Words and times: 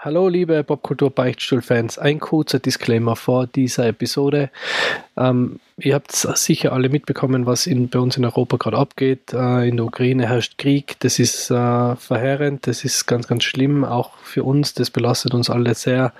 Hallo 0.00 0.28
liebe 0.28 0.62
Popkultur-Beichtstuhl-Fans, 0.62 1.98
ein 1.98 2.20
kurzer 2.20 2.60
Disclaimer 2.60 3.16
vor 3.16 3.48
dieser 3.48 3.88
Episode. 3.88 4.48
Ähm, 5.16 5.58
ihr 5.76 5.96
habt 5.96 6.12
sicher 6.12 6.72
alle 6.72 6.88
mitbekommen, 6.88 7.46
was 7.46 7.66
in, 7.66 7.88
bei 7.88 7.98
uns 7.98 8.16
in 8.16 8.24
Europa 8.24 8.58
gerade 8.58 8.76
abgeht. 8.76 9.32
Äh, 9.32 9.68
in 9.68 9.76
der 9.76 9.86
Ukraine 9.86 10.28
herrscht 10.28 10.56
Krieg, 10.56 10.94
das 11.00 11.18
ist 11.18 11.50
äh, 11.50 11.96
verheerend, 11.96 12.68
das 12.68 12.84
ist 12.84 13.06
ganz, 13.06 13.26
ganz 13.26 13.42
schlimm, 13.42 13.84
auch 13.84 14.16
für 14.18 14.44
uns, 14.44 14.72
das 14.72 14.90
belastet 14.90 15.34
uns 15.34 15.50
alle 15.50 15.74
sehr. 15.74 16.12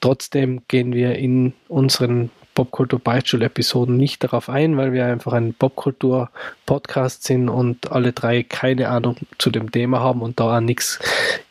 Trotzdem 0.00 0.62
gehen 0.68 0.94
wir 0.94 1.16
in 1.16 1.52
unseren 1.68 2.30
Popkultur-Beichtstuhl-Episoden 2.54 3.96
nicht 3.96 4.22
darauf 4.24 4.48
ein, 4.48 4.76
weil 4.76 4.92
wir 4.92 5.06
einfach 5.06 5.32
ein 5.32 5.54
Popkultur-Podcast 5.54 7.24
sind 7.24 7.48
und 7.48 7.92
alle 7.92 8.12
drei 8.12 8.42
keine 8.42 8.88
Ahnung 8.88 9.16
zu 9.38 9.50
dem 9.50 9.72
Thema 9.72 10.00
haben 10.00 10.22
und 10.22 10.40
da 10.40 10.56
auch 10.56 10.60
nichts 10.60 10.98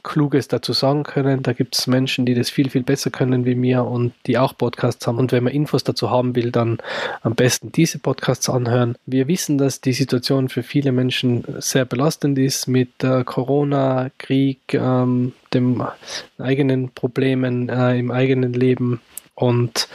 Kluges 0.03 0.47
dazu 0.47 0.73
sagen 0.73 1.03
können. 1.03 1.43
Da 1.43 1.53
gibt 1.53 1.77
es 1.77 1.87
Menschen, 1.87 2.25
die 2.25 2.33
das 2.33 2.49
viel, 2.49 2.69
viel 2.69 2.83
besser 2.83 3.11
können 3.11 3.45
wie 3.45 3.55
mir 3.55 3.83
und 3.85 4.13
die 4.25 4.37
auch 4.37 4.57
Podcasts 4.57 5.05
haben. 5.07 5.17
Und 5.17 5.31
wenn 5.31 5.43
man 5.43 5.53
Infos 5.53 5.83
dazu 5.83 6.09
haben 6.09 6.35
will, 6.35 6.51
dann 6.51 6.77
am 7.21 7.35
besten 7.35 7.71
diese 7.71 7.99
Podcasts 7.99 8.49
anhören. 8.49 8.95
Wir 9.05 9.27
wissen, 9.27 9.57
dass 9.57 9.81
die 9.81 9.93
Situation 9.93 10.49
für 10.49 10.63
viele 10.63 10.91
Menschen 10.91 11.43
sehr 11.59 11.85
belastend 11.85 12.37
ist 12.37 12.67
mit 12.67 13.03
äh, 13.03 13.23
Corona, 13.23 14.09
Krieg, 14.17 14.59
ähm, 14.73 15.33
dem 15.53 15.83
eigenen 16.37 16.89
Problemen 16.91 17.69
äh, 17.69 17.97
im 17.97 18.11
eigenen 18.11 18.53
Leben 18.53 19.01
und 19.35 19.87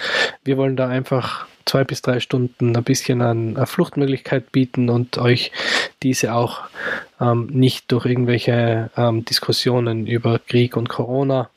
wir 0.44 0.56
wollen 0.56 0.76
da 0.76 0.88
einfach 0.88 1.46
zwei 1.64 1.84
bis 1.84 2.00
drei 2.00 2.20
Stunden 2.20 2.76
ein 2.76 2.84
bisschen 2.84 3.20
an 3.20 3.56
eine 3.56 3.66
Fluchtmöglichkeit 3.66 4.52
bieten 4.52 4.88
und 4.88 5.18
euch 5.18 5.52
diese 6.02 6.34
auch 6.34 6.60
ähm, 7.20 7.48
nicht 7.52 7.90
durch 7.92 8.06
irgendwelche 8.06 8.90
ähm, 8.96 9.24
Diskussionen 9.24 10.06
über 10.06 10.38
Krieg 10.38 10.76
und 10.76 10.88
Corona 10.88 11.50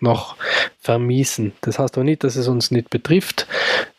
noch 0.00 0.36
vermiesen. 0.78 1.52
Das 1.62 1.78
heißt 1.78 1.96
aber 1.96 2.04
nicht, 2.04 2.24
dass 2.24 2.36
es 2.36 2.46
uns 2.46 2.70
nicht 2.70 2.90
betrifft. 2.90 3.46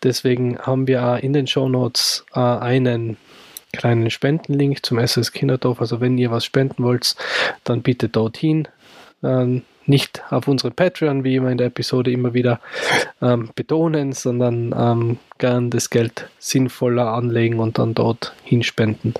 Deswegen 0.03 0.59
haben 0.59 0.88
wir 0.88 1.19
in 1.23 1.33
den 1.33 1.47
Show 1.47 1.67
Notes 1.67 2.25
äh, 2.33 2.39
einen 2.39 3.17
kleinen 3.73 4.09
Spendenlink 4.09 4.86
zum 4.86 5.00
SS 5.00 5.31
Kinderdorf. 5.31 5.81
Also 5.81 6.00
wenn 6.00 6.17
ihr 6.17 6.31
was 6.31 6.45
spenden 6.45 6.83
wollt, 6.83 7.16
dann 7.63 7.81
bitte 7.81 8.08
dorthin. 8.08 8.67
Ähm, 9.23 9.63
nicht 9.88 10.23
auf 10.30 10.47
unseren 10.47 10.73
Patreon, 10.73 11.23
wie 11.23 11.36
immer 11.36 11.50
in 11.50 11.58
der 11.58 11.67
Episode 11.67 12.11
immer 12.11 12.33
wieder 12.33 12.59
ähm, 13.22 13.50
betonen, 13.55 14.14
sondern 14.14 14.73
ähm, 14.78 15.17
gern 15.38 15.69
das 15.69 15.89
Geld 15.89 16.30
sinnvoller 16.39 17.14
anlegen 17.14 17.59
und 17.59 17.78
dann 17.78 17.94
dort 17.94 18.33
hinspenden. 18.44 19.13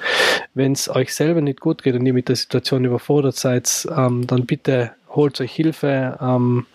Wenn 0.53 0.71
es 0.71 0.89
euch 0.89 1.13
selber 1.13 1.41
nicht 1.41 1.59
gut 1.59 1.83
geht 1.83 1.95
und 1.95 2.05
ihr 2.05 2.13
mit 2.13 2.30
der 2.30 2.36
Situation 2.36 2.86
überfordert 2.86 3.36
seid, 3.36 3.88
ähm, 3.95 4.25
dann 4.27 4.45
bitte 4.45 4.91
holt 5.09 5.39
euch 5.41 5.52
Hilfe. 5.53 6.17
Ähm, 6.21 6.66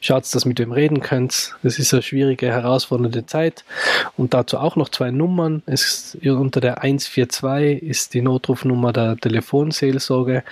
Schaut, 0.00 0.22
dass 0.22 0.44
ihr 0.44 0.48
mit 0.48 0.58
wem 0.58 0.72
reden 0.72 1.00
könnt. 1.00 1.54
Es 1.62 1.78
ist 1.78 1.92
eine 1.92 2.02
schwierige, 2.02 2.48
herausfordernde 2.48 3.26
Zeit. 3.26 3.64
Und 4.16 4.34
dazu 4.34 4.58
auch 4.58 4.76
noch 4.76 4.88
zwei 4.88 5.10
Nummern. 5.10 5.62
Es 5.66 6.14
ist, 6.14 6.26
unter 6.26 6.60
der 6.60 6.82
142 6.82 7.82
ist 7.82 8.14
die 8.14 8.22
Notrufnummer 8.22 8.92
der 8.92 9.16
Telefonseelsorge. 9.16 10.44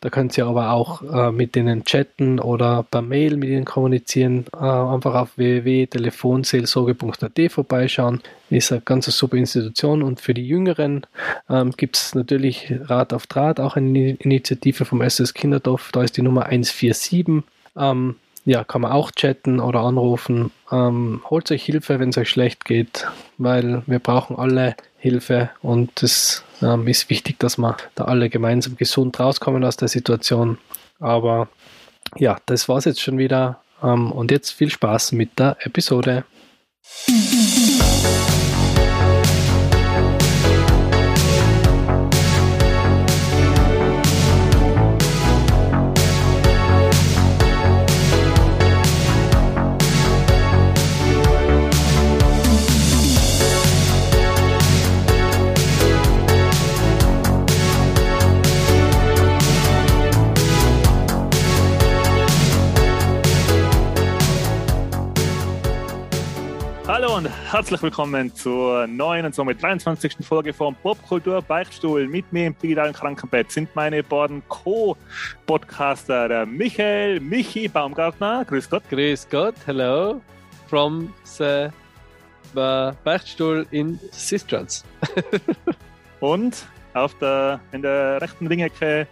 Da 0.00 0.10
könnt 0.10 0.36
ihr 0.36 0.46
aber 0.46 0.72
auch 0.72 1.02
äh, 1.02 1.32
mit 1.32 1.54
denen 1.54 1.84
chatten 1.84 2.40
oder 2.40 2.84
per 2.90 3.02
Mail 3.02 3.36
mit 3.36 3.50
ihnen 3.50 3.64
kommunizieren. 3.64 4.46
Äh, 4.52 4.58
einfach 4.58 5.14
auf 5.14 5.36
www.telefonseelsorge.at 5.36 7.52
vorbeischauen. 7.52 8.20
Ist 8.50 8.72
eine 8.72 8.80
ganz 8.80 9.06
super 9.06 9.36
Institution. 9.36 10.02
Und 10.02 10.20
für 10.20 10.34
die 10.34 10.46
Jüngeren 10.46 11.06
ähm, 11.50 11.72
gibt 11.76 11.96
es 11.96 12.14
natürlich 12.14 12.72
Rat 12.84 13.12
auf 13.12 13.26
Draht, 13.26 13.60
auch 13.60 13.76
eine 13.76 14.14
Initiative 14.14 14.84
vom 14.84 15.02
SS 15.02 15.34
Kinderdorf. 15.34 15.90
Da 15.92 16.02
ist 16.02 16.16
die 16.16 16.22
Nummer 16.22 16.46
147. 16.46 17.42
Ähm, 17.76 18.16
ja, 18.48 18.64
kann 18.64 18.80
man 18.80 18.92
auch 18.92 19.10
chatten 19.10 19.60
oder 19.60 19.80
anrufen. 19.80 20.50
Ähm, 20.72 21.20
holt 21.28 21.50
euch 21.50 21.64
Hilfe, 21.64 22.00
wenn 22.00 22.08
es 22.08 22.16
euch 22.16 22.30
schlecht 22.30 22.64
geht, 22.64 23.06
weil 23.36 23.82
wir 23.86 23.98
brauchen 23.98 24.36
alle 24.36 24.74
Hilfe 24.96 25.50
und 25.60 26.02
es 26.02 26.42
ähm, 26.62 26.88
ist 26.88 27.10
wichtig, 27.10 27.38
dass 27.38 27.58
wir 27.58 27.76
da 27.94 28.04
alle 28.04 28.30
gemeinsam 28.30 28.76
gesund 28.76 29.20
rauskommen 29.20 29.64
aus 29.64 29.76
der 29.76 29.88
Situation. 29.88 30.56
Aber 30.98 31.48
ja, 32.16 32.38
das 32.46 32.70
war 32.70 32.78
es 32.78 32.86
jetzt 32.86 33.02
schon 33.02 33.18
wieder 33.18 33.60
ähm, 33.82 34.12
und 34.12 34.30
jetzt 34.30 34.52
viel 34.52 34.70
Spaß 34.70 35.12
mit 35.12 35.38
der 35.38 35.58
Episode. 35.60 36.24
Herzlich 67.50 67.82
willkommen 67.82 68.34
zur 68.34 68.86
neuen 68.86 69.26
und 69.26 69.34
somit 69.34 69.62
23. 69.62 70.16
Folge 70.20 70.52
vom 70.52 70.74
Popkultur 70.74 71.42
Beichtstuhl. 71.42 72.06
Mit 72.06 72.32
mir 72.32 72.46
im 72.46 72.58
digitalen 72.58 72.92
Krankenbett 72.92 73.50
sind 73.50 73.74
meine 73.74 74.02
beiden 74.02 74.42
Co-Podcaster, 74.48 76.28
der 76.28 76.46
Michael 76.46 77.20
Michi 77.20 77.68
Baumgartner. 77.68 78.44
Grüß 78.44 78.68
Gott. 78.68 78.82
Grüß 78.90 79.28
Gott, 79.30 79.54
hello 79.66 80.20
from 80.68 81.12
the 81.24 81.68
Beichtstuhl 83.04 83.66
in 83.70 83.98
Sistrans. 84.10 84.84
und 86.20 86.66
auf 86.94 87.16
der, 87.18 87.60
in 87.72 87.82
der 87.82 88.20
rechten 88.20 88.46
Ringecke 88.46 89.06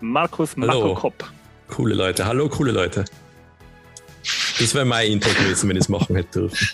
Markus 0.00 0.56
Marco 0.56 0.94
Kopp. 0.94 1.30
Coole 1.68 1.94
Leute, 1.94 2.26
hallo 2.26 2.48
coole 2.48 2.72
Leute. 2.72 3.04
Das 4.58 4.74
wäre 4.74 4.84
mein 4.84 5.10
Intro 5.10 5.30
gewesen, 5.30 5.68
wenn 5.68 5.76
ich 5.76 5.84
es 5.84 5.88
machen 5.88 6.16
hätte 6.16 6.40
dürfen. 6.40 6.68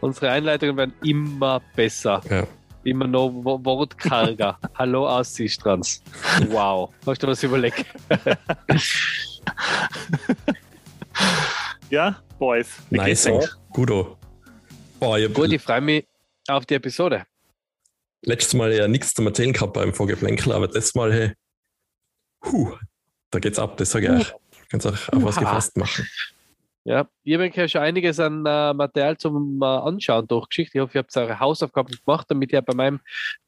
Unsere 0.00 0.30
Einleitungen 0.30 0.76
werden 0.76 0.94
immer 1.02 1.60
besser. 1.74 2.22
Ja. 2.30 2.46
Immer 2.84 3.06
noch 3.06 3.30
wortkarger. 3.30 4.58
Hallo 4.74 5.08
aus 5.08 5.34
Sistrans. 5.34 6.02
Wow. 6.48 6.94
Hast 7.04 7.22
du 7.22 7.26
was 7.26 7.42
überlegt? 7.42 7.84
ja, 11.90 12.22
Boys. 12.38 12.68
Nice. 12.90 13.28
Gudo. 13.72 14.16
Boah, 15.00 15.18
ich 15.18 15.32
Gut, 15.34 15.52
ich 15.52 15.60
freue 15.60 15.80
mich 15.80 16.06
auf 16.48 16.64
die 16.66 16.74
Episode. 16.74 17.24
Letztes 18.22 18.54
Mal 18.54 18.72
ja 18.72 18.88
nichts 18.88 19.14
zum 19.14 19.26
Erzählen 19.26 19.52
gehabt 19.52 19.74
beim 19.74 19.92
Vorgeplänkel, 19.92 20.52
aber 20.52 20.68
das 20.68 20.94
Mal, 20.94 21.12
hey, 21.12 21.32
huh, 22.44 22.76
da 23.30 23.38
geht's 23.38 23.58
ab, 23.58 23.76
das 23.76 23.90
sage 23.90 24.06
ich 24.06 24.12
euch. 24.12 24.34
Kannst 24.70 24.86
auch 24.86 24.92
auf 24.92 25.24
was 25.24 25.36
gefasst 25.36 25.76
machen. 25.76 26.06
Ja, 26.88 27.06
ich 27.22 27.34
habe 27.34 27.50
ja 27.52 27.68
schon 27.68 27.82
einiges 27.82 28.18
an 28.18 28.46
äh, 28.46 28.72
Material 28.72 29.18
zum 29.18 29.60
äh, 29.60 29.66
Anschauen 29.66 30.26
durchgeschickt. 30.26 30.74
Ich 30.74 30.80
hoffe, 30.80 30.96
ihr 30.96 31.00
habt 31.00 31.14
eure 31.18 31.38
Hausaufgaben 31.38 31.94
gemacht, 31.94 32.30
damit 32.30 32.50
ihr 32.50 32.62
bei 32.62 32.74
meinem 32.74 33.00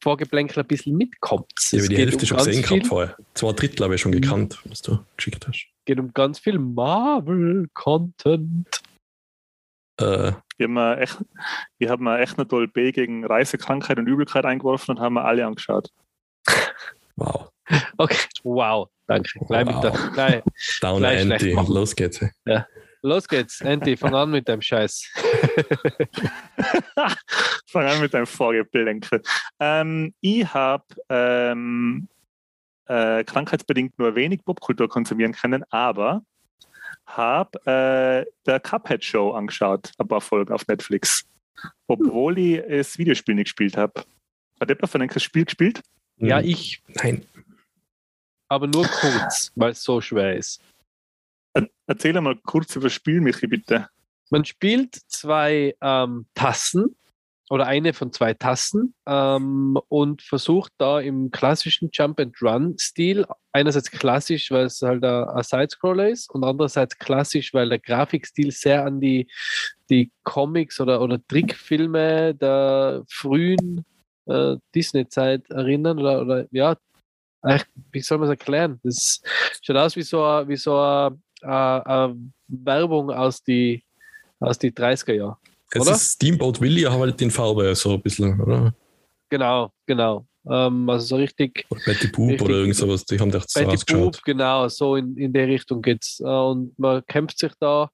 Vorgeplänkel 0.03 0.63
ein 0.63 0.67
bisschen 0.67 0.95
mitkommt. 0.95 1.51
Ich 1.57 1.73
habe 1.79 1.89
die 1.89 1.97
Hälfte 1.97 2.19
um 2.19 2.27
schon 2.27 2.37
gesehen 2.37 2.61
gehabt 2.61 2.87
vorher. 2.87 3.17
Zwei 3.33 3.53
Drittel 3.53 3.85
habe 3.85 3.95
ich 3.95 4.03
schon 4.03 4.13
mhm. 4.13 4.21
gekannt, 4.21 4.59
was 4.67 4.83
du 4.83 4.99
geschickt 5.17 5.49
hast. 5.49 5.67
geht 5.87 5.99
um 5.99 6.13
ganz 6.13 6.39
viel 6.39 6.59
Marvel-Content. 6.59 8.83
Äh. 9.99 10.33
Ich 10.59 10.65
habe 10.65 10.69
mir, 10.69 10.99
echt, 10.99 11.17
hab 11.85 12.01
mir 12.01 12.19
echt 12.19 12.37
eine 12.37 12.47
tolle 12.47 12.69
B 12.69 12.93
gegen 12.93 13.25
Reisekrankheit 13.25 13.97
und 13.97 14.07
Übelkeit 14.07 14.45
eingeworfen 14.45 14.97
und 14.97 15.03
haben 15.03 15.15
wir 15.15 15.25
alle 15.25 15.47
angeschaut. 15.47 15.89
Wow. 17.17 17.49
Okay, 17.99 18.19
wow, 18.43 18.89
danke. 19.07 19.31
Gleich 19.47 19.65
wow. 19.65 19.75
mit 19.75 19.85
der, 19.85 19.93
gleich, 20.13 20.43
Down 20.81 20.99
gleich 20.99 21.21
Anti, 21.21 21.53
los 21.53 21.95
geht's. 21.95 22.21
Ja. 22.45 22.67
Los 23.03 23.27
geht's, 23.27 23.61
Andy, 23.63 23.97
fang 23.97 24.15
an 24.15 24.31
mit 24.31 24.49
deinem 24.49 24.61
Scheiß. 24.61 25.11
fang 27.67 27.87
an 27.87 28.01
mit 28.01 28.13
deinem 28.13 28.27
Vorgeplänkel. 28.27 29.23
Ähm, 29.59 30.13
ich 30.21 30.53
habe 30.53 30.85
ähm, 31.09 32.09
äh, 32.87 33.25
krankheitsbedingt 33.25 33.99
nur 33.99 34.15
wenig 34.15 34.45
Popkultur 34.45 34.89
konsumieren 34.89 35.33
können, 35.33 35.65
aber 35.71 36.23
habe 37.07 37.59
äh, 37.67 38.31
der 38.47 38.61
Cuphead 38.61 39.03
Show 39.03 39.33
angeschaut, 39.33 39.93
ein 39.99 40.09
paar 40.09 40.21
Folgen 40.21 40.53
auf 40.53 40.67
Netflix, 40.67 41.25
obwohl 41.87 42.39
ich 42.39 42.63
das 42.69 42.99
Videospiel 42.99 43.35
nicht 43.35 43.47
gespielt 43.47 43.77
habe. 43.77 44.05
Hat 44.61 44.69
jemand 44.69 44.91
von 44.91 45.03
euch 45.03 45.11
das 45.11 45.23
Spiel 45.23 45.47
gespielt? 45.47 45.83
Ja, 46.19 46.41
ich. 46.41 46.83
Nein. 46.89 47.25
Aber 48.49 48.67
nur 48.67 48.87
kurz, 48.87 49.53
weil 49.55 49.71
es 49.71 49.83
so 49.83 50.01
schwer 50.01 50.37
ist. 50.37 50.61
Erzähl 51.87 52.21
mal 52.21 52.37
kurz 52.45 52.77
über 52.77 52.85
das 52.85 52.93
Spiel, 52.93 53.21
Michi, 53.21 53.47
bitte. 53.47 53.89
Man 54.31 54.45
spielt 54.45 54.95
zwei 55.09 55.75
ähm, 55.81 56.27
Tassen 56.35 56.97
oder 57.51 57.67
eine 57.67 57.93
von 57.93 58.13
zwei 58.13 58.33
Tassen 58.33 58.95
ähm, 59.07 59.77
und 59.89 60.23
versucht 60.23 60.73
da 60.79 61.01
im 61.01 61.33
klassischen 61.33 61.91
Jump-and-Run-Stil, 61.93 63.27
einerseits 63.53 63.91
klassisch, 63.91 64.53
weil 64.53 64.67
es 64.67 64.81
halt 64.83 65.05
ein, 65.05 65.25
ein 65.25 65.43
Sidescroller 65.43 66.09
ist 66.09 66.31
und 66.31 66.45
andererseits 66.45 66.97
klassisch, 66.97 67.53
weil 67.53 67.69
der 67.69 67.81
Grafikstil 67.81 68.53
sehr 68.53 68.85
an 68.85 69.01
die, 69.01 69.27
die 69.91 70.13
Comics 70.23 70.81
oder, 70.81 71.01
oder 71.01 71.19
Trickfilme 71.27 72.37
der 72.37 73.03
frühen 73.09 73.85
äh, 74.27 74.57
Disney-Zeit 74.73 75.51
erinnern 75.51 75.99
oder, 75.99 76.23
oder 76.23 76.47
ja, 76.53 76.77
wie 77.91 78.01
soll 78.01 78.19
man 78.19 78.29
es 78.29 78.31
erklären? 78.31 78.79
Das 78.85 79.23
schaut 79.63 79.77
aus 79.77 79.97
wie 79.97 80.03
so 80.03 80.23
eine, 80.23 80.47
wie 80.47 80.57
so 80.57 80.79
eine, 80.79 81.19
eine, 81.43 81.87
eine 81.87 82.17
Werbung 82.49 83.11
aus 83.11 83.43
die, 83.43 83.83
aus 84.41 84.59
die 84.59 84.71
30er 84.71 85.13
Jahren. 85.13 85.37
Es 85.73 85.83
Oder? 85.83 85.93
ist 85.93 86.13
Steamboat 86.13 86.61
Willy, 86.61 86.87
aber 86.87 87.01
halt 87.01 87.23
in 87.23 87.31
Farbe, 87.31 87.75
so 87.75 87.95
ein 87.95 88.03
bisschen, 88.03 88.41
oder? 88.41 88.75
Genau, 89.29 89.73
genau. 89.87 90.27
Ähm, 90.49 90.89
also 90.89 91.07
so 91.07 91.17
richtig 91.17 91.67
Oder 91.69 91.81
Betty 91.85 92.09
Boop 92.09 92.31
Richtig. 92.31 92.49
oder 92.49 92.57
irgend 92.57 92.77
sowas, 92.77 93.05
die 93.05 93.19
haben 93.19 93.31
so 93.31 93.39
Betty. 93.39 93.95
Boop, 93.95 94.23
genau, 94.25 94.69
so 94.69 94.97
in, 94.97 95.17
in 95.17 95.33
der 95.33 95.47
Richtung 95.47 95.83
geht's. 95.83 96.21
Äh, 96.21 96.25
und 96.25 96.77
man 96.79 97.05
kämpft 97.07 97.39
sich 97.39 97.53
da 97.61 97.91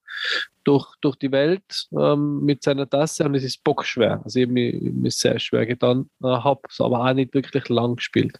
durch, 0.65 0.87
durch 1.01 1.17
die 1.17 1.33
Welt 1.33 1.89
ähm, 1.93 2.45
mit 2.45 2.63
seiner 2.63 2.89
Tasse 2.89 3.25
und 3.25 3.35
es 3.35 3.45
ist 3.45 3.63
bockschwer. 3.63 4.21
Also 4.25 4.41
ich 4.41 4.49
mir 4.49 5.11
sehr 5.11 5.39
schwer 5.39 5.67
getan, 5.67 6.09
äh, 6.23 6.29
habe 6.29 6.61
es 6.69 6.81
aber 6.81 7.01
auch 7.01 7.13
nicht 7.13 7.35
wirklich 7.35 7.69
lang 7.69 7.97
gespielt. 7.97 8.39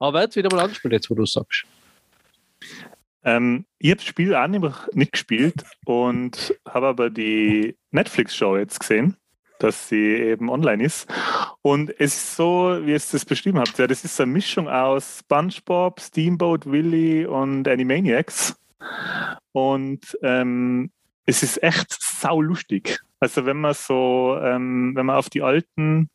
Aber 0.00 0.22
jetzt 0.22 0.36
wieder 0.36 0.50
mal 0.54 0.64
angespielt, 0.64 0.92
jetzt 0.92 1.10
wo 1.10 1.14
du 1.14 1.26
sagst. 1.26 1.64
Ähm, 3.24 3.66
ich 3.78 3.90
habe 3.90 3.98
das 3.98 4.06
Spiel 4.06 4.34
auch 4.34 4.48
nicht, 4.48 5.12
gespielt 5.12 5.64
und 5.84 6.54
habe 6.68 6.86
aber 6.86 7.10
die 7.10 7.76
Netflix-Show 7.90 8.56
jetzt 8.56 8.80
gesehen, 8.80 9.16
dass 9.58 9.88
sie 9.88 10.14
eben 10.14 10.48
online 10.48 10.82
ist. 10.82 11.08
Und 11.62 11.90
es 11.90 12.16
ist 12.16 12.36
so, 12.36 12.78
wie 12.82 12.92
es 12.92 13.10
das 13.10 13.24
beschrieben 13.24 13.58
habt, 13.58 13.78
ja, 13.78 13.86
das 13.86 14.04
ist 14.04 14.20
eine 14.20 14.32
Mischung 14.32 14.68
aus 14.68 15.20
SpongeBob, 15.20 16.00
Steamboat 16.00 16.70
Willie 16.70 17.28
und 17.28 17.68
Animaniacs. 17.68 18.56
Und 19.52 20.18
ähm, 20.22 20.90
es 21.26 21.42
ist 21.42 21.62
echt 21.62 21.96
saulustig. 22.00 23.00
Also 23.20 23.44
wenn 23.44 23.58
man 23.58 23.74
so, 23.74 24.38
ähm, 24.42 24.92
wenn 24.94 25.06
man 25.06 25.16
auf 25.16 25.28
die 25.28 25.42
alten 25.42 26.08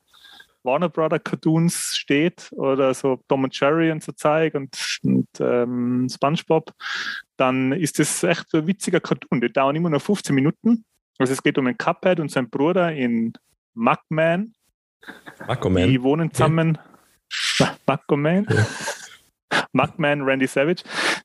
Warner 0.65 0.89
Brother 0.89 1.19
Cartoons 1.19 1.95
steht 1.95 2.51
oder 2.53 2.93
so 2.93 3.19
Tom 3.27 3.43
und 3.45 3.57
Jerry 3.59 3.91
und 3.91 4.03
so 4.03 4.11
Zeug 4.11 4.55
und, 4.55 4.75
und 5.03 5.27
ähm, 5.39 6.07
SpongeBob, 6.11 6.71
dann 7.37 7.71
ist 7.71 7.99
das 7.99 8.23
echt 8.23 8.53
ein 8.53 8.67
witziger 8.67 8.99
Cartoon. 8.99 9.39
Die 9.41 9.51
dauern 9.53 9.75
immer 9.75 9.89
nur 9.89 9.99
15 9.99 10.33
Minuten. 10.35 10.83
Also 11.17 11.33
es 11.33 11.41
geht 11.43 11.57
um 11.57 11.67
einen 11.67 11.77
Cuphead 11.77 12.19
und 12.19 12.29
seinen 12.31 12.49
Bruder 12.49 12.91
in 12.91 13.31
Mugman. 13.75 14.53
Aquaman. 15.47 15.87
Die 15.89 16.01
wohnen 16.01 16.31
zusammen. 16.33 16.77
Mugman? 17.87 18.47
Ja. 18.49 18.65
Mugman, 19.71 20.21
Randy 20.23 20.47
Savage. 20.47 20.83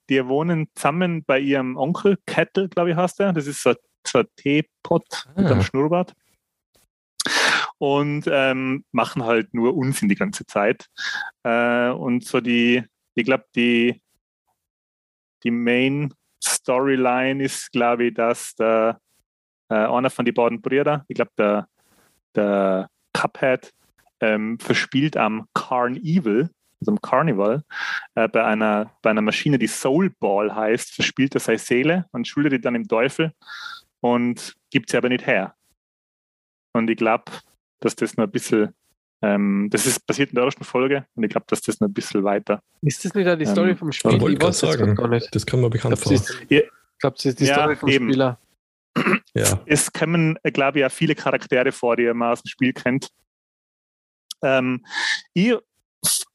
Die 0.08 0.24
wohnen 0.26 0.68
zusammen 0.74 1.24
bei 1.24 1.38
ihrem 1.40 1.76
Onkel, 1.76 2.18
Kettle, 2.26 2.68
glaube 2.68 2.90
ich, 2.90 2.96
heißt 2.96 3.20
er. 3.20 3.32
Das 3.32 3.46
ist 3.46 3.62
so, 3.62 3.74
so 4.06 4.18
ein 4.20 4.26
Teepot 4.36 5.04
mit 5.36 5.46
Ah. 5.46 5.50
einem 5.52 5.62
Schnurrbart. 5.62 6.14
Und 7.80 8.24
ähm, 8.30 8.84
machen 8.92 9.24
halt 9.24 9.54
nur 9.54 9.74
Unsinn 9.74 10.10
die 10.10 10.14
ganze 10.14 10.44
Zeit. 10.44 10.86
Äh, 11.44 11.88
und 11.88 12.24
so 12.24 12.40
die, 12.40 12.84
ich 13.14 13.24
glaube, 13.24 13.44
die, 13.54 14.02
die 15.42 15.50
Main 15.50 16.12
Storyline 16.42 17.42
ist, 17.42 17.72
glaube 17.72 18.06
ich, 18.06 18.14
dass 18.14 18.54
der, 18.54 19.00
äh, 19.70 19.74
einer 19.74 20.10
von 20.10 20.24
den 20.24 20.34
beiden 20.34 20.60
Brüdern, 20.60 21.02
ich 21.08 21.14
glaube, 21.14 21.32
der, 21.38 21.68
der 22.34 22.90
Cuphead, 23.12 23.72
ähm, 24.20 24.58
verspielt 24.58 25.16
am 25.16 25.46
Carnival, 25.54 26.50
also 26.80 26.92
am 26.92 27.00
Carnival, 27.00 27.62
äh, 28.14 28.28
bei, 28.28 28.44
einer, 28.44 28.90
bei 29.02 29.10
einer 29.10 29.22
Maschine, 29.22 29.58
die 29.58 29.66
Soul 29.66 30.10
Ball 30.20 30.54
heißt, 30.54 30.94
verspielt 30.94 31.34
er 31.34 31.40
seine 31.40 31.58
Seele 31.58 32.06
und 32.12 32.28
schuldet 32.28 32.52
die 32.52 32.60
dann 32.60 32.74
im 32.74 32.88
Teufel 32.88 33.32
und 34.00 34.54
gibt 34.70 34.90
sie 34.90 34.96
aber 34.96 35.08
nicht 35.08 35.26
her. 35.26 35.54
Und 36.72 36.88
ich 36.88 36.96
glaube, 36.96 37.32
dass 37.80 37.96
das 37.96 38.16
noch 38.16 38.24
ein 38.24 38.30
bisschen, 38.30 38.74
ähm, 39.22 39.68
das 39.70 39.86
ist 39.86 40.06
passiert 40.06 40.30
in 40.30 40.36
der 40.36 40.44
ersten 40.44 40.64
Folge 40.64 41.06
und 41.14 41.22
ich 41.24 41.30
glaube, 41.30 41.46
dass 41.48 41.60
das 41.60 41.80
noch 41.80 41.88
ein 41.88 41.92
bisschen 41.94 42.24
weiter. 42.24 42.62
Ist 42.82 43.04
das 43.04 43.14
nicht 43.14 43.28
auch 43.28 43.36
die 43.36 43.44
Ähm, 43.44 43.50
Story 43.50 43.74
vom 43.76 43.88
Ich 43.90 43.96
Spiel? 43.96 44.20
wollte 44.20 44.36
Ich 44.36 44.42
jetzt 44.42 44.58
sagen, 44.58 44.94
gar 44.94 45.08
nicht. 45.08 45.34
das 45.34 45.46
kommt 45.46 45.62
mir 45.62 45.66
Ich 45.68 45.72
bekannt 45.72 46.00
glaube, 46.00 46.16
vor. 46.18 46.26
das 46.26 46.40
ich 46.48 46.64
glaub, 46.98 47.16
das 47.16 47.24
ist 47.26 47.40
die 47.40 47.44
Ja, 47.46 47.54
Story 47.54 47.76
vom 47.76 47.88
eben. 47.88 48.08
Spieler. 48.08 48.38
Ja, 49.34 49.60
Es 49.66 49.92
kommen, 49.92 50.36
glaube 50.42 50.80
ich, 50.80 50.84
auch 50.84 50.90
viele 50.90 51.14
Charaktere 51.14 51.70
vor, 51.72 51.96
die 51.96 52.12
man 52.12 52.32
aus 52.32 52.42
dem 52.42 52.48
Spiel 52.48 52.72
kennt. 52.72 53.08
Ähm, 54.42 54.84
ich 55.32 55.54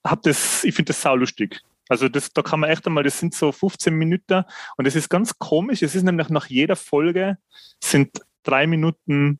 hab 0.05 0.21
das, 0.23 0.63
ich 0.63 0.73
finde 0.75 0.89
das 0.89 1.01
saulustig. 1.01 1.61
Also 1.89 2.07
das, 2.09 2.31
da 2.33 2.41
kann 2.41 2.61
man 2.61 2.69
echt 2.69 2.85
einmal, 2.87 3.03
das 3.03 3.19
sind 3.19 3.33
so 3.35 3.51
15 3.51 3.93
Minuten 3.93 4.43
und 4.77 4.85
es 4.87 4.95
ist 4.95 5.09
ganz 5.09 5.37
komisch. 5.37 5.81
Es 5.83 5.93
ist 5.95 6.03
nämlich 6.03 6.29
nach 6.29 6.47
jeder 6.47 6.75
Folge 6.75 7.37
sind 7.83 8.21
drei 8.43 8.65
Minuten 8.67 9.39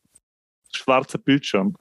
schwarzer 0.72 1.18
Bildschirm. 1.18 1.76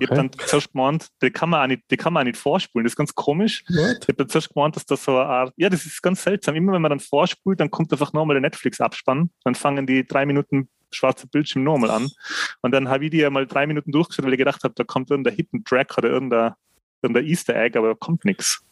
Ich 0.00 0.08
Okay. 0.08 0.18
habe 0.18 0.28
dann 0.28 0.46
zuerst 0.46 0.72
gemeint, 0.72 1.08
die 1.22 1.30
kann 1.30 1.50
man 1.50 1.62
auch 1.62 1.66
nicht, 1.66 1.82
die 1.90 1.96
kann 1.96 2.12
man 2.12 2.22
auch 2.22 2.26
nicht 2.26 2.38
vorspulen. 2.38 2.84
Das 2.84 2.92
ist 2.92 2.96
ganz 2.96 3.14
komisch. 3.14 3.64
What? 3.68 3.98
Ich 4.00 4.08
habe 4.08 4.14
dann 4.14 4.28
zuerst 4.28 4.52
gemeint, 4.52 4.76
dass 4.76 4.86
das 4.86 5.04
so 5.04 5.18
eine 5.18 5.28
Art, 5.28 5.52
ja, 5.56 5.68
das 5.68 5.84
ist 5.84 6.02
ganz 6.02 6.22
seltsam. 6.22 6.54
Immer 6.54 6.72
wenn 6.72 6.82
man 6.82 6.90
dann 6.90 7.00
vorspult, 7.00 7.60
dann 7.60 7.70
kommt 7.70 7.92
einfach 7.92 8.12
nochmal 8.12 8.34
der 8.34 8.40
Netflix-Abspann. 8.42 9.30
Dann 9.44 9.54
fangen 9.54 9.86
die 9.86 10.06
drei 10.06 10.26
Minuten 10.26 10.68
schwarzer 10.90 11.26
Bildschirm 11.26 11.64
nochmal 11.64 11.90
an. 11.90 12.10
Und 12.60 12.72
dann 12.72 12.88
habe 12.88 13.04
ich 13.06 13.10
die 13.10 13.18
ja 13.18 13.30
mal 13.30 13.46
drei 13.46 13.66
Minuten 13.66 13.92
durchgeschaut, 13.92 14.24
weil 14.26 14.32
ich 14.34 14.38
gedacht 14.38 14.62
habe, 14.64 14.74
da 14.74 14.84
kommt 14.84 15.10
irgendein 15.10 15.34
Hidden 15.34 15.64
Track 15.64 15.96
oder 15.98 16.10
irgendein, 16.10 16.52
irgendein 17.02 17.26
Easter 17.26 17.54
Egg, 17.56 17.78
aber 17.78 17.88
da 17.88 17.94
kommt 17.94 18.24
nichts. 18.24 18.62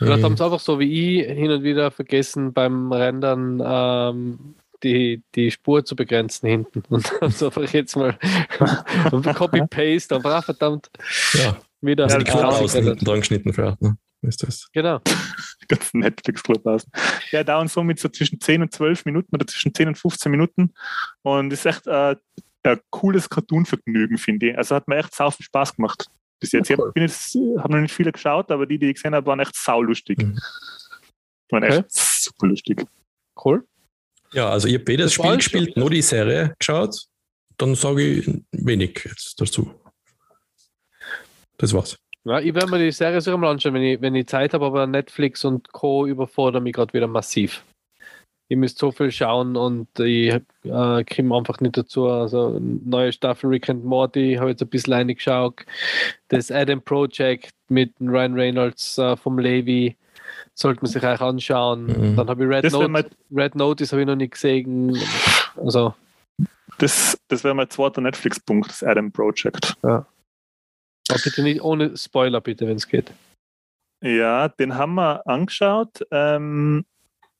Vielleicht 0.00 0.22
haben 0.22 0.36
sie 0.36 0.44
einfach 0.44 0.60
so 0.60 0.78
wie 0.78 1.20
ich 1.20 1.26
hin 1.26 1.50
und 1.50 1.64
wieder 1.64 1.90
vergessen 1.90 2.52
beim 2.52 2.92
Rendern 2.92 3.60
ähm, 3.64 4.54
die, 4.82 5.22
die 5.34 5.50
Spur 5.50 5.84
zu 5.84 5.96
begrenzen 5.96 6.48
hinten. 6.48 6.82
Und 6.88 7.10
haben 7.20 7.30
sie 7.30 7.46
einfach 7.46 7.72
jetzt 7.72 7.96
mal 7.96 8.18
Copy-Paste, 9.34 10.16
einfach 10.16 10.34
ah, 10.34 10.42
verdammt 10.42 10.90
Ja, 11.34 11.56
wieder. 11.80 12.04
also 12.04 12.18
die 12.18 12.24
Ja, 12.26 12.30
Knochen 12.32 12.48
genau. 12.50 12.62
außen 12.64 12.84
hinten 12.84 13.04
dran 13.04 13.18
geschnitten 13.20 13.52
vielleicht, 13.52 13.80
ne? 13.82 13.96
Ist 14.22 14.42
das? 14.42 14.68
Genau. 14.72 14.98
Die 15.62 15.66
ganzen 15.68 16.00
Netflix-Club 16.00 16.66
aus. 16.66 16.84
Ja, 17.30 17.44
dauern 17.44 17.68
so 17.68 17.84
mit 17.84 18.00
so 18.00 18.08
zwischen 18.08 18.40
10 18.40 18.62
und 18.62 18.72
12 18.74 19.04
Minuten 19.04 19.32
oder 19.36 19.46
zwischen 19.46 19.72
10 19.72 19.88
und 19.88 19.94
15 19.96 20.30
Minuten. 20.32 20.72
Und 21.22 21.52
ist 21.52 21.64
echt 21.66 21.86
äh, 21.86 22.16
ein 22.64 22.80
cooles 22.90 23.30
Cartoon-Vergnügen, 23.30 24.18
finde 24.18 24.50
ich. 24.50 24.58
Also 24.58 24.74
hat 24.74 24.88
mir 24.88 24.96
echt 24.96 25.14
sau 25.14 25.30
viel 25.30 25.44
Spaß 25.46 25.76
gemacht. 25.76 26.06
Bis 26.40 26.50
jetzt. 26.50 26.68
Ja, 26.68 26.74
Ich 26.74 26.80
cool. 26.82 26.92
jetzt, 26.96 27.34
habe 27.58 27.74
noch 27.74 27.80
nicht 27.80 27.94
viele 27.94 28.10
geschaut, 28.10 28.50
aber 28.50 28.66
die, 28.66 28.78
die 28.80 28.86
ich 28.88 28.94
gesehen 28.94 29.14
habe, 29.14 29.24
waren 29.26 29.38
echt 29.38 29.54
saulustig. 29.54 30.18
Mhm. 30.20 30.36
Waren 31.50 31.62
Okay. 31.64 31.76
echt 31.78 31.92
super 31.92 32.48
lustig. 32.48 32.84
Cool. 33.44 33.67
Ja, 34.32 34.50
also 34.50 34.68
ich 34.68 34.74
habe 34.74 34.86
weder 34.86 35.04
das 35.04 35.14
Spiel 35.14 35.36
gespielt, 35.36 35.76
noch 35.76 35.90
die 35.90 36.02
Serie 36.02 36.54
geschaut. 36.58 37.06
Dann 37.56 37.74
sage 37.74 38.02
ich 38.02 38.30
wenig 38.52 39.00
jetzt 39.04 39.40
dazu. 39.40 39.70
Das 41.56 41.72
war's. 41.72 41.96
Ja, 42.24 42.40
ich 42.40 42.54
werde 42.54 42.70
mir 42.70 42.78
die 42.78 42.92
Serie 42.92 43.20
sicher 43.20 43.38
mal 43.38 43.50
anschauen, 43.50 43.74
wenn 43.74 43.82
ich, 43.82 44.00
wenn 44.00 44.14
ich 44.14 44.26
Zeit 44.26 44.52
habe, 44.52 44.66
aber 44.66 44.86
Netflix 44.86 45.44
und 45.44 45.72
Co. 45.72 46.06
überfordern 46.06 46.62
mich 46.62 46.74
gerade 46.74 46.92
wieder 46.92 47.06
massiv. 47.06 47.64
Ich 48.50 48.56
müsste 48.56 48.80
so 48.80 48.92
viel 48.92 49.10
schauen 49.10 49.56
und 49.56 49.88
ich 49.98 50.32
äh, 50.32 50.42
komme 51.04 51.36
einfach 51.36 51.60
nicht 51.60 51.76
dazu. 51.76 52.08
Also 52.08 52.58
neue 52.60 53.12
Staffel 53.12 53.50
Rick 53.50 53.68
and 53.68 53.84
Morty 53.84 54.36
habe 54.38 54.50
jetzt 54.50 54.62
ein 54.62 54.68
bisschen 54.68 54.94
reingeschaut. 54.94 55.64
Das 56.28 56.50
Adam 56.50 56.80
Project 56.80 57.50
mit 57.68 57.92
Ryan 58.00 58.34
Reynolds 58.34 58.96
äh, 58.98 59.16
vom 59.16 59.38
Levi 59.38 59.96
sollte 60.58 60.82
man 60.82 60.90
sich 60.90 61.02
eigentlich 61.02 61.20
anschauen. 61.20 61.86
Mhm. 61.86 62.16
Dann 62.16 62.28
habe 62.28 62.44
ich 62.44 62.50
Red 62.50 62.64
Das 62.64 62.72
wäre 62.72 62.88
Note, 62.88 63.10
mein, 63.30 63.42
Red 63.42 63.54
Notice 63.54 63.92
habe 63.92 64.02
ich 64.02 64.06
noch 64.06 64.16
nicht 64.16 64.32
gesehen. 64.32 64.98
Also 65.56 65.94
das, 66.78 67.18
das 67.28 67.44
wär 67.44 67.54
mein 67.54 67.70
zweiter 67.70 68.00
Netflix-Punkt, 68.00 68.70
das 68.70 68.82
Adam 68.82 69.10
Project. 69.10 69.76
aber 69.82 70.06
bitte 71.24 71.42
nicht 71.42 71.62
ohne 71.62 71.96
Spoiler, 71.96 72.40
bitte, 72.40 72.66
wenn 72.66 72.76
es 72.76 72.86
geht. 72.86 73.12
Ja, 74.02 74.48
den 74.48 74.76
haben 74.76 74.94
wir 74.94 75.26
angeschaut. 75.26 76.06
Ähm, 76.10 76.84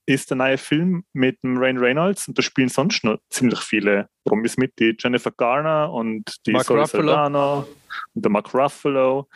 ist 0.06 0.30
der 0.30 0.38
neue 0.38 0.58
Film 0.58 1.04
mit 1.12 1.42
dem 1.42 1.58
Ryan 1.58 1.78
Reynolds 1.78 2.28
und 2.28 2.38
da 2.38 2.42
spielen 2.42 2.70
sonst 2.70 3.04
noch 3.04 3.18
ziemlich 3.28 3.60
viele 3.60 4.08
Promis 4.25 4.56
mit, 4.56 4.78
die 4.78 4.96
Jennifer 4.98 5.30
Garner 5.30 5.92
und 5.92 6.34
die 6.46 6.52
Mark 6.52 6.64
Zoe 6.64 6.80
Ruffalo. 6.80 7.08
Saldana 7.08 7.66
und 8.14 8.25
der 8.25 8.30
Mark 8.30 8.54
Ruffalo 8.54 9.28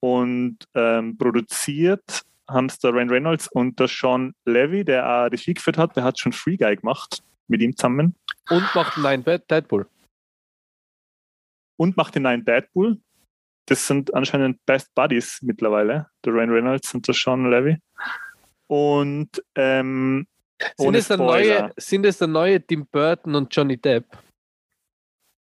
und 0.00 0.58
ähm, 0.74 1.18
produziert 1.18 2.22
haben 2.52 2.66
es 2.66 2.78
der 2.78 2.92
Ryan 2.92 3.10
Reynolds 3.10 3.48
und 3.48 3.78
der 3.78 3.88
Sean 3.88 4.34
Levy, 4.44 4.84
der 4.84 5.08
auch 5.08 5.30
Regie 5.30 5.54
geführt 5.54 5.78
hat, 5.78 5.96
der 5.96 6.04
hat 6.04 6.18
schon 6.18 6.32
Free 6.32 6.56
Guy 6.56 6.76
gemacht 6.76 7.22
mit 7.48 7.60
ihm 7.60 7.76
zusammen 7.76 8.14
Und 8.50 8.74
macht 8.74 8.96
Nein 8.98 9.24
Deadpool. 9.24 9.86
und 11.76 11.96
macht 11.96 12.14
den 12.14 12.22
neuen 12.22 12.44
Deadpool. 12.44 12.98
Das 13.66 13.86
sind 13.86 14.12
anscheinend 14.14 14.64
Best 14.66 14.94
Buddies 14.94 15.38
mittlerweile, 15.42 16.08
der 16.24 16.32
Ryan 16.32 16.50
Reynolds 16.50 16.94
und 16.94 17.06
der 17.06 17.14
Sean 17.14 17.50
Levy. 17.50 17.78
Und 18.66 19.42
ähm, 19.54 20.26
Sind 20.76 20.94
es, 20.94 21.08
neue, 21.10 21.72
sind 21.76 22.06
es 22.06 22.18
der 22.18 22.28
neue 22.28 22.64
Tim 22.64 22.86
Burton 22.86 23.34
und 23.34 23.54
Johnny 23.54 23.76
Depp? 23.76 24.06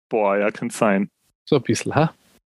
Boah, 0.09 0.37
ja, 0.39 0.51
kann 0.51 0.71
sein. 0.71 1.11
So 1.45 1.57
ein 1.57 1.63
bisschen, 1.63 1.95
ha? 1.95 2.15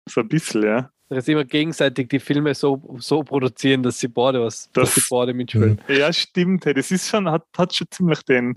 So 0.08 0.22
ein 0.22 0.28
bisschen, 0.28 0.64
ja. 0.64 0.92
Dass 1.10 1.28
immer 1.28 1.44
gegenseitig 1.44 2.08
die 2.08 2.20
Filme 2.20 2.54
so, 2.54 2.80
so 3.00 3.24
produzieren, 3.24 3.82
dass 3.82 4.00
sie 4.00 4.08
beide 4.08 4.42
was, 4.42 4.70
Das- 4.74 4.94
dass 4.94 4.96
sie 4.96 5.08
beide 5.10 5.34
mitspielen. 5.34 5.82
Ja, 5.88 6.14
stimmt. 6.14 6.66
Hey, 6.66 6.74
das 6.76 6.92
ist 6.92 7.10
schon, 7.10 7.30
hat, 7.30 7.44
hat 7.58 7.74
schon 7.74 7.88
ziemlich 7.90 8.22
den, 8.24 8.56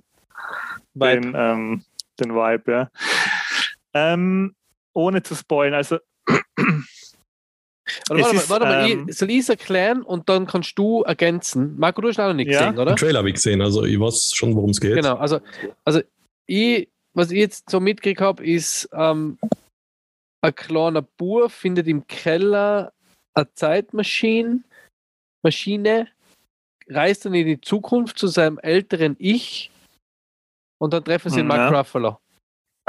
Vibe. 0.94 1.21
den, 1.23 1.32
ähm, 1.35 1.85
den 2.21 2.35
Vibe, 2.35 2.71
ja. 2.73 2.90
Ähm, 3.94 4.54
ohne 4.92 5.23
zu 5.23 5.35
spoilen, 5.35 5.73
also 5.75 5.99
Warte, 8.09 8.23
warte, 8.23 8.37
ist, 8.37 8.49
mal, 8.49 8.61
warte 8.61 8.66
mal, 8.66 8.90
ähm, 8.90 9.06
ich, 9.09 9.16
soll 9.18 9.30
ich 9.30 9.38
es 9.38 9.49
erklären 9.49 10.02
und 10.02 10.28
dann 10.28 10.47
kannst 10.47 10.78
du 10.78 11.02
ergänzen? 11.02 11.76
Marco, 11.78 12.00
du 12.00 12.09
hast 12.09 12.21
auch 12.21 12.28
noch 12.28 12.35
nicht 12.35 12.50
Ja. 12.50 12.66
gesehen, 12.66 12.78
oder? 12.78 12.92
Den 12.92 12.97
Trailer 12.97 13.18
habe 13.18 13.28
ich 13.28 13.35
gesehen, 13.35 13.61
also 13.61 13.85
ich 13.85 13.99
weiß 13.99 14.32
schon, 14.35 14.54
worum 14.54 14.71
es 14.71 14.80
geht. 14.80 14.94
Genau, 14.94 15.16
also, 15.16 15.40
also 15.85 16.00
ich, 16.47 16.88
was 17.12 17.30
ich 17.32 17.38
jetzt 17.38 17.68
so 17.71 17.80
mitgekriegt 17.80 18.21
habe, 18.21 18.44
ist, 18.47 18.88
ähm, 18.92 19.38
ein 20.42 20.54
kleiner 20.54 21.02
Bub 21.02 21.50
findet 21.50 21.87
im 21.88 22.06
Keller 22.06 22.92
eine 23.34 23.52
Zeitmaschine, 23.54 24.62
Maschine, 25.42 26.08
reist 26.88 27.25
dann 27.25 27.34
in 27.34 27.46
die 27.46 27.61
Zukunft 27.61 28.18
zu 28.18 28.26
seinem 28.26 28.58
älteren 28.58 29.16
Ich 29.18 29.70
und 30.78 30.92
dann 30.92 31.04
treffen 31.04 31.30
sie 31.30 31.38
Ja. 31.38 31.44
Mark 31.44 31.72
Ruffalo. 31.72 32.18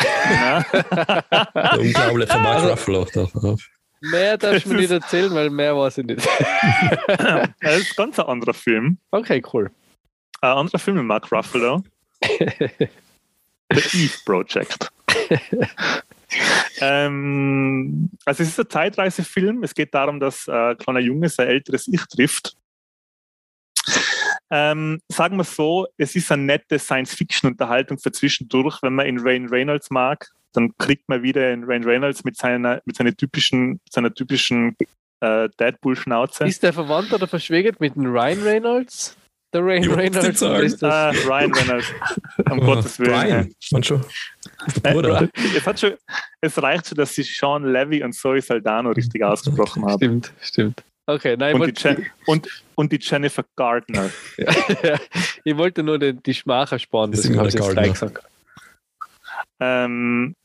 ja. 0.01 0.63
Der 1.53 1.79
unglaubliche 1.79 2.37
Mark 2.39 2.63
Also- 2.63 2.69
Ruffalo. 2.93 3.57
Mehr 4.05 4.37
darfst 4.37 4.65
du 4.65 4.69
mir 4.73 4.81
nicht 4.81 4.91
erzählen, 4.91 5.33
weil 5.33 5.49
mehr 5.49 5.77
weiß 5.77 5.99
ich 5.99 6.05
nicht. 6.05 6.27
das 7.61 7.77
ist 7.79 7.95
ganz 7.95 8.19
ein 8.19 8.25
anderer 8.25 8.53
Film. 8.53 8.97
Okay, 9.11 9.41
cool. 9.53 9.71
Ein 10.41 10.57
anderer 10.57 10.77
Film 10.79 10.97
mit 10.97 11.05
Mark 11.05 11.31
Ruffalo. 11.31 11.81
The 12.21 12.89
Eve 13.69 14.17
Project. 14.25 14.91
ähm, 16.81 18.09
also 18.25 18.43
es 18.43 18.49
ist 18.49 18.59
ein 18.59 18.69
Zeitreisefilm. 18.69 19.63
Es 19.63 19.73
geht 19.73 19.93
darum, 19.93 20.19
dass 20.19 20.47
äh, 20.47 20.51
ein 20.51 20.77
kleiner 20.77 20.99
Junge 20.99 21.29
sein 21.29 21.47
älteres 21.47 21.87
Ich 21.87 22.05
trifft. 22.05 22.55
Ähm, 24.49 24.99
sagen 25.09 25.37
wir 25.37 25.43
so, 25.43 25.87
es 25.97 26.15
ist 26.15 26.31
eine 26.31 26.43
nette 26.43 26.77
Science-Fiction-Unterhaltung 26.77 27.97
für 27.97 28.11
zwischendurch. 28.11 28.81
Wenn 28.81 28.93
man 28.93 29.07
in 29.07 29.19
Rain 29.19 29.47
Reynolds 29.47 29.89
mag, 29.89 30.29
dann 30.53 30.77
kriegt 30.77 31.09
man 31.09 31.23
wieder 31.23 31.51
in 31.51 31.63
Rain 31.63 31.83
Reynolds 31.83 32.23
mit 32.23 32.37
seiner, 32.37 32.81
mit 32.85 32.95
seiner 32.95 33.15
typischen, 33.15 33.81
seiner 33.89 34.13
typischen 34.13 34.75
äh, 35.21 35.49
Deadpool-Schnauze. 35.59 36.45
Ist 36.45 36.61
der 36.61 36.73
verwandt 36.73 37.13
oder 37.13 37.27
verschwägert 37.27 37.79
mit 37.79 37.95
dem 37.95 38.05
Ryan 38.05 38.43
Reynolds? 38.43 39.17
Der 39.53 39.61
Ryan 39.61 39.91
Reynolds? 39.93 40.41
oder? 40.41 40.91
Ah, 40.91 41.11
Ryan 41.27 41.53
Reynolds. 41.53 41.93
Um 42.49 42.59
Oh, 42.59 42.65
Gottes 42.65 42.99
Willen. 42.99 43.11
Brian, 43.13 43.55
man 43.71 43.83
schon. 43.83 44.03
Der 44.83 44.91
Bruder. 44.93 45.21
Äh, 45.23 45.27
es, 45.57 45.67
hat 45.67 45.79
schon, 45.79 45.93
es 46.41 46.61
reicht 46.61 46.87
schon, 46.87 46.97
dass 46.97 47.13
sie 47.13 47.23
Sean 47.23 47.65
Levy 47.71 48.03
und 48.03 48.13
Zoe 48.13 48.41
Saldana 48.41 48.89
richtig 48.89 49.23
ausgesprochen 49.23 49.85
haben. 49.85 49.97
Stimmt, 49.97 50.33
stimmt. 50.41 50.83
Okay, 51.05 51.35
nein, 51.37 51.55
ich 51.55 51.61
Und 51.61 51.67
die, 51.79 51.83
wollte, 51.83 52.01
Jen 52.01 52.05
und, 52.27 52.63
und 52.75 52.91
die 52.91 52.99
Jennifer 52.99 53.43
Gardner. 53.55 54.09
ich 55.43 55.57
wollte 55.57 55.83
nur 55.83 55.99
den, 55.99 56.23
die 56.23 56.33
Schmach 56.33 56.71
ersparen, 56.71 57.11
Das 57.11 57.19
ist 57.19 57.25
deswegen 57.25 57.39
habe 57.39 57.49
ich 57.49 57.55
drei 57.55 57.73
Gardner. 57.73 57.91
gesagt. 57.91 58.23
Ähm, 59.59 60.35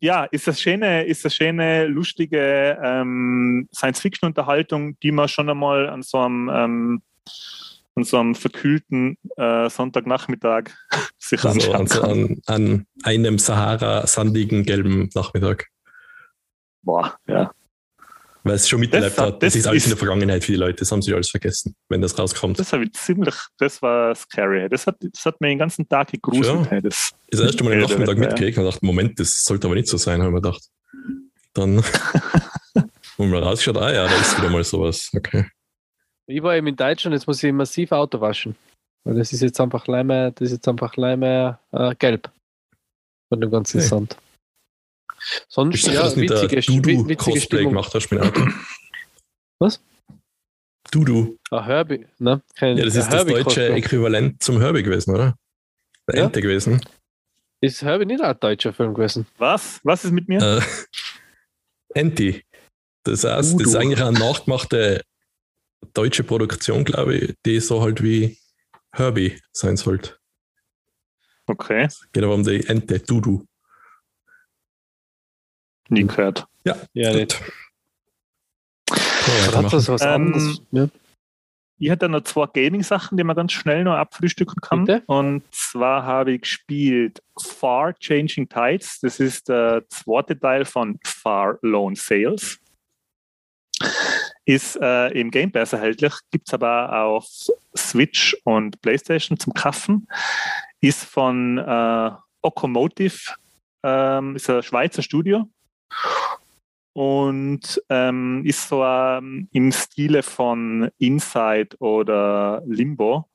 ja, 0.00 0.24
ist 0.24 0.48
das 0.48 0.60
schöne, 0.60 1.04
ist 1.04 1.24
das 1.24 1.34
schöne, 1.36 1.86
lustige 1.86 2.76
ähm, 2.82 3.68
Science-Fiction-Unterhaltung, 3.72 4.98
die 5.00 5.12
man 5.12 5.28
schon 5.28 5.48
einmal 5.48 5.88
an 5.88 6.02
so 6.02 6.18
einem, 6.18 6.50
ähm, 6.52 7.02
an 7.94 8.04
so 8.04 8.18
einem 8.18 8.34
verkühlten 8.34 9.18
äh, 9.36 9.68
Sonntagnachmittag 9.68 10.70
sich 11.18 11.44
Also 11.44 11.72
anschauen 11.72 12.00
an, 12.02 12.42
kann. 12.46 12.54
an, 12.54 12.64
an 12.64 12.86
einem 13.04 13.38
Sahara-sandigen 13.38 14.64
gelben 14.64 15.10
Nachmittag. 15.14 15.66
Boah, 16.82 17.16
ja. 17.28 17.52
Weil 18.44 18.54
es 18.56 18.68
schon 18.68 18.80
miterlebt 18.80 19.16
Das- 19.18 19.24
hat. 19.24 19.42
Das 19.42 19.52
das 19.52 19.56
ist 19.56 19.66
alles 19.68 19.84
in 19.84 19.92
ist- 19.92 20.00
der 20.00 20.04
Vergangenheit 20.06 20.42
für 20.42 20.52
die 20.52 20.58
Leute. 20.58 20.78
Das 20.80 20.90
haben 20.90 21.00
sie 21.02 21.14
alles 21.14 21.30
vergessen, 21.30 21.76
wenn 21.88 22.00
das 22.00 22.18
rauskommt. 22.18 22.58
Das 22.58 22.72
habe 22.72 22.84
ich 22.84 22.92
ziemlich, 22.94 23.34
das 23.58 23.80
war 23.82 24.14
scary. 24.16 24.68
Das 24.68 24.86
hat, 24.86 24.96
das 25.00 25.24
hat 25.24 25.40
mir 25.40 25.48
den 25.48 25.58
ganzen 25.58 25.88
Tag 25.88 26.10
gegruselt. 26.10 26.64
Ja. 26.64 26.70
Hey, 26.70 26.82
das, 26.82 27.12
Das 27.30 27.40
erste 27.40 27.62
Mal 27.62 27.74
am 27.74 27.80
Nachmittag 27.80 28.18
mitgekriegt 28.18 28.58
und 28.58 28.64
dachte, 28.64 28.84
Moment, 28.84 29.20
das 29.20 29.44
sollte 29.44 29.68
aber 29.68 29.76
nicht 29.76 29.86
so 29.86 29.96
sein, 29.96 30.20
habe 30.22 30.30
ich 30.30 30.34
mir 30.34 30.40
gedacht. 30.40 30.64
Dann 31.54 31.84
haben 33.18 33.30
wir 33.30 33.38
rausgeschaut, 33.42 33.76
ah 33.76 33.92
ja, 33.92 34.08
da 34.08 34.14
ist 34.16 34.36
wieder 34.38 34.50
mal 34.50 34.64
sowas. 34.64 35.10
Okay. 35.14 35.46
Ich 36.28 36.42
war 36.42 36.56
eben 36.56 36.66
in 36.68 36.76
Deutschland, 36.76 37.14
jetzt 37.14 37.26
muss 37.26 37.42
ich 37.42 37.52
massiv 37.52 37.92
Auto 37.92 38.20
waschen. 38.20 38.54
Weil 39.04 39.16
das 39.16 39.32
ist 39.32 39.40
jetzt 39.40 39.60
einfach 39.60 39.86
leider, 39.86 40.30
das 40.30 40.46
ist 40.46 40.52
jetzt 40.52 40.68
einfach 40.68 40.96
leider 40.96 41.60
äh, 41.72 41.94
gelb. 41.96 42.30
Von 43.28 43.40
dem 43.40 43.50
ganzen 43.50 43.78
Okay. 43.78 43.86
Sand. 43.86 44.16
Sonst, 45.48 45.86
ja, 45.86 46.02
dass 46.02 46.14
du 46.14 46.20
nicht 46.20 46.30
der 46.32 46.42
witzige, 46.50 46.66
wi- 46.84 46.98
witzige 46.98 47.06
Dudu-Cosplay 47.14 47.40
Stimmung. 47.40 47.72
gemacht 47.72 47.94
hast 47.94 48.10
mit 48.10 48.20
Auto? 48.20 48.40
Was? 49.60 49.80
Dudu. 50.90 51.38
Ah, 51.50 51.64
Herbie, 51.64 52.06
ne? 52.18 52.42
Kein, 52.56 52.76
Ja, 52.76 52.84
das 52.84 52.96
ist 52.96 53.08
das 53.12 53.24
deutsche 53.24 53.44
Cosplay. 53.44 53.78
Äquivalent 53.78 54.42
zum 54.42 54.60
Herbie 54.60 54.82
gewesen, 54.82 55.14
oder? 55.14 55.36
Der 56.08 56.18
Ja. 56.18 56.24
Ente 56.26 56.40
gewesen. 56.42 56.80
Ist 57.60 57.82
Herbie 57.82 58.06
nicht 58.06 58.20
ein 58.20 58.38
deutscher 58.40 58.72
Film 58.72 58.92
gewesen? 58.94 59.26
was? 59.38 59.80
Was 59.84 60.04
ist 60.04 60.10
mit 60.10 60.28
mir? 60.28 60.40
Äh, 60.42 60.60
Enti. 61.94 62.42
Das 63.04 63.24
heißt, 63.24 63.54
das 63.54 63.60
ist 63.60 63.68
Udo. 63.68 63.78
eigentlich 63.78 64.02
eine 64.02 64.18
nachgemachte 64.18 65.02
deutsche 65.94 66.24
Produktion, 66.24 66.84
glaube 66.84 67.16
ich, 67.16 67.34
die 67.44 67.60
so 67.60 67.82
halt 67.82 68.02
wie 68.02 68.38
Herbie 68.92 69.40
sein 69.52 69.76
sollte. 69.76 70.18
Okay, 71.46 71.88
Geht 72.12 72.22
aber 72.24 72.34
um 72.34 72.44
die 72.44 72.64
Ente, 72.66 73.00
Dudu. 73.00 73.44
nie 75.88 76.06
gehört. 76.06 76.46
Ja, 76.64 76.76
Ja, 76.92 77.12
nicht. 77.12 77.40
Man 78.88 79.64
Hat 79.64 79.72
das 79.72 79.88
was 79.88 80.02
Ähm, 80.02 80.08
anderes? 80.08 80.62
Ja. 80.70 80.88
Ich 81.78 81.90
hätte 81.90 82.08
noch 82.08 82.22
zwei 82.22 82.46
Gaming-Sachen, 82.46 83.18
die 83.18 83.24
man 83.24 83.34
ganz 83.34 83.52
schnell 83.52 83.82
noch 83.82 83.94
abfrühstücken 83.96 84.60
kann. 84.62 84.84
Bitte? 84.84 85.02
Und 85.06 85.42
zwar 85.52 86.04
habe 86.04 86.32
ich 86.32 86.42
gespielt 86.42 87.20
Far 87.40 87.92
Changing 87.98 88.48
Tides. 88.48 89.00
Das 89.00 89.18
ist 89.18 89.48
der 89.48 89.82
zweite 89.88 90.38
Teil 90.38 90.64
von 90.64 91.00
Far 91.04 91.58
Lone 91.62 91.96
Sales. 91.96 92.60
Ist 94.52 94.76
äh, 94.76 95.08
im 95.18 95.30
Game 95.30 95.50
Pass 95.50 95.72
erhältlich, 95.72 96.12
gibt 96.30 96.46
es 96.46 96.52
aber 96.52 97.04
auf 97.04 97.26
Switch 97.74 98.36
und 98.44 98.82
PlayStation 98.82 99.38
zum 99.38 99.54
Kaufen. 99.54 100.06
Ist 100.82 101.04
von 101.04 101.56
äh, 101.56 102.10
Okomotive, 102.42 103.32
ähm, 103.82 104.36
ist 104.36 104.50
ein 104.50 104.62
Schweizer 104.62 105.00
Studio 105.00 105.48
und 106.92 107.82
ähm, 107.88 108.42
ist 108.44 108.68
so 108.68 108.84
ähm, 108.84 109.48
im 109.52 109.72
Stile 109.72 110.22
von 110.22 110.90
Inside 110.98 111.78
oder 111.78 112.62
Limbo. 112.66 113.26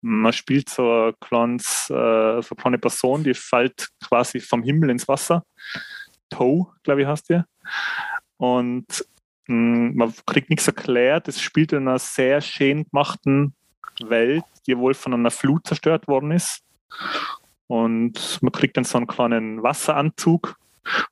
Man 0.00 0.32
spielt 0.32 0.68
so, 0.68 1.12
kleines, 1.20 1.88
äh, 1.90 2.42
so 2.42 2.56
eine 2.64 2.78
Person, 2.78 3.22
die 3.22 3.34
fällt 3.34 3.88
quasi 4.04 4.40
vom 4.40 4.64
Himmel 4.64 4.90
ins 4.90 5.06
Wasser. 5.06 5.44
Toe, 6.28 6.66
glaube 6.82 7.02
ich, 7.02 7.06
heißt 7.06 7.30
der. 7.30 7.46
Und 8.36 9.06
man 9.46 10.12
kriegt 10.26 10.50
nichts 10.50 10.66
erklärt. 10.66 11.28
Es 11.28 11.40
spielt 11.40 11.72
in 11.72 11.88
einer 11.88 11.98
sehr 11.98 12.40
schön 12.40 12.84
gemachten 12.84 13.54
Welt, 14.04 14.44
die 14.66 14.76
wohl 14.76 14.94
von 14.94 15.14
einer 15.14 15.30
Flut 15.30 15.66
zerstört 15.66 16.08
worden 16.08 16.32
ist. 16.32 16.62
Und 17.68 18.38
man 18.42 18.52
kriegt 18.52 18.76
dann 18.76 18.84
so 18.84 18.98
einen 18.98 19.06
kleinen 19.06 19.62
Wasseranzug 19.62 20.56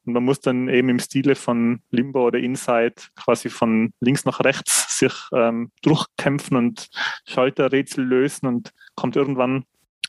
und 0.04 0.12
man 0.12 0.24
muss 0.24 0.40
dann 0.40 0.68
eben 0.68 0.88
im 0.88 0.98
Stile 0.98 1.34
von 1.34 1.80
Limbo 1.90 2.26
oder 2.26 2.38
Inside 2.38 2.94
quasi 3.16 3.50
von 3.50 3.92
links 4.00 4.24
nach 4.24 4.40
rechts 4.40 4.98
sich 4.98 5.12
ähm, 5.32 5.70
durchkämpfen 5.82 6.56
und 6.56 6.88
Schalterrätsel 7.26 8.04
lösen 8.04 8.46
und 8.46 8.72
kommt 8.94 9.16
irgendwann 9.16 9.64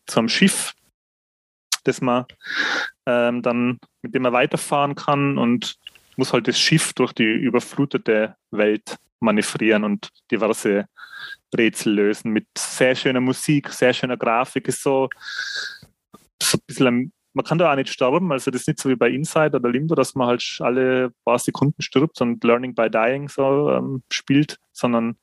zu 0.06 0.20
einem 0.20 0.30
Schiff, 0.30 0.74
das 1.84 2.02
man 2.02 2.26
ähm, 3.06 3.42
dann, 3.42 3.80
mit 4.02 4.14
dem 4.14 4.24
man 4.24 4.34
weiterfahren 4.34 4.96
kann 4.96 5.38
und 5.38 5.78
muss 6.18 6.34
halt 6.34 6.48
das 6.48 6.60
Schiff 6.60 6.94
durch 6.94 7.14
die 7.14 7.24
überflutete 7.24 8.36
Welt 8.52 8.98
manövrieren 9.20 9.84
und 9.84 10.10
diverse 10.32 10.86
Rätsel 11.56 11.94
lösen 11.94 12.32
mit 12.32 12.48
sehr 12.58 12.96
schöner 12.96 13.22
Musik, 13.22 13.70
sehr 13.70 13.94
schöner 13.94 14.18
Grafik. 14.18 14.68
Ist 14.68 14.84
so, 14.84 15.10
so 16.42 16.58
ein 16.58 16.62
bisschen 16.68 17.12
man 17.36 17.44
kann 17.44 17.58
da 17.58 17.70
auch 17.70 17.76
nicht 17.76 17.90
sterben, 17.90 18.32
also 18.32 18.50
das 18.50 18.62
ist 18.62 18.68
nicht 18.70 18.80
so 18.80 18.90
wie 18.90 18.96
bei 18.96 19.10
Inside 19.10 19.58
oder 19.58 19.70
Limbo, 19.70 19.94
dass 19.94 20.16
man 20.16 20.28
halt 20.28 20.58
alle 20.62 21.12
paar 21.26 21.38
Sekunden 21.38 21.82
stirbt 21.82 22.22
und 22.22 22.42
Learning 22.44 22.74
by 22.74 22.90
Dying 22.90 23.28
so 23.28 23.72
ähm, 23.72 24.04
spielt, 24.10 24.58
sondern 24.72 25.18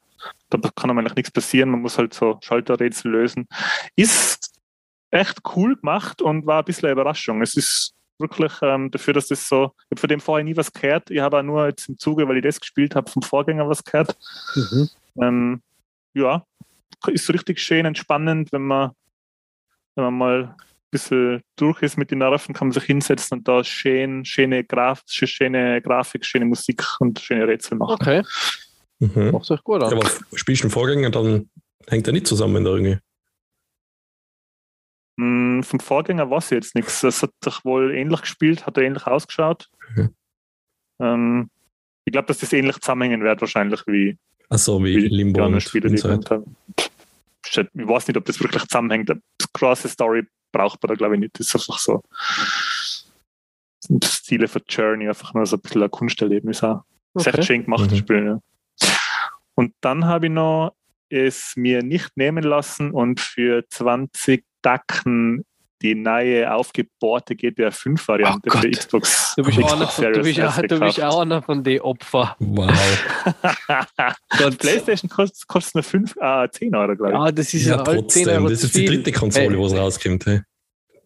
da 0.51 0.59
kann 0.77 0.91
einem 0.91 0.99
eigentlich 0.99 1.17
nichts 1.17 1.31
passieren, 1.31 1.71
man 1.71 1.81
muss 1.81 1.97
halt 1.97 2.13
so 2.13 2.39
Schalterrätsel 2.43 3.11
lösen. 3.11 3.49
Ist 3.97 4.61
echt 5.11 5.41
cool 5.57 5.75
gemacht 5.77 6.21
und 6.21 6.47
war 6.47 6.59
ein 6.59 6.65
bisschen 6.67 6.87
eine 6.87 6.93
Überraschung. 6.93 7.41
Es 7.41 7.57
ist 7.57 7.95
wirklich 8.23 8.52
ähm, 8.62 8.91
dafür, 8.91 9.12
dass 9.14 9.26
das 9.29 9.47
so, 9.49 9.73
ich 9.76 9.91
habe 9.91 10.00
von 10.00 10.09
dem 10.09 10.21
vorher 10.21 10.45
nie 10.45 10.57
was 10.57 10.73
gehört, 10.73 11.11
ich 11.11 11.21
habe 11.21 11.38
auch 11.38 11.43
nur 11.43 11.67
jetzt 11.67 11.88
im 11.88 11.99
Zuge, 11.99 12.26
weil 12.26 12.38
ich 12.38 12.43
das 12.43 12.59
gespielt 12.61 12.95
habe, 12.95 13.11
vom 13.11 13.23
Vorgänger 13.23 13.69
was 13.69 13.85
gehört. 13.85 14.17
Mhm. 14.55 14.88
Ähm, 15.21 15.62
ja, 16.14 16.47
ist 17.09 17.26
so 17.26 17.33
richtig 17.33 17.61
schön 17.61 17.85
entspannend, 17.85 18.50
wenn 18.52 18.62
man, 18.62 18.93
wenn 19.97 20.05
man 20.05 20.14
mal 20.14 20.57
bisschen 20.91 21.43
durch 21.57 21.81
ist 21.83 21.97
mit 21.97 22.11
den 22.11 22.19
Nerven, 22.19 22.55
kann 22.55 22.69
man 22.69 22.73
sich 22.73 22.85
hinsetzen 22.85 23.38
und 23.38 23.49
da 23.49 23.64
schön, 23.64 24.25
schöne, 24.26 24.62
Graf, 24.62 25.02
schöne 25.07 25.81
Grafik, 25.81 26.25
schöne 26.25 26.45
Musik 26.45 26.85
und 27.00 27.19
schöne 27.19 27.47
Rätsel 27.49 27.79
machen. 27.79 27.95
Okay, 28.00 28.23
Mhm. 28.99 29.31
macht 29.33 29.50
euch 29.50 29.64
gut 29.64 29.81
Ja, 29.83 29.88
an. 29.88 29.95
aber 29.95 30.09
spielst 30.35 30.62
du 30.62 30.67
einen 30.67 30.71
Vorgänger, 30.71 31.11
dann 31.11 31.50
hängt 31.88 32.07
er 32.07 32.12
nicht 32.12 32.26
zusammen 32.29 32.62
da 32.62 32.71
irgendwie. 32.71 32.99
Mm, 35.16 35.62
vom 35.62 35.81
Vorgänger 35.81 36.31
weiß 36.31 36.47
ich 36.47 36.50
jetzt 36.57 36.75
nichts. 36.75 37.00
Das 37.00 37.23
hat 37.23 37.31
doch 37.40 37.64
wohl 37.64 37.95
ähnlich 37.95 38.23
gespielt, 38.23 38.66
hat 38.66 38.76
er 38.76 38.85
ähnlich 38.85 39.07
ausgeschaut. 39.07 39.69
Mhm. 39.95 40.14
Ähm, 41.00 41.50
ich 42.04 42.12
glaube, 42.12 42.26
dass 42.26 42.38
das 42.38 42.52
ähnlich 42.52 42.78
zusammenhängen 42.81 43.23
wird, 43.23 43.40
wahrscheinlich 43.40 43.83
wie 43.87 44.19
Achso, 44.49 44.83
wie 44.83 44.97
wie 44.97 45.09
Limbo 45.09 45.45
und 45.45 45.61
Spiele, 45.62 45.88
die 45.88 45.95
ich 45.97 46.04
weiß 46.04 48.09
nicht, 48.09 48.16
ob 48.16 48.25
das 48.25 48.40
wirklich 48.40 48.62
zusammenhängt. 48.64 49.11
Eine 49.11 49.21
krasse 49.52 49.88
Story 49.88 50.26
braucht 50.52 50.83
man 50.83 50.88
da, 50.88 50.95
glaube 50.95 51.14
ich, 51.14 51.21
nicht. 51.21 51.38
Das 51.38 51.49
ist 51.49 51.54
einfach 51.57 51.78
so. 51.78 52.02
Das 52.11 53.07
sind 53.81 54.04
Stile 54.04 54.49
für 54.49 54.62
Journey, 54.69 55.09
einfach 55.09 55.35
nur 55.35 55.47
so 55.47 55.57
ein 55.57 55.61
bisschen 55.61 55.83
ein 55.83 55.90
Kunsterlebnis 55.90 56.62
auch. 56.62 56.83
Das 57.14 57.23
ist 57.23 57.26
echt 57.28 57.38
Okay. 57.38 57.47
schön 57.47 57.64
gemacht, 57.64 57.87
das 57.87 57.92
Mhm. 57.92 57.97
Spiel, 57.97 58.25
ja. 58.25 58.40
Und 59.54 59.75
dann 59.81 60.07
habe 60.07 60.26
ich 60.26 60.33
noch 60.33 60.75
es 61.11 61.52
mir 61.57 61.83
nicht 61.83 62.16
nehmen 62.16 62.42
lassen 62.42 62.90
und 62.90 63.21
für 63.21 63.69
20 63.69 64.45
Dacken 64.62 65.45
die 65.83 65.97
neue 65.97 66.52
aufgebohrte 66.54 67.35
GTA 67.35 67.73
5 67.73 68.07
Variante 68.07 68.49
Oh 68.49 68.50
für 68.52 68.69
Gott. 68.69 68.78
Xbox. 68.78 69.35
Du 69.37 69.42
bist, 69.42 69.59
Xbox 69.59 69.73
einer 69.73 69.88
von, 69.88 70.12
du, 70.12 70.23
bist, 70.23 70.38
S 70.38 70.57
du 70.69 70.78
bist 70.81 71.02
auch 71.02 71.21
einer 71.23 71.42
von 71.42 71.64
den 71.64 71.81
Opfern. 71.81 72.31
Wow. 72.38 72.71
Die 74.38 74.57
PlayStation 74.57 75.11
kostet, 75.11 75.49
kostet 75.49 75.75
nur 75.75 75.83
5, 75.83 76.14
äh, 76.21 76.49
10 76.50 76.75
Euro, 76.76 76.95
glaube 76.97 77.12
ich. 77.12 77.19
Ja, 77.19 77.33
das 77.33 77.54
ist 77.54 77.66
Ja, 77.66 77.73
ja, 77.73 77.76
halt 77.78 77.87
10 77.88 77.97
trotzdem. 77.99 78.28
Euro 78.28 78.49
Das 78.49 78.62
ist 78.62 78.76
die 78.76 78.85
dritte 78.87 79.11
Konsole, 79.12 79.49
Hey. 79.50 79.59
wo 79.59 79.66
es 79.66 79.75
rauskommt. 79.75 80.25
Hey. 80.26 80.42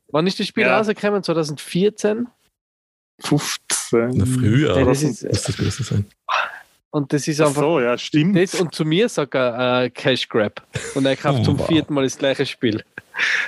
Wann 0.09 0.27
ist 0.27 0.39
das 0.39 0.47
Spiel 0.47 0.65
Ja. 0.67 0.77
rausgekommen? 0.77 1.23
2014? 1.23 2.27
15. 3.21 4.11
Na, 4.15 4.27
früher 4.27 4.77
Ja, 4.79 4.85
das 4.85 5.03
ist, 5.03 5.25
muss 5.25 5.43
das 5.43 5.57
gewesen 5.57 5.85
sein. 5.85 6.05
Und 6.97 7.13
das 7.13 7.29
ist 7.29 7.41
Ach 7.41 7.49
einfach. 7.49 7.63
so, 7.63 7.81
ja, 7.81 7.97
stimmt. 7.99 8.37
Das, 8.37 8.55
und 8.55 8.75
zu 8.75 8.85
mir 8.85 9.09
sagt 9.09 9.35
er 9.35 9.83
äh, 9.85 9.91
Cash 9.91 10.29
Grab. 10.29 10.63
Und 10.95 11.05
er 11.07 11.17
kauft 11.17 11.41
Oh, 11.41 11.45
zum 11.45 11.59
wow. 11.59 11.67
vierten 11.67 11.95
Mal 11.95 12.05
das 12.05 12.17
gleiche 12.19 12.47
Spiel. 12.47 12.83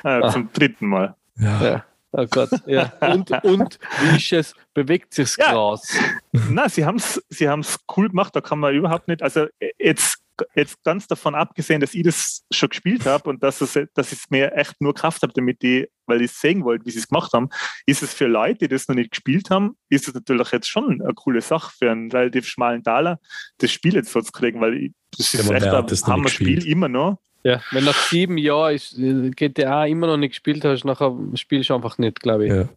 Ah, 0.02 0.30
zum 0.30 0.50
dritten 0.52 0.86
Mal. 0.86 1.14
Ja. 1.38 1.62
Ja. 1.64 1.84
Oh 2.12 2.26
Gott. 2.30 2.50
Ja. 2.66 2.92
Und, 3.00 3.30
und 3.44 3.78
wie 4.00 4.16
ist 4.16 4.32
es? 4.32 4.54
Bewegt 4.74 5.12
sich's 5.12 5.36
Ja. 5.36 5.52
Gras? 5.52 5.92
Na, 6.32 6.68
sie 6.68 6.84
haben 6.84 6.96
es 6.96 7.22
sie 7.28 7.48
haben's 7.48 7.78
cool 7.96 8.08
gemacht, 8.08 8.34
da 8.34 8.40
kann 8.40 8.58
man 8.60 8.74
überhaupt 8.74 9.08
nicht, 9.08 9.22
also 9.22 9.46
äh, 9.60 9.70
jetzt, 9.78 10.18
jetzt 10.54 10.82
ganz 10.84 11.06
davon 11.06 11.34
abgesehen, 11.34 11.80
dass 11.80 11.94
ich 11.94 12.02
das 12.02 12.44
schon 12.50 12.68
gespielt 12.68 13.06
habe 13.06 13.28
und 13.30 13.42
dass, 13.42 13.60
es, 13.60 13.78
dass 13.94 14.12
ich 14.12 14.18
es 14.20 14.30
mir 14.30 14.52
echt 14.54 14.80
nur 14.80 14.94
gekauft 14.94 15.22
habe, 15.22 15.32
damit 15.32 15.62
ich, 15.64 15.88
weil 16.06 16.22
ich 16.22 16.32
sehen 16.32 16.64
wollte, 16.64 16.86
wie 16.86 16.90
sie 16.90 17.00
es 17.00 17.08
gemacht 17.08 17.32
haben, 17.32 17.48
ist 17.86 18.02
es 18.02 18.14
für 18.14 18.26
Leute, 18.26 18.60
die 18.60 18.68
das 18.68 18.88
noch 18.88 18.94
nicht 18.94 19.10
gespielt 19.10 19.50
haben, 19.50 19.76
ist 19.88 20.08
es 20.08 20.14
natürlich 20.14 20.50
jetzt 20.52 20.68
schon 20.68 21.00
eine 21.02 21.14
coole 21.14 21.40
Sache 21.40 21.72
für 21.78 21.90
einen 21.90 22.10
relativ 22.10 22.46
schmalen 22.46 22.82
Taler, 22.82 23.18
das 23.58 23.70
Spiel 23.72 23.94
jetzt 23.94 24.12
so 24.12 24.20
zu 24.20 24.32
kriegen, 24.32 24.60
weil 24.60 24.74
ich, 24.74 24.92
das 25.16 25.32
Ja, 25.32 25.40
ist 25.40 25.48
aber 25.48 25.90
echt 25.90 26.04
ein 26.04 26.12
Hammer-Spiel 26.12 26.54
gespielt? 26.56 26.72
immer 26.72 26.88
noch. 26.88 27.18
Ja, 27.44 27.62
wenn 27.70 27.84
nach 27.84 27.96
sieben 28.08 28.36
Jahren 28.36 28.74
ist, 28.74 28.98
äh, 28.98 29.30
GTA 29.30 29.86
immer 29.86 30.08
noch 30.08 30.16
nicht 30.16 30.30
gespielt 30.30 30.64
hast, 30.64 30.84
nachher 30.84 31.16
spielst 31.34 31.70
du 31.70 31.74
einfach 31.74 31.96
nicht, 31.98 32.20
glaube 32.20 32.46
ich. 32.46 32.52
Ja. 32.52 32.68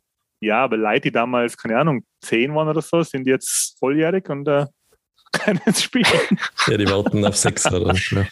Ja, 0.43 0.63
aber 0.63 0.75
Leute, 0.75 1.01
die 1.01 1.11
damals, 1.11 1.55
keine 1.55 1.77
Ahnung, 1.77 2.03
zehn 2.19 2.53
waren 2.55 2.67
oder 2.67 2.81
so, 2.81 3.03
sind 3.03 3.27
jetzt 3.27 3.77
volljährig 3.77 4.27
und 4.27 4.47
äh, 4.47 4.65
können 5.31 5.61
jetzt 5.65 5.83
spielen. 5.83 6.05
ja, 6.67 6.77
die 6.77 6.87
warten 6.87 7.25
auf 7.25 7.35
6 7.35 7.63
dann. 7.63 7.95
Ja. 8.11 8.25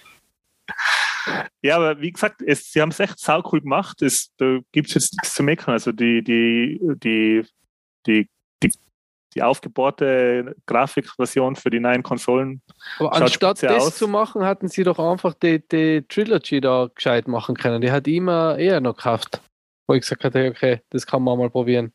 Ja, 1.62 1.76
aber 1.76 2.00
wie 2.00 2.12
gesagt, 2.12 2.42
es, 2.42 2.72
sie 2.72 2.82
haben 2.82 2.90
es 2.90 3.00
echt 3.00 3.20
sau 3.20 3.42
cool 3.52 3.62
gemacht. 3.62 4.02
Es, 4.02 4.32
da 4.38 4.60
gibt 4.72 4.88
es 4.90 4.94
jetzt 4.96 5.14
nichts 5.14 5.34
zu 5.34 5.44
meckern. 5.44 5.74
Also 5.74 5.92
die, 5.92 6.24
die, 6.24 6.80
die, 7.04 7.44
die, 8.06 8.30
die, 8.64 8.72
die 9.34 9.44
aufgebohrte 9.44 10.56
Grafikversion 10.66 11.56
für 11.56 11.70
die 11.70 11.80
neuen 11.80 12.04
Konsolen. 12.04 12.62
Aber 13.00 13.14
anstatt 13.14 13.62
das 13.64 13.84
aus. 13.84 13.98
zu 13.98 14.08
machen, 14.08 14.44
hatten 14.44 14.68
sie 14.68 14.84
doch 14.84 15.00
einfach 15.00 15.34
die, 15.34 15.68
die 15.68 16.04
Trilogy 16.08 16.62
da 16.62 16.90
gescheit 16.94 17.28
machen 17.28 17.56
können. 17.56 17.82
Die 17.82 17.92
hat 17.92 18.08
immer 18.08 18.58
eher 18.58 18.80
noch 18.80 18.96
gekauft. 18.96 19.42
Wo 19.88 19.96
ich 19.96 20.02
gesagt 20.02 20.24
hatte, 20.24 20.50
okay, 20.50 20.82
das 20.92 21.06
kann 21.06 21.24
man 21.24 21.38
mal 21.38 21.50
probieren. 21.50 21.92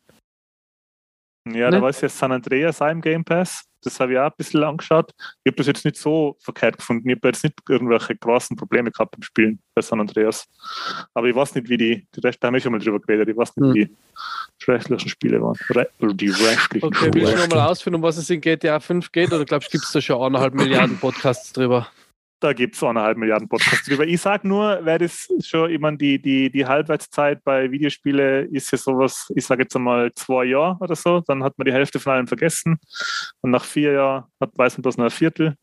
Ja, 1.47 1.69
Ne? 1.69 1.77
da 1.77 1.81
war 1.81 1.89
es 1.89 2.01
ja 2.01 2.09
San 2.09 2.31
Andreas 2.31 2.81
im 2.81 3.01
Game 3.01 3.23
Pass. 3.23 3.65
Das 3.85 3.99
habe 3.99 4.13
ich 4.13 4.19
auch 4.19 4.25
ein 4.25 4.31
bisschen 4.35 4.63
angeschaut. 4.63 5.11
Ich 5.43 5.51
habe 5.51 5.57
das 5.57 5.67
jetzt 5.67 5.85
nicht 5.85 5.97
so 5.97 6.35
verkehrt 6.39 6.77
gefunden. 6.77 7.07
Ich 7.07 7.15
habe 7.15 7.27
jetzt 7.27 7.43
nicht 7.43 7.53
irgendwelche 7.69 8.15
großen 8.15 8.57
Probleme 8.57 8.91
gehabt 8.91 9.11
beim 9.11 9.21
Spielen 9.21 9.59
bei 9.75 9.81
San 9.81 9.99
Andreas. 9.99 10.45
Aber 11.13 11.27
ich 11.27 11.35
weiß 11.35 11.53
nicht, 11.55 11.69
wie 11.69 11.77
die, 11.77 12.07
die 12.15 12.19
Rest, 12.21 12.39
da 12.41 12.47
haben 12.47 12.55
wir 12.55 12.61
schon 12.61 12.71
mal 12.71 12.79
drüber 12.79 12.99
geredet, 12.99 13.29
ich 13.29 13.37
weiß 13.37 13.55
nicht, 13.57 13.67
Hm. 13.67 13.73
wie 13.75 13.85
die 14.65 14.71
restlichen 14.71 15.09
Spiele 15.09 15.41
waren. 15.41 15.55
Re 15.69 15.87
oder 15.99 16.13
die 16.13 16.29
restlichen 16.29 16.85
Okay, 16.87 17.09
willst 17.13 17.33
du 17.33 17.37
nochmal 17.37 17.69
ausführen, 17.69 17.95
um 17.95 18.01
was 18.01 18.17
es 18.17 18.29
in 18.29 18.41
GTA 18.41 18.79
5 18.79 19.11
geht? 19.11 19.31
Oder 19.31 19.45
glaubst 19.45 19.69
du, 19.69 19.71
gibt 19.71 19.85
es 19.85 19.91
da 19.91 20.01
schon 20.01 20.21
eineinhalb 20.21 20.53
Milliarden 20.55 20.97
Podcasts 20.97 21.53
drüber? 21.53 21.87
Da 22.45 22.53
gibt 22.53 22.75
es 22.75 22.83
eineinhalb 22.83 23.17
Milliarden 23.17 23.49
Podcasts 23.49 23.87
drüber. 23.87 24.05
Ich 24.05 24.21
sage 24.21 24.47
nur, 24.47 24.79
wer 24.83 24.99
das 24.99 25.27
schon, 25.43 25.71
ich 25.71 25.79
meine, 25.79 25.97
die, 25.97 26.21
die, 26.21 26.51
die 26.51 26.63
Halbwertszeit 26.63 27.43
bei 27.43 27.71
Videospielen 27.71 28.53
ist 28.53 28.69
ja 28.71 28.77
sowas, 28.77 29.31
ich 29.35 29.43
sage 29.43 29.63
jetzt 29.63 29.75
einmal 29.75 30.13
zwei 30.13 30.45
Jahre 30.45 30.77
oder 30.79 30.95
so, 30.95 31.21
dann 31.21 31.43
hat 31.43 31.57
man 31.57 31.65
die 31.65 31.73
Hälfte 31.73 31.99
von 31.99 32.13
allem 32.13 32.27
vergessen 32.27 32.77
und 33.41 33.49
nach 33.49 33.65
vier 33.65 33.93
Jahren 33.93 34.25
hat, 34.39 34.55
weiß 34.55 34.77
man 34.77 34.83
das 34.83 34.95
noch 34.95 35.05
ein 35.05 35.09
Viertel. 35.09 35.55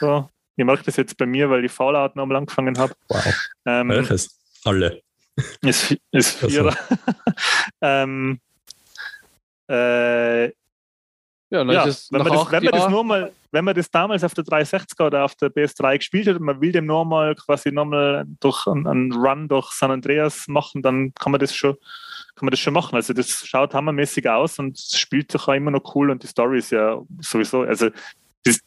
So. 0.00 0.26
Ich 0.56 0.64
merke 0.64 0.84
das 0.84 0.96
jetzt 0.96 1.18
bei 1.18 1.26
mir, 1.26 1.50
weil 1.50 1.66
ich 1.66 1.72
Fallout 1.72 2.16
noch 2.16 2.24
mal 2.24 2.36
angefangen 2.36 2.78
habe. 2.78 2.94
Wow. 3.10 3.34
Ähm, 3.66 3.90
Welches? 3.90 4.40
Alle. 4.64 5.02
ist, 5.60 5.98
ist. 6.12 6.38
Vierer. 6.38 6.74
ähm, 7.82 8.40
äh, 9.68 10.44
Ja, 10.44 10.50
ja, 11.50 11.58
wenn 11.60 11.66
man, 11.66 11.76
das, 11.76 12.10
wenn, 12.10 12.22
man 12.64 12.72
das 12.72 12.88
nur 12.88 13.04
mal, 13.04 13.32
wenn 13.56 13.64
man 13.64 13.74
das 13.74 13.90
damals 13.90 14.22
auf 14.22 14.34
der 14.34 14.44
360 14.44 15.00
oder 15.00 15.24
auf 15.24 15.34
der 15.34 15.48
PS3 15.48 15.96
gespielt 15.96 16.28
hat 16.28 16.38
man 16.40 16.60
will 16.60 16.72
dem 16.72 16.84
nur 16.84 17.06
mal 17.06 17.34
quasi 17.34 17.72
nochmal 17.72 18.26
durch 18.38 18.66
einen, 18.66 19.12
Run 19.14 19.48
durch 19.48 19.70
San 19.70 19.90
Andreas 19.90 20.46
machen, 20.46 20.82
dann 20.82 21.14
kann 21.14 21.32
man 21.32 21.40
das 21.40 21.56
schon, 21.56 21.74
kann 22.34 22.44
man 22.44 22.50
das 22.50 22.60
schon 22.60 22.74
machen. 22.74 22.96
Also 22.96 23.14
das 23.14 23.46
schaut 23.46 23.72
hammermäßig 23.72 24.28
aus 24.28 24.58
und 24.58 24.78
spielt 24.78 25.32
sich 25.32 25.40
auch 25.48 25.54
immer 25.54 25.70
noch 25.70 25.94
cool 25.94 26.10
und 26.10 26.22
die 26.22 26.26
Story 26.26 26.58
ist 26.58 26.70
ja 26.70 27.00
sowieso, 27.20 27.62
also 27.62 27.88
das, 28.44 28.60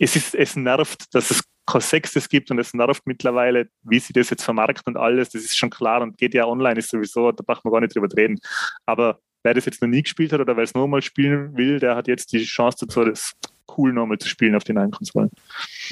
es, 0.00 0.16
ist, 0.16 0.34
es 0.34 0.56
nervt, 0.56 1.14
dass 1.14 1.30
es 1.30 1.44
kein 1.64 1.80
Sechstes 1.80 2.28
gibt 2.28 2.50
und 2.50 2.58
es 2.58 2.74
nervt 2.74 3.06
mittlerweile, 3.06 3.68
wie 3.84 4.00
sie 4.00 4.12
das 4.12 4.30
jetzt 4.30 4.42
vermarkten 4.42 4.96
und 4.96 5.00
alles, 5.00 5.28
das 5.28 5.42
ist 5.42 5.56
schon 5.56 5.70
klar 5.70 6.02
und 6.02 6.18
geht 6.18 6.34
ja 6.34 6.44
online 6.44 6.80
ist 6.80 6.90
sowieso, 6.90 7.30
da 7.30 7.44
braucht 7.46 7.64
man 7.64 7.72
gar 7.72 7.80
nicht 7.82 7.94
drüber 7.94 8.08
reden. 8.16 8.40
Aber 8.84 9.20
wer 9.44 9.54
das 9.54 9.64
jetzt 9.64 9.80
noch 9.80 9.88
nie 9.88 10.02
gespielt 10.02 10.32
hat 10.32 10.40
oder 10.40 10.56
wer 10.56 10.64
es 10.64 10.74
nochmal 10.74 11.02
spielen 11.02 11.56
will, 11.56 11.78
der 11.78 11.94
hat 11.94 12.08
jetzt 12.08 12.32
die 12.32 12.44
Chance 12.44 12.78
dazu, 12.80 13.04
das 13.04 13.32
cool 13.76 13.92
nochmal 13.92 14.18
zu 14.18 14.28
spielen 14.28 14.54
auf 14.54 14.64
den 14.64 14.76
neuen 14.76 14.90
Konsolen. 14.90 15.30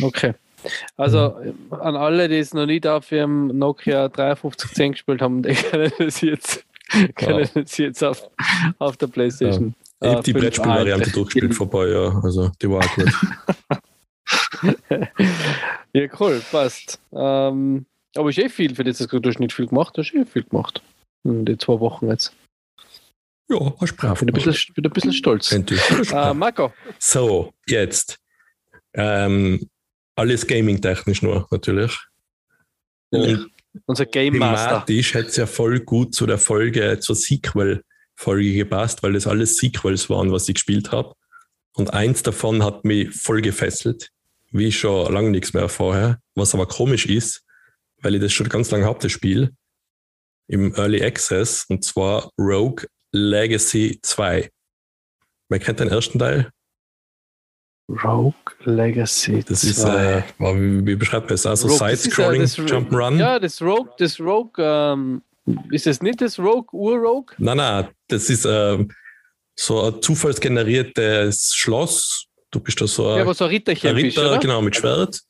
Okay. 0.03 0.35
Also 0.97 1.37
an 1.71 1.97
alle, 1.97 2.29
die 2.29 2.39
es 2.39 2.55
noch 2.55 2.67
nicht 2.67 2.87
auf 2.87 3.13
ihrem 3.13 3.49
Nokia 3.49 4.09
5310 4.09 4.93
gespielt 4.93 5.23
haben, 5.23 5.43
die 5.43 5.55
können 5.71 5.93
das 5.99 6.21
jetzt, 6.21 6.65
können 7.15 7.49
das 7.55 7.77
jetzt 7.77 8.03
auf, 8.03 8.31
auf 8.79 8.97
der 8.97 9.09
Playstation. 9.09 9.75
Ich 10.01 10.09
habe 10.09 10.23
die 10.23 10.33
fünf 10.33 10.45
Brettspielvariante 10.45 11.11
durchgespielt 11.11 11.55
vorbei, 11.55 11.89
ja. 11.89 12.21
Also 12.23 12.51
die 12.61 12.71
war 12.71 12.85
auch 12.85 12.95
gut. 12.95 13.13
Ja, 15.93 16.09
cool, 16.19 16.43
passt. 16.51 16.99
Ähm, 17.13 17.87
aber 18.17 18.31
ist 18.31 18.39
eh 18.39 18.49
viel 18.49 18.75
für 18.75 18.83
das, 18.83 18.99
du 18.99 19.21
hast 19.25 19.39
nicht 19.39 19.53
viel 19.53 19.69
gemacht 19.69 19.95
hast, 19.97 20.13
eh 20.13 20.25
viel 20.25 20.43
gemacht. 20.43 20.83
In 21.23 21.45
die 21.45 21.57
zwei 21.57 21.79
Wochen 21.79 22.09
jetzt. 22.09 22.35
Ja, 23.49 23.75
hast 23.81 23.93
du 23.93 23.97
brav 23.97 24.21
Bin 24.21 24.29
ein 24.29 24.33
bisschen, 24.33 24.75
bin 24.75 24.87
ein 24.87 24.93
bisschen 24.93 25.13
stolz. 25.13 25.53
Äh, 25.53 26.35
Marco, 26.35 26.73
So, 26.99 27.53
jetzt. 27.67 28.19
Ähm, 28.95 29.69
alles 30.17 30.47
gaming-technisch 30.47 31.23
nur, 31.23 31.47
natürlich. 31.51 31.99
Und 33.11 33.51
unser 33.87 34.07
Game 34.07 34.39
Master. 34.39 34.85
thematisch 34.87 35.15
hätte 35.15 35.29
es 35.29 35.37
ja 35.37 35.47
voll 35.47 35.81
gut 35.81 36.15
zu 36.15 36.27
der 36.27 36.39
Folge, 36.39 36.99
zur 37.01 37.17
Sequel-Folge 37.17 38.55
gepasst, 38.55 39.03
weil 39.03 39.15
das 39.15 39.27
alles 39.27 39.57
Sequels 39.57 40.09
waren, 40.09 40.33
was 40.33 40.49
ich 40.49 40.55
gespielt 40.55 40.93
habe. 40.93 41.15
Und 41.75 41.93
eins 41.93 42.23
davon 42.23 42.63
hat 42.63 42.85
mich 42.85 43.13
voll 43.15 43.43
gefesselt, 43.43 44.11
wie 44.53 44.71
schon 44.71 45.13
lange 45.13 45.31
nichts 45.31 45.53
mehr 45.53 45.69
vorher. 45.69 46.21
Was 46.35 46.55
aber 46.55 46.67
komisch 46.67 47.07
ist, 47.07 47.45
weil 48.01 48.15
ich 48.15 48.21
das 48.21 48.33
schon 48.33 48.49
ganz 48.49 48.71
lange 48.71 48.85
habe, 48.85 49.01
das 49.01 49.11
Spiel, 49.11 49.53
im 50.47 50.75
Early 50.75 51.03
Access, 51.03 51.65
und 51.69 51.85
zwar 51.85 52.31
Rogue 52.39 52.87
Legacy 53.19 54.01
2. 54.03 54.51
Wer 55.49 55.59
kennt 55.61 55.79
den 55.79 55.89
ersten 55.89 56.19
Teil? 56.19 56.51
Rogue 57.89 58.35
Legacy. 58.65 59.45
Das 59.47 59.63
ist, 59.63 59.83
2. 59.83 60.17
äh, 60.17 60.23
wow, 60.39 60.57
wie, 60.57 60.85
wie 60.85 60.97
beschreibt 60.97 61.27
man 61.27 61.35
es? 61.35 61.47
Also 61.47 61.69
das 61.69 61.75
ist 61.77 61.81
ja 61.81 61.97
Side-Scrolling 61.97 62.41
das- 62.43 62.59
Jump'n'Run? 62.59 63.19
Ja, 63.19 63.39
das 63.39 63.63
Rogue, 63.63 63.93
das 63.99 64.19
Rogue, 64.19 64.53
ähm, 64.59 65.23
ist 65.71 65.87
das 65.87 66.01
nicht 66.03 66.21
das 66.23 66.39
Rogue, 66.41 66.67
Ur-Rogue? 66.73 67.35
Nein, 67.39 67.59
nein, 67.59 67.89
das 68.09 68.29
ist 68.31 68.47
ähm, 68.47 68.91
so 69.55 69.81
ein 69.83 70.03
zufallsgeneriertes 70.03 71.55
Schloss. 71.55 72.27
Du 72.51 72.59
bist 72.59 72.81
da 72.81 72.87
so 72.89 73.11
Ja, 73.11 73.15
ein, 73.17 73.21
aber 73.21 73.35
so 73.35 73.45
ein 73.45 73.51
Ritterchen 73.51 73.91
ein 73.91 73.97
bist, 74.03 74.19
Ritter, 74.19 74.31
oder? 74.31 74.41
genau, 74.41 74.61
mit 74.61 74.75
Schwert. 74.75 75.21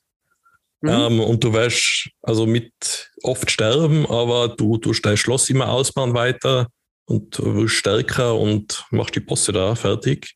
Mhm. 0.81 0.89
Ähm, 0.89 1.19
und 1.19 1.43
du 1.43 1.53
wirst 1.53 2.09
also 2.23 2.47
mit 2.47 3.11
oft 3.21 3.51
sterben, 3.51 4.07
aber 4.07 4.47
du 4.47 4.77
tust 4.77 5.05
dein 5.05 5.17
Schloss 5.17 5.49
immer 5.49 5.69
ausbauen 5.69 6.13
weiter 6.15 6.67
und 7.05 7.39
wirst 7.39 7.75
stärker 7.75 8.35
und 8.35 8.85
machst 8.91 9.15
die 9.15 9.19
Bosse 9.19 9.51
da 9.51 9.75
fertig. 9.75 10.35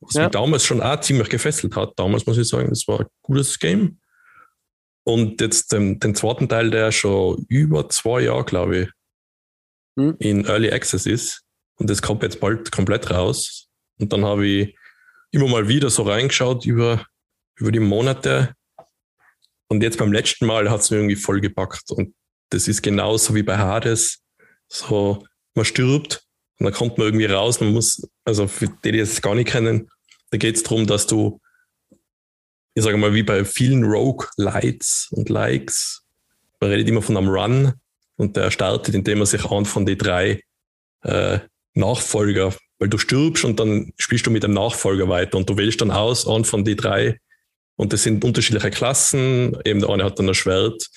Was 0.00 0.14
ja. 0.14 0.24
mich 0.24 0.32
damals 0.32 0.64
schon 0.64 0.82
auch 0.82 1.00
ziemlich 1.00 1.28
gefesselt 1.28 1.74
hat. 1.74 1.94
Damals 1.96 2.26
muss 2.26 2.38
ich 2.38 2.48
sagen, 2.48 2.68
das 2.68 2.86
war 2.86 3.00
ein 3.00 3.06
gutes 3.22 3.58
Game. 3.58 3.98
Und 5.04 5.40
jetzt 5.40 5.72
den, 5.72 5.98
den 6.00 6.14
zweiten 6.14 6.48
Teil, 6.48 6.70
der 6.70 6.92
schon 6.92 7.44
über 7.48 7.88
zwei 7.88 8.22
Jahre, 8.22 8.44
glaube 8.44 8.78
ich, 8.78 8.88
mhm. 9.96 10.16
in 10.18 10.44
Early 10.44 10.70
Access 10.70 11.06
ist. 11.06 11.42
Und 11.76 11.88
das 11.90 12.02
kommt 12.02 12.22
jetzt 12.22 12.40
bald 12.40 12.70
komplett 12.72 13.10
raus. 13.10 13.68
Und 13.98 14.12
dann 14.12 14.24
habe 14.24 14.46
ich 14.46 14.76
immer 15.30 15.48
mal 15.48 15.68
wieder 15.68 15.90
so 15.90 16.02
reingeschaut 16.02 16.66
über, 16.66 17.04
über 17.56 17.72
die 17.72 17.80
Monate. 17.80 18.54
Und 19.68 19.82
jetzt 19.82 19.98
beim 19.98 20.12
letzten 20.12 20.46
Mal 20.46 20.70
hat 20.70 20.80
es 20.80 20.90
mir 20.90 20.98
irgendwie 20.98 21.16
voll 21.16 21.40
gepackt. 21.40 21.90
Und 21.90 22.14
das 22.50 22.68
ist 22.68 22.82
genauso 22.82 23.34
wie 23.34 23.42
bei 23.42 23.56
Hades. 23.56 24.22
So, 24.68 25.24
man 25.56 25.64
stirbt 25.64 26.24
und 26.58 26.64
dann 26.64 26.74
kommt 26.74 26.98
man 26.98 27.08
irgendwie 27.08 27.26
raus. 27.26 27.60
Man 27.60 27.72
muss, 27.72 28.08
also 28.24 28.46
für 28.46 28.68
die, 28.68 28.92
die 28.92 28.98
es 28.98 29.22
gar 29.22 29.34
nicht 29.34 29.48
kennen, 29.48 29.90
da 30.30 30.38
geht 30.38 30.56
es 30.56 30.62
darum, 30.62 30.86
dass 30.86 31.06
du, 31.06 31.40
ich 32.74 32.82
sage 32.82 32.96
mal, 32.96 33.14
wie 33.14 33.22
bei 33.22 33.44
vielen 33.44 33.84
Rogue-Lights 33.84 35.08
und 35.10 35.28
Likes, 35.28 36.02
man 36.60 36.70
redet 36.70 36.88
immer 36.88 37.02
von 37.02 37.16
einem 37.16 37.28
Run 37.28 37.72
und 38.16 38.36
der 38.36 38.50
startet, 38.50 38.94
indem 38.94 39.18
man 39.18 39.26
sich 39.26 39.44
an 39.44 39.64
von 39.64 39.86
den 39.86 39.98
drei 39.98 40.42
äh, 41.02 41.38
Nachfolger, 41.74 42.54
weil 42.78 42.88
du 42.88 42.98
stirbst 42.98 43.44
und 43.44 43.60
dann 43.60 43.92
spielst 43.98 44.26
du 44.26 44.30
mit 44.30 44.42
dem 44.42 44.54
Nachfolger 44.54 45.08
weiter 45.08 45.38
und 45.38 45.48
du 45.48 45.56
wählst 45.56 45.80
dann 45.80 45.90
aus 45.90 46.26
an 46.26 46.44
von 46.44 46.64
den 46.64 46.76
drei 46.76 47.20
und 47.76 47.92
das 47.92 48.02
sind 48.02 48.24
unterschiedliche 48.24 48.70
Klassen. 48.70 49.56
Eben 49.64 49.80
der 49.80 49.90
eine 49.90 50.04
hat 50.04 50.18
dann 50.18 50.28
ein 50.28 50.34
Schwert, 50.34 50.88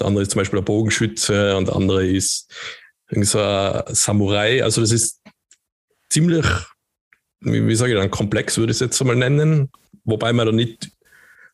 der 0.00 0.06
andere 0.06 0.22
ist 0.22 0.30
zum 0.30 0.40
Beispiel 0.40 0.60
ein 0.60 0.64
Bogenschütze 0.64 1.56
und 1.56 1.68
der 1.68 1.76
andere 1.76 2.06
ist 2.06 2.52
so 3.10 3.40
ein 3.40 3.94
Samurai. 3.94 4.62
Also 4.62 4.80
das 4.80 4.92
ist 4.92 5.22
ziemlich, 6.10 6.46
wie, 7.40 7.66
wie 7.66 7.74
sage 7.74 7.92
ich 7.92 7.98
dann, 7.98 8.10
komplex 8.10 8.56
würde 8.58 8.70
ich 8.70 8.76
es 8.76 8.80
jetzt 8.80 9.00
einmal 9.00 9.16
nennen, 9.16 9.70
wobei 10.04 10.32
man 10.32 10.46
da 10.46 10.52
nicht 10.52 10.90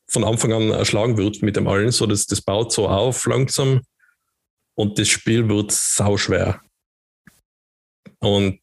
von 0.06 0.24
Anfang 0.24 0.52
an 0.52 0.70
erschlagen 0.70 1.16
wird 1.16 1.42
mit 1.42 1.56
dem 1.56 1.66
allen. 1.66 1.90
So, 1.90 2.06
das, 2.06 2.26
das 2.26 2.42
baut 2.42 2.72
so 2.72 2.88
auf 2.88 3.26
langsam 3.26 3.82
und 4.76 4.98
das 4.98 5.08
Spiel 5.08 5.48
wird 5.48 5.72
sau 5.72 6.16
schwer. 6.16 6.60
Und 8.20 8.60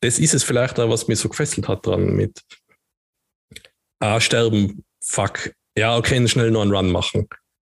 das 0.00 0.18
ist 0.18 0.34
es 0.34 0.44
vielleicht 0.44 0.78
auch, 0.78 0.90
was 0.90 1.08
mich 1.08 1.18
so 1.18 1.28
gefesselt 1.28 1.68
hat 1.68 1.86
dran 1.86 2.14
mit 2.14 2.40
ah, 4.00 4.20
sterben, 4.20 4.84
fuck, 5.02 5.52
ja, 5.76 5.96
okay, 5.96 6.26
schnell 6.28 6.50
noch 6.50 6.62
einen 6.62 6.74
Run 6.74 6.90
machen. 6.90 7.28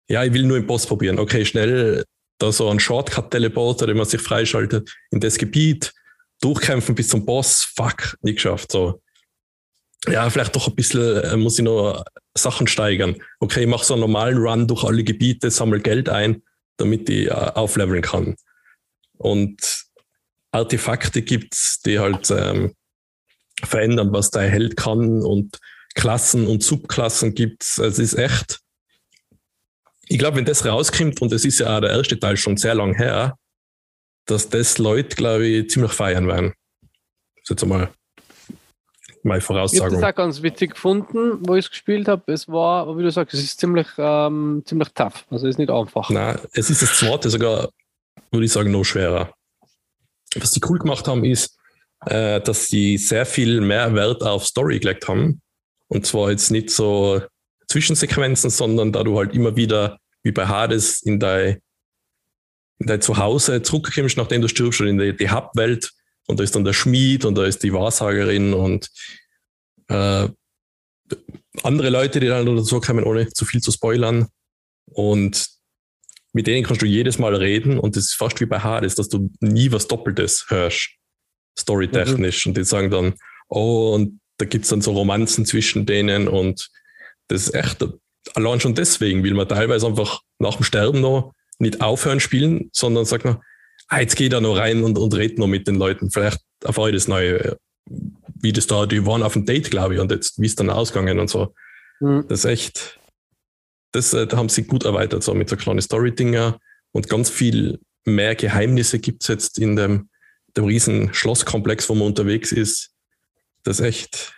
Ja, 0.08 0.24
ich 0.24 0.34
will 0.34 0.44
nur 0.44 0.58
im 0.58 0.68
Boss 0.68 0.86
probieren. 0.86 1.20
Okay, 1.20 1.46
schnell 1.46 2.06
da 2.38 2.52
so 2.52 2.70
einen 2.70 2.80
Shortcut-Teleporter, 2.80 3.88
den 3.88 3.98
man 3.98 4.06
sich 4.06 4.22
freischaltet, 4.22 4.94
in 5.12 5.20
das 5.20 5.38
Gebiet, 5.38 5.94
durchkämpfen 6.42 6.96
bis 6.96 7.10
zum 7.10 7.26
Boss, 7.26 7.72
fuck, 7.76 8.18
nicht 8.22 8.36
geschafft. 8.36 8.72
So. 8.72 9.02
Ja, 10.08 10.30
vielleicht 10.30 10.56
doch 10.56 10.68
ein 10.68 10.76
bisschen, 10.76 11.18
äh, 11.24 11.38
muss 11.38 11.58
ich 11.58 11.66
noch 11.66 12.04
Sachen 12.38 12.68
steigern. 12.68 13.16
Okay, 13.40 13.62
ich 13.62 13.68
mache 13.68 13.86
so 13.86 13.94
einen 13.94 14.02
normalen 14.02 14.38
Run 14.38 14.68
durch 14.68 14.84
alle 14.84 15.04
Gebiete, 15.04 15.50
sammle 15.50 15.80
Geld 15.80 16.10
ein, 16.10 16.44
damit 16.78 17.10
ich 17.10 17.28
äh, 17.28 17.32
aufleveln 17.32 18.02
kann. 18.02 18.36
Und 19.18 19.86
Artefakte 20.52 21.22
gibt's, 21.22 21.80
die 21.82 22.00
halt 22.00 22.30
ähm, 22.32 22.74
verändern, 23.64 24.12
was 24.12 24.32
der 24.32 24.50
Held 24.50 24.78
kann 24.78 25.22
und 25.22 25.60
Klassen 25.96 26.48
und 26.48 26.62
Subklassen 26.62 27.34
gibt's. 27.34 27.78
Es 27.78 28.00
ist 28.00 28.16
echt 28.16 28.60
ich 30.08 30.20
glaube, 30.20 30.38
wenn 30.38 30.46
das 30.46 30.66
rauskommt, 30.66 31.22
und 31.22 31.32
es 31.34 31.46
ist 31.46 31.60
ja 31.60 31.78
auch 31.78 31.82
der 31.82 31.92
erste 31.92 32.20
Teil 32.20 32.38
schon 32.38 32.58
sehr 32.58 32.76
lang 32.76 32.96
her, 32.96 33.38
dass 34.26 34.50
das 34.50 34.78
Leute, 34.78 35.16
glaube 35.16 35.46
ich, 35.46 35.70
ziemlich 35.70 35.92
feiern 35.92 36.28
werden. 36.28 36.54
Das 37.36 37.44
ist 37.44 37.50
jetzt 37.52 37.64
einmal 37.64 37.90
meine 39.24 39.42
Voraussagung. 39.42 39.88
Ich 39.88 39.94
habe 39.94 40.02
das 40.02 40.12
auch 40.12 40.16
ganz 40.16 40.42
witzig 40.42 40.72
gefunden, 40.72 41.40
wo 41.42 41.56
ich 41.56 41.66
es 41.66 41.72
gespielt 41.72 42.08
habe. 42.08 42.32
Es 42.32 42.48
war, 42.48 42.98
wie 42.98 43.04
du 43.04 43.12
sagst, 43.12 43.34
es 43.34 43.44
ist 43.44 43.60
ziemlich, 43.60 43.88
ähm, 43.98 44.62
ziemlich 44.66 44.90
tough. 44.90 45.26
Also 45.30 45.48
es 45.48 45.56
ist 45.56 45.60
nicht 45.60 45.72
einfach. 45.72 46.10
Nein, 46.10 46.40
es 46.54 46.70
ist 46.70 46.82
das 46.82 46.98
zweite 46.98 47.30
sogar, 47.30 47.70
würde 48.32 48.46
ich 48.46 48.52
sagen, 48.52 48.72
noch 48.72 48.84
schwerer. 48.84 49.34
Was 50.36 50.52
die 50.52 50.62
cool 50.68 50.80
gemacht 50.80 51.08
haben, 51.08 51.24
ist, 51.24 51.58
äh, 52.06 52.40
dass 52.42 52.68
sie 52.68 52.98
sehr 52.98 53.26
viel 53.26 53.62
mehr 53.62 53.94
Wert 53.96 54.22
auf 54.22 54.46
Story 54.46 54.80
gelegt 54.80 55.08
haben. 55.08 55.42
Und 55.88 56.06
zwar 56.06 56.32
jetzt 56.32 56.52
nicht 56.52 56.70
so 56.70 57.22
Zwischensequenzen, 57.76 58.50
sondern 58.50 58.94
da 58.94 59.04
du 59.04 59.18
halt 59.18 59.34
immer 59.34 59.58
wieder, 59.58 60.00
wie 60.24 60.32
bei 60.32 60.48
Hades, 60.48 61.02
in 61.02 61.20
dein, 61.20 61.58
in 62.80 62.88
dein 62.88 63.02
Zuhause 63.02 63.62
zurückkommst, 63.64 64.16
nachdem 64.16 64.42
du 64.42 64.48
stirbst, 64.48 64.78
schon 64.78 64.88
in 64.88 64.98
die, 64.98 65.14
die 65.14 65.30
Hub-Welt 65.30 65.92
und 66.26 66.40
da 66.40 66.44
ist 66.46 66.56
dann 66.56 66.64
der 66.64 66.72
Schmied 66.72 67.26
und 67.26 67.36
da 67.36 67.44
ist 67.44 67.64
die 67.64 67.74
Wahrsagerin 67.74 68.54
und 68.54 68.90
äh, 69.90 70.30
andere 71.64 71.90
Leute, 71.90 72.22
die 72.22 72.28
dann 72.28 72.46
dazu 72.46 72.80
kommen, 72.80 73.04
ohne 73.04 73.28
zu 73.28 73.44
viel 73.44 73.60
zu 73.60 73.74
spoilern. 73.74 74.30
Und 74.86 75.50
mit 76.32 76.48
denen 76.48 76.66
kannst 76.66 76.82
du 76.82 76.86
jedes 76.86 77.20
Mal 77.20 77.36
reden 77.36 77.78
und 77.78 77.98
das 77.98 78.06
ist 78.06 78.14
fast 78.14 78.40
wie 78.40 78.46
bei 78.46 78.60
Hades, 78.60 78.96
dass 78.96 79.10
du 79.10 79.30
nie 79.42 79.74
was 79.74 79.90
Doppeltes 79.90 80.46
hörst, 80.48 80.92
storytechnisch. 81.60 82.46
Mhm. 82.46 82.52
Und 82.52 82.58
die 82.58 82.64
sagen 82.64 82.90
dann, 82.90 83.16
oh, 83.50 83.94
und 83.94 84.22
da 84.38 84.46
gibt 84.46 84.64
es 84.64 84.70
dann 84.70 84.82
so 84.82 84.94
Romanzen 84.94 85.46
zwischen 85.46 85.86
denen 85.86 86.30
und 86.30 86.70
das 87.28 87.44
ist 87.44 87.54
echt, 87.56 87.86
allein 88.34 88.60
schon 88.60 88.76
deswegen 88.76 89.24
will 89.24 89.34
man 89.34 89.48
teilweise 89.48 89.88
einfach 89.88 90.22
nach 90.40 90.56
dem 90.56 90.64
Sterben 90.64 91.02
noch 91.02 91.34
nicht 91.60 91.82
aufhören 91.82 92.20
spielen, 92.20 92.70
sondern 92.74 93.06
sagt 93.06 93.26
noch, 93.26 93.42
ah, 93.88 94.00
jetzt 94.00 94.16
geht 94.16 94.34
er 94.34 94.42
noch 94.42 94.58
rein 94.58 94.84
und, 94.84 94.98
und 94.98 95.14
redet 95.14 95.40
noch 95.40 95.48
mit 95.48 95.68
den 95.68 95.76
Leuten. 95.76 96.12
Vielleicht 96.12 96.40
erfahre 96.64 96.90
ich 96.90 96.96
das 96.96 97.08
Neue, 97.08 97.58
wie 97.86 98.54
das 98.54 98.68
da, 98.68 98.86
die 98.86 99.06
waren 99.06 99.24
auf 99.24 99.34
dem 99.34 99.46
Date, 99.46 99.72
glaube 99.72 99.96
ich, 99.96 100.00
und 100.00 100.12
jetzt, 100.12 100.40
wie 100.40 100.46
es 100.46 100.56
dann 100.56 100.70
ausgegangen 100.70 101.20
und 101.20 101.30
so. 101.30 101.54
Mhm. 102.00 102.26
Das 102.28 102.40
ist 102.40 102.46
echt, 102.46 103.00
das, 103.92 104.14
äh, 104.14 104.28
da 104.28 104.38
haben 104.38 104.50
sie 104.50 104.64
gut 104.64 104.84
erweitert, 104.84 105.24
so 105.24 105.34
mit 105.34 105.50
so 105.50 105.56
kleinen 105.56 105.82
Story-Dinger 105.82 106.60
und 106.92 107.10
ganz 107.10 107.30
viel 107.30 107.80
mehr 108.06 108.36
Geheimnisse 108.36 109.00
gibt 109.00 109.24
es 109.24 109.28
jetzt 109.30 109.60
in 109.60 109.76
dem, 109.76 110.10
dem 110.56 110.66
riesen 110.66 111.14
Schlosskomplex, 111.14 111.90
wo 111.90 111.96
man 111.96 112.08
unterwegs 112.08 112.52
ist. 112.52 112.92
Das 113.64 113.80
ist 113.80 113.86
echt 113.86 114.34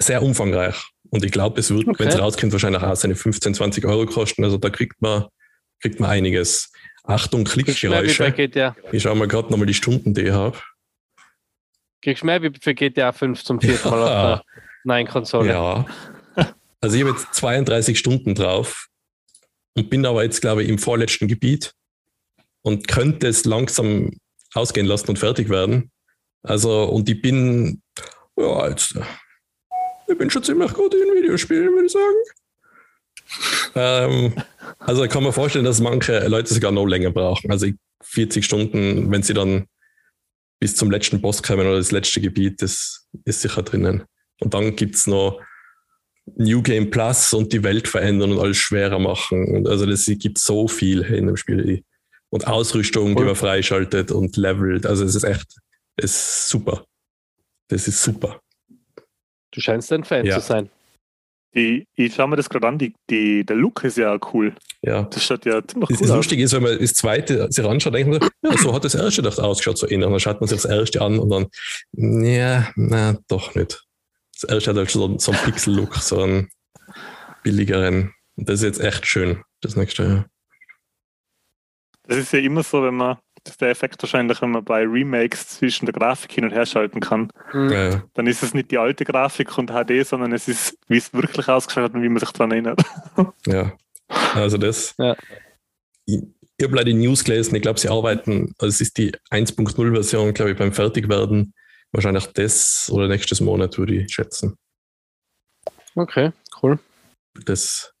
sehr 0.00 0.22
umfangreich. 0.22 0.90
Und 1.10 1.24
ich 1.24 1.32
glaube, 1.32 1.60
es 1.60 1.70
wird, 1.70 1.88
okay. 1.88 2.00
wenn 2.00 2.08
es 2.08 2.18
rauskommt, 2.18 2.52
wahrscheinlich 2.52 2.82
auch 2.82 2.96
seine 2.96 3.14
15, 3.14 3.54
20 3.54 3.84
Euro 3.86 4.06
kosten. 4.06 4.44
Also 4.44 4.58
da 4.58 4.70
kriegt 4.70 5.00
man, 5.00 5.26
kriegt 5.80 6.00
man 6.00 6.10
einiges. 6.10 6.72
Achtung, 7.04 7.44
Klickgeräusche. 7.44 8.34
Ich 8.92 9.02
schaue 9.02 9.16
mal 9.16 9.28
gerade 9.28 9.50
nochmal 9.50 9.66
die 9.66 9.74
Stunden, 9.74 10.12
die 10.12 10.22
ich 10.22 10.32
habe. 10.32 10.58
Kriegst 12.02 12.22
du 12.22 12.26
mehr 12.26 12.42
wie 12.42 12.52
für 12.60 12.74
GTA 12.74 13.12
5 13.12 13.42
zum 13.42 13.60
vierten 13.60 13.88
Mal 13.88 14.02
auf 14.02 14.08
der 14.08 14.42
neuen 14.84 15.06
Konsole? 15.06 15.50
Ja. 15.50 15.86
Also 16.80 16.96
ich 16.96 17.02
habe 17.02 17.12
jetzt 17.12 17.34
32 17.34 17.98
Stunden 17.98 18.34
drauf 18.34 18.86
und 19.74 19.90
bin 19.90 20.06
aber 20.06 20.22
jetzt, 20.22 20.40
glaube 20.40 20.62
ich, 20.62 20.68
im 20.68 20.78
vorletzten 20.78 21.26
Gebiet 21.26 21.72
und 22.62 22.86
könnte 22.86 23.26
es 23.26 23.44
langsam 23.44 24.12
ausgehen 24.54 24.86
lassen 24.86 25.08
und 25.08 25.18
fertig 25.18 25.48
werden. 25.48 25.90
Also, 26.42 26.84
und 26.84 27.08
ich 27.08 27.20
bin, 27.20 27.82
ja, 28.36 28.68
jetzt 28.68 28.96
ich 30.08 30.18
bin 30.18 30.30
schon 30.30 30.42
ziemlich 30.42 30.72
gut 30.72 30.94
in 30.94 31.14
Videospielen, 31.14 31.72
würde 31.72 31.86
ich 31.86 31.92
sagen. 31.92 32.16
ähm, 33.74 34.42
also 34.78 35.06
kann 35.06 35.22
man 35.22 35.32
vorstellen, 35.32 35.64
dass 35.64 35.80
manche 35.80 36.26
Leute 36.28 36.52
sogar 36.52 36.72
noch 36.72 36.86
länger 36.86 37.10
brauchen. 37.10 37.50
Also 37.50 37.66
40 38.02 38.44
Stunden, 38.44 39.10
wenn 39.10 39.22
sie 39.22 39.34
dann 39.34 39.66
bis 40.60 40.76
zum 40.76 40.90
letzten 40.90 41.20
Boss 41.20 41.42
kommen 41.42 41.66
oder 41.66 41.76
das 41.76 41.92
letzte 41.92 42.20
Gebiet, 42.20 42.62
das 42.62 43.06
ist 43.24 43.42
sicher 43.42 43.62
drinnen. 43.62 44.04
Und 44.40 44.54
dann 44.54 44.76
gibt 44.76 44.94
es 44.94 45.06
noch 45.06 45.40
New 46.36 46.62
Game 46.62 46.90
Plus 46.90 47.32
und 47.32 47.52
die 47.52 47.62
Welt 47.62 47.88
verändern 47.88 48.32
und 48.32 48.40
alles 48.40 48.56
schwerer 48.56 48.98
machen. 48.98 49.56
Und 49.56 49.68
also 49.68 49.86
das 49.86 50.06
gibt 50.06 50.38
so 50.38 50.68
viel 50.68 51.02
in 51.02 51.26
dem 51.26 51.36
Spiel. 51.36 51.82
Und 52.30 52.46
Ausrüstung, 52.46 53.16
die 53.16 53.24
man 53.24 53.36
freischaltet 53.36 54.10
und 54.10 54.36
levelt. 54.36 54.84
Also 54.84 55.04
es 55.04 55.14
ist 55.14 55.24
echt, 55.24 55.56
es 55.96 56.12
ist 56.12 56.48
super. 56.48 56.84
Das 57.68 57.88
ist 57.88 58.02
super. 58.02 58.40
Du 59.50 59.60
scheinst 59.60 59.92
ein 59.92 60.04
Fan 60.04 60.26
ja. 60.26 60.40
zu 60.40 60.46
sein. 60.46 60.70
Die, 61.54 61.86
ich 61.94 62.14
schaue 62.14 62.28
mir 62.28 62.36
das 62.36 62.50
gerade 62.50 62.68
an, 62.68 62.78
die, 62.78 62.94
die, 63.08 63.44
der 63.44 63.56
Look 63.56 63.82
ist 63.82 63.96
ja 63.96 64.18
cool. 64.32 64.54
Ja. 64.82 65.04
Das 65.04 65.24
schaut 65.24 65.46
ja 65.46 65.66
ziemlich 65.66 65.88
das 65.88 66.00
cool 66.00 66.06
Das 66.06 66.16
Lustige 66.16 66.42
ist, 66.42 66.52
wenn 66.52 66.62
man 66.62 66.78
das 66.78 66.92
zweite 66.92 67.50
sich 67.50 67.64
anschaut, 67.64 67.94
denkt 67.94 68.10
man, 68.10 68.30
ja, 68.42 68.58
so 68.58 68.74
hat 68.74 68.84
das 68.84 68.94
erste 68.94 69.22
doch 69.22 69.38
ausgeschaut, 69.38 69.78
so 69.78 69.88
ähnlich. 69.88 70.06
Und 70.06 70.12
dann 70.12 70.20
schaut 70.20 70.40
man 70.40 70.48
sich 70.48 70.60
das 70.60 70.70
erste 70.70 71.00
an 71.00 71.18
und 71.18 71.30
dann, 71.30 71.46
ja, 71.92 72.70
na, 72.76 73.16
doch 73.28 73.54
nicht. 73.54 73.82
Das 74.34 74.44
erste 74.44 74.70
hat 74.70 74.76
halt 74.76 74.90
so, 74.90 75.18
so 75.18 75.32
einen 75.32 75.40
Pixel-Look, 75.40 75.96
so 75.96 76.22
einen 76.22 76.50
billigeren. 77.42 78.12
Und 78.36 78.48
das 78.48 78.60
ist 78.60 78.64
jetzt 78.64 78.80
echt 78.80 79.06
schön, 79.06 79.42
das 79.62 79.74
nächste. 79.74 80.02
Ja. 80.02 80.26
Das 82.04 82.18
ist 82.18 82.32
ja 82.32 82.40
immer 82.40 82.62
so, 82.62 82.82
wenn 82.82 82.94
man 82.94 83.18
das 83.48 83.54
ist 83.54 83.60
der 83.62 83.70
Effekt 83.70 84.02
wahrscheinlich, 84.02 84.42
wenn 84.42 84.50
man 84.50 84.62
bei 84.62 84.82
Remakes 84.82 85.48
zwischen 85.48 85.86
der 85.86 85.94
Grafik 85.94 86.32
hin 86.32 86.44
und 86.44 86.50
her 86.50 86.66
schalten 86.66 87.00
kann. 87.00 87.32
Mhm. 87.54 87.70
Ja. 87.70 88.02
Dann 88.12 88.26
ist 88.26 88.42
es 88.42 88.52
nicht 88.52 88.70
die 88.70 88.76
alte 88.76 89.06
Grafik 89.06 89.56
und 89.56 89.70
HD, 89.70 90.06
sondern 90.06 90.32
es 90.32 90.48
ist, 90.48 90.76
wie 90.86 90.98
es 90.98 91.14
wirklich 91.14 91.48
ausgeschaut 91.48 91.84
hat 91.84 91.94
und 91.94 92.02
wie 92.02 92.10
man 92.10 92.18
sich 92.18 92.30
daran 92.32 92.50
erinnert. 92.52 92.82
Ja, 93.46 93.72
Also 94.34 94.58
das. 94.58 94.94
Ja. 94.98 95.16
Ich, 96.04 96.22
ich 96.58 96.64
habe 96.64 96.76
leider 96.76 96.90
die 96.90 96.94
News 96.94 97.24
gelesen, 97.24 97.54
ich 97.54 97.62
glaube, 97.62 97.80
sie 97.80 97.88
arbeiten, 97.88 98.54
also 98.58 98.68
es 98.68 98.80
ist 98.82 98.98
die 98.98 99.12
1.0-Version, 99.30 100.34
glaube 100.34 100.50
ich, 100.50 100.58
beim 100.58 100.72
Fertigwerden. 100.72 101.54
Wahrscheinlich 101.92 102.26
das 102.26 102.90
oder 102.92 103.08
nächstes 103.08 103.40
Monat, 103.40 103.78
würde 103.78 103.94
ich 103.94 104.12
schätzen. 104.12 104.56
Okay, 105.94 106.32
cool. 106.62 106.78
Das 107.46 107.94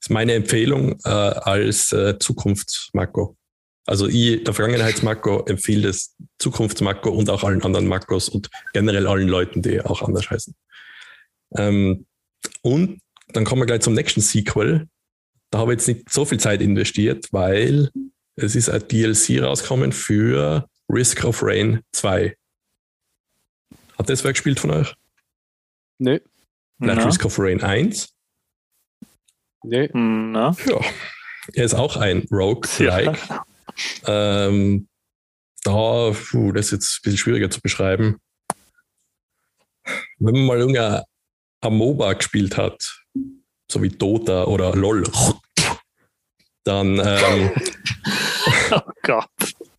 ist 0.00 0.10
meine 0.10 0.32
Empfehlung 0.34 0.98
äh, 1.04 1.08
als 1.08 1.92
äh, 1.92 2.18
Zukunftsmakro. 2.18 3.36
Also 3.86 4.06
ich, 4.06 4.44
der 4.44 4.54
Vergangenheitsmakro, 4.54 5.44
empfehle 5.46 5.88
das 5.88 6.14
Zukunftsmakro 6.38 7.10
und 7.10 7.30
auch 7.30 7.44
allen 7.44 7.62
anderen 7.62 7.86
Makros 7.86 8.28
und 8.28 8.50
generell 8.72 9.06
allen 9.06 9.28
Leuten, 9.28 9.62
die 9.62 9.80
auch 9.80 10.02
anders 10.02 10.30
heißen. 10.30 10.54
Ähm, 11.56 12.06
und 12.62 13.00
dann 13.28 13.44
kommen 13.44 13.62
wir 13.62 13.66
gleich 13.66 13.80
zum 13.80 13.94
nächsten 13.94 14.20
Sequel. 14.20 14.88
Da 15.50 15.58
habe 15.58 15.72
ich 15.72 15.78
jetzt 15.78 15.88
nicht 15.88 16.10
so 16.10 16.24
viel 16.24 16.38
Zeit 16.38 16.60
investiert, 16.60 17.26
weil 17.32 17.90
es 18.36 18.54
ist 18.54 18.68
ein 18.68 18.86
DLC 18.86 19.42
rausgekommen 19.42 19.92
für 19.92 20.68
Risk 20.88 21.24
of 21.24 21.42
Rain 21.42 21.80
2. 21.92 22.36
Hat 23.98 24.08
das 24.08 24.24
wer 24.24 24.32
gespielt 24.32 24.60
von 24.60 24.70
euch? 24.70 24.94
Nö. 25.98 26.18
Vielleicht 26.78 27.00
Na? 27.00 27.04
Risk 27.04 27.24
of 27.24 27.38
Rain 27.38 27.62
1? 27.62 28.14
Nö. 29.64 29.88
Na? 29.92 30.56
Ja. 30.66 30.80
Er 31.54 31.64
ist 31.64 31.74
auch 31.74 31.96
ein 31.96 32.26
Rogue-like. 32.30 33.18
Ähm, 34.06 34.88
da, 35.62 36.12
puh, 36.12 36.52
das 36.52 36.66
ist 36.66 36.72
jetzt 36.72 36.98
ein 36.98 37.00
bisschen 37.04 37.18
schwieriger 37.18 37.50
zu 37.50 37.60
beschreiben. 37.60 38.16
Wenn 40.18 40.34
man 40.34 40.46
mal 40.46 40.58
irgendein 40.58 41.02
MOBA 41.62 42.14
gespielt 42.14 42.56
hat, 42.56 43.04
so 43.70 43.82
wie 43.82 43.88
Dota 43.88 44.44
oder 44.44 44.74
LOL, 44.74 45.04
dann, 46.64 46.98
ähm, 46.98 47.50
Oh 48.72 48.80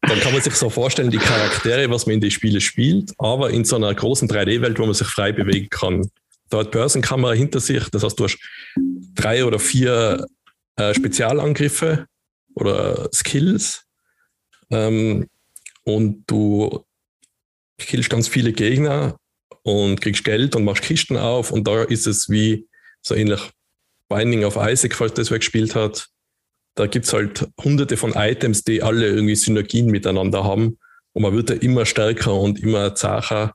dann 0.01 0.19
kann 0.19 0.33
man 0.33 0.41
sich 0.41 0.55
so 0.55 0.69
vorstellen, 0.69 1.11
die 1.11 1.17
Charaktere, 1.17 1.89
was 1.89 2.05
man 2.05 2.15
in 2.15 2.21
die 2.21 2.31
Spiele 2.31 2.59
spielt, 2.59 3.13
aber 3.17 3.51
in 3.51 3.63
so 3.63 3.75
einer 3.75 3.93
großen 3.93 4.27
3D-Welt, 4.27 4.79
wo 4.79 4.85
man 4.85 4.93
sich 4.93 5.07
frei 5.07 5.31
bewegen 5.31 5.69
kann. 5.69 6.09
Da 6.49 6.59
hat 6.59 6.71
Börsenkamera 6.71 7.33
hinter 7.33 7.59
sich, 7.59 7.89
das 7.89 8.03
heißt, 8.03 8.19
du 8.19 8.25
hast 8.25 8.37
drei 9.15 9.45
oder 9.45 9.59
vier 9.59 10.25
äh, 10.75 10.93
Spezialangriffe 10.93 12.07
oder 12.55 13.09
Skills 13.13 13.85
ähm, 14.71 15.27
und 15.83 16.23
du 16.27 16.85
killst 17.77 18.09
ganz 18.09 18.27
viele 18.27 18.53
Gegner 18.53 19.17
und 19.63 20.01
kriegst 20.01 20.23
Geld 20.23 20.55
und 20.55 20.63
machst 20.63 20.83
Kisten 20.83 21.17
auf 21.17 21.51
und 21.51 21.67
da 21.67 21.83
ist 21.83 22.07
es 22.07 22.29
wie 22.29 22.67
so 23.01 23.15
ähnlich 23.15 23.41
Binding 24.09 24.43
of 24.43 24.57
Isaac, 24.57 24.95
falls 24.95 25.13
das 25.13 25.31
wer 25.31 25.39
gespielt 25.39 25.75
hat. 25.75 26.07
Da 26.75 26.87
gibt 26.87 27.05
es 27.05 27.13
halt 27.13 27.47
hunderte 27.63 27.97
von 27.97 28.13
Items, 28.13 28.63
die 28.63 28.81
alle 28.81 29.07
irgendwie 29.07 29.35
Synergien 29.35 29.87
miteinander 29.87 30.43
haben 30.43 30.77
und 31.13 31.23
man 31.23 31.33
wird 31.33 31.49
ja 31.49 31.55
immer 31.57 31.85
stärker 31.85 32.33
und 32.33 32.59
immer 32.59 32.95
zacher 32.95 33.53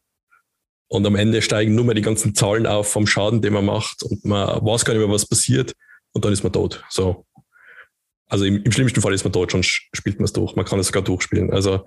und 0.88 1.06
am 1.06 1.16
Ende 1.16 1.42
steigen 1.42 1.74
nur 1.74 1.84
mehr 1.84 1.94
die 1.94 2.02
ganzen 2.02 2.34
Zahlen 2.34 2.66
auf 2.66 2.90
vom 2.90 3.06
Schaden, 3.06 3.42
den 3.42 3.52
man 3.52 3.64
macht 3.64 4.02
und 4.02 4.24
man 4.24 4.48
weiß 4.64 4.84
gar 4.84 4.94
nicht 4.94 5.02
mehr, 5.02 5.12
was 5.12 5.26
passiert 5.26 5.72
und 6.12 6.24
dann 6.24 6.32
ist 6.32 6.42
man 6.42 6.52
tot. 6.52 6.84
So. 6.90 7.26
Also 8.28 8.44
im, 8.44 8.62
im 8.62 8.72
schlimmsten 8.72 9.00
Fall 9.00 9.14
ist 9.14 9.24
man 9.24 9.32
tot, 9.32 9.52
schon 9.52 9.62
spielt 9.62 10.18
man 10.18 10.24
es 10.24 10.32
durch. 10.32 10.56
Man 10.56 10.64
kann 10.64 10.78
es 10.78 10.88
sogar 10.88 11.02
durchspielen. 11.02 11.52
Also 11.52 11.84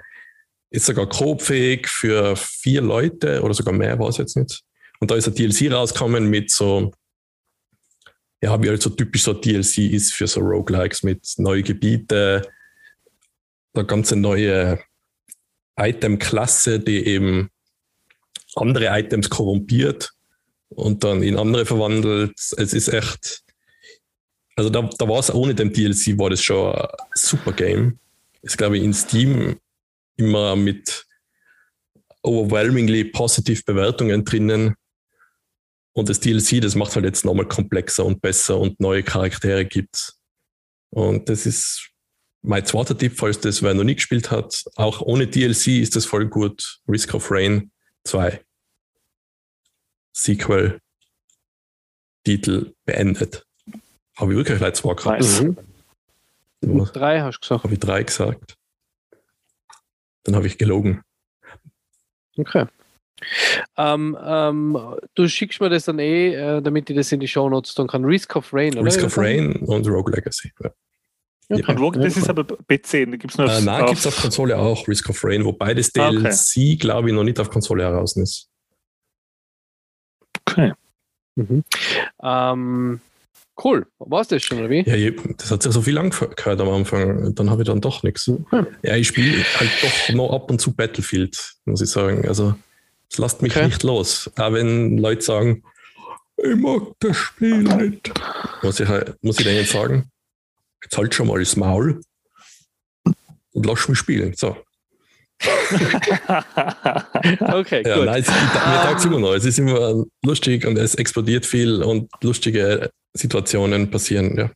ist 0.71 0.85
sogar 0.85 1.07
grobfähig 1.07 1.87
für 1.87 2.35
vier 2.35 2.81
Leute 2.81 3.41
oder 3.41 3.53
sogar 3.53 3.73
mehr, 3.73 3.99
weiß 3.99 4.15
ich 4.15 4.19
jetzt 4.19 4.37
nicht. 4.37 4.63
Und 4.99 5.11
da 5.11 5.15
ist 5.15 5.27
ein 5.27 5.35
DLC 5.35 5.71
rausgekommen 5.71 6.29
mit 6.29 6.51
so, 6.51 6.91
ja, 8.41 8.61
wie 8.61 8.69
halt 8.69 8.81
so 8.81 8.89
typisch 8.89 9.23
so 9.23 9.33
DLC 9.33 9.79
ist 9.79 10.13
für 10.13 10.27
so 10.27 10.41
Roguelikes 10.41 11.03
mit 11.03 11.25
neue 11.37 11.63
Gebiete, 11.63 12.47
eine 13.73 13.85
ganze 13.85 14.15
neue 14.15 14.79
Item-Klasse, 15.77 16.79
die 16.79 17.05
eben 17.05 17.49
andere 18.55 18.87
Items 18.99 19.29
korrumpiert 19.29 20.11
und 20.69 21.03
dann 21.03 21.23
in 21.23 21.37
andere 21.37 21.65
verwandelt. 21.65 22.33
Es 22.57 22.73
ist 22.73 22.89
echt, 22.89 23.43
also 24.59 24.69
da, 24.69 24.81
da 24.81 25.07
war 25.07 25.19
es 25.19 25.33
ohne 25.33 25.55
den 25.55 25.71
DLC, 25.71 26.17
war 26.17 26.29
das 26.29 26.43
schon 26.43 26.75
ein 26.75 26.87
super 27.15 27.53
Game. 27.53 27.97
Ist, 28.41 28.57
glaube 28.57 28.77
ich, 28.77 28.83
in 28.83 28.93
Steam 28.93 29.57
immer 30.17 30.57
mit 30.57 31.05
overwhelmingly 32.23 33.05
positive 33.05 33.63
Bewertungen 33.65 34.25
drinnen. 34.25 34.75
Und 35.93 36.09
das 36.09 36.19
DLC, 36.19 36.59
das 36.59 36.75
macht 36.75 36.93
halt 36.93 37.05
jetzt 37.05 37.23
nochmal 37.23 37.47
komplexer 37.47 38.05
und 38.05 38.21
besser 38.21 38.59
und 38.59 38.81
neue 38.81 39.01
Charaktere 39.01 39.63
gibt. 39.63 40.15
Und 40.89 41.29
das 41.29 41.45
ist 41.45 41.91
mein 42.41 42.65
zweiter 42.65 42.97
Tipp, 42.97 43.13
falls 43.15 43.39
das 43.39 43.63
wer 43.63 43.73
noch 43.73 43.85
nie 43.85 43.95
gespielt 43.95 44.29
hat. 44.29 44.61
Auch 44.75 44.99
ohne 44.99 45.27
DLC 45.27 45.79
ist 45.79 45.95
das 45.95 46.05
voll 46.05 46.27
gut. 46.27 46.81
Risk 46.85 47.13
of 47.13 47.31
Rain 47.31 47.71
2. 48.03 48.43
Sequel. 50.11 50.81
Titel 52.25 52.73
beendet. 52.83 53.45
Habe 54.19 54.31
ich 54.33 54.37
wirklich 54.37 54.57
gleich 54.57 54.73
zwei 54.75 54.93
gehabt? 54.93 55.41
Mhm. 56.61 56.85
Drei 56.93 57.21
hast 57.21 57.37
du 57.37 57.41
gesagt. 57.41 57.63
Habe 57.63 57.73
ich 57.73 57.79
drei 57.79 58.03
gesagt? 58.03 58.55
Dann 60.23 60.35
habe 60.35 60.47
ich 60.47 60.57
gelogen. 60.57 61.01
Okay. 62.37 62.65
Ähm, 63.77 64.17
ähm, 64.23 64.77
du 65.15 65.27
schickst 65.27 65.59
mir 65.59 65.69
das 65.69 65.85
dann 65.85 65.99
eh, 65.99 66.33
äh, 66.33 66.61
damit 66.61 66.89
ich 66.89 66.95
das 66.95 67.11
in 67.11 67.19
die 67.19 67.27
Show 67.27 67.49
Notes 67.49 67.73
tun 67.75 67.87
kann. 67.87 68.05
Risk 68.05 68.35
of 68.35 68.53
Rain, 68.53 68.73
oder? 68.73 68.85
Risk 68.85 69.03
of 69.03 69.17
Rain 69.17 69.55
und 69.57 69.87
Rogue 69.87 70.13
Legacy. 70.13 70.51
Ja. 70.61 70.71
Okay. 71.51 71.63
Und 71.71 71.79
Rogue, 71.79 71.99
das 72.01 72.15
ist 72.15 72.29
aber 72.29 72.43
PC, 72.45 73.05
da 73.09 73.17
gibt 73.17 73.31
es 73.31 73.37
nur 73.37 73.49
Äh, 73.51 73.61
nein, 73.61 73.81
auf- 73.83 73.89
gibt 73.89 73.99
es 73.99 74.07
auf 74.07 74.21
Konsole 74.21 74.55
auch, 74.57 74.87
Risk 74.87 75.09
of 75.09 75.23
Rain, 75.23 75.43
wobei 75.43 75.73
das 75.73 75.89
Ah, 75.97 76.09
okay. 76.09 76.17
DLC, 76.29 76.79
glaube 76.79 77.09
ich, 77.09 77.15
noch 77.15 77.23
nicht 77.23 77.39
auf 77.39 77.49
Konsole 77.49 77.83
heraus 77.83 78.15
ist. 78.17 78.47
Okay. 80.47 80.73
Mhm. 81.35 81.63
Ähm, 82.21 83.01
cool. 83.63 83.85
War 83.99 84.21
es 84.21 84.27
das 84.29 84.43
schon, 84.43 84.59
oder 84.59 84.69
wie? 84.69 84.81
Ja, 84.89 85.11
das 85.37 85.51
hat 85.51 85.63
sich 85.63 85.71
so 85.71 85.81
viel 85.81 85.97
angehört 85.97 86.61
am 86.61 86.69
Anfang, 86.69 87.33
dann 87.35 87.49
habe 87.49 87.61
ich 87.63 87.67
dann 87.67 87.81
doch 87.81 88.03
nichts. 88.03 88.29
Ja, 88.83 88.95
ich 88.95 89.07
spiele 89.07 89.43
halt 89.55 89.69
doch 89.81 90.15
noch 90.15 90.33
ab 90.33 90.49
und 90.51 90.59
zu 90.59 90.73
Battlefield, 90.73 91.37
muss 91.65 91.81
ich 91.81 91.89
sagen. 91.89 92.27
Also, 92.27 92.55
es 93.11 93.17
lasst 93.17 93.41
mich 93.41 93.55
Okay. 93.55 93.65
nicht 93.67 93.83
los. 93.83 94.29
Auch 94.37 94.53
wenn 94.53 94.97
Leute 94.97 95.21
sagen, 95.21 95.63
ich 96.37 96.55
mag 96.55 96.81
das 96.99 97.17
Spiel 97.17 97.63
nicht. 97.63 98.11
Muss 98.63 98.79
ich, 98.79 98.87
halt- 98.87 99.15
muss 99.23 99.39
ich 99.39 99.45
denen 99.45 99.57
jetzt 99.57 99.71
sagen, 99.71 100.09
jetzt 100.83 100.97
halt 100.97 101.13
schon 101.13 101.27
mal 101.27 101.39
das 101.39 101.55
Maul 101.55 102.01
und 103.51 103.65
lass 103.65 103.87
mich 103.89 103.97
spielen. 103.97 104.33
So. 104.35 104.55
Okay, 107.41 107.83
Ja, 107.85 107.95
gut. 107.97 108.05
nein, 108.05 108.21
es, 108.21 108.27
mir 108.27 108.81
taugt 108.83 109.05
immer 109.05 109.19
noch. 109.19 109.33
Es 109.33 109.45
ist 109.45 109.59
immer 109.59 110.03
lustig 110.25 110.65
und 110.65 110.77
es 110.77 110.95
explodiert 110.95 111.45
viel 111.45 111.81
und 111.83 112.09
lustige 112.21 112.89
Situationen 113.13 113.89
passieren. 113.89 114.37
Ja. 114.37 114.51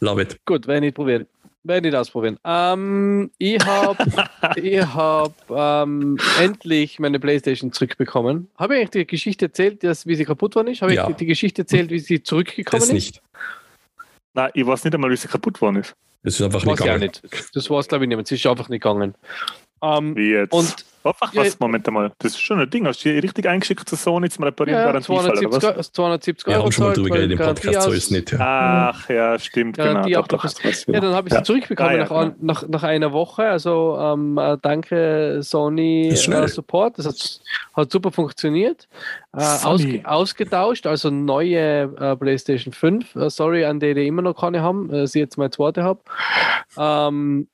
Love 0.00 0.22
it. 0.22 0.36
Gut, 0.44 0.66
werde 0.66 0.86
ich 0.86 0.94
probieren. 0.94 1.26
Werde 1.64 1.88
ich 1.88 1.94
ausprobieren. 1.96 2.38
Ähm, 2.44 3.30
ich 3.38 3.64
habe 3.66 4.04
ich 4.56 4.80
hab, 4.80 5.34
ähm, 5.50 6.16
endlich 6.40 6.98
meine 7.00 7.18
Playstation 7.18 7.72
zurückbekommen. 7.72 8.48
Habe 8.56 8.74
ich 8.74 8.80
eigentlich 8.80 8.90
die 8.90 9.06
Geschichte 9.06 9.46
erzählt, 9.46 9.82
dass, 9.82 10.06
wie 10.06 10.14
sie 10.14 10.24
kaputt 10.24 10.54
worden 10.54 10.68
ist? 10.68 10.82
Habe 10.82 10.94
Ja. 10.94 11.08
ich 11.10 11.16
die 11.16 11.26
Geschichte 11.26 11.62
erzählt, 11.62 11.90
wie 11.90 11.98
sie 11.98 12.22
zurückgekommen 12.22 12.80
Das 12.80 12.88
ist? 12.88 12.94
nicht. 12.94 13.22
Nein, 14.34 14.50
ich 14.54 14.64
weiß 14.64 14.84
nicht 14.84 14.94
einmal, 14.94 15.10
wie 15.10 15.16
sie 15.16 15.28
kaputt 15.28 15.60
worden 15.60 15.76
ist. 15.76 15.94
Das 16.22 16.34
ist 16.34 16.42
einfach 16.42 16.64
nicht 16.64 16.78
gegangen. 16.78 17.00
nicht. 17.00 17.22
Das 17.54 17.70
war 17.70 17.78
es, 17.78 17.88
glaube 17.88 18.04
ich, 18.04 18.08
nicht. 18.08 18.20
Es 18.20 18.32
ist 18.32 18.46
einfach 18.46 18.68
nicht 18.68 18.82
gegangen. 18.82 19.14
Ähm, 19.82 20.16
Wie 20.16 20.30
jetzt? 20.30 20.52
und 20.52 20.84
Einfach 21.08 21.32
Ja, 21.34 21.42
was, 21.44 21.58
Moment 21.58 21.86
einmal. 21.88 22.12
Das 22.18 22.32
ist 22.32 22.40
schon 22.40 22.60
ein 22.60 22.68
Ding. 22.70 22.86
Hast 22.86 23.04
du 23.04 23.08
die 23.12 23.18
richtig 23.18 23.46
eingeschickt 23.48 23.88
zu 23.88 23.96
Sony 23.96 24.28
zum 24.30 24.44
Reparieren 24.44 24.78
ja, 24.80 24.86
Garantiefall, 24.86 25.24
oder 25.30 25.34
270, 25.34 25.52
was? 25.56 25.64
Euro- 25.64 25.82
270 25.92 26.46
Wir 26.46 26.54
Euro. 26.54 26.64
haben 26.64 26.72
schon 26.72 26.84
mal 26.86 26.92
drüber 26.94 27.08
geredet 27.16 27.40
im 27.40 27.46
Podcast, 27.46 27.82
so 27.82 27.90
ist 27.92 28.04
es 28.04 28.10
nicht. 28.10 28.32
Ja. 28.32 28.90
Ach 28.94 29.08
ja, 29.08 29.38
stimmt, 29.38 29.76
genau. 29.76 30.02
Doch, 30.08 30.28
doch, 30.28 30.44
Ja, 30.86 31.00
dann 31.00 31.14
habe 31.14 31.28
ich 31.28 31.32
sie 31.32 31.38
Ja. 31.38 31.44
zurückbekommen 31.44 31.90
Ah, 31.90 31.94
ja, 31.94 32.02
nach, 32.04 32.10
an- 32.10 32.34
nach, 32.40 32.68
nach 32.68 32.82
einer 32.82 33.12
Woche. 33.12 33.42
Also 33.48 33.96
ähm, 34.00 34.38
äh, 34.38 34.56
danke 34.60 35.42
Sony 35.42 36.08
Das 36.10 36.28
äh, 36.28 36.48
Support. 36.48 36.98
Das 36.98 37.06
hat, 37.06 37.40
hat 37.74 37.90
super 37.90 38.12
funktioniert. 38.12 38.88
Äh, 39.36 39.42
ausge, 39.64 40.02
ausgetauscht, 40.04 40.86
also 40.86 41.10
neue 41.10 41.82
äh, 41.98 42.16
PlayStation 42.16 42.72
5. 42.72 43.14
Äh, 43.16 43.30
sorry 43.30 43.64
an 43.64 43.80
die, 43.80 43.94
die 43.94 44.06
immer 44.06 44.22
noch 44.22 44.34
keine 44.34 44.62
haben, 44.62 44.92
äh, 44.92 45.06
sie 45.06 45.20
jetzt 45.20 45.36
meine 45.38 45.50
zweite 45.50 45.82
habe. 45.82 46.00
Ähm, 46.76 47.48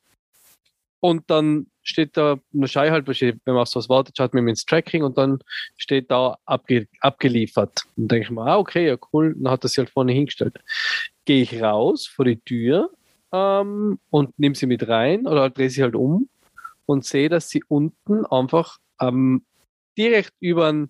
und 1.01 1.23
dann 1.31 1.67
steht 1.85 2.17
da, 2.17 2.39
eine 2.53 2.67
Schei 2.67 2.91
halt, 2.91 3.07
wenn 3.07 3.39
man 3.47 3.59
auf 3.59 3.69
sowas 3.69 3.89
wartet, 3.89 4.17
schaut 4.17 4.35
man 4.35 4.49
ins 4.49 4.65
Tracking 4.65 5.05
und 5.05 5.17
dann 5.17 5.39
steht 5.77 6.11
da 6.11 6.39
abge, 6.47 6.89
abgeliefert. 7.01 7.85
Und 7.97 8.11
denke 8.11 8.25
ich 8.25 8.31
mir, 8.31 8.43
ah, 8.43 8.59
okay, 8.59 8.89
ja 8.89 8.97
cool, 9.13 9.35
dann 9.39 9.53
hat 9.53 9.63
das 9.63 9.73
sie 9.73 9.81
halt 9.81 9.91
vorne 9.91 10.13
hingestellt. 10.13 10.59
Gehe 11.25 11.43
ich 11.43 11.63
raus 11.63 12.07
vor 12.07 12.25
die 12.25 12.41
Tür 12.41 12.91
ähm, 13.33 14.01
und 14.11 14.39
nehme 14.39 14.55
sie 14.55 14.67
mit 14.67 14.89
rein 14.89 15.27
oder 15.27 15.51
drehe 15.51 15.71
sie 15.71 15.83
halt 15.83 15.95
um 15.95 16.29
und 16.87 17.05
sehe, 17.05 17.29
dass 17.29 17.49
sie 17.49 17.63
unten 17.69 18.27
einfach 18.27 18.79
ähm, 19.01 19.45
direkt 19.97 20.33
über 20.41 20.89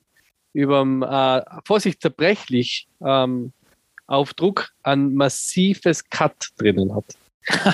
überm, 0.52 1.02
äh, 1.02 1.42
Vorsicht 1.64 2.00
zerbrechlich 2.00 2.88
ähm, 3.04 3.52
auf 4.06 4.34
Druck 4.34 4.70
ein 4.82 5.14
massives 5.14 6.08
Cut 6.08 6.50
drinnen 6.56 6.94
hat. 6.94 7.04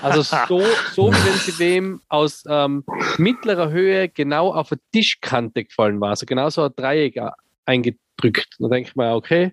Also 0.02 0.22
so, 0.22 0.62
so 0.92 1.12
wie 1.12 1.26
wenn 1.26 1.38
sie 1.38 1.58
wem 1.58 2.00
aus 2.08 2.44
ähm, 2.48 2.84
mittlerer 3.18 3.70
Höhe 3.70 4.08
genau 4.08 4.52
auf 4.52 4.72
eine 4.72 4.80
Tischkante 4.92 5.64
gefallen 5.64 6.00
war. 6.00 6.10
Also 6.10 6.26
genau 6.26 6.50
so 6.50 6.64
ein 6.64 6.72
Dreieck 6.76 7.20
eingedrückt. 7.66 8.56
Dann 8.58 8.70
denke 8.70 8.90
ich 8.90 8.96
mir, 8.96 9.14
okay, 9.14 9.52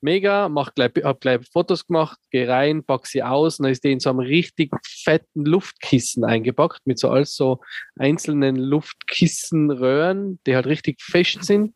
mega, 0.00 0.48
mach 0.48 0.74
gleich, 0.74 0.92
hab 1.02 1.20
gleich 1.20 1.40
Fotos 1.50 1.86
gemacht, 1.86 2.18
geh 2.30 2.44
rein, 2.44 2.84
pack 2.84 3.06
sie 3.06 3.22
aus 3.22 3.58
und 3.58 3.64
dann 3.64 3.72
ist 3.72 3.84
die 3.84 3.92
in 3.92 4.00
so 4.00 4.10
einem 4.10 4.20
richtig 4.20 4.70
fetten 4.86 5.44
Luftkissen 5.44 6.24
eingepackt 6.24 6.80
mit 6.84 6.98
so 6.98 7.10
alles 7.10 7.34
so 7.34 7.60
einzelnen 7.96 8.56
Luftkissenröhren, 8.56 10.40
die 10.46 10.54
halt 10.54 10.66
richtig 10.66 11.00
fest 11.00 11.44
sind. 11.44 11.74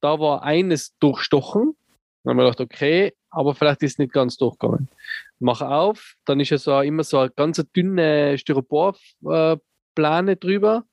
Da 0.00 0.18
war 0.18 0.42
eines 0.42 0.96
durchstochen. 0.98 1.76
Dann 2.24 2.30
haben 2.30 2.36
wir 2.38 2.44
gedacht, 2.44 2.60
okay, 2.60 3.12
aber 3.30 3.54
vielleicht 3.54 3.82
ist 3.82 3.92
es 3.92 3.98
nicht 3.98 4.12
ganz 4.12 4.36
durchgegangen. 4.36 4.88
Mach 5.38 5.60
auf, 5.60 6.14
dann 6.24 6.40
ist 6.40 6.50
ja 6.50 6.58
so 6.58 6.80
immer 6.80 7.02
so 7.04 7.18
eine 7.18 7.30
ganz 7.30 7.62
dünne 7.74 8.38
Styroporplane 8.38 10.36
drüber. 10.36 10.84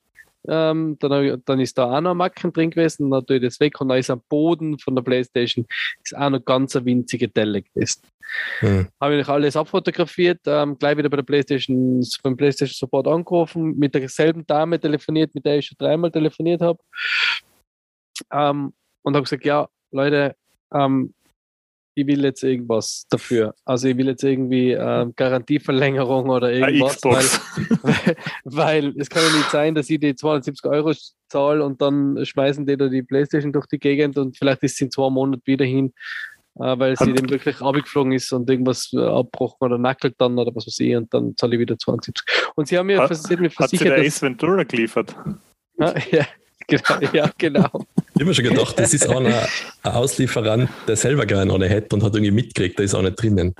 Ähm, 0.48 0.98
dann, 1.00 1.42
dann 1.46 1.60
ist 1.60 1.78
da 1.78 1.98
auch 1.98 2.02
noch 2.02 2.12
ein 2.12 2.18
Macken 2.18 2.54
drin 2.54 2.72
gewesen, 2.72 3.12
dann 3.12 3.26
tue 3.26 3.36
ich 3.38 3.44
das 3.44 3.60
weg 3.60 3.80
und 3.82 3.90
dann 3.90 3.98
ist 3.98 4.10
am 4.10 4.22
Boden 4.30 4.80
von 4.80 4.96
der 4.96 5.02
Playstation 5.02 5.66
ist 6.02 6.16
auch 6.16 6.30
noch 6.30 6.44
ganz 6.46 6.78
eine 6.78 6.86
winzige 6.86 7.28
Delle 7.28 7.62
gewesen. 7.62 8.04
Hm. 8.60 8.88
Habe 9.02 9.18
ich 9.18 9.28
alles 9.28 9.58
abfotografiert, 9.58 10.40
ähm, 10.46 10.78
gleich 10.78 10.98
wieder 10.98 11.10
bei 11.10 11.18
der 11.18 11.24
Playstation, 11.24 12.06
beim 12.24 12.38
Playstation 12.38 12.74
Support 12.74 13.08
angerufen, 13.08 13.78
mit 13.78 13.94
derselben 13.94 14.48
Dame 14.48 14.80
telefoniert, 14.80 15.36
mit 15.36 15.46
der 15.46 15.58
ich 15.58 15.66
schon 15.66 15.78
dreimal 15.78 16.12
telefoniert 16.12 16.62
habe. 16.62 16.80
Ähm, 18.32 18.74
und 19.02 19.16
habe 19.16 19.24
gesagt, 19.24 19.44
ja, 19.44 19.68
Leute, 19.92 20.36
ähm, 20.74 21.14
ich 21.96 22.08
will 22.08 22.24
jetzt 22.24 22.44
irgendwas 22.44 23.06
dafür. 23.10 23.54
Also 23.66 23.88
ich 23.88 23.98
will 23.98 24.08
jetzt 24.08 24.24
irgendwie 24.24 24.72
äh, 24.72 25.08
Garantieverlängerung 25.16 26.30
oder 26.30 26.52
irgendwas, 26.52 27.04
weil, 27.04 28.16
weil, 28.44 28.94
es 28.98 29.10
kann 29.10 29.24
ja 29.24 29.38
nicht 29.38 29.52
sein, 29.52 29.76
dass 29.76 29.90
ich 29.90 30.00
die 30.00 30.16
270 30.16 30.66
Euro 30.72 30.94
zahle 31.30 31.64
und 31.64 31.82
dann 31.82 32.24
schmeißen 32.24 32.66
die 32.66 32.78
da 32.78 32.88
die 32.88 33.04
Playstation 33.04 33.52
durch 33.52 33.68
die 33.68 33.80
Gegend 33.80 34.18
und 34.18 34.38
vielleicht 34.38 34.64
ist 34.64 34.78
sie 34.78 34.86
in 34.86 34.92
zwei 34.92 35.10
Monaten 35.10 35.42
wieder 35.46 35.66
hin, 35.66 35.94
äh, 36.56 36.78
weil 36.78 36.96
sie 36.96 37.14
dem 37.14 37.30
wirklich 37.30 37.62
abgeflogen 37.62 38.14
ist 38.14 38.32
und 38.32 38.50
irgendwas 38.50 38.92
äh, 38.94 39.00
abbrochen 39.00 39.66
oder 39.66 39.78
nackelt 39.78 40.16
dann 40.18 40.38
oder 40.38 40.56
was 40.56 40.68
weiß 40.68 40.80
ich 40.80 40.96
und 40.96 41.14
dann 41.14 41.36
zahle 41.38 41.56
ich 41.56 41.60
wieder 41.60 41.78
270. 41.78 42.52
Und 42.56 42.68
sie 42.68 42.78
haben 42.78 42.88
mir, 42.88 43.00
hat, 43.00 43.16
sie 43.16 43.36
mir 43.38 43.50
versichert, 43.50 43.60
hat 43.60 43.70
sie 43.70 43.84
der 43.84 43.98
Ace 43.98 44.22
Ventura 44.22 44.64
geliefert. 44.64 45.16
Ja, 45.78 45.94
ja, 46.12 46.26
genau, 46.68 47.14
ja, 47.14 47.32
genau. 47.38 47.86
Ich 48.20 48.22
habe 48.22 48.32
mir 48.32 48.36
schon 48.36 48.54
gedacht, 48.54 48.78
das 48.78 48.94
ist 48.94 49.08
einer, 49.08 49.48
ein 49.82 49.92
Auslieferant, 49.94 50.70
der 50.90 50.98
selber 50.98 51.26
gerne 51.26 51.54
eine 51.54 51.70
hätte 51.70 51.96
und 51.96 52.04
hat 52.04 52.16
irgendwie 52.16 52.32
mitgekriegt, 52.32 52.78
da 52.78 52.84
ist 52.84 52.94
auch 52.94 53.02
nicht 53.02 53.16
drinnen. 53.16 53.56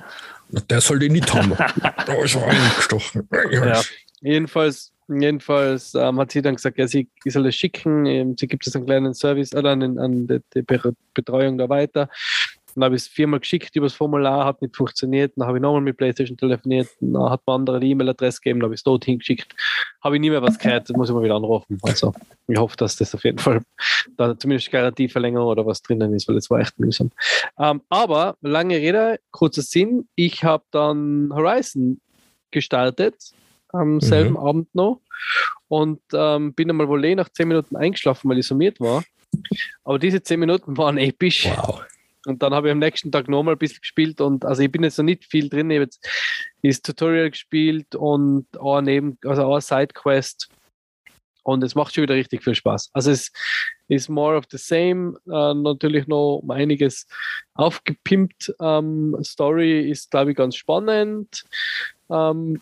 Der 0.68 0.82
soll 0.82 0.98
den 0.98 1.12
nicht 1.12 1.32
haben. 1.32 1.54
da 2.06 2.22
ist 2.22 2.34
er 2.34 2.46
eingestochen. 2.46 3.26
Ja. 3.52 3.80
Jedenfalls, 4.20 4.92
jedenfalls 5.08 5.94
ähm, 5.94 6.20
hat 6.20 6.32
sie 6.32 6.42
dann 6.42 6.56
gesagt, 6.56 6.76
ja, 6.76 6.86
sie 6.86 7.08
soll 7.24 7.46
es 7.46 7.54
schicken, 7.54 8.04
ähm, 8.04 8.36
sie 8.38 8.48
gibt 8.48 8.66
es 8.66 8.76
einen 8.76 8.84
kleinen 8.84 9.14
Service 9.14 9.54
oder 9.54 9.70
an, 9.70 9.98
an 9.98 10.26
die, 10.26 10.40
die 10.54 10.62
Betreuung 11.14 11.56
da 11.56 11.66
weiter. 11.70 12.10
Dann 12.74 12.84
habe 12.84 12.96
ich 12.96 13.02
es 13.02 13.08
viermal 13.08 13.40
geschickt 13.40 13.74
über 13.76 13.86
das 13.86 13.94
Formular, 13.94 14.44
hat 14.44 14.62
nicht 14.62 14.76
funktioniert. 14.76 15.32
Dann 15.36 15.46
habe 15.46 15.58
ich 15.58 15.62
nochmal 15.62 15.80
mit 15.80 15.96
PlayStation 15.96 16.36
telefoniert. 16.36 16.88
Dann 17.00 17.30
hat 17.30 17.42
man 17.46 17.60
andere 17.60 17.80
die 17.80 17.90
E-Mail-Adresse 17.90 18.40
gegeben, 18.40 18.60
dann 18.60 18.66
habe 18.66 18.74
ich 18.74 18.80
es 18.80 18.84
dort 18.84 19.04
hingeschickt. 19.04 19.54
Habe 20.02 20.16
ich 20.16 20.20
nie 20.20 20.30
mehr 20.30 20.42
was 20.42 20.58
gehört, 20.58 20.88
das 20.88 20.96
muss 20.96 21.08
ich 21.08 21.14
mal 21.14 21.22
wieder 21.22 21.36
anrufen. 21.36 21.78
Also 21.82 22.14
ich 22.46 22.58
hoffe, 22.58 22.76
dass 22.76 22.96
das 22.96 23.14
auf 23.14 23.24
jeden 23.24 23.38
Fall 23.38 23.60
da 24.16 24.38
zumindest 24.38 24.70
Garantieverlängerung 24.70 25.48
oder 25.48 25.66
was 25.66 25.82
drinnen 25.82 26.14
ist, 26.14 26.28
weil 26.28 26.36
es 26.36 26.50
war 26.50 26.60
echt 26.60 26.78
mühsam. 26.78 27.10
Ähm, 27.58 27.82
aber 27.88 28.36
lange 28.40 28.76
Rede, 28.76 29.20
kurzer 29.30 29.62
Sinn. 29.62 30.08
Ich 30.14 30.44
habe 30.44 30.64
dann 30.70 31.30
Horizon 31.32 32.00
gestartet 32.50 33.16
am 33.72 33.94
mhm. 33.94 34.00
selben 34.00 34.36
Abend 34.36 34.74
noch 34.74 35.00
und 35.68 36.00
ähm, 36.12 36.54
bin 36.54 36.70
einmal 36.70 36.88
wohl 36.88 37.04
eh 37.04 37.14
nach 37.14 37.28
zehn 37.28 37.48
Minuten 37.48 37.76
eingeschlafen, 37.76 38.28
weil 38.30 38.38
ich 38.38 38.46
summiert 38.46 38.80
war. 38.80 39.04
Aber 39.84 39.98
diese 39.98 40.22
zehn 40.22 40.40
Minuten 40.40 40.76
waren 40.76 40.98
episch. 40.98 41.46
Wow. 41.46 41.82
Und 42.26 42.42
dann 42.42 42.52
habe 42.52 42.68
ich 42.68 42.72
am 42.72 42.78
nächsten 42.78 43.10
Tag 43.10 43.28
nochmal 43.28 43.54
ein 43.54 43.58
bisschen 43.58 43.80
gespielt 43.80 44.20
und 44.20 44.44
also 44.44 44.62
ich 44.62 44.70
bin 44.70 44.82
jetzt 44.82 44.98
noch 44.98 45.04
nicht 45.04 45.24
viel 45.24 45.48
drin. 45.48 45.70
Ich 45.70 45.76
habe 45.76 45.84
jetzt 45.84 46.06
das 46.62 46.82
Tutorial 46.82 47.30
gespielt 47.30 47.94
und 47.94 48.46
auch 48.58 48.80
neben, 48.80 49.18
also 49.24 49.44
auch 49.44 49.60
Sidequest. 49.60 50.48
Und 51.42 51.64
es 51.64 51.74
macht 51.74 51.94
schon 51.94 52.02
wieder 52.02 52.14
richtig 52.14 52.44
viel 52.44 52.54
Spaß. 52.54 52.90
Also 52.92 53.10
es 53.10 53.32
ist 53.88 54.10
more 54.10 54.36
of 54.36 54.44
the 54.50 54.58
same. 54.58 55.16
Äh, 55.26 55.54
natürlich 55.54 56.06
noch 56.06 56.36
um 56.36 56.50
einiges 56.50 57.06
aufgepimpt. 57.54 58.54
Ähm, 58.60 59.16
Story 59.24 59.90
ist, 59.90 60.10
glaube 60.10 60.32
ich, 60.32 60.36
ganz 60.36 60.56
spannend. 60.56 61.44
Ähm, 62.10 62.60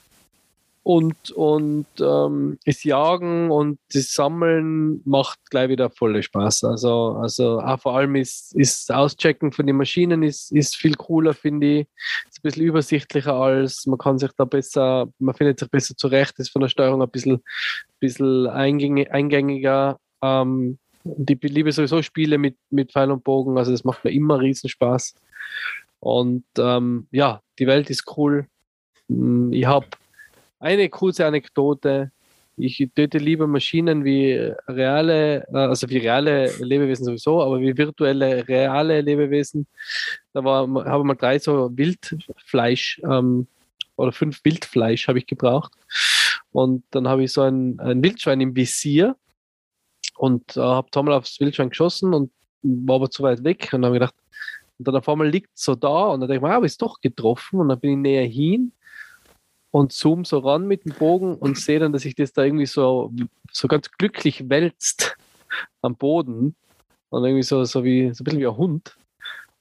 und, 0.83 1.31
und 1.33 1.87
ähm, 2.01 2.59
das 2.65 2.83
Jagen 2.83 3.51
und 3.51 3.79
das 3.93 4.13
Sammeln 4.13 5.03
macht 5.05 5.39
gleich 5.51 5.69
wieder 5.69 5.91
volle 5.91 6.23
Spaß. 6.23 6.65
Also, 6.65 7.19
also 7.21 7.61
auch 7.61 7.81
vor 7.81 7.97
allem 7.97 8.17
ist, 8.17 8.55
ist 8.55 8.91
Auschecken 8.91 9.53
von 9.53 9.67
den 9.67 9.77
Maschinen 9.77 10.23
ist, 10.23 10.51
ist 10.51 10.77
viel 10.77 10.95
cooler, 10.95 11.35
finde 11.35 11.81
ich. 11.81 11.87
Ist 12.29 12.39
ein 12.39 12.43
bisschen 12.43 12.65
übersichtlicher 12.65 13.35
als, 13.35 13.87
man 13.87 13.99
kann 13.99 14.19
sich 14.19 14.31
da 14.37 14.45
besser, 14.45 15.09
man 15.19 15.35
findet 15.35 15.59
sich 15.59 15.71
besser 15.71 15.95
zurecht, 15.97 16.39
ist 16.39 16.51
von 16.51 16.63
der 16.63 16.69
Steuerung 16.69 17.03
ein 17.03 17.11
bisschen, 17.11 17.43
bisschen 18.01 18.47
eingängig, 18.47 19.11
eingängiger. 19.11 19.99
Ähm, 20.23 20.79
und 21.05 21.31
ich 21.31 21.39
liebe 21.43 21.73
sowieso 21.73 22.03
Spiele 22.03 22.39
mit, 22.39 22.57
mit 22.71 22.93
Pfeil 22.93 23.11
und 23.11 23.25
Bogen, 23.25 23.59
also 23.59 23.73
das 23.73 23.85
macht 23.85 24.05
mir 24.05 24.11
immer 24.11 24.41
riesen 24.41 24.71
Spaß. 24.71 25.15
Und 26.01 26.45
ähm, 26.59 27.09
ja, 27.11 27.43
die 27.59 27.67
Welt 27.67 27.91
ist 27.91 28.05
cool. 28.17 28.47
Hm, 29.09 29.53
ich 29.53 29.67
habe 29.67 29.87
eine 30.59 30.89
kurze 30.89 31.27
Anekdote. 31.27 32.11
Ich 32.57 32.85
töte 32.95 33.19
lieber 33.19 33.47
Maschinen 33.47 34.05
wie 34.05 34.53
reale, 34.67 35.47
äh, 35.53 35.57
also 35.57 35.89
wie 35.89 35.99
reale 35.99 36.51
Lebewesen 36.59 37.05
sowieso, 37.05 37.41
aber 37.43 37.61
wie 37.61 37.77
virtuelle, 37.77 38.47
reale 38.49 39.01
Lebewesen. 39.01 39.67
Da 40.33 40.43
war, 40.43 40.63
habe 40.87 41.03
ich 41.03 41.07
mal 41.07 41.15
drei 41.15 41.39
so 41.39 41.71
Wildfleisch 41.77 43.01
ähm, 43.05 43.47
oder 43.97 44.13
fünf 44.13 44.45
Wildfleisch 44.45 45.07
habe 45.07 45.19
ich 45.19 45.27
gebraucht. 45.27 45.73
Und 46.51 46.85
dann 46.91 47.07
habe 47.07 47.25
ich 47.25 47.33
so 47.33 47.43
ein, 47.43 47.79
ein 47.79 48.03
Wildschwein 48.03 48.41
im 48.41 48.57
Visier 48.57 49.17
und 50.17 50.57
äh, 50.57 50.61
habe 50.61 50.89
einmal 50.97 51.15
aufs 51.15 51.39
Wildschwein 51.39 51.71
geschossen 51.71 52.13
und 52.13 52.33
war 52.63 52.97
aber 52.97 53.11
zu 53.11 53.23
weit 53.23 53.45
weg 53.45 53.71
und 53.73 53.85
habe 53.85 53.95
gedacht, 53.95 54.15
und 54.79 54.87
dann 54.87 54.97
auf 54.97 55.09
einmal 55.09 55.29
liegt 55.29 55.51
so 55.55 55.75
da 55.75 56.07
und 56.07 56.21
dann 56.21 56.29
denke 56.29 56.47
ich 56.47 56.51
mir, 56.51 56.57
ah, 56.57 56.65
ist 56.65 56.83
doch 56.83 57.01
getroffen 57.01 57.61
und 57.61 57.69
dann 57.69 57.81
bin 57.81 57.91
ich 57.91 57.97
näher 57.99 58.27
hin 58.27 58.73
und 59.71 59.93
zoom 59.93 60.25
so 60.25 60.39
ran 60.39 60.67
mit 60.67 60.85
dem 60.85 60.95
Bogen 60.95 61.37
und 61.37 61.59
sehe 61.59 61.79
dann, 61.79 61.93
dass 61.93 62.03
sich 62.03 62.15
das 62.15 62.33
da 62.33 62.45
irgendwie 62.45 62.67
so, 62.67 63.13
so 63.53 63.69
ganz 63.69 63.91
glücklich 63.91 64.49
wälzt 64.49 65.17
am 65.83 65.97
Boden 65.97 66.55
und 67.11 67.25
irgendwie 67.25 67.43
so, 67.43 67.65
so 67.65 67.85
wie 67.85 68.13
so 68.15 68.23
ein 68.23 68.25
bisschen 68.25 68.41
wie 68.41 68.47
ein 68.47 68.57
Hund. 68.57 68.97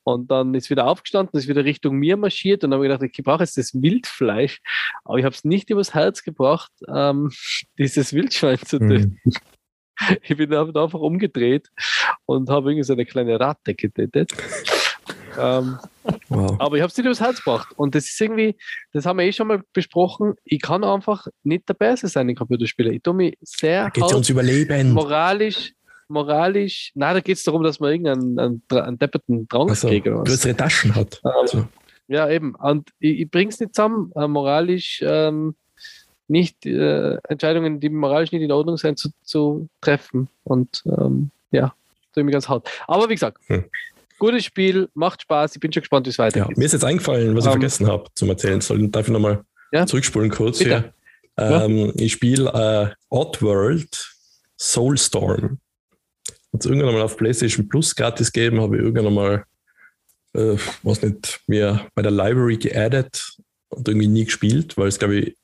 Und 0.04 0.32
dann 0.32 0.54
ist 0.54 0.70
wieder 0.70 0.88
aufgestanden, 0.88 1.38
ist 1.38 1.50
wieder 1.50 1.66
Richtung 1.66 1.98
mir 1.98 2.16
marschiert 2.16 2.64
und 2.64 2.74
habe 2.74 2.84
gedacht, 2.84 3.04
ich 3.04 3.24
brauche 3.26 3.44
jetzt 3.44 3.58
das 3.58 3.74
Wildfleisch, 3.74 4.62
aber 5.04 5.18
ich 5.18 5.26
habe 5.26 5.36
es 5.36 5.44
nicht 5.44 5.70
übers 5.70 5.94
Herz 5.94 6.24
gebracht, 6.24 6.72
ähm, 6.88 7.30
dieses 7.78 8.14
Wildschwein 8.14 8.60
zu 8.60 8.80
töten. 8.80 9.20
Mhm. 9.24 9.34
Ich 10.22 10.38
bin 10.38 10.54
einfach 10.54 11.00
umgedreht 11.00 11.70
und 12.26 12.50
habe 12.50 12.70
irgendwie 12.72 12.84
so 12.84 12.94
eine 12.94 13.06
kleine 13.06 13.40
Ratte 13.40 13.74
getötet. 13.74 14.32
Ähm, 15.38 15.80
wow. 16.38 16.56
Aber 16.60 16.76
ich 16.76 16.82
habe 16.82 16.92
es 16.92 16.98
nicht 16.98 17.06
übers 17.06 17.22
Herz 17.22 17.38
gebracht. 17.38 17.74
Und 17.76 17.96
das 17.96 18.06
ist 18.06 18.20
irgendwie, 18.20 18.56
das 18.94 19.06
haben 19.06 19.18
wir 19.20 19.26
eh 19.26 19.32
schon 19.32 19.48
mal 19.48 19.62
besprochen. 19.74 20.36
Ich 20.44 20.62
kann 20.62 20.84
einfach 20.84 21.28
nicht 21.44 21.68
der 21.70 21.74
Beste 21.74 22.08
sein 22.08 22.30
in 22.30 22.36
Computerspielen. 22.36 22.94
Ich 22.94 23.04
tue 23.04 23.14
mich 23.14 23.38
sehr. 23.42 23.84
Da 23.84 23.90
geht 23.90 24.04
es 24.06 24.14
ums 24.14 24.30
Überleben. 24.30 24.92
Moralisch, 24.92 25.74
moralisch. 26.08 26.92
Nein, 26.96 27.16
da 27.16 27.22
geht 27.22 27.38
es 27.38 27.44
darum, 27.44 27.64
dass 27.64 27.80
man 27.80 27.92
irgendeinen 27.92 28.40
einen, 28.40 28.64
einen 28.70 28.98
depperten 28.98 29.48
Drang 29.48 29.70
also, 29.70 29.88
kriegt. 29.88 30.08
Oder 30.08 30.20
was. 30.20 30.30
Größere 30.30 30.56
Taschen 30.56 30.96
hat. 30.96 31.22
Ähm, 31.24 31.32
also. 31.42 31.68
Ja, 32.08 32.30
eben. 32.30 32.56
Und 32.56 32.90
ich, 33.00 33.22
ich 33.22 33.32
bringe 33.32 33.50
es 33.50 33.60
nicht 33.60 33.76
zusammen, 33.76 34.12
äh, 34.16 34.28
moralisch. 34.28 35.04
Ähm, 35.06 35.56
nicht 36.28 36.66
äh, 36.66 37.16
Entscheidungen, 37.30 37.80
die 37.80 37.90
moralisch 37.90 38.32
nicht 38.32 38.42
in 38.42 38.52
Ordnung 38.52 38.78
sind, 38.78 39.00
zu, 39.00 39.10
zu 39.24 39.70
treffen. 39.82 40.28
Und 40.44 40.84
ähm, 40.86 41.32
ja, 41.52 41.74
tue 42.14 42.22
ich 42.22 42.26
mich 42.26 42.34
ganz 42.34 42.50
hart. 42.50 42.70
Aber 42.88 43.10
wie 43.10 43.16
gesagt, 43.16 43.38
hm. 43.48 43.66
Gutes 44.20 44.46
Spiel, 44.46 44.90
macht 44.94 45.22
Spaß. 45.22 45.56
Ich 45.56 45.60
bin 45.60 45.72
schon 45.72 45.82
gespannt, 45.82 46.06
wie 46.08 46.10
es 46.10 46.18
weitergeht. 46.18 46.50
Ja, 46.50 46.58
mir 46.58 46.66
ist 46.66 46.72
jetzt 46.72 46.84
eingefallen, 46.84 47.36
was 47.36 47.46
ich 47.46 47.50
um, 47.50 47.56
ähm, 47.56 47.62
vergessen 47.62 47.88
habe 47.88 48.06
zum 48.16 48.30
Erzählen. 48.30 48.62
Soll, 48.62 48.88
darf 48.88 49.08
ich 49.08 49.14
nochmal 49.14 49.44
ja? 49.72 49.86
zurückspulen 49.86 50.32
kurz 50.32 50.60
Bitte. 50.60 50.70
hier? 50.70 50.94
Ähm, 51.38 51.78
ja. 51.78 51.92
Ich 51.96 52.14
spiele 52.14 52.50
äh, 52.52 52.96
Oddworld 53.10 54.16
Soulstorm. 54.58 55.60
Hat 56.54 56.62
es 56.62 56.66
irgendwann 56.66 56.96
mal 56.96 57.04
auf 57.04 57.18
PlayStation 57.18 57.68
Plus 57.70 57.96
gratis 57.96 58.32
gegeben, 58.32 58.60
habe 58.62 58.78
ich 58.78 58.82
irgendwann 58.82 59.14
mal, 59.14 59.46
äh, 60.34 60.58
was 60.82 61.02
nicht, 61.04 61.42
mir 61.46 61.88
bei 61.94 62.02
der 62.02 62.12
Library 62.12 62.58
geaddet 62.58 63.38
und 63.70 63.88
irgendwie 63.88 64.08
nie 64.08 64.26
gespielt, 64.26 64.78
weil 64.78 64.88
es, 64.88 64.98
glaube 64.98 65.16
ich, 65.16 65.38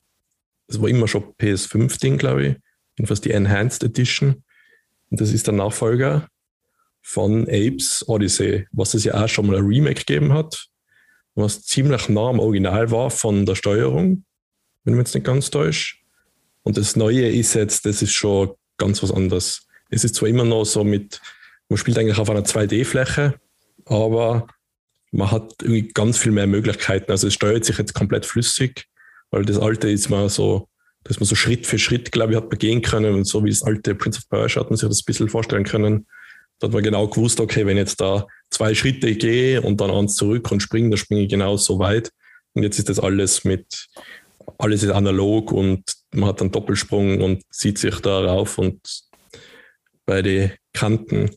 es 0.68 0.82
war 0.82 0.89
immer 0.89 1.08
schon 1.08 1.34
PS5-Ding, 1.39 2.18
glaube 2.18 2.45
ich. 2.45 2.56
Jedenfalls 2.97 3.22
die 3.22 3.32
Enhanced 3.32 3.84
Edition. 3.84 4.43
Und 5.12 5.22
das 5.22 5.32
ist 5.32 5.45
der 5.45 5.54
Nachfolger 5.54 6.28
von 7.04 7.43
Apes 7.43 8.04
Odyssey, 8.08 8.66
was 8.72 8.93
es 8.93 9.04
ja 9.04 9.24
auch 9.24 9.28
schon 9.28 9.45
mal 9.45 9.58
ein 9.58 9.66
Remake 9.66 10.06
gegeben 10.06 10.34
hat. 10.34 10.68
was 11.36 11.64
ziemlich 11.64 12.10
nah 12.10 12.30
am 12.30 12.39
Original 12.39 12.91
war 12.91 13.10
von 13.10 13.45
der 13.45 13.56
Steuerung, 13.56 14.24
wenn 14.84 14.93
man 14.93 15.04
jetzt 15.04 15.14
nicht 15.16 15.26
ganz 15.26 15.49
täuscht. 15.49 16.04
Und 16.62 16.78
das 16.78 16.95
Neue 16.95 17.28
ist 17.28 17.56
jetzt, 17.56 17.86
das 17.86 18.01
ist 18.01 18.14
schon 18.14 18.51
ganz 18.78 19.04
was 19.04 19.12
anderes. 19.12 19.68
Es 19.89 20.04
ist 20.04 20.16
zwar 20.16 20.30
immer 20.30 20.45
noch 20.45 20.64
so 20.64 20.84
mit, 20.84 21.22
man 21.70 21.78
spielt 21.78 21.97
eigentlich 21.97 22.20
auf 22.20 22.30
einer 22.30 22.43
2D-Fläche, 22.43 23.36
aber 23.86 24.47
man 25.12 25.32
hat 25.32 25.56
irgendwie 25.62 25.89
ganz 25.89 26.18
viel 26.18 26.32
mehr 26.32 26.47
Möglichkeiten. 26.47 27.12
Also 27.12 27.28
es 27.28 27.34
steuert 27.34 27.66
sich 27.66 27.78
jetzt 27.78 27.93
komplett 27.93 28.26
flüssig, 28.26 28.88
weil 29.32 29.43
das 29.43 29.60
alte 29.60 29.89
ist 29.89 30.10
mal 30.10 30.30
so, 30.30 30.70
dass 31.04 31.20
man 31.20 31.28
so 31.28 31.36
Schritt 31.36 31.68
für 31.68 31.80
Schritt, 31.80 32.12
glaube 32.12 32.34
ich, 32.34 32.38
hat 32.38 32.49
man 32.49 32.60
gehen 32.60 32.82
können 32.82 33.14
und 33.14 33.26
so 33.26 33.43
wie 33.43 33.49
das 33.49 33.64
alte 33.64 33.93
Prince 33.95 34.20
of 34.20 34.30
Persia 34.30 34.62
hat 34.62 34.70
man 34.70 34.78
sich 34.78 34.88
das 34.88 35.01
ein 35.01 35.06
bisschen 35.06 35.30
vorstellen 35.30 35.66
können. 35.66 36.08
Da 36.64 36.68
hat 36.68 36.74
man 36.76 36.84
genau 36.84 37.09
gewusst, 37.09 37.41
okay, 37.41 37.66
wenn 37.66 37.76
ich 37.76 37.82
jetzt 37.82 37.99
da 37.99 38.26
zwei 38.49 38.74
Schritte 38.74 39.14
gehe 39.16 39.61
und 39.61 39.82
dann 39.82 39.91
eins 39.91 40.16
zurück 40.16 40.49
und 40.49 40.61
springe, 40.61 40.91
dann 40.91 40.97
springe 40.97 41.24
ich 41.24 41.30
genau 41.30 41.57
so 41.57 41.78
weit. 41.78 42.09
Und 42.53 42.64
jetzt 42.64 42.80
ist 42.80 42.88
das 42.88 43.01
alles 43.01 43.43
mit, 43.43 43.89
alles 44.59 44.82
ist 44.82 44.91
analog 44.91 45.51
und 45.51 45.84
man 46.14 46.30
hat 46.30 46.39
einen 46.39 46.51
Doppelsprung 46.51 47.20
und 47.20 47.43
zieht 47.51 47.80
sich 47.80 47.99
da 47.99 48.18
rauf 48.22 48.57
und 48.57 48.80
bei 50.05 50.22
den 50.22 50.53
Kanten. 50.72 51.32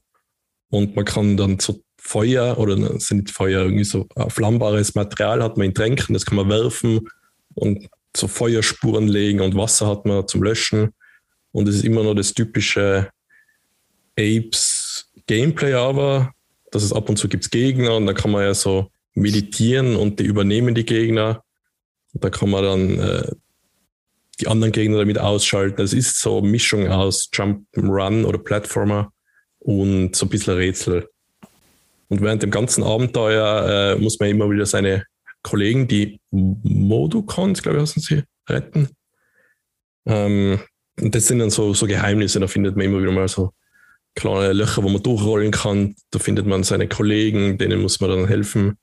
Und 0.71 0.95
man 0.95 1.05
kann 1.05 1.37
dann 1.37 1.59
so 1.59 1.83
Feuer 1.99 2.57
oder 2.57 3.01
sind 3.01 3.33
Feuer, 3.33 3.65
irgendwie 3.65 3.83
so 3.83 4.07
flammbares 4.29 4.95
Material 4.95 5.43
hat 5.43 5.57
man 5.57 5.67
in 5.67 5.75
Tränken, 5.75 6.15
das 6.15 6.25
kann 6.25 6.37
man 6.37 6.49
werfen 6.49 7.01
und 7.55 7.89
so 8.17 8.29
Feuerspuren 8.29 9.09
legen 9.09 9.41
und 9.41 9.57
Wasser 9.57 9.89
hat 9.89 10.07
man 10.07 10.29
zum 10.29 10.45
Löschen. 10.45 10.91
Und 11.51 11.67
es 11.67 11.75
ist 11.75 11.85
immer 11.85 12.05
noch 12.05 12.15
das 12.15 12.33
typische 12.33 13.11
Apes 14.17 14.76
Gameplay, 15.27 15.75
aber 15.75 16.33
dass 16.71 16.83
es 16.83 16.93
ab 16.93 17.09
und 17.09 17.17
zu 17.17 17.29
gibt 17.29 17.51
Gegner 17.51 17.97
und 17.97 18.07
da 18.07 18.13
kann 18.13 18.31
man 18.31 18.43
ja 18.43 18.55
so 18.55 18.91
meditieren 19.15 19.97
und 19.97 20.21
die 20.21 20.25
übernehmen 20.25 20.75
die 20.75 20.85
Gegner. 20.85 21.43
Da 22.13 22.31
kann 22.31 22.51
man 22.51 22.63
dann 22.63 22.99
äh, 22.99 23.31
die 24.41 24.49
anderen 24.49 24.73
Gegner 24.73 24.99
damit 24.99 25.19
ausschalten. 25.19 25.83
Es 25.83 25.93
ist 25.93 26.21
so 26.21 26.39
eine 26.39 26.49
Mischung 26.49 26.89
aus 26.89 27.29
Jump-Run 27.33 28.25
oder 28.25 28.39
Platformer 28.39 29.13
und 29.59 30.15
so 30.15 30.27
ein 30.27 30.29
bisschen 30.29 30.55
Rätsel. 30.55 31.09
Und 32.09 32.21
während 32.21 32.43
dem 32.43 32.51
ganzen 32.51 32.85
Abenteuer 32.85 33.97
äh, 33.97 34.01
muss 34.01 34.21
man 34.21 34.29
immer 34.29 34.51
wieder 34.51 34.67
seine 34.67 35.05
Kollegen, 35.43 35.89
die 35.89 36.21
Modukons, 36.31 37.63
glaube 37.63 37.79
ich, 37.79 37.83
heißen 37.83 38.03
sie, 38.03 38.23
retten. 38.49 38.91
Ähm, 40.07 40.61
und 41.01 41.15
das 41.15 41.27
sind 41.27 41.39
dann 41.41 41.51
so, 41.51 41.75
so 41.75 41.87
Geheimnisse, 41.87 42.41
da 42.41 42.47
findet 42.47 42.77
man 42.77 42.87
immer 42.87 43.01
wieder 43.01 43.13
mal 43.13 43.29
so 43.29 43.53
kleine 44.17 44.53
Löcher, 44.53 44.83
wo 44.83 44.89
man 44.89 45.03
durchrollen 45.03 45.53
kann. 45.53 45.95
Da 46.11 46.19
findet 46.19 46.47
man 46.47 46.65
seine 46.65 46.89
Kollegen, 46.89 47.59
denen 47.59 47.81
muss 47.81 48.01
man 48.01 48.11
dann 48.11 48.27
helfen. 48.27 48.79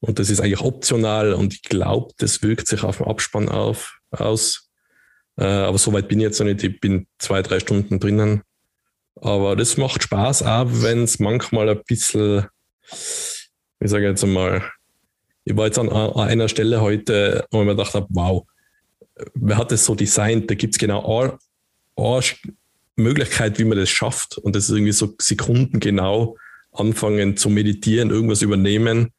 Und 0.00 0.18
das 0.18 0.30
ist 0.30 0.40
eigentlich 0.40 0.60
optional 0.60 1.32
und 1.32 1.54
ich 1.54 1.62
glaube, 1.62 2.12
das 2.18 2.42
wirkt 2.42 2.66
sich 2.66 2.82
auf 2.82 2.98
dem 2.98 3.06
Abspann 3.06 3.48
auf, 3.48 3.98
aus. 4.10 4.68
Äh, 5.38 5.44
aber 5.44 5.78
so 5.78 5.92
weit 5.92 6.08
bin 6.08 6.18
ich 6.18 6.24
jetzt 6.24 6.38
noch 6.38 6.46
nicht. 6.46 6.62
Ich 6.62 6.80
bin 6.80 7.06
zwei, 7.18 7.42
drei 7.42 7.60
Stunden 7.60 8.00
drinnen. 8.00 8.42
Aber 9.16 9.56
das 9.56 9.76
macht 9.76 10.02
Spaß, 10.02 10.42
auch 10.42 10.66
wenn 10.68 11.04
es 11.04 11.18
manchmal 11.18 11.70
ein 11.70 11.82
bisschen, 11.86 12.46
ich 13.80 13.90
sage 13.90 14.06
jetzt 14.06 14.22
einmal, 14.22 14.62
ich 15.44 15.56
war 15.56 15.66
jetzt 15.66 15.78
an, 15.78 15.88
einer 15.88 16.48
Stelle 16.48 16.80
heute, 16.80 17.46
wo 17.50 17.60
ich 17.60 17.66
mir 17.66 17.76
gedacht 17.76 17.94
habe, 17.94 18.06
wow, 18.10 18.46
wer 19.34 19.56
hat 19.56 19.72
das 19.72 19.84
so 19.84 19.94
designt? 19.94 20.50
Da 20.50 20.54
gibt 20.54 20.74
es 20.74 20.78
genau 20.78 21.20
eine, 21.20 21.38
eine 21.96 22.22
Möglichkeit, 22.96 23.58
wie 23.58 23.64
man 23.64 23.78
das 23.78 23.90
schafft. 23.90 24.38
Und 24.38 24.56
das 24.56 24.64
ist 24.64 24.70
irgendwie 24.70 24.92
so 24.92 25.14
Sekunden 25.20 25.80
genau 25.80 26.36
anfangen 26.72 27.36
zu 27.36 27.48
meditieren, 27.48 28.10
irgendwas 28.10 28.42
übernehmen 28.42 29.12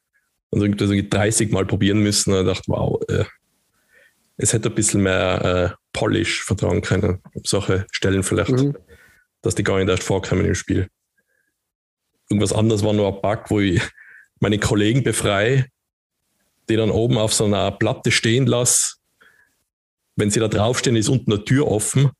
und 0.49 0.61
irgendwie 0.61 1.07
30 1.07 1.51
Mal 1.51 1.65
probieren 1.65 1.99
müssen. 1.99 2.33
Und 2.33 2.47
ich 2.47 2.53
dachte, 2.53 2.63
wow, 2.67 3.01
äh, 3.07 3.25
es 4.37 4.53
hätte 4.53 4.69
ein 4.69 4.75
bisschen 4.75 5.01
mehr 5.01 5.73
äh, 5.73 5.75
Polish 5.93 6.43
vertrauen 6.43 6.81
können. 6.81 7.21
Solche 7.43 7.85
Stellen 7.91 8.23
vielleicht. 8.23 8.51
Mhm 8.51 8.75
dass 9.41 9.55
die 9.55 9.63
gar 9.63 9.77
nicht 9.77 9.89
erst 9.89 10.03
vorkommen 10.03 10.45
im 10.45 10.55
Spiel. 10.55 10.89
Irgendwas 12.29 12.53
anderes 12.53 12.83
war 12.83 12.93
nur 12.93 13.07
ein 13.07 13.21
Bug, 13.21 13.49
wo 13.49 13.59
ich 13.59 13.81
meine 14.39 14.59
Kollegen 14.59 15.03
befreie, 15.03 15.67
die 16.69 16.75
dann 16.75 16.91
oben 16.91 17.17
auf 17.17 17.33
so 17.33 17.45
einer 17.45 17.71
Platte 17.71 18.11
stehen 18.11 18.45
lasse. 18.45 18.95
Wenn 20.15 20.31
sie 20.31 20.39
da 20.39 20.47
draufstehen, 20.47 20.95
ist 20.95 21.09
unten 21.09 21.31
eine 21.31 21.45
Tür 21.45 21.67
offen. 21.67 22.11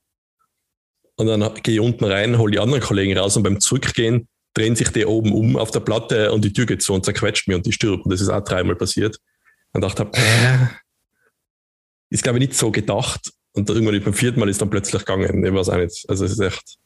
Und 1.17 1.27
dann 1.27 1.53
gehe 1.63 1.75
ich 1.75 1.79
unten 1.79 2.05
rein, 2.05 2.37
hole 2.37 2.51
die 2.51 2.59
anderen 2.59 2.81
Kollegen 2.81 3.17
raus 3.17 3.35
und 3.35 3.43
beim 3.43 3.59
Zurückgehen 3.59 4.27
drehen 4.53 4.75
sich 4.75 4.89
die 4.89 5.05
oben 5.05 5.33
um 5.33 5.57
auf 5.57 5.71
der 5.71 5.79
Platte 5.81 6.31
und 6.31 6.43
die 6.43 6.53
Tür 6.53 6.65
geht 6.65 6.81
zu 6.81 6.93
und 6.93 7.05
zerquetscht 7.05 7.47
mich 7.47 7.57
und 7.57 7.65
die 7.65 7.71
stirbt. 7.71 8.05
Und 8.05 8.11
das 8.11 8.21
ist 8.21 8.29
auch 8.29 8.43
dreimal 8.43 8.75
passiert. 8.75 9.19
Und 9.73 9.81
dachte, 9.81 10.09
äh, 10.13 10.67
ist 12.09 12.23
glaube 12.23 12.39
ich 12.39 12.47
nicht 12.47 12.57
so 12.57 12.71
gedacht. 12.71 13.31
Und 13.53 13.69
irgendwann 13.69 14.01
beim 14.03 14.13
vierten 14.13 14.39
Mal 14.39 14.49
ist 14.49 14.61
dann 14.61 14.69
plötzlich 14.69 15.03
gegangen. 15.03 15.43
Ich 15.43 15.53
weiß 15.53 15.69
auch 15.69 15.77
nicht. 15.77 16.05
Also 16.07 16.25
es 16.25 16.33
ist 16.33 16.39
echt 16.39 16.77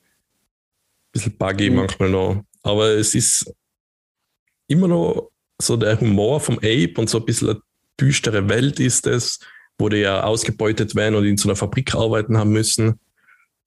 bisschen 1.11 1.37
buggy 1.37 1.69
mhm. 1.69 1.77
manchmal 1.77 2.09
noch. 2.09 2.43
Aber 2.63 2.89
es 2.89 3.15
ist 3.15 3.53
immer 4.67 4.87
noch 4.87 5.31
so 5.61 5.77
der 5.77 5.99
Humor 5.99 6.39
vom 6.39 6.57
Ape 6.57 6.93
und 6.97 7.09
so 7.09 7.19
ein 7.19 7.25
bisschen 7.25 7.49
eine 7.49 7.61
düstere 7.99 8.47
Welt 8.49 8.79
ist 8.79 9.05
es, 9.07 9.39
wo 9.77 9.89
die 9.89 9.97
ja 9.97 10.23
ausgebeutet 10.23 10.95
werden 10.95 11.15
und 11.15 11.25
in 11.25 11.37
so 11.37 11.49
einer 11.49 11.55
Fabrik 11.55 11.93
arbeiten 11.93 12.37
haben 12.37 12.51
müssen. 12.51 12.99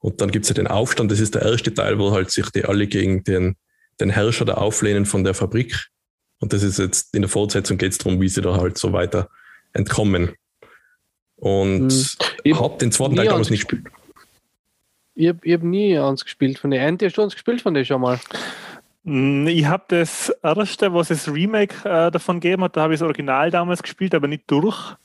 Und 0.05 0.21
dann 0.21 0.31
gibt 0.31 0.45
es 0.45 0.51
ja 0.51 0.55
den 0.55 0.67
Aufstand, 0.67 1.11
das 1.11 1.19
ist 1.19 1.35
der 1.35 1.41
erste 1.41 1.73
Teil, 1.73 1.99
wo 1.99 2.13
halt 2.13 2.31
sich 2.31 2.51
die 2.51 2.67
alle 2.67 2.87
gegen 2.87 3.25
den, 3.25 3.57
den 4.01 4.11
Herrscher 4.11 4.45
da 4.45 4.53
auflehnen 4.53 5.07
von 5.07 5.25
der 5.25 5.33
Fabrik. 5.33 5.89
Und 6.41 6.53
das 6.53 6.63
ist 6.63 6.79
jetzt 6.79 7.15
in 7.15 7.23
der 7.23 7.31
Fortsetzung 7.31 7.79
geht 7.79 7.93
es 7.93 7.97
darum, 7.97 8.21
wie 8.21 8.29
sie 8.29 8.43
da 8.43 8.55
halt 8.59 8.77
so 8.77 8.93
weiter 8.93 9.31
entkommen. 9.73 10.35
Und 11.37 11.87
mhm. 12.45 12.61
habe 12.61 12.77
den 12.77 12.93
zweiten 12.93 13.17
Teil 13.17 13.29
damals 13.29 13.49
nicht 13.49 13.67
gespielt. 13.67 13.91
Ich 15.15 15.29
habe 15.29 15.39
hab 15.51 15.63
nie 15.63 15.99
eins 15.99 16.23
gespielt 16.23 16.59
von 16.59 16.71
der 16.71 16.87
Andy. 16.87 17.07
Hast 17.07 17.17
du 17.17 17.23
uns 17.23 17.33
gespielt 17.33 17.63
von 17.63 17.73
der 17.73 17.87
schon 17.87 18.03
mal? 18.03 18.21
Mm, 19.05 19.47
ich 19.47 19.65
habe 19.65 19.85
das 19.89 20.29
erste, 20.43 20.93
was 20.93 21.09
es 21.09 21.33
Remake 21.33 21.77
äh, 21.89 22.11
davon 22.11 22.41
gegeben 22.41 22.63
hat, 22.65 22.77
da 22.77 22.83
habe 22.83 22.93
ich 22.93 23.01
das 23.01 23.07
Original 23.07 23.51
damals 23.51 23.83
gespielt, 23.83 24.15
aber 24.15 24.29
nicht 24.29 24.45
durch. 24.49 24.97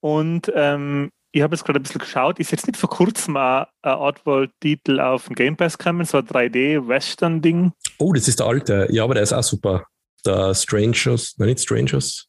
Und 0.00 0.50
ähm, 0.54 1.10
ich 1.34 1.42
habe 1.42 1.56
jetzt 1.56 1.64
gerade 1.64 1.80
ein 1.80 1.82
bisschen 1.82 1.98
geschaut, 1.98 2.38
ist 2.38 2.52
jetzt 2.52 2.68
nicht 2.68 2.78
vor 2.78 2.88
kurzem 2.88 3.36
ein, 3.36 3.66
ein 3.82 3.94
Oddworld-Titel 3.94 5.00
auf 5.00 5.26
dem 5.26 5.34
Game 5.34 5.56
Pass 5.56 5.76
gekommen, 5.76 6.04
so 6.04 6.18
ein 6.18 6.28
3D-Western-Ding. 6.28 7.72
Oh, 7.98 8.12
das 8.12 8.28
ist 8.28 8.38
der 8.38 8.46
alte. 8.46 8.86
Ja, 8.90 9.02
aber 9.02 9.14
der 9.14 9.24
ist 9.24 9.32
auch 9.32 9.42
super. 9.42 9.84
Der 10.24 10.54
Strangers, 10.54 11.34
nein, 11.38 11.48
nicht 11.48 11.60
Strangers. 11.60 12.28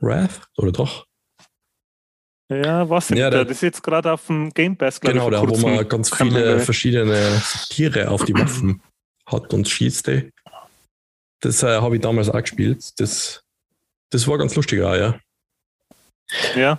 Wrath, 0.00 0.42
oder 0.58 0.70
doch? 0.70 1.06
Ja, 2.50 2.90
was 2.90 3.08
ja, 3.08 3.30
der, 3.30 3.46
das 3.46 3.52
ist 3.56 3.62
jetzt 3.62 3.82
gerade 3.82 4.12
auf 4.12 4.26
dem 4.26 4.50
Game 4.50 4.76
Pass, 4.76 5.00
Genau, 5.00 5.30
da 5.30 5.40
wo 5.48 5.56
man 5.56 5.88
ganz 5.88 6.14
viele 6.14 6.60
verschiedene 6.60 7.42
Tiere 7.70 8.10
auf 8.10 8.26
die 8.26 8.34
Waffen 8.34 8.82
hat 9.24 9.54
und 9.54 9.66
schießt. 9.66 10.08
Ey. 10.08 10.30
Das 11.40 11.62
äh, 11.62 11.80
habe 11.80 11.96
ich 11.96 12.02
damals 12.02 12.28
auch 12.28 12.42
gespielt. 12.42 12.84
Das, 12.98 13.42
das 14.10 14.28
war 14.28 14.36
ganz 14.36 14.54
lustig 14.56 14.82
auch, 14.82 14.94
ja. 14.94 15.18
Ja. 16.54 16.78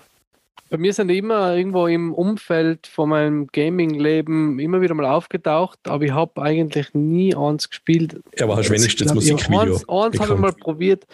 Bei 0.70 0.78
mir 0.78 0.94
sind 0.94 1.10
immer 1.10 1.56
irgendwo 1.56 1.86
im 1.86 2.14
Umfeld 2.14 2.88
von 2.88 3.10
meinem 3.10 3.48
Gaming-Leben 3.48 4.58
immer 4.60 4.82
wieder 4.82 4.96
mal 4.96 5.06
aufgetaucht, 5.06 5.80
aber 5.88 6.06
ich 6.06 6.12
habe 6.12 6.42
eigentlich 6.42 6.94
nie 6.94 7.36
eins 7.36 7.70
gespielt. 7.70 8.20
Ja, 8.38 8.46
aber 8.46 8.58
hast 8.58 8.72
wenigstens 8.72 9.08
das 9.08 9.14
Musikvideo. 9.14 9.76
Eins, 9.76 9.88
eins 9.88 10.20
habe 10.20 10.34
ich 10.34 10.40
mal 10.40 10.54
probiert. 10.54 11.06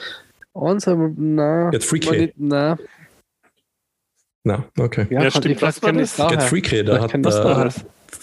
Eins 0.53 0.87
habe 0.87 1.09
ich, 1.09 1.17
nein. 1.17 1.71
Jetzt 1.73 1.85
Freaky. 1.85 2.31
Nein. 2.37 2.79
Na, 4.43 4.65
okay. 4.79 5.05
Ja, 5.09 5.23
ja 5.23 5.31
stimmt. 5.31 5.61
Was 5.61 5.83
war 5.83 5.93
das? 5.93 6.15
Get 6.15 6.43
Freaky, 6.43 6.83
da 6.83 7.01
hat 7.01 7.13
da, 7.13 7.69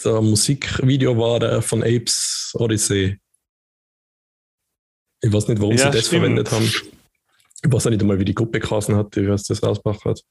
da 0.03 0.21
Musikvideo 0.21 1.17
war 1.17 1.39
der 1.39 1.61
von 1.61 1.83
Apes 1.83 2.53
Odyssey. 2.57 3.19
Ich 5.21 5.31
weiß 5.31 5.47
nicht, 5.47 5.61
warum 5.61 5.75
ja, 5.75 5.91
sie 5.91 5.97
das 5.97 6.07
stimmt. 6.07 6.21
verwendet 6.21 6.51
haben. 6.51 6.65
Ich 6.65 7.71
weiß 7.71 7.85
auch 7.85 7.91
nicht 7.91 8.01
einmal, 8.01 8.19
wie 8.19 8.25
die 8.25 8.35
Gruppe 8.35 8.59
geheißen 8.59 8.95
hat, 8.95 9.15
die 9.15 9.25
das 9.25 9.63
rausgebracht 9.63 10.05
hat. 10.05 10.23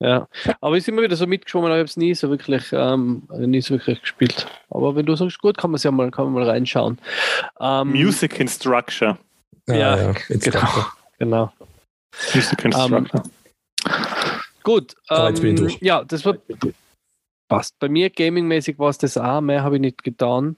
Ja, 0.00 0.28
aber 0.60 0.76
ich 0.76 0.82
ist 0.82 0.88
immer 0.88 1.02
wieder 1.02 1.16
so 1.16 1.26
mitgeschwommen, 1.26 1.66
aber 1.66 1.76
ich 1.76 1.80
habe 1.80 1.88
es 1.88 1.96
nie 1.96 2.14
so 2.14 2.30
wirklich, 2.30 2.66
ähm, 2.72 3.24
nie 3.36 3.60
so 3.60 3.74
wirklich 3.74 4.00
gespielt. 4.00 4.46
Aber 4.70 4.94
wenn 4.94 5.06
du 5.06 5.16
sagst, 5.16 5.40
gut, 5.40 5.58
kann 5.58 5.70
man 5.70 5.76
es 5.76 5.82
ja 5.82 5.90
mal, 5.90 6.10
kann 6.12 6.26
man 6.26 6.34
mal 6.34 6.48
reinschauen. 6.48 6.98
Ähm, 7.60 7.90
Music 7.90 8.38
Instructor. 8.38 9.18
Ah, 9.68 9.74
ja, 9.74 9.96
ja, 9.96 10.12
genau. 10.28 10.68
genau. 11.18 11.52
Music 12.32 12.64
Instructor. 12.64 12.98
Um, 12.98 13.06
ähm, 13.12 13.30
Gut. 14.62 14.94
Ähm, 15.10 15.68
ja, 15.80 16.04
das 16.04 16.24
war, 16.24 16.36
passt. 17.48 17.78
Bei 17.80 17.88
mir 17.88 18.10
gamingmäßig 18.10 18.78
war 18.78 18.90
es 18.90 18.98
das 18.98 19.16
auch. 19.16 19.40
Mehr 19.40 19.62
habe 19.62 19.76
ich 19.76 19.80
nicht 19.80 20.04
getan. 20.04 20.56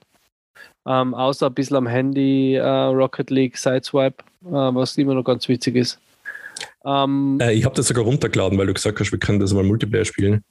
Ähm, 0.85 1.13
außer 1.13 1.47
ein 1.47 1.53
bisschen 1.53 1.77
am 1.77 1.87
Handy 1.87 2.55
äh, 2.55 2.61
Rocket 2.65 3.29
League 3.29 3.57
Sideswipe, 3.57 4.23
äh, 4.45 4.49
was 4.49 4.97
immer 4.97 5.13
noch 5.13 5.23
ganz 5.23 5.47
witzig 5.47 5.75
ist. 5.75 5.99
Ähm, 6.85 7.37
äh, 7.41 7.53
ich 7.53 7.65
habe 7.65 7.75
das 7.75 7.87
sogar 7.87 8.03
runtergeladen, 8.03 8.57
weil 8.57 8.67
du 8.67 8.73
gesagt 8.73 8.99
hast, 8.99 9.11
wir 9.11 9.19
können 9.19 9.39
das 9.39 9.53
mal 9.53 9.63
Multiplayer 9.63 10.05
spielen. 10.05 10.43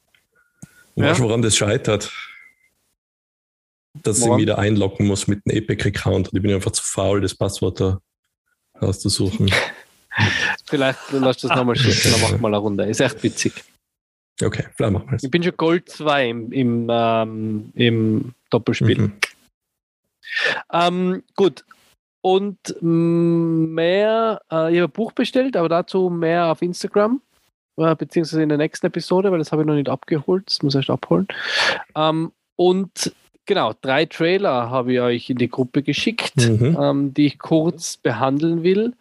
Und 0.95 1.05
ja. 1.05 1.11
weißt 1.11 1.21
du, 1.21 1.25
woran 1.25 1.43
das 1.43 1.57
scheitert? 1.57 2.13
Dass 4.03 4.21
woran? 4.21 4.39
ich 4.39 4.43
wieder 4.43 4.59
einloggen 4.59 5.07
muss 5.07 5.27
mit 5.27 5.43
einem 5.47 5.57
Epic-Account 5.59 6.29
und 6.29 6.37
ich 6.37 6.43
bin 6.43 6.55
einfach 6.55 6.73
zu 6.73 6.83
faul, 6.83 7.21
das 7.21 7.35
Passwort 7.35 7.81
da 7.81 8.01
auszusuchen. 8.75 9.51
Vielleicht 10.67 10.99
lass 11.13 11.39
das 11.39 11.55
nochmal 11.55 11.77
schicken, 11.77 12.13
dann 12.13 12.21
machen 12.21 12.35
wir 12.35 12.41
mal 12.41 12.49
eine 12.49 12.59
Runde. 12.59 12.85
Ist 12.85 13.01
echt 13.01 13.23
witzig. 13.23 13.53
Okay, 14.43 14.65
vielleicht 14.75 14.93
machen 14.93 15.11
wir 15.11 15.17
es. 15.17 15.23
Ich 15.23 15.31
bin 15.31 15.43
schon 15.43 15.57
Gold 15.57 15.89
2 15.89 16.29
im, 16.29 16.53
im, 16.53 16.89
ähm, 16.91 17.73
im 17.75 18.35
Doppelspiel. 18.51 18.99
Mhm. 18.99 19.13
Ähm, 20.73 21.23
gut. 21.37 21.65
Und 22.23 22.59
mm, 22.81 23.73
mehr, 23.75 24.41
äh, 24.53 24.73
ich 24.75 24.81
habe 24.81 24.91
ein 24.91 24.93
Buch 24.93 25.13
bestellt, 25.13 25.57
aber 25.57 25.69
dazu 25.69 26.11
mehr 26.11 26.53
auf 26.53 26.63
Instagram, 26.63 27.21
äh, 27.77 27.95
beziehungsweise 27.95 28.43
in 28.43 28.49
der 28.51 28.59
nächsten 28.59 28.87
Episode, 28.87 29.31
weil 29.33 29.39
das 29.39 29.53
habe 29.53 29.63
ich 29.63 29.67
noch 29.67 29.75
nicht 29.75 29.89
abgeholt, 29.89 30.45
das 30.47 30.63
muss 30.63 30.75
ich 30.75 30.81
erst 30.81 30.91
abholen. 30.91 31.27
Ähm, 31.97 32.33
und 32.57 33.15
genau, 33.47 33.73
drei 33.81 34.05
Trailer 34.05 34.71
habe 34.71 34.93
ich 34.93 35.01
euch 35.01 35.31
in 35.31 35.39
die 35.39 35.49
Gruppe 35.49 35.83
geschickt, 35.83 36.37
Mhm. 36.37 36.77
ähm, 36.79 37.15
die 37.15 37.27
ich 37.27 37.39
kurz 37.39 37.97
behandeln 37.97 38.63
will. 38.63 38.95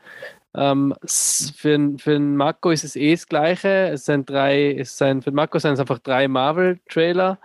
Ähm, 0.55 0.95
für, 1.05 1.69
den- 1.69 1.99
für 1.99 2.19
Marco 2.19 2.71
ist 2.71 2.83
es 2.83 2.95
eh 2.95 3.11
das 3.13 3.27
Gleiche. 3.27 3.89
Es 3.89 4.05
sind 4.05 4.29
drei, 4.29 4.73
es 4.73 4.97
sind, 4.97 5.23
für 5.23 5.29
den 5.31 5.35
Marco 5.35 5.59
sind 5.59 5.73
es 5.73 5.79
einfach 5.79 5.99
drei 5.99 6.27
Marvel-Trailer. 6.27 7.37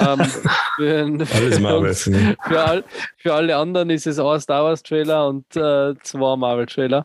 ähm, 0.00 0.18
für, 0.76 1.04
den- 1.04 1.20
Alles 1.20 1.56
für 1.56 1.60
Marvel. 1.60 1.88
uns- 1.90 2.06
ich. 2.06 2.36
für, 2.46 2.64
all, 2.64 2.84
für 3.18 3.34
alle 3.34 3.56
anderen 3.56 3.90
ist 3.90 4.06
es 4.06 4.18
ein 4.18 4.40
Star 4.40 4.64
Wars 4.64 4.82
Trailer 4.82 5.28
und 5.28 5.44
äh, 5.56 5.94
zwei 6.02 6.36
Marvel 6.36 6.66
Trailer. 6.66 7.04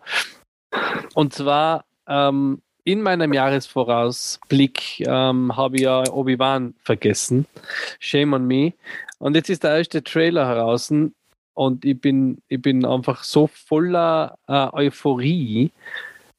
Und 1.14 1.34
zwar 1.34 1.84
ähm, 2.08 2.62
in 2.86 3.02
meinem 3.02 3.32
Jahresvorausblick 3.34 5.02
ähm, 5.02 5.56
habe 5.56 5.76
ich 5.76 5.82
ja 5.84 6.04
Obi-Wan 6.12 6.74
vergessen. 6.84 7.46
Shame 8.00 8.34
on 8.34 8.46
me. 8.46 8.74
Und 9.20 9.36
jetzt 9.36 9.50
ist 9.50 9.64
der 9.64 9.78
erste 9.78 10.04
Trailer 10.04 10.48
heraus 10.48 10.92
und 11.54 11.86
ich 11.86 12.00
bin, 12.00 12.42
ich 12.48 12.62
bin 12.62 12.86
einfach 12.86 13.24
so 13.24 13.48
voller 13.48 14.38
äh, 14.48 14.68
Euphorie 14.74 15.72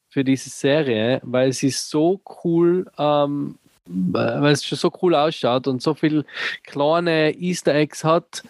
für 0.08 0.24
diese 0.24 0.50
Serie, 0.50 1.20
weil 1.24 1.52
sie 1.52 1.70
so 1.70 2.20
cool, 2.44 2.86
ähm, 2.98 3.58
weil 3.86 4.52
es 4.52 4.64
schon 4.64 4.78
so 4.78 4.92
cool 5.02 5.14
ausschaut 5.14 5.66
und 5.66 5.82
so 5.82 5.94
viel 5.94 6.24
kleine 6.62 7.36
Easter 7.36 7.74
Eggs 7.74 8.04
hat, 8.04 8.44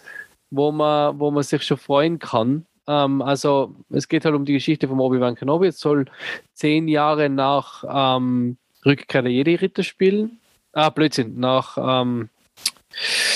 wo 0.51 0.71
man, 0.71 1.19
wo 1.19 1.31
man 1.31 1.43
sich 1.43 1.63
schon 1.63 1.77
freuen 1.77 2.19
kann. 2.19 2.65
Ähm, 2.87 3.21
also 3.21 3.75
es 3.89 4.07
geht 4.07 4.25
halt 4.25 4.35
um 4.35 4.45
die 4.45 4.53
Geschichte 4.53 4.87
von 4.87 4.99
Obi-Wan 4.99 5.35
Kenobi. 5.35 5.67
Es 5.67 5.79
soll 5.79 6.05
zehn 6.53 6.87
Jahre 6.87 7.29
nach 7.29 7.83
ähm, 7.87 8.57
Rückkehr 8.85 9.23
der 9.23 9.31
Jedi-Ritter 9.31 9.83
spielen. 9.83 10.39
Ah, 10.71 10.89
Blödsinn, 10.89 11.39
nach 11.39 11.77
ähm, 11.77 12.29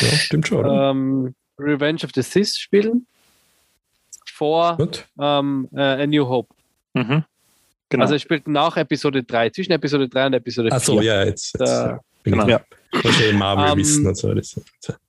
Ja, 0.02 0.08
stimmt 0.10 0.48
schon, 0.48 0.66
ähm, 0.70 1.36
Revenge 1.58 2.04
of 2.04 2.12
the 2.14 2.22
Sith 2.22 2.58
spielen. 2.58 3.08
Vor 4.40 4.78
ähm, 5.20 5.68
äh, 5.74 6.04
A 6.04 6.08
New 6.08 6.26
Hope. 6.28 6.56
Mhm. 6.94 7.26
Genau. 7.90 8.04
Also 8.04 8.16
es 8.16 8.22
spielt 8.22 8.48
nach 8.48 8.78
Episode 8.78 9.22
3, 9.22 9.50
zwischen 9.50 9.74
Episode 9.74 10.08
3 10.08 10.28
und 10.28 10.34
Episode 10.34 10.70
4. 10.70 10.76
Achso, 10.78 11.02
ja, 11.02 11.26
jetzt. 11.26 11.60
jetzt 11.60 11.74
bin 12.24 12.34
genau. 12.34 12.46
ich 12.46 12.50
Ja. 12.52 12.62
wahrscheinlich 13.04 13.34
Marvel 13.34 13.72
Ähm, 13.72 13.78
wissen 13.80 14.08
und 14.08 14.16
so. 14.16 14.34
Das, 14.34 14.56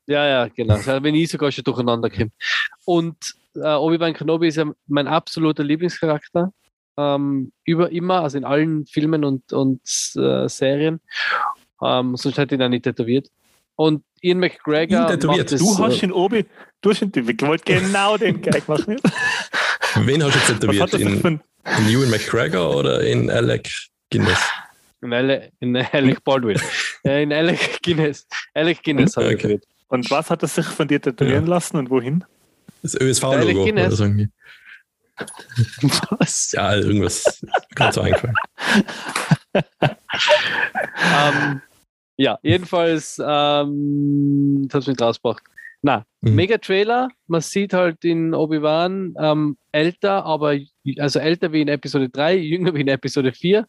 Ja, 0.07 0.27
ja, 0.27 0.49
genau. 0.49 0.75
Hat, 0.85 1.03
wenn 1.05 1.15
ich 1.15 1.31
sogar 1.31 1.53
schon 1.53 1.63
durcheinander 1.63 2.11
komme. 2.11 2.33
Und 2.85 3.17
äh, 3.55 3.75
Obi-Wan 3.75 4.15
Kenobi 4.15 4.49
ist 4.49 4.57
ja 4.57 4.69
mein 4.89 5.07
absoluter 5.07 5.63
Lieblingscharakter. 5.63 6.53
Ähm, 6.97 7.53
über 7.65 7.93
immer, 7.93 8.23
also 8.23 8.37
in 8.37 8.45
allen 8.45 8.85
Filmen 8.87 9.25
und, 9.25 9.53
und 9.53 9.81
äh, 10.17 10.49
Serien. 10.49 11.01
Ähm, 11.81 12.17
sonst 12.17 12.37
hätte 12.37 12.57
ich 12.57 12.61
ihn 12.61 12.65
auch 12.65 12.69
nicht 12.69 12.83
tätowiert. 12.83 13.29
Und 13.77 14.03
Ian 14.23 14.39
McGregor. 14.39 15.01
Ihn 15.03 15.07
tätowiert? 15.09 15.51
macht 15.51 15.53
es, 15.53 15.61
du 15.61 15.79
hast 15.79 16.03
äh, 16.03 16.07
ihn 16.07 16.13
Obi, 16.13 16.47
du 16.83 16.91
hast 16.91 17.03
ihn, 17.03 17.13
ich 17.15 17.43
wollte 17.43 17.65
genau 17.81 18.17
den 18.17 18.41
Gag 18.43 18.69
machen. 18.69 18.97
Wen 19.97 20.23
hast 20.23 20.35
du 20.35 20.39
jetzt 20.39 20.47
tätowiert? 20.61 20.93
das 20.93 21.01
In, 21.01 21.41
in 21.79 21.89
Ewan 21.89 22.11
McGregor 22.11 22.77
oder 22.77 23.01
in 23.03 23.31
Alec 23.31 23.71
Guinness? 24.11 24.39
in, 25.03 25.13
Ale, 25.13 25.51
in 25.61 25.77
Alec 25.77 26.23
Baldwin. 26.25 26.61
äh, 27.05 27.23
in 27.23 27.33
Alec 27.33 27.81
Guinness. 27.83 28.27
Alec 28.55 28.83
Guinness 28.83 29.17
hat 29.17 29.25
er 29.25 29.29
Okay. 29.31 29.37
tätowiert. 29.39 29.65
und 29.89 30.11
was 30.11 30.29
hat 30.31 30.43
er 30.43 30.49
sich 30.49 30.67
von 30.67 30.87
dir 30.89 31.01
tätowieren 31.01 31.47
lassen 31.47 31.77
und 31.79 31.89
wohin? 31.91 32.25
Das 32.83 32.95
Alec 32.97 33.09
ÖSV-Logo 33.09 33.65
Guinness. 33.65 33.87
oder 33.87 33.97
so 33.97 34.05
irgendwie. 34.05 34.29
Was? 36.19 36.53
Ja, 36.53 36.75
irgendwas. 36.77 37.45
Ganz 37.75 37.95
so 37.97 38.01
eingefallen. 38.01 38.35
ähm, 41.15 41.61
ja, 42.21 42.39
jedenfalls, 42.43 43.21
ähm, 43.25 44.67
das 44.69 44.87
hat 44.87 44.89
mich 44.89 45.01
rausgebracht. 45.01 45.43
Na, 45.83 46.05
Mhm. 46.21 46.35
mega 46.35 46.59
Trailer. 46.59 47.09
Man 47.27 47.41
sieht 47.41 47.73
halt 47.73 48.05
in 48.05 48.35
Obi-Wan 48.35 49.15
ähm, 49.19 49.57
älter, 49.73 50.27
aber 50.27 50.55
also 50.99 51.19
älter 51.19 51.51
wie 51.55 51.63
in 51.63 51.69
Episode 51.69 52.11
3, 52.11 52.37
jünger 52.53 52.75
wie 52.75 52.83
in 52.83 52.89
Episode 52.89 53.33
4, 53.33 53.67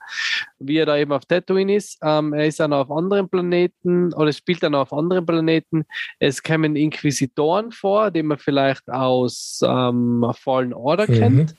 wie 0.59 0.75
er 0.75 0.85
da 0.85 0.97
eben 0.97 1.13
auf 1.13 1.23
Tatooine 1.25 1.73
ist. 1.77 1.97
Ähm, 2.03 2.33
er 2.33 2.47
ist 2.47 2.59
dann 2.59 2.73
auf 2.73 2.91
anderen 2.91 3.29
Planeten 3.29 4.13
oder 4.13 4.33
spielt 4.33 4.61
dann 4.63 4.75
auf 4.75 4.91
anderen 4.91 5.25
Planeten. 5.25 5.85
Es 6.19 6.43
kommen 6.43 6.75
Inquisitoren 6.75 7.71
vor, 7.71 8.11
die 8.11 8.23
man 8.23 8.37
vielleicht 8.37 8.89
aus 8.89 9.61
ähm, 9.65 10.25
Fallen 10.35 10.73
Order 10.73 11.07
Mhm. 11.09 11.13
kennt. 11.15 11.55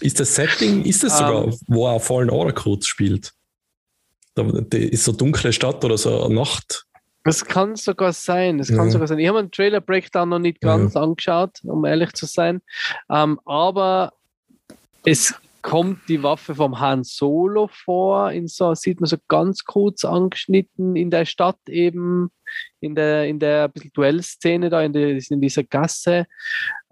Ist 0.00 0.18
das 0.18 0.34
Setting, 0.34 0.82
ist 0.86 1.04
das 1.04 1.18
sogar, 1.18 1.44
Ähm. 1.44 1.58
wo 1.66 1.86
er 1.86 2.00
Fallen 2.00 2.30
Order 2.30 2.52
kurz 2.54 2.86
spielt? 2.86 3.32
Da, 4.34 4.42
da 4.42 4.78
ist 4.78 5.04
so 5.04 5.12
dunkle 5.12 5.52
Stadt 5.52 5.84
oder 5.84 5.96
so 5.96 6.28
Nacht. 6.28 6.86
Das 7.24 7.44
kann 7.44 7.76
sogar 7.76 8.12
sein. 8.12 8.58
Das 8.58 8.68
kann 8.68 8.86
Ja. 8.86 8.90
sogar 8.90 9.06
sein. 9.08 9.18
Ich 9.18 9.28
habe 9.28 9.38
einen 9.38 9.50
Trailer 9.50 9.80
Breakdown 9.80 10.28
noch 10.28 10.38
nicht 10.38 10.60
ganz 10.60 10.94
angeschaut, 10.94 11.60
um 11.62 11.84
ehrlich 11.84 12.12
zu 12.12 12.26
sein. 12.26 12.60
Ähm, 13.10 13.40
aber 13.46 14.12
es 15.04 15.34
kommt 15.62 16.06
die 16.08 16.22
Waffe 16.22 16.54
vom 16.54 16.78
Han 16.78 17.04
Solo 17.04 17.70
vor. 17.72 18.30
In 18.30 18.46
so 18.46 18.74
sieht 18.74 19.00
man 19.00 19.08
so 19.08 19.16
ganz 19.28 19.64
kurz 19.64 20.04
angeschnitten 20.04 20.94
in 20.94 21.10
der 21.10 21.24
Stadt 21.24 21.58
eben, 21.68 22.30
in 22.80 22.94
der 22.94 23.26
in 23.26 23.38
der 23.38 23.70
Duellszene 23.94 24.68
da 24.68 24.82
in, 24.82 24.92
der, 24.92 25.18
in 25.30 25.40
dieser 25.40 25.64
Gasse. 25.64 26.26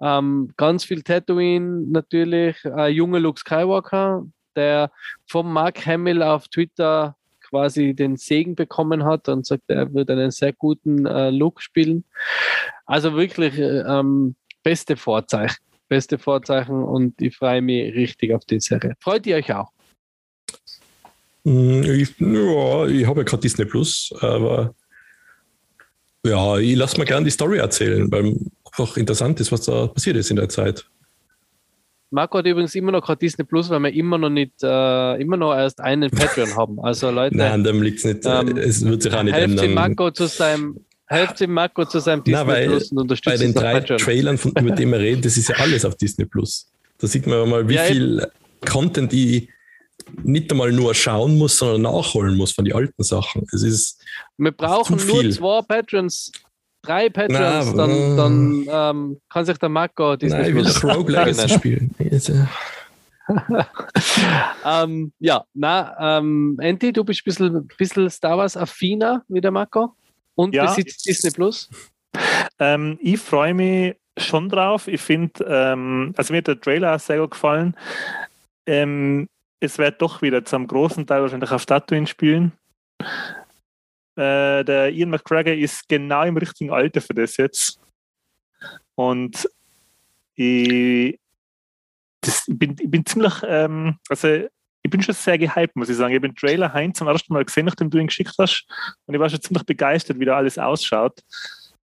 Ähm, 0.01 0.51
ganz 0.57 0.85
viel 0.85 1.03
Tatooine 1.03 1.85
natürlich. 1.91 2.57
Äh, 2.65 2.89
junge 2.89 3.19
Luke 3.19 3.39
Skywalker, 3.39 4.25
der 4.57 4.91
vom 5.27 5.53
Mark 5.53 5.85
Hamill 5.85 6.23
auf 6.23 6.49
Twitter 6.49 7.17
quasi 7.53 7.93
den 7.93 8.17
Segen 8.17 8.55
bekommen 8.55 9.05
hat 9.05 9.29
und 9.29 9.45
sagt, 9.45 9.65
er 9.67 9.93
wird 9.93 10.09
einen 10.09 10.31
sehr 10.31 10.55
guten 10.55 11.05
äh, 11.05 11.29
Look 11.29 11.61
spielen. 11.61 12.05
Also 12.87 13.15
wirklich 13.15 13.59
äh, 13.59 13.81
ähm, 13.81 14.35
beste 14.63 14.97
Vorzeichen. 14.97 15.59
Beste 15.87 16.19
Vorzeichen 16.19 16.83
und 16.83 17.21
ich 17.21 17.37
freue 17.37 17.61
mich 17.61 17.95
richtig 17.95 18.33
auf 18.33 18.47
die 18.47 18.59
Serie. 18.59 18.95
Freut 19.01 19.27
ihr 19.27 19.37
euch 19.37 19.53
auch? 19.53 19.71
Hm, 21.45 21.83
Ich, 21.83 22.19
ja, 22.19 22.87
ich 22.87 23.07
habe 23.07 23.21
ja 23.21 23.25
gerade 23.25 23.43
Disney 23.43 23.67
Plus, 23.67 24.15
aber 24.21 24.75
ja, 26.25 26.57
ich 26.57 26.75
lasse 26.75 26.99
mir 26.99 27.05
gerne 27.05 27.25
die 27.25 27.31
Story 27.31 27.59
erzählen, 27.59 28.11
weil 28.11 28.35
einfach 28.65 28.97
interessant 28.97 29.41
ist, 29.41 29.53
was 29.53 29.67
da 29.67 29.89
passiert 29.89 30.17
ist 30.17 30.31
in 30.31 30.37
der 30.37 30.49
Zeit. 30.49 30.87
Marco 32.13 32.39
hat 32.39 32.47
übrigens 32.47 32.75
immer 32.75 32.93
noch 32.93 33.03
gerade 33.05 33.19
Disney 33.19 33.45
Plus, 33.45 33.71
weil 33.71 33.81
wir 33.81 33.93
immer 33.93 34.19
noch 34.19 34.29
nicht, 34.31 34.53
äh, 34.63 35.21
immer 35.21 35.37
noch 35.37 35.55
erst 35.55 35.81
einen 35.81 36.11
Patreon 36.11 36.55
haben. 36.57 36.79
Also 36.81 37.11
Leute, 37.11 37.37
Nein, 37.37 37.65
dem 37.65 37.83
liegt 37.83 37.99
es 37.99 38.05
nicht. 38.05 38.21
ähm, 38.25 38.57
es 38.59 38.85
wird 38.85 39.03
sich 39.03 39.13
auch 39.15 39.23
nicht 39.23 39.35
helft 39.35 39.59
ändern. 39.59 39.75
Marco 39.75 40.11
zu 40.11 40.27
seinem, 40.27 40.79
helft 41.07 41.41
dem 41.41 41.53
Marco 41.53 41.85
zu 41.87 42.01
seinem 42.01 42.23
Disney 42.23 42.45
Nein, 42.45 42.67
Plus 42.69 42.91
und 42.91 42.97
Bei 42.97 43.01
unterstützt 43.03 43.41
den 43.41 43.49
uns 43.49 43.57
auf 43.57 43.63
drei 43.63 43.73
Patreon. 43.81 43.99
Trailern, 43.99 44.39
von, 44.39 44.53
über 44.53 44.71
die 44.73 44.87
wir 44.87 44.99
reden, 44.99 45.23
das 45.23 45.37
ist 45.37 45.49
ja 45.49 45.57
alles 45.57 45.85
auf 45.85 45.97
Disney 45.97 46.27
Plus. 46.27 46.71
Da 46.99 47.07
sieht 47.07 47.27
man 47.27 47.49
mal, 47.49 47.69
wie 47.69 47.75
Ja, 47.75 47.83
viel 47.85 48.27
Content 48.65 49.13
ich 49.13 49.49
nicht 50.23 50.51
einmal 50.51 50.71
nur 50.73 50.95
schauen 50.95 51.39
muss, 51.39 51.57
sondern 51.59 51.83
nachholen 51.83 52.37
muss 52.37 52.53
von 52.53 52.65
den 52.65 52.75
alten 52.75 53.03
Sachen. 53.03 53.47
Es 53.53 53.63
ist 53.63 54.01
Wir 54.37 54.53
brauchen 54.53 54.97
nur 55.07 55.31
zwei 55.31 55.63
Patrons, 55.63 56.31
drei 56.83 57.09
Patrons, 57.09 57.73
Na, 57.73 57.87
dann, 57.87 57.91
äh, 57.91 58.17
dann 58.17 58.67
ähm, 58.69 59.21
kann 59.29 59.45
sich 59.45 59.59
der 59.59 59.69
Marco 59.69 60.17
Disney 60.17 60.39
Nein, 60.39 60.49
ich 60.49 60.55
will 60.55 60.63
Plus 60.63 60.81
doch 60.81 60.95
Rogue 60.97 61.49
spielen. 61.49 61.95
Ähm, 64.65 65.13
ja, 65.19 65.45
na, 65.55 66.19
ähm, 66.19 66.57
Andy, 66.61 66.93
du 66.93 67.05
bist 67.05 67.21
ein 67.21 67.25
bisschen, 67.25 67.69
bisschen 67.79 68.11
Star 68.11 68.37
Wars-affiner 68.37 69.23
wie 69.29 69.41
der 69.41 69.51
Marco 69.51 69.95
und 70.35 70.55
Ja. 70.55 70.67
besitzt 70.67 71.07
Disney 71.07 71.31
Plus. 71.31 71.71
Ähm, 72.59 72.99
ich 73.01 73.21
freue 73.21 73.55
mich 73.55 73.97
schon 74.19 74.49
drauf. 74.49 74.89
Ich 74.89 75.01
finde, 75.01 75.45
ähm, 75.49 76.13
also 76.17 76.33
mir 76.33 76.39
hat 76.39 76.49
der 76.49 76.61
Trailer 76.61 76.97
auch 76.97 77.01
sehr 77.01 77.19
gut 77.19 77.31
gefallen. 77.33 77.77
Ähm, 78.67 79.29
es 79.61 79.79
wird 79.79 80.03
doch 80.03 80.23
wieder 80.23 80.45
zum 80.45 80.67
großen 80.67 81.07
Teil 81.07 81.23
wahrscheinlich 81.23 81.51
auf 81.51 81.65
Tatooine 81.65 82.07
spielen. 82.07 82.53
Äh, 84.17 84.65
der 84.65 84.91
Ian 84.91 85.11
McGregor 85.11 85.55
ist 85.55 85.89
genau 85.89 86.23
im 86.25 86.37
richtigen 86.37 86.71
Alter 86.71 87.01
für 87.01 87.15
das 87.15 87.37
jetzt. 87.37 87.81
Und 88.95 89.49
ich, 90.35 91.19
das, 92.21 92.47
ich, 92.47 92.59
bin, 92.59 92.77
ich 92.79 92.91
bin 92.91 93.07
ziemlich, 93.07 93.35
ähm, 93.47 93.99
also 94.09 94.29
ich 94.83 94.91
bin 94.91 95.03
schon 95.03 95.15
sehr 95.15 95.39
gehypt, 95.39 95.77
muss 95.77 95.89
ich 95.89 95.97
sagen. 95.97 96.13
Ich 96.13 96.19
habe 96.19 96.29
den 96.29 96.37
Trailer 96.37 96.73
Heinz 96.73 96.99
zum 96.99 97.09
ersten 97.09 97.33
Mal 97.33 97.45
gesehen, 97.45 97.67
nachdem 97.67 97.91
du 97.91 97.99
ihn 97.99 98.09
geschickt 98.09 98.35
hast. 98.39 98.67
Und 99.07 99.15
ich 99.15 99.21
war 99.21 99.31
schon 99.31 99.41
ziemlich 99.41 99.65
begeistert, 99.65 100.19
wie 100.19 100.25
da 100.25 100.37
alles 100.37 100.59
ausschaut. 100.59 101.21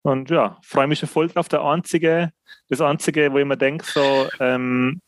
Und 0.01 0.29
ja, 0.29 0.57
freue 0.63 0.87
mich 0.87 0.99
schon 0.99 1.09
voll 1.09 1.27
drauf. 1.27 1.49
Der 1.49 1.61
einzige, 1.61 2.31
das 2.67 2.81
einzige, 2.81 3.31
wo 3.31 3.37
ich 3.37 3.45
mir 3.45 3.57
denke, 3.57 3.85
so, 3.85 4.27
ähm, 4.39 5.01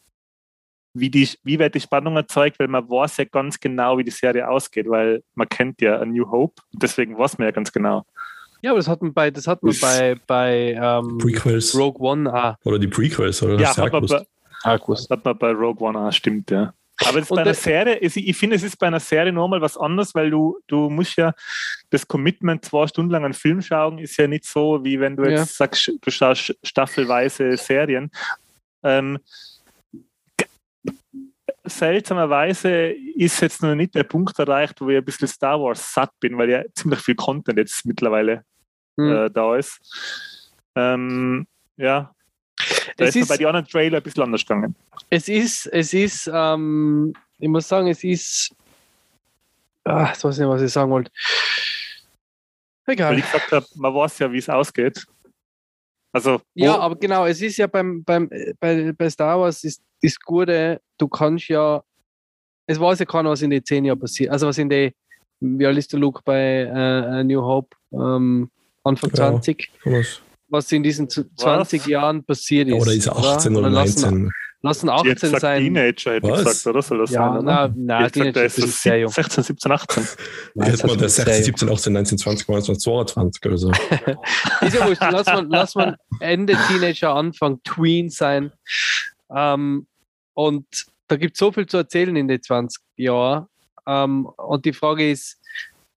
wie, 0.94 1.10
die, 1.10 1.30
wie 1.44 1.60
wird 1.60 1.76
die 1.76 1.80
Spannung 1.80 2.16
erzeugt, 2.16 2.60
weil 2.60 2.68
man 2.68 2.88
weiß 2.90 3.18
ja 3.18 3.26
ganz 3.26 3.60
genau, 3.60 3.98
wie 3.98 4.04
die 4.04 4.12
Serie 4.12 4.48
ausgeht, 4.48 4.90
weil 4.90 5.24
man 5.36 5.48
kennt 5.48 5.82
ja 5.82 6.00
A 6.00 6.06
New 6.06 6.30
Hope, 6.30 6.62
deswegen 6.74 7.18
weiß 7.18 7.38
man 7.38 7.48
ja 7.48 7.52
ganz 7.52 7.72
genau. 7.72 8.06
Ja, 8.62 8.72
aber 8.72 8.80
das 8.80 8.88
hat 8.88 9.02
man 9.02 9.14
bei, 9.14 9.32
das 9.32 9.48
hat 9.48 9.64
man 9.64 9.76
bei, 9.82 10.16
bei 10.28 10.78
ähm, 10.80 11.18
Prequels. 11.18 11.76
Rogue 11.76 12.00
One 12.00 12.32
auch. 12.32 12.56
Oder 12.64 12.78
die 12.78 12.88
Prequels, 12.88 13.42
oder? 13.42 13.60
Ja, 13.60 13.76
hat 13.76 13.92
man, 13.92 14.06
bei, 14.06 14.26
hat 14.64 15.26
man 15.26 15.38
bei 15.38 15.52
Rogue 15.52 15.88
One 15.88 15.98
auch, 15.98 16.12
stimmt, 16.12 16.52
ja. 16.52 16.74
Aber 17.08 17.20
das 17.20 17.30
bei 17.30 17.42
einer 17.42 17.54
Serie, 17.54 17.98
ich, 17.98 18.16
ich 18.16 18.38
finde, 18.38 18.56
es 18.56 18.64
ist 18.64 18.78
bei 18.78 18.88
einer 18.88 19.00
Serie 19.00 19.34
nochmal 19.34 19.62
was 19.62 19.78
anderes, 19.78 20.14
weil 20.14 20.30
du, 20.30 20.60
du 20.68 20.90
musst 20.90 21.18
ja 21.18 21.34
das 21.90 22.08
Commitment, 22.08 22.64
zwei 22.64 22.86
Stunden 22.86 23.12
lang 23.12 23.26
einen 23.26 23.34
Film 23.34 23.62
schauen, 23.62 23.98
ist 23.98 24.18
ja 24.18 24.28
nicht 24.28 24.46
so, 24.46 24.84
wie 24.84 25.00
wenn 25.00 25.16
du 25.16 25.24
jetzt 25.24 25.40
Ja. 25.40 25.46
sagst, 25.46 25.92
du 26.00 26.12
schaust 26.12 26.56
staffelweise 26.64 27.58
Serien. 27.58 28.12
Ähm, 28.84 29.18
seltsamerweise 31.78 32.92
ist 33.16 33.42
jetzt 33.42 33.62
noch 33.62 33.76
nicht 33.76 33.96
der 33.96 34.04
Punkt 34.04 34.38
erreicht, 34.40 34.80
wo 34.82 34.90
ich 34.90 34.98
ein 34.98 35.06
bisschen 35.06 35.28
Star 35.28 35.60
Wars 35.62 35.94
satt 35.94 36.12
bin, 36.20 36.38
weil 36.38 36.50
ja 36.50 36.64
ziemlich 36.76 37.00
viel 37.00 37.16
Content 37.16 37.58
jetzt 37.58 37.86
mittlerweile 37.86 38.44
Hm. 38.98 39.12
äh, 39.26 39.30
da 39.32 39.56
ist. 39.56 39.80
Ähm, 40.76 41.48
ja, 41.78 42.14
da 42.98 43.06
Es 43.06 43.16
ist, 43.16 43.24
ist- 43.24 43.28
bei 43.30 43.38
den 43.38 43.48
anderen 43.48 43.68
Trailer 43.68 43.98
ein 43.98 44.04
bisschen 44.04 44.24
anders 44.24 44.42
gegangen. 44.42 44.76
Es 45.10 45.28
ist, 45.28 45.66
es 45.68 45.94
ist, 45.94 46.30
ähm, 46.34 47.14
ich 47.40 47.48
muss 47.48 47.68
sagen, 47.68 47.88
es 47.88 48.04
ist, 48.04 48.54
ah, 49.86 50.08
jetzt 50.10 50.24
weiß 50.24 50.36
ich 50.36 50.40
nicht, 50.42 50.50
was 50.50 50.62
ich 50.62 50.72
sagen 50.72 50.92
wollte. 50.92 51.12
Weil 52.86 52.94
Egal. 52.96 53.18
ich 53.20 53.26
gesagt 53.26 53.52
habe, 53.52 53.66
man 53.76 53.94
weiß 53.96 54.20
ja, 54.20 54.32
wie 54.32 54.38
es 54.38 54.50
ausgeht. 54.50 55.06
Also, 56.14 56.42
Ja, 56.56 56.78
aber 56.78 56.96
genau, 56.98 57.26
es 57.26 57.42
ist 57.42 57.58
ja 57.58 57.68
beim, 57.68 58.04
beim, 58.04 58.28
äh, 58.32 58.54
bei, 58.60 58.92
bei 58.92 59.10
Star 59.10 59.40
Wars 59.40 59.64
ist 59.64 59.82
das 60.02 60.20
Gute, 60.20 60.82
du 60.98 61.08
kannst 61.08 61.48
ja, 61.48 61.82
es 62.68 62.80
weiß 62.80 63.00
ja 63.00 63.06
keiner, 63.06 63.30
was 63.30 63.42
in 63.42 63.50
den 63.50 63.64
zehn 63.64 63.86
Jahren 63.86 64.00
passiert. 64.00 64.32
Also 64.32 64.48
was 64.48 64.58
in 64.58 64.70
den, 64.70 64.92
wie 65.40 65.66
alt 65.66 65.78
ist 65.78 65.92
der 65.94 66.00
Luke 66.00 66.22
bei 66.26 66.64
äh, 66.64 66.70
A 66.70 67.24
New 67.24 67.42
Hope, 67.42 67.76
ähm, 67.94 68.50
Anfang 68.84 69.10
Ja. 69.12 69.32
20, 69.32 69.70
Was? 69.86 70.22
was 70.50 70.72
in 70.72 70.84
diesen 70.84 71.08
z- 71.10 71.28
20 71.38 71.86
Jahren 71.88 72.24
passiert 72.26 72.68
ist. 72.68 72.82
Oder 72.82 72.92
ist 72.94 73.06
er 73.08 73.16
18 73.18 73.56
oder, 73.56 73.70
lassen, 73.70 74.02
19? 74.02 74.24
Lassen 74.26 74.32
hätte 74.64 74.92
18 74.94 75.16
gesagt 75.16 75.42
sein. 75.42 75.64
Teenager, 75.64 76.14
hätte 76.14 76.28
ich 76.28 76.34
Was? 76.34 76.44
gesagt, 76.44 76.68
oder? 76.68 76.82
Soll 76.82 76.98
das 77.00 77.10
Ja, 77.12 77.42
sein? 77.42 77.48
Hätte 77.48 77.74
gesagt, 77.88 78.14
Teenager 78.14 78.32
der 78.34 78.46
ist 78.46 78.58
ist 78.60 78.82
sehr 78.84 79.00
jung. 79.00 79.12
16, 79.12 79.44
17, 79.44 79.72
18. 79.72 80.08
Nein, 80.56 80.72
Jetzt 80.72 80.86
mal 80.86 80.98
der 80.98 81.06
ist 81.08 81.16
sehr 81.16 81.26
16, 81.26 81.46
jung. 81.46 81.58
17, 81.58 81.70
18, 81.70 81.94
19, 81.94 82.18
20, 82.18 82.50
21, 82.50 82.84
22 82.84 83.46
oder 83.46 83.58
so. 83.58 83.72
Ist 84.62 84.76
ja 84.76 84.88
wurscht, 84.88 85.02
lass 85.12 85.26
man, 85.26 85.50
lass 85.50 85.76
man 85.76 85.96
Ende 86.20 86.56
Teenager, 86.68 87.16
Anfang 87.16 87.62
Tween 87.64 88.10
sein. 88.10 88.52
Ähm, 89.36 89.88
und 90.34 90.66
da 91.08 91.16
gibt 91.18 91.34
es 91.36 91.40
so 91.40 91.52
viel 91.52 91.66
zu 91.66 91.78
erzählen 91.78 92.16
in 92.16 92.28
den 92.28 92.42
20 92.42 92.82
Jahren. 92.98 93.48
Ähm, 93.88 94.26
und 94.26 94.66
die 94.66 94.74
Frage 94.74 95.10
ist, 95.10 95.41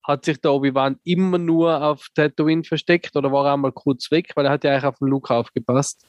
hat 0.05 0.25
sich 0.25 0.41
der 0.41 0.53
Obi-Wan 0.53 0.99
immer 1.05 1.39
nur 1.39 1.83
auf 1.83 2.09
Tatooine 2.15 2.63
versteckt 2.63 3.17
oder 3.17 3.33
war 3.33 3.47
er 3.47 3.55
einmal 3.55 3.73
kurz 3.73 4.11
weg? 4.11 4.33
Weil 4.35 4.47
er 4.47 4.53
hat 4.53 4.65
ja 4.65 4.73
eigentlich 4.73 4.85
auf 4.85 4.99
den 4.99 5.09
Luke 5.09 5.33
aufgepasst. 5.33 6.07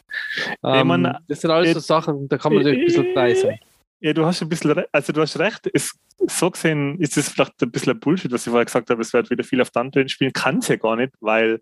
Ähm, 0.63 0.87
meine, 0.87 1.19
das 1.27 1.41
sind 1.41 1.51
alles 1.51 1.73
so 1.73 1.79
Sachen, 1.79 2.27
da 2.27 2.37
kann 2.37 2.53
man 2.53 2.63
natürlich 2.63 2.81
ein 2.81 2.85
bisschen 2.85 3.13
frei 3.13 3.33
sein. 3.33 3.59
Ja, 4.01 4.13
du 4.13 4.25
hast 4.25 4.41
ein 4.41 4.49
bisschen, 4.49 4.83
also 4.91 5.13
du 5.13 5.21
hast 5.21 5.39
recht, 5.39 5.69
es, 5.73 5.97
so 6.27 6.51
gesehen 6.51 6.99
ist 6.99 7.17
es 7.17 7.29
vielleicht 7.29 7.61
ein 7.61 7.71
bisschen 7.71 7.99
Bullshit, 7.99 8.31
was 8.31 8.45
ich 8.45 8.51
vorher 8.51 8.65
gesagt 8.65 8.89
habe, 8.89 9.01
es 9.01 9.13
wird 9.13 9.29
wieder 9.29 9.43
viel 9.43 9.61
auf 9.61 9.71
Dante 9.71 10.07
spielen, 10.09 10.33
kann 10.33 10.57
es 10.59 10.67
ja 10.67 10.75
gar 10.75 10.97
nicht, 10.97 11.13
weil 11.21 11.61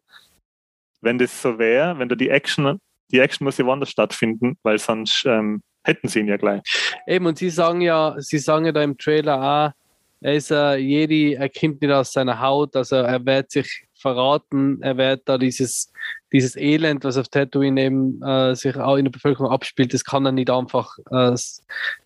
wenn 1.02 1.20
das 1.20 1.42
so 1.42 1.60
wäre, 1.60 2.00
wenn 2.00 2.10
du 2.10 2.16
die 2.16 2.30
Action, 2.30 2.80
die 3.12 3.20
Action 3.20 3.46
muss 3.46 3.58
ja 3.58 3.66
woanders 3.66 3.92
stattfinden, 3.92 4.58
weil 4.64 4.80
sonst 4.80 5.24
ähm, 5.26 5.62
hätten 5.86 6.08
sie 6.08 6.20
ihn 6.20 6.28
ja 6.28 6.38
gleich. 6.38 6.62
Eben, 7.06 7.26
und 7.28 7.38
sie 7.38 7.50
sagen 7.50 7.82
ja, 7.82 8.16
sie 8.18 8.40
sagen 8.40 8.66
ja 8.66 8.72
da 8.72 8.82
im 8.82 8.98
Trailer 8.98 9.42
auch, 9.42 9.83
er 10.24 10.36
ist 10.36 10.52
ein 10.54 10.80
Jedi, 10.80 11.34
er 11.34 11.50
kommt 11.50 11.82
nicht 11.82 11.92
aus 11.92 12.14
seiner 12.14 12.40
Haut, 12.40 12.76
also 12.78 12.96
er 12.96 13.26
wird 13.26 13.52
sich 13.52 13.86
verraten, 13.94 14.82
er 14.82 14.96
wird 14.96 15.24
da 15.26 15.38
dieses, 15.38 15.92
dieses 16.32 16.56
Elend, 16.56 17.04
was 17.04 17.18
auf 17.18 17.28
Tatooine 17.28 17.82
eben 17.82 18.22
äh, 18.22 18.56
sich 18.56 18.76
auch 18.78 18.96
in 18.96 19.06
der 19.06 19.12
Bevölkerung 19.12 19.52
abspielt, 19.52 19.94
das 19.94 20.06
kann 20.06 20.26
er 20.26 20.32
nicht 20.32 20.50
einfach 20.50 20.98
äh, 21.12 21.36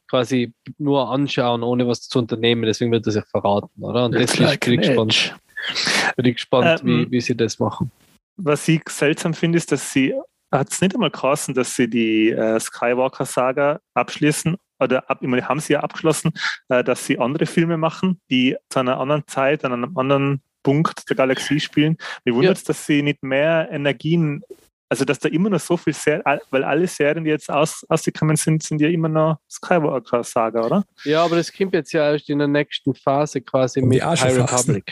quasi 0.08 0.52
nur 0.80 1.10
anschauen, 1.10 1.62
ohne 1.62 1.88
was 1.88 2.02
zu 2.02 2.18
unternehmen, 2.18 2.64
deswegen 2.64 2.92
wird 2.92 3.06
er 3.06 3.12
sich 3.12 3.26
verraten, 3.26 3.84
oder? 3.84 4.06
Und 4.06 4.16
das 4.16 4.34
ist, 4.34 4.38
bin 4.62 4.74
ich 4.74 4.88
gespannt, 4.88 5.36
bin 6.16 6.26
ich 6.26 6.36
gespannt 6.36 6.82
Ähm, 6.82 6.88
wie, 6.88 7.12
wie 7.12 7.22
sie 7.22 7.38
das 7.38 7.60
machen. 7.60 7.92
Was 8.36 8.68
ich 8.68 8.82
seltsam 8.90 9.36
finde, 9.36 9.58
ist, 9.58 9.72
dass 9.72 9.94
sie, 9.94 10.16
hat 10.52 10.72
es 10.72 10.82
nicht 10.82 10.96
einmal 10.96 11.12
geheißen, 11.12 11.54
dass 11.54 11.76
sie 11.76 11.88
die 11.88 12.32
äh, 12.32 12.60
Skywalker-Saga 12.60 13.80
abschließen, 13.94 14.58
oder 14.80 15.10
ab, 15.10 15.22
meine, 15.22 15.48
haben 15.48 15.60
sie 15.60 15.74
ja 15.74 15.82
abgeschlossen, 15.82 16.32
äh, 16.70 16.84
dass 16.84 17.06
sie 17.06 17.20
andere 17.20 17.46
Filme 17.46 17.78
machen, 17.78 18.22
die 18.30 18.56
zu 18.70 18.80
einer 18.80 19.00
anderen 19.00 19.28
Zeit, 19.28 19.66
an 19.66 19.74
einem 19.74 19.98
anderen 19.98 20.42
Punkt 20.64 21.10
der 21.10 21.16
Galaxie 21.16 21.60
spielen. 21.60 21.98
Mir 22.26 22.36
wundert 22.36 22.58
es, 22.58 22.64
dass 22.64 22.86
sie 22.86 23.02
nicht 23.02 23.24
mehr 23.24 23.70
Energien, 23.72 24.44
also 24.90 25.06
dass 25.06 25.20
da 25.20 25.30
immer 25.30 25.50
noch 25.50 25.60
so 25.60 25.78
viel, 25.78 25.94
Ser 25.94 26.22
weil 26.50 26.64
alle 26.64 26.88
Serien, 26.88 27.24
die 27.24 27.30
jetzt 27.30 27.50
aus, 27.50 27.86
ausgekommen 27.88 28.36
sind, 28.36 28.64
sind 28.64 28.82
ja 28.82 28.90
immer 28.90 29.10
noch 29.10 29.38
Skywalker-Saga, 29.50 30.66
oder? 30.66 30.84
Ja, 31.04 31.24
aber 31.24 31.38
das 31.38 31.54
kommt 31.54 31.74
jetzt 31.74 31.94
ja 31.94 32.12
erst 32.12 32.30
in 32.30 32.40
der 32.40 32.48
nächsten 32.48 32.94
Phase 32.94 33.42
quasi 33.42 33.82
mit 33.82 34.04
High. 34.04 34.38
Republic. 34.38 34.92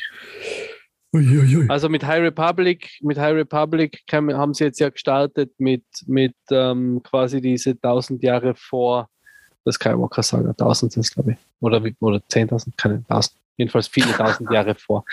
Uiuiui. 1.14 1.70
Also 1.70 1.88
mit 1.88 2.06
High 2.06 2.22
Republic, 2.22 2.98
mit 3.02 3.18
High 3.18 3.36
Republic 3.36 4.02
haben 4.12 4.54
sie 4.54 4.66
jetzt 4.66 4.80
ja 4.80 4.90
gestartet 4.90 5.52
mit, 5.58 5.86
mit 6.08 6.36
ähm, 6.52 7.02
quasi 7.04 7.40
diese 7.40 7.72
1000 7.72 8.22
Jahre 8.22 8.54
vor 8.56 9.10
der 9.66 9.74
Skywalker 9.74 10.24
Saga. 10.24 10.50
1000 10.52 10.92
sind 10.94 11.02
es, 11.06 11.12
glaube 11.14 11.32
ich. 11.34 11.38
Oder, 11.60 11.82
oder 12.00 12.18
10.000, 12.18 12.72
keine 12.78 13.04
1000. 13.10 13.36
Jedenfalls 13.58 13.88
viele 13.88 14.12
tausend 14.18 14.52
Jahre 14.52 14.76
vor. 14.76 15.06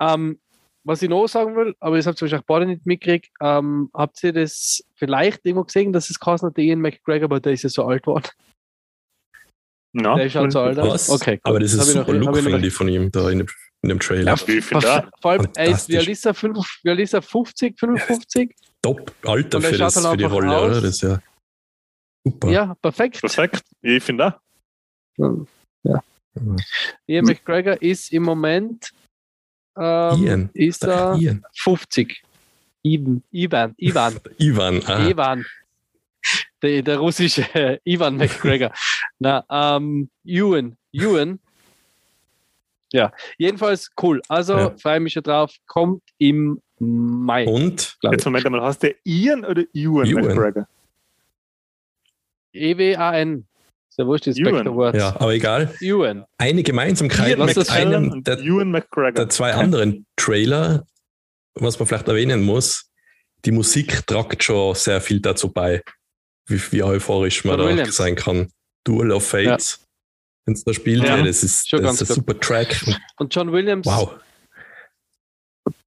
Ähm, 0.00 0.38
was 0.84 1.02
ich 1.02 1.10
noch 1.10 1.26
sagen 1.26 1.54
will, 1.56 1.74
aber 1.80 1.96
das 1.98 2.06
habt 2.06 2.18
ihr 2.18 2.22
wahrscheinlich 2.22 2.46
beide 2.46 2.66
nicht 2.66 2.86
mitgekriegt, 2.86 3.30
ähm, 3.42 3.90
habt 3.92 4.22
ihr 4.24 4.32
das 4.32 4.82
vielleicht 4.94 5.44
irgendwo 5.44 5.64
gesehen, 5.64 5.92
dass 5.92 6.08
es 6.08 6.18
geheißen 6.18 6.48
hat, 6.48 6.56
der 6.56 6.64
Ian 6.64 6.80
McGregor, 6.80 7.24
aber 7.24 7.38
der 7.40 7.52
ist 7.52 7.62
ja 7.64 7.68
so 7.68 7.84
alt 7.84 8.02
geworden. 8.04 8.28
Ja, 9.92 10.14
Der 10.14 10.26
ist 10.26 10.36
halt 10.36 10.52
so 10.52 10.60
alt. 10.60 10.78
Okay, 10.78 11.36
gut. 11.36 11.40
Aber 11.44 11.58
das 11.60 11.72
ist 11.74 11.88
ich 11.88 11.94
noch- 11.96 12.06
super 12.06 12.12
hab 12.18 12.24
Look, 12.24 12.36
ich 12.36 12.44
noch- 12.44 12.50
finde 12.52 12.68
ich, 12.68 12.72
von 12.74 12.88
ihm 12.88 13.10
da 13.10 13.28
in 13.28 13.38
dem, 13.38 13.48
in 13.82 13.88
dem 13.88 13.98
Trailer. 14.00 14.34
Ja, 14.36 14.48
wie 14.48 14.62
viel 14.62 14.78
da? 14.78 15.08
Vor 15.20 15.32
allem, 15.32 15.48
ist 15.56 16.26
er? 16.26 16.34
Fünf- 16.34 16.78
wie 16.84 16.90
alt 16.90 17.00
ist 17.00 17.12
er? 17.14 17.22
50, 17.22 17.78
55? 17.78 18.54
Top 18.82 19.12
Alter 19.26 19.58
er 19.58 19.62
für, 19.62 19.76
das, 19.78 19.94
dann 19.94 20.12
für 20.12 20.16
die 20.16 20.24
Rolle, 20.24 20.56
aus. 20.56 20.62
oder? 20.70 20.80
Das 20.80 20.84
ist 20.94 21.02
ja 21.02 21.20
super. 22.24 22.48
Ja, 22.50 22.74
perfekt. 22.80 23.20
Perfekt. 23.20 23.62
Ich 23.82 24.02
finde 24.02 24.38
da. 25.16 25.36
Ja. 25.84 26.02
Ian 27.06 27.24
McGregor 27.24 27.80
ist 27.82 28.12
im 28.12 28.22
Moment 28.22 28.90
ähm, 29.76 30.22
Ian. 30.24 30.50
ist 30.54 30.84
er 30.84 31.16
Ian. 31.16 31.44
50. 31.54 32.22
Ivan, 32.82 33.22
Ivan, 33.30 33.74
Ivan, 33.78 34.20
Ivan. 34.38 34.82
Ah, 34.86 35.06
Ivan. 35.08 35.44
Der, 36.62 36.82
der 36.82 36.98
russische 36.98 37.80
Ivan 37.84 38.16
McGregor. 38.16 38.72
Na, 39.18 39.44
ähm, 39.50 40.08
Ewan, 40.24 40.76
Ewan. 40.92 41.40
Ja, 42.92 43.12
jedenfalls 43.38 43.90
cool. 44.02 44.20
Also 44.28 44.56
Ja. 44.56 44.76
freue 44.78 45.00
mich 45.00 45.12
schon 45.12 45.22
drauf. 45.22 45.54
Kommt 45.66 46.02
im 46.18 46.60
Mai. 46.78 47.46
Und 47.46 47.96
Jetzt. 48.02 48.24
Moment 48.24 48.46
einmal, 48.46 48.62
hast 48.62 48.82
du 48.82 48.94
Ian 49.04 49.44
oder 49.44 49.62
Ewan, 49.74 50.06
Ewan. 50.06 50.24
McGregor? 50.26 50.66
E-W-A-N. 52.52 53.46
Ist 53.88 53.98
ja 53.98 54.06
wurscht, 54.06 54.26
ist 54.28 54.42
Back 54.42 54.54
Ewan. 54.66 54.94
ja, 54.96 55.16
aber 55.20 55.34
egal. 55.34 55.74
Ewan. 55.80 56.24
Eine 56.38 56.62
Gemeinsamkeit 56.62 57.36
Ian 57.36 57.46
mit 57.46 57.70
einem 57.70 58.22
der, 58.24 58.38
Ewan 58.38 58.72
der 59.14 59.28
zwei 59.28 59.52
anderen 59.54 60.06
Trailer, 60.16 60.84
was 61.54 61.78
man 61.78 61.88
vielleicht 61.88 62.06
erwähnen 62.08 62.42
muss, 62.44 62.90
die 63.44 63.50
Musik 63.52 64.06
tragt 64.06 64.44
schon 64.44 64.74
sehr 64.74 65.00
viel 65.00 65.20
dazu 65.20 65.50
bei, 65.52 65.82
wie, 66.46 66.60
wie 66.70 66.82
euphorisch 66.82 67.44
man 67.44 67.58
da 67.58 67.64
Williams. 67.66 67.96
sein 67.96 68.14
kann. 68.14 68.50
Duel 68.84 69.10
of 69.12 69.26
Fates, 69.26 69.84
wenn 70.46 70.54
es 70.54 70.64
da 70.64 70.72
spielt, 70.72 71.02
Ja. 71.04 71.16
ja, 71.16 71.24
das 71.24 71.42
ist, 71.42 71.68
Schon 71.68 71.82
das 71.82 71.94
ist 72.00 72.02
ein 72.02 72.06
ganz 72.06 72.14
super 72.16 72.38
Track. 72.40 72.82
Und 72.86 72.98
Und 73.18 73.34
John 73.34 73.52
Williams 73.52 73.86
wow, 73.86 74.14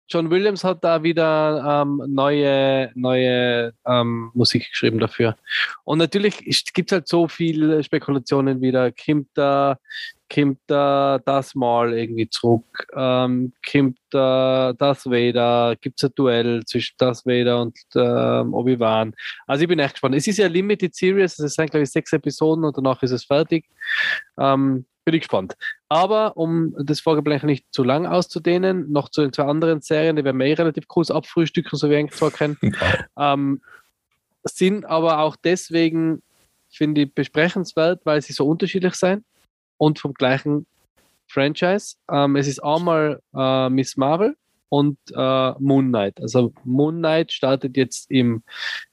John 0.10 0.30
Williams 0.30 0.64
hat 0.64 0.84
da 0.84 1.02
wieder 1.02 1.84
ähm, 1.84 2.04
neue, 2.08 2.92
neue 2.96 3.74
ähm, 3.86 4.32
Musik 4.34 4.70
geschrieben 4.70 5.00
dafür. 5.00 5.36
Und 5.86 5.98
natürlich 5.98 6.40
gibt 6.74 6.92
es 6.92 6.96
halt 6.96 7.08
so 7.08 7.28
viele 7.28 7.84
Spekulationen 7.84 8.62
wieder. 8.62 8.92
Kommt 8.92 9.30
da, 9.34 9.78
kommt 10.34 10.60
da 10.68 11.20
das 11.26 11.56
mal 11.56 11.94
irgendwie 11.94 12.30
zurück? 12.30 12.88
Ähm, 12.96 13.54
kommt 13.70 13.98
da 14.10 14.74
das 14.78 15.06
Vader? 15.06 15.76
Gibt 15.80 16.02
es 16.02 16.10
ein 16.10 16.16
Duell 16.16 16.64
zwischen 16.66 16.96
das 16.98 17.26
Vader 17.26 17.62
und 17.62 17.78
ähm, 17.96 18.54
Obi-Wan? 18.54 19.14
Also 19.48 19.64
ich 19.64 19.70
bin 19.70 19.80
echt 19.80 19.94
gespannt. 19.94 20.16
Es 20.16 20.28
ist 20.28 20.38
ja 20.38 20.48
Limited 20.48 20.94
Series, 20.94 21.40
es 21.40 21.54
sind 21.54 21.72
glaube 21.72 21.84
ich 21.84 21.92
sechs 21.92 22.12
Episoden 22.14 22.66
und 22.66 22.78
danach 22.78 23.02
ist 23.04 23.12
es 23.12 23.24
fertig. 23.24 23.66
Ähm, 24.38 24.86
bin 25.06 25.14
ich 25.16 25.22
gespannt. 25.22 25.56
Aber 25.90 26.38
um 26.38 26.76
das 26.80 27.00
Vorgeblänkel 27.00 27.48
nicht 27.48 27.66
zu 27.72 27.84
lang 27.84 28.06
auszudehnen, 28.06 28.92
noch 28.92 29.10
zu 29.10 29.22
den 29.22 29.34
zwei 29.34 29.44
anderen 29.44 29.82
Serien, 29.82 30.16
die 30.16 30.24
werden 30.24 30.40
wir 30.40 30.48
eh 30.48 30.54
relativ 30.54 30.88
kurz 30.88 31.12
abfrühstücken, 31.12 31.78
so 31.78 31.90
wie 31.90 31.98
eigentlich 31.98 32.18
zwar 32.18 32.32
kennen, 32.32 32.58
ähm, 33.18 33.62
sind 34.44 34.86
aber 34.86 35.20
auch 35.20 35.36
deswegen 35.36 36.22
finde 36.70 37.02
ich 37.02 37.14
besprechenswert, 37.14 38.02
weil 38.06 38.22
sie 38.22 38.34
so 38.34 38.48
unterschiedlich 38.48 38.96
sind 38.96 39.24
und 39.78 40.00
vom 40.00 40.14
gleichen 40.14 40.66
Franchise. 41.28 41.96
Ähm, 42.12 42.36
es 42.36 42.48
ist 42.48 42.64
einmal 42.64 43.22
äh, 43.36 43.70
Miss 43.70 43.96
Marvel 43.96 44.36
und 44.70 44.98
äh, 45.16 45.52
Moon 45.60 45.90
Knight. 45.90 46.20
Also 46.20 46.54
Moon 46.64 46.98
Knight 46.98 47.32
startet 47.32 47.78
jetzt 47.78 48.10
im 48.10 48.44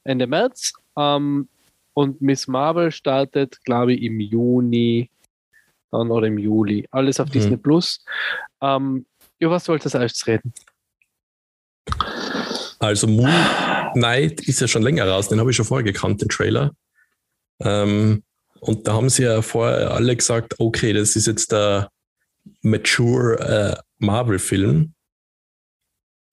Ende 0.03 0.27
März 0.27 0.73
ähm, 0.97 1.49
und 1.93 2.21
Miss 2.21 2.47
Marvel 2.47 2.91
startet, 2.91 3.63
glaube 3.63 3.93
ich, 3.93 4.03
im 4.03 4.19
Juni 4.19 5.09
dann 5.91 6.09
oder 6.11 6.27
im 6.27 6.37
Juli. 6.37 6.87
Alles 6.91 7.19
auf 7.19 7.27
Mhm. 7.27 7.31
Disney 7.33 7.57
Plus. 7.57 8.03
Ähm, 8.61 9.05
über 9.39 9.51
was 9.51 9.65
sollst 9.65 9.85
du 9.85 9.87
als 9.87 9.95
erstes 9.95 10.27
reden? 10.27 10.53
Also 12.79 13.07
Moon 13.07 13.31
Knight 13.93 14.41
ist 14.41 14.61
ja 14.61 14.67
schon 14.67 14.81
länger 14.81 15.07
raus, 15.07 15.29
den 15.29 15.39
habe 15.39 15.51
ich 15.51 15.55
schon 15.57 15.65
vorher 15.65 15.83
gekannt, 15.83 16.21
den 16.21 16.29
Trailer. 16.29 16.71
Ähm, 17.59 18.23
und 18.59 18.87
da 18.87 18.93
haben 18.93 19.09
sie 19.09 19.23
ja 19.23 19.41
vorher 19.41 19.91
alle 19.91 20.15
gesagt, 20.15 20.59
okay, 20.59 20.93
das 20.93 21.15
ist 21.15 21.27
jetzt 21.27 21.51
der 21.51 21.89
mature 22.61 23.39
äh, 23.39 23.81
Marvel-Film. 23.99 24.93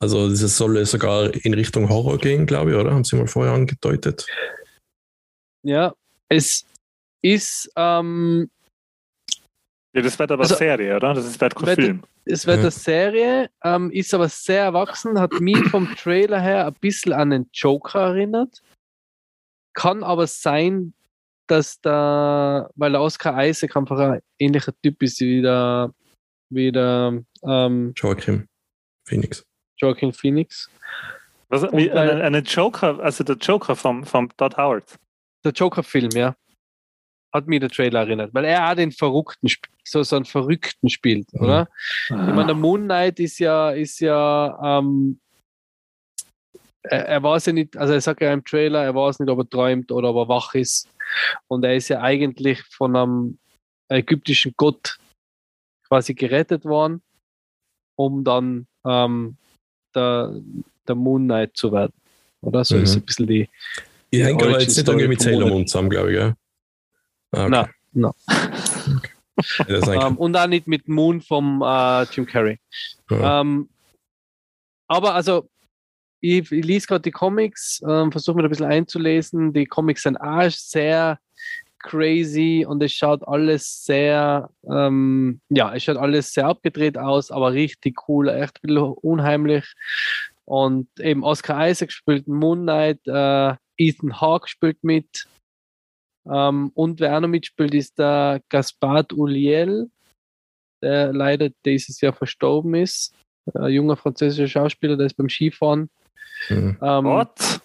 Also 0.00 0.28
das 0.28 0.56
soll 0.56 0.84
sogar 0.86 1.34
in 1.34 1.54
Richtung 1.54 1.88
Horror 1.88 2.18
gehen, 2.18 2.46
glaube 2.46 2.70
ich, 2.70 2.76
oder? 2.76 2.92
Haben 2.92 3.04
sie 3.04 3.16
mal 3.16 3.26
vorher 3.26 3.52
angedeutet. 3.52 4.26
Ja, 5.62 5.92
es 6.28 6.64
ist, 7.20 7.70
ähm, 7.76 8.48
Ja, 9.95 10.03
das 10.03 10.18
wird 10.18 10.30
aber 10.30 10.43
Also- 10.43 10.55
Serie, 10.57 10.97
oder? 10.97 11.14
Das 11.14 11.24
ist 11.24 11.41
wird 11.41 11.55
kein 11.57 11.66
Wird- 11.66 11.80
Film. 11.80 12.03
es 12.26 12.47
wird 12.47 12.59
eine 12.61 12.70
Serie, 12.70 13.51
ähm, 13.64 13.91
ist 13.91 14.12
aber 14.14 14.28
sehr 14.28 14.64
erwachsen, 14.64 15.18
hat 15.18 15.32
mich 15.41 15.59
vom 15.70 15.95
Trailer 15.97 16.41
her 16.41 16.66
ein 16.66 16.74
bisschen 16.74 17.12
an 17.14 17.30
den 17.30 17.49
Joker 17.53 18.01
erinnert. 18.09 18.62
Kann 19.74 20.03
aber 20.03 20.26
sein, 20.26 20.93
dass 21.47 21.80
da, 21.80 22.68
weil 22.74 22.93
der 22.93 23.01
Oscar 23.01 23.43
Isaac 23.47 23.76
einfach 23.76 23.99
ein 23.99 24.20
ähnlicher 24.39 24.72
Typ 24.82 25.03
ist 25.03 25.20
wie 25.20 25.41
der, 25.41 25.93
wie 26.51 26.70
der 26.70 27.22
ähm, 27.45 27.93
Joachim 27.97 28.47
Phoenix. 29.07 29.43
Joaquin 29.78 30.12
Phoenix. 30.12 30.68
Was, 31.49 31.62
wie, 31.72 31.89
weil- 31.91 32.11
eine, 32.11 32.24
eine 32.24 32.39
Joker, 32.41 32.99
also 33.01 33.24
der 33.24 33.36
Joker 33.36 33.74
vom, 33.74 34.05
vom 34.05 34.28
Todd 34.36 34.57
Howard. 34.59 34.97
Der 35.45 35.53
Joker-Film, 35.53 36.11
ja. 36.14 36.34
Hat 37.33 37.47
mich 37.47 37.61
der 37.61 37.68
Trailer 37.68 38.01
erinnert, 38.01 38.33
weil 38.33 38.45
er 38.47 38.70
auch 38.70 38.74
den 38.74 38.91
Verrückten, 38.93 39.49
so, 39.85 40.03
so 40.03 40.16
einen 40.16 40.24
Verrückten 40.24 40.89
spielt, 40.89 41.33
Mhm. 41.35 41.41
oder? 41.41 41.68
Ich 42.09 42.16
meine, 42.16 42.47
der 42.47 42.55
Moon 42.55 42.85
Knight 42.85 43.20
ist 43.20 43.39
ja, 43.39 43.70
ist 43.70 44.01
ja, 44.01 44.79
ähm, 44.79 45.20
er, 46.83 47.07
er 47.07 47.22
weiß 47.22 47.47
ja 47.47 47.53
nicht, 47.53 47.76
also 47.76 47.93
er 47.93 48.01
sagt 48.01 48.20
ja 48.22 48.33
im 48.33 48.45
Trailer, 48.45 48.83
er 48.83 48.95
weiß 48.95 49.18
nicht, 49.18 49.29
ob 49.29 49.39
er 49.41 49.49
träumt 49.49 49.93
oder 49.93 50.11
ob 50.14 50.16
er 50.26 50.29
wach 50.35 50.55
ist. 50.55 50.89
Und 51.49 51.64
er 51.64 51.74
ist 51.76 51.89
ja 51.89 52.01
eigentlich 52.01 52.62
von 52.62 52.97
einem 52.97 53.39
ägyptischen 53.91 54.55
Gott 54.57 54.99
quasi 55.87 56.14
gerettet 56.14 56.64
worden, 56.64 57.03
um 57.97 58.24
dann 58.24 58.66
ähm, 58.87 59.37
der, 59.95 60.35
der 60.87 60.95
Moon 60.95 61.24
Knight 61.24 61.57
zu 61.57 61.72
werden. 61.72 61.93
Oder 62.41 62.64
so 62.64 62.76
Mhm. 62.76 62.83
ist 62.85 62.97
ein 62.97 63.03
bisschen 63.03 63.26
die. 63.26 63.49
Ich 64.11 64.22
hänge 64.22 64.43
aber 64.45 64.61
jetzt 64.61 64.76
nicht 64.76 64.89
irgendwie 64.89 65.09
mit 65.09 65.20
Sailor. 65.20 65.49
Moon 65.49 65.66
zusammen, 65.66 65.91
glaube 65.91 66.11
ich, 66.12 66.18
gell? 66.18 66.35
Ah, 67.33 67.47
okay. 67.62 67.72
Ja, 67.95 68.12
das 69.59 69.66
ist 69.68 69.89
eigentlich- 69.89 70.05
Ähm, 70.05 70.16
und 70.16 70.37
auch 70.37 70.47
nicht 70.47 70.66
mit 70.66 70.89
Moon 70.89 71.20
vom 71.20 71.62
äh, 71.62 72.03
Jim 72.05 72.26
Carrey. 72.26 72.59
ja. 73.11 73.41
Ähm, 73.41 73.68
aber 74.89 75.14
also, 75.14 75.49
ich, 76.20 76.51
ich 76.51 76.64
lese 76.64 76.87
gerade 76.87 77.03
die 77.03 77.11
Comics, 77.11 77.81
ähm, 77.89 78.11
versuche 78.11 78.37
mir 78.37 78.43
da 78.43 78.49
ein 78.49 78.51
bisschen 78.51 78.66
einzulesen. 78.66 79.53
Die 79.53 79.66
Comics 79.66 80.03
sind 80.03 80.16
auch 80.16 80.51
sehr 80.51 81.18
crazy 81.79 82.64
und 82.68 82.83
es 82.83 82.93
schaut 82.93 83.26
alles 83.29 83.85
sehr, 83.85 84.51
ähm, 84.68 85.41
ja, 85.49 85.72
es 85.74 85.85
schaut 85.85 85.97
alles 85.99 86.33
sehr 86.33 86.47
abgedreht 86.47 86.99
aus, 86.99 87.31
aber 87.31 87.53
richtig 87.53 88.09
cool, 88.09 88.29
echt 88.29 88.57
ein 88.64 88.66
bisschen 88.68 88.83
unheimlich. 88.95 89.72
Und 90.45 90.89
eben 90.99 91.22
Oscar 91.22 91.68
Isaac 91.68 91.93
spielt 91.93 92.26
Moon 92.26 92.62
Knight, 92.62 93.01
äh, 93.07 93.55
Ethan 93.76 94.20
Hawke 94.20 94.49
spielt 94.49 94.83
mit. 94.83 95.26
Ähm, 96.31 96.70
und 96.74 97.01
wer 97.01 97.16
auch 97.16 97.20
noch 97.20 97.29
mitspielt, 97.29 97.74
ist 97.74 97.99
der 97.99 98.43
Gaspard 98.49 99.12
Uliel, 99.12 99.91
der 100.83 101.12
leider 101.12 101.51
dieses 101.64 102.01
Jahr 102.01 102.12
verstorben 102.12 102.74
ist. 102.74 103.14
Ein 103.55 103.70
junger 103.72 103.97
französischer 103.97 104.47
Schauspieler, 104.49 104.97
der 104.97 105.07
ist 105.07 105.14
beim 105.16 105.29
Skifahren 105.29 105.91
Mhm. 106.51 106.79
ähm, 106.81 107.05
What? 107.05 107.61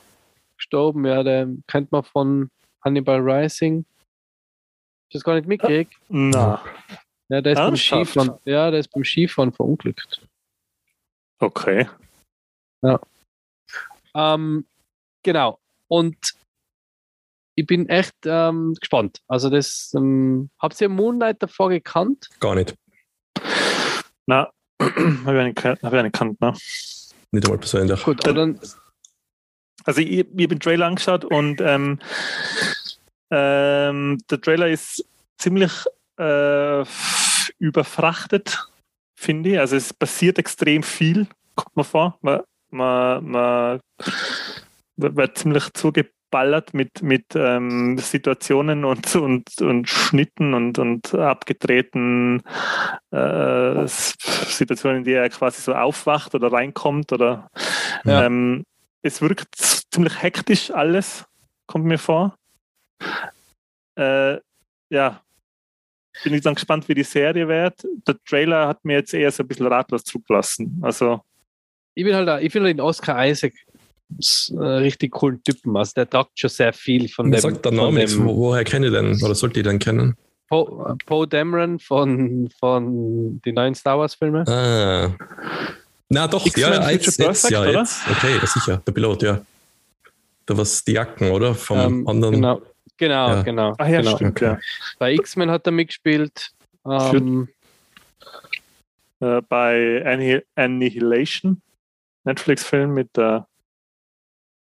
gestorben. 0.58 1.06
Ja, 1.06 1.22
der 1.24 1.48
kennt 1.68 1.92
man 1.92 2.04
von 2.04 2.50
Hannibal 2.84 3.20
Rising. 3.20 3.86
Hast 3.86 5.14
du 5.14 5.18
das 5.20 5.24
gar 5.24 5.36
nicht 5.36 5.48
mitgekriegt? 5.48 5.94
Na, 6.10 6.64
Ja, 7.30 7.42
der 7.42 7.54
ist 7.54 7.60
beim? 7.60 7.76
Skifahren. 7.76 8.40
Ja, 8.46 8.72
der 8.72 8.80
ist 8.80 8.92
beim 8.92 9.04
Skifahren 9.04 9.52
verunglückt. 9.54 10.26
okay. 11.40 11.88
Ähm, 14.16 14.66
genau. 15.24 15.60
Und 15.88 16.18
ich 17.56 17.66
bin 17.66 17.88
echt 17.90 18.16
ähm, 18.26 18.74
gespannt. 18.80 19.20
Also 19.28 19.50
das, 19.50 19.92
ähm, 19.96 20.50
habt 20.60 20.80
ihr 20.82 20.90
Moonlight 20.90 21.42
davor 21.44 21.70
gekannt? 21.70 22.30
Gar 22.40 22.56
nicht. 22.56 22.76
Na, 24.26 24.50
habe 24.80 25.40
ich, 25.40 25.56
nicht- 25.56 25.64
hab 25.64 25.94
ich 25.94 26.02
nicht 26.04 26.14
gekannt, 26.14 26.42
ne? 26.42 26.54
Nicht 27.32 27.46
einmal 27.46 27.60
persönlich. 27.60 28.04
Gut, 28.04 28.24
aber 28.26 28.34
dann, 28.34 28.60
Also 29.86 30.02
ich, 30.02 30.12
ich 30.12 30.20
habe 30.20 30.48
den 30.48 30.60
Trailer 30.60 30.86
angeschaut 30.88 31.26
und 31.26 31.60
ähm, 31.62 32.00
ähm, 33.32 34.18
der 34.30 34.42
Trailer 34.42 34.68
ist 34.70 35.06
ziemlich 35.38 35.72
äh, 36.18 36.86
überfrachtet, 37.60 38.68
finde 39.20 39.52
ich. 39.52 39.60
Also 39.60 39.76
es 39.76 39.94
passiert 39.94 40.38
extrem 40.38 40.84
viel, 40.84 41.28
kommt 41.56 41.76
mir 41.76 41.84
vor. 41.84 42.18
Man, 42.22 42.42
man, 42.70 43.26
man 43.26 43.80
wird 44.98 45.38
ziemlich 45.38 45.74
zugeballert 46.34 46.74
mit, 46.74 47.02
mit 47.04 47.26
ähm, 47.36 47.98
Situationen 47.98 48.86
und, 48.86 49.16
und, 49.16 49.62
und 49.62 49.88
Schnitten 49.90 50.54
und, 50.54 50.80
und 50.80 51.14
abgedrehten 51.14 52.42
äh, 53.12 53.84
Situationen, 53.88 55.00
in 55.00 55.04
die 55.04 55.14
er 55.14 55.30
quasi 55.30 55.62
so 55.62 55.74
aufwacht 55.74 56.34
oder 56.36 56.52
reinkommt 56.52 57.12
oder 57.12 57.50
Ja. 58.06 58.26
ähm, 58.26 58.64
es 59.04 59.22
wirkt 59.22 59.56
ziemlich 59.92 60.22
hektisch 60.22 60.72
alles, 60.72 61.26
kommt 61.68 61.86
mir 61.86 61.98
vor. 62.00 62.36
Äh, 63.96 64.40
ja, 64.90 65.22
bin 66.24 66.34
ich 66.34 66.42
dann 66.42 66.56
gespannt, 66.56 66.88
wie 66.88 66.96
die 66.96 67.04
Serie 67.04 67.48
wird. 67.48 67.86
Der 68.08 68.16
Trailer 68.26 68.68
hat 68.68 68.84
mir 68.86 68.94
jetzt 68.98 69.14
eher 69.14 69.32
so 69.32 69.44
ein 69.44 69.48
bisschen 69.48 69.68
ratlos 69.68 70.04
zurückgelassen. 70.04 70.80
Also, 70.82 71.22
ich 71.96 72.04
bin 72.06 72.16
halt, 72.16 72.28
da- 72.28 72.40
ich 72.40 72.52
finde 72.52 72.70
den 72.70 72.82
Oscar 72.82 73.26
Isaac 73.28 73.54
richtig 74.58 75.12
coolen 75.12 75.42
Typen. 75.44 75.76
Also 75.78 75.94
der 75.96 76.10
tragt 76.10 76.40
schon 76.40 76.50
sehr 76.50 76.74
viel 76.74 77.10
von 77.10 77.32
dem. 77.32 77.40
sagt 77.42 77.66
der 77.66 77.72
Name 77.72 78.00
nichts. 78.00 78.18
Wo- 78.18 78.36
Woher 78.36 78.64
kenne 78.64 78.88
ich 78.88 78.94
den? 78.94 79.22
Oder 79.24 79.36
sollte 79.36 79.60
ich 79.60 79.66
den 79.66 79.80
kennen? 79.80 80.16
Poe 80.50 80.96
Poe 81.06 81.28
Dameron 81.28 81.80
von, 81.80 82.50
von 82.60 83.42
den 83.42 83.56
neuen 83.56 83.74
Star 83.76 83.98
Wars 83.98 84.14
Filmen. 84.16 84.48
Ah. 84.48 85.12
Na 86.10 86.28
doch, 86.28 86.46
ja, 86.56 86.68
Future 86.68 86.92
jetzt, 86.92 87.06
jetzt, 87.06 87.18
Perfect, 87.18 87.52
ja, 87.52 87.62
oder? 87.62 87.80
jetzt. 87.80 88.02
Okay, 88.12 88.36
ja, 88.40 88.46
sicher, 88.46 88.82
der 88.86 88.92
Pilot, 88.92 89.24
ja. 89.24 89.42
Da 90.46 90.58
was 90.58 90.84
die 90.84 90.92
Jacken, 90.92 91.32
oder? 91.32 91.56
Vom 91.56 91.80
Ähm, 91.80 92.08
anderen. 92.08 92.36
Genau, 92.36 92.62
genau, 92.98 93.28
Ja. 93.30 93.42
genau. 93.42 93.74
ach 93.78 93.88
ja, 93.88 94.02
genau. 94.02 94.16
stimmt, 94.18 94.42
Okay. 94.42 94.58
Bei 95.00 95.14
X-Men 95.14 95.50
hat 95.50 95.66
er 95.66 95.72
mitgespielt. 95.72 96.52
Ähm, 96.86 97.48
ja. 99.22 99.38
Äh, 99.38 99.42
bei 99.48 100.04
Anni- 100.06 100.44
Annihilation, 100.56 101.62
Netflix-Film 102.26 102.94
mit 102.94 103.16
der, 103.16 103.48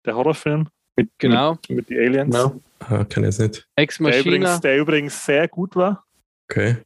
der 0.05 0.15
Horrorfilm 0.15 0.67
mit, 0.95 1.09
genau, 1.17 1.53
mit, 1.53 1.69
mit 1.69 1.89
den 1.89 1.97
Aliens. 1.99 2.35
genau. 2.35 2.59
Ah, 2.79 3.03
kann 3.05 3.23
ich 3.23 3.37
jetzt 3.37 3.39
nicht. 3.39 3.67
Ex 3.75 3.97
Der, 3.97 4.07
Machina, 4.07 4.21
übrigens, 4.25 4.61
der 4.61 4.77
übrigens 4.77 5.25
sehr 5.25 5.47
gut 5.47 5.75
war. 5.75 6.03
Okay. 6.49 6.77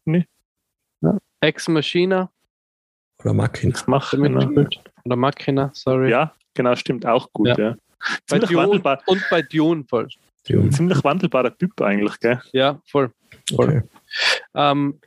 Ex 1.42 1.68
Machina, 1.68 2.30
Oder 3.20 3.34
Machina. 3.34 3.76
Er 3.88 4.18
mitgespielt. 4.20 4.82
Oder 5.06 5.16
Machina, 5.16 5.72
sorry. 5.74 6.10
Ja, 6.12 6.34
genau, 6.54 6.76
stimmt 6.76 7.06
auch 7.06 7.32
gut. 7.34 7.48
Ja. 7.50 7.58
Ja. 7.58 7.76
bei 8.30 8.40
Ziemlich, 8.40 8.50
Dune 8.50 8.64
wandelbar, 8.64 9.02
und 9.06 9.24
bei 9.30 9.42
Dune 9.42 9.84
voll. 9.88 10.08
Die- 10.48 10.70
ziemlich 10.70 11.04
wandelbarer 11.04 11.56
Typ 11.58 11.80
eigentlich, 11.82 12.20
gell? 12.20 12.42
Ja, 12.52 12.80
voll. 12.86 13.12
voll. 13.50 13.68
Okay. 13.68 13.82
Ähm, 14.54 15.00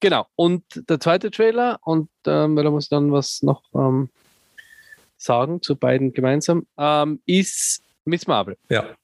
genau. 0.00 0.26
Und 0.36 0.62
der 0.88 0.98
zweite 1.00 1.30
Trailer, 1.30 1.78
und 1.84 2.08
ähm, 2.26 2.56
weil 2.56 2.64
da 2.64 2.70
muss 2.70 2.84
ich 2.84 2.90
dann 2.90 3.12
was 3.12 3.42
noch 3.42 3.62
ähm, 3.74 4.08
sagen 5.16 5.62
zu 5.62 5.76
beiden 5.76 6.12
gemeinsam, 6.12 6.66
ähm, 6.78 7.20
ist 7.26 7.82
Miss 8.04 8.26
Marvel. 8.26 8.56
Ja. 8.68 8.94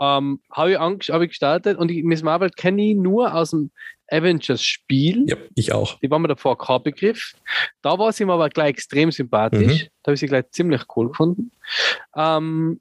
Ähm, 0.00 0.40
Habe 0.50 0.72
ich, 0.72 1.10
hab 1.10 1.20
ich 1.20 1.28
gestartet 1.28 1.76
und 1.76 1.88
die 1.88 2.02
Miss 2.02 2.22
Marvel 2.22 2.50
kenne 2.50 2.90
ich 2.90 2.96
nur 2.96 3.34
aus 3.34 3.50
dem 3.50 3.70
Avengers-Spiel. 4.10 5.26
ja, 5.28 5.36
ich 5.54 5.72
auch. 5.72 5.98
Die 6.00 6.10
war 6.10 6.18
mir 6.18 6.28
davor 6.28 6.56
kein 6.58 6.82
Begriff. 6.82 7.34
Da 7.82 7.98
war 7.98 8.10
sie 8.12 8.24
mir 8.24 8.32
aber 8.32 8.48
gleich 8.48 8.70
extrem 8.70 9.12
sympathisch. 9.12 9.84
Mhm. 9.84 9.88
Da 10.02 10.08
habe 10.08 10.14
ich 10.14 10.20
sie 10.20 10.26
gleich 10.26 10.50
ziemlich 10.50 10.82
cool 10.96 11.08
gefunden. 11.08 11.50
Ähm, 12.16 12.80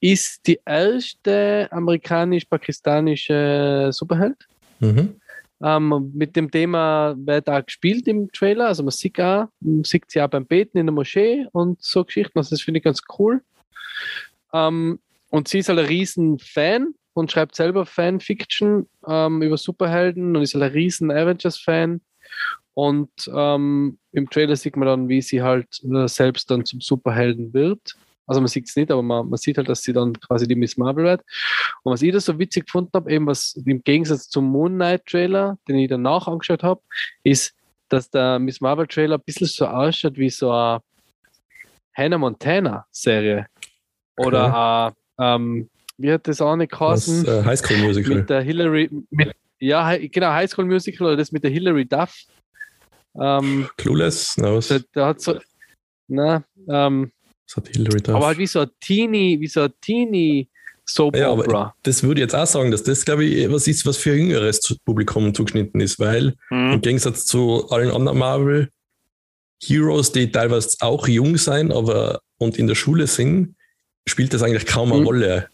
ist 0.00 0.46
die 0.46 0.60
erste 0.64 1.68
amerikanisch-pakistanische 1.70 3.90
Superheld. 3.92 4.48
Mhm. 4.80 5.20
Ähm, 5.62 6.10
mit 6.14 6.34
dem 6.34 6.50
Thema 6.50 7.14
wird 7.16 7.48
auch 7.48 7.64
gespielt 7.64 8.08
im 8.08 8.30
Trailer. 8.32 8.66
Also 8.66 8.82
man 8.82 8.90
sieht 8.90 9.20
auch, 9.20 9.46
man 9.60 9.84
sieht 9.84 10.10
sie 10.10 10.20
auch 10.20 10.28
beim 10.28 10.46
Beten 10.46 10.78
in 10.78 10.86
der 10.86 10.94
Moschee 10.94 11.46
und 11.52 11.82
so 11.82 12.04
Geschichten. 12.04 12.38
Also 12.38 12.50
das 12.50 12.62
finde 12.62 12.78
ich 12.78 12.84
ganz 12.84 13.02
cool. 13.18 13.42
Ähm, 14.52 14.98
und 15.30 15.48
sie 15.48 15.60
ist 15.60 15.68
halt 15.68 15.78
ein 15.78 15.86
riesen 15.86 16.38
Fan 16.38 16.94
und 17.14 17.30
schreibt 17.30 17.54
selber 17.54 17.86
Fanfiction 17.86 18.88
ähm, 19.06 19.42
über 19.42 19.56
Superhelden 19.56 20.36
und 20.36 20.42
ist 20.42 20.54
halt 20.54 20.64
ein 20.64 20.72
riesen 20.72 21.10
Avengers-Fan. 21.10 22.00
Und 22.74 23.10
ähm, 23.34 23.98
im 24.12 24.30
Trailer 24.30 24.56
sieht 24.56 24.76
man 24.76 24.88
dann, 24.88 25.08
wie 25.08 25.22
sie 25.22 25.42
halt 25.42 25.68
äh, 25.84 26.08
selbst 26.08 26.50
dann 26.50 26.64
zum 26.64 26.80
Superhelden 26.80 27.52
wird. 27.52 27.96
Also 28.26 28.40
man 28.40 28.48
sieht 28.48 28.68
es 28.68 28.76
nicht, 28.76 28.90
aber 28.90 29.02
man, 29.02 29.28
man, 29.28 29.36
sieht 29.36 29.58
halt, 29.58 29.68
dass 29.68 29.82
sie 29.82 29.92
dann 29.92 30.12
quasi 30.14 30.46
die 30.46 30.54
Miss 30.54 30.76
Marvel 30.76 31.04
wird. 31.04 31.22
Und 31.82 31.92
was 31.92 32.02
ich 32.02 32.12
da 32.12 32.20
so 32.20 32.38
witzig 32.38 32.66
gefunden 32.66 32.90
habe, 32.94 33.10
eben 33.10 33.26
was 33.26 33.54
im 33.66 33.82
Gegensatz 33.82 34.28
zum 34.28 34.46
Moon 34.46 34.74
Knight 34.74 35.06
Trailer, 35.06 35.58
den 35.68 35.76
ich 35.76 35.88
danach 35.88 36.28
angeschaut 36.28 36.62
habe, 36.62 36.80
ist, 37.24 37.54
dass 37.88 38.10
der 38.10 38.38
Miss 38.38 38.60
Marvel 38.60 38.86
Trailer 38.86 39.16
ein 39.16 39.22
bisschen 39.24 39.48
so 39.48 39.66
ausschaut 39.66 40.16
wie 40.16 40.30
so 40.30 40.50
eine 40.50 40.80
Hannah 41.94 42.18
Montana 42.18 42.86
Serie. 42.90 43.46
Oder 44.16 44.44
okay. 44.46 44.54
a, 44.54 45.34
ähm, 45.34 45.68
wie 45.98 46.12
hat 46.12 46.26
das 46.26 46.40
auch 46.40 46.56
nicht 46.56 46.72
geheißen? 46.72 47.24
Das, 47.24 47.42
äh, 47.42 47.44
High 47.44 47.58
School 47.58 47.78
Musical. 47.78 48.14
Mit 48.16 48.30
der 48.30 48.42
Hillary, 48.42 48.90
mit, 49.10 49.32
ja, 49.58 49.96
genau, 49.96 50.28
High 50.28 50.50
School 50.50 50.64
Musical 50.64 51.08
oder 51.08 51.16
das 51.16 51.32
mit 51.32 51.44
der 51.44 51.50
Hillary 51.50 51.84
Duff. 51.84 52.14
Ähm, 53.20 53.68
Clueless? 53.76 54.36
No, 54.38 54.60
da, 54.60 54.78
da 54.92 55.06
hat 55.08 55.20
so, 55.20 55.38
na, 56.08 56.44
ähm, 56.68 57.12
das 57.54 57.64
hat 57.64 57.74
Hillary 57.74 58.00
Duff. 58.00 58.14
Aber 58.14 58.26
halt 58.26 58.38
wie 58.38 58.46
so 58.46 58.60
ein 58.60 58.70
Teenie, 58.80 59.40
wie 59.40 59.46
so 59.46 59.62
ein 59.62 59.72
Teenie 59.80 60.48
Soap 60.84 61.16
ja, 61.16 61.30
Opera. 61.30 61.74
das 61.84 62.02
würde 62.02 62.20
ich 62.20 62.24
jetzt 62.24 62.34
auch 62.34 62.46
sagen, 62.46 62.70
dass 62.70 62.82
das, 62.82 63.04
glaube 63.04 63.24
ich, 63.24 63.50
was 63.50 63.68
ist, 63.68 63.86
was 63.86 63.96
für 63.96 64.12
ein 64.12 64.18
jüngeres 64.18 64.60
Publikum 64.84 65.32
zugeschnitten 65.32 65.80
ist, 65.80 66.00
weil 66.00 66.34
mhm. 66.50 66.72
im 66.72 66.80
Gegensatz 66.80 67.24
zu 67.24 67.68
allen 67.70 67.90
anderen 67.90 68.18
Marvel 68.18 68.68
Heroes, 69.64 70.10
die 70.10 70.30
teilweise 70.30 70.76
auch 70.80 71.06
jung 71.06 71.36
sein, 71.36 71.70
aber 71.70 72.20
und 72.38 72.58
in 72.58 72.66
der 72.66 72.74
Schule 72.74 73.06
sind, 73.06 73.54
spielt 74.08 74.34
das 74.34 74.42
eigentlich 74.42 74.66
kaum 74.66 74.90
eine 74.90 75.02
mhm. 75.02 75.06
Rolle, 75.06 75.48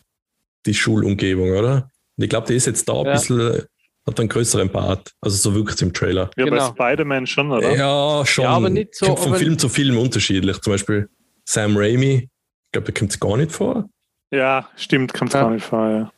die 0.65 0.73
Schulumgebung, 0.73 1.51
oder? 1.51 1.91
Und 2.17 2.25
ich 2.25 2.31
glaube, 2.31 2.47
die 2.47 2.55
ist 2.55 2.67
jetzt 2.67 2.89
da 2.89 2.99
ein 2.99 3.07
ja. 3.07 3.13
bisschen, 3.13 3.65
hat 4.07 4.19
einen 4.19 4.31
größeren 4.31 4.71
Part. 4.71 5.13
Also 5.21 5.37
so 5.37 5.55
wirkt 5.55 5.75
es 5.75 5.83
im 5.83 5.93
Trailer. 5.93 6.31
Ja, 6.37 6.47
genau. 6.47 6.73
bei 6.73 6.95
Spider-Man 6.95 7.27
schon, 7.27 7.53
oder? 7.53 7.77
Ja, 7.77 8.25
schon. 8.25 8.45
Ja, 8.45 8.51
aber 8.53 8.71
nicht 8.71 8.95
so. 8.95 9.15
Von 9.15 9.37
Film 9.37 9.59
zu 9.59 9.69
Film 9.69 9.99
unterschiedlich. 9.99 10.59
Zum 10.61 10.73
Beispiel 10.73 11.11
Sam 11.49 11.79
Raimi, 11.79 12.15
ich 12.25 12.73
glaube, 12.73 12.93
da 12.93 12.99
kommt 12.99 13.11
es 13.11 13.19
gar 13.19 13.39
nicht 13.39 13.53
vor. 13.53 13.89
Ja, 14.31 14.69
stimmt, 14.77 15.15
kommt 15.15 15.33
ja. 15.33 15.41
gar 15.41 15.51
nicht 15.51 15.65
vor, 15.65 15.89
ja. 15.89 16.13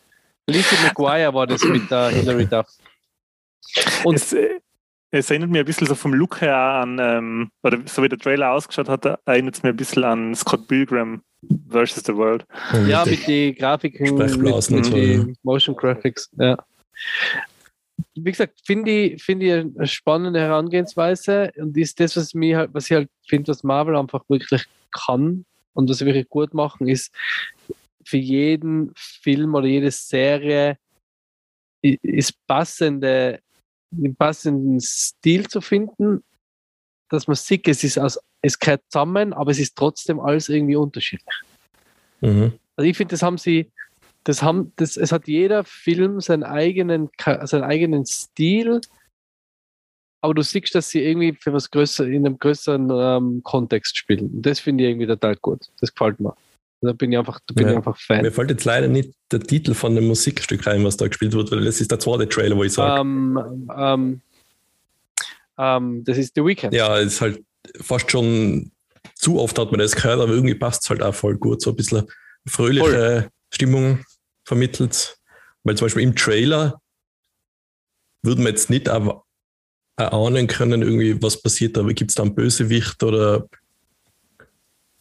Lizzie 0.49 0.75
McGuire 0.83 1.33
war 1.33 1.47
das 1.47 1.63
mit 1.63 1.89
der 1.89 2.09
Hilary 2.11 2.47
Duff. 2.47 2.67
Und 4.03 4.17
es, 4.17 4.33
äh, 4.33 4.59
es, 5.13 5.31
erinnert 5.31 5.51
mich 5.51 5.61
ein 5.61 5.65
bisschen 5.65 5.87
so 5.87 5.95
vom 5.95 6.15
Look 6.15 6.41
her 6.41 6.57
an, 6.57 6.99
ähm, 7.01 7.51
oder 7.63 7.79
so 7.87 8.03
wie 8.03 8.09
der 8.09 8.19
Trailer 8.19 8.51
ausgeschaut 8.51 8.89
hat, 8.89 9.05
erinnert 9.25 9.55
es 9.55 9.63
mir 9.63 9.69
ein 9.69 9.77
bisschen 9.77 10.03
an 10.03 10.35
Scott 10.35 10.67
Pilgrim 10.67 11.23
versus 11.69 12.03
the 12.05 12.17
World. 12.17 12.45
Ja, 12.89 13.05
mit 13.05 13.25
den 13.29 13.55
Grafiken, 13.55 14.17
mit 14.17 14.35
und 14.35 14.85
so, 14.85 14.93
den 14.93 15.37
Motion 15.45 15.77
Graphics, 15.77 16.29
ja. 16.39 16.57
Wie 18.15 18.31
gesagt, 18.31 18.61
finde 18.65 18.91
ich, 18.91 19.23
find 19.23 19.43
ich 19.43 19.53
eine 19.53 19.87
spannende 19.87 20.41
Herangehensweise 20.41 21.53
und 21.57 21.77
ist 21.77 22.01
das, 22.01 22.17
was, 22.17 22.35
mir 22.35 22.59
halt, 22.59 22.75
was 22.75 22.87
ich 22.87 22.97
halt 22.97 23.11
finde, 23.27 23.49
was 23.49 23.63
Marvel 23.63 23.97
einfach 23.97 24.25
wirklich 24.29 24.65
kann 24.93 25.45
und 25.75 25.89
was 25.89 25.99
sie 25.99 26.07
wirklich 26.07 26.29
gut 26.29 26.53
machen, 26.53 26.89
ist 26.89 27.15
für 28.05 28.17
jeden 28.17 28.93
Film 28.97 29.55
oder 29.55 29.67
jede 29.67 29.91
Serie 29.91 30.77
ist 31.83 32.35
passende, 32.47 33.41
den 33.91 34.15
passenden 34.17 34.81
Stil 34.81 35.49
zu 35.49 35.61
finden, 35.61 36.23
dass 37.09 37.27
man 37.27 37.37
sieht, 37.37 37.67
es 37.69 37.85
ist 37.85 37.99
aus, 37.99 38.19
es 38.43 38.59
gehört 38.59 38.83
zusammen, 38.89 39.33
aber 39.33 39.51
es 39.51 39.59
ist 39.59 39.77
trotzdem 39.77 40.21
alles 40.21 40.49
irgendwie 40.49 40.77
unterschiedlich. 40.77 41.35
Mhm. 42.21 42.53
Also 42.77 42.89
ich 42.89 42.97
finde, 42.97 43.13
das 43.13 43.23
haben 43.23 43.39
sie, 43.39 43.71
das 44.25 44.43
haben, 44.43 44.73
das, 44.77 44.97
es 44.97 45.13
hat 45.13 45.29
jeder 45.29 45.65
Film 45.65 46.21
seinen 46.21 46.43
eigenen, 46.43 47.09
seinen 47.43 47.65
eigenen 47.65 48.05
Stil, 48.07 48.81
aber 50.23 50.35
du 50.35 50.43
siehst, 50.43 50.75
dass 50.75 50.91
sie 50.91 51.03
irgendwie 51.03 51.35
für 51.39 51.53
was 51.53 51.71
größer, 51.71 52.07
in 52.07 52.27
einem 52.27 52.39
größeren 52.39 52.91
ähm, 52.93 53.43
Kontext 53.43 53.97
spielen. 53.97 54.31
Und 54.31 54.43
das 54.43 54.61
finde 54.61 54.85
ich 54.85 54.91
irgendwie 54.91 55.07
total 55.07 55.37
gut. 55.37 55.71
Das 55.81 55.95
gefällt 55.95 56.21
mir. 56.21 56.35
Da 56.83 56.93
bin 56.93 57.13
ich 57.13 57.19
einfach, 57.19 57.41
da 57.47 57.55
bin 57.55 57.67
ja. 57.67 57.73
ich 57.73 57.77
einfach 57.77 57.97
Fan. 57.99 58.23
Mir 58.23 58.33
fällt 58.33 58.51
jetzt 58.51 58.65
leider 58.65 58.89
nicht 58.89 59.13
der 59.31 59.41
Titel 59.41 59.75
von 59.75 59.95
dem 59.95 60.07
Musikstück 60.07 60.67
rein, 60.67 60.85
was 60.85 60.97
da 60.97 61.09
gespielt 61.09 61.33
wird, 61.33 61.51
weil 61.51 61.65
das 61.65 61.81
ist 61.81 61.91
der 61.91 61.99
zweite 61.99 62.29
Trailer, 62.29 62.57
wo 62.57 62.65
ich 62.65 62.73
sage. 62.73 63.01
Um, 63.01 63.37
um, 63.37 64.21
um, 65.57 66.05
das 66.05 66.17
ist 66.17 66.35
The 66.35 66.45
Weekend. 66.45 66.73
Ja, 66.75 66.99
es 66.99 67.15
ist 67.15 67.21
halt 67.21 67.45
fast 67.81 68.11
schon 68.11 68.73
zu 69.15 69.39
oft 69.39 69.59
hat 69.59 69.71
man 69.71 69.81
das 69.81 69.95
gehört, 69.95 70.21
aber 70.21 70.33
irgendwie 70.33 70.55
passt 70.55 70.85
es 70.85 70.91
halt 70.91 71.03
auch 71.03 71.15
voll 71.15 71.37
gut. 71.37 71.61
So 71.61 71.71
ein 71.71 71.77
bisschen 71.77 72.07
fröhliche 72.47 73.23
voll. 73.23 73.29
Stimmung 73.51 74.05
vermittelt. 74.51 75.17
Weil 75.63 75.77
zum 75.77 75.85
Beispiel 75.87 76.03
im 76.03 76.17
Trailer 76.17 76.81
würden 78.23 78.45
wir 78.45 78.51
jetzt 78.51 78.69
nicht 78.69 78.89
erahnen 79.97 80.47
können, 80.49 80.83
irgendwie, 80.83 81.23
was 81.23 81.41
passiert 81.41 81.77
da? 81.77 81.83
Gibt 81.83 82.11
es 82.11 82.17
da 82.17 82.25
einen 82.25 82.35
Bösewicht 82.35 83.01
oder 83.03 83.47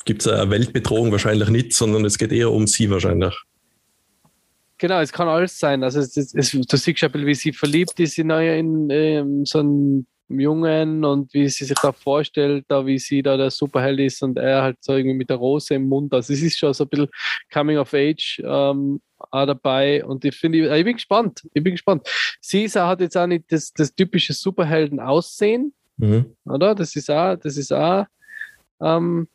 gibt 0.05 0.21
es 0.21 0.27
eine 0.27 0.51
Weltbedrohung? 0.51 1.11
Wahrscheinlich 1.11 1.49
nicht, 1.49 1.73
sondern 1.73 2.05
es 2.05 2.19
geht 2.19 2.31
eher 2.31 2.51
um 2.51 2.67
sie 2.67 2.89
wahrscheinlich. 2.91 3.35
Genau, 4.77 5.01
es 5.01 5.11
kann 5.11 5.27
alles 5.27 5.57
sein. 5.57 5.83
Also 5.83 5.99
es, 5.99 6.15
es, 6.15 6.33
es, 6.35 6.51
du 6.51 6.77
siehst 6.77 7.01
ja, 7.01 7.13
wie 7.13 7.35
sie 7.35 7.51
verliebt 7.51 7.99
ist 7.99 8.19
in, 8.19 8.29
in, 8.29 8.89
in 8.89 8.91
ähm, 8.91 9.45
so 9.45 9.59
einen 9.59 10.07
Jungen 10.29 11.03
und 11.03 11.33
wie 11.33 11.47
sie 11.49 11.65
sich 11.65 11.77
da 11.81 11.91
vorstellt, 11.91 12.65
da 12.67 12.85
wie 12.85 12.99
sie 12.99 13.21
da 13.21 13.37
der 13.37 13.49
Superheld 13.49 13.99
ist 13.99 14.21
und 14.21 14.37
er 14.37 14.61
halt 14.61 14.77
so 14.81 14.93
irgendwie 14.93 15.15
mit 15.15 15.29
der 15.29 15.37
Rose 15.37 15.73
im 15.73 15.87
Mund. 15.87 16.13
Also 16.13 16.33
es 16.33 16.41
ist 16.41 16.57
schon 16.57 16.73
so 16.73 16.83
ein 16.83 16.89
bisschen 16.89 17.07
Coming 17.51 17.77
of 17.77 17.93
Age 17.93 18.41
ähm, 18.45 19.01
auch 19.31 19.45
dabei 19.45 20.03
und 20.05 20.23
ich 20.25 20.35
finde, 20.35 20.59
ich, 20.59 20.71
ich 20.71 20.83
bin 20.83 20.95
gespannt. 20.95 21.41
Ich 21.53 21.63
bin 21.63 21.73
gespannt. 21.73 22.07
Caesar 22.47 22.87
hat 22.87 23.01
jetzt 23.01 23.17
auch 23.17 23.27
nicht 23.27 23.45
das, 23.51 23.73
das 23.73 23.93
typische 23.93 24.33
Superhelden-Aussehen, 24.33 25.73
mhm. 25.97 26.35
oder? 26.45 26.75
Das 26.75 26.95
ist 26.95 27.09
auch, 27.09 27.35
das 27.35 27.57
ist 27.57 27.73
auch, 27.73 28.05
ähm, 28.81 29.27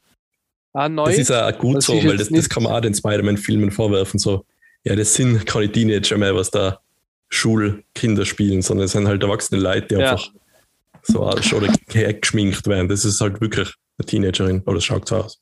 auch 0.72 0.88
neu. 0.88 1.06
Das 1.06 1.18
ist 1.18 1.30
auch 1.30 1.58
gut 1.58 1.76
das 1.76 1.86
so, 1.86 1.94
weil 2.04 2.16
das, 2.16 2.28
das 2.28 2.48
kann 2.48 2.62
man 2.62 2.72
auch 2.72 2.80
den 2.80 2.94
Spider-Man-Filmen 2.94 3.70
vorwerfen. 3.70 4.18
So, 4.18 4.44
ja, 4.84 4.94
das 4.96 5.14
sind 5.14 5.46
keine 5.46 5.70
Teenager 5.70 6.16
mehr, 6.18 6.34
was 6.34 6.50
da 6.50 6.80
Schulkinder 7.28 8.24
spielen, 8.24 8.62
sondern 8.62 8.86
es 8.86 8.92
sind 8.92 9.08
halt 9.08 9.22
erwachsene 9.22 9.60
Leute, 9.60 9.88
die 9.88 9.94
ja. 9.94 10.12
einfach 10.12 10.30
so 11.04 11.30
schon 11.42 11.68
geschminkt 11.88 12.66
werden. 12.66 12.88
Das 12.88 13.04
ist 13.04 13.20
halt 13.20 13.40
wirklich 13.40 13.72
eine 13.98 14.06
Teenagerin, 14.06 14.62
oder 14.62 14.78
es 14.78 14.84
schaut 14.84 15.08
so 15.08 15.16
aus. 15.16 15.40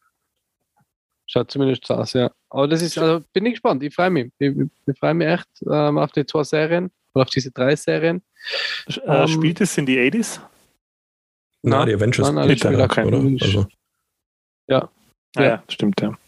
Schaut 1.26 1.50
zumindest 1.50 1.86
so 1.86 1.94
aus, 1.94 2.12
ja. 2.12 2.30
Aber 2.50 2.68
das 2.68 2.82
ist, 2.82 2.98
also 2.98 3.24
bin 3.32 3.46
ich 3.46 3.52
gespannt. 3.52 3.82
Ich 3.82 3.94
freue 3.94 4.10
mich. 4.10 4.30
Ich, 4.38 4.52
ich 4.86 4.98
freue 4.98 5.14
mich 5.14 5.28
echt 5.28 5.48
ähm, 5.70 5.98
auf 5.98 6.12
die 6.12 6.26
zwei 6.26 6.44
Serien 6.44 6.90
oder 7.14 7.22
auf 7.22 7.30
diese 7.30 7.50
drei 7.50 7.74
Serien. 7.76 8.22
Äh, 9.06 9.22
um, 9.22 9.28
spielt 9.28 9.60
es 9.60 9.78
in 9.78 9.86
die 9.86 9.98
80s? 9.98 10.40
Nein, 11.62 11.78
Na, 11.78 11.86
die 11.86 11.94
Avengers 11.94 12.26
nein, 12.26 12.46
nein, 12.46 12.58
spielt 12.58 12.80
auch, 12.80 13.04
oder? 13.04 13.18
Also. 13.40 13.66
Ja. 14.66 14.90
Ah, 15.36 15.42
ja. 15.42 15.62
stimmt, 15.68 16.00
ja. 16.00 16.18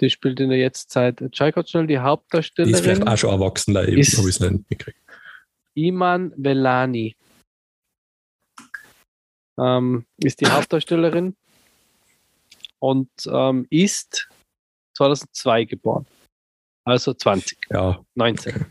Die 0.00 0.10
spielt 0.10 0.40
in 0.40 0.50
der 0.50 0.58
Jetztzeit. 0.58 1.22
Check 1.30 1.56
out 1.56 1.68
schnell 1.68 1.86
die 1.86 1.98
Hauptdarstellerin. 1.98 2.72
Die 2.72 2.78
ist 2.78 2.84
vielleicht 2.84 3.06
auch 3.06 3.16
schon 3.16 3.30
erwachsen, 3.30 3.74
da 3.74 3.82
habe 3.82 3.92
ich 3.92 4.12
es 4.12 4.40
nicht 4.40 4.52
mitgekriegt. 4.52 4.98
Iman 5.74 6.32
Velani 6.36 7.16
ähm, 9.58 10.06
ist 10.18 10.40
die 10.40 10.46
Hauptdarstellerin 10.50 11.36
und 12.78 13.10
ähm, 13.30 13.66
ist 13.70 14.28
2002 14.96 15.64
geboren. 15.64 16.06
Also 16.84 17.14
20. 17.14 17.58
Ja. 17.70 18.02
19. 18.14 18.66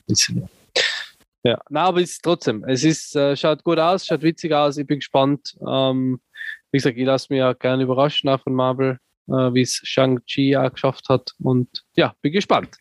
Ja, 1.44 1.62
na, 1.70 1.86
aber 1.86 2.02
ist 2.02 2.22
trotzdem, 2.22 2.66
es 2.66 2.84
ist, 2.84 3.16
äh, 3.16 3.36
schaut 3.38 3.64
gut 3.64 3.80
aus, 3.80 4.06
schaut 4.06 4.22
witzig 4.24 4.54
aus, 4.54 4.78
ich 4.78 4.86
bin 4.86 5.00
gespannt. 5.00 5.56
Ähm, 5.66 6.20
wie 6.72 6.78
gesagt, 6.78 6.98
ich 6.98 7.06
lasse 7.06 7.28
mich 7.30 7.40
ja 7.40 7.54
gerne 7.54 7.84
überraschen 7.84 8.30
auch 8.30 8.42
von 8.42 8.54
Marvel, 8.54 9.00
äh, 9.28 9.32
wie 9.32 9.62
es 9.62 9.80
Shang-Chi 9.84 10.58
auch 10.58 10.72
geschafft 10.72 11.08
hat. 11.08 11.32
Und 11.40 11.86
ja, 11.96 12.14
bin 12.22 12.34
gespannt. 12.34 12.78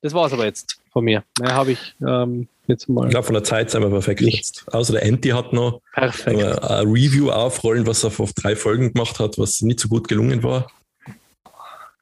Das 0.00 0.12
war 0.12 0.26
es 0.26 0.32
aber 0.32 0.44
jetzt 0.44 0.78
von 0.92 1.04
mir. 1.04 1.24
Mehr 1.40 1.54
habe 1.54 1.72
ich 1.72 1.94
ähm, 2.06 2.48
jetzt 2.66 2.88
mal. 2.88 3.06
Ich 3.06 3.10
glaube, 3.10 3.26
von 3.26 3.34
der 3.34 3.44
Zeit 3.44 3.70
sind 3.70 3.82
wir 3.82 3.90
perfekt 3.90 4.20
jetzt. 4.20 4.64
Außer 4.72 4.92
der 4.94 5.04
Anti 5.04 5.30
hat 5.30 5.52
noch 5.52 5.80
perfekt. 5.92 6.38
ein 6.40 6.88
Review 6.88 7.30
aufrollen, 7.30 7.86
was 7.86 8.04
er 8.04 8.10
vor 8.10 8.28
drei 8.34 8.56
Folgen 8.56 8.92
gemacht 8.92 9.18
hat, 9.18 9.38
was 9.38 9.62
nicht 9.62 9.80
so 9.80 9.88
gut 9.88 10.08
gelungen 10.08 10.42
war. 10.42 10.70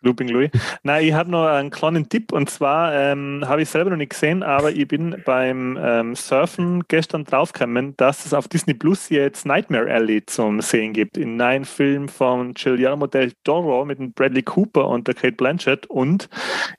Looping 0.02 0.28
Louis. 0.28 0.50
Nein, 0.82 1.04
ich 1.04 1.12
habe 1.12 1.30
noch 1.30 1.46
einen 1.46 1.70
kleinen 1.70 2.08
Tipp 2.08 2.32
und 2.32 2.48
zwar 2.48 2.94
ähm, 2.94 3.44
habe 3.46 3.62
ich 3.62 3.68
selber 3.68 3.90
noch 3.90 3.96
nicht 3.96 4.10
gesehen, 4.10 4.42
aber 4.42 4.72
ich 4.72 4.88
bin 4.88 5.20
beim 5.24 5.78
ähm, 5.80 6.14
Surfen 6.14 6.84
gestern 6.88 7.24
draufgekommen, 7.24 7.96
dass 7.96 8.24
es 8.26 8.34
auf 8.34 8.48
Disney 8.48 8.74
Plus 8.74 9.10
jetzt 9.10 9.44
Nightmare 9.44 9.92
Alley 9.92 10.24
zum 10.24 10.60
Sehen 10.60 10.92
gibt. 10.92 11.16
In 11.16 11.36
neuen 11.36 11.64
Film 11.64 12.08
von 12.08 12.54
Guillermo 12.54 13.06
del 13.06 13.32
Toro 13.44 13.84
mit 13.84 13.98
dem 13.98 14.12
Bradley 14.12 14.42
Cooper 14.42 14.88
und 14.88 15.06
der 15.06 15.14
Kate 15.14 15.36
Blanchett 15.36 15.86
und 15.86 16.28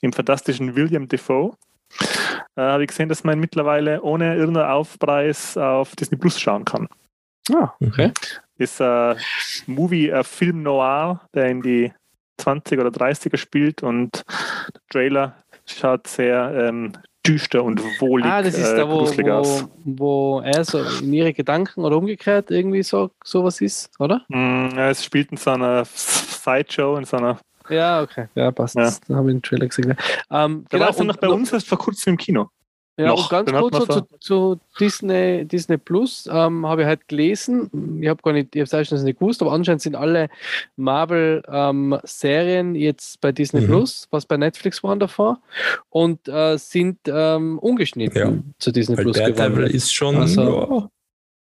im 0.01 0.13
fantastischen 0.13 0.75
William 0.75 1.07
Defoe. 1.07 1.53
Äh, 2.55 2.61
habe 2.61 2.83
ich 2.83 2.89
gesehen, 2.89 3.09
dass 3.09 3.23
man 3.23 3.39
mittlerweile 3.39 4.01
ohne 4.01 4.35
irgendeinen 4.35 4.69
Aufpreis 4.69 5.57
auf 5.57 5.95
Disney 5.95 6.17
Plus 6.17 6.39
schauen 6.39 6.65
kann. 6.65 6.87
Ah, 7.53 7.73
okay. 7.81 8.11
Ist 8.57 8.81
ein 8.81 9.17
Movie, 9.65 10.11
ein 10.11 10.23
Film 10.23 10.63
noir, 10.63 11.21
der 11.33 11.47
in 11.47 11.61
die 11.61 11.91
20er 12.41 12.81
oder 12.81 12.89
30er 12.89 13.37
spielt 13.37 13.83
und 13.83 14.23
der 14.73 14.81
Trailer 14.89 15.35
schaut 15.65 16.07
sehr 16.07 16.53
ähm, 16.55 16.93
düster 17.25 17.63
und 17.63 17.81
wohlig 17.99 18.25
Ah, 18.25 18.41
das 18.41 18.55
ist 18.57 18.71
äh, 18.71 18.77
da, 18.77 18.89
wo, 18.89 19.05
wo, 19.05 19.69
wo 19.85 20.41
er 20.41 20.63
so 20.65 20.83
in 21.01 21.13
ihre 21.13 21.33
Gedanken 21.33 21.81
oder 21.81 21.97
umgekehrt 21.97 22.51
irgendwie 22.51 22.83
so 22.83 23.11
sowas 23.23 23.61
ist, 23.61 23.91
oder? 23.99 24.25
Mm, 24.29 24.69
ja, 24.75 24.89
es 24.89 25.03
spielt 25.05 25.31
in 25.31 25.37
so 25.37 25.51
einer 25.51 25.85
Sideshow, 25.85 26.97
in 26.97 27.05
so 27.05 27.17
einer. 27.17 27.39
Ja, 27.69 28.01
okay. 28.01 28.27
Ja, 28.35 28.51
passt. 28.51 28.75
Ja. 28.75 28.91
Da 29.07 29.15
habe 29.15 29.29
ich 29.29 29.35
den 29.35 29.41
Trailer 29.43 29.67
gesehen. 29.67 29.95
Ähm, 30.31 30.65
Da 30.69 30.77
genau, 30.77 30.83
war 30.85 30.89
es 30.89 30.97
dann 30.97 31.09
und 31.09 31.15
noch 31.15 31.17
bei 31.17 31.29
uns 31.29 31.53
erst 31.53 31.67
vor 31.67 31.77
kurzem 31.77 32.13
im 32.13 32.17
Kino. 32.17 32.49
Ja, 33.01 33.07
noch. 33.09 33.23
und 33.23 33.29
ganz 33.45 33.51
kurz 33.51 33.77
so 33.77 33.85
zu, 33.85 34.07
zu 34.19 34.59
Disney, 34.79 35.45
Disney 35.45 35.77
Plus 35.77 36.27
ähm, 36.31 36.65
habe 36.65 36.81
ich 36.81 36.87
halt 36.87 37.07
gelesen. 37.07 37.69
Ich 38.01 38.07
habe 38.09 38.21
gar 38.21 38.33
nicht, 38.33 38.55
ich 38.55 38.61
habe 38.71 38.81
es 38.81 38.91
nicht 39.03 39.19
gewusst, 39.19 39.41
aber 39.41 39.51
anscheinend 39.53 39.81
sind 39.81 39.95
alle 39.95 40.29
Marvel-Serien 40.77 42.75
jetzt 42.75 43.19
bei 43.21 43.31
Disney 43.31 43.61
Mhm. 43.61 43.65
Plus, 43.67 44.07
was 44.11 44.25
bei 44.25 44.37
Netflix 44.37 44.83
waren 44.83 44.99
davor, 44.99 45.39
und 45.89 46.27
äh, 46.27 46.57
sind 46.57 46.99
ähm, 47.07 47.59
ungeschnitten 47.59 48.17
Ja. 48.19 48.33
zu 48.59 48.71
Disney 48.71 48.97
Weil 48.97 49.03
Plus 49.05 49.17
Daredevil 49.17 49.49
geworden. 49.55 49.71
ist 49.75 49.93
schon 49.93 50.15
Also- 50.17 50.41
ja, 50.71 50.89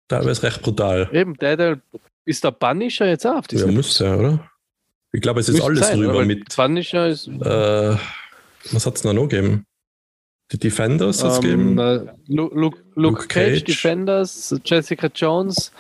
teilweise 0.09 0.43
recht 0.45 0.63
brutal. 0.63 1.09
Eben, 1.13 1.35
Daredevil 1.37 1.81
ist 2.25 2.45
der 2.45 2.51
Punisher 2.53 3.07
jetzt 3.09 3.27
auch 3.27 3.37
auf 3.37 3.45
Ja, 3.51 3.59
Disney 3.59 3.73
muss 3.73 3.99
ja, 3.99 4.17
oder? 4.17 4.51
Ich 5.13 5.21
glaube, 5.21 5.41
es 5.41 5.49
ist 5.49 5.55
Müsste 5.55 5.67
alles 5.69 5.81
sein, 5.89 5.99
drüber 6.01 6.25
mit. 6.25 6.55
Punisher 6.55 7.09
ist 7.09 7.27
Äh, 7.29 7.97
was 8.73 8.87
hat 8.87 8.95
es 8.97 9.03
da 9.03 9.13
noch 9.13 9.27
gegeben? 9.29 9.65
Die 10.53 10.59
Defenders 10.59 11.22
hat 11.22 11.30
es 11.32 11.36
ähm, 11.38 11.76
gegeben. 11.76 11.78
äh, 11.78 12.12
Luke, 12.26 12.55
Luke, 12.59 12.84
Luke 12.96 13.26
Cage, 13.28 13.61
Cage. 13.61 13.64
Defenders, 13.64 14.55
Jessica 14.64 15.07
Jones, 15.14 15.72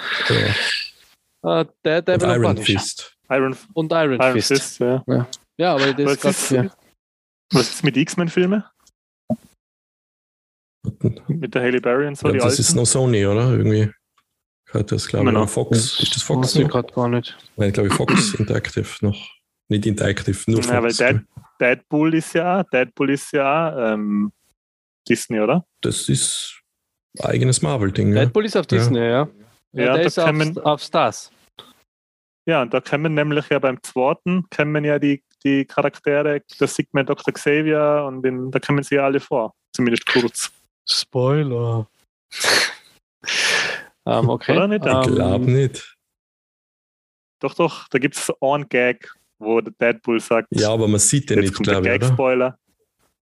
Ja. 1.42 1.60
äh, 1.62 1.66
Daredevil 1.82 2.14
Und 2.14 2.22
und 2.22 2.30
Iron 2.30 2.54
Punisher. 2.54 2.78
Fist. 2.80 3.16
Iron, 3.30 3.56
Und 3.74 3.92
Iron, 3.92 4.20
Iron 4.20 4.32
Fist. 4.32 4.48
Fist. 4.48 4.78
ja. 4.80 5.02
Ja, 5.58 5.74
aber 5.74 5.92
das 5.92 6.06
Was 6.06 6.12
ist, 6.14 6.20
grad, 6.22 6.32
ist, 6.32 6.50
ja. 6.50 6.70
was 7.52 7.68
ist 7.70 7.84
mit 7.84 7.96
X-Men-Filmen? 7.96 8.64
Mit 11.28 11.54
der 11.54 11.62
Haley 11.62 11.80
Berry 11.80 12.06
und 12.06 12.16
so, 12.16 12.26
Ja, 12.28 12.32
die 12.32 12.38
das 12.38 12.58
ist 12.58 12.68
alten? 12.70 12.78
noch 12.80 12.86
Sony, 12.86 13.26
oder? 13.26 13.50
Irgendwie. 13.50 13.90
Gehört 14.66 14.92
das, 14.92 15.06
glaube 15.08 15.26
ich, 15.28 15.32
noch. 15.34 15.40
noch. 15.42 15.48
Fox. 15.50 16.00
Ist 16.00 16.14
das 16.16 16.22
Fox? 16.22 16.54
Weiß 16.54 16.62
ich 16.62 16.68
gerade 16.68 16.92
gar 16.92 17.08
nicht. 17.08 17.36
Nein, 17.56 17.72
glaube 17.72 17.88
ich, 17.88 17.94
Fox 17.94 18.34
Interactive 18.38 18.86
noch. 19.02 19.28
Nicht 19.68 19.84
Interactive, 19.86 20.38
nur 20.50 20.60
Ja, 20.62 20.82
weil 20.82 20.90
Fox. 20.92 20.96
Dead, 20.98 21.20
Deadpool 21.60 22.14
ist 22.14 22.32
ja 22.34 22.62
Deadpool 22.64 23.10
ist 23.10 23.32
ja 23.32 23.92
ähm, 23.94 24.32
Disney, 25.10 25.40
oder? 25.40 25.66
das 25.82 26.08
ist 26.08 26.60
eigenes 27.20 27.60
Marvel-Ding. 27.62 28.12
Ja. 28.14 28.20
Deadpool 28.24 28.44
ist 28.46 28.56
auf 28.56 28.66
Ja. 28.70 28.78
Disney, 28.78 28.98
ja. 29.00 29.28
Ja, 29.72 29.84
Ja, 29.84 29.84
der 29.94 29.94
da 29.94 30.00
ist 30.02 30.18
auf, 30.18 30.32
man- 30.32 30.58
auf 30.58 30.82
Stars. 30.82 31.30
Ja, 32.48 32.62
und 32.62 32.72
da 32.72 32.80
kennen 32.80 33.14
nämlich 33.14 33.48
ja 33.50 33.58
beim 33.58 33.82
zweiten, 33.82 34.48
kennen 34.50 34.84
ja 34.84 34.98
die, 34.98 35.22
die 35.44 35.64
Charaktere, 35.66 36.42
da 36.58 36.66
sieht 36.66 36.92
man 36.94 37.04
Dr. 37.06 37.32
Xavier 37.34 38.04
und 38.06 38.24
in, 38.24 38.50
da 38.50 38.58
kommen 38.58 38.82
sie 38.82 38.94
ja 38.96 39.04
alle 39.04 39.20
vor, 39.20 39.52
zumindest 39.76 40.06
kurz. 40.06 40.50
Spoiler. 40.88 41.86
ähm, 44.06 44.28
okay. 44.28 44.52
Oder 44.56 44.68
nicht? 44.68 44.84
Ich 44.84 44.92
Ähm, 44.92 45.14
glaube 45.14 45.50
nicht. 45.50 45.96
Doch, 47.42 47.54
doch, 47.54 47.88
da 47.88 47.98
gibt 47.98 48.16
es 48.16 48.32
einen 48.40 48.68
Gag, 48.68 49.12
wo 49.38 49.60
der 49.60 49.72
Deadpool 49.80 50.20
sagt, 50.20 50.48
Ja, 50.50 50.70
aber 50.72 50.88
man 50.88 51.00
sieht 51.00 51.30
den 51.30 51.38
jetzt 51.38 51.46
nicht, 51.46 51.54
kommt 51.56 51.66
der 51.68 51.74
glaube 51.80 51.88
ich, 51.88 51.94
oder? 51.96 52.06
Gag-Spoiler. 52.08 52.58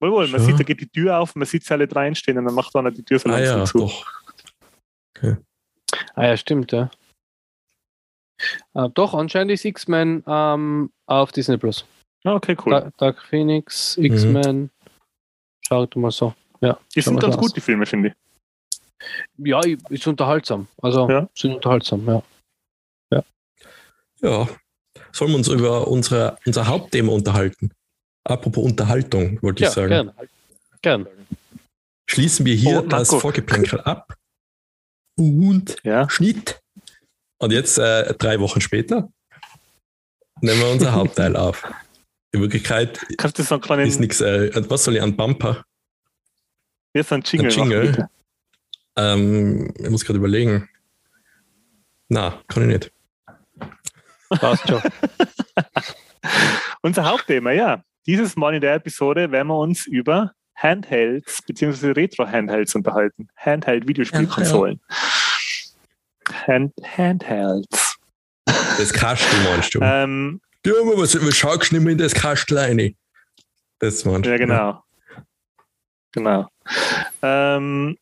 Wohl, 0.03 0.11
wohl, 0.11 0.27
man 0.29 0.41
Schon? 0.41 0.49
sieht, 0.51 0.59
da 0.59 0.65
geht 0.65 0.81
die 0.81 0.89
Tür 0.89 1.19
auf, 1.21 1.37
man 1.37 1.47
sieht 1.47 1.65
sie 1.65 1.73
alle 1.73 1.87
drei 1.87 2.13
stehen 2.15 2.37
und 2.37 2.45
dann 2.47 2.55
macht 2.55 2.75
einer 2.75 2.91
die 2.91 3.05
Tür 3.05 3.21
so 3.21 3.29
Ah 3.29 3.39
langsam 3.39 3.59
ja, 3.61 3.65
zu. 3.65 3.79
doch. 3.79 4.07
Ah 6.15 6.25
ja, 6.27 6.37
stimmt, 6.37 6.73
ja. 6.73 6.91
Äh, 8.75 8.89
doch, 8.95 9.15
anscheinend 9.15 9.53
ist 9.53 9.65
X-Men 9.65 10.25
ähm, 10.27 10.91
auf 11.07 11.31
Disney 11.31 11.57
Plus. 11.57 11.85
Ah, 12.25 12.35
okay, 12.35 12.57
cool. 12.65 12.73
Da 12.73 12.91
Dark 12.97 13.23
Phoenix, 13.23 13.97
Mhm. 13.97 14.05
X-Men. 14.07 14.71
Schaut 15.65 15.95
mal 15.95 16.11
so. 16.11 16.35
Ja, 16.61 16.79
die 16.95 17.01
sind 17.01 17.21
ganz 17.21 17.35
so 17.35 17.41
gut, 17.41 17.51
aus. 17.51 17.55
die 17.55 17.61
Filme, 17.61 17.87
finde 17.87 18.09
ich. 18.09 18.15
Ja, 19.39 19.61
ist 19.89 20.07
unterhaltsam. 20.09 20.67
Also 20.81 21.09
Ja. 21.09 21.29
sind 21.37 21.55
unterhaltsam, 21.55 22.05
ja. 22.07 22.23
Ja. 24.21 24.49
Sollen 25.11 25.31
wir 25.33 25.37
uns 25.39 25.49
über 25.49 25.89
unsere, 25.89 26.39
unser 26.47 26.67
Hauptthema 26.67 27.13
unterhalten? 27.13 27.73
Apropos 28.25 28.65
Unterhaltung, 28.65 29.41
wollte 29.43 29.63
ich 29.65 29.69
Ja, 29.69 29.75
sagen. 29.75 29.89
gern. 29.89 30.13
Gern. 30.83 31.07
Schließen 32.09 32.47
wir 32.47 32.55
hier 32.55 32.81
Oh, 32.83 32.87
das. 32.87 33.09
Vorgeplänkel 33.09 33.81
ab. 33.85 34.15
Und 35.17 35.77
Ja. 35.83 36.09
Schnitt. 36.11 36.61
Und 37.39 37.53
jetzt, 37.53 37.79
äh, 37.79 38.15
drei 38.15 38.39
Wochen 38.41 38.61
später, 38.61 39.09
nehmen 40.41 40.61
wir 40.61 40.71
unser 40.71 40.93
Hauptteil 40.95 41.37
auf. 41.37 41.65
In 42.33 42.41
Wirklichkeit 42.41 42.99
so 43.37 43.57
ist 43.81 44.01
nichts, 44.01 44.21
äh, 44.21 44.51
was 44.71 44.85
soll 44.85 44.97
ich 44.97 45.03
an 45.03 45.17
Bumper? 45.17 45.65
so 46.95 47.15
einen 47.15 47.23
Jingle, 47.25 47.51
Ein 47.51 47.57
Jingle? 47.57 48.09
Ähm, 48.97 49.75
ich 49.79 49.91
muss 49.91 50.05
gerade 50.05 50.19
überlegen. 50.19 50.69
Na, 52.09 52.43
kann 52.49 52.71
ich 52.71 52.77
nicht. 52.79 52.93
Passt 54.29 54.69
schon. 54.69 54.83
Unser 56.83 57.05
Hauptthema, 57.05 57.53
ja. 57.53 57.83
Dieses 58.07 58.35
Mal 58.37 58.55
in 58.55 58.61
der 58.61 58.75
Episode 58.75 59.31
werden 59.31 59.49
wir 59.49 59.59
uns 59.59 59.87
über 59.87 60.33
Handhelds 60.57 61.41
bzw. 61.43 61.93
Retro-Handhelds 61.93 62.75
unterhalten. 62.75 63.29
Handheld-Videospielkonsolen. 63.37 64.81
Hand 66.47 66.73
Handhelds. 66.97 67.97
Das 68.45 68.93
Kastel 68.93 69.39
meinst 69.45 69.75
du? 69.75 69.81
Ähm, 69.83 70.41
ja, 70.67 70.73
aber 70.81 70.99
was, 70.99 71.15
was 71.15 71.37
schaust 71.37 71.71
du 71.71 71.77
nicht 71.77 71.85
mehr 71.85 71.93
in 71.93 71.99
das 71.99 72.15
Kastel 72.15 72.59
rein? 72.59 72.97
Das 73.79 74.05
meinst 74.05 74.27
du? 74.27 74.31
ja, 74.31 74.37
genau. 74.37 74.83
Genau. 76.13 76.49
Ähm, 77.23 77.97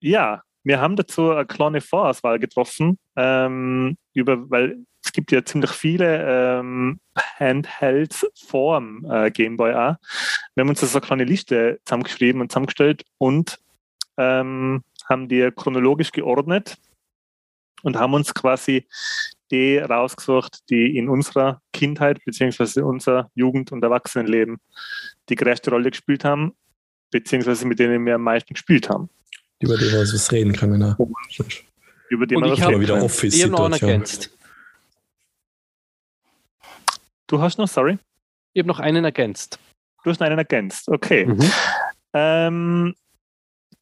ja, 0.00 0.42
wir 0.64 0.80
haben 0.80 0.96
dazu 0.96 1.30
eine 1.30 1.46
kleine 1.46 1.80
Vorauswahl 1.80 2.38
getroffen, 2.38 2.98
ähm, 3.16 3.96
über, 4.14 4.50
weil 4.50 4.78
es 5.08 5.12
gibt 5.12 5.32
ja 5.32 5.42
ziemlich 5.42 5.70
viele 5.70 6.58
ähm, 6.60 7.00
Handhelds 7.16 8.26
vor 8.34 8.78
dem 8.78 9.06
äh, 9.10 9.30
Gameboy 9.30 9.72
auch. 9.72 9.96
Wir 10.54 10.60
haben 10.60 10.68
uns 10.68 10.80
das 10.80 10.92
so 10.92 10.98
eine 10.98 11.06
kleine 11.06 11.24
Liste 11.24 11.80
zusammengeschrieben 11.86 12.42
und 12.42 12.52
zusammengestellt 12.52 13.04
und 13.16 13.58
ähm, 14.18 14.84
haben 15.08 15.28
die 15.28 15.50
chronologisch 15.56 16.12
geordnet 16.12 16.76
und 17.82 17.96
haben 17.96 18.12
uns 18.12 18.34
quasi 18.34 18.86
die 19.50 19.78
rausgesucht, 19.78 20.68
die 20.68 20.98
in 20.98 21.08
unserer 21.08 21.62
Kindheit 21.72 22.22
bzw. 22.26 22.82
unser 22.82 23.30
Jugend- 23.34 23.72
und 23.72 23.82
Erwachsenenleben 23.82 24.58
die 25.30 25.36
größte 25.36 25.70
Rolle 25.70 25.90
gespielt 25.90 26.22
haben, 26.22 26.52
beziehungsweise 27.10 27.66
mit 27.66 27.78
denen 27.78 28.04
wir 28.04 28.16
am 28.16 28.22
meisten 28.24 28.52
gespielt 28.52 28.90
haben. 28.90 29.08
Über 29.58 29.78
die 29.78 29.90
wir 29.90 30.00
was 30.00 30.32
reden 30.32 30.52
können. 30.52 30.82
Ja. 30.82 30.98
Über 32.10 32.26
die 32.26 32.36
wir 32.36 32.44
ich 32.44 32.60
was 32.60 32.68
reden 32.68 32.80
wieder 32.82 32.98
können. 32.98 33.32
Ich 33.32 33.42
habe 33.42 33.52
noch 33.52 33.72
ergänzt. 33.72 34.37
Du 37.28 37.40
hast 37.40 37.58
noch, 37.58 37.68
sorry, 37.68 37.98
Ich 38.54 38.60
habe 38.60 38.68
noch 38.68 38.80
einen 38.80 39.04
ergänzt. 39.04 39.58
du 40.02 40.10
hast 40.10 40.18
noch 40.20 40.26
einen 40.26 40.38
ergänzt. 40.38 40.88
Okay. 40.88 41.26
Mhm. 41.26 41.50
Ähm, 42.14 42.94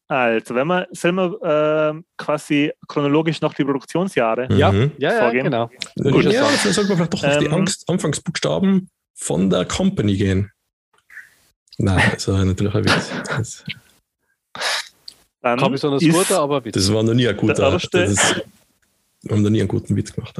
also, 0.09 0.53
wenn 0.55 0.67
wir, 0.67 0.87
sollen 0.91 1.15
wir 1.15 1.39
ähm, 1.43 2.05
quasi 2.17 2.71
chronologisch 2.87 3.41
noch 3.41 3.53
die 3.53 3.63
Produktionsjahre 3.63 4.47
Ja. 4.53 4.71
Mhm. 4.71 4.91
Ja, 4.97 5.13
ja, 5.13 5.19
Vorgehen. 5.21 5.45
genau. 5.45 5.67
Gut. 6.01 6.25
ich 6.25 6.33
Ja, 6.33 6.43
dann 6.43 6.73
sollten 6.73 6.89
wir 6.89 6.95
vielleicht 6.97 7.13
doch 7.13 7.23
auf 7.23 7.37
die 7.39 7.45
Ähm, 7.45 7.53
Angst, 7.53 7.89
Anfangsbuchstaben 7.89 8.89
von 9.15 9.49
der 9.49 9.65
Company 9.65 10.15
gehen. 10.15 10.51
Nein, 11.77 12.11
das 12.13 12.27
war 12.27 12.43
natürlich 12.43 12.73
ein 12.75 12.85
Witz. 12.85 13.11
Das, 13.27 13.63
Dann 15.41 15.59
Kein 15.59 15.71
besonders 15.71 16.01
ist, 16.01 16.11
guter, 16.13 16.39
aber 16.39 16.61
bitte. 16.61 16.79
das 16.79 16.91
war 16.93 17.03
noch 17.03 17.13
nie 17.13 17.27
ein 17.27 17.37
guter. 17.37 17.53
Der 17.53 17.69
erste- 17.73 17.99
Das 18.01 18.11
ist, 18.11 18.35
haben 19.29 19.41
noch 19.41 19.49
nie 19.49 19.59
einen 19.61 19.67
guten 19.67 19.95
Witz 19.95 20.11
gemacht. 20.11 20.35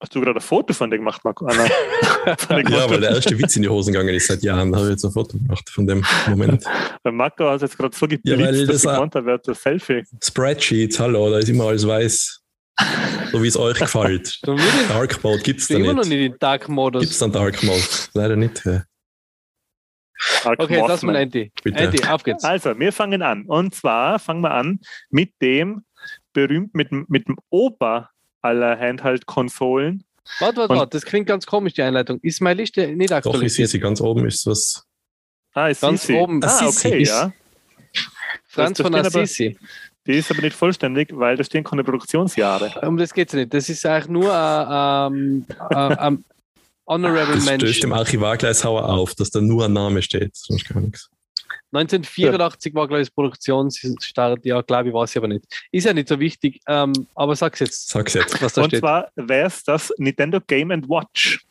Hast 0.00 0.14
du 0.14 0.20
gerade 0.20 0.38
ein 0.38 0.42
Foto 0.42 0.74
von 0.74 0.90
dir 0.90 0.98
gemacht, 0.98 1.24
Marco? 1.24 1.46
Ah, 1.46 1.54
nein. 1.54 1.70
Von 2.38 2.64
dir 2.64 2.70
Ja, 2.70 2.90
weil 2.90 3.00
der 3.00 3.10
erste 3.10 3.38
Witz 3.38 3.56
in 3.56 3.62
die 3.62 3.68
Hosen 3.68 3.92
gegangen 3.92 4.14
ist 4.14 4.26
seit 4.26 4.42
Jahren. 4.42 4.72
Da 4.72 4.78
habe 4.78 4.88
ich 4.88 4.92
jetzt 4.92 5.04
ein 5.04 5.12
Foto 5.12 5.38
gemacht 5.38 5.68
von 5.70 5.86
dem 5.86 6.04
Moment. 6.26 6.64
Weil 7.02 7.12
Marco 7.12 7.48
hat 7.48 7.62
jetzt 7.62 7.76
gerade 7.78 7.96
so 7.96 8.06
Ja, 8.06 8.16
geblitzt, 8.16 8.40
weil 8.40 8.66
dass 8.66 8.82
das 8.82 8.84
ich 8.84 8.90
habe, 8.90 9.30
er 9.30 9.34
hat 9.34 9.48
ein 9.48 9.54
Selfie. 9.54 10.02
Spreadsheets, 10.22 10.98
hallo, 10.98 11.30
da 11.30 11.38
ist 11.38 11.48
immer 11.48 11.64
alles 11.64 11.86
weiß. 11.86 12.40
So 13.30 13.42
wie 13.42 13.48
es 13.48 13.56
euch 13.56 13.78
gefällt. 13.78 14.40
Ich 14.46 14.88
Dark 14.88 15.22
Mode 15.22 15.42
gibt 15.42 15.60
es 15.60 15.70
ich 15.70 15.76
da 15.76 15.82
immer 15.82 15.92
noch 15.94 16.04
nicht. 16.04 16.18
nicht 16.18 16.32
in 16.32 16.38
Dark 16.38 16.66
Gibt 16.66 17.04
es 17.04 17.18
dann 17.18 17.32
Dark 17.32 17.62
Mode? 17.62 17.82
Leider 18.14 18.36
nicht. 18.36 18.64
Ja. 18.64 18.84
Dark 20.42 20.60
Okay, 20.60 20.76
jetzt 20.76 20.88
lass 20.88 21.02
mal 21.02 21.16
Andy. 21.16 21.52
Bitte. 21.62 21.78
Andy, 21.78 22.04
auf 22.04 22.22
geht's. 22.22 22.44
Also, 22.44 22.78
wir 22.78 22.92
fangen 22.92 23.22
an. 23.22 23.44
Und 23.46 23.74
zwar 23.74 24.18
fangen 24.18 24.40
wir 24.40 24.52
an 24.52 24.80
mit 25.10 25.32
dem 25.40 25.84
berühmt, 26.32 26.74
mit, 26.74 26.90
mit 27.08 27.28
dem 27.28 27.36
Opa 27.50 28.10
aller 28.44 28.78
Handheld-Konsolen. 28.78 30.04
Warte, 30.38 30.58
warte, 30.58 30.72
Und- 30.72 30.78
warte, 30.78 30.90
das 30.96 31.04
klingt 31.04 31.26
ganz 31.26 31.46
komisch, 31.46 31.74
die 31.74 31.82
Einleitung. 31.82 32.18
Ist 32.22 32.40
meine 32.40 32.60
Liste 32.62 32.86
nicht 32.88 33.10
Doch, 33.10 33.42
ich 33.42 33.52
sehe 33.54 33.66
sie 33.66 33.78
ganz 33.80 34.00
oben, 34.00 34.26
ist 34.26 34.46
was. 34.46 34.84
Ah, 35.52 35.68
ist 35.68 35.80
Ganz 35.82 36.02
Sisi. 36.02 36.18
oben. 36.18 36.42
Ah, 36.42 36.48
Sisi 36.48 36.88
okay, 36.88 37.02
ist- 37.02 37.08
ja. 37.10 37.32
Franz 38.46 38.78
Das- 38.78 38.84
von 38.84 38.92
das 38.92 39.06
aber- 39.08 39.22
Assisi. 39.22 39.56
Die 40.06 40.12
ist 40.18 40.30
aber 40.30 40.42
nicht 40.42 40.54
vollständig, 40.56 41.08
weil 41.12 41.36
da 41.36 41.44
stehen 41.44 41.64
keine 41.64 41.82
Produktionsjahre. 41.82 42.86
Um 42.86 42.96
das 42.98 43.14
geht 43.14 43.28
es 43.28 43.34
nicht. 43.34 43.54
Das 43.54 43.68
ist 43.70 43.86
eigentlich 43.86 44.08
nur 44.08 44.34
ein 44.34 45.14
ähm, 45.14 45.46
äh, 45.70 45.96
ähm, 46.06 46.24
Honorable 46.86 47.36
Das 47.36 47.44
stößt 47.44 47.46
Mention. 47.62 47.80
dem 47.80 47.92
Archivar 47.94 48.36
gleich 48.36 48.58
sauer 48.58 48.86
auf, 48.86 49.14
dass 49.14 49.30
da 49.30 49.40
nur 49.40 49.64
ein 49.64 49.72
Name 49.72 50.02
steht. 50.02 50.36
Sonst 50.36 50.68
gar 50.68 50.80
nichts. 50.80 51.08
1984 51.74 52.74
war, 52.74 52.86
glaube 52.88 53.02
ich, 53.02 53.08
das 53.08 53.14
Produktionsstart. 53.14 54.44
Ja, 54.44 54.60
glaube 54.62 54.88
ich, 54.88 54.94
war 54.94 55.04
es 55.04 55.16
aber 55.16 55.28
nicht. 55.28 55.44
Ist 55.72 55.84
ja 55.84 55.92
nicht 55.92 56.08
so 56.08 56.18
wichtig. 56.20 56.60
Ähm, 56.66 56.92
aber 57.14 57.34
sag's 57.36 57.60
jetzt, 57.60 57.88
Sag's 57.88 58.14
jetzt. 58.14 58.40
was 58.42 58.52
da 58.54 58.62
Und 58.62 58.68
steht. 58.68 58.80
zwar 58.80 59.10
wäre 59.16 59.46
es 59.46 59.62
das 59.64 59.92
Nintendo 59.98 60.40
Game 60.46 60.70
Watch. 60.88 61.44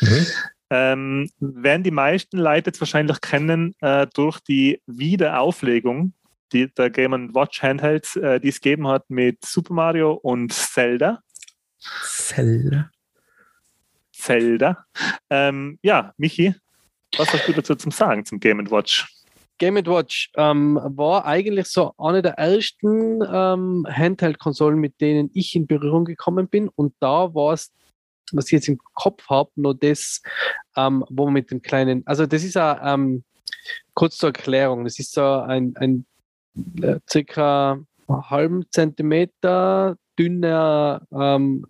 Mhm. 0.00 0.26
Ähm, 0.72 1.30
werden 1.40 1.82
die 1.82 1.90
meisten 1.90 2.38
Leute 2.38 2.68
jetzt 2.70 2.80
wahrscheinlich 2.80 3.20
kennen 3.20 3.74
äh, 3.80 4.06
durch 4.14 4.38
die 4.40 4.80
Wiederauflegung 4.86 6.12
die, 6.52 6.72
der 6.74 6.90
Game 6.90 7.34
Watch 7.34 7.62
Handhelds, 7.62 8.16
äh, 8.16 8.40
die 8.40 8.48
es 8.48 8.60
gegeben 8.60 8.86
hat 8.88 9.08
mit 9.08 9.44
Super 9.44 9.74
Mario 9.74 10.12
und 10.12 10.52
Zelda. 10.52 11.22
Zelda. 12.04 12.90
Zelda. 14.12 14.84
Ähm, 15.30 15.78
ja, 15.82 16.12
Michi, 16.18 16.54
was 17.16 17.32
hast 17.32 17.48
du 17.48 17.52
dazu 17.52 17.74
zum 17.74 17.92
Sagen 17.92 18.24
zum 18.24 18.40
Game 18.40 18.70
Watch? 18.70 19.06
Game 19.58 19.76
Watch 19.76 20.30
ähm, 20.36 20.80
war 20.82 21.26
eigentlich 21.26 21.66
so 21.66 21.92
eine 21.98 22.22
der 22.22 22.32
ersten 22.32 23.20
ähm, 23.22 23.86
Handheld-Konsolen, 23.88 24.78
mit 24.78 25.00
denen 25.02 25.30
ich 25.34 25.54
in 25.54 25.66
Berührung 25.66 26.06
gekommen 26.06 26.48
bin. 26.48 26.68
Und 26.68 26.94
da 26.98 27.34
war 27.34 27.52
es, 27.52 27.70
was 28.32 28.46
ich 28.46 28.52
jetzt 28.52 28.68
im 28.68 28.78
Kopf 28.94 29.28
habe, 29.28 29.50
nur 29.56 29.74
das, 29.74 30.22
ähm, 30.76 31.04
wo 31.10 31.26
man 31.26 31.34
mit 31.34 31.50
dem 31.50 31.60
kleinen, 31.60 32.02
also 32.06 32.24
das 32.24 32.42
ist 32.42 32.54
ja 32.54 32.94
ähm, 32.94 33.22
kurz 33.92 34.16
zur 34.16 34.30
Erklärung, 34.30 34.84
das 34.84 34.98
ist 34.98 35.12
so 35.12 35.22
ein, 35.22 35.74
ein 35.76 36.06
äh, 36.80 36.98
circa 37.08 37.78
halben 38.08 38.64
Zentimeter 38.70 39.96
dünner 40.18 41.02
ähm, 41.12 41.66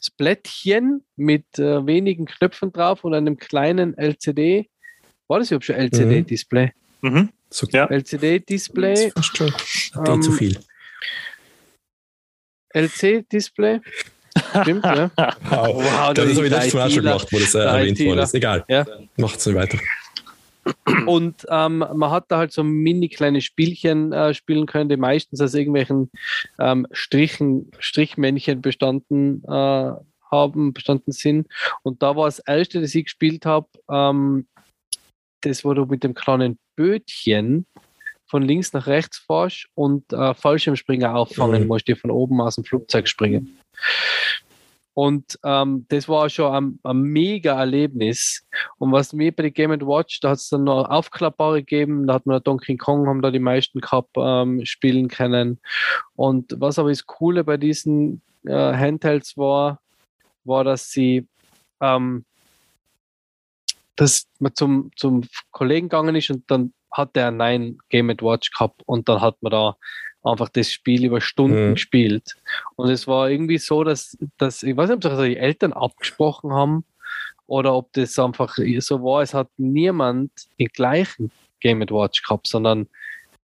Splättchen 0.00 1.04
mit 1.16 1.44
äh, 1.58 1.86
wenigen 1.86 2.26
Knöpfen 2.26 2.72
drauf 2.72 3.04
und 3.04 3.14
einem 3.14 3.36
kleinen 3.36 3.96
LCD. 3.96 4.68
War 5.28 5.38
das 5.40 5.50
überhaupt 5.50 5.64
schon 5.66 5.76
LCD-Display? 5.76 6.72
Mhm. 7.02 7.30
So 7.50 7.66
Ja. 7.70 7.86
LCD-Display, 7.86 9.10
Fast 9.12 9.36
schon. 9.36 9.52
Hat 9.52 10.08
Ähm, 10.08 10.22
zu 10.22 10.32
viel. 10.32 10.58
LC-Display. 12.74 13.80
Stimmt, 14.62 14.84
ja. 14.84 15.10
Wow. 15.16 15.74
Wow, 15.76 16.14
das 16.14 16.36
habe 16.36 16.44
ich 16.46 16.50
letztes 16.50 16.74
Mal 16.74 16.86
auch 16.86 16.90
schon 16.90 17.02
gemacht, 17.04 17.28
wo 17.32 17.38
das 17.38 17.54
äh, 17.54 17.58
erwähnt 17.60 17.98
worden 18.00 18.18
ist. 18.20 18.34
Egal. 18.34 18.64
Ja. 18.68 18.86
Macht's 19.16 19.46
nicht 19.46 19.54
weiter. 19.56 19.78
Und 21.06 21.46
ähm, 21.48 21.78
man 21.78 22.10
hat 22.10 22.26
da 22.28 22.38
halt 22.38 22.52
so 22.52 22.62
mini 22.64 23.08
kleine 23.08 23.40
Spielchen 23.40 24.12
äh, 24.12 24.34
spielen 24.34 24.66
können, 24.66 24.88
die 24.88 24.96
meistens 24.96 25.40
aus 25.40 25.54
irgendwelchen 25.54 26.10
ähm, 26.58 26.86
Strichen, 26.92 27.70
Strichmännchen 27.78 28.60
bestanden 28.60 29.42
äh, 29.44 29.92
haben, 30.30 30.72
bestanden 30.72 31.12
sind. 31.12 31.48
Und 31.82 32.02
da 32.02 32.16
war 32.16 32.26
das 32.26 32.38
erste, 32.40 32.80
das 32.80 32.94
ich 32.94 33.04
gespielt 33.04 33.46
habe, 33.46 33.68
ähm, 33.90 34.46
das, 35.42 35.64
wo 35.64 35.72
du 35.72 35.86
mit 35.86 36.04
dem 36.04 36.14
kleinen 36.14 36.58
Bötchen 36.76 37.66
von 38.26 38.42
links 38.42 38.72
nach 38.72 38.86
rechts 38.86 39.18
fährst 39.26 39.68
und 39.74 40.12
äh, 40.12 40.34
Fallschirmspringer 40.34 41.14
auffangen 41.14 41.62
Mhm. 41.62 41.68
musst, 41.68 41.88
die 41.88 41.94
von 41.94 42.10
oben 42.10 42.40
aus 42.40 42.56
dem 42.56 42.64
Flugzeug 42.64 43.08
springen. 43.08 43.58
Und 44.98 45.38
ähm, 45.44 45.86
das 45.90 46.08
war 46.08 46.28
schon 46.28 46.52
ein, 46.52 46.80
ein 46.82 47.02
mega 47.02 47.56
Erlebnis. 47.56 48.44
Und 48.78 48.90
was 48.90 49.12
mir 49.12 49.30
bei 49.30 49.44
der 49.44 49.52
Game 49.52 49.70
Watch, 49.70 50.18
da 50.18 50.30
hat 50.30 50.38
es 50.38 50.48
dann 50.48 50.64
noch 50.64 50.90
aufklappbare 50.90 51.60
gegeben, 51.60 52.08
da 52.08 52.14
hat 52.14 52.26
man 52.26 52.42
Donkey 52.42 52.76
Kong, 52.76 53.06
haben 53.06 53.22
da 53.22 53.30
die 53.30 53.38
meisten 53.38 53.80
gehabt, 53.80 54.10
ähm, 54.16 54.66
spielen 54.66 55.06
können. 55.06 55.60
Und 56.16 56.52
was 56.58 56.80
aber 56.80 56.88
das 56.88 57.06
Coole 57.06 57.44
bei 57.44 57.56
diesen 57.56 58.22
äh, 58.44 58.52
Handhelds 58.52 59.36
war, 59.36 59.78
war, 60.42 60.64
dass 60.64 60.90
sie 60.90 61.28
ähm, 61.80 62.24
dass 63.94 64.26
man 64.40 64.56
zum, 64.56 64.90
zum 64.96 65.28
Kollegen 65.52 65.88
gegangen 65.88 66.16
ist 66.16 66.30
und 66.30 66.50
dann 66.50 66.72
hat 66.90 67.14
der 67.14 67.30
Nein 67.30 67.78
Game 67.88 68.08
Watch 68.08 68.50
gehabt 68.50 68.82
und 68.86 69.08
dann 69.08 69.20
hat 69.20 69.36
man 69.42 69.52
da 69.52 69.76
einfach 70.22 70.48
das 70.48 70.70
Spiel 70.70 71.04
über 71.04 71.20
Stunden 71.20 71.68
Mhm. 71.70 71.74
gespielt. 71.74 72.36
Und 72.76 72.90
es 72.90 73.06
war 73.06 73.30
irgendwie 73.30 73.58
so, 73.58 73.84
dass, 73.84 74.16
dass 74.36 74.62
ich 74.62 74.76
weiß 74.76 74.90
nicht, 74.90 75.04
ob 75.06 75.24
die 75.24 75.36
Eltern 75.36 75.72
abgesprochen 75.72 76.52
haben 76.52 76.84
oder 77.46 77.74
ob 77.74 77.92
das 77.92 78.18
einfach 78.18 78.56
so 78.80 79.02
war, 79.02 79.22
es 79.22 79.34
hat 79.34 79.48
niemand 79.56 80.30
den 80.58 80.68
gleichen 80.68 81.30
Game 81.60 81.80
Watch 81.80 82.22
gehabt, 82.22 82.46
sondern 82.46 82.88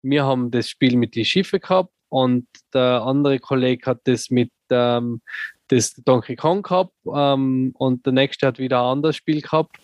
wir 0.01 0.23
haben 0.23 0.49
das 0.51 0.69
Spiel 0.69 0.95
mit 0.97 1.15
die 1.15 1.25
Schiffe 1.25 1.59
gehabt 1.59 1.91
und 2.09 2.47
der 2.73 3.03
andere 3.03 3.39
Kollege 3.39 3.85
hat 3.85 4.01
das 4.05 4.29
mit 4.29 4.51
ähm, 4.69 5.21
das 5.67 5.93
Donkey 5.93 6.35
Kong 6.35 6.63
gehabt 6.63 6.93
ähm, 7.13 7.73
und 7.77 8.05
der 8.05 8.13
nächste 8.13 8.47
hat 8.47 8.59
wieder 8.59 8.79
ein 8.81 8.97
anderes 8.97 9.15
Spiel 9.15 9.41
gehabt. 9.41 9.77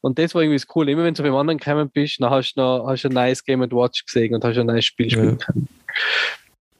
Und 0.00 0.18
das 0.18 0.34
war 0.34 0.42
irgendwie 0.42 0.56
das 0.56 0.66
Coole. 0.66 0.90
Immer 0.90 1.04
wenn 1.04 1.14
du 1.14 1.22
beim 1.22 1.34
anderen 1.36 1.58
gekommen 1.58 1.88
bist, 1.88 2.20
dann 2.20 2.30
hast 2.30 2.54
du 2.54 2.60
noch, 2.60 2.86
hast 2.88 3.04
du 3.04 3.08
ein 3.08 3.14
neues 3.14 3.44
Game 3.44 3.60
Watch 3.60 4.04
gesehen 4.04 4.34
und 4.34 4.44
hast 4.44 4.58
ein 4.58 4.66
neues 4.66 4.84
Spiel 4.84 5.08
spielen 5.08 5.38
können. 5.38 5.68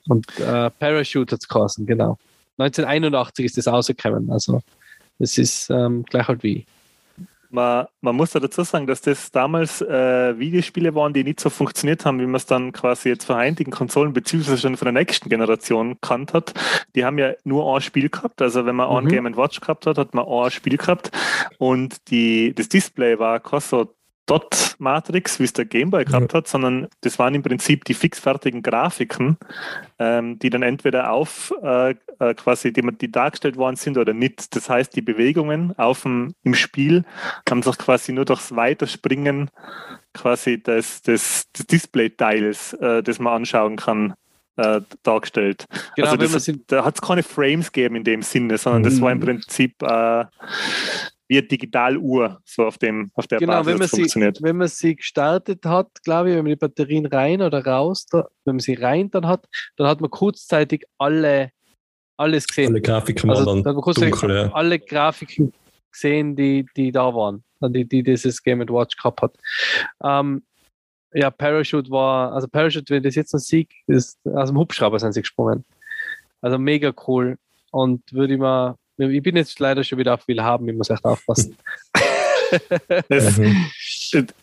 Und 0.08 0.26
äh, 0.40 0.70
Parachute 0.70 1.34
hat 1.34 1.40
es 1.42 1.48
geheißen, 1.48 1.86
genau. 1.86 2.18
1981 2.58 3.46
ist 3.46 3.56
das 3.56 3.68
rausgekommen. 3.68 4.30
Also, 4.30 4.60
das 5.18 5.38
ist 5.38 5.70
ähm, 5.70 6.04
gleich 6.04 6.28
halt 6.28 6.42
wie. 6.42 6.66
Man, 7.50 7.86
man 8.00 8.16
muss 8.16 8.30
da 8.30 8.40
dazu 8.40 8.62
sagen, 8.62 8.86
dass 8.86 9.02
das 9.02 9.30
damals 9.30 9.82
äh, 9.82 10.38
Videospiele 10.38 10.94
waren, 10.94 11.12
die 11.12 11.22
nicht 11.22 11.38
so 11.38 11.50
funktioniert 11.50 12.06
haben, 12.06 12.18
wie 12.18 12.24
man 12.24 12.36
es 12.36 12.46
dann 12.46 12.72
quasi 12.72 13.10
jetzt 13.10 13.24
von 13.24 13.36
heutigen 13.36 13.70
Konsolen 13.70 14.14
beziehungsweise 14.14 14.56
schon 14.56 14.76
von 14.78 14.86
der 14.86 14.94
nächsten 14.94 15.28
Generation 15.28 16.00
kannt 16.00 16.32
hat. 16.32 16.54
Die 16.94 17.04
haben 17.04 17.18
ja 17.18 17.34
nur 17.44 17.74
ein 17.74 17.82
Spiel 17.82 18.08
gehabt. 18.08 18.40
Also 18.40 18.64
wenn 18.64 18.76
man 18.76 18.88
Mhm. 18.88 18.96
ein 18.96 19.08
Game 19.08 19.36
Watch 19.36 19.60
gehabt 19.60 19.86
hat, 19.86 19.98
hat 19.98 20.14
man 20.14 20.26
ein 20.26 20.50
Spiel 20.50 20.78
gehabt. 20.78 21.10
Und 21.58 22.10
die, 22.10 22.54
das 22.54 22.70
Display 22.70 23.18
war 23.18 23.42
so 23.60 23.94
Dot-Matrix, 24.26 25.40
wie 25.40 25.44
es 25.44 25.52
der 25.52 25.64
Gameboy 25.64 26.04
gehabt 26.04 26.32
hat, 26.32 26.46
sondern 26.46 26.88
das 27.00 27.18
waren 27.18 27.34
im 27.34 27.42
Prinzip 27.42 27.84
die 27.84 27.94
fixfertigen 27.94 28.62
Grafiken, 28.62 29.36
ähm, 29.98 30.38
die 30.38 30.48
dann 30.48 30.62
entweder 30.62 31.10
auf 31.10 31.52
äh, 31.62 31.94
äh, 32.18 32.34
quasi, 32.34 32.72
die, 32.72 32.82
die 32.82 33.10
dargestellt 33.10 33.56
worden 33.56 33.76
sind 33.76 33.98
oder 33.98 34.12
nicht. 34.14 34.54
Das 34.54 34.70
heißt, 34.70 34.94
die 34.94 35.02
Bewegungen 35.02 35.76
auf 35.78 36.02
dem, 36.02 36.34
im 36.44 36.54
Spiel 36.54 37.04
haben 37.50 37.62
sich 37.62 37.76
quasi 37.78 38.12
nur 38.12 38.24
durchs 38.24 38.54
Weiterspringen 38.54 39.50
quasi 40.14 40.62
des, 40.62 41.02
des, 41.02 41.50
des 41.52 41.66
Display-Teils, 41.66 42.74
äh, 42.74 43.02
das 43.02 43.18
man 43.18 43.34
anschauen 43.34 43.76
kann, 43.76 44.14
äh, 44.56 44.80
dargestellt. 45.02 45.66
Genau, 45.96 46.10
also 46.10 46.16
das, 46.16 46.50
da 46.66 46.84
hat 46.84 46.96
es 46.96 47.00
keine 47.00 47.22
Frames 47.22 47.72
gegeben 47.72 47.96
in 47.96 48.04
dem 48.04 48.22
Sinne, 48.22 48.58
sondern 48.58 48.82
das 48.82 48.94
Mhm. 48.94 49.00
war 49.00 49.12
im 49.12 49.20
Prinzip 49.20 49.82
äh, 49.82 50.24
wie 51.32 51.38
eine 51.38 51.46
Digitaluhr, 51.46 52.42
so 52.44 52.66
auf, 52.66 52.76
dem, 52.76 53.10
auf 53.14 53.26
der 53.26 53.38
genau, 53.38 53.52
Basis 53.54 53.66
wenn 53.66 53.78
man, 53.78 53.88
sie, 53.88 53.96
funktioniert. 53.96 54.42
wenn 54.42 54.56
man 54.58 54.68
sie 54.68 54.96
gestartet 54.96 55.64
hat, 55.64 55.88
glaube 56.04 56.28
ich, 56.28 56.36
wenn 56.36 56.44
man 56.44 56.50
die 56.50 56.56
Batterien 56.56 57.06
rein 57.06 57.40
oder 57.40 57.64
raus, 57.64 58.04
da, 58.04 58.28
wenn 58.44 58.56
man 58.56 58.60
sie 58.60 58.74
rein 58.74 59.10
dann 59.10 59.26
hat, 59.26 59.48
dann 59.76 59.86
hat 59.86 60.02
man 60.02 60.10
kurzzeitig 60.10 60.84
alle, 60.98 61.50
alles 62.18 62.46
gesehen. 62.46 62.72
Alle 62.72 62.82
Grafiken 62.82 63.30
Also, 63.30 63.46
waren 63.46 63.62
da 63.62 63.70
hat 63.70 63.76
man 63.76 63.82
kurzzeitig 63.82 64.10
dunkel, 64.10 64.36
ja. 64.36 64.52
alle 64.52 64.78
Grafiken 64.78 65.54
gesehen, 65.90 66.36
die, 66.36 66.66
die 66.76 66.92
da 66.92 67.14
waren, 67.14 67.42
die, 67.62 67.86
die 67.86 68.02
dieses 68.02 68.42
Game 68.42 68.60
Watch 68.68 68.98
gehabt 68.98 69.22
hat. 69.22 69.34
Ähm, 70.04 70.42
ja, 71.14 71.30
Parachute 71.30 71.90
war, 71.90 72.32
also 72.34 72.46
Parachute, 72.46 72.92
wenn 72.92 73.02
das 73.02 73.14
jetzt 73.14 73.32
noch 73.32 73.40
sieht, 73.40 73.70
ist 73.86 74.18
aus 74.26 74.50
dem 74.50 74.58
Hubschrauber 74.58 74.98
sind 74.98 75.14
sie 75.14 75.22
gesprungen. 75.22 75.64
Also 76.42 76.58
mega 76.58 76.92
cool. 77.06 77.38
Und 77.70 78.12
würde 78.12 78.34
ich 78.34 78.38
mal, 78.38 78.76
ich 79.10 79.22
bin 79.22 79.36
jetzt 79.36 79.58
leider 79.60 79.82
schon 79.84 79.98
wieder 79.98 80.14
auf 80.14 80.26
will 80.28 80.42
haben, 80.42 80.68
ich 80.68 80.74
muss 80.76 80.90
echt 80.90 81.04
aufpassen. 81.04 81.56
Das, 83.08 83.38
Mhm. 83.38 83.66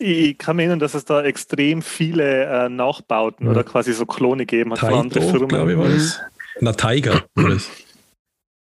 ich 0.00 0.36
kann 0.36 0.56
mir 0.56 0.62
erinnern, 0.62 0.80
dass 0.80 0.94
es 0.94 1.04
da 1.04 1.22
extrem 1.22 1.80
viele 1.80 2.44
äh, 2.44 2.68
Nachbauten 2.68 3.46
Ja. 3.46 3.52
oder 3.52 3.62
quasi 3.62 3.92
so 3.92 4.04
Klone 4.04 4.46
gegeben 4.46 4.72
hat 4.72 4.80
von 4.80 4.92
anderen 4.94 5.10
Taito, 5.30 5.46
glaube 5.46 5.72
ich, 5.72 5.78
war 5.78 5.84
Firmen. 5.86 5.98
das. 5.98 6.20
Na, 6.60 6.72
Tiger 6.72 7.24
war 7.36 7.50
das. 7.50 7.68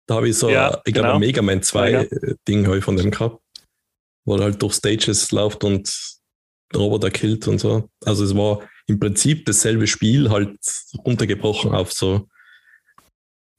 Da 0.05 0.15
habe 0.15 0.27
ich 0.27 0.37
so, 0.37 0.49
Ja, 0.49 0.81
ich 0.85 0.93
glaube, 0.93 1.07
genau. 1.07 1.13
ein 1.13 1.19
Mega 1.21 1.41
Man 1.41 1.61
2 1.63 2.05
Tiger. 2.09 2.23
äh, 2.27 2.35
Ding 2.45 2.65
habe 2.67 2.77
ich 2.79 2.83
von 2.83 2.97
dem 2.97 3.09
gehabt, 3.11 3.39
wo 4.25 4.35
er 4.35 4.43
halt 4.43 4.61
durch 4.61 4.73
Stages 4.73 5.31
läuft 5.31 5.63
und 5.63 5.89
Roboter 6.75 7.09
killt 7.09 7.47
und 7.47 7.59
so. 7.59 7.87
Also 8.03 8.25
es 8.25 8.35
war 8.35 8.59
im 8.87 8.99
Prinzip 8.99 9.45
dasselbe 9.45 9.87
Spiel, 9.87 10.29
halt 10.29 10.57
runtergebrochen 11.05 11.71
auf 11.73 11.93
so 11.93 12.27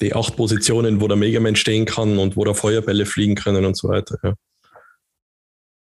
die 0.00 0.14
acht 0.14 0.36
Positionen, 0.36 1.00
wo 1.00 1.08
der 1.08 1.16
Mega 1.16 1.40
Man 1.40 1.56
stehen 1.56 1.84
kann 1.84 2.18
und 2.18 2.36
wo 2.36 2.44
da 2.44 2.54
Feuerbälle 2.54 3.06
fliegen 3.06 3.34
können 3.34 3.64
und 3.64 3.76
so 3.76 3.88
weiter. 3.88 4.18
Ja. 4.22 4.34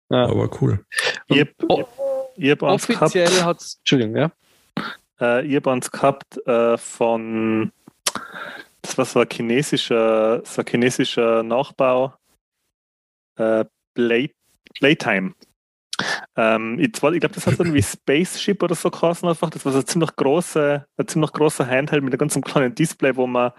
Ja. 0.09 0.27
Aber 0.27 0.49
cool. 0.61 0.85
Ich 1.27 1.41
hab, 1.41 1.49
O- 1.69 1.89
ich 2.37 2.51
hab 2.51 2.63
Offiziell 2.63 3.43
hat 3.43 3.61
es, 3.61 3.77
Entschuldigung, 3.79 4.17
ja. 4.17 4.33
äh, 5.21 5.45
ich 5.47 5.57
hab 5.57 5.67
eins 5.67 5.91
gehabt 5.91 6.39
äh, 6.47 6.79
von, 6.79 7.73
das 8.83 8.97
war 8.97 9.05
so 9.05 9.21
ein 9.21 9.29
chinesischer, 9.31 10.43
so 10.45 10.63
ein 10.63 10.67
chinesischer 10.69 11.43
Nachbau, 11.43 12.15
äh, 13.37 13.65
Play, 13.95 14.31
Playtime. 14.79 15.35
Ähm, 16.37 16.79
ich 16.79 16.89
ich 16.89 17.01
glaube, 17.01 17.29
das 17.31 17.47
hat 17.47 17.59
irgendwie 17.59 17.83
Spaceship 17.83 18.63
oder 18.63 18.75
so 18.75 18.91
geheißen 18.91 19.29
einfach. 19.29 19.49
Das 19.51 19.65
war 19.65 19.73
so 19.73 19.79
ein 19.79 19.87
ziemlich 19.87 20.15
großer, 20.15 20.87
ein 20.97 21.09
ziemlich 21.09 21.33
großer 21.33 21.67
Handheld 21.67 22.05
mit 22.05 22.13
einem 22.13 22.19
ganz 22.19 22.39
kleinen 22.43 22.75
Display, 22.75 23.17
wo 23.17 23.27
man 23.27 23.53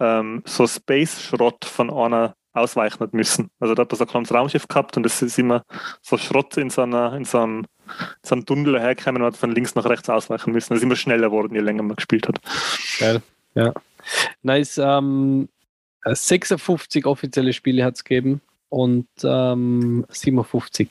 ähm, 0.00 0.42
so 0.46 0.66
Space-Schrott 0.66 1.64
von 1.64 1.90
einer 1.90 2.34
ausweichen 2.52 3.00
hat 3.00 3.12
müssen. 3.12 3.50
Also 3.58 3.74
da 3.74 3.82
hat 3.82 3.92
er 3.92 3.96
so 3.96 4.04
ein 4.04 4.08
kleines 4.08 4.32
Raumschiff 4.32 4.68
gehabt 4.68 4.96
und 4.96 5.04
es 5.04 5.20
ist 5.20 5.38
immer 5.38 5.64
so 6.02 6.16
Schrott 6.16 6.56
in 6.56 6.70
so, 6.70 6.82
einer, 6.82 7.12
in 7.14 7.24
so 7.24 7.38
einem, 7.40 7.66
so 8.22 8.34
einem 8.34 8.46
Tunnel 8.46 8.80
hergekommen 8.80 9.22
und 9.22 9.26
hat 9.26 9.36
von 9.36 9.52
links 9.52 9.74
nach 9.74 9.84
rechts 9.86 10.08
ausweichen 10.08 10.52
müssen. 10.52 10.70
Das 10.70 10.78
ist 10.78 10.84
immer 10.84 10.96
schneller 10.96 11.28
geworden, 11.28 11.54
je 11.54 11.60
länger 11.60 11.82
man 11.82 11.96
gespielt 11.96 12.28
hat. 12.28 12.40
Geil. 12.98 13.22
Ja. 13.54 13.72
Nice. 14.42 14.78
Ähm, 14.78 15.48
56 16.04 17.06
offizielle 17.06 17.52
Spiele 17.52 17.84
hat 17.84 17.94
es 17.94 18.04
gegeben 18.04 18.40
und 18.68 19.08
ähm, 19.24 20.04
57 20.10 20.88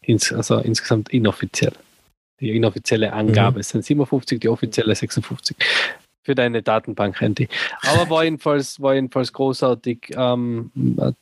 ins, 0.00 0.32
also 0.32 0.58
insgesamt 0.58 1.10
inoffiziell. 1.10 1.72
Die 2.40 2.54
inoffizielle 2.54 3.12
Angabe 3.12 3.60
es 3.60 3.70
sind 3.70 3.84
57, 3.84 4.40
die 4.40 4.48
offizielle 4.48 4.94
56. 4.94 5.56
Für 6.28 6.34
deine 6.34 6.62
Datenbank, 6.62 7.22
Randy. 7.22 7.48
Aber 7.86 8.10
war 8.10 8.22
jedenfalls, 8.22 8.82
war 8.82 8.94
jedenfalls 8.94 9.32
großartig, 9.32 10.10
ähm, 10.14 10.70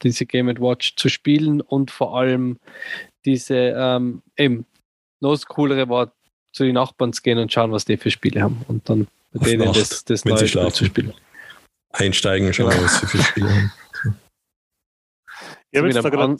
diese 0.02 0.26
Game 0.26 0.48
Watch 0.48 0.96
zu 0.96 1.08
spielen 1.08 1.60
und 1.60 1.92
vor 1.92 2.18
allem 2.18 2.58
diese, 3.24 3.54
ähm, 3.54 4.22
eben, 4.36 4.66
noch 5.20 5.30
das 5.30 5.46
Coolere 5.46 5.88
war, 5.88 6.10
zu 6.50 6.64
den 6.64 6.74
Nachbarn 6.74 7.12
zu 7.12 7.22
gehen 7.22 7.38
und 7.38 7.52
schauen, 7.52 7.70
was 7.70 7.84
die 7.84 7.96
für 7.96 8.10
Spiele 8.10 8.42
haben. 8.42 8.62
Und 8.66 8.88
dann 8.88 9.06
mit 9.30 9.42
Auf 9.42 9.46
denen 9.46 9.66
Nacht, 9.66 9.80
das, 9.80 10.04
das 10.04 10.24
neue 10.24 10.48
Spiel 10.48 10.72
zu 10.72 10.86
spielen. 10.86 11.14
Einsteigen, 11.90 12.52
schauen, 12.52 12.72
Ja. 12.72 12.82
was 12.82 12.98
sie 12.98 13.06
für 13.06 13.22
Spiele 13.22 13.48
haben. 13.48 13.72
Ich 15.70 15.78
habe 15.78 15.86
jetzt 15.86 16.04
da 16.04 16.08
gerade 16.08 16.36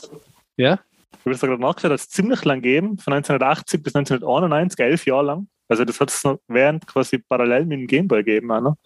ja? 0.57 0.81
Ich 1.13 1.21
habe 1.21 1.31
jetzt 1.31 1.43
da 1.45 1.47
gerade 1.47 1.63
nachgeschaut, 1.63 1.93
hat 1.93 2.01
es 2.01 2.09
ziemlich 2.09 2.45
lang 2.45 2.63
gegeben, 2.63 2.99
von 2.99 3.13
1980 3.13 3.81
bis 3.81 3.95
1991, 3.95 4.81
elf 4.81 5.07
Jahre 5.07 5.25
lang. 5.25 5.49
Also 5.69 5.85
das 5.85 6.01
hat 6.01 6.11
es 6.11 6.23
noch 6.25 6.39
während 6.49 6.87
quasi 6.87 7.19
parallel 7.19 7.67
mit 7.67 7.79
dem 7.81 7.87
Gameboy 7.87 8.23
gegeben. 8.23 8.51
Auch 8.53 8.61
noch. 8.61 8.77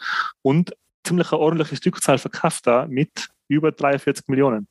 Und 0.43 0.74
ziemlich 1.05 1.31
eine 1.32 1.40
ordentliche 1.40 1.77
Stückzahl 1.77 2.19
verkauft 2.19 2.66
da 2.66 2.86
mit 2.86 3.28
über 3.48 3.73
43 3.73 4.28
Millionen. 4.28 4.66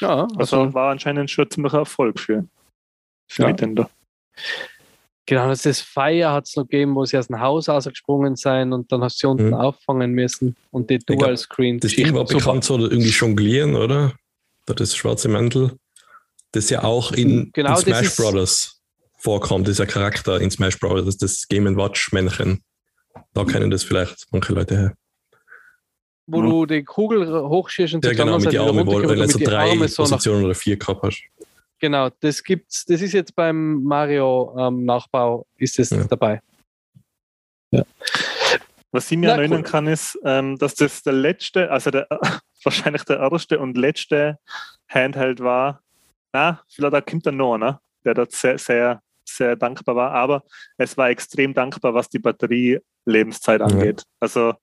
Ja, 0.00 0.26
Also 0.36 0.60
also, 0.62 0.74
war 0.74 0.90
anscheinend 0.90 1.30
schon 1.30 1.44
ein 1.46 1.50
ziemlicher 1.50 1.78
Erfolg 1.78 2.18
für, 2.20 2.44
für 3.28 3.42
Ja. 3.42 3.48
Nintendo. 3.48 3.88
genau, 5.26 5.48
das 5.48 5.64
ist 5.66 5.80
Fire 5.82 6.32
hat 6.32 6.46
es 6.46 6.56
noch 6.56 6.64
gegeben, 6.64 6.94
wo 6.94 7.04
sie 7.04 7.16
aus 7.18 7.28
dem 7.28 7.40
Haus 7.40 7.68
rausgesprungen 7.68 8.36
sein 8.36 8.72
und 8.72 8.90
dann 8.92 9.02
hast 9.02 9.16
du 9.22 9.26
sie 9.26 9.30
unten 9.30 9.46
Mhm. 9.48 9.54
auffangen 9.54 10.12
müssen 10.12 10.56
und 10.70 10.90
die 10.90 10.98
glaub, 10.98 11.20
Dual 11.20 11.36
Screen. 11.36 11.78
Das 11.80 11.92
Ding 11.92 12.12
war 12.14 12.24
bekannt 12.24 12.64
so 12.64 12.78
irgendwie 12.78 13.10
jonglieren, 13.10 13.76
oder? 13.76 14.12
Da 14.66 14.74
das 14.74 14.94
schwarze 14.96 15.28
Mantel. 15.28 15.76
Das 16.52 16.68
ja 16.70 16.82
auch 16.82 17.12
in, 17.12 17.50
Genau, 17.52 17.70
in 17.78 17.84
Smash 17.84 18.02
ist- 18.06 18.16
Brothers 18.16 18.79
vorkommt, 19.20 19.68
dieser 19.68 19.86
Charakter 19.86 20.40
in 20.40 20.50
Smash 20.50 20.78
Brothers, 20.78 21.04
das, 21.04 21.16
das 21.18 21.48
Game 21.48 21.64
Watch 21.76 22.12
Männchen. 22.12 22.62
Da 23.34 23.44
kennen 23.44 23.70
das 23.70 23.82
vielleicht 23.84 24.26
manche 24.32 24.52
Leute 24.52 24.76
her. 24.76 24.94
wo 26.26 26.42
du 26.42 26.66
die 26.66 26.84
Kugel 26.84 27.26
hochschießt 27.28 27.94
und 27.94 28.04
Ja, 28.04 28.12
genau, 28.12 28.38
mit 28.38 28.52
den 28.52 28.60
Armen, 28.60 28.86
wo 28.86 29.00
du 29.00 29.08
also 29.20 29.38
drei 29.38 29.70
Arme 29.70 29.88
so 29.88 30.02
Positionen 30.04 30.44
oder 30.44 30.54
vier 30.54 30.76
gehabt 30.76 31.02
hast. 31.02 31.22
Genau, 31.80 32.10
das 32.20 32.42
gibt's, 32.42 32.84
das 32.84 33.00
ist 33.00 33.12
jetzt 33.12 33.34
beim 33.34 33.82
Mario 33.82 34.54
ähm, 34.58 34.84
Nachbau 34.84 35.46
ist 35.56 35.78
es 35.78 35.90
Ja. 35.90 36.04
dabei. 36.04 36.40
Was 38.92 39.10
ich 39.10 39.16
mir 39.16 39.28
Na, 39.28 39.36
erinnern 39.36 39.62
cool. 39.64 39.70
kann, 39.70 39.86
ist, 39.86 40.18
ähm, 40.24 40.58
dass 40.58 40.74
das 40.74 41.02
der 41.02 41.12
letzte, 41.12 41.70
also 41.70 41.90
der, 41.90 42.08
wahrscheinlich 42.64 43.04
der 43.04 43.18
erste 43.18 43.58
und 43.60 43.76
letzte 43.76 44.38
Handheld 44.88 45.40
war. 45.40 45.80
Na, 46.32 46.62
vielleicht 46.68 46.92
da 46.94 47.00
kommt 47.00 47.24
der 47.24 47.32
noch, 47.32 47.56
ne? 47.56 47.78
der 48.04 48.14
dort 48.14 48.32
sehr, 48.32 48.58
sehr, 48.58 49.00
sehr 49.36 49.56
dankbar 49.56 49.96
war, 49.96 50.12
aber 50.12 50.42
es 50.78 50.96
war 50.96 51.10
extrem 51.10 51.54
dankbar, 51.54 51.94
was 51.94 52.08
die 52.08 52.18
Batterielebenszeit 52.18 53.60
Ja. 53.60 53.66
angeht. 53.66 54.02
Also 54.20 54.54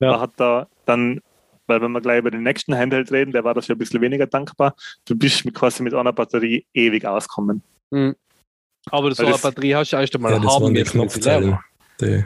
Ja. 0.00 0.12
da 0.12 0.20
hat 0.20 0.32
da 0.36 0.68
dann, 0.84 1.20
weil 1.66 1.80
wenn 1.80 1.92
wir 1.92 2.00
gleich 2.00 2.18
über 2.18 2.30
den 2.30 2.42
nächsten 2.42 2.74
Handheld 2.76 3.10
reden, 3.12 3.32
der 3.32 3.44
war 3.44 3.54
dafür 3.54 3.74
ein 3.74 3.78
bisschen 3.78 4.00
weniger 4.00 4.26
dankbar, 4.26 4.74
du 5.06 5.14
bist 5.16 5.44
mit, 5.44 5.54
quasi 5.54 5.82
mit 5.82 5.94
einer 5.94 6.12
Batterie 6.12 6.66
ewig 6.74 7.06
auskommen. 7.06 7.62
Mhm. 7.90 8.14
Aber 8.90 9.10
so 9.12 9.18
Weil 9.18 9.26
eine 9.26 9.32
das- 9.34 9.42
Batterie 9.42 9.74
hast 9.74 9.92
du 9.92 9.96
erst 9.96 10.14
einmal 10.14 10.32
Ja, 10.32 10.38
das 10.38 10.54
haben 10.54 10.62
waren 10.62 10.74
die 10.74 10.82
Knopfzellen. 10.84 11.58
Die 12.00 12.24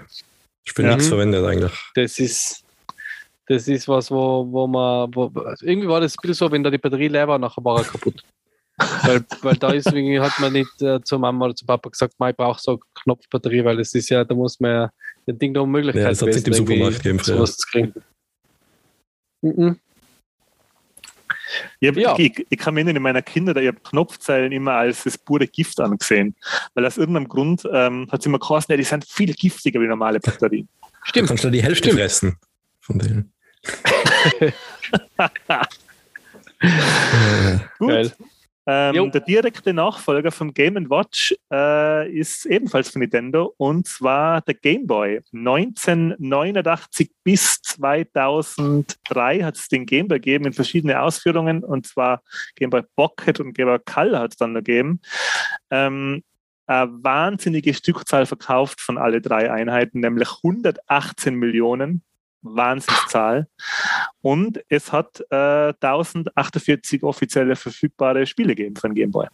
für 0.67 0.83
Ja. 0.83 0.89
nichts 0.91 1.09
verwendet 1.09 1.45
eigentlich. 1.45 1.73
Das 1.95 2.19
ist, 2.19 2.63
das 3.47 3.67
ist 3.67 3.89
was, 3.89 4.11
wo, 4.11 4.47
wo 4.51 4.67
man, 4.67 5.15
wo, 5.15 5.33
irgendwie 5.63 5.89
war 5.89 6.01
das 6.01 6.13
ein 6.13 6.21
bisschen 6.21 6.35
so, 6.35 6.53
wenn 6.53 6.63
da 6.63 6.71
die 6.71 6.79
Batterie 6.79 7.09
leer 7.09 7.27
war, 7.27 7.39
nachher 7.39 7.65
war 7.65 7.79
er 7.79 7.85
kaputt. 7.85 8.23
Weil, 9.03 9.25
weil 9.43 9.57
da 9.57 9.73
ist, 9.73 9.87
irgendwie 9.87 10.21
hat 10.21 10.39
man 10.41 10.53
nicht 10.53 10.81
äh, 10.83 11.01
zur 11.03 11.19
Mama 11.19 11.47
oder 11.47 11.55
zu 11.55 11.67
Papa 11.67 11.89
gesagt, 11.91 12.15
"Ma, 12.19 12.31
ich 12.31 12.37
brauche 12.37 12.61
so 12.61 12.73
eine 12.73 12.81
Knopfbatterie, 13.03 13.65
weil 13.65 13.79
es 13.81 13.95
ist 13.95 14.09
ja, 14.11 14.25
da 14.25 14.35
muss 14.35 14.59
man 14.61 14.71
ja 14.71 14.91
ein 15.29 15.39
Ding 15.39 15.53
der 15.55 15.63
Unmöglichkeit 15.63 16.03
Ja, 16.03 16.09
das 16.11 16.23
hat's 16.23 16.37
nicht 16.37 16.49
im 16.49 16.55
Supermarkt 16.55 17.03
gegeben 17.03 17.19
sowas 17.23 17.57
zu 17.57 17.69
kriegen. 17.71 17.95
Mhm. 19.43 19.79
Ich, 21.81 21.89
hab, 21.89 21.97
Ja. 21.97 22.15
ich, 22.19 22.47
ich 22.49 22.59
kann 22.59 22.75
mir 22.75 22.87
in 22.89 23.03
meiner 23.03 23.23
Kinder, 23.23 23.57
ich 23.57 23.67
habe 23.69 23.81
Knopfzellen 23.81 24.53
immer 24.53 24.73
als 24.75 25.03
das 25.05 25.19
pure 25.19 25.47
Gift 25.49 25.81
angesehen. 25.81 26.37
Weil 26.75 26.87
aus 26.87 26.97
irgendeinem 26.97 27.29
Grund 27.29 27.63
ähm, 27.73 28.07
hat 28.11 28.21
es 28.21 28.27
immer 28.27 28.39
geheißen, 28.39 28.73
ja, 28.73 28.77
die 28.77 28.85
sind 28.85 29.05
viel 29.05 29.33
giftiger 29.35 29.81
wie 29.81 29.87
normale 29.87 30.21
Batterien. 30.21 30.69
Du 30.83 30.89
Stimmt. 31.05 31.29
kannst 31.29 31.45
du 31.45 31.51
die 31.51 31.63
Hälfte 31.63 31.89
Stimmt. 31.89 32.01
fressen 32.01 32.37
von 32.81 32.99
denen. 32.99 33.33
Gut. 37.79 37.89
Geil. 37.89 38.13
Ähm, 38.73 39.11
der 39.11 39.23
direkte 39.23 39.75
Nachfolger 39.75 40.31
vom 40.31 40.55
Game 40.55 40.89
Watch 40.89 41.35
äh, 41.53 42.09
ist 42.13 42.47
ebenfalls 42.47 42.91
von 42.91 43.01
Nintendo 43.01 43.53
und 43.57 43.89
zwar 43.89 44.43
der 44.43 44.55
Game 44.55 44.87
Boy. 44.87 45.23
1989 45.33 47.11
bis 47.25 47.61
2003 47.63 49.43
hat 49.43 49.57
es 49.57 49.67
den 49.67 49.87
Game 49.87 50.07
Boy 50.07 50.19
gegeben 50.19 50.45
in 50.45 50.53
verschiedene 50.53 51.01
Ausführungen 51.03 51.65
und 51.65 51.89
zwar 51.89 52.23
Game 52.55 52.71
Boy 52.71 52.83
Pocket 52.95 53.41
und 53.41 53.55
Game 53.55 53.67
Boy 53.67 53.81
Color 53.85 54.21
hat 54.21 54.33
es 54.33 54.37
dann 54.37 54.53
noch 54.53 54.61
gegeben. 54.61 55.01
Ähm, 55.71 56.23
eine 56.67 56.93
wahnsinnige 57.03 57.75
Stückzahl 57.75 58.27
verkauft 58.27 58.81
von 58.81 58.99
alle 58.99 59.21
drei 59.21 59.51
Einheiten, 59.51 59.99
nämlich 59.99 60.29
118 60.45 61.35
Millionen. 61.35 62.05
Wahnsinnszahl. 62.43 63.47
Und 64.23 64.61
es 64.69 64.93
hat 64.93 65.21
äh, 65.31 65.73
1048 65.81 67.03
offizielle 67.03 67.57
verfügbare 67.57 68.27
Spiele 68.27 68.55
gegeben 68.55 68.77
für 68.77 68.89
den 68.89 68.95
Game 68.95 69.11
Boy. 69.11 69.27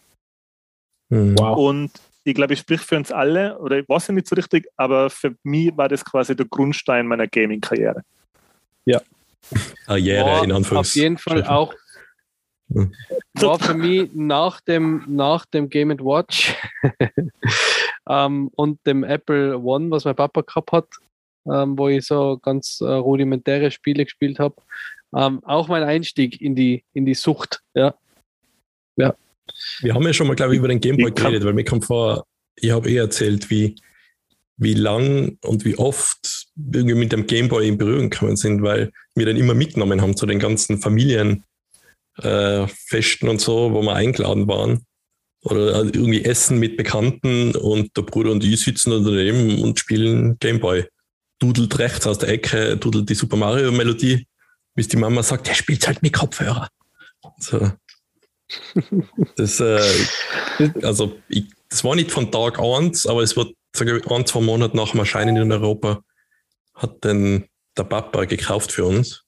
hm. 1.09 1.37
Wow. 1.37 1.57
Und 1.57 1.91
ich 2.23 2.35
glaube, 2.35 2.53
ich 2.53 2.59
spreche 2.59 2.83
für 2.83 2.97
uns 2.97 3.11
alle, 3.11 3.57
oder 3.59 3.79
ich 3.79 3.87
weiß 3.87 4.07
ja 4.07 4.13
nicht 4.13 4.27
so 4.27 4.35
richtig, 4.35 4.67
aber 4.75 5.09
für 5.09 5.35
mich 5.43 5.75
war 5.77 5.87
das 5.87 6.03
quasi 6.03 6.35
der 6.35 6.45
Grundstein 6.45 7.07
meiner 7.07 7.27
Gaming-Karriere. 7.27 8.03
Karriere 9.85 10.25
war 10.25 10.43
in 10.43 10.51
auf 10.51 10.57
Anführungszeichen. 10.57 11.01
jeden 11.01 11.17
Fall 11.17 11.45
auch 11.45 11.73
war 12.69 13.59
für 13.59 13.73
mich 13.73 14.09
nach 14.13 14.61
dem, 14.61 15.03
nach 15.07 15.45
dem 15.45 15.69
Game 15.69 15.89
Watch 15.99 16.53
ähm, 18.09 18.49
und 18.55 18.85
dem 18.85 19.03
Apple 19.03 19.57
One, 19.57 19.89
was 19.91 20.05
mein 20.05 20.15
Papa 20.15 20.41
gehabt 20.41 20.71
hat, 20.71 20.87
ähm, 21.51 21.77
wo 21.77 21.87
ich 21.87 22.05
so 22.05 22.37
ganz 22.37 22.79
äh, 22.81 22.85
rudimentäre 22.85 23.71
Spiele 23.71 24.05
gespielt 24.05 24.39
habe, 24.39 24.55
ähm, 25.15 25.43
auch 25.43 25.67
mein 25.67 25.83
Einstieg 25.83 26.41
in 26.41 26.55
die, 26.55 26.83
in 26.93 27.05
die 27.05 27.15
Sucht. 27.15 27.61
Ja. 27.75 27.95
Wir 29.81 29.93
haben 29.93 30.03
ja 30.03 30.13
schon 30.13 30.27
mal, 30.27 30.35
glaube 30.35 30.53
ich, 30.53 30.59
über 30.59 30.67
den 30.67 30.79
Gameboy 30.79 31.11
geredet, 31.11 31.45
weil 31.45 31.53
mir 31.53 31.63
kommt 31.63 31.85
vor, 31.85 32.25
ich 32.55 32.71
habe 32.71 32.89
eh 32.89 32.97
erzählt, 32.97 33.49
wie, 33.49 33.75
wie 34.57 34.73
lang 34.73 35.37
und 35.43 35.65
wie 35.65 35.77
oft 35.77 36.47
irgendwie 36.55 36.95
mit 36.95 37.11
dem 37.11 37.27
Gameboy 37.27 37.67
in 37.67 37.77
Berührung 37.77 38.09
gekommen 38.09 38.35
sind, 38.35 38.63
weil 38.63 38.91
wir 39.15 39.25
den 39.25 39.37
immer 39.37 39.53
mitgenommen 39.53 40.01
haben 40.01 40.17
zu 40.17 40.25
den 40.25 40.39
ganzen 40.39 40.79
Familienfesten 40.79 41.43
äh, 42.23 43.31
und 43.31 43.41
so, 43.41 43.73
wo 43.73 43.81
wir 43.81 43.93
eingeladen 43.93 44.47
waren. 44.47 44.83
Oder 45.43 45.75
äh, 45.75 45.87
irgendwie 45.87 46.25
Essen 46.25 46.59
mit 46.59 46.77
Bekannten 46.77 47.55
und 47.55 47.95
der 47.95 48.01
Bruder 48.01 48.31
und 48.31 48.43
ich 48.43 48.59
sitzen 48.59 48.89
da 48.91 48.99
daneben 48.99 49.61
und 49.61 49.79
spielen 49.79 50.37
Gameboy. 50.39 50.85
Dudelt 51.39 51.77
rechts 51.77 52.07
aus 52.07 52.17
der 52.19 52.29
Ecke, 52.29 52.77
dudelt 52.77 53.09
die 53.09 53.15
Super 53.15 53.37
Mario 53.37 53.71
Melodie, 53.71 54.27
bis 54.73 54.87
die 54.87 54.97
Mama 54.97 55.21
sagt, 55.23 55.47
der 55.47 55.53
spielt 55.53 55.87
halt 55.87 56.01
mit 56.01 56.13
Kopfhörer. 56.13 56.69
So. 57.39 57.71
Das, 59.35 59.59
äh, 59.59 59.81
also, 60.81 61.19
ich, 61.27 61.45
das 61.69 61.83
war 61.83 61.95
nicht 61.95 62.11
von 62.11 62.31
Tag 62.31 62.59
1, 62.59 63.05
aber 63.05 63.21
es 63.21 63.35
wird 63.35 63.53
sage 63.77 63.97
ich, 63.97 64.11
ein, 64.11 64.25
zwei 64.25 64.41
Monate 64.41 64.75
nach 64.75 64.91
dem 64.91 64.99
Erscheinen 64.99 65.37
in 65.37 65.51
Europa, 65.51 66.03
hat 66.73 66.97
dann 67.01 67.45
der 67.77 67.83
Papa 67.83 68.25
gekauft 68.25 68.71
für 68.71 68.85
uns. 68.85 69.23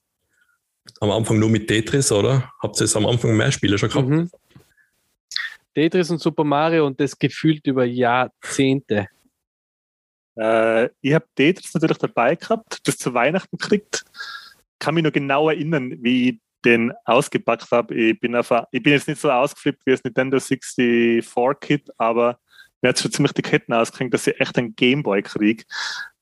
am 1.02 1.12
Anfang 1.12 1.38
nur 1.38 1.50
mit 1.50 1.68
Tetris, 1.68 2.12
oder? 2.12 2.52
Habt 2.62 2.82
ihr 2.82 2.86
es 2.86 2.96
am 2.96 3.06
Anfang 3.06 3.38
mehr 3.38 3.52
Spiele 3.52 3.78
schon 3.78 3.90
gehabt? 3.90 4.08
Mhm. 4.08 4.30
Tetris 5.76 6.10
und 6.10 6.20
Super 6.20 6.44
Mario 6.44 6.88
und 6.88 7.00
das 7.00 7.18
gefühlt 7.18 7.66
über 7.68 7.86
Jahrzehnte. 7.86 9.08
Äh, 10.40 10.90
ich 11.02 11.14
habe 11.14 11.26
Tetris 11.36 11.74
natürlich 11.74 11.98
dabei 11.98 12.36
gehabt, 12.36 12.88
das 12.88 12.98
zu 12.98 13.14
Weihnachten 13.14 13.58
gekriegt. 13.58 14.06
Kann 14.80 14.96
mich 14.96 15.04
noch 15.04 15.12
genau 15.12 15.50
erinnern, 15.50 15.96
wie 16.02 16.30
ich 16.30 16.40
den 16.64 16.94
ausgepackt 17.06 17.70
habe. 17.72 17.94
Ich 17.94 18.20
bin, 18.20 18.36
auf, 18.36 18.52
ich 18.72 18.82
bin 18.82 18.94
jetzt 18.94 19.08
nicht 19.08 19.20
so 19.20 19.32
ausgeflippt 19.32 19.86
wie 19.86 19.92
das 19.92 20.04
Nintendo 20.04 20.38
64-Kit, 20.38 21.90
aber 21.98 22.40
mir 22.82 22.90
hat 22.90 23.00
schon 23.00 23.12
ziemlich 23.12 23.34
die 23.34 23.42
Ketten 23.42 23.74
ausgehängt, 23.74 24.14
dass 24.14 24.28
ich 24.28 24.40
echt 24.40 24.58
einen 24.58 24.76
Gameboy 24.76 25.22
kriege. 25.22 25.64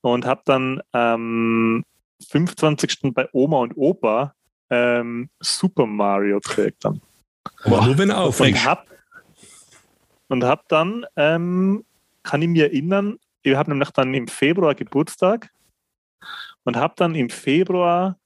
Und 0.00 0.26
habe 0.26 0.42
dann 0.44 0.80
am 0.92 1.84
ähm, 1.84 1.84
25. 2.28 3.12
bei 3.14 3.28
Oma 3.32 3.58
und 3.58 3.76
Opa 3.76 4.34
ähm, 4.70 5.30
Super 5.40 5.86
Mario 5.86 6.40
gekriegt. 6.40 6.84
Dann. 6.84 7.00
Aber 7.62 7.86
nur 7.86 7.98
wenn 7.98 8.10
er 8.10 8.20
aufregst. 8.20 8.62
Und 8.62 8.68
hab, 8.68 8.86
und 10.28 10.44
hab 10.44 10.68
dann, 10.68 11.06
ähm, 11.16 11.84
kann 12.24 12.42
ich 12.42 12.48
mir 12.48 12.64
erinnern, 12.64 13.18
ich 13.42 13.54
habe 13.54 13.70
nämlich 13.70 13.90
dann 13.90 14.12
im 14.14 14.28
Februar 14.28 14.74
Geburtstag 14.74 15.50
und 16.64 16.76
habe 16.76 16.94
dann 16.96 17.14
im 17.14 17.30
Februar 17.30 18.18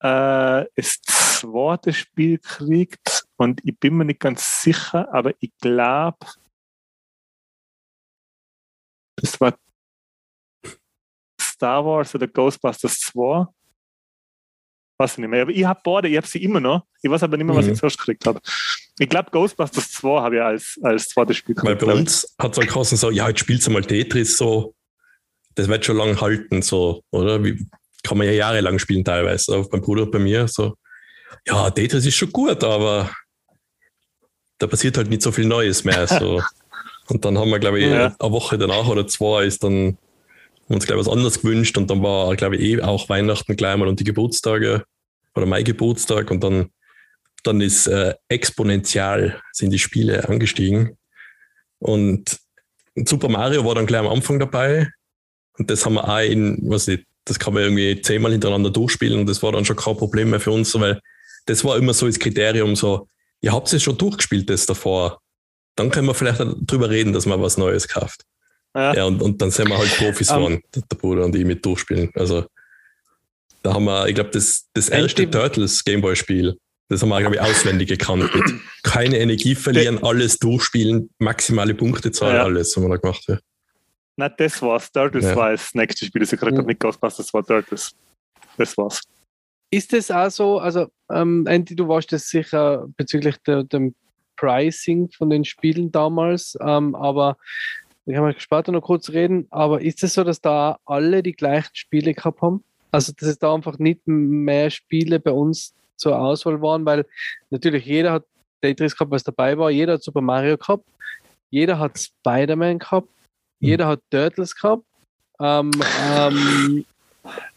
äh, 0.00 0.64
das 0.74 1.00
zweite 1.02 1.92
Spiel 1.92 2.38
gekriegt 2.38 3.26
und 3.36 3.60
ich 3.64 3.78
bin 3.78 3.96
mir 3.96 4.04
nicht 4.04 4.20
ganz 4.20 4.62
sicher, 4.62 5.12
aber 5.12 5.32
ich 5.40 5.52
glaube, 5.58 6.26
das 9.16 9.40
war 9.40 9.58
Star 11.40 11.84
Wars 11.84 12.14
oder 12.14 12.26
Ghostbusters 12.26 13.00
2. 13.00 13.46
Weiß 14.98 15.12
ich 15.12 15.18
nicht 15.18 15.28
mehr. 15.28 15.42
Aber 15.42 15.50
ich 15.50 15.64
habe 15.64 15.80
beide, 15.82 16.08
ich 16.08 16.16
habe 16.16 16.26
sie 16.26 16.42
immer 16.42 16.60
noch. 16.60 16.86
Ich 17.02 17.10
weiß 17.10 17.22
aber 17.22 17.36
nicht 17.36 17.46
mehr, 17.46 17.56
was 17.56 17.66
mhm. 17.66 17.72
ich 17.72 17.78
zuerst 17.78 17.98
gekriegt 17.98 18.26
habe. 18.26 18.40
Ich 18.98 19.08
glaube, 19.08 19.30
Ghostbusters 19.30 19.92
2 19.92 20.20
habe 20.20 20.36
ich 20.36 20.42
als, 20.42 20.78
als 20.82 21.08
zweites 21.08 21.36
Spiel 21.36 21.54
gekriegt. 21.54 21.82
Weil 21.82 21.86
bei 21.88 21.94
uns 21.94 22.34
hat 22.38 22.52
es 22.52 22.58
halt 22.58 22.68
geheißen, 22.68 22.96
so, 22.96 23.10
ja, 23.10 23.28
jetzt 23.28 23.40
spielst 23.40 23.66
du 23.66 23.70
mal 23.70 23.84
Tetris, 23.84 24.38
so, 24.38 24.74
das 25.54 25.68
wird 25.68 25.84
schon 25.84 25.96
lange 25.96 26.20
halten, 26.20 26.62
so, 26.62 27.02
oder? 27.10 27.42
Wie, 27.44 27.66
kann 28.02 28.18
man 28.18 28.26
ja 28.26 28.32
jahrelang 28.32 28.78
spielen 28.78 29.04
teilweise. 29.04 29.56
Auch 29.56 29.68
beim 29.68 29.80
Bruder 29.80 30.06
bei 30.06 30.18
mir 30.18 30.48
so, 30.48 30.76
ja, 31.46 31.70
Tetris 31.70 32.06
ist 32.06 32.16
schon 32.16 32.32
gut, 32.32 32.62
aber 32.64 33.10
da 34.58 34.66
passiert 34.66 34.96
halt 34.96 35.10
nicht 35.10 35.22
so 35.22 35.32
viel 35.32 35.46
Neues 35.46 35.84
mehr. 35.84 36.06
So. 36.06 36.42
Und 37.08 37.24
dann 37.24 37.38
haben 37.38 37.50
wir, 37.50 37.58
glaube 37.58 37.80
ich, 37.80 37.86
ja. 37.86 38.14
eine 38.18 38.32
Woche 38.32 38.58
danach 38.58 38.88
oder 38.88 39.06
zwei 39.06 39.44
ist 39.44 39.62
dann 39.62 39.98
uns, 40.68 40.86
glaube 40.86 41.00
ich, 41.00 41.06
was 41.06 41.12
anderes 41.12 41.40
gewünscht 41.40 41.78
und 41.78 41.88
dann 41.88 42.02
war, 42.02 42.34
glaube 42.34 42.56
ich, 42.56 42.62
eh 42.62 42.82
auch 42.82 43.08
Weihnachten 43.08 43.54
gleich 43.54 43.76
mal 43.76 43.86
und 43.86 44.00
die 44.00 44.04
Geburtstage 44.04 44.82
oder 45.36 45.46
mein 45.46 45.62
Geburtstag 45.62 46.32
und 46.32 46.42
dann, 46.42 46.70
dann 47.46 47.60
ist 47.60 47.86
äh, 47.86 48.14
exponentiell 48.28 49.40
sind 49.52 49.70
die 49.70 49.78
Spiele 49.78 50.28
angestiegen. 50.28 50.96
Und 51.78 52.38
Super 52.94 53.28
Mario 53.28 53.64
war 53.64 53.74
dann 53.74 53.86
gleich 53.86 54.00
am 54.00 54.08
Anfang 54.08 54.38
dabei 54.38 54.90
und 55.58 55.70
das 55.70 55.84
haben 55.84 55.94
wir 55.94 56.08
auch 56.08 56.20
in, 56.20 56.58
was 56.62 56.88
ich, 56.88 57.04
das 57.24 57.38
kann 57.38 57.54
man 57.54 57.62
irgendwie 57.62 58.00
zehnmal 58.00 58.32
hintereinander 58.32 58.70
durchspielen 58.70 59.20
und 59.20 59.28
das 59.28 59.42
war 59.42 59.52
dann 59.52 59.64
schon 59.64 59.76
kein 59.76 59.96
Problem 59.96 60.30
mehr 60.30 60.40
für 60.40 60.50
uns, 60.50 60.78
weil 60.78 61.00
das 61.46 61.64
war 61.64 61.76
immer 61.76 61.94
so 61.94 62.06
das 62.06 62.18
Kriterium, 62.18 62.76
so, 62.76 63.08
ihr 63.40 63.52
habt 63.52 63.72
es 63.72 63.82
schon 63.82 63.98
durchgespielt, 63.98 64.48
das 64.50 64.66
davor. 64.66 65.20
Dann 65.76 65.90
können 65.90 66.06
wir 66.06 66.14
vielleicht 66.14 66.40
drüber 66.40 66.88
reden, 66.88 67.12
dass 67.12 67.26
man 67.26 67.40
was 67.42 67.58
Neues 67.58 67.86
kauft. 67.86 68.22
Ja, 68.74 68.94
ja 68.94 69.04
und, 69.04 69.22
und 69.22 69.40
dann 69.40 69.50
sind 69.50 69.68
wir 69.68 69.78
halt 69.78 69.94
Profis 69.96 70.30
um, 70.30 70.36
geworden, 70.36 70.62
der 70.74 70.96
Bruder 70.96 71.24
und 71.24 71.36
ich 71.36 71.44
mit 71.44 71.64
durchspielen. 71.64 72.10
Also 72.14 72.46
da 73.62 73.74
haben 73.74 73.84
wir, 73.84 74.06
ich 74.08 74.14
glaube, 74.14 74.30
das, 74.30 74.66
das 74.74 74.88
erste 74.88 75.30
Turtles 75.30 75.84
Gameboy-Spiel, 75.84 76.58
das 76.88 77.02
haben 77.02 77.08
wir, 77.08 77.20
glaube 77.20 77.36
ich, 77.36 77.40
auswendig 77.40 77.88
gekannt. 77.88 78.32
Mit 78.34 78.44
keine 78.82 79.18
Energie 79.18 79.54
verlieren, 79.54 80.02
alles 80.02 80.38
durchspielen, 80.38 81.10
maximale 81.18 81.74
Punktezahl, 81.74 82.36
ja. 82.36 82.44
alles, 82.44 82.76
was 82.76 82.82
wir 82.82 82.88
da 82.88 82.96
gemacht 82.96 83.24
haben. 83.28 83.40
Nein, 84.16 84.32
das 84.38 84.62
war's. 84.62 84.90
Turtles 84.90 85.24
ja. 85.24 85.36
war 85.36 85.50
das 85.50 85.74
nächste 85.74 86.06
Spiel, 86.06 86.20
das 86.20 86.32
ich 86.32 86.40
gerade 86.40 86.60
mhm. 86.60 86.66
nicht 86.66 86.80
Ghostbusters, 86.80 87.26
das 87.26 87.34
war 87.34 87.44
Turtles. 87.44 87.94
Das 88.56 88.76
war's. 88.78 89.02
Ist 89.70 89.92
das 89.92 90.10
auch 90.10 90.30
so, 90.30 90.58
also 90.58 90.86
ähm, 91.10 91.46
Andy, 91.46 91.74
du 91.74 91.88
warst 91.88 92.12
das 92.12 92.28
sicher 92.28 92.86
bezüglich 92.96 93.36
der, 93.46 93.64
dem 93.64 93.94
Pricing 94.36 95.10
von 95.10 95.28
den 95.28 95.44
Spielen 95.44 95.90
damals, 95.90 96.56
ähm, 96.60 96.94
aber 96.94 97.36
da 98.06 98.12
kann 98.12 98.22
man 98.22 98.38
später 98.38 98.70
noch 98.70 98.82
kurz 98.82 99.10
reden, 99.10 99.48
aber 99.50 99.82
ist 99.82 99.96
es 99.96 100.00
das 100.00 100.14
so, 100.14 100.24
dass 100.24 100.40
da 100.40 100.78
alle 100.86 101.22
die 101.22 101.32
gleichen 101.32 101.74
Spiele 101.74 102.14
gehabt 102.14 102.40
haben? 102.40 102.62
Also, 102.92 103.12
dass 103.12 103.28
es 103.28 103.38
da 103.38 103.52
einfach 103.52 103.78
nicht 103.78 104.06
mehr 104.06 104.70
Spiele 104.70 105.18
bei 105.18 105.32
uns 105.32 105.74
zur 105.96 106.18
Auswahl 106.18 106.60
waren, 106.60 106.84
weil 106.84 107.04
natürlich 107.50 107.84
jeder 107.84 108.12
hat 108.12 108.24
Tetris 108.62 108.94
gehabt, 108.94 109.10
was 109.10 109.24
dabei 109.24 109.56
war, 109.58 109.70
jeder 109.70 109.94
hat 109.94 110.02
Super 110.02 110.20
Mario 110.20 110.56
gehabt, 110.56 110.84
jeder 111.50 111.78
hat 111.78 111.98
Spider-Man 111.98 112.78
gehabt, 112.78 113.08
mhm. 113.60 113.68
jeder 113.68 113.86
hat 113.86 114.00
Turtles 114.10 114.54
gehabt, 114.54 114.84
ähm, 115.40 115.70
ähm, 116.12 116.84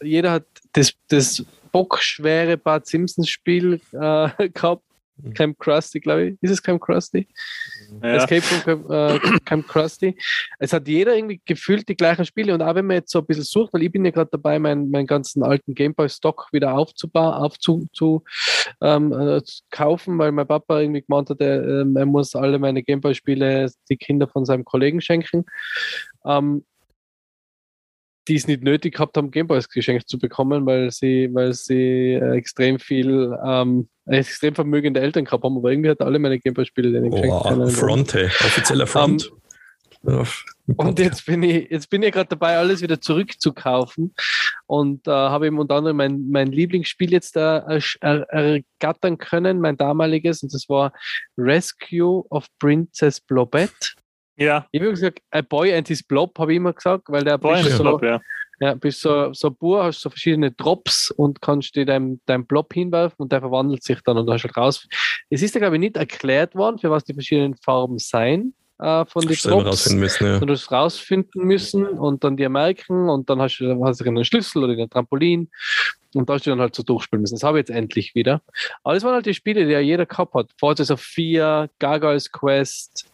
jeder 0.02 0.32
hat 0.32 0.46
das, 0.72 0.92
das 1.08 1.44
bockschwere 1.72 2.56
Bad 2.56 2.86
Simpsons 2.86 3.28
Spiel 3.28 3.80
äh, 3.92 4.48
gehabt. 4.50 4.82
Mhm. 5.22 5.34
Camp 5.34 5.58
Krusty, 5.58 6.00
glaube 6.00 6.24
ich. 6.24 6.38
Ist 6.40 6.50
es 6.50 6.62
Camp 6.62 6.80
Krusty? 6.80 7.28
Ja. 8.02 8.16
Escape 8.16 8.42
from 8.42 8.62
Camp, 8.62 8.90
äh, 8.90 9.38
Camp 9.44 9.68
Krusty. 9.68 10.16
Es 10.58 10.72
hat 10.72 10.86
jeder 10.88 11.14
irgendwie 11.16 11.40
gefühlt 11.44 11.88
die 11.88 11.96
gleichen 11.96 12.24
Spiele 12.24 12.54
und 12.54 12.62
auch 12.62 12.74
wenn 12.74 12.86
man 12.86 12.96
jetzt 12.96 13.12
so 13.12 13.20
ein 13.20 13.26
bisschen 13.26 13.44
sucht, 13.44 13.72
weil 13.72 13.82
ich 13.82 13.92
bin 13.92 14.04
ja 14.04 14.10
gerade 14.10 14.30
dabei, 14.30 14.58
meinen, 14.58 14.90
meinen 14.90 15.06
ganzen 15.06 15.42
alten 15.42 15.74
Gameboy-Stock 15.74 16.48
wieder 16.52 16.74
aufzubauen, 16.74 17.34
aufzu, 17.34 17.86
zu, 17.92 18.24
ähm, 18.80 19.12
äh, 19.12 19.42
zu 19.42 19.62
kaufen, 19.70 20.18
weil 20.18 20.32
mein 20.32 20.46
Papa 20.46 20.80
irgendwie 20.80 21.02
gemeint 21.02 21.30
hat, 21.30 21.40
er, 21.40 21.62
äh, 21.62 21.84
er 21.94 22.06
muss 22.06 22.34
alle 22.34 22.58
meine 22.58 22.82
Gameboy-Spiele 22.82 23.70
die 23.88 23.96
Kinder 23.96 24.28
von 24.28 24.44
seinem 24.44 24.64
Kollegen 24.64 25.00
schenken. 25.00 25.44
Ähm, 26.24 26.64
die 28.28 28.36
es 28.36 28.46
nicht 28.46 28.62
nötig 28.62 28.94
gehabt 28.94 29.16
haben, 29.16 29.30
Gameboys 29.30 29.68
geschenkt 29.68 30.08
zu 30.08 30.18
bekommen, 30.18 30.66
weil 30.66 30.90
sie, 30.90 31.28
weil 31.32 31.52
sie 31.52 32.14
äh, 32.14 32.36
extrem 32.36 32.78
viel, 32.78 33.36
ähm, 33.44 33.88
extrem 34.06 34.54
vermögende 34.54 35.00
Eltern 35.00 35.24
gehabt 35.24 35.44
haben, 35.44 35.56
aber 35.56 35.70
irgendwie 35.70 35.90
hat 35.90 36.00
alle 36.00 36.18
meine 36.18 36.38
Gameboy-Spiele 36.38 36.92
denen 36.92 37.10
geschenkt. 37.10 37.34
Oh, 37.34 37.66
Front, 37.68 38.14
hey. 38.14 38.26
offizieller 38.26 38.86
Front. 38.86 39.30
Um, 39.30 39.40
ähm, 40.06 40.26
und 40.76 40.98
jetzt 40.98 41.26
bin 41.26 41.42
ich, 41.42 41.70
jetzt 41.70 41.90
bin 41.90 42.02
ich 42.02 42.12
gerade 42.12 42.28
dabei, 42.28 42.56
alles 42.56 42.80
wieder 42.80 43.00
zurückzukaufen 43.00 44.14
und 44.66 45.06
äh, 45.06 45.10
habe 45.10 45.46
eben 45.46 45.58
unter 45.58 45.76
anderem 45.76 45.96
mein, 45.96 46.28
mein 46.30 46.52
Lieblingsspiel 46.52 47.12
jetzt 47.12 47.36
äh, 47.36 47.80
ergattern 48.00 49.18
können, 49.18 49.60
mein 49.60 49.76
damaliges, 49.76 50.42
und 50.42 50.54
das 50.54 50.68
war 50.68 50.92
Rescue 51.36 52.24
of 52.30 52.46
Princess 52.58 53.20
Blobette. 53.20 53.94
Ja. 54.40 54.66
Ich 54.72 54.80
habe 54.80 54.90
gesagt, 54.90 55.20
a 55.30 55.42
boy 55.42 55.74
and 55.74 55.86
his 55.86 56.02
blob, 56.02 56.38
habe 56.38 56.52
ich 56.52 56.56
immer 56.56 56.72
gesagt, 56.72 57.04
weil 57.08 57.22
der 57.22 57.36
boy 57.36 57.62
bist 57.62 57.76
so, 57.76 57.82
blob, 57.82 58.02
ja. 58.02 58.20
Ja, 58.58 58.74
bist 58.74 59.00
so, 59.00 59.32
so 59.32 59.50
Bur, 59.50 59.84
hast 59.84 60.00
so 60.00 60.10
verschiedene 60.10 60.50
Drops 60.50 61.10
und 61.10 61.40
kannst 61.40 61.76
dir 61.76 61.86
deinen 61.86 62.20
dein 62.26 62.46
Blob 62.46 62.72
hinwerfen 62.74 63.16
und 63.18 63.32
der 63.32 63.40
verwandelt 63.40 63.82
sich 63.82 64.00
dann 64.02 64.18
und 64.18 64.26
du 64.26 64.32
hast 64.32 64.44
halt 64.44 64.56
raus. 64.56 64.86
Es 65.30 65.42
ist 65.42 65.54
ja, 65.54 65.60
glaube 65.60 65.76
ich, 65.76 65.80
nicht 65.80 65.96
erklärt 65.96 66.54
worden, 66.54 66.78
für 66.78 66.90
was 66.90 67.04
die 67.04 67.14
verschiedenen 67.14 67.56
Farben 67.56 67.98
sein 67.98 68.52
äh, 68.78 69.04
von 69.06 69.26
den 69.26 69.36
Drops. 69.36 69.90
Müssen, 69.90 70.26
ja. 70.26 70.38
Du 70.40 70.52
hast 70.52 70.70
rausfinden 70.70 71.44
müssen 71.44 71.86
und 71.86 72.24
dann 72.24 72.36
dir 72.36 72.50
merken 72.50 73.08
und 73.08 73.30
dann 73.30 73.40
hast 73.40 73.58
du, 73.58 73.84
hast 73.84 74.00
du 74.00 74.04
einen 74.04 74.24
Schlüssel 74.24 74.64
oder 74.64 74.72
einen 74.72 74.90
Trampolin 74.90 75.50
und 76.14 76.28
da 76.28 76.34
hast 76.34 76.46
du 76.46 76.50
dann 76.50 76.60
halt 76.60 76.74
so 76.74 76.82
durchspielen 76.82 77.22
müssen. 77.22 77.36
Das 77.36 77.42
habe 77.42 77.58
ich 77.58 77.68
jetzt 77.68 77.76
endlich 77.76 78.14
wieder. 78.14 78.42
Aber 78.82 78.94
das 78.94 79.04
waren 79.04 79.14
halt 79.14 79.26
die 79.26 79.34
Spiele, 79.34 79.64
die 79.64 79.72
ja 79.72 79.80
jeder 79.80 80.06
gehabt 80.06 80.34
hat. 80.34 80.50
Forza 80.58 80.84
Sophia, 80.84 81.68
Gargoyles 81.78 82.30
Quest, 82.30 83.10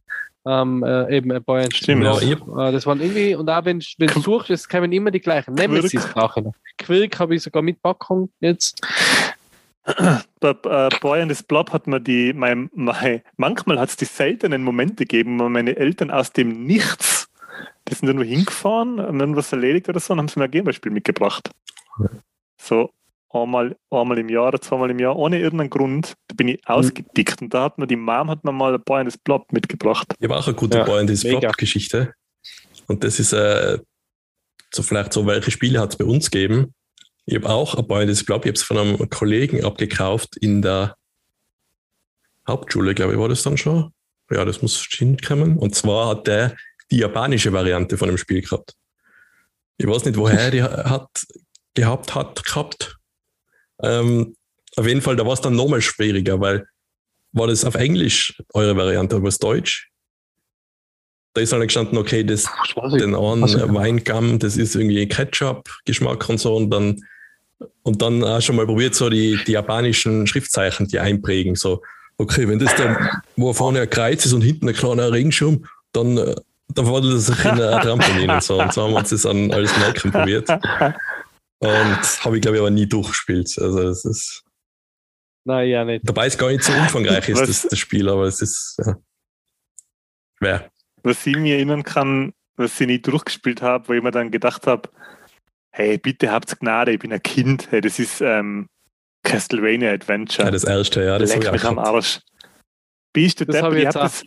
ähm, 0.47 0.85
äh, 0.85 1.17
eben 1.17 1.33
ein 1.33 1.43
paar 1.43 1.71
Stimmt, 1.73 2.05
ja. 2.05 2.19
Äh, 2.21 2.73
das 2.73 2.87
waren 2.87 3.01
irgendwie, 3.01 3.35
und 3.35 3.51
auch 3.51 3.65
wenn, 3.65 3.83
wenn 3.99 4.09
du 4.09 4.21
suchst, 4.21 4.51
es 4.51 4.69
kommen 4.69 4.93
immer 4.93 5.11
die 5.11 5.21
gleichen. 5.21 5.55
Nemesis 5.55 6.07
brauchen. 6.07 6.53
Quirk 6.79 7.19
habe 7.19 7.35
ich 7.35 7.43
sogar 7.43 7.63
mit 7.63 7.83
Packung 7.83 8.31
jetzt. 8.41 8.81
Bei 10.41 10.51
äh, 10.51 10.89
Boy 11.01 11.23
and 11.23 11.37
the 11.37 11.45
Blob 11.47 11.73
hat 11.73 11.87
man 11.87 12.03
die, 12.03 12.33
mein, 12.33 12.71
mein, 12.75 13.23
manchmal 13.37 13.79
hat 13.79 13.89
es 13.89 13.97
die 13.97 14.05
seltenen 14.05 14.63
Momente 14.63 15.05
gegeben, 15.05 15.39
wo 15.39 15.49
meine 15.49 15.77
Eltern 15.77 16.11
aus 16.11 16.33
dem 16.33 16.65
Nichts, 16.65 17.29
die 17.89 17.95
sind 17.95 18.09
dann 18.09 18.17
nur 18.17 18.25
hingefahren, 18.25 19.01
haben 19.01 19.21
irgendwas 19.21 19.53
erledigt 19.53 19.89
oder 19.89 20.01
so, 20.01 20.13
und 20.13 20.19
haben 20.19 20.29
sie 20.29 20.39
mir 20.39 20.47
ein 20.47 20.51
Gameboy-Spiel 20.51 20.93
mitgebracht. 20.93 21.51
So, 22.61 22.91
einmal, 23.43 23.77
einmal 23.91 24.19
im 24.19 24.29
Jahr 24.29 24.49
oder 24.49 24.61
zweimal 24.61 24.91
im 24.91 24.99
Jahr, 24.99 25.17
ohne 25.17 25.39
irgendeinen 25.39 25.71
Grund. 25.71 26.15
Da 26.29 26.35
bin 26.35 26.49
ich 26.49 26.61
ausgedickt. 26.67 27.43
Und 27.43 27.55
da 27.55 27.65
hat 27.65 27.79
mir 27.79 27.87
die 27.87 27.97
Mom 27.97 28.31
hat 28.31 28.45
mir 28.45 28.53
mal 28.53 28.75
ein 28.75 28.83
Boy 28.83 29.05
das 29.05 29.19
Blob 29.19 29.53
mitgebracht. 29.53 30.15
Ich 30.19 30.25
habe 30.29 30.39
auch 30.39 30.47
eine 30.47 30.57
gute 30.57 30.79
ja, 30.79 30.85
Boy 30.85 31.05
das 31.07 31.23
Blob-Geschichte. 31.23 32.15
Und 32.87 33.05
das 33.05 33.19
ist 33.19 33.33
äh, 33.33 33.79
so 34.73 34.83
vielleicht 34.83 35.13
so, 35.13 35.27
welche 35.27 35.51
Spiele 35.51 35.81
hat 35.81 35.91
es 35.91 35.97
bei 35.97 36.05
uns 36.05 36.31
gegeben? 36.31 36.75
Ich 37.25 37.35
habe 37.35 37.49
auch 37.49 37.75
ein 37.75 37.87
Boy 37.87 38.07
das 38.07 38.25
Blob, 38.25 38.45
ich 38.45 38.51
habe 38.51 38.57
es 38.57 38.63
von 38.63 38.79
einem 38.79 39.11
Kollegen 39.11 39.65
abgekauft 39.65 40.37
in 40.37 40.63
der 40.63 40.97
Hauptschule, 42.47 42.95
glaube 42.95 43.15
ich, 43.15 43.19
war 43.19 43.29
das 43.29 43.43
dann 43.43 43.57
schon. 43.57 43.93
Ja, 44.31 44.45
das 44.45 44.63
muss 44.63 44.87
hinkommen. 44.91 45.57
Und 45.57 45.75
zwar 45.75 46.09
hat 46.09 46.27
der 46.27 46.57
die 46.91 46.99
japanische 46.99 47.53
Variante 47.53 47.99
von 47.99 48.09
dem 48.09 48.19
Spiel 48.19 48.43
gehabt. 48.43 48.75
Ich 49.77 49.87
weiß 49.87 50.05
nicht, 50.05 50.17
woher 50.17 50.51
die 50.51 50.63
hat 50.63 51.09
gehabt 51.75 52.15
hat 52.15 52.45
gehabt. 52.45 52.96
Ähm, 53.83 54.37
auf 54.77 54.87
jeden 54.87 55.03
Fall, 55.03 55.17
da 55.17 55.25
war 55.25 55.33
es 55.33 55.41
dann 55.41 55.57
nochmal 55.57 55.81
schwieriger, 55.81 56.41
weil 56.41 56.67
war 57.33 57.47
das 57.47 57.65
auf 57.65 57.75
Englisch 57.75 58.41
eure 58.55 58.77
Variante, 58.77 59.17
aber 59.17 59.29
es 59.29 59.39
Deutsch? 59.39 59.91
Da 61.35 61.43
ist 61.43 61.53
halt 61.53 61.65
gestanden, 61.65 61.99
okay, 61.99 62.25
das, 62.25 62.47
den 62.77 63.15
einen 63.15 63.75
Weingamm, 63.75 64.39
das 64.39 64.57
ist 64.57 64.75
irgendwie 64.75 65.07
Ketchup-Geschmack 65.07 66.29
und 66.29 66.39
so 66.39 66.57
und 66.57 66.71
dann 66.71 67.03
und 67.83 68.03
dann 68.03 68.23
auch 68.25 68.41
schon 68.41 68.57
mal 68.57 68.67
probiert, 68.67 68.95
so 68.95 69.09
die, 69.09 69.39
die 69.47 69.53
japanischen 69.53 70.27
Schriftzeichen, 70.27 70.89
die 70.89 70.99
einprägen. 70.99 71.55
So, 71.55 71.83
okay, 72.19 72.49
wenn 72.49 72.59
das 72.59 72.75
dann, 72.77 72.97
wo 73.37 73.53
vorne 73.53 73.81
ein 73.81 73.91
Kreuz 73.91 74.27
ist 74.27 74.33
und 74.33 74.43
hinten 74.43 74.69
ein 74.69 74.75
kleiner 74.75 75.13
Regenschirm, 75.13 75.65
dann, 75.93 76.19
äh, 76.19 76.35
dann 76.75 76.87
war 76.87 77.01
das 77.01 77.29
in 77.29 77.37
einer 77.37 77.81
Trampolin 77.81 78.31
und 78.31 78.43
so. 78.43 78.61
Und 78.61 78.73
so 78.73 78.83
haben 78.83 78.93
wir 78.93 78.99
uns 78.99 79.11
das 79.11 79.25
an 79.25 79.51
alles 79.53 79.77
merken 79.79 80.11
probiert. 80.11 80.49
Und 81.59 82.25
habe 82.25 82.37
ich, 82.37 82.43
glaube 82.43 82.57
ich, 82.57 82.61
aber 82.61 82.71
nie 82.71 82.87
durchgespielt. 82.87 83.57
Also, 83.59 83.81
es 83.89 84.05
ist. 84.05 84.43
Nein, 85.45 85.69
ja 85.69 85.85
nicht. 85.85 86.09
Dabei 86.09 86.27
ist 86.27 86.39
gar 86.39 86.51
nicht 86.51 86.65
so 86.65 86.73
umfangreich 86.73 87.29
ist 87.29 87.41
das, 87.41 87.63
das 87.63 87.79
Spiel, 87.79 88.09
aber 88.09 88.25
es 88.25 88.43
ist 88.43 88.77
ja, 88.85 88.97
schwer. 90.39 90.71
Was 91.03 91.25
ich 91.25 91.37
mir 91.37 91.55
erinnern 91.55 91.85
kann, 91.85 92.33
was 92.57 92.81
ich 92.81 92.87
nie 92.87 93.01
durchgespielt 93.01 93.63
habe, 93.63 93.89
wo 93.89 93.93
ich 93.93 94.03
mir 94.03 94.11
dann 94.11 94.33
gedacht 94.33 94.67
habe, 94.67 94.89
hey, 95.71 95.99
bitte 95.99 96.33
habt 96.33 96.59
Gnade, 96.59 96.93
ich 96.93 96.99
bin 96.99 97.13
ein 97.13 97.23
Kind. 97.23 97.71
Hey, 97.71 97.81
das 97.81 97.99
ist 97.99 98.21
ähm, 98.21 98.69
Castlevania 99.23 99.93
Adventure. 99.93 100.47
Ja, 100.47 100.51
das 100.51 100.65
erste, 100.65 101.05
ja. 101.05 101.19
Das 101.19 101.35
Leck 101.35 101.53
mich 101.53 101.65
am 101.65 101.79
Arsch. 101.79 102.21
Bist 103.13 103.41
du 103.41 103.47
das 103.47 103.57
Depp? 103.57 103.73
Ich 103.75 103.87
habe 103.87 103.99
das, 103.99 104.25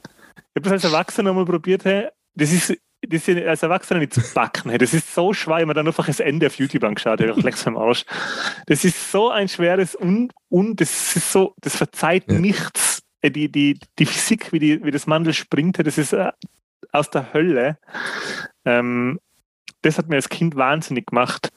hab 0.55 0.63
das 0.63 0.71
als 0.71 0.83
Erwachsener 0.83 1.33
mal 1.33 1.45
probiert. 1.45 1.85
Hey. 1.85 2.07
Das 2.35 2.51
ist 2.51 2.77
das 3.01 3.29
als 3.29 3.63
Erwachsener 3.63 3.99
nicht 3.99 4.13
zu 4.13 4.21
backen. 4.33 4.77
Das 4.77 4.93
ist 4.93 5.13
so 5.13 5.33
schwer, 5.33 5.57
wenn 5.57 5.67
man 5.67 5.75
dann 5.75 5.87
einfach 5.87 6.07
das 6.07 6.19
Ende 6.19 6.47
auf 6.47 6.55
YouTube 6.55 6.83
angeschaut 6.83 7.21
hat. 7.21 7.37
Lecks 7.37 7.65
am 7.65 7.77
Arsch. 7.77 8.05
Das 8.65 8.83
ist 8.83 9.11
so 9.11 9.29
ein 9.29 9.47
schweres 9.47 9.95
und, 9.95 10.33
und 10.49 10.81
das 10.81 11.15
ist 11.15 11.31
so, 11.31 11.53
das 11.61 11.75
verzeiht 11.75 12.29
ja. 12.29 12.39
nichts. 12.39 13.01
Äh, 13.21 13.31
die, 13.31 13.51
die, 13.51 13.79
die 13.97 14.05
Physik, 14.05 14.51
wie, 14.51 14.59
die, 14.59 14.83
wie 14.83 14.91
das 14.91 15.07
Mandel 15.07 15.33
springt, 15.33 15.85
das 15.85 15.97
ist 15.97 16.13
äh, 16.13 16.31
aus 16.91 17.09
der 17.09 17.33
Hölle. 17.33 17.77
Ähm, 18.65 19.19
das 19.81 19.97
hat 19.97 20.09
mir 20.09 20.15
als 20.15 20.29
Kind 20.29 20.55
wahnsinnig 20.55 21.07
gemacht. 21.07 21.51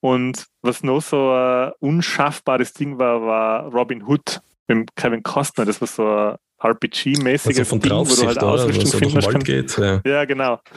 Und 0.00 0.46
was 0.62 0.82
noch 0.82 1.00
so 1.00 1.32
ein 1.32 1.72
unschaffbares 1.80 2.72
Ding 2.72 2.98
war, 2.98 3.22
war 3.22 3.64
Robin 3.72 4.04
Hood 4.06 4.40
mit 4.68 4.94
Kevin 4.96 5.22
Costner. 5.22 5.64
Das 5.64 5.80
war 5.80 5.88
so 5.88 6.36
ein 6.64 6.72
RPG-mäßiges 6.72 7.58
also 7.58 7.64
von 7.64 7.80
Ding, 7.80 7.92
wo 7.92 8.04
du 8.04 8.26
halt 8.26 8.38
Ausrüstung 8.38 8.88
oder, 8.88 8.98
finden 8.98 9.20
kannst. 9.20 9.46
Geht, 9.46 9.78
ja. 9.78 10.00
ja, 10.04 10.24
genau. 10.24 10.60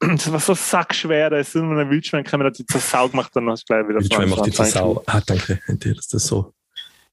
Das 0.00 0.30
war 0.30 0.38
so 0.38 0.54
sackschwer, 0.54 1.28
da 1.28 1.38
ist 1.38 1.56
immer 1.56 1.76
ein 1.76 1.90
Wildschwein 1.90 2.22
gekommen, 2.22 2.46
hat 2.46 2.56
die 2.56 2.64
zur 2.64 2.80
Sau 2.80 3.08
gemacht, 3.08 3.34
dann 3.34 3.50
hast 3.50 3.68
du 3.68 3.74
gleich 3.74 3.88
wieder 3.88 3.98
Wildschwein 3.98 4.28
macht 4.28 4.46
die 4.46 4.52
zur 4.52 4.64
Sau. 4.64 5.02
Ah, 5.06 5.20
danke, 5.26 5.60
dass 5.66 6.06
das 6.06 6.24
so. 6.24 6.52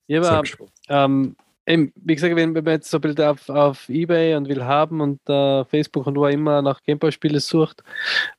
Ja, 0.05 0.21
aber 0.21 0.43
ähm, 0.89 1.35
Eben, 1.67 1.91
wie 1.95 2.13
gesagt, 2.13 2.35
wenn, 2.35 2.53
wenn 2.53 2.63
man 2.63 2.73
jetzt 2.73 2.91
so 2.91 2.99
Bilder 2.99 3.31
auf, 3.31 3.49
auf 3.49 3.89
Ebay 3.89 4.35
und 4.35 4.47
will 4.47 4.63
haben 4.63 5.01
und 5.01 5.19
äh, 5.27 5.65
Facebook 5.65 6.05
und 6.05 6.15
wo 6.15 6.27
immer 6.27 6.61
nach 6.61 6.83
Gameboy-Spiele 6.83 7.39
sucht, 7.39 7.83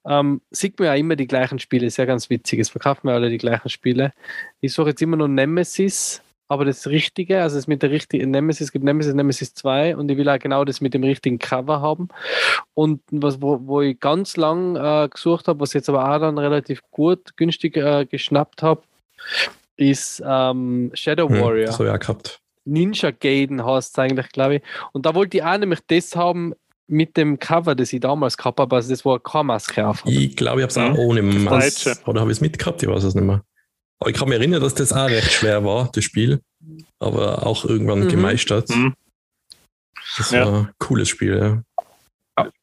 ähm, 0.07 0.41
sieht 0.53 0.79
man 0.79 0.87
ja 0.87 0.95
immer 0.95 1.17
die 1.17 1.27
gleichen 1.27 1.59
Spiele. 1.59 1.87
Ist 1.87 1.97
ja 1.97 2.05
ganz 2.05 2.31
witzig. 2.31 2.61
Es 2.61 2.69
verkaufen 2.69 3.09
wir 3.09 3.15
alle 3.15 3.29
die 3.29 3.39
gleichen 3.39 3.69
Spiele. 3.69 4.13
Ich 4.61 4.73
suche 4.73 4.91
jetzt 4.91 5.03
immer 5.03 5.17
nur 5.17 5.27
Nemesis, 5.27 6.23
aber 6.49 6.65
das 6.65 6.87
Richtige, 6.87 7.43
also 7.43 7.57
das 7.57 7.67
mit 7.67 7.83
der 7.83 7.91
richtigen 7.91 8.31
Nemesis, 8.31 8.69
es 8.69 8.73
gibt 8.73 8.85
Nemesis, 8.85 9.15
Nemesis 9.15 9.55
2 9.55 9.97
und 9.97 10.11
ich 10.11 10.17
will 10.17 10.29
auch 10.29 10.39
genau 10.39 10.65
das 10.65 10.81
mit 10.81 10.95
dem 10.95 11.03
richtigen 11.03 11.39
Cover 11.39 11.81
haben. 11.81 12.09
Und 12.75 13.01
was, 13.11 13.43
wo, 13.43 13.61
wo 13.67 13.83
ich 13.83 13.99
ganz 13.99 14.37
lang 14.37 14.77
äh, 14.77 15.09
gesucht 15.09 15.49
habe, 15.49 15.61
was 15.61 15.73
jetzt 15.73 15.89
aber 15.89 16.09
auch 16.09 16.21
dann 16.21 16.39
relativ 16.39 16.83
gut, 16.91 17.37
günstig 17.37 17.77
äh, 17.77 18.07
geschnappt 18.07 18.63
habe, 18.63 18.83
ist 19.77 20.23
ähm, 20.25 20.91
Shadow 20.95 21.29
hm, 21.29 21.41
Warrior. 21.41 21.79
Hm, 21.79 21.87
ich 21.87 21.93
auch 21.93 21.99
gehabt. 21.99 22.41
Ninja 22.65 23.11
Gaiden 23.11 23.65
heißt 23.65 23.93
es 23.93 23.99
eigentlich, 23.99 24.29
glaube 24.31 24.57
ich. 24.57 24.63
Und 24.93 25.07
da 25.07 25.15
wollte 25.15 25.39
ich 25.39 25.45
auch 25.45 25.59
nämlich 25.59 25.81
das 25.87 26.17
haben 26.17 26.55
mit 26.89 27.17
dem 27.17 27.39
Cover, 27.39 27.75
das 27.75 27.93
ich 27.93 28.01
damals 28.01 28.37
gehabt 28.37 28.61
habe, 28.61 28.77
also 28.77 28.91
das 28.91 29.05
war 29.05 29.19
keine 29.19 29.45
Maske 29.45 29.87
auf. 29.87 30.05
Ich 30.07 30.37
glaube, 30.37 30.61
ich 30.61 30.63
habe 30.63 30.71
es 30.71 30.79
auch 30.79 30.99
ohne 30.99 31.23
Maske. 31.23 31.97
Oder 32.07 32.21
habe 32.21 32.31
ich 32.31 32.39
es 32.39 32.41
mitgehabt? 32.41 32.83
Ich 32.83 32.89
weiß 32.89 33.03
es 33.05 33.15
nicht 33.15 33.25
mehr. 33.25 33.43
Aber 33.99 34.11
ich 34.11 34.17
kann 34.17 34.29
mich 34.29 34.39
erinnern, 34.39 34.61
dass 34.61 34.75
das 34.75 34.93
auch 34.93 35.09
recht 35.09 35.33
schwer 35.33 35.65
war, 35.65 35.91
das 35.93 36.05
Spiel. 36.05 36.41
Aber 36.99 37.47
auch 37.47 37.65
irgendwann 37.65 38.01
mhm. 38.01 38.09
gemeistert. 38.09 38.69
Mhm. 38.71 38.95
Das 40.17 40.31
ja. 40.31 40.47
war 40.47 40.61
ein 40.61 40.71
cooles 40.79 41.09
Spiel, 41.09 41.39
ja. 41.39 41.63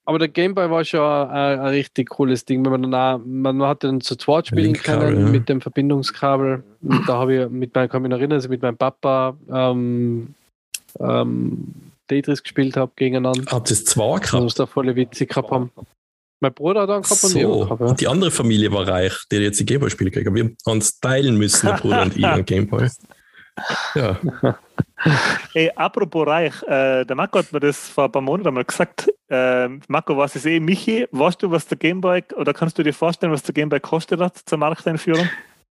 Aber 0.05 0.19
der 0.19 0.27
Gameboy 0.27 0.69
war 0.69 0.83
schon 0.85 0.99
ein, 0.99 1.59
ein, 1.59 1.67
richtig 1.67 2.09
cooles 2.09 2.45
Ding, 2.45 2.63
wenn 2.63 2.71
man 2.71 2.91
dann 2.91 2.93
auch, 2.93 3.25
man 3.25 3.63
hat 3.63 3.83
dann 3.83 4.01
zu 4.01 4.15
zweit 4.15 4.47
spielen 4.47 4.73
können 4.73 5.19
ja. 5.19 5.31
mit 5.31 5.49
dem 5.49 5.61
Verbindungskabel. 5.61 6.63
Und 6.81 7.09
da 7.09 7.17
habe 7.17 7.35
ich 7.35 7.49
mit 7.49 7.73
meinem, 7.73 7.89
kann 7.89 8.01
mich 8.03 8.11
erinnern, 8.11 8.33
also 8.33 8.49
mit 8.49 8.61
meinem 8.61 8.77
Papa 8.77 9.35
ähm, 9.51 10.35
ähm, 10.99 11.73
Tetris 12.07 12.43
gespielt 12.43 12.77
habe 12.77 12.91
gegeneinander. 12.95 13.51
Habt 13.51 13.71
ihr 13.71 13.73
es 13.73 13.85
zwei 13.85 14.19
gehabt? 14.19 14.43
Das 14.43 14.55
da 14.55 14.65
voll 14.65 14.93
witzig 14.95 15.29
gehabt 15.29 15.49
haben. 15.49 15.71
Mein 16.43 16.53
Bruder 16.53 16.81
hat 16.81 16.89
dann 16.89 17.01
gehabt 17.01 17.21
so. 17.21 17.27
und 17.27 17.61
ich 17.61 17.69
gehabt, 17.69 17.81
ja. 17.81 17.93
Die 17.93 18.07
andere 18.09 18.29
Familie 18.29 18.69
war 18.73 18.85
reich, 18.85 19.13
die 19.31 19.37
jetzt 19.37 19.61
die 19.61 19.65
Gameboy-Spiele 19.65 20.11
kriegen. 20.11 20.35
Wir 20.35 20.43
haben 20.43 20.57
uns 20.65 20.99
teilen 20.99 21.37
müssen, 21.37 21.67
der 21.67 21.75
Bruder 21.75 22.01
und 22.01 22.17
ich, 22.17 22.25
an 22.25 22.43
Gameboy. 22.43 22.89
Ja. 23.95 24.19
Ey, 25.53 25.71
apropos 25.73 26.27
reich, 26.27 26.61
äh, 26.63 27.05
der 27.05 27.15
Marco 27.15 27.39
hat 27.39 27.53
mir 27.53 27.61
das 27.61 27.87
vor 27.87 28.05
ein 28.05 28.11
paar 28.11 28.21
Monaten 28.21 28.49
einmal 28.49 28.65
gesagt. 28.65 29.09
Äh, 29.29 29.69
Marco, 29.87 30.17
was 30.17 30.35
ist 30.35 30.45
eh 30.45 30.59
Michi? 30.59 31.07
Weißt 31.11 31.41
du, 31.41 31.49
was 31.49 31.65
der 31.65 31.77
Gameboy, 31.77 32.23
oder 32.35 32.53
kannst 32.53 32.77
du 32.77 32.83
dir 32.83 32.93
vorstellen, 32.93 33.31
was 33.31 33.43
der 33.43 33.53
Gameboy 33.53 33.79
kostet 33.79 34.19
hat 34.19 34.37
zur 34.37 34.57
Markteinführung? 34.57 35.29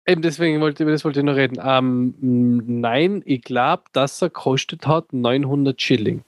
Eben 0.06 0.20
deswegen 0.20 0.60
wollte 0.60 0.84
ich, 0.84 0.90
das 0.90 1.04
wollte 1.06 1.20
ich 1.20 1.24
noch 1.24 1.36
reden. 1.36 1.58
Ähm, 1.64 2.14
nein, 2.18 3.22
ich 3.24 3.40
glaube, 3.40 3.84
dass 3.92 4.20
er 4.20 4.28
kostet 4.28 4.86
hat 4.86 5.14
900 5.14 5.80
Schilling. 5.80 6.24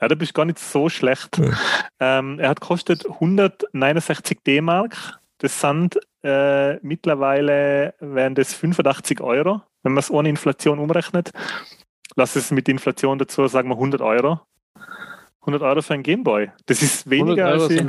Ja, 0.00 0.08
da 0.08 0.14
bist 0.14 0.32
du 0.32 0.34
gar 0.34 0.44
nicht 0.44 0.58
so 0.58 0.88
schlecht. 0.88 1.38
Ja. 1.38 2.18
Ähm, 2.18 2.38
er 2.38 2.50
hat 2.50 2.60
kostet 2.60 3.06
169 3.08 4.38
D-Mark. 4.46 5.18
Das 5.38 5.60
sind 5.60 5.98
äh, 6.22 6.76
mittlerweile 6.84 7.94
wären 8.00 8.34
das 8.34 8.54
85 8.54 9.20
Euro 9.20 9.62
wenn 9.84 9.92
man 9.92 10.00
es 10.00 10.10
ohne 10.10 10.28
Inflation 10.28 10.80
umrechnet, 10.80 11.30
lass 12.16 12.34
es 12.34 12.50
mit 12.50 12.68
Inflation 12.68 13.18
dazu, 13.18 13.46
sagen 13.46 13.68
wir 13.68 13.76
100 13.76 14.00
Euro. 14.00 14.40
100 15.42 15.62
Euro 15.62 15.82
für 15.82 15.94
ein 15.94 16.02
Gameboy. 16.02 16.50
Das 16.66 16.82
ist 16.82 17.08
weniger 17.08 17.46
als 17.46 17.70
ich. 17.70 17.86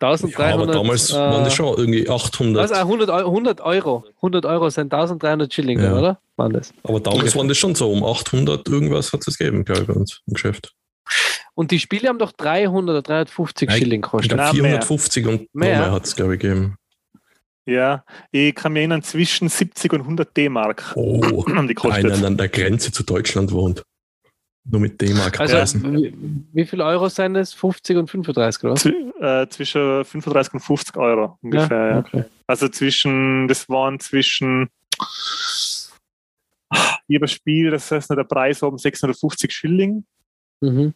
1300, 0.00 0.38
ja, 0.38 0.54
aber 0.54 0.66
damals 0.66 1.10
äh, 1.10 1.14
waren 1.14 1.44
das 1.44 1.54
schon 1.54 1.78
irgendwie 1.78 2.08
800. 2.08 2.62
Also 2.62 2.74
100 2.74 3.10
Euro, 3.10 3.28
100 3.28 3.60
Euro, 3.60 4.04
100 4.16 4.46
Euro 4.46 4.70
sind 4.70 4.92
1300 4.92 5.52
Schilling, 5.52 5.80
ja. 5.80 5.96
oder? 5.96 6.18
Waren 6.36 6.52
das? 6.52 6.74
Aber 6.82 6.98
damals 6.98 7.28
okay. 7.28 7.38
waren 7.38 7.48
das 7.48 7.58
schon 7.58 7.74
so, 7.74 7.90
um 7.90 8.04
800 8.04 8.68
irgendwas 8.68 9.12
hat 9.12 9.26
es 9.26 9.38
gegeben, 9.38 9.64
glaube 9.64 9.82
ich, 9.82 9.86
bei 9.86 9.94
uns 9.94 10.20
im 10.26 10.34
Geschäft. 10.34 10.74
Und 11.54 11.70
die 11.70 11.80
Spiele 11.80 12.08
haben 12.08 12.18
doch 12.18 12.32
300 12.32 12.94
oder 12.94 13.02
350 13.02 13.68
Nein, 13.68 13.78
Schilling 13.78 14.02
gekostet. 14.02 14.40
450 14.40 15.24
mehr. 15.24 15.32
und 15.32 15.54
mehr, 15.54 15.78
mehr 15.78 15.92
hat 15.92 16.04
es, 16.04 16.16
glaube 16.16 16.34
ich, 16.34 16.40
gegeben. 16.40 16.76
Ja, 17.64 18.04
ich 18.32 18.54
kann 18.54 18.72
mich 18.72 18.80
erinnern, 18.80 19.02
zwischen 19.02 19.48
70 19.48 19.92
und 19.92 20.00
100 20.00 20.36
D-Mark 20.36 20.92
oh, 20.96 21.46
haben 21.54 21.68
die 21.68 21.74
kostet. 21.74 22.12
Einer 22.12 22.26
an 22.26 22.36
der 22.36 22.48
Grenze 22.48 22.90
zu 22.90 23.04
Deutschland 23.04 23.52
wohnt. 23.52 23.82
Nur 24.64 24.80
mit 24.80 25.00
D-Mark 25.00 25.40
also, 25.40 25.82
wie, 25.82 26.14
wie 26.52 26.64
viel 26.64 26.80
Euro 26.82 27.08
sind 27.08 27.34
das? 27.34 27.52
50 27.52 27.96
und 27.96 28.10
35, 28.10 28.64
oder? 28.64 28.76
Zw 28.76 28.92
äh, 29.20 29.48
zwischen 29.48 30.04
35 30.04 30.54
und 30.54 30.60
50 30.60 30.96
Euro 30.96 31.38
ungefähr, 31.42 31.90
ja. 31.90 31.98
Okay. 31.98 32.24
Also 32.46 32.68
zwischen, 32.68 33.48
das 33.48 33.68
waren 33.68 33.98
zwischen 33.98 34.68
jedes 37.08 37.32
Spiel, 37.32 37.70
das 37.70 37.90
heißt, 37.90 38.10
der 38.10 38.24
Preis 38.24 38.62
um 38.62 38.78
650 38.78 39.52
Schilling. 39.52 40.04
Mhm. 40.62 40.94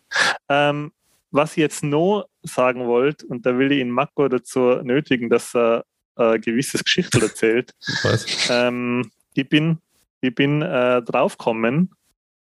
Ähm, 0.48 0.92
was 1.30 1.52
ich 1.52 1.58
jetzt 1.58 1.82
noch 1.84 2.26
sagen 2.42 2.86
wollte, 2.86 3.26
und 3.26 3.44
da 3.44 3.58
will 3.58 3.72
ich 3.72 3.80
ihn 3.80 3.90
Mako 3.90 4.28
dazu 4.28 4.76
nötigen, 4.82 5.28
dass 5.28 5.54
er 5.54 5.84
äh, 6.16 6.38
gewisses 6.38 6.82
Geschichte 6.82 7.20
erzählt. 7.20 7.72
Ähm, 8.48 9.10
ich 9.34 9.48
bin, 9.48 9.78
ich 10.20 10.34
bin 10.34 10.62
äh, 10.62 11.02
draufgekommen, 11.02 11.90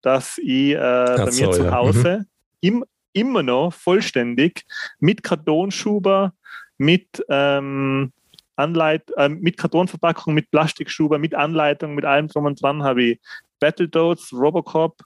dass 0.02 0.38
ich 0.38 0.70
äh, 0.70 0.76
bei 0.76 1.30
so, 1.30 1.44
mir 1.44 1.52
zu 1.52 1.70
Hause 1.72 2.18
mhm. 2.18 2.26
im, 2.60 2.84
immer 3.12 3.42
noch 3.42 3.72
vollständig 3.72 4.64
mit 5.00 5.22
Kartonschuber, 5.22 6.32
mit 6.78 7.24
ähm, 7.28 8.12
Anleit 8.56 9.10
äh, 9.16 9.28
mit 9.28 9.58
Kartonverpackung, 9.58 10.32
mit 10.32 10.50
Plastikschuber, 10.50 11.18
mit 11.18 11.34
Anleitung, 11.34 11.94
mit 11.94 12.04
allem 12.04 12.28
drum 12.28 12.46
und 12.46 12.62
dran 12.62 12.82
habe 12.82 13.02
ich 13.02 13.20
Battletoads, 13.60 14.32
Robocop, 14.32 15.00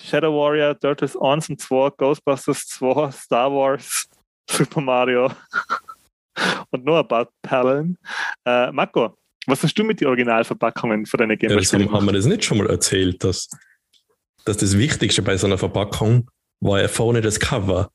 Shadow 0.00 0.32
Warrior, 0.32 0.78
Turtles 0.78 1.16
1 1.16 1.50
und 1.50 1.60
2, 1.60 1.90
Ghostbusters 1.96 2.66
2, 2.66 3.10
Star 3.10 3.50
Wars, 3.52 4.06
Super 4.50 4.80
Mario 4.80 5.30
und 6.70 6.84
noch 6.84 6.98
ein 6.98 7.08
paar 7.08 7.28
Perlen. 7.42 7.98
Äh, 8.44 8.72
Marco, 8.72 9.16
was 9.46 9.62
hast 9.62 9.74
du 9.78 9.84
mit 9.84 10.00
den 10.00 10.08
Originalverpackungen 10.08 11.06
für 11.06 11.16
deine 11.16 11.36
Gameboy? 11.36 11.62
Ja, 11.62 11.72
haben, 11.72 11.92
haben 11.92 12.06
wir 12.06 12.12
das 12.12 12.26
nicht 12.26 12.44
schon 12.44 12.58
mal 12.58 12.70
erzählt, 12.70 13.22
dass, 13.24 13.48
dass 14.44 14.56
das 14.56 14.76
Wichtigste 14.78 15.22
bei 15.22 15.36
so 15.36 15.46
einer 15.46 15.58
Verpackung 15.58 16.30
war 16.60 16.80
ja 16.80 16.88
vorne 16.88 17.20
das 17.20 17.40
Cover. 17.40 17.90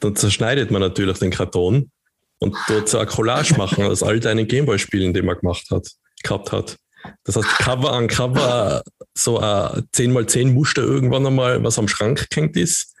Dann 0.00 0.16
zerschneidet 0.16 0.70
man 0.70 0.80
natürlich 0.80 1.18
den 1.18 1.30
Karton 1.30 1.90
und 2.38 2.56
dort 2.68 2.88
so 2.88 2.98
eine 2.98 3.06
Collage 3.06 3.54
machen 3.56 3.84
aus 3.84 4.02
all 4.02 4.20
deinen 4.20 4.46
Gameboy-Spielen, 4.46 5.12
die 5.12 5.22
man 5.22 5.38
gemacht 5.38 5.70
hat, 5.70 5.88
gehabt 6.22 6.52
hat. 6.52 6.76
Das 7.24 7.36
heißt, 7.36 7.48
Cover 7.58 7.92
an 7.92 8.08
Cover 8.08 8.82
so 9.14 9.38
ein 9.38 9.86
10x10 9.94 10.52
Muster 10.52 10.82
irgendwann 10.82 11.26
einmal, 11.26 11.62
was 11.62 11.78
am 11.78 11.88
Schrank 11.88 12.26
hängt 12.32 12.56
ist. 12.56 12.94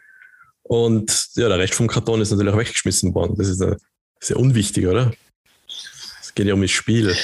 Und 0.62 1.30
ja, 1.34 1.48
der 1.48 1.58
Rest 1.58 1.74
vom 1.74 1.88
Karton 1.88 2.20
ist 2.20 2.30
natürlich 2.30 2.52
auch 2.52 2.58
weggeschmissen 2.58 3.14
worden. 3.14 3.34
Das 3.36 3.48
ist, 3.48 3.60
eine, 3.60 3.76
sehr 4.20 4.38
unwichtig, 4.38 4.86
oder? 4.86 5.12
Es 6.20 6.34
geht 6.34 6.46
ja 6.46 6.54
um 6.54 6.62
das 6.62 6.70
Spiel. 6.70 7.14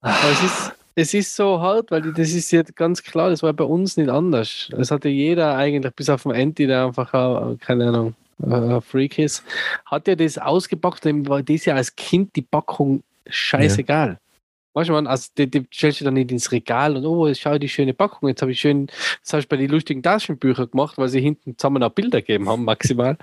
Aber 0.00 0.30
es 0.30 0.42
ist, 0.42 0.72
es 0.94 1.14
ist 1.14 1.34
so 1.34 1.60
hart, 1.60 1.90
weil 1.90 2.12
das 2.12 2.30
ist 2.30 2.50
ja 2.52 2.62
ganz 2.62 3.02
klar, 3.02 3.30
das 3.30 3.42
war 3.42 3.52
bei 3.52 3.64
uns 3.64 3.96
nicht 3.96 4.08
anders. 4.08 4.68
Es 4.76 4.90
hatte 4.90 5.08
jeder 5.08 5.56
eigentlich, 5.56 5.94
bis 5.94 6.08
auf 6.08 6.22
den 6.22 6.32
Anti, 6.32 6.66
der 6.66 6.86
einfach, 6.86 7.12
auch, 7.12 7.56
keine 7.58 7.88
Ahnung, 7.88 8.14
ein 8.42 8.80
Freak 8.82 9.18
ist, 9.18 9.42
hat 9.84 10.08
ja 10.08 10.14
das 10.14 10.38
ausgepackt, 10.38 11.04
dem 11.04 11.28
war 11.28 11.42
das 11.42 11.64
ja 11.64 11.74
als 11.74 11.94
Kind 11.94 12.34
die 12.36 12.42
Packung 12.42 13.02
scheißegal. 13.26 14.08
Ja. 14.10 14.29
Weißt 14.72 14.88
du, 14.88 14.92
man, 14.92 15.06
also 15.06 15.28
die, 15.36 15.50
die 15.50 15.66
stellst 15.72 16.00
du 16.00 16.04
dann 16.04 16.14
nicht 16.14 16.30
ins 16.30 16.52
Regal 16.52 16.96
und 16.96 17.04
oh, 17.04 17.32
schau 17.34 17.58
die 17.58 17.68
schöne 17.68 17.92
Packung. 17.92 18.28
Jetzt 18.28 18.42
habe 18.42 18.52
ich 18.52 18.60
schön, 18.60 18.86
das 19.22 19.32
habe 19.32 19.40
ich 19.40 19.48
bei 19.48 19.56
den 19.56 19.70
lustigen 19.70 20.02
Taschenbüchern 20.02 20.70
gemacht, 20.70 20.96
weil 20.96 21.08
sie 21.08 21.20
hinten 21.20 21.58
zusammen 21.58 21.82
auch 21.82 21.90
Bilder 21.90 22.20
gegeben 22.20 22.48
haben, 22.48 22.64
maximal. 22.64 23.16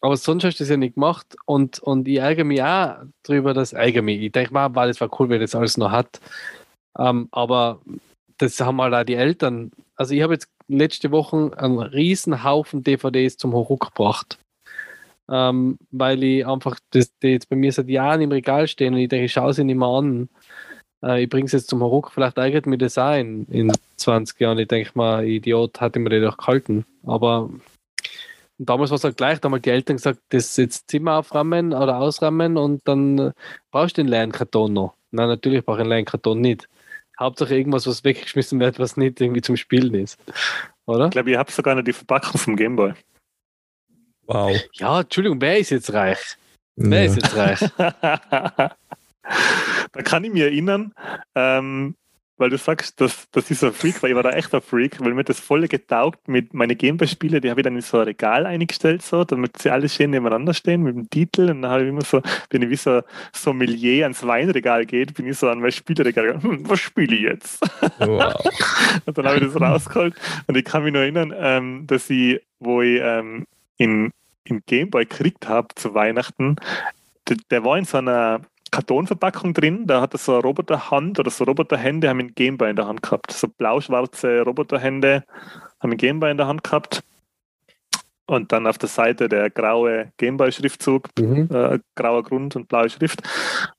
Aber 0.00 0.16
sonst 0.16 0.44
hast 0.44 0.58
du 0.58 0.64
das 0.64 0.70
ja 0.70 0.76
nicht 0.76 0.94
gemacht 0.94 1.36
und, 1.46 1.78
und 1.78 2.08
ich 2.08 2.18
ärgere 2.18 2.44
mich 2.44 2.62
auch 2.62 2.96
darüber, 3.22 3.54
dass 3.54 3.72
ärgere 3.72 4.02
mich. 4.02 4.20
Ich 4.20 4.32
denke 4.32 4.52
mal, 4.52 4.90
es 4.90 5.00
war 5.00 5.20
cool, 5.20 5.28
wenn 5.28 5.40
das 5.40 5.54
alles 5.54 5.76
noch 5.76 5.92
hat. 5.92 6.20
Ähm, 6.98 7.28
aber 7.30 7.80
das 8.38 8.60
haben 8.60 8.80
halt 8.80 8.94
auch 8.94 9.04
die 9.04 9.14
Eltern. 9.14 9.70
Also 9.94 10.14
ich 10.14 10.22
habe 10.22 10.34
jetzt 10.34 10.48
letzte 10.68 11.10
Woche 11.12 11.52
einen 11.56 11.78
riesen 11.78 12.42
Haufen 12.42 12.82
DVDs 12.82 13.36
zum 13.36 13.52
Hochruck 13.52 13.94
gebracht. 13.94 14.38
Ähm, 15.30 15.78
weil 15.92 16.22
ich 16.24 16.46
einfach, 16.46 16.78
das, 16.90 17.16
die 17.22 17.28
jetzt 17.28 17.48
bei 17.48 17.56
mir 17.56 17.72
seit 17.72 17.88
Jahren 17.88 18.20
im 18.20 18.32
Regal 18.32 18.66
stehen 18.66 18.94
und 18.94 19.00
ich 19.00 19.08
denke, 19.08 19.26
ich 19.26 19.32
schaue 19.32 19.54
sie 19.54 19.64
nicht 19.64 19.76
mehr 19.76 19.88
an. 19.88 20.28
Äh, 21.02 21.24
ich 21.24 21.28
bringe 21.28 21.46
es 21.46 21.52
jetzt 21.52 21.68
zum 21.68 21.82
Hochruck, 21.82 22.12
vielleicht 22.12 22.38
eignet 22.38 22.66
mir 22.66 22.78
das 22.78 22.98
auch 22.98 23.14
in, 23.14 23.46
in 23.46 23.72
20 23.96 24.40
Jahren. 24.40 24.58
Ich 24.58 24.68
denke 24.68 24.90
mal, 24.94 25.26
Idiot 25.26 25.80
hat 25.80 25.96
mir 25.96 26.08
den 26.08 26.22
doch 26.22 26.36
gehalten. 26.36 26.84
Aber 27.04 27.50
damals 28.58 28.90
war 28.90 28.96
es 28.96 29.04
halt 29.04 29.16
gleich, 29.16 29.40
da 29.40 29.46
haben 29.46 29.52
halt 29.52 29.64
die 29.64 29.70
Eltern 29.70 29.96
gesagt, 29.96 30.20
das 30.30 30.56
jetzt 30.56 30.90
Zimmer 30.90 31.18
auframmen 31.18 31.72
oder 31.72 31.98
ausrammen 31.98 32.56
und 32.56 32.80
dann 32.84 33.32
brauchst 33.70 33.96
du 33.96 34.02
den 34.02 34.08
leeren 34.08 34.32
Karton 34.32 34.72
noch. 34.72 34.94
Nein, 35.10 35.28
natürlich 35.28 35.64
brauche 35.64 35.78
ich 35.78 35.80
einen 35.82 35.90
leeren 35.90 36.04
Karton 36.04 36.40
nicht. 36.40 36.68
Hauptsache 37.18 37.54
irgendwas, 37.54 37.86
was 37.86 38.04
weggeschmissen 38.04 38.58
wird, 38.58 38.78
was 38.78 38.96
nicht 38.96 39.20
irgendwie 39.20 39.42
zum 39.42 39.56
Spielen 39.56 39.94
ist. 39.94 40.18
Oder? 40.86 41.06
Ich 41.06 41.10
glaube, 41.10 41.30
ihr 41.30 41.38
habt 41.38 41.50
sogar 41.50 41.74
noch 41.74 41.82
die 41.82 41.92
Verpackung 41.92 42.40
vom 42.40 42.56
Gameboy. 42.56 42.94
Wow. 44.26 44.56
Ja, 44.74 45.00
Entschuldigung, 45.00 45.40
wer 45.40 45.58
ist 45.58 45.70
jetzt 45.70 45.92
reich? 45.92 46.36
Wer 46.76 47.04
ja. 47.04 47.10
ist 47.10 47.16
jetzt 47.16 47.36
reich? 47.36 47.60
da 49.92 50.02
kann 50.02 50.24
ich 50.24 50.32
mich 50.32 50.42
erinnern, 50.42 50.92
ähm, 51.34 51.94
weil 52.42 52.50
du 52.50 52.58
sagst, 52.58 53.00
dass 53.00 53.30
das 53.30 53.50
ist 53.50 53.62
ein 53.62 53.72
Freak, 53.72 54.02
weil 54.02 54.10
ich 54.10 54.16
war 54.16 54.24
da 54.24 54.30
echt 54.30 54.52
ein 54.52 54.60
Freak, 54.60 54.98
weil 55.00 55.14
mir 55.14 55.22
das 55.22 55.38
voll 55.38 55.68
getaugt 55.68 56.26
mit 56.26 56.52
meinen 56.54 56.76
Gameboy-Spiele, 56.76 57.40
die 57.40 57.48
habe 57.48 57.60
ich 57.60 57.64
dann 57.64 57.76
in 57.76 57.82
so 57.82 57.98
ein 57.98 58.04
Regal 58.04 58.46
eingestellt, 58.46 59.02
so, 59.02 59.22
damit 59.22 59.58
sie 59.58 59.70
alle 59.70 59.88
schön 59.88 60.10
nebeneinander 60.10 60.52
stehen 60.52 60.82
mit 60.82 60.96
dem 60.96 61.08
Titel 61.08 61.50
und 61.50 61.62
dann 61.62 61.70
habe 61.70 61.82
ich 61.84 61.90
immer 61.90 62.02
so, 62.02 62.20
wenn 62.50 62.62
ich 62.62 62.70
wie 62.70 62.76
so 62.76 63.02
Sommelier 63.32 64.06
ans 64.06 64.26
Weinregal 64.26 64.86
geht, 64.86 65.14
bin 65.14 65.28
ich 65.28 65.38
so 65.38 65.48
an 65.48 65.60
mein 65.60 65.70
Spielregal 65.70 66.26
gegangen, 66.26 66.42
hm, 66.42 66.68
was 66.68 66.80
spiele 66.80 67.14
ich 67.14 67.22
jetzt? 67.22 67.62
Wow. 67.98 68.34
und 69.06 69.16
dann 69.16 69.26
habe 69.26 69.36
ich 69.36 69.44
das 69.44 69.60
rausgeholt 69.60 70.14
und 70.48 70.56
ich 70.56 70.64
kann 70.64 70.82
mich 70.82 70.92
nur 70.92 71.02
erinnern, 71.02 71.32
ähm, 71.36 71.86
dass 71.86 72.10
ich, 72.10 72.40
wo 72.58 72.82
ich 72.82 73.00
ähm, 73.00 73.46
in, 73.76 74.10
im 74.44 74.62
Gameboy 74.66 75.04
gekriegt 75.04 75.48
habe 75.48 75.68
zu 75.76 75.94
Weihnachten, 75.94 76.56
der, 77.28 77.36
der 77.50 77.64
war 77.64 77.78
in 77.78 77.84
so 77.84 77.98
einer 77.98 78.40
Kartonverpackung 78.72 79.54
drin. 79.54 79.86
Da 79.86 80.00
hat 80.00 80.14
er 80.14 80.18
so 80.18 80.32
eine 80.32 80.42
Roboterhand 80.42 81.20
oder 81.20 81.30
so 81.30 81.44
Roboterhände, 81.44 82.08
haben 82.08 82.18
einen 82.18 82.34
Gameboy 82.34 82.70
in 82.70 82.76
der 82.76 82.88
Hand 82.88 83.02
gehabt. 83.02 83.30
So 83.30 83.46
blau-schwarze 83.46 84.40
Roboterhände 84.40 85.24
haben 85.78 85.90
einen 85.90 85.98
Gameboy 85.98 86.30
in 86.32 86.38
der 86.38 86.48
Hand 86.48 86.64
gehabt. 86.64 87.04
Und 88.26 88.50
dann 88.50 88.66
auf 88.66 88.78
der 88.78 88.88
Seite 88.88 89.28
der 89.28 89.50
graue 89.50 90.12
Gameboy-Schriftzug, 90.16 91.10
mhm. 91.18 91.48
äh, 91.52 91.78
grauer 91.94 92.22
Grund 92.22 92.56
und 92.56 92.66
blaue 92.68 92.88
Schrift. 92.88 93.22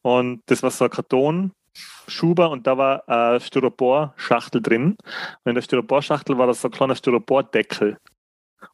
Und 0.01 0.41
das 0.45 0.61
war 0.61 0.69
so 0.69 0.85
ein 0.85 0.91
Kartonschuber 0.91 2.51
und 2.51 2.67
da 2.67 2.77
war 2.77 3.07
eine 3.09 3.39
Styropor-Schachtel 3.39 4.61
drin. 4.61 4.95
Und 5.43 5.49
in 5.49 5.55
der 5.55 5.61
Styropor-Schachtel 5.63 6.37
war 6.37 6.47
das 6.47 6.61
so 6.61 6.67
ein 6.67 6.71
kleiner 6.71 6.95
Styropor-Deckel. 6.95 7.97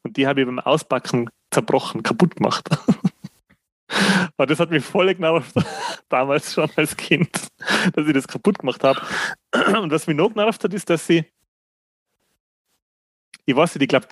Und 0.02 0.16
die 0.16 0.26
habe 0.26 0.40
ich 0.40 0.46
beim 0.46 0.58
Auspacken 0.58 1.30
zerbrochen, 1.50 2.02
kaputt 2.02 2.36
gemacht. 2.36 2.68
Aber 4.36 4.46
das 4.46 4.60
hat 4.60 4.70
mich 4.70 4.84
voll 4.84 5.14
genervt, 5.14 5.54
damals 6.08 6.54
schon 6.54 6.70
als 6.76 6.96
Kind, 6.96 7.30
dass 7.92 8.06
ich 8.06 8.14
das 8.14 8.28
kaputt 8.28 8.58
gemacht 8.58 8.82
habe. 8.84 9.00
Und 9.80 9.90
was 9.90 10.06
mich 10.06 10.16
noch 10.16 10.28
genervt 10.28 10.62
hat, 10.64 10.74
ist, 10.74 10.88
dass 10.90 11.06
sie, 11.06 11.24
ich 13.44 13.56
weiß 13.56 13.74
nicht, 13.74 13.82
ich 13.82 13.88
glaube, 13.88 14.06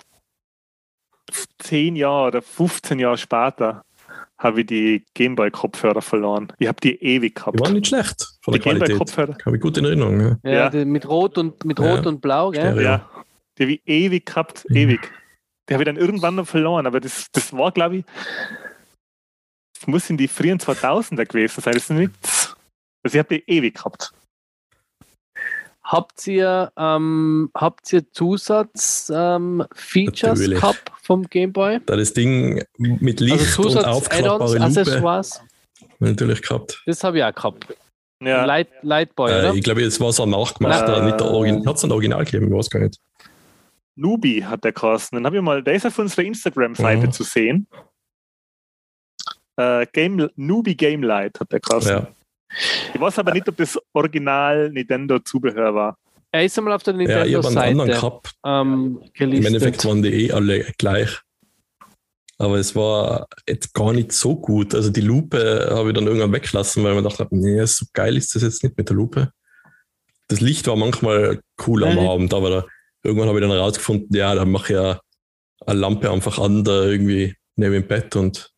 10 1.59 1.95
Jahre 1.95 2.27
oder 2.27 2.41
15 2.41 2.99
Jahre 2.99 3.17
später 3.17 3.83
habe 4.37 4.61
ich 4.61 4.67
die 4.67 5.05
Gameboy-Kopfhörer 5.15 6.01
verloren. 6.01 6.51
Ich 6.59 6.67
habe 6.67 6.79
die 6.81 6.95
ewig 7.03 7.35
gehabt. 7.35 7.59
Die 7.59 7.63
waren 7.63 7.73
nicht 7.73 7.87
schlecht 7.87 8.25
von 8.41 8.53
der 8.53 8.61
die 8.61 8.69
Gameboy-Kopfhörer. 8.69 9.37
Habe 9.45 9.57
ich 9.57 9.61
gut 9.61 9.77
in 9.77 9.85
Erinnerung. 9.85 10.39
Ja, 10.43 10.51
ja. 10.51 10.69
Die 10.69 10.85
mit 10.85 11.07
Rot 11.07 11.37
und, 11.37 11.65
mit 11.65 11.79
Rot 11.79 12.03
ja. 12.03 12.09
und 12.09 12.21
Blau, 12.21 12.51
gell? 12.51 12.81
Ja, 12.81 13.09
die 13.57 13.63
habe 13.63 13.71
ich 13.73 13.81
ewig 13.85 14.25
gehabt, 14.25 14.65
mhm. 14.69 14.75
ewig. 14.77 15.11
Die 15.67 15.73
habe 15.73 15.83
ich 15.83 15.85
dann 15.85 15.97
irgendwann 15.97 16.35
noch 16.35 16.47
verloren, 16.47 16.87
aber 16.87 16.99
das, 16.99 17.27
das 17.31 17.53
war, 17.53 17.71
glaube 17.71 17.97
ich, 17.97 18.05
das 19.79 19.87
muss 19.87 20.09
in 20.09 20.17
die 20.17 20.27
frühen 20.27 20.59
2000er 20.59 21.25
gewesen 21.25 21.61
sein. 21.61 21.73
Das 21.73 21.83
ist 21.83 21.89
nichts. 21.89 22.53
Also 23.03 23.17
ich 23.17 23.19
habe 23.19 23.35
die 23.35 23.43
ewig 23.49 23.75
gehabt. 23.75 24.13
Habt 25.83 26.27
ihr, 26.27 26.73
ähm, 26.77 27.49
habt 27.55 27.93
ihr 27.93 28.11
Zusatz-Features 28.11 30.41
ähm, 30.41 30.51
gehabt 30.51 30.91
vom 31.01 31.23
Gameboy? 31.23 31.79
Da 31.85 31.95
das 31.95 32.11
Ding 32.13 32.61
mit 32.77 33.21
Licht 33.21 33.57
also 33.57 33.69
und 33.69 33.85
aufklappbare 33.85 34.57
Lupe. 34.59 35.23
Natürlich 35.99 36.41
gehabt. 36.41 36.83
Das 36.85 37.01
habe 37.03 37.17
ich 37.17 37.23
auch 37.23 37.33
gehabt. 37.33 37.65
Ja. 38.21 38.43
Light, 38.43 38.67
Lightboy, 38.81 39.31
äh, 39.31 39.55
Ich 39.55 39.63
glaube, 39.63 39.81
es 39.81 39.97
war 39.99 40.11
so 40.11 40.23
ein 40.23 40.29
nachgemachter, 40.29 40.97
äh, 40.97 41.05
nicht 41.05 41.19
der 41.19 41.27
Original. 41.27 41.65
Hat 41.65 41.77
es 41.77 41.85
ein 41.85 41.91
Original 41.91 42.25
gegeben? 42.25 42.47
Ich 42.47 42.53
weiß 42.53 42.69
gar 42.69 42.81
nicht. 42.81 42.99
Nubi 43.95 44.41
hat 44.41 44.63
der 44.63 44.73
kosten. 44.73 45.15
Den 45.15 45.25
habe 45.25 45.37
ich 45.37 45.41
mal, 45.41 45.63
der 45.63 45.73
ist 45.73 45.85
auf 45.85 45.97
unserer 45.97 46.25
Instagram-Seite 46.25 47.07
mhm. 47.07 47.11
zu 47.11 47.23
sehen. 47.23 47.67
Äh, 49.59 49.85
Game, 49.91 50.29
Nubi 50.37 50.73
Game 50.73 51.03
Light 51.03 51.37
hat 51.39 51.51
der 51.51 51.59
kosten. 51.59 51.89
Ja. 51.89 52.07
Ich 52.93 52.99
weiß 52.99 53.19
aber 53.19 53.33
nicht, 53.33 53.47
ob 53.49 53.57
das 53.57 53.77
Original 53.93 54.69
Nintendo-Zubehör 54.69 55.75
war. 55.75 55.97
Er 56.31 56.45
ist 56.45 56.57
einmal 56.57 56.73
auf 56.73 56.83
der 56.83 56.93
Nintendo-Seite 56.93 57.77
ja, 57.77 57.85
gehabt. 57.85 58.31
Ähm, 58.45 59.01
Im 59.15 59.45
Endeffekt 59.45 59.83
waren 59.83 60.01
die 60.01 60.27
eh 60.27 60.31
alle 60.31 60.63
gleich. 60.77 61.19
Aber 62.37 62.55
es 62.57 62.73
war 62.73 63.27
jetzt 63.47 63.73
gar 63.73 63.91
nicht 63.91 64.13
so 64.13 64.37
gut. 64.37 64.73
Also 64.73 64.89
die 64.91 65.01
Lupe 65.01 65.67
habe 65.71 65.89
ich 65.89 65.95
dann 65.95 66.07
irgendwann 66.07 66.31
weggelassen, 66.31 66.83
weil 66.85 66.95
man 66.95 67.03
dachte, 67.03 67.27
nee, 67.31 67.63
so 67.65 67.85
geil 67.91 68.15
ist 68.15 68.33
das 68.33 68.43
jetzt 68.43 68.63
nicht 68.63 68.77
mit 68.77 68.87
der 68.87 68.95
Lupe. 68.95 69.31
Das 70.29 70.39
Licht 70.39 70.67
war 70.67 70.77
manchmal 70.77 71.41
cool 71.67 71.83
am 71.83 71.99
Abend, 71.99 72.33
aber 72.33 72.49
da 72.49 72.65
irgendwann 73.03 73.27
habe 73.27 73.39
ich 73.39 73.43
dann 73.43 73.51
herausgefunden, 73.51 74.15
ja, 74.15 74.33
dann 74.35 74.51
mache 74.51 74.73
ich 74.73 74.79
ja 74.79 75.01
eine 75.65 75.79
Lampe 75.79 76.09
einfach 76.09 76.39
an, 76.39 76.63
da 76.63 76.85
irgendwie 76.85 77.35
neben 77.57 77.73
dem 77.73 77.87
Bett 77.87 78.15
und, 78.15 78.53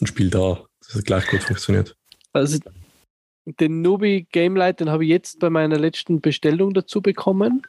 und 0.00 0.06
spiele 0.06 0.30
da. 0.30 0.64
Das 0.80 0.94
hat 0.94 1.04
gleich 1.04 1.26
gut 1.26 1.42
funktioniert. 1.42 1.96
Also 2.32 2.58
den 3.46 3.82
Nubi 3.82 4.26
Game 4.32 4.56
Light, 4.56 4.80
den 4.80 4.90
habe 4.90 5.04
ich 5.04 5.10
jetzt 5.10 5.38
bei 5.40 5.50
meiner 5.50 5.78
letzten 5.78 6.20
Bestellung 6.20 6.74
dazu 6.74 7.00
bekommen. 7.00 7.62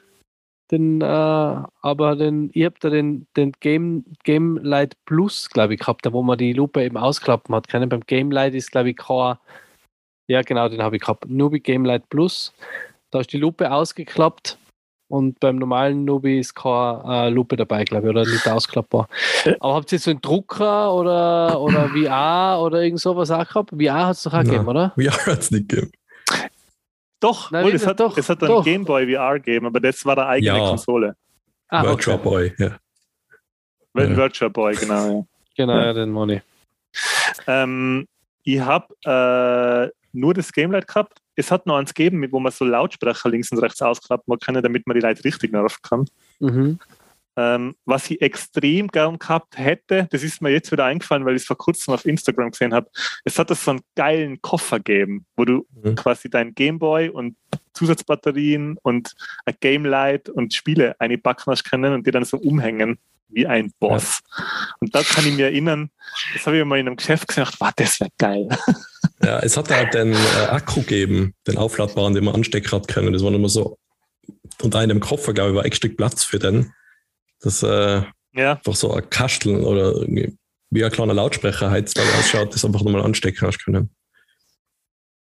Den, 0.70 1.00
äh, 1.00 1.04
aber 1.04 2.16
den, 2.16 2.50
ich 2.52 2.64
habe 2.64 2.74
da 2.80 2.90
den, 2.90 3.26
den 3.36 3.52
Game, 3.60 4.04
Game 4.24 4.58
Light 4.58 4.96
Plus, 5.06 5.48
glaube 5.48 5.74
ich, 5.74 5.80
gehabt, 5.80 6.04
da 6.04 6.12
wo 6.12 6.22
man 6.22 6.36
die 6.36 6.52
Lupe 6.52 6.82
eben 6.82 6.98
ausklappen 6.98 7.54
hat. 7.54 7.68
Keine, 7.68 7.86
beim 7.86 8.02
Game 8.02 8.30
Light 8.30 8.54
ist, 8.54 8.72
glaube 8.72 8.90
ich, 8.90 8.96
kein, 8.96 9.36
ja 10.26 10.42
genau, 10.42 10.68
den 10.68 10.82
habe 10.82 10.96
ich 10.96 11.02
gehabt. 11.02 11.26
Nubi 11.28 11.60
Game 11.60 11.86
Light 11.86 12.08
Plus. 12.10 12.52
Da 13.10 13.20
ist 13.20 13.32
die 13.32 13.38
Lupe 13.38 13.72
ausgeklappt 13.72 14.57
und 15.08 15.40
beim 15.40 15.56
normalen 15.56 16.04
Nubi 16.04 16.38
ist 16.38 16.54
keine 16.54 17.02
äh, 17.06 17.30
Lupe 17.30 17.56
dabei, 17.56 17.84
glaube 17.84 18.06
ich, 18.06 18.10
oder 18.10 18.24
nicht 18.24 18.46
ausklappbar. 18.46 19.08
Aber 19.60 19.74
habt 19.74 19.90
ihr 19.90 19.96
jetzt 19.96 20.04
so 20.04 20.10
einen 20.10 20.20
Drucker 20.20 20.94
oder, 20.94 21.60
oder 21.60 21.88
VR 21.94 22.60
oder 22.62 22.82
irgend 22.82 23.00
sowas 23.00 23.30
auch 23.30 23.46
gehabt? 23.46 23.70
VR 23.70 24.06
hat 24.06 24.16
es 24.16 24.22
doch 24.22 24.32
auch 24.32 24.36
Nein, 24.38 24.46
gegeben, 24.46 24.68
oder? 24.68 24.92
VR 24.96 25.26
hat 25.26 25.38
es 25.40 25.50
nicht 25.50 25.68
gegeben. 25.68 25.92
Doch, 27.20 27.50
Nein, 27.50 27.64
wohl, 27.64 27.74
es, 27.74 27.86
hat, 27.86 27.98
doch, 27.98 28.16
es 28.16 28.28
hat 28.28 28.42
einen 28.42 28.62
Gameboy 28.62 29.12
VR 29.12 29.40
gegeben, 29.40 29.66
aber 29.66 29.80
das 29.80 30.04
war 30.04 30.14
der 30.14 30.28
eigene 30.28 30.58
ja. 30.58 30.68
Konsole. 30.68 31.16
Ah, 31.68 31.82
Virtual 31.82 32.16
okay. 32.16 32.28
Boy, 32.28 32.54
ja. 32.58 32.66
ja. 32.66 34.16
Virtual 34.16 34.50
Boy, 34.50 34.74
genau. 34.76 35.08
Ja. 35.08 35.24
Genau, 35.56 35.76
ja, 35.76 35.92
den 35.92 36.10
Money. 36.10 36.40
Ähm, 37.48 38.06
ich 38.44 38.60
habe 38.60 38.94
äh, 39.04 39.90
nur 40.12 40.34
das 40.34 40.52
Gamelight 40.52 40.86
gehabt 40.86 41.18
es 41.38 41.50
hat 41.50 41.66
noch 41.66 41.76
eins 41.76 41.94
gegeben, 41.94 42.26
wo 42.30 42.40
man 42.40 42.52
so 42.52 42.64
Lautsprecher 42.64 43.28
links 43.30 43.52
und 43.52 43.58
rechts 43.58 43.80
ausklappen 43.80 44.38
kann, 44.40 44.60
damit 44.62 44.86
man 44.86 44.94
die 44.94 45.00
Leute 45.00 45.24
richtig 45.24 45.52
nerven 45.52 45.78
kann. 45.82 46.04
Mhm. 46.40 46.78
Ähm, 47.36 47.76
was 47.84 48.10
ich 48.10 48.20
extrem 48.20 48.88
gern 48.88 49.20
gehabt 49.20 49.56
hätte, 49.56 50.08
das 50.10 50.24
ist 50.24 50.42
mir 50.42 50.50
jetzt 50.50 50.72
wieder 50.72 50.84
eingefallen, 50.86 51.24
weil 51.24 51.36
ich 51.36 51.42
es 51.42 51.46
vor 51.46 51.56
kurzem 51.56 51.94
auf 51.94 52.04
Instagram 52.04 52.50
gesehen 52.50 52.74
habe. 52.74 52.90
Es 53.24 53.38
hat 53.38 53.50
das 53.50 53.62
so 53.62 53.70
einen 53.70 53.80
geilen 53.94 54.42
Koffer 54.42 54.78
gegeben, 54.78 55.24
wo 55.36 55.44
du 55.44 55.64
Mhm. 55.84 55.94
quasi 55.94 56.28
dein 56.28 56.56
Gameboy 56.56 57.10
und 57.10 57.36
Zusatzbatterien 57.74 58.76
und 58.82 59.14
ein 59.44 59.54
Game 59.60 59.84
Light 59.84 60.28
und 60.28 60.52
Spiele 60.52 60.96
einpacken 60.98 61.52
hast 61.52 61.62
können 61.62 61.94
und 61.94 62.08
die 62.08 62.10
dann 62.10 62.24
so 62.24 62.38
umhängen 62.38 62.98
wie 63.28 63.46
ein 63.46 63.72
Boss. 63.78 64.20
Und 64.80 64.94
da 64.94 65.02
kann 65.02 65.26
ich 65.26 65.34
mir 65.34 65.46
erinnern, 65.46 65.90
das 66.34 66.46
habe 66.46 66.58
ich 66.58 66.64
mal 66.64 66.78
in 66.78 66.86
einem 66.86 66.96
Geschäft 66.96 67.28
gesagt, 67.28 67.56
wow, 67.60 67.70
das 67.76 68.00
wäre 68.00 68.10
geil. 68.18 68.48
Ja, 69.20 69.40
es 69.40 69.56
hat 69.56 69.68
halt 69.70 69.94
den 69.94 70.12
äh, 70.12 70.46
Akku 70.48 70.80
gegeben, 70.80 71.34
den 71.46 71.56
aufladbaren, 71.58 72.14
den 72.14 72.24
man 72.24 72.36
anstecken 72.36 72.70
hat 72.70 72.86
können. 72.86 73.12
Das 73.12 73.22
war 73.24 73.32
immer 73.32 73.48
so 73.48 73.76
unter 74.62 74.78
einem 74.78 75.00
Koffer, 75.00 75.32
glaube 75.34 75.50
ich, 75.50 75.56
war 75.56 75.64
ein 75.64 75.72
Stück 75.72 75.96
Platz 75.96 76.22
für 76.22 76.38
den. 76.38 76.72
Das 77.40 77.64
äh, 77.64 78.02
Ja, 78.34 78.52
einfach 78.52 78.76
so 78.76 78.92
ein 78.94 79.10
Kasteln 79.10 79.64
oder 79.64 79.92
irgendwie 79.92 80.36
wie 80.70 80.84
ein 80.84 80.92
kleiner 80.92 81.14
Lautsprecher 81.14 81.70
heutzutage 81.72 82.08
ausschaut, 82.16 82.54
das 82.54 82.64
einfach 82.64 82.82
nochmal 82.82 83.02
anstecken 83.02 83.46
hast 83.46 83.58
können. 83.64 83.90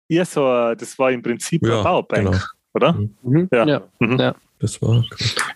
ja 0.08 0.24
so, 0.26 0.46
äh, 0.46 0.76
das 0.76 0.98
war 0.98 1.10
im 1.10 1.22
Prinzip 1.22 1.62
Ja, 1.66 1.74
eine 1.76 1.82
Powerbank, 1.82 2.24
genau. 2.26 2.38
oder? 2.74 2.92
Mhm. 3.22 3.48
Ja. 3.50 3.66
Ja. 3.66 3.88
Mhm. 3.98 4.34
Das 4.58 4.80
war 4.80 4.98
cool. 4.98 5.04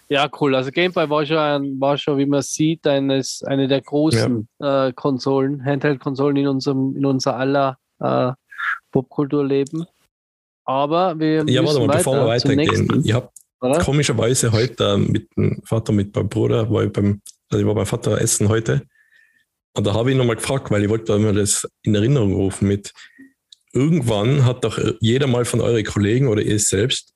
Ja, 0.08 0.28
cool. 0.40 0.54
Also 0.54 0.70
Gameboy 0.70 1.08
war 1.08 1.24
schon, 1.24 1.80
war 1.80 1.96
schon 1.96 2.18
wie 2.18 2.26
man 2.26 2.42
sieht, 2.42 2.86
eines, 2.86 3.42
eine 3.44 3.68
der 3.68 3.80
großen 3.80 4.48
äh, 4.58 4.92
Konsolen, 4.92 5.64
Handheld-Konsolen 5.64 6.36
in 6.36 6.48
unserem, 6.48 6.96
in 6.96 7.06
unser 7.06 7.36
aller 7.36 7.78
äh, 8.00 8.32
Popkulturleben. 8.90 9.86
Aber 10.64 11.18
wir 11.18 11.44
Ja, 11.46 11.62
müssen 11.62 11.76
warte 11.76 11.86
mal, 11.86 11.96
bevor 11.96 12.14
wir 12.14 12.26
weiter 12.26 12.48
weitergehen. 12.48 13.02
Ich 13.04 13.12
habe 13.12 13.30
komischerweise 13.82 14.52
heute 14.52 14.84
äh, 14.84 14.96
mit 14.98 15.28
dem 15.36 15.62
Vater, 15.64 15.92
mit 15.92 16.14
meinem 16.14 16.28
Bruder, 16.28 16.70
war 16.70 16.84
ich 16.84 16.92
beim, 16.92 17.22
also 17.50 17.60
ich 17.60 17.66
war 17.66 17.74
beim 17.74 17.86
Vater 17.86 18.20
essen 18.20 18.48
heute. 18.48 18.82
Und 19.76 19.86
da 19.86 19.94
habe 19.94 20.10
ich 20.10 20.14
ihn 20.14 20.18
nochmal 20.18 20.36
gefragt, 20.36 20.70
weil 20.70 20.82
ich 20.82 20.90
wollte 20.90 21.18
mir 21.18 21.32
das 21.32 21.68
in 21.82 21.94
Erinnerung 21.94 22.34
rufen 22.34 22.68
mit, 22.68 22.92
irgendwann 23.72 24.44
hat 24.44 24.64
doch 24.64 24.78
jeder 25.00 25.26
mal 25.26 25.44
von 25.44 25.60
euren 25.60 25.84
Kollegen 25.84 26.28
oder 26.28 26.42
ihr 26.42 26.58
selbst 26.58 27.14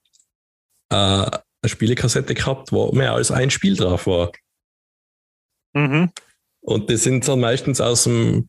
äh, 0.90 1.27
eine 1.65 1.70
Spielekassette 1.70 2.35
gehabt, 2.35 2.73
wo 2.73 2.93
mehr 2.93 3.12
als 3.12 3.31
ein 3.31 3.51
Spiel 3.51 3.77
drauf 3.77 4.07
war. 4.07 4.32
Mhm. 5.74 6.11
Und 6.61 6.91
das 6.91 7.03
sind 7.03 7.27
dann 7.27 7.41
meistens 7.41 7.81
aus 7.81 8.05
dem, 8.05 8.49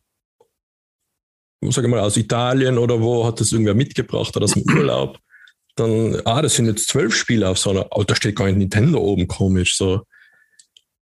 sag 1.62 1.84
ich 1.84 1.90
mal, 1.90 2.00
aus 2.00 2.16
Italien 2.16 2.78
oder 2.78 3.00
wo 3.00 3.26
hat 3.26 3.40
das 3.40 3.52
irgendwer 3.52 3.74
mitgebracht 3.74 4.36
oder 4.36 4.44
aus 4.44 4.52
dem 4.52 4.64
Urlaub. 4.76 5.18
Dann, 5.74 6.20
ah, 6.24 6.40
das 6.40 6.54
sind 6.54 6.66
jetzt 6.66 6.88
zwölf 6.88 7.14
Spiele 7.14 7.48
auf 7.48 7.58
so 7.58 7.70
einer, 7.70 7.86
oh, 7.90 8.04
da 8.04 8.14
steht 8.14 8.36
gar 8.36 8.46
nicht 8.46 8.56
Nintendo 8.56 8.98
oben, 8.98 9.28
komisch, 9.28 9.76
so. 9.76 10.02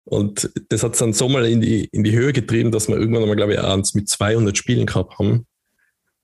Und 0.06 0.52
das 0.70 0.84
hat 0.84 0.94
es 0.94 1.00
dann 1.00 1.14
so 1.14 1.30
mal 1.30 1.46
in 1.46 1.62
die, 1.62 1.86
in 1.86 2.04
die 2.04 2.12
Höhe 2.12 2.34
getrieben, 2.34 2.72
dass 2.72 2.88
wir 2.88 2.98
irgendwann 2.98 3.24
einmal, 3.24 3.38
glaube 3.38 3.54
ich, 3.54 3.60
eins 3.60 3.94
mit 3.94 4.10
200 4.10 4.58
Spielen 4.58 4.86
gehabt 4.86 5.18
haben. 5.18 5.46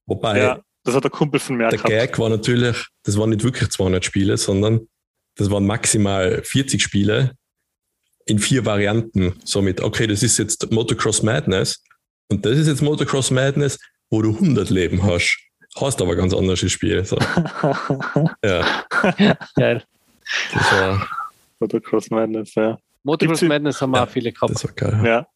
Wobei, 0.05 0.39
Ja, 0.39 0.59
das 0.83 0.95
hat 0.95 1.03
der 1.03 1.11
Kumpel 1.11 1.39
von 1.39 1.57
mir 1.57 1.69
der 1.69 1.77
gehabt. 1.77 1.89
Gag 1.89 2.19
war 2.19 2.29
natürlich, 2.29 2.87
das 3.03 3.17
waren 3.17 3.29
nicht 3.29 3.43
wirklich 3.43 3.69
200 3.69 4.03
Spiele, 4.03 4.37
sondern 4.37 4.87
das 5.39 5.49
waren 5.49 5.65
maximal 5.65 6.41
40 6.43 6.81
Spiele 6.81 7.31
in 8.25 8.39
vier 8.39 8.65
Varianten. 8.65 9.33
Somit, 9.43 9.81
okay, 9.81 10.05
das 10.07 10.21
ist 10.23 10.37
jetzt 10.37 10.71
Motocross 10.71 11.23
Madness 11.23 11.83
und 12.29 12.45
das 12.45 12.57
ist 12.57 12.67
jetzt 12.67 12.81
Motocross 12.81 13.31
Madness, 13.31 13.79
wo 14.09 14.21
du 14.21 14.31
100 14.33 14.69
Leben 14.69 15.03
hast. 15.03 15.37
Hast 15.75 16.01
aber 16.01 16.15
ganz 16.15 16.33
anderes 16.33 16.59
Spiel. 16.71 17.03
So. 17.05 17.17
Ja, 18.43 18.83
Geil. 19.55 19.83
das 20.53 20.71
war, 20.71 21.07
Oder 21.59 21.79
Cross 21.79 22.09
Madness, 22.09 22.55
ja. 22.55 22.77
Motocross 23.03 23.41
Madness 23.43 23.81
haben 23.81 23.91
wir 23.91 23.97
Ja, 23.97 24.03
auch 24.05 24.09
viele 24.09 24.31
gehabt. 24.31 24.53
das 24.53 24.63
war 24.63 24.71
geil. 24.73 25.01
Ja. 25.05 25.27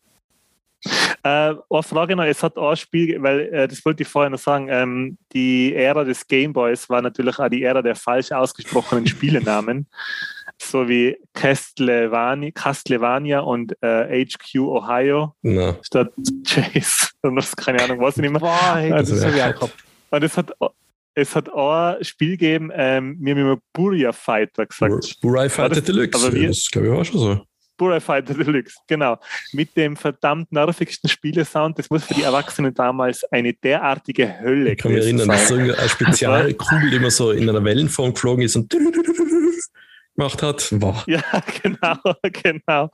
Äh, 1.26 1.56
eine 1.70 1.84
Frage 1.84 2.16
noch, 2.18 2.26
es 2.26 2.44
hat 2.44 2.58
auch 2.58 2.72
ein 2.72 2.76
Spiel, 2.78 3.22
weil 3.24 3.40
äh, 3.54 3.68
das 3.68 3.84
wollte 3.86 4.04
ich 4.04 4.10
vorher 4.10 4.30
noch 4.30 4.38
sagen, 4.40 4.68
ähm, 4.70 5.18
die 5.32 5.74
Ära 5.74 6.04
des 6.04 6.28
Gameboys 6.28 6.90
war 6.90 7.02
natürlich 7.02 7.40
auch 7.40 7.48
die 7.48 7.64
Ära 7.64 7.82
der 7.82 7.95
falsch 7.95 8.32
ausgesprochenen 8.34 9.08
Spielenamen, 9.08 9.88
so 10.62 10.88
wie 10.90 11.18
Castlevania, 11.34 12.52
Castlevania 12.52 13.40
und 13.40 13.74
äh, 13.82 14.26
HQ 14.26 14.56
Ohio 14.60 15.34
Na, 15.41 15.78
statt 15.82 16.12
Chase. 16.45 17.10
Und 17.22 17.38
das, 17.38 17.56
keine 17.56 17.82
Ahnung, 17.82 18.00
weiß 18.02 18.18
ich 18.18 18.22
nicht 18.24 18.32
mehr. 18.32 18.41
Boah, 18.41 18.76
hey, 18.76 18.90
das 18.90 19.10
Also, 19.12 19.28
ich 19.30 19.36
ja. 19.38 19.56
auch. 19.56 19.70
Und 20.12 20.24
es 20.24 20.36
hat, 20.38 20.52
es 21.16 21.36
hat 21.36 21.48
auch 21.50 21.95
ein 21.98 22.04
Spiel 22.04 22.32
gegeben, 22.32 22.70
ähm, 22.74 23.16
mir 23.20 23.34
haben 23.34 23.41
immer 23.41 23.58
Buria 23.72 24.12
Fighter 24.12 24.66
gesagt. 24.66 25.20
Burai 25.22 25.48
Fighter 25.48 25.76
das- 25.76 25.84
Deluxe, 25.86 26.18
aber 26.28 26.36
wir- 26.36 26.50
das 26.50 26.68
glaube 26.70 26.88
ich 26.90 26.94
war 26.94 27.06
schon 27.06 27.20
so. 27.20 27.41
Burai 27.78 28.00
Fighter 28.00 28.34
Deluxe, 28.38 28.78
genau. 28.88 29.18
Mit 29.52 29.76
dem 29.76 29.95
verdammt 29.95 30.52
nervigsten 30.52 31.10
Spielesound. 31.10 31.80
Das 31.80 31.90
muss 31.90 32.04
für 32.04 32.14
die 32.14 32.24
Erwachsenen 32.24 32.74
damals 32.74 33.24
eine 33.32 33.54
derartige 33.54 34.40
Hölle 34.40 34.74
Ich 34.74 34.78
kann 34.78 34.91
mich 34.91 35.02
gewesen 35.02 35.20
erinnern, 35.20 35.38
dass 35.38 35.48
so 35.48 35.56
sein. 35.56 35.72
eine 35.72 35.90
Spezialkugel, 35.90 36.90
die 36.91 36.95
immer 36.98 37.12
so 37.12 37.32
in 37.32 37.50
einer 37.50 37.64
Wellenform 37.64 38.14
geflogen 38.14 38.44
ist 38.45 38.56
und 38.56 38.74
gemacht 40.15 40.41
hat. 40.44 40.68
Wow. 40.72 41.03
Ja, 41.07 41.22
genau, 41.61 41.98
genau. 42.22 42.90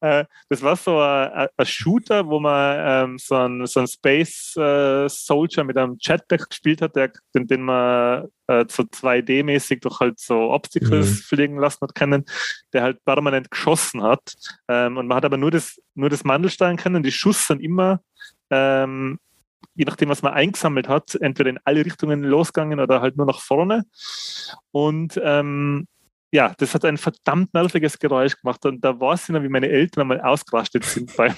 Äh, 0.00 0.24
das 0.48 0.62
war 0.62 0.76
so 0.76 0.98
ein, 0.98 1.48
ein 1.56 1.66
Shooter, 1.66 2.26
wo 2.26 2.40
man 2.40 2.76
ähm, 3.10 3.18
so 3.18 3.36
ein, 3.36 3.66
so 3.66 3.80
ein 3.80 3.86
Space 3.86 4.56
äh, 4.56 5.08
Soldier 5.08 5.64
mit 5.64 5.76
einem 5.76 5.96
Jetpack 6.00 6.48
gespielt 6.50 6.82
hat, 6.82 6.96
der, 6.96 7.12
den, 7.34 7.46
den 7.46 7.62
man 7.62 8.28
äh, 8.46 8.64
so 8.68 8.82
2D-mäßig 8.82 9.80
durch 9.80 10.00
halt 10.00 10.18
so 10.18 10.50
Obstacles 10.50 11.10
Mhm. 11.10 11.14
fliegen 11.14 11.58
lassen 11.58 11.80
hat 11.82 11.94
können, 11.94 12.24
der 12.72 12.82
halt 12.82 13.04
permanent 13.04 13.50
geschossen 13.50 14.02
hat. 14.02 14.34
Ähm, 14.68 14.96
und 14.96 15.06
man 15.06 15.16
hat 15.16 15.24
aber 15.24 15.36
nur 15.36 15.50
das, 15.50 15.80
nur 15.94 16.10
das 16.10 16.24
Mandel 16.24 16.50
steuern 16.50 16.76
können. 16.76 17.02
Die 17.02 17.12
Schuss 17.12 17.46
sind 17.46 17.60
immer 17.60 18.00
ähm, 18.50 19.18
je 19.74 19.84
nachdem, 19.84 20.08
was 20.08 20.22
man 20.22 20.32
eingesammelt 20.32 20.88
hat, 20.88 21.14
entweder 21.16 21.50
in 21.50 21.58
alle 21.64 21.84
Richtungen 21.84 22.22
losgegangen 22.22 22.80
oder 22.80 23.00
halt 23.00 23.16
nur 23.16 23.26
nach 23.26 23.40
vorne. 23.40 23.84
Und 24.70 25.20
ähm, 25.22 25.86
ja, 26.34 26.52
das 26.58 26.74
hat 26.74 26.84
ein 26.84 26.98
verdammt 26.98 27.54
nerviges 27.54 27.96
Geräusch 27.96 28.36
gemacht. 28.36 28.66
Und 28.66 28.84
da 28.84 28.98
war 28.98 29.14
es 29.14 29.28
noch, 29.28 29.40
wie 29.40 29.48
meine 29.48 29.68
Eltern 29.68 30.02
einmal 30.02 30.20
ausgerastet 30.20 30.84
sind 30.84 31.14
beim, 31.16 31.32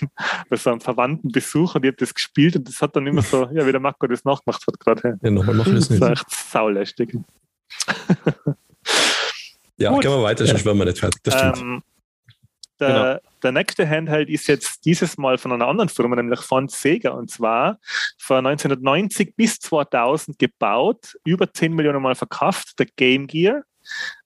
bei 0.49 0.57
so 0.57 0.71
einem 0.71 0.81
Verwandtenbesuch 0.81 1.75
und 1.75 1.85
ich 1.85 1.89
habe 1.89 1.99
das 1.99 2.15
gespielt 2.15 2.57
und 2.57 2.67
das 2.67 2.81
hat 2.81 2.97
dann 2.97 3.07
immer 3.07 3.21
so, 3.21 3.47
ja, 3.53 3.67
wie 3.67 3.73
der 3.73 3.81
Marco 3.81 4.07
das 4.07 4.25
nachgemacht 4.25 4.67
hat 4.67 4.81
gerade. 4.81 5.19
Ja, 5.23 5.31
nochmal 5.31 5.55
mache 5.55 5.69
ich 5.71 5.77
das 5.77 5.89
Das 5.89 6.01
war 6.01 6.11
nicht. 6.11 6.23
echt 6.23 6.31
saulästig. 6.31 7.17
Ja, 9.79 9.91
Gut. 9.91 10.01
gehen 10.01 10.11
wir 10.11 10.23
weiter, 10.23 10.47
sonst 10.47 10.65
werden 10.65 10.79
wir 10.79 10.87
nicht 10.87 11.01
fertig. 11.01 11.23
Das 11.23 11.35
stimmt. 11.35 11.59
Ähm, 11.59 11.83
der, 12.81 13.21
der 13.43 13.53
nächste 13.53 13.87
Handheld 13.87 14.31
ist 14.31 14.47
jetzt 14.47 14.87
dieses 14.87 15.19
Mal 15.19 15.37
von 15.37 15.53
einer 15.53 15.67
anderen 15.69 15.91
Firma, 15.91 16.17
nämlich 16.17 16.41
von 16.41 16.69
Sega. 16.69 17.11
Und 17.11 17.31
zwar 17.31 17.79
von 18.17 18.47
1990 18.47 19.37
bis 19.37 19.59
2000 19.59 20.39
gebaut, 20.39 21.19
über 21.27 21.53
10 21.53 21.75
Millionen 21.75 22.01
Mal 22.01 22.15
verkauft, 22.15 22.79
der 22.79 22.87
Game 22.97 23.27
Gear, 23.27 23.65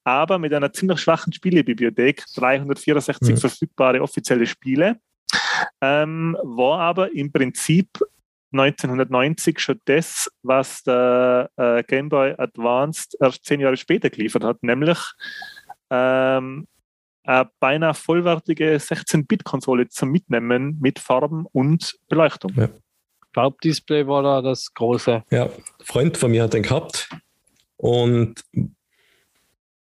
aber 0.05 0.39
mit 0.39 0.53
einer 0.53 0.73
ziemlich 0.73 1.01
schwachen 1.01 1.33
Spielebibliothek, 1.33 2.25
364 2.35 3.35
Mhm. 3.35 3.37
verfügbare 3.37 4.03
offizielle 4.03 4.47
Spiele, 4.47 5.01
ähm, 5.81 6.37
war 6.43 6.81
aber 6.81 7.13
im 7.13 7.31
Prinzip 7.33 7.89
1990 8.53 9.61
schon 9.61 9.81
das, 9.85 10.29
was 10.43 10.83
der 10.83 11.51
äh, 11.57 11.83
Game 11.85 12.09
Boy 12.09 12.35
Advanced 12.37 13.17
erst 13.21 13.45
zehn 13.45 13.61
Jahre 13.61 13.77
später 13.77 14.11
geliefert 14.11 14.45
hat, 14.45 14.63
nämlich 14.63 14.99
ähm, 15.91 16.67
eine 17.23 17.51
beinahe 17.61 17.95
vollwertige 17.95 18.77
16-Bit-Konsole 18.77 19.89
zum 19.89 20.11
Mitnehmen 20.11 20.79
mit 20.81 20.99
Farben 20.99 21.47
und 21.53 21.97
Beleuchtung. 22.09 22.53
Farbdisplay 23.35 24.07
war 24.07 24.23
da 24.23 24.43
das 24.43 24.75
große. 24.75 25.23
Ja, 25.31 25.45
ein 25.45 25.51
Freund 25.85 26.17
von 26.17 26.33
mir 26.33 26.43
hat 26.43 26.55
den 26.55 26.65
gehabt 26.65 27.09
und 27.77 28.43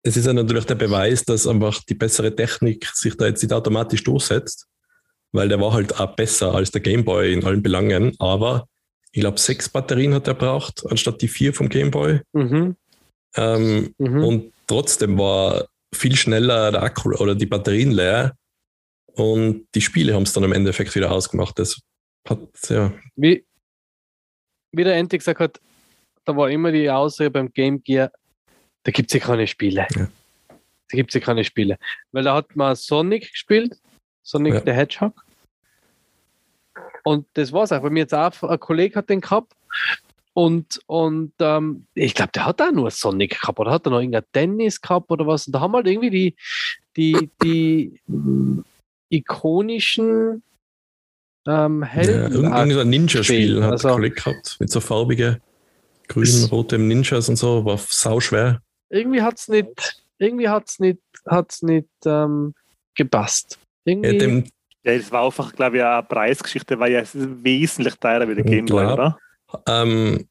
es 0.03 0.17
ist 0.17 0.27
ja 0.27 0.33
natürlich 0.33 0.65
der 0.65 0.75
Beweis, 0.75 1.25
dass 1.25 1.47
einfach 1.47 1.83
die 1.85 1.95
bessere 1.95 2.35
Technik 2.35 2.87
sich 2.95 3.17
da 3.17 3.27
jetzt 3.27 3.43
nicht 3.43 3.53
automatisch 3.53 4.03
durchsetzt, 4.03 4.67
weil 5.33 5.49
der 5.49 5.61
war 5.61 5.73
halt 5.73 5.99
auch 5.99 6.17
besser 6.17 6.55
als 6.55 6.71
der 6.71 6.81
Gameboy 6.81 7.33
in 7.33 7.45
allen 7.45 7.63
Belangen, 7.63 8.15
aber 8.19 8.69
ich 9.13 9.21
glaube, 9.21 9.39
sechs 9.39 9.69
Batterien 9.69 10.15
hat 10.15 10.27
er 10.27 10.35
braucht, 10.35 10.85
anstatt 10.91 11.21
die 11.21 11.29
vier 11.29 11.53
vom 11.53 11.69
Gameboy. 11.69 12.21
Mhm. 12.33 12.77
Ähm, 13.37 13.95
Mhm. 13.99 14.25
Und 14.25 14.53
trotzdem 14.67 15.19
war 15.19 15.69
viel 15.95 16.17
schneller 16.17 16.73
der 16.73 16.83
Akku 16.83 17.15
oder 17.15 17.35
die 17.35 17.47
Batterien 17.47 17.93
leer 17.93 18.35
und 19.15 19.67
die 19.75 19.81
Spiele 19.81 20.15
haben 20.15 20.23
es 20.23 20.33
dann 20.33 20.45
im 20.45 20.53
Endeffekt 20.53 20.95
wieder 20.95 21.13
ausgemacht. 21.13 21.59
Das 21.59 21.81
hat, 22.29 22.41
ja, 22.69 22.93
wie, 23.17 23.45
wie 24.73 24.85
der 24.85 24.97
Enti 24.97 25.19
gesagt 25.19 25.41
hat, 25.41 25.61
da 26.25 26.37
war 26.37 26.51
immer 26.51 26.73
die 26.73 26.89
Aussage 26.91 27.31
beim 27.31 27.53
Game 27.53 27.83
Gear, 27.83 28.11
da 28.85 28.91
gibt 28.93 29.11
es 29.11 29.21
ja 29.21 29.25
keine 29.27 29.47
Spiele. 29.47 29.87
Ja. 29.95 30.09
Da 30.49 30.97
gibt 30.97 31.11
es 31.11 31.15
ja 31.15 31.21
keine 31.21 31.45
Spiele. 31.45 31.79
Weil 32.13 32.25
da 32.25 32.35
hat 32.35 32.55
man 32.57 32.75
Sonic 32.77 33.31
gespielt, 33.31 33.77
Sonic 34.23 34.55
Ja. 34.55 34.61
the 34.65 34.73
Hedgehog. 34.73 35.25
Und 37.05 37.27
das 37.35 37.53
war's 37.53 37.73
auch. 37.73 37.81
Bei 37.83 37.91
mir 37.91 38.01
jetzt 38.01 38.15
auch 38.15 38.43
ein 38.43 38.61
Kollege 38.61 38.97
hat 38.97 39.11
den 39.11 39.21
gehabt. 39.21 39.53
Und, 40.35 40.81
und 40.87 41.33
ähm, 41.41 41.87
ich 41.95 42.15
glaube, 42.15 42.33
der 42.33 42.47
hat 42.47 42.63
auch 42.63 42.71
nur 42.73 42.91
Sonic 42.91 43.41
gehabt 43.41 43.59
oder 43.59 43.71
hat 43.73 43.87
er 43.87 43.91
noch 43.91 43.99
irgendein 43.99 44.25
Tennis 44.33 44.81
gehabt 44.81 45.11
oder 45.11 45.27
was. 45.27 45.47
Und 45.47 45.53
da 45.55 45.61
haben 45.61 45.75
halt 45.75 45.87
irgendwie 45.87 46.11
die, 46.11 46.37
die, 46.97 47.31
die, 47.43 48.01
ikonischen 49.11 50.43
ähm, 51.47 51.83
Ja, 51.83 51.87
Helden. 51.89 52.33
irgendwie 52.45 52.73
so 52.73 52.81
ein 52.81 52.89
Ninja-Spiel 52.91 53.25
Spiel, 53.25 53.63
hat 53.65 53.73
also- 53.73 53.89
der 53.89 53.95
Kollege 53.97 54.15
gehabt, 54.15 54.57
mit 54.59 54.71
so 54.71 54.81
farbigen 54.81 55.39
grün, 56.09 56.23
Es- 56.25 56.51
rotem 56.51 56.89
Ninjas 56.89 57.29
und 57.29 57.37
so, 57.37 57.65
war 57.65 57.79
sau 57.79 58.21
schwer. 58.21 58.63
Irgendwie 58.93 59.23
hat 59.23 59.39
es 59.39 59.49
nicht, 59.49 60.03
irgendwie 60.19 60.49
hat's 60.49 60.79
nicht, 60.79 61.01
hat's 61.27 61.63
nicht 61.63 61.89
ähm, 62.05 62.55
gepasst. 62.95 63.59
Irgendwie, 63.85 64.13
Ja, 64.13 64.19
dem, 64.19 64.45
Ja, 64.85 64.97
das 64.97 65.11
war 65.11 65.25
einfach, 65.25 65.53
glaube 65.55 65.79
ich, 65.79 65.83
eine 65.83 66.03
Preisgeschichte, 66.03 66.79
weil 66.79 66.93
ja 66.93 67.01
es 67.01 67.15
ist 67.15 67.29
wesentlich 67.43 67.95
teurer 67.97 68.29
wie 68.29 68.35
der 68.35 68.45
Ich 68.45 68.51
Game 68.51 68.67
Boy, 68.67 68.85
oder? 68.87 69.19
ähm, 69.67 70.29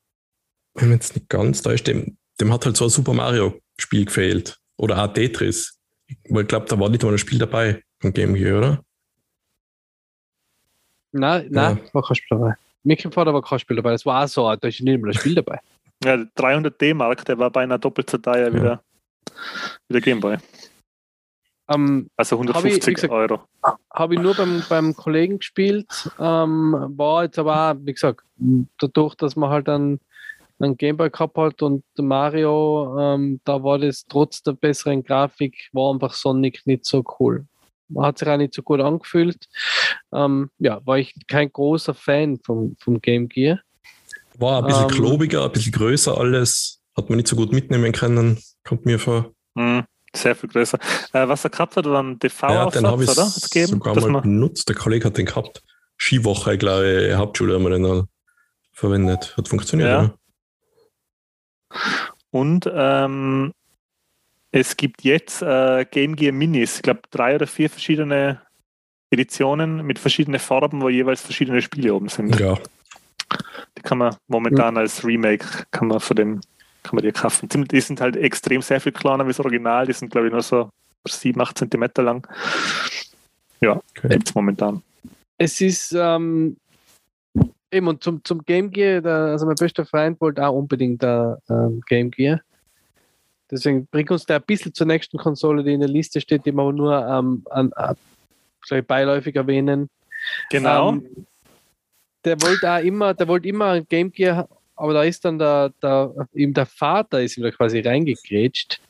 wenn 0.75 0.89
man 0.89 0.97
jetzt 0.97 1.15
nicht 1.15 1.27
ganz 1.29 1.61
da 1.61 1.71
ist, 1.71 1.87
dem, 1.87 2.17
dem 2.39 2.53
hat 2.53 2.65
halt 2.65 2.77
so 2.77 2.85
ein 2.85 2.89
Super 2.89 3.13
Mario-Spiel 3.13 4.05
gefehlt. 4.05 4.57
Oder 4.77 5.03
auch 5.03 5.13
Tetris. 5.13 5.77
Weil 6.29 6.43
ich 6.43 6.47
glaube, 6.47 6.65
da 6.67 6.79
war 6.79 6.89
nicht 6.89 7.03
mal 7.03 7.11
ein 7.11 7.17
Spiel 7.17 7.37
dabei 7.39 7.83
vom 7.99 8.13
Game 8.13 8.33
Gear, 8.33 8.57
oder? 8.59 8.83
nein, 11.11 11.47
nein, 11.51 11.77
Ja. 11.77 11.93
war 11.93 12.03
kein 12.03 12.15
Spiel 12.15 12.37
dabei. 12.37 12.53
Mikrofader 12.83 13.33
war 13.33 13.41
kein 13.41 13.59
Spiel 13.59 13.75
dabei. 13.75 13.91
Das 13.91 14.05
war 14.05 14.23
auch 14.23 14.27
so, 14.27 14.55
da 14.55 14.67
ist 14.67 14.79
nicht 14.81 15.01
mal 15.01 15.09
ein 15.09 15.13
Spiel 15.13 15.35
dabei. 15.35 15.59
Ja, 16.03 16.17
der 16.17 16.27
300 16.35 16.79
D-Mark, 16.81 17.25
der 17.25 17.37
war 17.37 17.51
beinahe 17.51 17.79
doppelt 17.79 18.09
so 18.09 18.17
teuer 18.17 18.51
wie, 18.53 18.57
Ja. 18.57 18.63
der, 18.63 18.83
wie 19.87 19.93
der 19.93 20.01
Game 20.01 20.19
Boy. 20.19 20.37
Ähm, 21.69 22.09
Also 22.17 22.37
Hab 22.39 22.45
ich, 22.45 22.55
150 22.55 22.95
gesagt, 22.95 23.13
Euro. 23.13 23.41
habe 23.93 24.15
ich 24.15 24.19
nur 24.19 24.33
beim, 24.35 24.63
beim 24.67 24.95
Kollegen 24.95 25.37
gespielt. 25.39 26.09
Ähm, 26.19 26.93
war 26.97 27.23
jetzt 27.23 27.39
aber, 27.39 27.71
auch, 27.71 27.75
wie 27.81 27.93
gesagt, 27.93 28.25
dadurch, 28.79 29.15
dass 29.15 29.35
man 29.35 29.49
halt 29.51 29.69
einen, 29.69 29.99
einen 30.59 30.75
Gameboy 30.75 31.09
gehabt 31.09 31.37
hat 31.37 31.61
und 31.61 31.83
Mario, 31.97 32.97
ähm, 32.99 33.39
da 33.45 33.63
war 33.63 33.79
das 33.79 34.05
trotz 34.07 34.43
der 34.43 34.53
besseren 34.53 35.03
Grafik, 35.03 35.69
war 35.71 35.93
einfach 35.93 36.13
Sonic 36.13 36.61
nicht 36.65 36.85
so 36.85 37.03
cool. 37.19 37.45
Man 37.87 38.05
hat 38.05 38.17
sich 38.17 38.27
auch 38.27 38.37
nicht 38.37 38.53
so 38.53 38.61
gut 38.63 38.79
angefühlt. 38.79 39.47
Ähm, 40.13 40.49
ja, 40.59 40.85
war 40.85 40.97
ich 40.97 41.13
kein 41.27 41.51
großer 41.51 41.93
Fan 41.93 42.39
vom, 42.43 42.75
vom 42.79 43.01
Game 43.01 43.27
Gear. 43.27 43.59
War 44.37 44.59
ein 44.59 44.65
bisschen 44.65 44.83
Ähm, 44.83 44.89
klobiger, 44.89 45.45
ein 45.45 45.51
bisschen 45.51 45.71
größer 45.71 46.17
alles. 46.17 46.81
Hat 46.95 47.09
man 47.09 47.17
nicht 47.17 47.27
so 47.27 47.35
gut 47.35 47.51
mitnehmen 47.51 47.91
können. 47.91 48.41
Kommt 48.63 48.85
mir 48.85 48.99
vor. 48.99 49.31
Hm, 49.57 49.83
sehr 50.15 50.35
viel 50.35 50.49
größer. 50.49 50.77
Äh, 51.13 51.27
was 51.27 51.43
er 51.43 51.49
gehabt 51.49 51.75
hat, 51.77 51.85
war 51.85 52.03
ein 52.03 52.19
Ja, 52.21 52.71
habe 52.73 53.03
ich 53.03 53.09
oder? 53.09 53.31
Gegeben, 53.41 53.67
sogar 53.67 53.95
mal 53.95 54.09
man, 54.09 54.21
benutzt. 54.23 54.67
Der 54.67 54.75
Kollege 54.75 55.05
hat 55.05 55.17
den 55.17 55.25
gehabt. 55.25 55.63
Skiwoche, 55.97 56.57
glaube 56.57 57.07
ich, 57.09 57.15
Hauptschule 57.15 57.55
haben 57.55 57.63
wir 57.63 57.69
den 57.69 58.07
verwendet. 58.73 59.35
Hat 59.37 59.47
funktioniert, 59.47 59.89
Ja. 59.89 60.03
ja. 60.03 60.13
und 62.31 62.69
ähm, 62.73 63.53
es 64.51 64.75
gibt 64.77 65.03
jetzt 65.03 65.41
äh, 65.41 65.85
Game 65.89 66.15
Gear 66.15 66.33
Minis, 66.33 66.77
ich 66.77 66.81
glaube 66.81 67.01
drei 67.11 67.35
oder 67.35 67.47
vier 67.47 67.69
verschiedene 67.69 68.41
Editionen 69.11 69.85
mit 69.85 69.99
verschiedenen 69.99 70.39
Farben, 70.39 70.81
wo 70.81 70.89
jeweils 70.89 71.21
verschiedene 71.21 71.61
Spiele 71.61 71.93
oben 71.93 72.09
sind. 72.09 72.37
Ja, 72.39 72.57
Die 73.81 73.87
kann 73.87 73.97
man 73.97 74.15
momentan 74.27 74.77
als 74.77 75.03
Remake, 75.03 75.65
kann 75.71 75.87
man 75.87 75.99
von 75.99 76.15
dem, 76.15 76.41
kann 76.83 76.95
man 76.95 77.03
die 77.03 77.11
kaufen. 77.11 77.49
Die 77.49 77.81
sind 77.81 77.99
halt 77.99 78.15
extrem 78.15 78.61
sehr 78.61 78.79
viel 78.79 78.91
kleiner 78.91 79.25
wie 79.25 79.29
das 79.29 79.39
Original, 79.39 79.87
die 79.87 79.93
sind 79.93 80.11
glaube 80.11 80.27
ich 80.27 80.33
nur 80.33 80.43
so 80.43 80.69
7, 81.07 81.41
8 81.41 81.57
Zentimeter 81.57 82.03
lang. 82.03 82.27
Ja, 83.59 83.81
okay. 83.97 84.09
gibt 84.09 84.29
es 84.29 84.35
momentan. 84.35 84.83
Es 85.39 85.59
ist 85.61 85.93
ähm, 85.97 86.57
eben 87.71 87.87
und 87.87 88.03
zum, 88.03 88.23
zum 88.23 88.43
Game 88.43 88.69
Gear, 88.69 89.01
der, 89.01 89.15
also 89.15 89.47
mein 89.47 89.55
bester 89.55 89.83
Freund 89.83 90.21
wollte 90.21 90.45
auch 90.45 90.53
unbedingt 90.53 91.01
der 91.01 91.39
ähm, 91.49 91.81
Game 91.87 92.11
Gear. 92.11 92.41
Deswegen 93.49 93.87
bringt 93.87 94.11
uns 94.11 94.25
der 94.25 94.37
ein 94.37 94.43
bisschen 94.45 94.73
zur 94.73 94.85
nächsten 94.85 95.17
Konsole, 95.17 95.63
die 95.63 95.73
in 95.73 95.79
der 95.79 95.89
Liste 95.89 96.21
steht, 96.21 96.45
die 96.45 96.53
wir 96.53 96.61
aber 96.61 96.73
nur 96.73 96.95
ähm, 96.95 97.43
an, 97.49 97.73
an, 97.73 97.97
vielleicht 98.63 98.87
beiläufig 98.87 99.35
erwähnen. 99.35 99.89
Genau. 100.51 100.93
Ähm, 100.93 101.25
der 102.25 102.41
wollte 102.41 102.71
auch 102.71 102.83
immer, 102.83 103.13
der 103.13 103.27
wollte 103.27 103.47
immer 103.47 103.71
ein 103.71 103.87
Game 103.87 104.11
Gear, 104.11 104.47
aber 104.75 104.93
da 104.93 105.03
ist 105.03 105.23
dann 105.25 105.39
der, 105.39 105.69
der, 105.81 106.27
ihm 106.33 106.53
der 106.53 106.65
Vater 106.65 107.21
ist 107.21 107.37
ihm 107.37 107.43
da 107.43 107.51
quasi 107.51 107.79
reingegrätscht, 107.79 108.81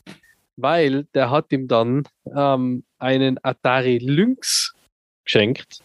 weil 0.57 1.05
der 1.13 1.29
hat 1.29 1.51
ihm 1.51 1.67
dann 1.67 2.03
ähm, 2.35 2.83
einen 2.97 3.37
Atari 3.43 3.97
Lynx 3.97 4.73
geschenkt. 5.25 5.79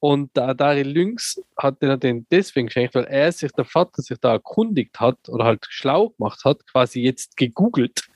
Und 0.00 0.36
der 0.36 0.48
Atari 0.48 0.82
Lynx 0.82 1.40
hat 1.56 1.80
den, 1.80 1.98
den 1.98 2.26
deswegen 2.30 2.66
geschenkt, 2.66 2.94
weil 2.94 3.04
er 3.04 3.32
sich, 3.32 3.50
der 3.52 3.64
Vater 3.64 4.02
sich 4.02 4.18
da 4.18 4.32
erkundigt 4.32 5.00
hat 5.00 5.16
oder 5.28 5.46
halt 5.46 5.64
schlau 5.70 6.10
gemacht 6.10 6.44
hat, 6.44 6.66
quasi 6.66 7.00
jetzt 7.00 7.38
gegoogelt. 7.38 8.06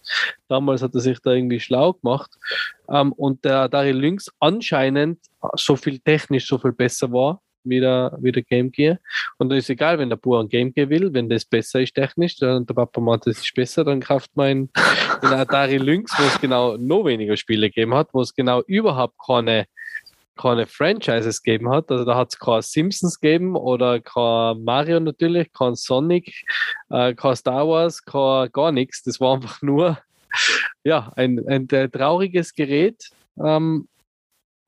Damals 0.48 0.82
hat 0.82 0.94
er 0.94 1.00
sich 1.00 1.18
da 1.20 1.32
irgendwie 1.32 1.60
schlau 1.60 1.94
gemacht. 1.94 2.30
Ähm, 2.90 3.12
und 3.12 3.44
der 3.46 3.60
Atari 3.60 3.92
Lynx 3.92 4.30
anscheinend 4.40 5.20
so 5.54 5.76
viel 5.76 5.98
technisch 6.00 6.46
so 6.46 6.58
viel 6.58 6.72
besser 6.72 7.10
war 7.10 7.40
wie 7.64 7.80
der, 7.80 8.16
wie 8.20 8.32
der 8.32 8.42
Game 8.42 8.70
Gear. 8.70 8.98
Und 9.38 9.48
dann 9.48 9.58
ist 9.58 9.70
egal, 9.70 9.98
wenn 9.98 10.08
der 10.08 10.16
Bub 10.16 10.40
ein 10.40 10.48
Game 10.48 10.72
Gear 10.72 10.88
will, 10.88 11.12
wenn 11.12 11.28
das 11.28 11.44
besser 11.44 11.80
ist 11.80 11.94
technisch, 11.94 12.36
dann 12.36 12.66
der 12.66 12.74
Papa 12.74 13.00
meint, 13.00 13.26
das 13.26 13.38
ist 13.38 13.54
besser, 13.54 13.84
dann 13.84 14.00
kauft 14.00 14.36
man 14.36 14.70
den 15.22 15.32
Atari 15.32 15.78
Lynx, 15.78 16.12
wo 16.18 16.24
es 16.24 16.40
genau 16.40 16.76
noch 16.76 17.04
weniger 17.04 17.36
Spiele 17.36 17.68
gegeben 17.68 17.94
hat, 17.94 18.08
wo 18.12 18.22
es 18.22 18.34
genau 18.34 18.62
überhaupt 18.66 19.16
keine 19.24 19.66
keine 20.38 20.66
Franchises 20.66 21.42
gegeben 21.42 21.68
hat. 21.68 21.90
Also 21.90 22.04
da 22.04 22.14
hat 22.14 22.28
es 22.30 22.38
keine 22.38 22.62
Simpsons 22.62 23.20
gegeben 23.20 23.56
oder 23.56 24.00
kein 24.00 24.64
Mario 24.64 25.00
natürlich, 25.00 25.52
kein 25.52 25.74
Sonic, 25.74 26.44
äh, 26.88 27.12
kein 27.14 27.36
Star 27.36 27.68
Wars, 27.68 28.02
kein, 28.04 28.50
gar 28.52 28.72
nichts. 28.72 29.02
Das 29.02 29.20
war 29.20 29.34
einfach 29.34 29.60
nur 29.60 29.98
ja, 30.84 31.12
ein, 31.16 31.46
ein, 31.46 31.68
ein 31.70 31.92
trauriges 31.92 32.54
Gerät. 32.54 33.10
Ähm, 33.44 33.88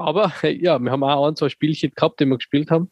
aber 0.00 0.32
ja, 0.42 0.78
wir 0.78 0.90
haben 0.90 1.04
auch 1.04 1.28
ein, 1.28 1.36
zwei 1.36 1.48
Spielchen 1.48 1.92
gehabt, 1.94 2.20
die 2.20 2.26
wir 2.26 2.36
gespielt 2.36 2.70
haben. 2.70 2.90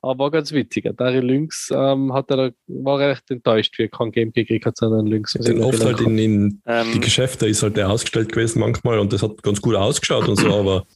Aber 0.00 0.24
war 0.24 0.30
ganz 0.30 0.52
witzig. 0.52 0.86
Atari 0.86 1.20
Lynx 1.20 1.70
ähm, 1.74 2.12
hat 2.12 2.30
er, 2.30 2.52
war 2.66 2.98
recht 2.98 3.30
enttäuscht, 3.30 3.78
wie 3.78 3.84
er 3.84 3.88
kein 3.88 4.12
Game 4.12 4.32
gekriegt 4.32 4.66
hat, 4.66 4.76
sondern 4.76 5.06
Lynx. 5.06 5.34
ich 5.34 5.56
oft 5.58 5.84
halt 5.84 6.00
in, 6.00 6.18
in 6.18 6.50
die 6.50 6.60
Ähm, 6.66 7.00
Geschäfte 7.00 7.46
ist 7.46 7.62
halt 7.62 7.76
der 7.76 7.88
ausgestellt 7.88 8.32
gewesen 8.32 8.60
manchmal 8.60 8.98
und 8.98 9.12
das 9.12 9.22
hat 9.22 9.42
ganz 9.42 9.60
gut 9.60 9.74
ausgeschaut 9.74 10.28
und 10.28 10.36
so, 10.36 10.52
aber 10.58 10.86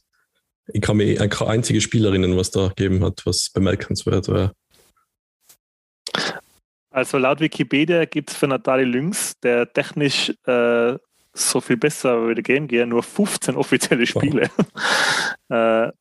ich 0.67 0.81
kann 0.81 0.97
mich 0.97 1.19
an 1.19 1.29
keine 1.29 1.51
einzige 1.51 1.81
Spielerinnen, 1.81 2.35
was 2.37 2.51
da 2.51 2.67
gegeben 2.67 3.03
hat, 3.03 3.21
was 3.25 3.49
bemerkenswert 3.53 4.27
war. 4.27 4.51
Also 6.89 7.17
laut 7.17 7.39
Wikipedia 7.39 8.05
gibt 8.05 8.31
es 8.31 8.37
für 8.37 8.49
Atari 8.49 8.83
Lynx, 8.83 9.39
der 9.41 9.71
technisch 9.71 10.33
äh, 10.45 10.97
so 11.37 11.61
viel 11.61 11.77
besser 11.77 12.33
der 12.33 12.43
Game 12.43 12.67
Gear, 12.67 12.85
nur 12.85 13.03
15 13.03 13.55
offizielle 13.55 14.05
Spiele. 14.05 14.49
äh, 15.49 15.91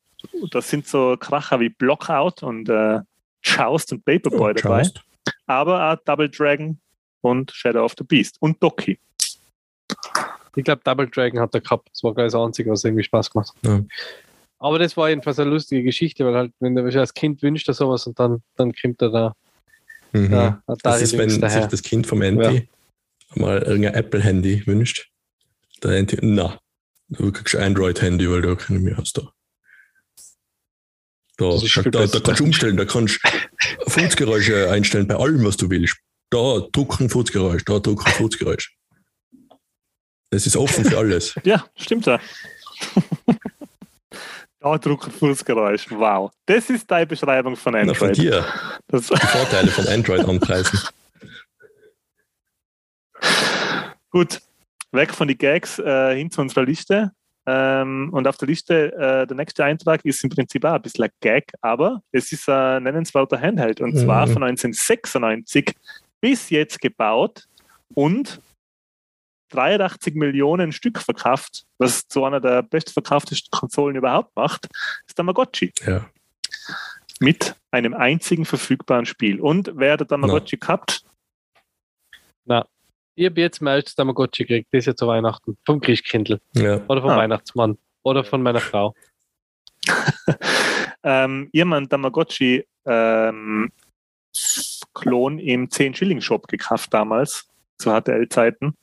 das 0.50 0.70
sind 0.70 0.86
so 0.86 1.16
Kracher 1.18 1.60
wie 1.60 1.68
Blockout 1.68 2.42
und 2.42 2.68
äh, 2.68 3.00
Joust 3.42 3.92
und 3.92 4.04
Paperboy 4.04 4.54
dabei, 4.54 4.78
Joust. 4.82 5.00
aber 5.46 5.92
auch 5.92 5.96
Double 6.04 6.28
Dragon 6.28 6.78
und 7.20 7.50
Shadow 7.52 7.84
of 7.84 7.94
the 7.98 8.04
Beast 8.04 8.36
und 8.40 8.62
Doki. 8.62 8.98
Ich 10.56 10.64
glaube, 10.64 10.80
Double 10.84 11.06
Dragon 11.08 11.38
hat 11.40 11.54
er 11.54 11.60
gehabt. 11.60 11.88
Das 11.92 12.02
war 12.02 12.14
gleich 12.14 12.32
das 12.32 12.34
Einzige, 12.40 12.70
was 12.70 12.82
irgendwie 12.84 13.04
Spaß 13.04 13.30
gemacht 13.30 13.52
hat. 13.62 13.70
Ja. 13.70 13.84
Aber 14.58 14.78
das 14.78 14.96
war 14.96 15.10
jedenfalls 15.10 15.38
eine 15.38 15.50
lustige 15.50 15.82
Geschichte, 15.82 16.24
weil 16.24 16.34
halt, 16.34 16.52
wenn 16.60 16.74
du 16.74 16.82
als 16.98 17.12
Kind 17.12 17.42
wünscht 17.42 17.68
er 17.68 17.74
sowas 17.74 18.06
und 18.06 18.18
dann, 18.18 18.42
dann 18.56 18.72
kommt 18.72 19.02
er 19.02 19.10
da, 19.10 19.32
Mhm. 20.12 20.30
da 20.30 20.62
Das 20.82 21.02
ist, 21.02 21.12
wenn 21.12 21.28
Lynx 21.28 21.32
sich 21.34 21.40
daher. 21.40 21.66
das 21.66 21.82
Kind 21.82 22.06
vom 22.06 22.22
Andy 22.22 22.68
mal 23.34 23.62
irgendein 23.62 23.94
Apple-Handy 23.94 24.66
wünscht, 24.66 25.10
der 25.82 25.92
Andy, 25.92 26.18
na, 26.22 26.58
du 27.08 27.32
kriegst 27.32 27.54
ein 27.56 27.62
Android-Handy, 27.62 28.30
weil 28.30 28.56
kann 28.56 28.76
ich 28.76 28.82
mir 28.82 28.98
aus 28.98 29.12
da. 29.12 29.22
Da, 31.38 31.58
da, 31.90 32.06
da, 32.06 32.20
kannst 32.20 32.40
du 32.40 32.44
umstellen, 32.44 32.76
da 32.78 32.86
kannst 32.86 33.20
du 33.22 33.90
Fußgeräusche 33.90 34.70
einstellen 34.70 35.06
bei 35.06 35.16
allem, 35.16 35.44
was 35.44 35.58
du 35.58 35.68
willst. 35.68 35.96
Da 36.30 36.60
drucken 36.72 37.10
Fußgeräusch, 37.10 37.64
da 37.64 37.78
drucken 37.78 38.10
Fußgeräusch. 38.10 38.74
Das 40.30 40.46
ist 40.46 40.56
offen 40.56 40.84
für 40.84 40.98
alles. 40.98 41.34
Ja, 41.44 41.66
stimmt 41.76 42.06
ja. 42.06 42.18
da 44.60 44.78
drucken 44.78 45.12
Fußgeräusch. 45.12 45.90
Wow. 45.90 46.32
Das 46.46 46.70
ist 46.70 46.90
deine 46.90 47.06
Beschreibung 47.06 47.54
von 47.54 47.74
Na, 47.74 47.94
von 47.94 48.08
Android. 48.08 48.16
dir. 48.16 48.44
Das, 48.88 49.06
Die 49.06 49.26
Vorteile 49.26 49.70
von 49.70 49.86
Android 49.88 50.24
anpreisen. 50.24 50.80
Gut, 54.10 54.40
weg 54.96 55.12
von 55.14 55.28
den 55.28 55.38
Gags 55.38 55.78
äh, 55.78 56.16
hin 56.16 56.30
zu 56.30 56.40
unserer 56.40 56.64
Liste. 56.64 57.12
Ähm, 57.48 58.08
und 58.12 58.26
auf 58.26 58.36
der 58.38 58.48
Liste, 58.48 58.92
äh, 58.94 59.26
der 59.26 59.36
nächste 59.36 59.64
Eintrag 59.64 60.04
ist 60.04 60.22
im 60.24 60.30
Prinzip 60.30 60.64
auch 60.64 60.72
ein 60.74 60.82
bisschen 60.82 61.04
ein 61.04 61.10
Gag, 61.20 61.52
aber 61.60 62.02
es 62.10 62.32
ist 62.32 62.48
ein 62.48 62.82
nennenswerter 62.82 63.40
Handheld 63.40 63.80
und 63.80 63.96
zwar 63.96 64.26
Mhm. 64.26 64.32
von 64.32 64.42
1996 64.42 65.74
bis 66.20 66.50
jetzt 66.50 66.80
gebaut 66.80 67.44
und 67.94 68.40
83 69.50 70.16
Millionen 70.16 70.72
Stück 70.72 70.98
verkauft, 70.98 71.66
was 71.78 72.08
zu 72.08 72.24
einer 72.24 72.40
der 72.40 72.62
bestverkauftesten 72.64 73.50
Konsolen 73.56 73.94
überhaupt 73.94 74.34
macht, 74.34 74.66
ist 75.06 75.14
Tamagotchi 75.14 75.72
Ja. 75.84 76.04
mit 77.20 77.54
einem 77.70 77.94
einzigen 77.94 78.44
verfügbaren 78.44 79.06
Spiel. 79.06 79.40
Und 79.40 79.70
wer 79.74 79.92
hat 79.92 80.00
der 80.00 80.08
Tamagotchi 80.08 80.56
gehabt? 80.56 81.04
Ich 83.18 83.24
habe 83.24 83.40
jetzt 83.40 83.62
mein 83.62 83.76
erstes 83.76 83.94
Tamagotchi 83.94 84.44
gekriegt, 84.44 84.68
das 84.72 84.80
ist 84.80 84.86
ja 84.86 84.94
zu 84.94 85.06
Weihnachten. 85.06 85.56
Vom 85.64 85.80
Christkindl 85.80 86.38
ja. 86.52 86.82
oder 86.86 87.00
vom 87.00 87.10
Ah. 87.10 87.16
Weihnachtsmann 87.16 87.78
oder 88.02 88.24
von 88.24 88.42
meiner 88.42 88.60
Frau. 88.60 88.94
ähm, 91.02 91.48
jemand 91.52 91.88
Tamagotchi 91.90 92.66
ähm, 92.84 93.72
Klon 94.92 95.38
im 95.38 95.68
10-Schilling-Shop 95.68 96.46
gekauft 96.46 96.92
damals, 96.92 97.48
zu 97.78 97.90
HTL-Zeiten. 97.90 98.74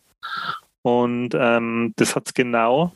Und 0.82 1.36
ähm, 1.36 1.94
das 1.96 2.16
hat 2.16 2.28
es 2.28 2.34
genau, 2.34 2.96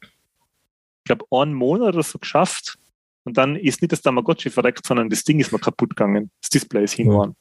ich 0.00 1.04
glaube, 1.04 1.24
einen 1.32 1.54
Monat 1.54 1.94
oder 1.94 2.04
so 2.04 2.20
geschafft. 2.20 2.78
Und 3.24 3.36
dann 3.36 3.56
ist 3.56 3.82
nicht 3.82 3.92
das 3.92 4.02
Tamagotchi 4.02 4.48
verreckt, 4.48 4.86
sondern 4.86 5.10
das 5.10 5.24
Ding 5.24 5.40
ist 5.40 5.50
mal 5.50 5.58
kaputt 5.58 5.90
gegangen. 5.90 6.30
Das 6.40 6.50
Display 6.50 6.84
ist 6.84 6.94
hingefahren. 6.94 7.34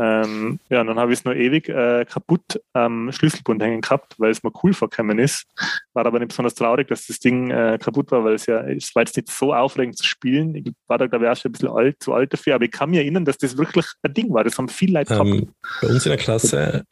Ähm, 0.00 0.60
ja, 0.68 0.80
und 0.80 0.86
dann 0.86 0.98
habe 0.98 1.12
ich 1.12 1.18
es 1.18 1.24
nur 1.24 1.34
ewig 1.34 1.68
äh, 1.68 2.04
kaputt 2.04 2.60
am 2.72 3.10
Schlüsselbund 3.10 3.60
hängen 3.60 3.80
gehabt, 3.80 4.14
weil 4.18 4.30
es 4.30 4.44
mir 4.44 4.52
cool 4.62 4.72
vorgekommen 4.72 5.18
ist. 5.18 5.44
War 5.92 6.06
aber 6.06 6.20
nicht 6.20 6.28
besonders 6.28 6.54
traurig, 6.54 6.86
dass 6.86 7.06
das 7.08 7.18
Ding 7.18 7.50
äh, 7.50 7.78
kaputt 7.82 8.12
war, 8.12 8.22
weil 8.22 8.34
es 8.34 8.46
ja, 8.46 8.60
es 8.60 8.94
war 8.94 9.02
jetzt 9.02 9.16
nicht 9.16 9.28
so 9.28 9.52
aufregend 9.52 9.98
zu 9.98 10.06
spielen. 10.06 10.54
Ich 10.54 10.72
war 10.86 10.98
da, 10.98 11.08
glaube 11.08 11.24
ich, 11.24 11.30
auch 11.30 11.36
schon 11.36 11.48
ein 11.48 11.52
bisschen 11.52 11.70
alt, 11.70 11.96
zu 12.00 12.12
alt 12.12 12.32
dafür, 12.32 12.54
aber 12.54 12.64
ich 12.64 12.70
kann 12.70 12.90
mich 12.90 13.00
erinnern, 13.00 13.24
dass 13.24 13.38
das 13.38 13.58
wirklich 13.58 13.86
ein 14.02 14.14
Ding 14.14 14.32
war. 14.32 14.44
Das 14.44 14.56
haben 14.56 14.68
viele 14.68 15.00
Leute 15.00 15.14
gehabt. 15.14 15.28
Ähm, 15.28 15.48
bei 15.82 15.88
uns 15.88 16.06
in 16.06 16.10
der 16.10 16.18
Klasse, 16.18 16.84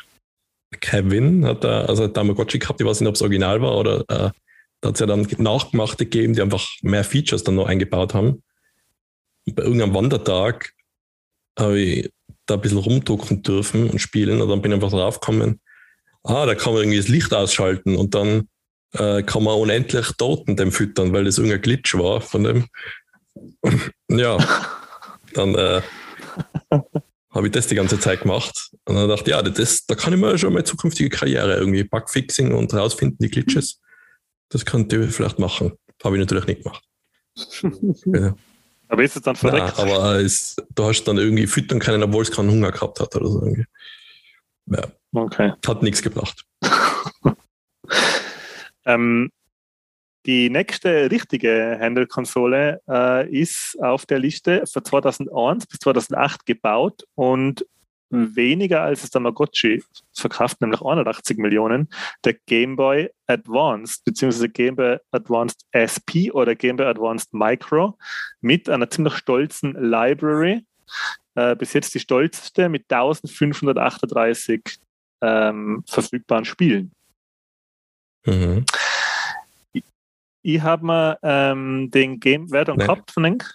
Kevin 0.80 1.46
hat 1.46 1.62
da, 1.62 1.82
also 1.82 2.08
Tamagotchi 2.08 2.58
gehabt, 2.58 2.80
ich 2.80 2.86
weiß 2.86 3.00
nicht, 3.00 3.08
ob 3.08 3.14
es 3.14 3.22
original 3.22 3.62
war 3.62 3.76
oder 3.76 4.00
äh, 4.08 4.30
da 4.80 4.88
hat 4.88 4.94
es 4.94 5.00
ja 5.00 5.06
dann 5.06 5.26
Nachgemachte 5.38 6.04
gegeben, 6.06 6.34
die 6.34 6.42
einfach 6.42 6.66
mehr 6.82 7.04
Features 7.04 7.44
dann 7.44 7.54
noch 7.54 7.66
eingebaut 7.66 8.14
haben. 8.14 8.42
Bei 9.52 9.62
irgendeinem 9.62 9.94
Wandertag 9.94 10.72
habe 11.56 11.78
ich 11.78 12.10
da 12.46 12.54
ein 12.54 12.60
bisschen 12.60 12.78
rumdrucken 12.78 13.42
dürfen 13.42 13.90
und 13.90 13.98
spielen 13.98 14.40
und 14.40 14.48
dann 14.48 14.62
bin 14.62 14.72
ich 14.72 14.76
einfach 14.76 14.90
draufgekommen, 14.90 15.60
ah, 16.22 16.46
da 16.46 16.54
kann 16.54 16.72
man 16.72 16.82
irgendwie 16.82 16.98
das 16.98 17.08
Licht 17.08 17.34
ausschalten 17.34 17.96
und 17.96 18.14
dann 18.14 18.48
äh, 18.92 19.22
kann 19.22 19.44
man 19.44 19.58
unendlich 19.58 20.08
Toten 20.16 20.56
dem 20.56 20.72
füttern, 20.72 21.12
weil 21.12 21.24
das 21.24 21.38
irgendein 21.38 21.62
Glitch 21.62 21.94
war 21.94 22.20
von 22.20 22.44
dem. 22.44 22.66
ja, 24.08 24.38
dann 25.34 25.54
äh, 25.54 25.82
habe 27.30 27.46
ich 27.46 27.52
das 27.52 27.66
die 27.66 27.74
ganze 27.74 28.00
Zeit 28.00 28.22
gemacht 28.22 28.70
und 28.84 28.96
dann 28.96 29.08
dachte 29.08 29.24
ich, 29.24 29.36
ja, 29.36 29.42
das, 29.42 29.86
da 29.86 29.94
kann 29.94 30.12
ich 30.12 30.20
mir 30.20 30.38
schon 30.38 30.52
meine 30.52 30.64
zukünftige 30.64 31.10
Karriere 31.10 31.56
irgendwie 31.56 31.84
Bugfixing 31.84 32.54
und 32.54 32.72
rausfinden, 32.72 33.18
die 33.20 33.28
Glitches. 33.28 33.80
Das 34.48 34.64
könnte 34.64 35.04
ich 35.04 35.14
vielleicht 35.14 35.38
machen. 35.38 35.72
Habe 36.02 36.16
ich 36.16 36.20
natürlich 36.20 36.46
nicht 36.46 36.62
gemacht. 36.62 36.84
ja. 38.06 38.34
Aber 38.88 39.02
ist 39.02 39.16
es 39.16 39.22
dann 39.22 39.36
verreckt? 39.36 39.78
Ja, 39.78 39.84
aber 39.84 40.20
es, 40.20 40.56
du 40.74 40.84
hast 40.84 41.04
dann 41.04 41.18
irgendwie 41.18 41.46
füttern 41.46 41.80
können, 41.80 42.02
obwohl 42.02 42.22
es 42.22 42.30
keinen 42.30 42.50
Hunger 42.50 42.70
gehabt 42.72 43.00
hat 43.00 43.14
oder 43.16 43.28
so. 43.28 43.42
Irgendwie. 43.42 43.64
Ja. 44.66 44.82
Okay. 45.12 45.52
Hat 45.66 45.82
nichts 45.82 46.02
gebracht. 46.02 46.44
ähm, 48.84 49.30
die 50.26 50.50
nächste 50.50 51.10
richtige 51.10 51.78
Handle-Konsole 51.80 52.80
äh, 52.88 53.30
ist 53.30 53.76
auf 53.80 54.06
der 54.06 54.18
Liste 54.18 54.64
von 54.66 54.84
2001 54.84 55.66
bis 55.66 55.78
2008 55.78 56.46
gebaut 56.46 57.04
und 57.14 57.64
weniger 58.10 58.82
als 58.82 59.02
das 59.02 59.10
Tamagotchi 59.10 59.82
verkauft, 60.12 60.60
nämlich 60.60 60.80
81 60.80 61.38
Millionen, 61.38 61.88
der 62.24 62.34
Game 62.46 62.76
Boy 62.76 63.10
Advanced 63.26 64.04
bzw. 64.04 64.48
Game 64.48 64.76
Boy 64.76 64.98
Advanced 65.10 65.64
SP 65.74 66.30
oder 66.32 66.54
Game 66.54 66.76
Boy 66.76 66.86
Advanced 66.86 67.32
Micro 67.34 67.98
mit 68.40 68.68
einer 68.68 68.88
ziemlich 68.88 69.14
stolzen 69.14 69.72
Library. 69.72 70.64
Äh, 71.34 71.56
bis 71.56 71.72
jetzt 71.74 71.94
die 71.94 72.00
stolzeste 72.00 72.68
mit 72.68 72.90
1538 72.90 74.62
ähm, 75.22 75.82
verfügbaren 75.86 76.44
Spielen. 76.44 76.92
Mhm. 78.24 78.64
Ich, 79.72 79.84
ich 80.42 80.62
habe 80.62 80.86
mir 80.86 81.18
ähm, 81.22 81.90
den 81.90 82.20
Game, 82.20 82.50
wer 82.50 82.64
dann 82.64 82.78
gehabt 82.78 83.10
von 83.10 83.24
Henk? 83.24 83.54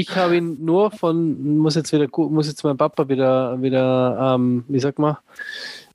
Ich 0.00 0.14
habe 0.14 0.36
ihn 0.36 0.64
nur 0.64 0.92
von, 0.92 1.58
muss 1.58 1.74
jetzt 1.74 1.92
wieder, 1.92 2.06
muss 2.30 2.46
jetzt 2.46 2.62
mein 2.62 2.76
Papa 2.76 3.08
wieder, 3.08 3.60
wieder, 3.60 4.36
ähm, 4.36 4.64
wie 4.68 4.78
sagt 4.78 5.00
man, 5.00 5.16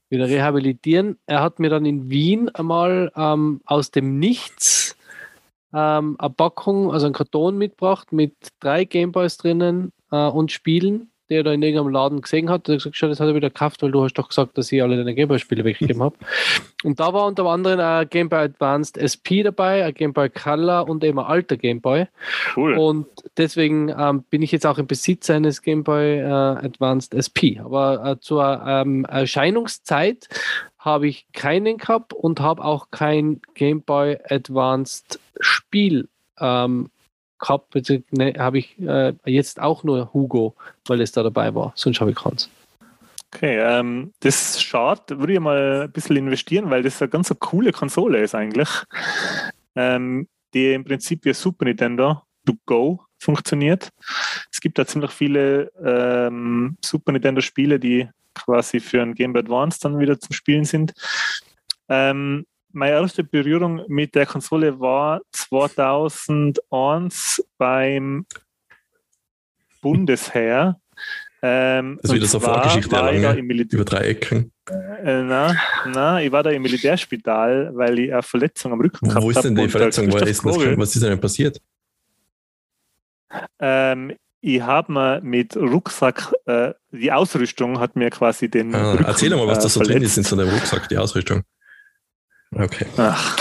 wieder 0.09 0.27
rehabilitieren. 0.27 1.17
Er 1.25 1.41
hat 1.41 1.59
mir 1.59 1.69
dann 1.69 1.85
in 1.85 2.09
Wien 2.09 2.49
einmal 2.49 3.13
ähm, 3.15 3.61
aus 3.63 3.91
dem 3.91 4.19
Nichts 4.19 4.97
ähm, 5.73 6.17
eine 6.19 6.29
Packung, 6.31 6.91
also 6.91 7.05
einen 7.05 7.15
Karton 7.15 7.57
mitgebracht 7.57 8.11
mit 8.11 8.33
drei 8.59 8.83
Gameboys 8.83 9.37
drinnen 9.37 9.93
äh, 10.11 10.27
und 10.27 10.51
Spielen 10.51 11.12
der 11.33 11.43
da 11.43 11.51
in 11.51 11.63
irgendeinem 11.63 11.91
Laden 11.91 12.21
gesehen 12.21 12.49
hat, 12.49 12.67
der 12.67 12.75
hat 12.75 12.83
gesagt, 12.83 13.11
das 13.11 13.19
hat 13.19 13.27
er 13.27 13.35
wieder 13.35 13.49
gekauft, 13.49 13.81
weil 13.81 13.91
du 13.91 14.03
hast 14.03 14.13
doch 14.13 14.29
gesagt, 14.29 14.57
dass 14.57 14.71
ich 14.71 14.81
alle 14.81 14.97
deine 14.97 15.15
Gameboy-Spiele 15.15 15.63
weggegeben 15.63 16.03
habe. 16.03 16.15
Und 16.83 16.99
da 16.99 17.13
war 17.13 17.25
unter 17.25 17.45
anderem 17.45 17.79
ein 17.79 18.07
Game 18.09 18.29
Boy 18.29 18.39
Advanced 18.39 18.97
SP 18.99 19.41
dabei, 19.43 19.85
ein 19.85 19.93
Game 19.93 20.13
Boy 20.13 20.29
Color 20.29 20.89
und 20.89 21.03
eben 21.03 21.17
ein 21.17 21.25
alter 21.25 21.55
Game 21.55 21.79
Boy. 21.79 22.07
Cool. 22.57 22.73
Und 22.73 23.07
deswegen 23.37 23.87
ähm, 23.89 24.23
bin 24.29 24.41
ich 24.41 24.51
jetzt 24.51 24.65
auch 24.65 24.77
im 24.77 24.85
Besitz 24.85 25.29
eines 25.29 25.61
Game 25.61 25.85
Boy 25.85 26.19
äh, 26.19 26.25
Advanced 26.25 27.13
SP. 27.15 27.63
Aber 27.63 28.05
äh, 28.05 28.19
zur 28.19 28.61
ähm, 28.67 29.05
Erscheinungszeit 29.05 30.27
habe 30.77 31.07
ich 31.07 31.25
keinen 31.31 31.77
gehabt 31.77 32.13
und 32.13 32.41
habe 32.41 32.63
auch 32.65 32.91
kein 32.91 33.41
Game 33.53 33.81
Boy 33.81 34.17
Advanced 34.27 35.21
Spiel 35.39 36.09
ähm, 36.39 36.89
gehabt, 37.43 37.75
ne, 38.11 38.33
habe 38.37 38.57
ich 38.59 38.79
äh, 38.79 39.13
jetzt 39.25 39.59
auch 39.59 39.83
nur 39.83 40.13
Hugo, 40.13 40.55
weil 40.87 41.01
es 41.01 41.11
da 41.11 41.23
dabei 41.23 41.53
war. 41.53 41.73
Sonst 41.75 41.99
habe 41.99 42.11
ich 42.11 42.17
keins. 42.17 42.49
Okay, 43.33 43.57
ähm, 43.59 44.13
das 44.19 44.61
schaut, 44.61 45.09
würde 45.09 45.33
ich 45.33 45.39
mal 45.39 45.83
ein 45.83 45.91
bisschen 45.91 46.15
investieren, 46.15 46.69
weil 46.69 46.83
das 46.83 47.01
eine 47.01 47.09
ganz 47.09 47.31
eine 47.31 47.39
coole 47.39 47.71
Konsole 47.71 48.19
ist 48.19 48.35
eigentlich, 48.35 48.69
ähm, 49.75 50.27
die 50.53 50.73
im 50.73 50.83
Prinzip 50.83 51.25
wie 51.25 51.33
Super 51.33 51.65
Nintendo 51.65 52.21
to 52.45 52.53
Go 52.65 53.03
funktioniert. 53.19 53.89
Es 54.51 54.61
gibt 54.61 54.77
da 54.77 54.85
ziemlich 54.85 55.11
viele 55.11 55.71
ähm, 55.83 56.77
Super 56.83 57.11
Nintendo 57.11 57.41
Spiele, 57.41 57.79
die 57.79 58.07
quasi 58.35 58.79
für 58.79 59.01
ein 59.01 59.15
Game 59.15 59.33
Boy 59.33 59.41
Advance 59.41 59.79
dann 59.81 59.99
wieder 59.99 60.19
zum 60.19 60.33
Spielen 60.33 60.65
sind. 60.65 60.93
Ähm, 61.89 62.45
meine 62.73 62.95
erste 62.95 63.23
Berührung 63.23 63.85
mit 63.87 64.15
der 64.15 64.25
Konsole 64.25 64.79
war 64.79 65.21
2001 65.31 67.43
beim 67.57 68.25
Bundesheer. 69.81 70.79
Ähm, 71.41 71.99
das 72.01 72.11
ist 72.11 72.15
wieder 72.15 72.27
so 72.27 72.39
eine 72.39 72.47
Vorgeschichte 72.47 72.95
lange, 72.95 73.37
über 73.37 73.83
drei 73.83 74.07
Ecken. 74.07 74.53
Äh, 74.69 75.23
nein, 75.23 75.59
nein, 75.91 76.25
ich 76.25 76.31
war 76.31 76.41
da 76.41 76.51
im 76.51 76.61
Militärspital, 76.61 77.71
weil 77.75 77.99
ich 77.99 78.13
eine 78.13 78.23
Verletzung 78.23 78.71
am 78.71 78.79
Rücken 78.79 79.09
gehabt 79.09 79.15
habe. 79.15 79.25
Wo 79.25 79.29
ist 79.29 79.43
denn 79.43 79.55
die 79.55 79.67
Verletzung? 79.67 80.07
Ist 80.07 80.45
was 80.45 80.95
ist 80.95 81.03
denn 81.03 81.19
passiert? 81.19 81.59
Ähm, 83.59 84.13
ich 84.39 84.61
habe 84.61 84.89
mir 84.91 85.21
mit 85.21 85.57
Rucksack, 85.57 86.33
äh, 86.45 86.73
die 86.91 87.11
Ausrüstung 87.11 87.79
hat 87.79 87.95
mir 87.95 88.09
quasi 88.09 88.49
den. 88.49 88.73
Ah, 88.73 88.93
Rücken, 88.93 89.05
erzähl 89.05 89.29
mal, 89.31 89.47
was 89.47 89.59
da 89.59 89.69
so 89.69 89.81
verletzt. 89.81 89.95
drin 89.95 90.03
ist 90.03 90.17
in 90.17 90.23
so 90.23 90.37
einem 90.37 90.49
Rucksack, 90.49 90.87
die 90.89 90.97
Ausrüstung. 90.97 91.43
Okay. 92.55 92.85
Ach. 92.97 93.37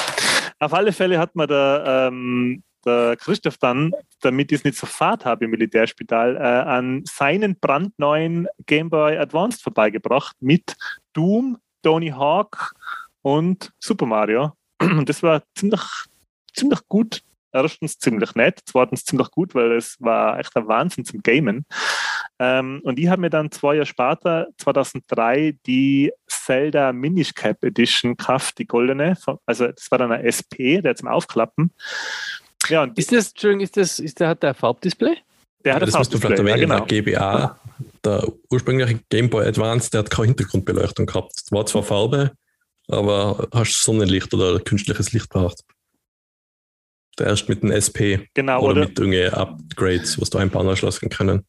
Auf 0.58 0.74
alle 0.74 0.92
Fälle 0.92 1.18
hat 1.18 1.34
man 1.34 1.48
da 1.48 2.08
ähm, 2.08 2.62
der 2.84 3.16
Christoph 3.16 3.58
dann, 3.58 3.92
damit 4.20 4.52
ich 4.52 4.58
es 4.58 4.64
nicht 4.64 4.76
so 4.76 4.86
fad 4.86 5.24
habe 5.24 5.44
im 5.44 5.50
Militärspital, 5.50 6.36
äh, 6.36 6.40
an 6.40 7.04
seinen 7.04 7.58
brandneuen 7.58 8.48
Game 8.66 8.90
Boy 8.90 9.16
Advanced 9.16 9.62
vorbeigebracht 9.62 10.36
mit 10.40 10.76
Doom, 11.12 11.58
Tony 11.82 12.10
Hawk 12.10 12.74
und 13.22 13.72
Super 13.78 14.06
Mario. 14.06 14.52
Und 14.80 15.08
das 15.08 15.22
war 15.22 15.42
ziemlich, 15.54 15.82
ziemlich 16.54 16.80
gut 16.88 17.22
erstens 17.52 17.98
ziemlich 17.98 18.34
nett, 18.34 18.60
zweitens 18.64 19.04
ziemlich 19.04 19.30
gut, 19.30 19.54
weil 19.54 19.72
es 19.72 19.96
war 20.00 20.38
echt 20.38 20.56
ein 20.56 20.66
Wahnsinn 20.66 21.04
zum 21.04 21.22
Gamen. 21.22 21.66
Ähm, 22.38 22.80
und 22.82 22.98
ich 22.98 23.08
habe 23.08 23.20
mir 23.20 23.30
dann 23.30 23.50
zwei 23.50 23.74
Jahre 23.74 23.86
später, 23.86 24.48
2003, 24.58 25.58
die 25.66 26.12
Zelda 26.44 26.92
Minish 26.92 27.34
Cap 27.34 27.62
Edition 27.64 28.16
gekauft, 28.16 28.58
die 28.58 28.66
goldene. 28.66 29.16
Also 29.46 29.68
das 29.68 29.90
war 29.90 29.98
dann 29.98 30.12
ein 30.12 30.24
SP, 30.26 30.80
der 30.82 30.96
zum 30.96 31.08
Aufklappen. 31.08 31.72
Ja, 32.68 32.82
und 32.82 32.98
ist 32.98 33.12
das, 33.12 33.30
Entschuldigung, 33.30 33.62
ist 33.62 33.76
das, 33.76 33.98
ist 33.98 34.20
der, 34.20 34.28
hat 34.28 34.42
der 34.42 34.54
Farbdisplay? 34.54 35.16
Der 35.64 35.74
hat 35.74 35.82
ja, 35.82 35.86
das 35.86 35.96
musst 35.96 36.14
du 36.14 36.18
vielleicht 36.18 36.38
erwähnen, 36.38 36.70
ja, 36.70 36.78
genau. 36.78 36.84
der 36.84 37.02
GBA, 37.02 37.60
der 38.04 38.32
ursprüngliche 38.50 39.00
Game 39.08 39.30
Boy 39.30 39.46
Advance, 39.46 39.90
der 39.90 40.00
hat 40.00 40.10
keine 40.10 40.28
Hintergrundbeleuchtung 40.28 41.06
gehabt. 41.06 41.32
Es 41.36 41.52
war 41.52 41.66
zwar 41.66 41.82
Farbe, 41.82 42.32
aber 42.88 43.48
hast 43.52 43.82
Sonnenlicht 43.82 44.32
oder 44.34 44.58
künstliches 44.60 45.12
Licht 45.12 45.30
gebraucht. 45.30 45.62
Der 47.18 47.26
erst 47.26 47.48
mit 47.48 47.62
dem 47.62 47.70
SP. 47.70 48.26
Genau, 48.34 48.60
oder, 48.62 48.70
oder? 48.72 48.80
mit 48.88 48.98
irgendwelchen 48.98 49.34
Upgrades, 49.34 50.20
was 50.20 50.30
du 50.30 50.38
einbauen 50.38 50.68
anschließen 50.68 51.08
können. 51.10 51.46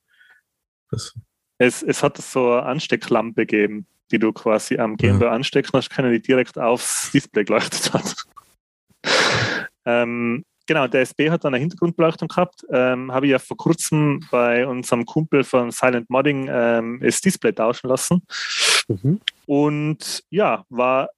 Es, 1.57 1.81
es 1.81 2.03
hat 2.03 2.17
so 2.17 2.51
eine 2.51 2.63
Anstecklampe 2.63 3.45
gegeben, 3.45 3.87
die 4.11 4.19
du 4.19 4.31
quasi 4.31 4.77
am 4.77 4.97
Gameboy 4.97 5.27
ja. 5.27 5.33
anstecken 5.33 5.71
hast 5.73 5.89
können, 5.89 6.11
die 6.11 6.21
direkt 6.21 6.57
aufs 6.57 7.11
Display 7.11 7.43
geleuchtet 7.43 7.93
hat. 7.93 8.15
ähm, 9.85 10.43
genau, 10.65 10.87
der 10.87 11.01
SP 11.07 11.29
hat 11.29 11.43
dann 11.43 11.53
eine 11.53 11.61
Hintergrundbeleuchtung 11.61 12.27
gehabt. 12.27 12.65
Ähm, 12.69 13.11
Habe 13.11 13.25
ich 13.25 13.31
ja 13.31 13.39
vor 13.39 13.57
kurzem 13.57 14.21
bei 14.31 14.65
unserem 14.67 15.05
Kumpel 15.05 15.43
von 15.43 15.71
Silent 15.71 16.09
Modding 16.09 16.47
ähm, 16.51 16.99
das 17.01 17.21
Display 17.21 17.53
tauschen 17.53 17.89
lassen. 17.89 18.21
Mhm. 18.87 19.19
Und 19.45 20.23
ja, 20.29 20.65
war 20.69 21.09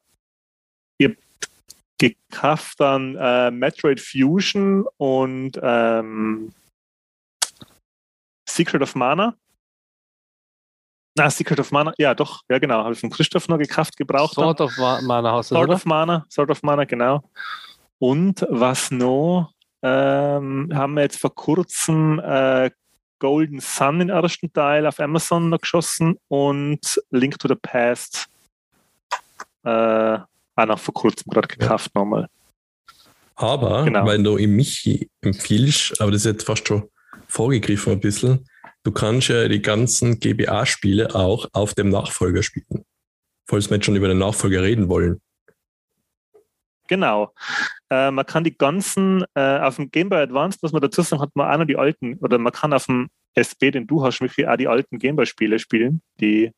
gekauft 1.98 2.80
dann 2.80 3.16
äh, 3.16 3.52
Metroid 3.52 4.00
Fusion 4.00 4.86
und 4.98 5.60
ähm, 5.62 6.52
Secret 8.50 8.82
of 8.82 8.96
Mana. 8.96 9.36
Na, 11.18 11.30
Secret 11.30 11.60
of 11.60 11.72
Mana, 11.72 11.94
ja 11.98 12.14
doch, 12.14 12.42
ja 12.50 12.60
genau, 12.60 12.84
habe 12.84 12.94
ich 12.94 13.00
von 13.00 13.10
Christoph 13.10 13.48
noch 13.48 13.58
gekauft, 13.58 13.96
gebraucht. 13.96 14.36
Sword 14.36 14.60
of 14.60 14.78
Mana 14.78 15.32
hast 15.32 15.50
du, 15.50 15.56
Sword 15.56 15.70
oder? 15.70 15.76
of 15.76 15.86
Mana, 15.86 16.26
Sword 16.30 16.52
of 16.52 16.62
Mana, 16.62 16.84
genau. 16.84 17.24
Und 18.00 18.46
was 18.50 18.92
noch? 18.92 19.52
Ähm, 19.82 20.70
haben 20.74 20.96
wir 20.96 21.04
jetzt 21.04 21.20
vor 21.20 21.34
kurzem 21.34 22.20
äh, 22.20 22.70
Golden 23.20 23.62
Sun 23.62 24.00
den 24.00 24.10
ersten 24.10 24.52
Teil 24.52 24.86
auf 24.86 25.00
Amazon 25.00 25.50
noch 25.50 25.62
geschossen 25.62 26.18
und 26.28 27.02
Link 27.12 27.40
to 27.40 27.48
the 27.48 27.56
Past 27.56 28.28
äh, 29.64 30.20
auch 30.56 30.66
noch 30.66 30.80
vor 30.80 30.94
kurzem 30.94 31.30
gerade 31.32 31.48
gekauft 31.48 31.92
ja. 31.96 32.02
nochmal. 32.02 32.28
Aber, 33.36 33.84
genau. 33.84 34.06
weil 34.06 34.22
du 34.22 34.38
ihm 34.38 34.56
Michi 34.56 35.10
empfiehlst, 35.22 36.00
aber 36.00 36.12
das 36.12 36.22
ist 36.22 36.26
jetzt 36.26 36.46
fast 36.46 36.68
schon 36.68 36.90
vorgegriffen 37.28 37.94
ein 37.94 38.00
bisschen, 38.00 38.48
du 38.86 38.92
kannst 38.92 39.28
ja 39.28 39.48
die 39.48 39.62
ganzen 39.62 40.20
GBA-Spiele 40.20 41.14
auch 41.14 41.50
auf 41.54 41.74
dem 41.74 41.90
Nachfolger 41.90 42.44
spielen. 42.44 42.86
Falls 43.48 43.70
wir 43.70 43.76
jetzt 43.76 43.86
schon 43.86 43.96
über 43.96 44.08
den 44.08 44.20
Nachfolger 44.20 44.64
reden 44.64 44.88
wollen. 44.88 45.20
Genau. 46.88 47.34
Äh, 47.90 48.12
man 48.12 48.26
kann 48.26 48.44
die 48.44 48.56
ganzen, 48.56 49.26
äh, 49.34 49.60
auf 49.60 49.78
dem 49.78 49.90
Game 49.90 50.10
Boy 50.10 50.20
Advance, 50.20 50.60
muss 50.62 50.72
man 50.72 50.84
dazu 50.84 51.02
sagen, 51.02 51.22
hat 51.22 51.36
man 51.36 51.52
auch 51.52 51.58
noch 51.58 51.66
die 51.66 51.78
alten, 51.78 52.18
oder 52.20 52.38
man 52.38 52.54
kann 52.54 52.74
auf 52.74 52.86
dem 52.86 53.10
SB, 53.34 53.72
den 53.72 53.88
du 53.88 54.04
hast, 54.04 54.22
Michi, 54.22 54.46
auch 54.46 54.56
die 54.56 54.68
alten 54.68 55.00
Game 55.00 55.16
Boy-Spiele 55.16 55.58
spielen, 55.58 56.02
die 56.20 56.52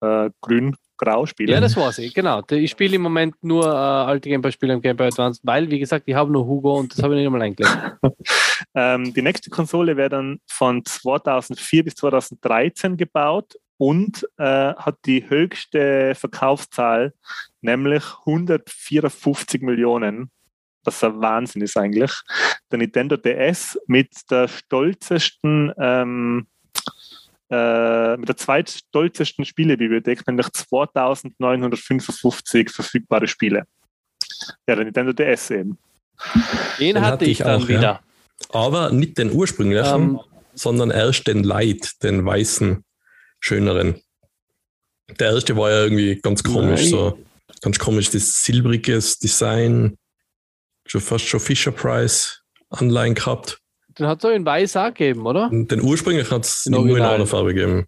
äh, 0.00 0.30
grün 0.40 0.76
grau 0.96 1.26
spiele. 1.26 1.52
Ja, 1.52 1.60
das 1.60 1.76
weiß 1.76 1.98
ich, 1.98 2.14
genau. 2.14 2.42
Ich 2.50 2.70
spiele 2.70 2.96
im 2.96 3.02
Moment 3.02 3.34
nur 3.42 3.64
äh, 3.66 3.68
alte 3.68 4.28
Gameboy-Spiele 4.28 4.74
im 4.74 4.80
Game 4.80 4.96
Boy 4.96 5.08
Advance, 5.08 5.40
weil, 5.42 5.70
wie 5.70 5.78
gesagt, 5.78 6.04
ich 6.06 6.14
habe 6.14 6.32
nur 6.32 6.46
Hugo 6.46 6.78
und 6.78 6.92
das 6.92 7.02
habe 7.02 7.14
ich 7.14 7.18
nicht 7.18 7.26
einmal 7.26 7.42
eingelegt. 7.42 7.96
ähm, 8.74 9.12
die 9.12 9.22
nächste 9.22 9.50
Konsole 9.50 9.96
wäre 9.96 10.08
dann 10.08 10.40
von 10.46 10.84
2004 10.84 11.84
bis 11.84 11.94
2013 11.94 12.96
gebaut 12.96 13.54
und 13.78 14.26
äh, 14.38 14.74
hat 14.74 14.98
die 15.04 15.28
höchste 15.28 16.14
Verkaufszahl, 16.14 17.12
nämlich 17.60 18.04
154 18.26 19.62
Millionen. 19.62 20.30
Was 20.84 21.02
ein 21.02 21.20
Wahnsinn 21.20 21.62
ist 21.62 21.76
eigentlich. 21.76 22.12
Der 22.70 22.78
Nintendo 22.78 23.16
DS 23.16 23.78
mit 23.86 24.12
der 24.30 24.46
stolzesten 24.46 25.72
ähm, 25.78 26.46
äh, 27.50 28.16
mit 28.16 28.28
der 28.28 28.36
zweitstolzesten 28.36 29.44
Spielebibliothek, 29.44 30.26
nämlich 30.26 30.48
2955 30.52 32.70
verfügbare 32.70 33.28
Spiele. 33.28 33.66
Ja, 34.66 34.74
der 34.74 34.84
Nintendo 34.84 35.12
DS 35.12 35.50
eben. 35.50 35.78
Den, 36.78 36.94
den 36.94 37.02
hatte, 37.02 37.12
hatte 37.12 37.24
ich 37.26 37.38
dann 37.38 37.62
auch, 37.62 37.68
wieder. 37.68 37.80
Ja. 37.80 38.00
Aber 38.50 38.90
nicht 38.90 39.18
den 39.18 39.32
ursprünglichen, 39.32 39.94
um, 39.94 40.16
ähm. 40.16 40.20
sondern 40.54 40.90
erst 40.90 41.26
den 41.26 41.44
Light, 41.44 42.02
den 42.02 42.24
weißen, 42.24 42.82
schöneren. 43.40 44.00
Der 45.20 45.32
erste 45.32 45.56
war 45.56 45.70
ja 45.70 45.84
irgendwie 45.84 46.20
ganz 46.20 46.42
komisch, 46.42 46.82
nein. 46.82 46.90
so 46.90 47.18
ganz 47.60 47.78
komisch, 47.78 48.10
das 48.10 48.42
silbriges 48.42 49.18
Design, 49.18 49.96
schon 50.86 51.00
fast 51.00 51.26
schon 51.26 51.40
Fisher 51.40 51.70
Price 51.70 52.42
Anleihen 52.70 53.14
gehabt. 53.14 53.60
Den 53.98 54.06
hat 54.06 54.18
es 54.18 54.24
auch 54.24 54.34
in 54.34 54.44
weiß 54.44 54.76
auch 54.76 54.88
gegeben, 54.88 55.26
oder? 55.26 55.48
Den 55.50 55.80
ursprünglich 55.80 56.30
hat 56.30 56.44
es 56.44 56.66
nur 56.66 56.96
in 56.96 57.02
einer 57.02 57.26
Farbe 57.26 57.54
gegeben. 57.54 57.86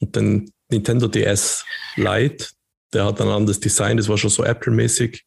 Und 0.00 0.16
den 0.16 0.50
Nintendo 0.70 1.08
DS 1.08 1.64
Lite, 1.96 2.48
der 2.92 3.04
hat 3.04 3.20
ein 3.20 3.28
anderes 3.28 3.60
Design, 3.60 3.96
das 3.96 4.08
war 4.08 4.18
schon 4.18 4.30
so 4.30 4.44
Apple-mäßig, 4.44 5.24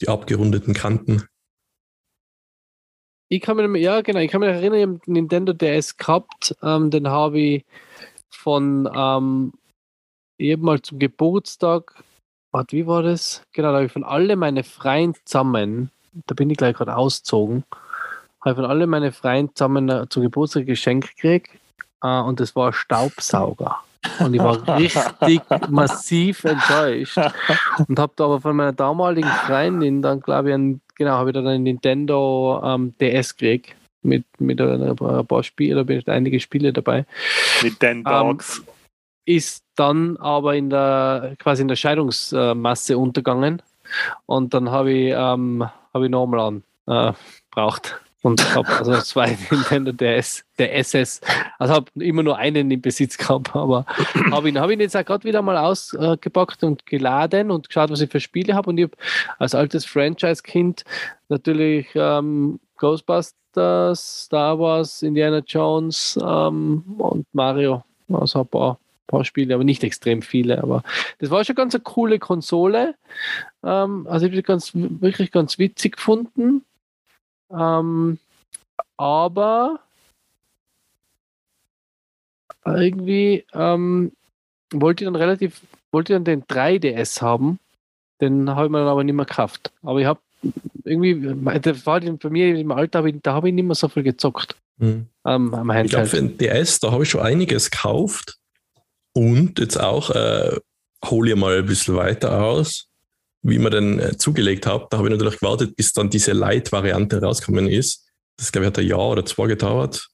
die 0.00 0.08
abgerundeten 0.08 0.74
Kanten. 0.74 1.24
Ich 3.28 3.40
kann 3.40 3.56
mich, 3.56 3.82
ja 3.82 4.00
genau, 4.00 4.20
ich 4.20 4.30
kann 4.30 4.40
mich 4.40 4.50
erinnern, 4.50 4.78
ich 4.78 4.86
habe 4.86 4.98
den 5.06 5.12
Nintendo 5.12 5.52
DS 5.52 5.96
gehabt, 5.96 6.54
ähm, 6.62 6.90
den 6.90 7.08
habe 7.08 7.40
ich 7.40 7.64
von 8.30 8.88
ähm, 8.94 9.52
eben 10.38 10.62
mal 10.62 10.82
zum 10.82 10.98
Geburtstag, 10.98 12.02
warte, 12.52 12.76
wie 12.76 12.86
war 12.86 13.02
das? 13.02 13.42
Genau, 13.52 13.68
da 13.68 13.76
habe 13.76 13.86
ich 13.86 13.92
von 13.92 14.04
alle 14.04 14.36
meine 14.36 14.62
Freien 14.62 15.14
zusammen, 15.24 15.90
da 16.26 16.34
bin 16.34 16.50
ich 16.50 16.58
gleich 16.58 16.76
gerade 16.76 16.96
ausgezogen, 16.96 17.64
habe 18.44 18.56
von 18.56 18.64
alle 18.64 18.86
meine 18.86 19.12
Freien 19.12 19.54
zusammen 19.54 19.88
äh, 19.88 20.08
zu 20.08 20.20
Geburtstag 20.20 20.66
geschenkt 20.66 21.16
gekriegt 21.16 21.50
äh, 22.02 22.20
und 22.20 22.40
das 22.40 22.54
war 22.54 22.68
ein 22.68 22.72
Staubsauger. 22.72 23.80
Und 24.18 24.34
ich 24.34 24.40
war 24.40 24.66
richtig 24.78 25.68
massiv 25.68 26.44
enttäuscht 26.44 27.18
und 27.88 27.98
habe 27.98 28.12
da 28.16 28.24
aber 28.24 28.40
von 28.40 28.54
meiner 28.54 28.72
damaligen 28.72 29.30
Freundin 29.46 30.02
dann, 30.02 30.20
glaube 30.20 30.50
ich, 30.50 30.54
ein, 30.54 30.80
genau, 30.94 31.12
habe 31.12 31.30
ich 31.30 31.34
dann 31.34 31.46
einen 31.46 31.62
Nintendo 31.62 32.60
ähm, 32.62 32.94
DS 33.00 33.36
gekriegt 33.36 33.74
mit, 34.02 34.24
mit 34.38 34.60
ein 34.60 34.94
paar 34.96 35.42
Spielen, 35.42 35.76
da 35.78 35.82
bin 35.82 35.98
ich 35.98 36.08
einige 36.08 36.38
Spiele 36.38 36.72
dabei. 36.72 37.06
Nintendo. 37.62 38.30
Ähm, 38.30 38.38
ist 39.26 39.64
dann 39.74 40.18
aber 40.18 40.54
in 40.54 40.68
der 40.68 41.34
quasi 41.38 41.62
in 41.62 41.68
der 41.68 41.76
Scheidungsmasse 41.76 42.98
untergegangen 42.98 43.62
und 44.26 44.52
dann 44.52 44.70
habe 44.70 44.92
ich, 44.92 45.14
ähm, 45.16 45.66
hab 45.94 46.02
ich 46.02 46.10
nochmal 46.10 46.40
an 46.40 46.62
äh, 46.86 47.12
braucht 47.50 48.00
und 48.24 48.54
habe 48.54 48.68
also 48.68 48.96
zwei 49.02 49.36
Nintendo 49.50 49.92
DS, 49.92 50.44
der 50.58 50.74
SS. 50.78 51.20
Also 51.58 51.74
habe 51.74 51.90
immer 51.96 52.22
nur 52.22 52.38
einen 52.38 52.70
im 52.70 52.80
Besitz 52.80 53.18
gehabt, 53.18 53.54
aber 53.54 53.84
habe 54.30 54.48
ihn, 54.48 54.58
hab 54.58 54.70
ihn 54.70 54.80
jetzt 54.80 54.96
auch 54.96 55.04
gerade 55.04 55.24
wieder 55.24 55.42
mal 55.42 55.58
ausgepackt 55.58 56.64
und 56.64 56.86
geladen 56.86 57.50
und 57.50 57.68
geschaut, 57.68 57.90
was 57.90 58.00
ich 58.00 58.10
für 58.10 58.20
Spiele 58.20 58.54
habe. 58.54 58.70
Und 58.70 58.78
ich 58.78 58.84
habe 58.84 58.96
als 59.38 59.54
altes 59.54 59.84
Franchise-Kind 59.84 60.84
natürlich 61.28 61.88
ähm, 61.94 62.60
Ghostbusters, 62.78 64.24
Star 64.24 64.58
Wars, 64.58 65.02
Indiana 65.02 65.42
Jones 65.46 66.18
ähm, 66.22 66.82
und 66.96 67.26
Mario. 67.34 67.84
Also 68.10 68.40
ein 68.40 68.46
paar, 68.46 68.78
paar 69.06 69.26
Spiele, 69.26 69.54
aber 69.54 69.64
nicht 69.64 69.84
extrem 69.84 70.22
viele. 70.22 70.62
Aber 70.62 70.82
das 71.18 71.28
war 71.28 71.44
schon 71.44 71.56
ganz 71.56 71.74
eine 71.74 71.82
coole 71.82 72.18
Konsole. 72.18 72.94
Ähm, 73.62 74.06
also 74.08 74.24
ich 74.24 74.30
habe 74.30 74.36
sie 74.36 74.42
ganz, 74.42 74.70
wirklich 74.74 75.30
ganz 75.30 75.58
witzig 75.58 75.96
gefunden. 75.96 76.64
Ähm, 77.56 78.18
aber 78.96 79.80
irgendwie 82.64 83.44
ähm, 83.52 84.12
wollte 84.72 85.04
ich 85.04 85.06
dann 85.06 85.16
relativ, 85.16 85.60
wollte 85.92 86.12
ich 86.12 86.16
dann 86.16 86.24
den 86.24 86.44
3DS 86.44 87.20
haben. 87.20 87.58
Den 88.20 88.50
habe 88.50 88.66
ich 88.66 88.72
mir 88.72 88.78
dann 88.78 88.88
aber 88.88 89.04
nicht 89.04 89.14
mehr 89.14 89.26
gekauft. 89.26 89.72
Aber 89.82 90.00
ich 90.00 90.06
habe 90.06 90.20
irgendwie, 90.84 91.34
das 91.60 91.86
war 91.86 92.00
bei 92.00 92.30
mir 92.30 92.56
im 92.56 92.72
Alter, 92.72 93.02
da 93.10 93.34
habe 93.34 93.48
ich 93.48 93.54
nicht 93.54 93.64
mehr 93.64 93.74
so 93.74 93.88
viel 93.88 94.02
gezockt. 94.02 94.56
Hm. 94.78 95.06
Ähm, 95.24 95.54
am 95.54 95.70
ich 95.70 95.90
glaube, 95.90 96.06
für 96.06 96.16
den 96.16 96.36
DS, 96.38 96.80
da 96.80 96.92
habe 96.92 97.04
ich 97.04 97.10
schon 97.10 97.22
einiges 97.22 97.70
gekauft. 97.70 98.38
Und 99.12 99.60
jetzt 99.60 99.80
auch, 99.80 100.10
äh, 100.10 100.58
hole 101.04 101.30
ich 101.30 101.36
mal 101.36 101.58
ein 101.58 101.66
bisschen 101.66 101.96
weiter 101.96 102.42
aus 102.42 102.88
wie 103.44 103.58
man 103.58 103.70
den 103.70 103.98
äh, 104.00 104.16
zugelegt 104.16 104.66
hat, 104.66 104.90
da 104.90 104.96
habe 104.96 105.08
ich 105.08 105.12
natürlich 105.12 105.38
gewartet, 105.38 105.76
bis 105.76 105.92
dann 105.92 106.10
diese 106.10 106.32
Light-Variante 106.32 107.20
rausgekommen 107.20 107.68
ist. 107.68 108.08
Das, 108.38 108.50
glaube 108.50 108.64
ich, 108.64 108.68
hat 108.68 108.78
ein 108.78 108.86
Jahr 108.86 109.10
oder 109.10 109.24
zwei 109.24 109.46
gedauert. 109.46 110.08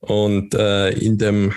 Und 0.00 0.54
äh, 0.54 0.90
in 0.90 1.16
dem 1.16 1.54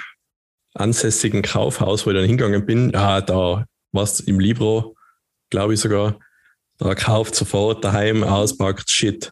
ansässigen 0.76 1.42
Kaufhaus, 1.42 2.06
wo 2.06 2.12
ich 2.12 2.16
dann 2.16 2.26
hingegangen 2.26 2.66
bin, 2.66 2.92
ja, 2.92 3.22
da 3.22 3.66
war 3.92 4.04
es 4.04 4.20
im 4.20 4.40
Libro, 4.40 4.96
glaube 5.50 5.74
ich 5.74 5.80
sogar, 5.80 6.20
da 6.78 6.94
kauft 6.94 7.36
sofort 7.36 7.84
daheim, 7.84 8.24
auspackt, 8.24 8.90
shit. 8.90 9.32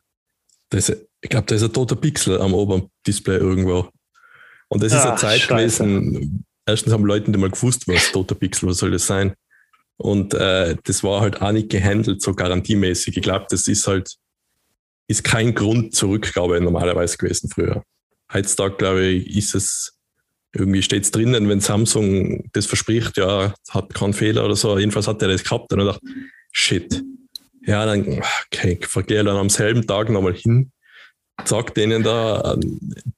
Das, 0.70 0.90
ich 0.90 1.30
glaube, 1.30 1.46
da 1.46 1.56
ist 1.56 1.64
ein 1.64 1.72
toter 1.72 1.96
Pixel 1.96 2.42
am 2.42 2.56
oberen 2.56 2.90
Display 3.06 3.38
irgendwo. 3.38 3.88
Und 4.68 4.84
das 4.84 4.94
ist 4.94 5.00
Ach, 5.00 5.10
eine 5.10 5.18
Zeit 5.18 5.42
Scheiße. 5.42 5.84
gewesen, 5.84 6.44
erstens 6.66 6.92
haben 6.92 7.06
Leute 7.06 7.30
nicht 7.30 7.40
mal 7.40 7.52
gewusst, 7.52 7.88
was 7.88 8.12
toter 8.12 8.36
Pixel, 8.36 8.68
was 8.68 8.80
soll 8.80 8.92
das 8.92 9.06
sein? 9.06 9.36
Und 9.98 10.34
äh, 10.36 10.76
das 10.84 11.04
war 11.04 11.22
halt 11.22 11.42
auch 11.42 11.52
nicht 11.52 11.70
gehandelt, 11.70 12.22
so 12.22 12.34
garantiemäßig. 12.34 13.18
Ich 13.18 13.24
glaube, 13.24 13.48
das 13.50 13.68
ist 13.68 13.88
halt, 13.88 14.16
ist 15.08 15.24
kein 15.24 15.56
Grund 15.56 15.96
zur 15.96 16.10
Rückgabe 16.10 16.62
normalerweise 16.62 17.18
gewesen 17.18 17.50
früher. 17.50 17.84
Heutzutage, 18.32 18.76
glaube 18.76 19.06
ich, 19.06 19.36
ist 19.36 19.56
es, 19.56 19.98
irgendwie 20.54 20.84
steht 20.84 21.04
es 21.04 21.12
drinnen, 21.12 21.50
wenn 21.50 21.62
Samsung 21.62 22.50
das 22.54 22.68
verspricht, 22.68 23.18
ja, 23.18 23.54
hat 23.70 23.94
keinen 23.94 24.14
Fehler 24.14 24.46
oder 24.46 24.56
so. 24.56 24.78
Jedenfalls 24.78 25.08
hat 25.08 25.22
er 25.22 25.30
das 25.30 25.44
gehabt 25.44 25.74
und 25.74 25.80
ich 25.80 25.86
dachte, 25.86 26.06
shit. 26.52 27.04
Ja, 27.66 27.86
dann, 27.86 28.22
okay, 28.46 28.80
vergehe 28.82 29.24
dann 29.24 29.36
am 29.36 29.50
selben 29.50 29.86
Tag 29.86 30.10
nochmal 30.10 30.36
hin, 30.36 30.72
sag 31.44 31.74
denen 31.74 32.04
da 32.04 32.36
an 32.40 32.62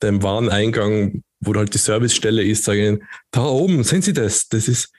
dem 0.02 0.24
Wareneingang, 0.24 1.24
wo 1.40 1.54
halt 1.54 1.74
die 1.74 1.78
Servicestelle 1.78 2.44
ist, 2.44 2.64
sage 2.64 2.88
ihnen, 2.88 3.04
da 3.32 3.46
oben, 3.46 3.84
sehen 3.84 4.02
Sie 4.02 4.14
das? 4.14 4.50
Das 4.50 4.68
ist, 4.68 4.92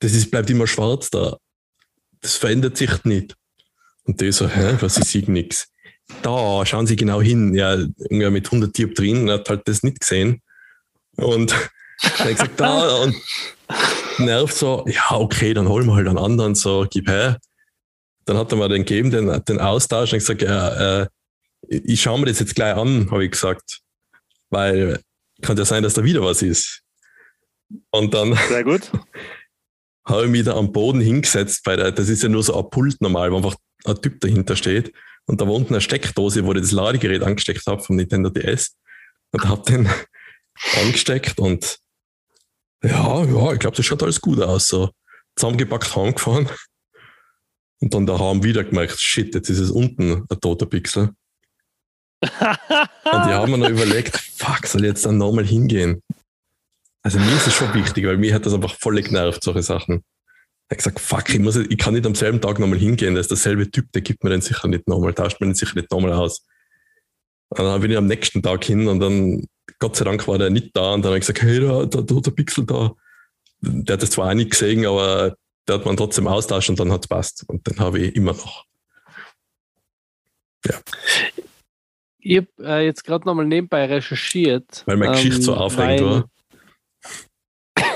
das 0.00 0.12
ist, 0.12 0.30
bleibt 0.30 0.50
immer 0.50 0.66
schwarz 0.66 1.10
da. 1.10 1.36
Das 2.20 2.36
verändert 2.36 2.76
sich 2.76 3.04
nicht. 3.04 3.36
Und 4.04 4.20
der 4.20 4.32
so, 4.32 4.48
hä, 4.48 4.76
was 4.80 4.98
ich 4.98 5.28
nix? 5.28 5.68
Da, 6.22 6.66
schauen 6.66 6.86
Sie 6.86 6.96
genau 6.96 7.22
hin. 7.22 7.54
Ja, 7.54 7.74
irgendwie 7.74 8.30
mit 8.30 8.46
100 8.46 8.76
Dioptrien 8.76 9.30
hat 9.30 9.48
halt 9.48 9.68
das 9.68 9.82
nicht 9.82 10.00
gesehen. 10.00 10.42
Und 11.16 11.52
dann 12.18 12.28
ich 12.28 12.36
gesagt, 12.36 12.58
da, 12.58 12.96
und 13.02 13.14
nervt 14.18 14.54
so, 14.54 14.84
ja, 14.88 15.12
okay, 15.12 15.54
dann 15.54 15.68
holen 15.68 15.86
wir 15.86 15.94
halt 15.94 16.08
einen 16.08 16.18
anderen, 16.18 16.54
so, 16.54 16.86
gib 16.90 17.08
her. 17.08 17.38
dann 18.24 18.36
hat 18.36 18.52
er 18.52 18.58
mir 18.58 18.68
den 18.68 18.84
gegeben, 18.84 19.10
den, 19.10 19.44
den 19.44 19.60
Austausch, 19.60 20.12
und 20.12 20.18
ich 20.18 20.26
gesagt, 20.26 20.42
ja, 20.42 21.02
äh, 21.02 21.06
ich 21.68 22.02
schaue 22.02 22.18
mir 22.18 22.26
das 22.26 22.40
jetzt 22.40 22.54
gleich 22.54 22.74
an, 22.74 23.10
habe 23.10 23.24
ich 23.24 23.32
gesagt. 23.32 23.80
Weil 24.48 25.00
kann 25.42 25.56
ja 25.56 25.64
sein, 25.64 25.82
dass 25.82 25.94
da 25.94 26.04
wieder 26.04 26.22
was 26.22 26.42
ist. 26.42 26.82
Und 27.90 28.14
dann 28.14 28.36
Sehr 28.48 28.64
gut. 28.64 28.90
Habe 30.10 30.24
ich 30.24 30.30
mich 30.30 30.44
da 30.44 30.56
am 30.56 30.72
Boden 30.72 31.00
hingesetzt, 31.00 31.62
bei 31.64 31.76
der, 31.76 31.92
das 31.92 32.08
ist 32.08 32.22
ja 32.22 32.28
nur 32.28 32.42
so 32.42 32.58
ein 32.58 32.68
Pult 32.70 33.00
normal, 33.00 33.32
wo 33.32 33.36
einfach 33.36 33.56
ein 33.84 34.00
Typ 34.02 34.20
dahinter 34.20 34.56
steht. 34.56 34.92
Und 35.26 35.40
da 35.40 35.46
war 35.46 35.54
unten 35.54 35.74
eine 35.74 35.80
Steckdose, 35.80 36.44
wo 36.44 36.52
ich 36.52 36.60
das 36.60 36.72
Ladegerät 36.72 37.22
angesteckt 37.22 37.66
habe 37.66 37.82
vom 37.82 37.96
Nintendo 37.96 38.30
DS. 38.30 38.76
Und 39.32 39.48
habe 39.48 39.62
den 39.62 39.88
angesteckt 40.82 41.38
und 41.38 41.78
ja, 42.82 43.24
ja, 43.24 43.52
ich 43.52 43.58
glaube, 43.58 43.76
das 43.76 43.84
schaut 43.84 44.02
alles 44.02 44.20
gut 44.20 44.40
aus. 44.40 44.68
So 44.68 44.90
zusammengepackt 45.36 45.94
heimgefahren. 45.94 46.48
Und 47.80 47.94
dann 47.94 48.06
daheim 48.06 48.42
wieder 48.42 48.64
gemerkt, 48.64 48.98
shit, 48.98 49.34
jetzt 49.34 49.48
ist 49.48 49.58
es 49.58 49.70
unten 49.70 50.24
ein 50.28 50.40
toter 50.40 50.66
Pixel. 50.66 51.10
Und 52.22 53.26
die 53.26 53.32
haben 53.32 53.50
mir 53.50 53.58
noch 53.58 53.70
überlegt, 53.70 54.16
fuck, 54.36 54.66
soll 54.66 54.82
ich 54.82 54.88
jetzt 54.88 55.06
dann 55.06 55.16
nochmal 55.16 55.46
hingehen? 55.46 56.02
Also 57.02 57.18
mir 57.18 57.32
ist 57.34 57.46
es 57.46 57.54
schon 57.54 57.72
wichtig, 57.74 58.06
weil 58.06 58.18
mir 58.18 58.34
hat 58.34 58.46
das 58.46 58.54
einfach 58.54 58.74
voll 58.74 59.00
genervt, 59.00 59.42
solche 59.42 59.62
Sachen. 59.62 60.04
Ich 60.68 60.72
habe 60.72 60.76
gesagt, 60.76 61.00
fuck, 61.00 61.28
ich, 61.30 61.40
muss, 61.40 61.56
ich 61.56 61.78
kann 61.78 61.94
nicht 61.94 62.06
am 62.06 62.14
selben 62.14 62.40
Tag 62.40 62.58
nochmal 62.58 62.78
hingehen, 62.78 63.14
das 63.14 63.24
ist 63.24 63.30
derselbe 63.30 63.70
Typ, 63.70 63.90
der 63.92 64.02
gibt 64.02 64.22
mir 64.22 64.30
den 64.30 64.40
sicher 64.40 64.68
nicht 64.68 64.86
nochmal, 64.86 65.14
tauscht 65.14 65.40
mir 65.40 65.46
den 65.46 65.54
sicher 65.54 65.74
nicht 65.74 65.90
nochmal 65.90 66.12
aus. 66.12 66.46
Und 67.48 67.64
dann 67.64 67.80
bin 67.80 67.90
ich 67.90 67.96
am 67.96 68.06
nächsten 68.06 68.42
Tag 68.42 68.64
hin 68.64 68.86
und 68.86 69.00
dann, 69.00 69.46
Gott 69.80 69.96
sei 69.96 70.04
Dank 70.04 70.28
war 70.28 70.38
der 70.38 70.50
nicht 70.50 70.76
da 70.76 70.92
und 70.92 71.02
dann 71.02 71.10
habe 71.10 71.18
ich 71.18 71.26
gesagt, 71.26 71.42
hey, 71.42 71.60
da, 71.60 71.84
da, 71.86 72.00
da 72.02 72.20
der 72.20 72.30
Pixel 72.30 72.64
da. 72.64 72.92
Der 73.62 73.94
hat 73.94 74.02
das 74.02 74.10
zwar 74.10 74.30
auch 74.30 74.34
nicht 74.34 74.52
gesehen, 74.52 74.86
aber 74.86 75.36
der 75.66 75.76
hat 75.76 75.84
man 75.84 75.96
trotzdem 75.96 76.28
austauscht 76.28 76.70
und 76.70 76.78
dann 76.78 76.92
hat 76.92 77.04
es 77.04 77.08
passt. 77.08 77.44
Und 77.48 77.66
dann 77.66 77.78
habe 77.80 77.98
ich 77.98 78.14
immer 78.14 78.32
noch. 78.32 78.64
Ja. 80.66 80.78
Ich 82.20 82.36
habe 82.36 82.48
äh, 82.60 82.84
jetzt 82.84 83.04
gerade 83.04 83.26
nochmal 83.26 83.46
nebenbei 83.46 83.86
recherchiert. 83.86 84.82
Weil 84.86 84.96
meine 84.96 85.12
Geschichte 85.12 85.42
so 85.42 85.54
aufregend 85.54 86.08
war. 86.08 86.30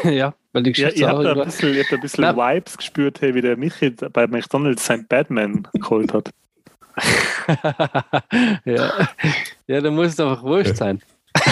ja, 0.10 0.34
weil 0.52 0.62
die 0.62 0.70
Ja, 0.70 0.88
Geschichte 0.88 0.94
ich 0.94 1.00
so 1.00 1.08
habe 1.08 1.24
da 1.24 1.32
ein 1.32 1.44
bisschen, 1.44 1.72
ich 1.74 1.80
hab 1.82 1.88
da 1.90 1.96
ein 1.96 2.00
bisschen 2.02 2.22
Na. 2.22 2.36
Vibes 2.36 2.76
gespürt, 2.76 3.20
hey, 3.20 3.34
wie 3.34 3.40
der 3.42 3.56
Michi 3.56 3.90
bei 3.90 4.26
McDonalds 4.26 4.84
sein 4.86 5.06
Batman 5.08 5.66
geholt 5.74 6.12
hat. 6.12 6.30
ja. 8.64 8.92
ja, 9.66 9.80
da 9.80 9.90
muss 9.90 10.08
es 10.12 10.20
einfach 10.20 10.42
wurscht 10.44 10.76
sein. 10.76 11.02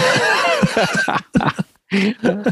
Nein, 1.91 2.43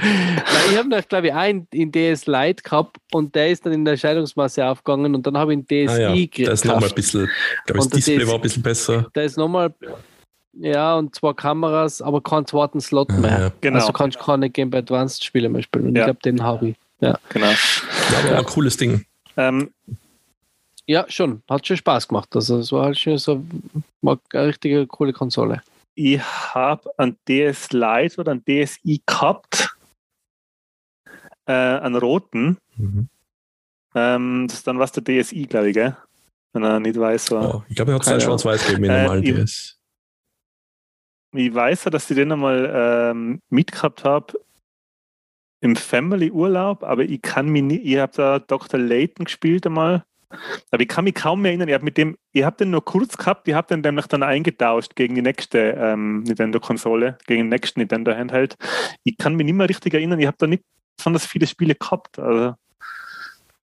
ich 0.72 0.78
habe 0.78 0.90
noch, 0.90 1.08
glaube 1.08 1.28
ich, 1.28 1.34
einen 1.34 1.68
in 1.72 1.92
DS 1.92 2.28
Lite 2.28 2.62
gehabt 2.62 2.98
und 3.12 3.34
der 3.34 3.50
ist 3.50 3.66
dann 3.66 3.74
in 3.74 3.86
der 3.86 3.98
Scheidungsmasse 3.98 4.64
aufgegangen 4.66 5.16
und 5.16 5.26
dann 5.26 5.36
habe 5.38 5.54
ich 5.54 5.58
einen 5.58 5.66
DSi 5.88 6.04
Ah, 6.04 6.14
ja. 6.14 6.46
Da 6.46 6.52
ist 6.52 6.66
nochmal 6.66 6.90
ein 6.90 6.96
bisschen, 6.96 7.24
ich 7.26 7.64
glaube, 7.66 7.78
das 7.80 7.86
Und 7.86 7.94
das 7.94 7.98
Display 8.06 8.18
ist- 8.24 8.28
war 8.28 8.36
ein 8.36 8.42
bisschen 8.42 8.64
besser. 8.64 9.08
Da 9.14 9.22
ist 9.22 9.38
nochmal, 9.38 9.74
ja, 10.54 10.96
und 10.98 11.16
zwei 11.16 11.34
Kameras, 11.34 12.02
aber 12.02 12.22
keinen 12.22 12.46
zweiten 12.46 12.82
Slot 12.82 13.12
mehr. 13.14 13.40
Ja, 13.40 13.52
Genau. 13.62 13.80
Also 13.80 13.94
kannst 13.94 14.20
du 14.20 14.24
keine 14.24 14.50
Game 14.50 14.70
Boy 14.70 14.80
Advanced 14.80 15.24
Spiele 15.24 15.50
mehr 15.50 15.62
spielen. 15.64 15.88
Und 15.88 15.96
Ja. 15.96 16.02
ich 16.02 16.06
glaube, 16.08 16.20
den 16.22 16.44
habe 16.44 16.70
ich. 16.70 16.76
Ja. 17.00 17.18
Genau. 17.30 17.48
ja 17.48 17.56
aber 18.20 18.32
war 18.32 18.38
ein 18.40 18.46
cooles 18.46 18.78
Ding. 18.78 19.06
Ähm, 19.38 19.72
ja, 20.86 21.06
schon. 21.08 21.42
Hat 21.50 21.66
schon 21.66 21.78
Spaß 21.78 22.08
gemacht. 22.08 22.30
Also 22.36 22.60
es 22.60 22.72
war 22.72 22.86
halt 22.86 23.00
schon 23.00 23.18
so 23.18 23.44
eine 24.04 24.20
richtige 24.48 24.86
coole 24.88 25.14
Konsole. 25.14 25.62
ich 25.96 26.20
habe 26.22 26.90
ein 26.98 27.18
DS 27.28 27.72
Lite 27.72 28.20
oder 28.20 28.32
ein 28.34 28.44
DSi 28.46 29.02
gehabt, 29.06 29.70
äh, 31.46 31.52
einen 31.54 31.96
roten. 31.96 32.58
Mhm. 32.78 33.08
Ähm, 33.96 34.46
das 34.48 34.60
ist 34.60 34.68
dann 34.68 34.80
was 34.80 34.92
der 34.92 35.04
DSi, 35.04 35.44
glaube 35.44 35.70
ich, 35.70 35.74
gell? 35.74 35.96
Wenn 36.54 36.64
er 36.64 36.80
nicht 36.80 37.00
weiß, 37.00 37.32
war. 37.32 37.56
Oh, 37.56 37.64
ich 37.70 37.76
glaube, 37.76 37.92
er 37.92 37.96
hat 37.96 38.02
es 38.04 38.08
ein 38.10 38.22
schwarz-weiß 38.22 38.66
gegeben 38.66 38.86
in 38.86 38.92
Äh, 38.92 39.02
normalen 39.04 39.24
ich- 39.24 39.36
DS. 39.36 39.78
Ich 41.34 41.54
weiß 41.54 41.86
ja, 41.86 41.92
dass 41.92 42.10
ich 42.10 42.16
den 42.16 42.32
einmal 42.32 42.72
ähm, 42.74 43.42
mitgehabt 43.50 44.04
habe 44.04 44.34
im 45.62 45.76
Family-Urlaub, 45.76 46.84
aber 46.84 47.04
ich 47.04 47.22
kann 47.22 47.50
mich 47.50 47.62
nicht, 47.62 47.86
ich 47.86 47.98
habe 47.98 48.12
da 48.16 48.40
Dr. 48.40 48.80
Layton 48.80 49.26
gespielt 49.26 49.66
einmal, 49.66 50.04
aber 50.72 50.82
ich 50.82 50.88
kann 50.88 51.04
mich 51.04 51.14
kaum 51.14 51.42
mehr 51.42 51.52
erinnern, 51.52 51.70
ich 51.70 51.74
habe 51.76 51.86
mit 51.86 51.98
dem, 51.98 52.18
ich 52.34 52.44
habe 52.44 52.58
den 52.58 52.72
nur 52.72 52.84
kurz 52.84 53.16
gehabt, 53.16 53.48
ich 53.48 53.54
habe 53.54 53.68
den 53.68 53.82
nämlich 53.82 54.08
dann 54.08 54.24
eingetauscht 54.24 54.96
gegen 54.96 55.16
die 55.16 55.22
nächste 55.22 55.60
ähm, 55.78 56.24
Nintendo-Konsole, 56.24 57.18
gegen 57.28 57.44
den 57.44 57.50
nächsten 57.50 57.80
Nintendo-Handheld. 57.80 58.56
Ich 59.04 59.18
kann 59.18 59.36
mich 59.36 59.46
nicht 59.46 59.54
mehr 59.56 59.70
richtig 59.70 59.94
erinnern, 59.94 60.20
ich 60.20 60.28
habe 60.28 60.38
da 60.40 60.48
nicht 60.48 60.64
besonders 60.98 61.26
viele 61.26 61.48
Spiele 61.48 61.76
gehabt, 61.76 62.18
also 62.18 62.56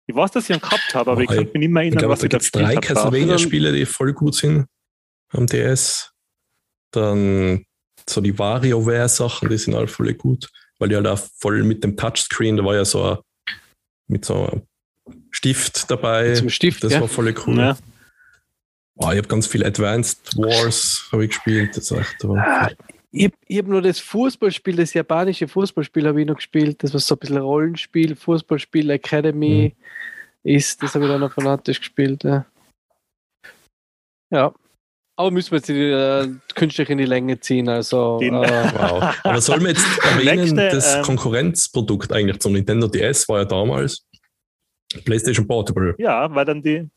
ich 0.07 0.15
weiß, 0.15 0.31
dass 0.31 0.45
ich 0.45 0.53
einen 0.53 0.63
gehabt 0.63 0.95
habe, 0.95 1.11
aber 1.11 1.21
ich 1.21 1.31
Oh, 1.31 1.35
kann 1.35 1.45
mich 1.45 1.55
nicht 1.55 1.71
mehr 1.71 1.83
Ich 1.83 1.89
erinnern, 1.89 1.99
glaube, 1.99 2.13
was 2.13 2.21
da 2.21 2.25
ich 2.27 2.31
da 2.31 2.39
drei 2.39 2.75
gespielt 2.77 2.99
habe. 2.99 3.11
Castlevania-Spiele, 3.11 3.73
die 3.73 3.85
voll 3.85 4.15
gut 4.15 4.37
sind 4.37 4.67
am 5.33 5.47
DS. 5.47 6.15
Dann 6.93 7.65
so 8.09 8.21
die 8.21 8.39
WarioWare-Sachen, 8.39 9.49
die 9.49 9.59
sind 9.59 9.75
alle 9.75 9.89
voll 9.89 10.13
gut, 10.15 10.51
weil 10.79 10.89
die 10.89 10.97
halt 10.97 11.07
auch 11.07 11.21
voll 11.39 11.63
mit 11.63 11.85
dem 11.85 11.97
Touchscreen, 11.97 12.57
da 12.57 12.65
war 12.65 12.75
ja 12.75 12.85
so 12.85 13.03
ein, 13.05 13.19
mit 14.07 14.25
so 14.25 14.47
einem 14.47 14.63
Stift 15.31 15.91
dabei. 15.91 16.35
Zum 16.35 16.51
Stift, 16.51 16.85
das 16.85 16.95
ja. 16.95 17.01
war 17.01 17.09
voll 17.09 17.35
cool. 17.47 17.59
Ja. 17.59 17.77
Boah, 18.95 19.13
ich 19.13 19.19
habe 19.19 19.29
ganz 19.29 19.47
viel 19.47 19.65
Advanced 19.65 20.37
Wars 20.37 21.09
habe 21.13 21.25
ich 21.25 21.31
gespielt. 21.31 21.77
Das 21.77 21.91
echt, 21.93 22.25
Ah, 22.25 22.69
Ich 23.13 23.25
habe 23.27 23.37
hab 23.51 23.67
nur 23.67 23.83
das 23.83 24.01
Fußballspiel, 24.01 24.77
das 24.77 24.93
japanische 24.93 25.47
Fußballspiel 25.47 26.09
habe 26.09 26.21
ich 26.21 26.27
noch 26.27 26.37
gespielt. 26.37 26.83
Das 26.83 26.93
war 26.93 27.01
so 27.01 27.15
ein 27.15 27.19
bisschen 27.19 27.39
Rollenspiel, 27.39 28.17
Fußballspiel 28.17 28.91
Academy 28.91 29.77
ist. 30.43 30.83
Das 30.83 30.95
habe 30.95 31.05
ich 31.05 31.11
dann 31.11 31.21
noch 31.21 31.33
fanatisch 31.33 31.79
gespielt. 31.79 32.25
Ja. 32.25 32.45
ja. 34.31 34.53
Aber 35.19 35.33
müssen 35.33 35.51
wir 35.51 35.57
jetzt 35.59 35.69
die, 35.69 35.75
äh, 35.75 36.29
künstlich 36.55 36.91
in 36.91 36.99
die 36.99 37.05
Länge 37.05 37.41
ziehen. 37.41 37.69
Also, 37.69 38.21
äh, 38.23 38.31
Wow. 38.31 39.17
Aber 39.25 39.41
soll 39.41 39.57
man 39.57 39.71
jetzt 39.71 39.85
erwähnen, 40.05 40.55
Nächste, 40.55 40.69
das 40.69 40.95
ähm, 40.95 41.03
Konkurrenzprodukt 41.03 42.13
eigentlich 42.13 42.39
zum 42.39 42.53
Nintendo 42.53 42.87
DS 42.87 43.29
war 43.29 43.41
ja 43.41 43.45
damals 43.45 44.07
PlayStation 45.05 45.45
Portable. 45.45 45.97
Ja, 45.99 46.33
weil 46.33 46.45
dann 46.45 46.63
die, 46.63 46.89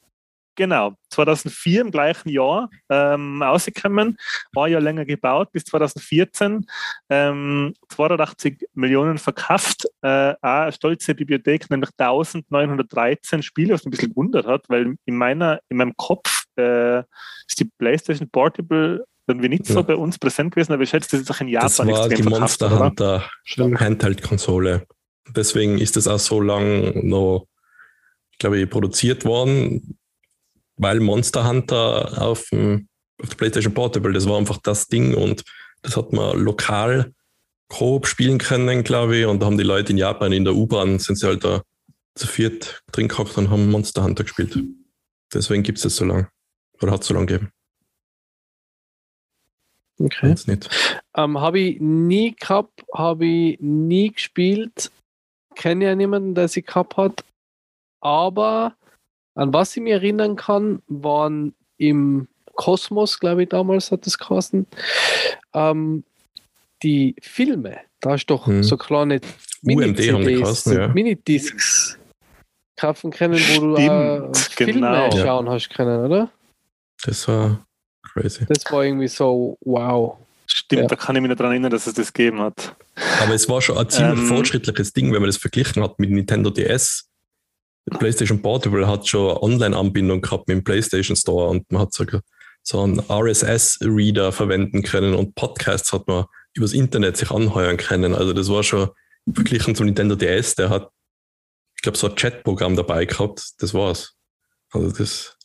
genau, 0.55 0.93
2004 1.09 1.81
im 1.81 1.89
gleichen 1.89 2.29
Jahr 2.29 2.69
ähm, 2.89 3.41
ausgekommen, 3.41 4.17
war 4.53 4.67
ja 4.67 4.77
länger 4.77 5.05
gebaut, 5.05 5.51
bis 5.51 5.63
2014, 5.63 6.67
ähm, 7.09 7.73
280 7.89 8.67
Millionen 8.75 9.17
verkauft, 9.17 9.87
äh, 10.03 10.35
eine 10.43 10.71
stolze 10.71 11.15
Bibliothek, 11.15 11.71
nämlich 11.71 11.89
1913 11.97 13.41
Spiele, 13.41 13.73
was 13.73 13.83
mich 13.83 13.87
ein 13.87 13.91
bisschen 13.91 14.09
gewundert 14.09 14.45
hat, 14.45 14.65
weil 14.67 14.95
in, 15.05 15.15
meiner, 15.15 15.59
in 15.69 15.77
meinem 15.77 15.97
Kopf 15.97 16.40
äh, 16.57 16.99
ist 16.99 17.59
die 17.59 17.69
PlayStation 17.77 18.29
Portable 18.29 19.05
irgendwie 19.27 19.49
nicht 19.49 19.65
so 19.65 19.75
Ja. 19.75 19.81
bei 19.81 19.95
uns 19.95 20.17
präsent 20.17 20.53
gewesen, 20.53 20.73
aber 20.73 20.83
ich 20.83 20.89
schätze, 20.89 21.11
das 21.11 21.21
ist 21.21 21.31
auch 21.31 21.39
in 21.41 21.47
Japan 21.47 21.67
Das 21.67 21.79
war 21.79 21.85
die 21.85 21.91
extrem 22.15 22.29
Monster 22.29 22.69
verkauft, 22.69 23.01
oder? 23.01 23.29
Hunter 23.57 23.79
Handheld-Konsole. 23.79 24.85
Deswegen 25.29 25.77
ist 25.79 25.95
das 25.95 26.07
auch 26.07 26.19
so 26.19 26.41
lang 26.41 27.07
noch, 27.07 27.47
glaube 28.39 28.59
ich, 28.59 28.69
produziert 28.69 29.23
worden, 29.23 29.97
weil 30.77 30.99
Monster 30.99 31.47
Hunter 31.47 32.21
auf, 32.21 32.45
dem, 32.51 32.87
auf 33.21 33.29
der 33.29 33.35
PlayStation 33.35 33.73
Portable, 33.73 34.13
das 34.13 34.27
war 34.27 34.37
einfach 34.37 34.57
das 34.63 34.87
Ding 34.87 35.13
und 35.13 35.43
das 35.83 35.95
hat 35.95 36.11
man 36.11 36.37
lokal 36.39 37.13
grob 37.69 38.07
spielen 38.07 38.37
können, 38.37 38.83
glaube 38.83 39.17
ich. 39.17 39.25
Und 39.25 39.41
da 39.41 39.45
haben 39.45 39.57
die 39.57 39.63
Leute 39.63 39.93
in 39.93 39.97
Japan 39.97 40.33
in 40.33 40.43
der 40.43 40.55
U-Bahn, 40.55 40.99
sind 40.99 41.15
sie 41.17 41.27
halt 41.27 41.43
da 41.43 41.61
zu 42.15 42.27
viert 42.27 42.83
drin 42.91 43.07
gehockt 43.07 43.37
und 43.37 43.49
haben 43.49 43.71
Monster 43.71 44.03
Hunter 44.03 44.23
gespielt. 44.23 44.57
Deswegen 45.33 45.63
gibt 45.63 45.77
es 45.77 45.83
das 45.83 45.95
so 45.95 46.05
lang. 46.05 46.27
Oder 46.81 46.91
hat 46.93 47.01
es 47.01 47.07
so 47.07 47.13
lange 47.13 47.27
gegeben. 47.27 47.51
okay. 49.99 50.35
Ähm, 51.15 51.39
habe 51.39 51.59
ich 51.59 51.79
nie 51.79 52.35
gehabt, 52.35 52.83
habe 52.93 53.25
ich 53.25 53.59
nie 53.59 54.11
gespielt. 54.11 54.91
Kenne 55.55 55.85
ja 55.85 55.95
niemanden, 55.95 56.33
der 56.33 56.47
sie 56.47 56.61
gehabt 56.63 56.97
hat. 56.97 57.23
Aber 58.01 58.75
an 59.35 59.53
was 59.53 59.75
ich 59.75 59.83
mich 59.83 59.93
erinnern 59.93 60.35
kann, 60.35 60.81
waren 60.87 61.53
im 61.77 62.27
Kosmos, 62.55 63.19
glaube 63.19 63.43
ich, 63.43 63.49
damals 63.49 63.91
hat 63.91 64.05
es 64.07 64.17
geheißen, 64.17 64.65
ähm, 65.53 66.03
die 66.83 67.15
Filme. 67.21 67.79
Da 67.99 68.15
du 68.15 68.25
doch 68.25 68.47
Hm. 68.47 68.63
so 68.63 68.77
kleine 68.77 69.21
UMD 69.63 69.99
haben 70.11 70.25
die 70.25 70.35
Mini-CDs, 70.35 70.65
ja. 70.65 70.87
Minidiscs 70.87 71.99
kaufen 72.75 73.11
können, 73.11 73.35
wo 73.35 73.61
du 73.61 73.75
Stimmt, 73.75 74.35
äh, 74.35 74.63
Filme 74.65 74.73
genau. 74.73 75.11
schauen 75.11 75.49
hast 75.49 75.69
können, 75.69 76.05
oder? 76.05 76.31
Das 77.05 77.27
war 77.27 77.65
crazy. 78.13 78.45
Das 78.47 78.63
war 78.71 78.83
irgendwie 78.83 79.07
so, 79.07 79.57
wow. 79.61 80.17
Stimmt, 80.45 80.81
Ja. 80.83 80.87
da 80.87 80.95
kann 80.97 81.15
ich 81.15 81.21
mich 81.21 81.29
noch 81.29 81.37
daran 81.37 81.53
erinnern, 81.53 81.71
dass 81.71 81.87
es 81.87 81.93
das 81.93 82.11
gegeben 82.11 82.41
hat. 82.41 82.75
Aber 83.21 83.33
es 83.33 83.47
war 83.47 83.61
schon 83.61 83.77
ein 83.77 83.89
ziemlich 83.89 84.19
Ähm, 84.19 84.27
fortschrittliches 84.27 84.91
Ding, 84.91 85.13
wenn 85.13 85.21
man 85.21 85.29
das 85.29 85.37
verglichen 85.37 85.81
hat 85.81 85.97
mit 85.97 86.09
Nintendo 86.11 86.49
DS. 86.49 87.07
PlayStation 87.89 88.41
Portable 88.41 88.85
hat 88.87 89.07
schon 89.07 89.29
eine 89.31 89.41
Online-Anbindung 89.41 90.21
gehabt 90.21 90.47
mit 90.47 90.57
dem 90.57 90.63
PlayStation 90.63 91.15
Store 91.15 91.49
und 91.49 91.71
man 91.71 91.81
hat 91.83 91.93
sogar 91.93 92.21
so 92.63 92.81
einen 92.81 92.99
RSS-Reader 93.09 94.31
verwenden 94.31 94.83
können 94.83 95.13
und 95.15 95.33
Podcasts 95.35 95.91
hat 95.93 96.07
man 96.07 96.25
übers 96.53 96.73
Internet 96.73 97.17
sich 97.17 97.31
anheuern 97.31 97.77
können. 97.77 98.13
Also 98.13 98.33
das 98.33 98.49
war 98.49 98.61
schon 98.63 98.89
verglichen 99.33 99.73
zum 99.73 99.85
Nintendo 99.87 100.15
DS, 100.15 100.55
der 100.55 100.69
hat, 100.69 100.89
ich 101.75 101.81
glaube, 101.81 101.97
so 101.97 102.07
ein 102.09 102.15
Chatprogramm 102.15 102.75
dabei 102.75 103.05
gehabt. 103.05 103.53
Das 103.59 103.73
war's. 103.73 104.13
Also 104.71 104.91
das 104.91 105.37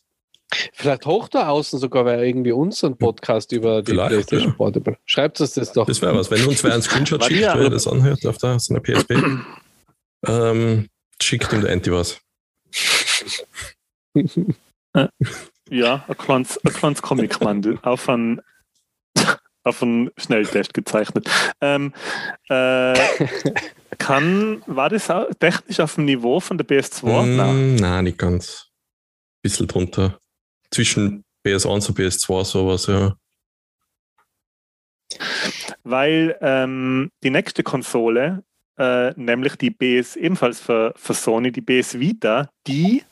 Vielleicht 0.73 1.07
hoch 1.07 1.29
da 1.29 1.49
außen 1.49 1.79
sogar 1.79 2.05
wäre 2.07 2.27
irgendwie 2.27 2.53
unseren 2.53 2.97
Podcast 2.97 3.53
über 3.53 3.83
die 3.83 3.93
Vielleicht, 3.93 4.11
PlayStation 4.11 4.51
ja. 4.51 4.57
Portable. 4.57 4.97
Schreibt 5.05 5.41
uns 5.41 5.55
das 5.55 5.73
doch. 5.73 5.87
Das 5.87 6.01
wäre 6.01 6.17
was. 6.17 6.31
Wenn 6.31 6.47
uns 6.47 6.63
wer 6.63 6.73
einen 6.73 6.83
Screenshot 6.83 7.25
schickt, 7.25 7.41
ja- 7.41 7.59
wer 7.59 7.71
das 7.71 7.87
anhört 7.89 8.25
auf 8.27 8.39
der, 8.39 8.59
so 8.59 8.75
einer 8.75 8.83
PSP, 8.83 9.15
ähm, 10.27 10.89
schickt 11.21 11.53
ihm 11.53 11.63
der 11.63 11.73
Anti 11.73 11.91
was. 11.93 12.21
Ja, 15.69 16.05
ein 16.07 16.17
kleines, 16.17 16.65
ein 16.65 16.73
kleines 16.73 17.03
Comic-Mandel 17.03 17.79
auf 17.83 18.09
einen, 18.09 18.41
auf 19.65 19.83
einen 19.83 20.11
Schnelltest 20.17 20.75
gezeichnet. 20.75 21.29
Ähm, 21.61 21.93
äh, 22.49 22.95
kann, 23.99 24.63
war 24.67 24.89
das 24.89 25.11
auch 25.11 25.27
technisch 25.41 25.81
auf 25.81 25.97
dem 25.97 26.05
Niveau 26.05 26.39
von 26.39 26.57
der 26.57 26.67
PS2? 26.67 27.27
Nein. 27.27 27.75
Mm, 27.75 27.77
nein, 27.77 28.05
nicht 28.05 28.19
ganz. 28.19 28.69
Bisschen 29.43 29.67
drunter. 29.67 30.21
Zwischen 30.71 31.25
PS1 31.45 31.89
und 31.89 31.99
PS2 31.99 32.45
sowas, 32.45 32.87
ja. 32.87 33.17
Weil 35.85 36.37
ähm, 36.41 37.11
die 37.23 37.31
nächste 37.31 37.63
Konsole, 37.63 38.43
äh, 38.77 39.13
nämlich 39.17 39.57
die 39.57 39.71
BS, 39.71 40.17
ebenfalls 40.17 40.61
für, 40.61 40.93
für 40.97 41.15
Sony, 41.15 41.53
die 41.53 41.61
BS 41.61 41.99
Vita, 41.99 42.51
die 42.67 43.05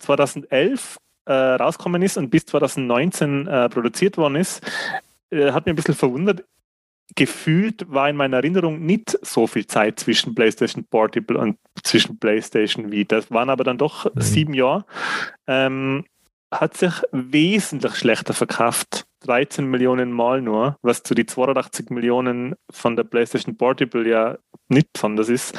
2011 0.00 0.98
äh, 1.26 1.32
rausgekommen 1.32 2.02
ist 2.02 2.16
und 2.16 2.30
bis 2.30 2.44
2019 2.46 3.46
äh, 3.46 3.68
produziert 3.68 4.16
worden 4.16 4.36
ist, 4.36 4.62
äh, 5.30 5.52
hat 5.52 5.66
mich 5.66 5.72
ein 5.72 5.76
bisschen 5.76 5.94
verwundert. 5.94 6.44
Gefühlt 7.14 7.84
war 7.88 8.08
in 8.08 8.16
meiner 8.16 8.38
Erinnerung 8.38 8.84
nicht 8.84 9.18
so 9.22 9.46
viel 9.46 9.66
Zeit 9.66 10.00
zwischen 10.00 10.34
PlayStation 10.34 10.84
Portable 10.84 11.38
und 11.38 11.58
zwischen 11.84 12.18
PlayStation 12.18 12.90
Vita. 12.90 13.16
Das 13.16 13.30
waren 13.30 13.50
aber 13.50 13.64
dann 13.64 13.78
doch 13.78 14.06
Mhm. 14.14 14.20
sieben 14.20 14.54
Jahre. 14.54 14.84
Ähm, 15.46 16.04
hat 16.52 16.76
sich 16.76 16.92
wesentlich 17.12 17.94
schlechter 17.96 18.34
verkauft. 18.34 19.04
13 19.24 19.64
Millionen 19.66 20.10
Mal 20.10 20.42
nur, 20.42 20.76
was 20.82 21.02
zu 21.04 21.14
die 21.14 21.24
82 21.26 21.90
Millionen 21.90 22.54
von 22.70 22.96
der 22.96 23.04
PlayStation 23.04 23.56
Portable 23.56 24.08
ja 24.08 24.36
nicht 24.68 24.88
von 24.98 25.14
das 25.16 25.28
ist. 25.28 25.56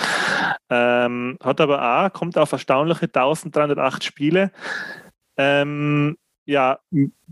Ähm, 0.70 1.38
hat 1.41 1.61
aber 1.61 1.82
auch, 2.06 2.11
kommt 2.11 2.38
auf 2.38 2.52
erstaunliche 2.52 3.06
1308 3.06 4.03
Spiele. 4.03 4.52
Ähm, 5.38 6.18
ja, 6.45 6.78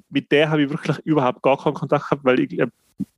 mit 0.10 0.32
der 0.32 0.50
habe 0.50 0.64
ich 0.64 0.70
wirklich 0.70 0.98
überhaupt 1.00 1.42
gar 1.42 1.58
keinen 1.62 1.74
Kontakt 1.74 2.06
gehabt, 2.06 2.24
weil 2.24 2.40
ich, 2.40 2.58
äh, 2.60 2.68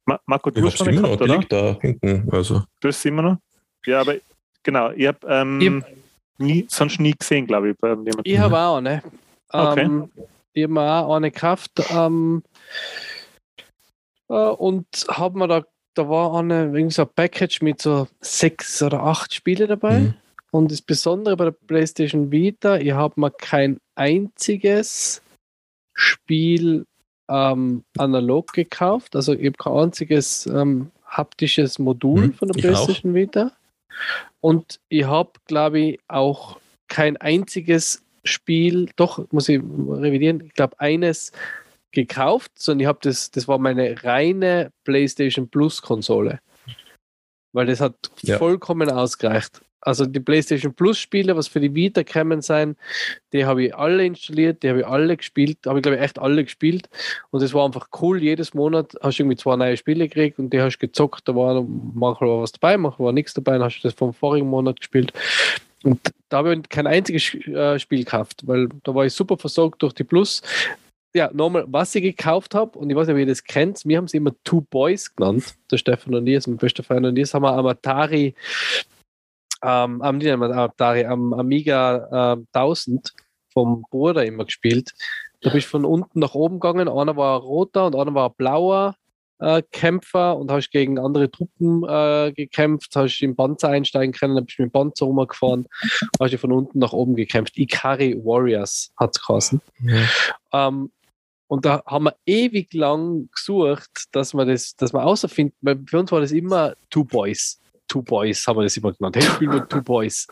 Ma- 0.06 0.20
Marco, 0.26 0.50
Ich 0.50 0.56
du 0.56 0.66
hast 0.66 0.78
schon 0.78 0.90
immer 0.90 1.02
noch, 1.02 1.18
gehabt, 1.20 1.52
die 1.52 1.58
oder? 1.58 1.74
da 1.74 1.80
hinten. 1.80 2.30
Also, 2.32 2.64
Du 2.82 2.88
hast 2.88 3.06
immer 3.06 3.22
noch? 3.22 3.38
Ja, 3.86 4.02
aber 4.02 4.16
genau, 4.64 4.90
ich 4.92 5.06
habe 5.08 5.20
ähm, 5.28 5.84
nie, 6.40 6.66
sonst 6.68 7.00
nie 7.00 7.14
gesehen, 7.14 7.46
glaube 7.46 7.70
ich, 7.70 7.78
bei 7.78 7.90
jemandem. 7.90 8.22
Ich 8.24 8.38
habe 8.40 8.58
auch 8.58 8.78
eine. 8.78 9.04
Okay. 9.54 9.86
Ähm, 9.86 10.12
ich 10.54 10.64
habe 10.64 10.74
mir 10.74 11.06
auch 11.06 11.16
eine 11.16 11.32
gekauft. 11.32 11.72
Ähm, 11.92 12.44
äh, 14.30 14.34
und 14.34 14.88
habe 15.10 15.38
mir 15.38 15.48
da, 15.48 15.64
da 15.94 16.10
war 16.10 16.36
eine, 16.36 16.66
irgendwie 16.66 16.92
so 16.92 17.04
ein 17.04 17.10
Package 17.16 17.62
mit 17.62 17.82
so 17.82 18.08
sechs 18.20 18.82
oder 18.82 19.04
acht 19.04 19.34
Spiele 19.34 19.68
dabei. 19.68 20.00
Mhm. 20.00 20.14
Und 20.52 20.72
das 20.72 20.82
Besondere 20.82 21.36
bei 21.36 21.46
der 21.46 21.52
PlayStation 21.52 22.32
Vita, 22.32 22.78
ich 22.78 22.92
habe 22.92 23.20
mir 23.20 23.32
kein 23.32 23.80
einziges 23.96 25.22
Spiel 25.96 26.86
ähm, 27.30 27.84
analog 27.98 28.54
gekauft. 28.54 29.16
Also 29.16 29.34
ich 29.34 29.46
habe 29.48 29.58
kein 29.58 29.74
einziges 29.74 30.46
ähm, 30.46 30.92
haptisches 31.06 31.80
Modul 31.80 32.28
Mhm, 32.28 32.34
von 32.34 32.48
der 32.50 32.58
ich 32.58 32.66
auch. 32.66 32.86
PlayStation 32.86 33.14
Vita. 33.16 33.52
Und 34.42 34.80
ich 34.90 35.06
habe, 35.06 35.32
glaube 35.46 35.80
ich, 35.80 36.00
auch 36.08 36.60
kein 36.88 37.18
einziges 37.18 38.03
Spiel, 38.24 38.90
doch, 38.96 39.26
muss 39.32 39.50
ich 39.50 39.60
revidieren, 39.62 40.44
ich 40.46 40.54
glaube, 40.54 40.80
eines 40.80 41.32
gekauft, 41.92 42.52
sondern 42.56 42.82
ich 42.82 42.88
habe 42.88 43.00
das, 43.02 43.32
das 43.32 43.48
war 43.48 43.58
meine 43.58 44.04
reine 44.04 44.72
PlayStation 44.84 45.48
Plus 45.48 45.82
Konsole. 45.82 46.40
Weil 47.54 47.68
das 47.68 47.80
hat 47.80 47.96
Ja. 48.22 48.38
vollkommen 48.38 48.90
ausgereicht. 48.90 49.62
Also 49.86 50.06
die 50.06 50.22
PlayStation 50.22 50.74
Plus 50.74 50.98
Spiele, 50.98 51.36
was 51.36 51.50
für 51.50 51.60
die 51.60 51.76
Vita 51.76 52.04
kämen 52.04 52.42
sein, 52.42 52.78
die 53.34 53.46
habe 53.46 53.66
ich 53.66 53.76
alle 53.76 54.06
installiert, 54.06 54.64
die 54.64 54.70
habe 54.70 54.80
ich 54.80 54.88
alle 54.88 55.18
gespielt, 55.18 55.58
habe 55.66 55.80
ich 55.80 55.84
glaube 55.84 55.98
ich 55.98 56.02
echt 56.02 56.20
alle 56.20 56.44
gespielt 56.44 56.90
und 57.32 57.44
es 57.44 57.54
war 57.54 57.66
einfach 57.66 57.90
cool, 58.02 58.24
jedes 58.24 58.54
Monat 58.54 58.96
hast 59.02 59.20
du 59.20 59.24
irgendwie 59.24 59.36
zwei 59.36 59.58
neue 59.58 59.76
Spiele 59.76 60.08
gekriegt 60.08 60.40
und 60.40 60.52
die 60.52 60.62
hast 60.62 60.78
du 60.78 60.88
gezockt, 60.88 61.28
da 61.28 61.36
war 61.36 61.62
manchmal 61.62 62.30
war 62.30 62.42
was 62.42 62.54
dabei, 62.54 62.78
manchmal 62.78 63.08
war 63.08 63.14
nichts 63.14 63.34
dabei, 63.34 63.54
dann 63.54 63.64
hast 63.64 63.82
du 63.82 63.88
das 63.90 63.94
vom 63.94 64.14
vorigen 64.14 64.48
Monat 64.48 64.80
gespielt 64.80 65.12
und 65.84 66.00
da 66.30 66.38
habe 66.38 66.56
ich 66.56 66.70
kein 66.70 66.88
einziges 66.88 67.34
äh, 67.48 67.78
Spiel 67.80 68.00
gekauft, 68.00 68.42
weil 68.46 68.70
da 68.84 68.96
war 68.96 69.06
ich 69.06 69.14
super 69.14 69.38
versorgt 69.38 69.82
durch 69.82 69.94
die 69.94 70.04
Plus. 70.04 70.42
Ja, 71.16 71.30
nochmal, 71.32 71.66
was 71.68 71.94
ich 71.94 72.02
gekauft 72.02 72.56
habe, 72.56 72.78
und 72.80 72.90
ich 72.90 72.96
weiß 72.96 73.08
nicht, 73.08 73.14
ob 73.14 73.20
ihr 73.20 73.28
das 73.28 73.44
kennt, 73.44 73.86
wir 73.86 73.98
haben 73.98 74.08
sie 74.08 74.18
immer 74.18 74.32
Two 74.44 74.62
Boys 74.62 75.16
genannt, 75.16 75.56
der 75.70 75.78
Stefan 75.78 76.16
und 76.16 76.26
ich, 76.26 76.48
mein 76.48 76.58
bester 76.58 76.84
Freund 76.84 77.06
und 77.06 77.18
ich, 77.18 77.32
haben 77.34 77.44
wir 77.44 77.54
am 77.54 77.68
Atari, 77.68 78.34
ähm, 79.62 80.02
am, 80.02 80.42
Atari, 80.42 81.06
am 81.06 81.34
Amiga 81.34 82.34
äh, 82.34 82.44
1000 82.54 83.14
vom 83.52 83.86
Bruder 83.92 84.26
immer 84.26 84.46
gespielt. 84.46 84.94
Da 85.42 85.52
bist 85.52 85.68
du 85.68 85.72
von 85.72 85.86
unten 85.86 86.20
nach 86.20 86.34
oben 86.34 86.60
gegangen, 86.60 86.88
einer 86.88 87.16
war 87.16 87.40
roter 87.40 87.86
und 87.86 87.96
einer 87.96 88.16
war 88.16 88.32
blauer 88.32 88.96
äh, 89.44 89.62
Kämpfer 89.72 90.38
und 90.38 90.52
hast 90.52 90.72
gegen 90.72 90.98
andere 90.98 91.30
Truppen 91.30 91.84
äh, 91.88 92.32
gekämpft, 92.32 92.96
hast 92.96 93.22
im 93.22 93.36
Panzer 93.36 93.70
einsteigen 93.70 94.14
können, 94.14 94.36
dann 94.36 94.46
bist 94.46 94.58
du 94.58 94.64
mit 94.64 94.72
dem 94.72 94.74
Panzer 94.74 95.06
rumgefahren, 95.06 95.68
hast 96.20 96.34
du 96.34 96.38
von 96.38 96.52
unten 96.52 96.80
nach 96.80 96.94
oben 96.94 97.16
gekämpft. 97.16 97.58
Ikari 97.58 98.16
Warriors 98.24 98.92
hat 98.98 99.16
es 99.16 99.26
geheißen. 99.26 99.62
ja. 99.84 100.68
Ähm, 100.68 100.92
und 101.48 101.66
da 101.66 101.84
haben 101.86 102.06
wir 102.06 102.16
ewig 102.26 102.74
lang 102.74 103.30
gesucht, 103.32 104.06
dass 104.12 104.34
wir 104.34 104.44
das, 104.44 104.76
dass 104.76 104.92
wir 104.92 105.04
außerfinden, 105.04 105.56
weil 105.62 105.84
für 105.88 106.00
uns 106.00 106.12
war 106.12 106.22
das 106.22 106.32
immer 106.32 106.74
Two 106.90 107.04
Boys. 107.04 107.60
Two 107.88 108.02
Boys 108.02 108.48
haben 108.48 108.58
wir 108.58 108.64
das 108.64 108.76
immer 108.78 108.92
genannt. 108.92 109.18
Hey, 109.18 109.24
spielen 109.24 109.52
wir 109.52 109.68
Two 109.68 109.84
Boys. 109.84 110.26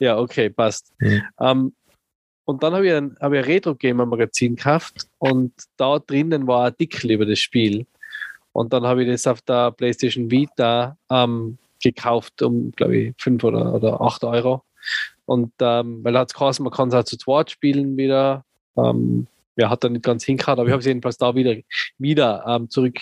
Ja, 0.00 0.18
okay, 0.18 0.50
passt. 0.50 0.92
Mhm. 0.98 1.22
Ähm, 1.38 1.72
und 2.44 2.62
dann 2.62 2.72
habe 2.72 2.88
ich 2.88 2.92
ein, 2.94 3.14
hab 3.20 3.32
ich 3.34 3.38
ein 3.38 3.44
Retro-Gamer-Magazin 3.44 4.56
gekauft 4.56 5.06
und 5.18 5.52
da 5.76 5.98
drinnen 5.98 6.46
war 6.46 6.62
ein 6.62 6.72
Artikel 6.72 7.10
über 7.10 7.26
das 7.26 7.38
Spiel. 7.38 7.86
Und 8.52 8.72
dann 8.72 8.84
habe 8.84 9.04
ich 9.04 9.10
das 9.10 9.26
auf 9.26 9.40
der 9.42 9.72
PlayStation 9.72 10.30
Vita 10.30 10.96
ähm, 11.10 11.58
gekauft 11.82 12.42
um, 12.42 12.72
glaube 12.72 12.96
ich, 12.96 13.14
5 13.18 13.44
oder, 13.44 13.74
oder 13.74 14.00
8 14.00 14.24
Euro. 14.24 14.62
Und 15.26 15.52
ähm, 15.60 16.02
weil 16.02 16.18
hat 16.18 16.30
es 16.30 16.34
geheißen, 16.34 16.62
man 16.62 16.72
kann 16.72 16.88
es 16.88 16.94
auch 16.94 17.04
zu 17.04 17.16
zweit 17.16 17.50
spielen 17.50 17.96
wieder. 17.96 18.44
Ähm, 18.76 19.26
ja, 19.56 19.70
hat 19.70 19.84
dann 19.84 19.92
nicht 19.92 20.04
ganz 20.04 20.24
hingehauen, 20.24 20.58
aber 20.58 20.68
ich 20.68 20.72
habe 20.72 20.80
es 20.80 20.86
jedenfalls 20.86 21.18
da 21.18 21.34
wieder, 21.34 21.56
wieder 21.98 22.44
ähm, 22.46 22.70
zurück 22.70 22.98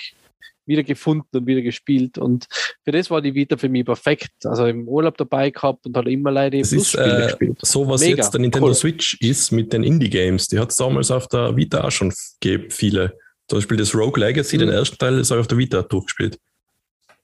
wieder 0.66 0.82
gefunden 0.82 1.28
und 1.32 1.47
wieder 1.47 1.62
gespielt. 1.62 2.18
Und 2.18 2.47
für 2.85 2.93
das 2.93 3.10
war 3.10 3.23
die 3.23 3.35
Vita 3.35 3.56
für 3.56 3.68
mich 3.68 3.85
perfekt. 3.85 4.32
Also 4.44 4.66
im 4.66 4.89
Urlaub 4.89 5.16
dabei 5.16 5.51
gehabt 5.51 5.86
und 5.86 5.97
halt 5.97 6.09
immer 6.09 6.31
leider 6.31 6.59
Das 6.59 6.73
ist 6.73 6.94
äh, 6.94 7.27
gespielt. 7.28 7.59
so, 7.62 7.89
was 7.89 8.01
Mega, 8.01 8.16
jetzt 8.16 8.31
der 8.32 8.40
Nintendo 8.40 8.68
cool. 8.68 8.74
Switch 8.74 9.16
ist 9.20 9.52
mit 9.52 9.73
den 9.73 9.85
Indie-Games. 9.85 10.48
Die 10.48 10.59
hat 10.59 10.70
es 10.70 10.77
damals 10.77 11.10
auf 11.10 11.28
der 11.28 11.56
Vita 11.56 11.85
auch 11.85 11.90
schon 11.90 12.12
gegeben, 12.40 12.70
viele. 12.70 13.16
Zum 13.48 13.59
Beispiel 13.59 13.77
das 13.77 13.94
Rogue 13.94 14.18
Legacy, 14.24 14.56
Mhm. 14.56 14.60
den 14.60 14.68
ersten 14.70 14.98
Teil, 14.98 15.18
ist 15.18 15.31
auch 15.32 15.39
auf 15.39 15.47
der 15.47 15.59
Vita 15.59 15.82
durchgespielt. 15.82 16.39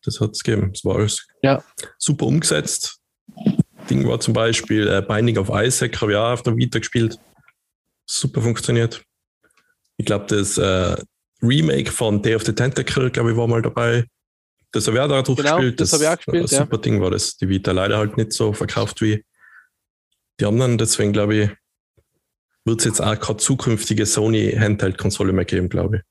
Das 0.04 0.20
hat 0.20 0.32
es 0.32 0.42
gegeben. 0.42 0.72
Das 0.72 0.84
war 0.84 0.96
alles 0.96 1.26
Ja. 1.42 1.62
super 1.98 2.26
umgesetzt. 2.26 2.98
Ding 3.90 4.06
war 4.06 4.20
zum 4.20 4.34
Beispiel 4.34 4.86
äh, 4.88 5.02
Binding 5.02 5.38
of 5.38 5.50
Isaac, 5.52 6.00
habe 6.00 6.12
ich 6.12 6.16
auch 6.18 6.32
auf 6.32 6.42
der 6.42 6.56
Vita 6.56 6.78
gespielt. 6.78 7.18
Super 8.06 8.40
funktioniert. 8.42 9.02
Ich 9.96 10.06
glaube, 10.06 10.26
das 10.26 10.58
äh, 10.58 10.96
Remake 11.42 11.90
von 11.90 12.22
Day 12.22 12.34
of 12.36 12.44
the 12.44 12.52
Tentacle, 12.52 13.10
glaube 13.10 13.32
ich, 13.32 13.36
war 13.36 13.46
mal 13.48 13.62
dabei. 13.62 14.04
Das 14.70 14.86
habe 14.86 14.96
ich 14.96 15.02
auch 15.02 15.08
da 15.08 15.22
durchgespielt. 15.22 15.80
das 15.80 15.92
habe 15.92 16.04
ich 16.04 16.08
auch 16.08 16.16
gespielt, 16.16 16.44
Ein 16.44 16.54
ja. 16.56 16.58
super 16.62 16.78
Ding 16.78 17.00
war 17.00 17.10
das. 17.10 17.36
Die 17.36 17.48
Vita 17.48 17.72
leider 17.72 17.98
halt 17.98 18.16
nicht 18.16 18.32
so 18.32 18.52
verkauft 18.52 19.00
wie 19.02 19.24
die 20.40 20.46
anderen. 20.46 20.78
Deswegen 20.78 21.12
glaube 21.12 21.34
ich, 21.36 21.50
wird 22.64 22.80
es 22.80 22.84
jetzt 22.86 23.00
auch 23.00 23.18
keine 23.18 23.38
zukünftige 23.38 24.06
Sony 24.06 24.52
Handheld-Konsole 24.58 25.32
mehr 25.32 25.44
geben, 25.44 25.68
glaube 25.68 25.98
ich. 25.98 26.02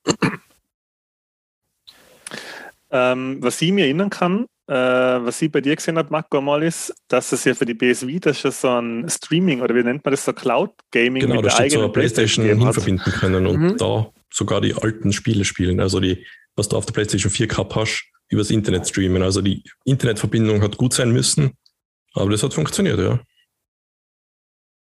Ähm, 2.94 3.38
was 3.41 3.61
ich 3.61 3.72
mir 3.72 3.86
erinnern 3.86 4.10
kann, 4.10 4.48
äh, 4.68 4.73
was 4.73 5.41
ich 5.41 5.49
bei 5.49 5.61
dir 5.61 5.76
gesehen 5.76 5.98
habe, 5.98 6.10
Marco, 6.11 6.40
einmal 6.40 6.61
ist, 6.64 6.94
dass 7.07 7.32
es 7.32 7.45
ja 7.45 7.53
für 7.53 7.65
die 7.65 7.73
PS 7.73 8.06
Vita 8.06 8.34
schon 8.34 8.52
so 8.52 8.69
ein 8.69 9.10
Streaming 9.10 9.61
oder 9.61 9.73
wie 9.76 9.84
nennt 9.84 10.03
man 10.03 10.11
das, 10.11 10.26
so 10.26 10.34
Cloud 10.34 10.72
Gaming 10.91 11.22
Genau, 11.22 11.36
mit 11.36 11.45
da 11.45 11.49
der 11.49 11.56
steht 11.56 11.72
so 11.72 11.78
eigenen 11.78 11.84
eine 11.86 11.94
Playstation 11.94 12.45
hinverbinden 12.45 13.14
können 13.14 13.48
und 13.48 13.60
Mhm. 13.60 13.78
da 13.78 14.11
sogar 14.30 14.60
die 14.60 14.73
alten 14.73 15.14
Spiele 15.14 15.45
spielen. 15.45 15.80
Also 15.80 16.02
die, 16.02 16.26
was 16.56 16.68
du 16.68 16.76
auf 16.76 16.86
der 16.86 16.94
Playstation 16.94 17.32
4 17.32 17.48
gehabt 17.48 17.76
hast, 17.76 18.06
übers 18.30 18.49
Internet 18.49 18.88
streamen. 18.88 19.23
Also 19.23 19.41
die 19.41 19.64
Internetverbindung 19.86 20.61
hat 20.61 20.78
gut 20.78 20.94
sein 20.94 21.11
müssen, 21.11 21.52
aber 22.14 22.30
das 22.30 22.44
hat 22.44 22.53
funktioniert, 22.53 22.99
ja. 22.99 23.19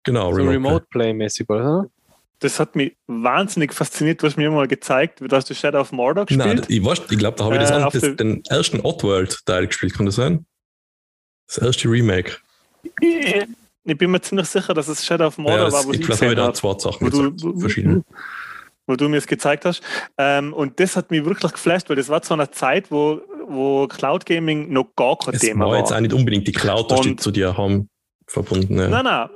Genau, 0.05 0.31
So 0.31 0.37
Remote. 0.39 0.55
Remote 0.55 0.87
Play-mäßig, 0.91 1.49
oder? 1.49 1.87
Das 2.39 2.59
hat 2.59 2.75
mich 2.75 2.97
wahnsinnig 3.07 3.75
fasziniert, 3.75 4.23
du 4.23 4.27
hast 4.27 4.39
mir 4.39 4.51
mal 4.51 4.67
gezeigt, 4.67 5.21
da 5.27 5.37
hast 5.37 5.51
du 5.51 5.55
Shadow 5.55 5.81
of 5.81 5.93
Mordor 5.93 6.25
Nein, 6.31 6.39
gespielt. 6.57 6.67
ich, 6.71 6.83
weiß, 6.85 7.03
ich 7.11 7.19
glaube, 7.19 7.37
da 7.37 7.45
habe 7.45 7.57
ich 7.57 7.61
das 7.61 7.71
Äh, 7.71 7.75
an, 7.75 7.89
das, 7.93 8.17
den 8.17 8.43
ersten 8.49 8.81
Oddworld-Teil 8.81 9.67
gespielt, 9.67 9.93
kann 9.95 10.07
das 10.07 10.15
sein? 10.15 10.47
Das 11.47 11.59
erste 11.59 11.89
Remake. 11.91 12.39
ich 13.03 13.99
bin 13.99 14.11
mir 14.11 14.21
ziemlich 14.23 14.47
sicher, 14.47 14.73
dass 14.73 14.89
es 14.89 15.05
Shadow 15.05 15.27
of 15.27 15.37
Mordor 15.37 15.67
Ja, 15.67 15.73
war, 15.73 15.81
es, 15.81 15.87
wo 15.87 15.91
ich 15.93 16.01
ich 16.01 16.07
glaube, 16.07 16.21
gesehen 16.21 16.37
da 16.37 16.45
habe, 16.45 16.53
zwei 16.55 16.79
Sachen 16.79 17.07
wo 17.07 17.11
du, 17.11 17.33
gesagt, 17.35 17.55
wo, 17.57 17.61
verschiedene. 17.61 18.05
wo 18.87 18.97
du 18.97 19.09
mir 19.11 19.19
es 19.19 19.27
gezeigt 19.27 19.67
hast. 19.67 19.83
Ähm, 20.17 20.55
und 20.55 20.81
das 20.81 20.97
hat 20.97 21.11
mich 21.11 21.23
wirklich 21.25 21.53
geflasht, 21.53 21.91
weil 21.91 21.97
das 21.97 22.09
war 22.09 22.23
zu 22.23 22.33
einer 22.33 22.51
Zeit, 22.53 22.91
wo, 22.91 23.21
wo 23.49 23.87
Cloud 23.87 24.25
Gaming 24.25 24.73
noch 24.73 24.95
gar 24.97 25.19
kein 25.19 25.35
Es 25.35 25.41
Thema 25.43 25.67
war 25.67 25.73
war. 25.73 25.79
jetzt 25.81 25.93
auch 25.93 26.01
nicht 26.01 26.15
unbedingt 26.15 26.47
die 26.49 26.53
Cloud, 26.53 26.91
das 26.91 27.01
steht 27.01 27.21
zu 27.21 27.31
dir 27.31 27.57
haben 27.59 27.91
verbunden. 28.27 28.79
Ja. 28.79 28.89
Nein, 28.89 29.05
nein, 29.05 29.29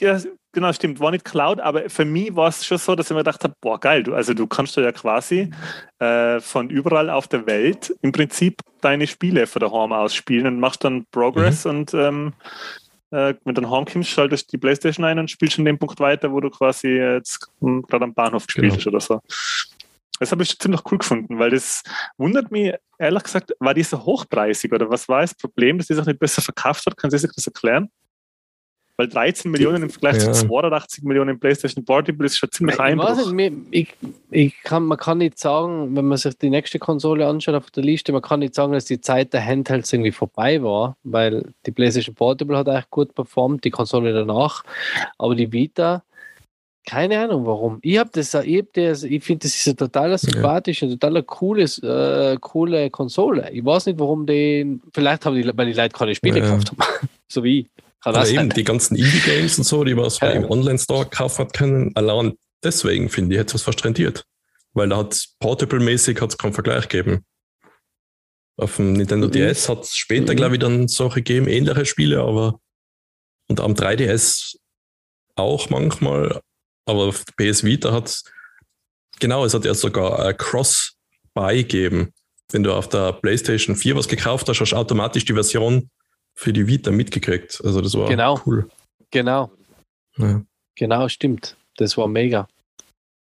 ja, 0.00 0.18
genau, 0.52 0.72
stimmt, 0.72 1.00
war 1.00 1.10
nicht 1.10 1.24
Cloud, 1.24 1.60
aber 1.60 1.88
für 1.88 2.04
mich 2.04 2.34
war 2.34 2.48
es 2.48 2.64
schon 2.64 2.78
so, 2.78 2.94
dass 2.94 3.06
ich 3.06 3.12
mir 3.14 3.20
gedacht 3.20 3.44
habe, 3.44 3.54
boah, 3.60 3.78
geil, 3.78 4.02
du, 4.02 4.14
also 4.14 4.34
du 4.34 4.46
kannst 4.46 4.76
ja 4.76 4.90
quasi 4.92 5.50
äh, 5.98 6.40
von 6.40 6.70
überall 6.70 7.10
auf 7.10 7.28
der 7.28 7.46
Welt 7.46 7.94
im 8.02 8.12
Prinzip 8.12 8.60
deine 8.80 9.06
Spiele 9.06 9.46
von 9.46 9.60
daheim 9.60 9.92
aus 9.92 10.14
spielen 10.14 10.46
und 10.46 10.60
machst 10.60 10.82
dann 10.84 11.04
Progress 11.12 11.64
Mhm. 11.64 11.70
und 11.70 11.94
ähm, 11.94 12.32
äh, 13.12 13.34
wenn 13.44 13.54
du 13.54 13.60
dann 13.62 13.70
heimkommst, 13.70 14.08
schaltest 14.10 14.48
du 14.52 14.56
die 14.56 14.60
Playstation 14.60 15.04
ein 15.04 15.18
und 15.18 15.30
spielst 15.30 15.58
an 15.58 15.64
dem 15.64 15.78
Punkt 15.78 15.98
weiter, 16.00 16.32
wo 16.32 16.40
du 16.40 16.50
quasi 16.50 16.88
jetzt 16.88 17.48
gerade 17.60 18.04
am 18.04 18.14
Bahnhof 18.14 18.46
gespielt 18.46 18.66
Genau. 18.72 18.76
hast 18.76 18.86
oder 18.86 19.00
so. 19.00 19.20
Das 20.20 20.32
habe 20.32 20.42
ich 20.42 20.58
ziemlich 20.58 20.82
cool 20.90 20.98
gefunden, 20.98 21.38
weil 21.38 21.50
das 21.50 21.82
wundert 22.18 22.50
mich, 22.50 22.74
ehrlich 22.98 23.22
gesagt, 23.22 23.52
war 23.58 23.72
die 23.72 23.82
so 23.82 24.04
hochpreisig 24.04 24.70
oder 24.72 24.90
was 24.90 25.08
war 25.08 25.22
das 25.22 25.34
Problem, 25.34 25.78
dass 25.78 25.86
die 25.86 25.94
sich 25.94 26.04
nicht 26.04 26.18
besser 26.18 26.42
verkauft 26.42 26.84
hat? 26.86 26.96
Kann 26.96 27.10
Sie 27.10 27.16
sich 27.18 27.30
das 27.34 27.46
erklären? 27.46 27.90
Weil 29.00 29.08
13 29.08 29.50
Millionen 29.50 29.84
im 29.84 29.88
Vergleich 29.90 30.22
Ja. 30.22 30.30
zu 30.32 30.46
82 30.46 31.04
Millionen 31.04 31.30
im 31.30 31.40
PlayStation 31.40 31.82
Portable 31.86 32.26
ist 32.26 32.36
schon 32.36 32.50
ziemlich 32.52 32.76
mir- 33.32 33.52
ich, 33.70 33.94
ich 34.30 34.62
kann, 34.62 34.84
man 34.84 34.98
kann 34.98 35.16
nicht 35.18 35.38
sagen, 35.38 35.96
wenn 35.96 36.04
man 36.04 36.18
sich 36.18 36.36
die 36.36 36.50
nächste 36.50 36.78
Konsole 36.78 37.26
anschaut 37.26 37.54
auf 37.54 37.70
der 37.70 37.82
Liste, 37.82 38.12
man 38.12 38.20
kann 38.20 38.40
nicht 38.40 38.54
sagen, 38.54 38.74
dass 38.74 38.84
die 38.84 39.00
Zeit 39.00 39.32
der 39.32 39.42
Handhelds 39.42 39.90
irgendwie 39.90 40.12
vorbei 40.12 40.62
war, 40.62 40.98
weil 41.02 41.46
die 41.64 41.70
PlayStation 41.70 42.14
Portable 42.14 42.58
hat 42.58 42.68
eigentlich 42.68 42.90
gut 42.90 43.14
performt, 43.14 43.64
die 43.64 43.70
Konsole 43.70 44.12
danach, 44.12 44.64
aber 45.16 45.34
die 45.34 45.50
Vita, 45.50 46.02
keine 46.86 47.20
Ahnung 47.20 47.46
warum. 47.46 47.78
Ich 47.80 47.96
habe 47.98 48.10
das, 48.12 48.34
ich, 48.34 48.58
hab 48.58 48.72
das, 48.74 49.02
ich 49.04 49.24
finde, 49.24 49.44
das 49.44 49.54
ist 49.56 49.66
eine 49.66 49.76
total 49.76 50.18
sympathische, 50.18 50.90
total 50.90 51.22
cooles, 51.22 51.78
äh, 51.82 52.36
coole 52.38 52.90
Konsole. 52.90 53.50
Ich 53.50 53.64
weiß 53.64 53.86
nicht, 53.86 53.98
warum 53.98 54.26
die, 54.26 54.78
vielleicht 54.92 55.24
haben 55.24 55.36
die, 55.36 55.50
weil 55.56 55.66
die 55.66 55.72
Leute 55.72 55.96
keine 55.96 56.14
Spiele 56.14 56.40
Ja. 56.40 56.44
gekauft 56.44 56.70
haben, 56.72 56.78
so 57.28 57.42
wie 57.42 57.60
ich. 57.60 57.66
Aber 58.02 58.26
eben 58.26 58.36
sein. 58.36 58.50
die 58.50 58.64
ganzen 58.64 58.96
Indie-Games 58.96 59.58
und 59.58 59.64
so, 59.64 59.84
die 59.84 59.94
man 59.94 60.08
so 60.10 60.24
Ja. 60.24 60.32
im 60.32 60.44
Online-Store 60.50 61.06
kaufen 61.06 61.38
hat 61.44 61.52
können, 61.52 61.92
allein 61.94 62.34
deswegen 62.64 63.08
finde 63.10 63.34
ich, 63.34 63.40
hätte 63.40 63.56
es 63.56 63.62
fast 63.62 63.84
rentiert. 63.84 64.24
Weil 64.72 64.88
da 64.88 64.98
hat 64.98 65.26
Portable-mäßig 65.40 66.20
hat's 66.20 66.38
keinen 66.38 66.52
Vergleich 66.54 66.88
gegeben. 66.88 67.24
Auf 68.56 68.76
dem 68.76 68.92
Nintendo 68.94 69.26
Mhm. 69.26 69.32
DS 69.32 69.68
hat 69.68 69.84
es 69.84 69.96
später, 69.96 70.32
Mhm. 70.32 70.36
glaube 70.36 70.54
ich, 70.56 70.60
dann 70.60 70.88
solche 70.88 71.16
gegeben, 71.22 71.48
ähnliche 71.48 71.86
Spiele, 71.86 72.20
aber 72.20 72.60
und 73.48 73.60
am 73.60 73.74
3DS 73.74 74.56
auch 75.34 75.70
manchmal, 75.70 76.40
aber 76.86 77.06
auf 77.08 77.24
PS 77.36 77.64
Vita 77.64 77.92
hat 77.92 78.06
es, 78.08 78.24
genau, 79.18 79.44
es 79.44 79.54
hat 79.54 79.64
ja 79.64 79.74
sogar 79.74 80.24
ein 80.24 80.36
Cross-Buy 80.36 81.62
gegeben. 81.64 82.12
Wenn 82.52 82.62
du 82.62 82.72
auf 82.74 82.88
der 82.88 83.12
PlayStation 83.14 83.76
4 83.76 83.96
was 83.96 84.08
gekauft 84.08 84.48
hast, 84.48 84.60
hast 84.60 84.72
du 84.72 84.76
automatisch 84.76 85.24
die 85.24 85.32
Version 85.34 85.90
für 86.40 86.54
die 86.54 86.66
Vita 86.66 86.90
mitgekriegt. 86.90 87.60
Also 87.62 87.82
das 87.82 87.92
war 87.94 88.08
Genau. 88.08 88.40
cool. 88.46 88.66
Genau. 89.10 89.50
Ja. 90.16 90.42
Genau, 90.74 91.06
stimmt. 91.08 91.56
Das 91.76 91.98
war 91.98 92.08
mega. 92.08 92.48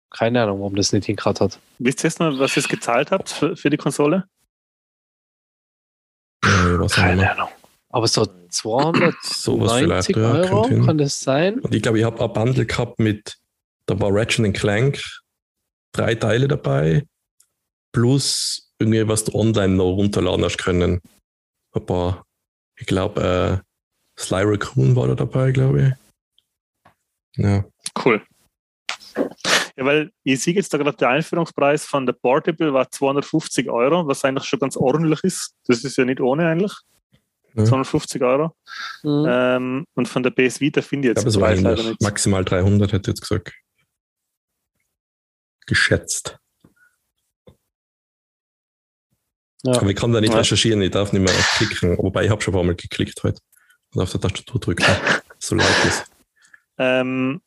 Keine 0.10 0.44
Ahnung, 0.44 0.60
warum 0.60 0.76
das 0.76 0.92
nicht 0.92 1.06
hingekriegt 1.06 1.40
hat. 1.40 1.60
Wisst 1.80 2.04
ihr 2.04 2.10
jetzt 2.10 2.20
noch, 2.20 2.38
was 2.40 2.58
ihr 2.58 2.64
gezahlt 2.64 3.12
habt 3.12 3.30
für, 3.30 3.56
für 3.56 3.70
die 3.70 3.78
Konsole? 3.78 4.28
Ja, 6.44 6.78
nicht 6.78 6.94
Keine. 6.96 7.32
Ahnung. 7.32 7.50
Aber 7.90 8.08
so 8.10 8.26
290 8.50 9.32
Sowas 9.32 9.74
vielleicht. 9.74 10.10
Ja, 10.10 10.32
Euro, 10.32 10.86
kann 10.86 10.98
das 10.98 11.18
sein? 11.22 11.60
Und 11.62 11.74
ich 11.74 11.82
glaube, 11.82 12.00
ich 12.00 12.04
habe 12.04 12.22
ein 12.22 12.34
Bundle 12.34 12.66
gehabt 12.66 13.00
mit, 13.00 13.38
da 13.86 13.98
war 13.98 14.10
Ratchet 14.14 14.54
Clank, 14.54 15.02
drei 15.94 16.16
Teile 16.16 16.50
dabei, 16.50 17.06
plus 17.94 18.74
irgendwie, 18.80 19.08
was 19.08 19.24
du 19.24 19.34
online 19.34 19.76
noch 19.76 19.94
runterladen 19.94 20.44
hast 20.44 20.58
können. 20.58 21.00
Ein 21.74 21.86
paar, 21.86 22.25
ich 22.78 22.86
glaube, 22.86 23.64
äh, 23.64 24.22
Sly 24.22 24.44
Raccoon 24.44 24.96
war 24.96 25.08
da 25.08 25.16
dabei, 25.16 25.52
glaube 25.52 25.82
ich. 27.36 27.44
Ja, 27.44 27.66
Cool. 28.04 28.22
Ja, 29.78 29.86
weil 29.86 30.12
ich 30.24 30.42
sehe 30.42 30.54
jetzt 30.54 30.74
da 30.74 30.78
gerade 30.78 30.96
der 30.98 31.10
Einführungspreis 31.10 31.86
von 31.86 32.06
der 32.06 32.14
Portable 32.14 32.74
war 32.74 32.90
250 32.90 33.70
Euro, 33.70 34.08
was 34.08 34.24
eigentlich 34.24 34.46
schon 34.46 34.60
ganz 34.60 34.78
ordentlich 34.78 35.24
ist. 35.24 35.54
Das 35.68 35.84
ist 35.84 35.98
ja 35.98 36.06
nicht 36.06 36.22
ohne 36.22 36.48
eigentlich. 36.48 36.74
Ja. 37.56 37.66
250 37.66 38.22
Euro. 38.22 38.56
Mhm. 39.04 39.26
Ähm, 39.28 39.86
und 39.96 40.08
von 40.08 40.24
der 40.24 40.32
PS 40.32 40.60
Vita 40.60 40.82
finde 40.82 41.08
ich 41.08 41.12
ich 41.12 41.24
jetzt 41.24 41.36
glaube, 41.36 41.52
es 41.54 41.62
war 41.64 41.70
eigentlich 41.70 41.88
nicht. 41.90 42.02
maximal 42.02 42.44
300, 42.44 42.92
hätte 42.92 43.12
ich 43.12 43.18
jetzt 43.18 43.22
gesagt. 43.22 43.54
Geschätzt. 45.66 46.38
Ja. 49.66 49.74
Aber 49.82 49.90
ich 49.90 49.96
kann 49.96 50.12
da 50.14 50.22
nicht 50.22 50.34
Ja. 50.34 50.40
recherchieren, 50.40 50.82
ich 50.82 50.92
darf 50.92 51.12
nicht 51.14 51.22
mehr 51.24 51.34
klicken. 51.58 51.98
Wobei 51.98 52.26
ich 52.26 52.30
habe 52.30 52.42
schon 52.42 52.54
ein 52.54 52.58
paar 52.58 52.64
Mal 52.64 52.76
geklickt 52.76 53.24
heute 53.24 53.40
und 53.94 54.02
auf 54.02 54.12
der 54.12 54.22
Tastatur 54.22 54.60
drücken. 54.60 54.86
so 55.40 55.56
laut 55.56 55.86
ist. 55.86 56.06
Ähm, 56.78 57.42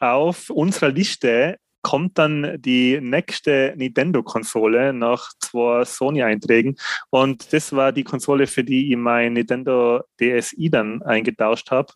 auf 0.00 0.50
unserer 0.50 0.90
Liste 0.90 1.58
kommt 1.82 2.18
dann 2.18 2.60
die 2.60 3.00
nächste 3.00 3.74
Nintendo-Konsole 3.76 4.92
nach 4.92 5.30
zwei 5.38 5.84
Sony-Einträgen. 5.84 6.76
Und 7.10 7.52
das 7.52 7.72
war 7.72 7.92
die 7.92 8.04
Konsole, 8.04 8.46
für 8.46 8.64
die 8.64 8.90
ich 8.90 8.96
mein 8.96 9.34
Nintendo 9.34 10.02
DSi 10.20 10.70
dann 10.70 11.02
eingetauscht 11.02 11.70
habe. 11.70 11.92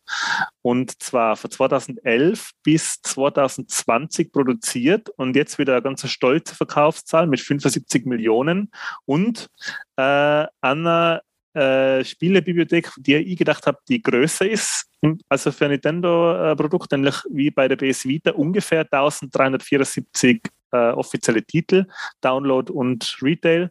Und 0.62 1.02
zwar 1.02 1.36
von 1.36 1.50
2011 1.50 2.50
bis 2.62 3.02
2020 3.02 4.32
produziert 4.32 5.10
und 5.10 5.36
jetzt 5.36 5.58
wieder 5.58 5.74
eine 5.74 5.82
ganz 5.82 6.08
stolze 6.08 6.54
Verkaufszahl 6.54 7.26
mit 7.26 7.40
75 7.40 8.06
Millionen 8.06 8.70
und 9.04 9.48
äh, 9.96 10.46
einer 10.60 11.22
äh, 11.54 12.04
Spielebibliothek, 12.04 12.90
die 12.98 13.16
ich 13.16 13.38
gedacht 13.38 13.66
habe, 13.66 13.78
die 13.88 14.02
größer 14.02 14.48
ist, 14.48 14.86
also 15.28 15.52
für 15.52 15.68
Nintendo-Produkt, 15.68 16.92
nämlich 16.92 17.16
wie 17.30 17.50
bei 17.50 17.68
der 17.68 17.76
PS 17.76 18.06
Vita 18.06 18.32
ungefähr 18.32 18.80
1374 18.80 20.42
äh, 20.72 20.76
offizielle 20.92 21.42
Titel, 21.42 21.86
Download 22.20 22.72
und 22.72 23.18
Retail. 23.20 23.70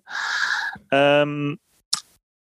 Ähm, 0.91 1.57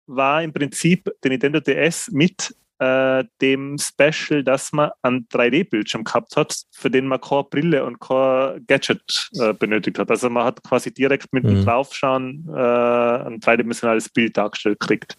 war 0.07 0.41
im 0.41 0.51
Prinzip 0.51 1.09
der 1.23 1.31
Nintendo 1.31 1.59
DS 1.59 2.09
mit 2.11 2.55
äh, 2.79 3.23
dem 3.41 3.77
Special, 3.77 4.43
dass 4.43 4.71
man 4.71 4.91
einen 5.01 5.27
3D-Bildschirm 5.27 6.03
gehabt 6.05 6.35
hat, 6.37 6.55
für 6.71 6.89
den 6.89 7.07
man 7.07 7.19
keine 7.21 7.43
Brille 7.43 7.83
und 7.85 7.99
kein 7.99 8.65
Gadget 8.67 9.29
äh, 9.39 9.53
benötigt 9.53 9.99
hat. 9.99 10.09
Also 10.09 10.29
man 10.29 10.45
hat 10.45 10.63
quasi 10.63 10.93
direkt 10.93 11.31
mit 11.33 11.43
dem 11.43 11.59
Mhm. 11.59 11.65
Draufschauen 11.65 12.47
äh, 12.49 12.57
ein 12.59 13.39
dreidimensionales 13.39 14.09
Bild 14.09 14.37
dargestellt 14.37 14.79
gekriegt. 14.79 15.17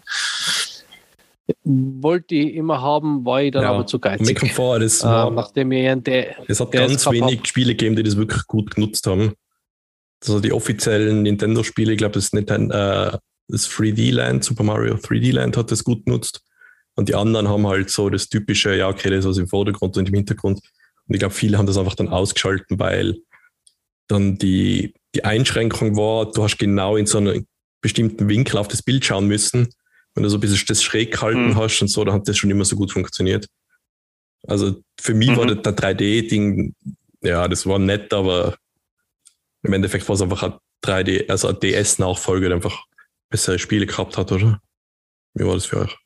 Wollte 1.65 2.35
ich 2.37 2.55
immer 2.55 2.81
haben, 2.81 3.25
war 3.25 3.43
ich 3.43 3.51
dann 3.51 3.65
Ja, 3.65 3.71
aber 3.73 3.87
zu 3.87 3.99
geizig. 3.99 4.39
kommt 4.39 4.53
vor, 4.53 4.79
das, 4.79 5.03
Ähm, 5.03 5.11
war, 5.11 5.31
nachdem 5.31 5.73
ich 5.73 6.03
der 6.05 6.49
es 6.49 6.61
hat 6.61 6.73
der 6.73 6.87
ganz 6.87 7.11
wenig 7.11 7.47
Spiele 7.47 7.75
gegeben, 7.75 7.97
die 7.97 8.05
das 8.05 8.17
wirklich 8.17 8.47
gut 8.47 8.75
genutzt 8.75 9.07
haben. 9.07 9.33
Also 10.23 10.39
die 10.39 10.53
offiziellen 10.53 11.23
Nintendo-Spiele, 11.23 11.93
ich 11.93 11.99
glaube, 11.99 12.15
das, 12.15 12.33
Ninten- 12.33 12.71
äh, 12.71 13.19
das 13.49 13.69
3D 13.69 14.13
Land, 14.13 14.45
Super 14.45 14.63
Mario 14.63 14.95
3D 14.95 15.33
Land 15.33 15.57
hat 15.57 15.73
das 15.73 15.83
gut 15.83 16.05
genutzt. 16.05 16.43
Und 17.01 17.09
die 17.09 17.15
anderen 17.15 17.49
haben 17.49 17.67
halt 17.67 17.89
so 17.89 18.11
das 18.11 18.29
typische, 18.29 18.77
ja, 18.77 18.87
okay, 18.91 19.09
das 19.09 19.21
ist 19.21 19.25
was 19.31 19.39
im 19.39 19.49
Vordergrund 19.49 19.97
und 19.97 20.07
im 20.07 20.15
Hintergrund. 20.15 20.61
Und 21.09 21.15
ich 21.15 21.19
glaube, 21.19 21.33
viele 21.35 21.57
haben 21.57 21.65
das 21.65 21.79
einfach 21.79 21.95
dann 21.95 22.09
ausgeschalten, 22.11 22.79
weil 22.79 23.17
dann 24.07 24.37
die, 24.37 24.93
die 25.15 25.25
Einschränkung 25.25 25.97
war, 25.97 26.31
du 26.31 26.43
hast 26.43 26.59
genau 26.59 26.97
in 26.97 27.07
so 27.07 27.17
einem 27.17 27.47
bestimmten 27.81 28.29
Winkel 28.29 28.59
auf 28.59 28.69
das 28.69 28.83
Bild 28.83 29.03
schauen 29.03 29.27
müssen. 29.29 29.69
Wenn 30.15 30.25
du 30.25 30.29
so 30.29 30.37
ein 30.37 30.41
bisschen 30.41 30.63
das 30.69 30.83
schräg 30.83 31.13
gehalten 31.13 31.47
Mhm. 31.49 31.57
hast 31.57 31.81
und 31.81 31.89
so, 31.89 32.05
dann 32.05 32.17
hat 32.17 32.29
das 32.29 32.37
schon 32.37 32.51
immer 32.51 32.67
so 32.67 32.77
gut 32.77 32.93
funktioniert. 32.93 33.47
Also 34.47 34.83
für 35.01 35.15
mich 35.15 35.35
war 35.35 35.45
Mhm. 35.47 35.63
der, 35.63 35.73
der 35.73 35.77
3D-Ding, 35.77 36.75
ja, 37.23 37.49
das 37.49 37.65
war 37.65 37.79
nett, 37.79 38.13
aber 38.13 38.59
im 39.63 39.73
Endeffekt 39.73 40.07
war 40.07 40.17
es 40.17 40.21
einfach 40.21 40.43
ein 40.43 40.53
3D, 40.85 41.31
also 41.31 41.49
ein 41.49 41.59
DS-Nachfolger, 41.61 42.49
der 42.49 42.57
einfach 42.57 42.85
bessere 43.31 43.59
Spiele 43.59 43.87
gehabt 43.87 44.19
hat, 44.19 44.33
oder? 44.33 44.61
Wie 45.33 45.47
war 45.47 45.55
das 45.55 45.65
für 45.65 45.81
euch? 45.81 45.97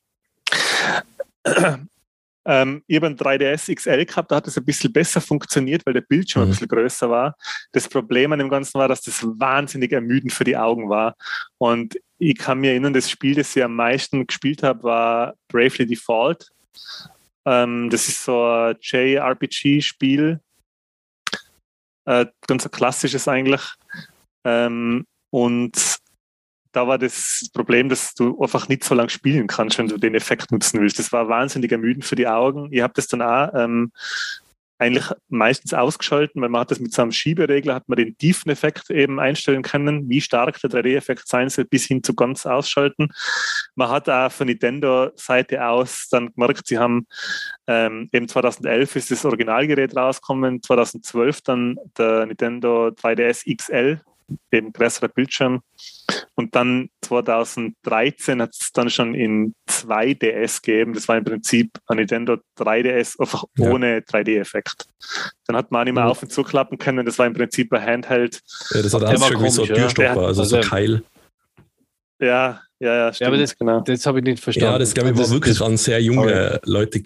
Ähm, 2.47 2.83
ich 2.85 2.95
habe 2.97 3.07
einen 3.07 3.17
3DS 3.17 3.73
XL 3.73 4.05
gehabt, 4.05 4.31
da 4.31 4.35
hat 4.35 4.47
es 4.47 4.55
ein 4.55 4.65
bisschen 4.65 4.93
besser 4.93 5.19
funktioniert, 5.19 5.83
weil 5.85 5.95
der 5.95 6.01
Bildschirm 6.01 6.43
ein 6.43 6.49
Mhm. 6.49 6.51
bisschen 6.51 6.67
größer 6.67 7.09
war. 7.09 7.35
Das 7.71 7.89
Problem 7.89 8.31
an 8.33 8.39
dem 8.39 8.49
Ganzen 8.49 8.77
war, 8.77 8.87
dass 8.87 9.01
das 9.01 9.23
wahnsinnig 9.23 9.91
ermüdend 9.91 10.31
für 10.31 10.43
die 10.43 10.55
Augen 10.55 10.87
war. 10.87 11.15
Und 11.57 11.99
ich 12.19 12.37
kann 12.37 12.59
mir 12.59 12.69
erinnern, 12.71 12.93
das 12.93 13.09
Spiel, 13.09 13.33
das 13.33 13.55
ich 13.55 13.63
am 13.63 13.75
meisten 13.75 14.27
gespielt 14.27 14.61
habe, 14.61 14.83
war 14.83 15.33
Bravely 15.47 15.87
Default. 15.87 16.51
Ähm, 17.45 17.89
das 17.89 18.07
ist 18.07 18.23
so 18.23 18.45
ein 18.45 18.75
JRPG-Spiel. 18.79 20.39
Äh, 22.05 22.25
ganz 22.47 22.65
ein 22.65 22.71
klassisches 22.71 23.27
eigentlich. 23.27 23.61
Ähm, 24.43 25.07
und 25.31 25.94
da 26.75 26.87
war 26.87 26.97
das 26.97 27.49
Problem, 27.53 27.87
dass 27.87 28.13
du 28.13 28.37
einfach 28.41 28.67
nicht 28.67 28.83
so 28.83 28.95
lange 28.95 29.09
spielen 29.09 29.47
kannst, 29.47 29.77
wenn 29.77 29.87
du 29.87 29.97
den 29.97 30.15
Effekt 30.15 30.51
nutzen 30.51 30.81
willst. 30.81 30.99
Das 30.99 31.13
war 31.13 31.29
wahnsinnig 31.29 31.71
ermüdend 31.71 32.03
für 32.03 32.15
die 32.15 32.27
Augen. 32.27 32.67
Ich 32.71 32.81
habe 32.81 32.93
das 32.93 33.07
dann 33.07 33.21
auch 33.21 33.49
ähm, 33.53 33.91
eigentlich 34.77 35.05
meistens 35.29 35.73
ausgeschalten, 35.73 36.41
weil 36.41 36.49
man 36.49 36.61
hat 36.61 36.71
das 36.71 36.81
mit 36.81 36.93
so 36.93 37.01
einem 37.01 37.13
Schieberegler, 37.13 37.75
hat 37.75 37.87
man 37.87 37.95
den 37.95 38.17
Tiefeneffekt 38.17 38.89
eben 38.89 39.21
einstellen 39.21 39.61
können, 39.61 40.09
wie 40.09 40.19
stark 40.19 40.59
der 40.59 40.69
3D-Effekt 40.69 41.29
sein 41.29 41.49
soll, 41.49 41.63
bis 41.63 41.85
hin 41.85 42.03
zu 42.03 42.13
ganz 42.13 42.45
ausschalten. 42.45 43.07
Man 43.75 43.89
hat 43.89 44.09
auch 44.09 44.31
von 44.31 44.47
Nintendo-Seite 44.47 45.65
aus 45.65 46.09
dann 46.11 46.33
gemerkt, 46.33 46.67
sie 46.67 46.77
haben 46.77 47.07
ähm, 47.67 48.09
eben 48.11 48.27
2011 48.27 48.97
ist 48.97 49.11
das 49.11 49.23
Originalgerät 49.23 49.95
rausgekommen, 49.95 50.61
2012 50.61 51.41
dann 51.41 51.77
der 51.97 52.25
Nintendo 52.25 52.87
3DS 52.87 53.55
XL 53.55 54.01
eben 54.51 54.73
größerer 54.73 55.07
Bildschirm. 55.07 55.61
Und 56.35 56.55
dann 56.55 56.89
2013 57.01 58.41
hat 58.41 58.51
es 58.59 58.71
dann 58.71 58.89
schon 58.89 59.13
in 59.15 59.53
2DS 59.69 60.61
gegeben. 60.61 60.93
Das 60.93 61.07
war 61.07 61.17
im 61.17 61.23
Prinzip 61.23 61.71
ein 61.87 61.97
Nintendo 61.97 62.37
3DS, 62.57 63.19
einfach 63.19 63.45
ja. 63.57 63.69
ohne 63.69 63.99
3D-Effekt. 63.99 64.87
Dann 65.47 65.55
hat 65.55 65.71
man 65.71 65.81
auch 65.81 65.85
nicht 65.85 65.93
mehr 65.93 66.07
auf 66.07 66.21
und 66.23 66.31
zuklappen 66.31 66.77
können. 66.77 67.05
Das 67.05 67.19
war 67.19 67.25
im 67.25 67.33
Prinzip 67.33 67.71
ein 67.73 67.81
Handheld. 67.81 68.41
Ja, 68.71 68.81
das 68.81 68.93
hat 68.93 69.03
auch 69.03 69.27
schon 69.27 69.43
wie 69.43 69.49
so 69.49 69.63
ein 69.63 69.67
Türstopper, 69.69 70.21
ja. 70.21 70.27
also, 70.27 70.41
also 70.41 70.61
so 70.61 70.67
Keil. 70.67 71.03
Ja, 72.19 72.61
ja, 72.79 72.95
ja, 72.95 73.13
stimmt, 73.13 73.21
ja 73.21 73.27
aber 73.27 73.37
das, 73.37 73.57
genau. 73.57 73.81
das 73.81 74.05
habe 74.05 74.19
ich 74.19 74.25
nicht 74.25 74.43
verstanden. 74.43 74.73
Ja, 74.73 74.79
das 74.79 74.93
glaube 74.93 75.11
ich 75.11 75.17
war 75.17 75.29
wirklich 75.29 75.61
an 75.61 75.77
sehr 75.77 76.01
junge 76.01 76.59
Leute. 76.65 77.01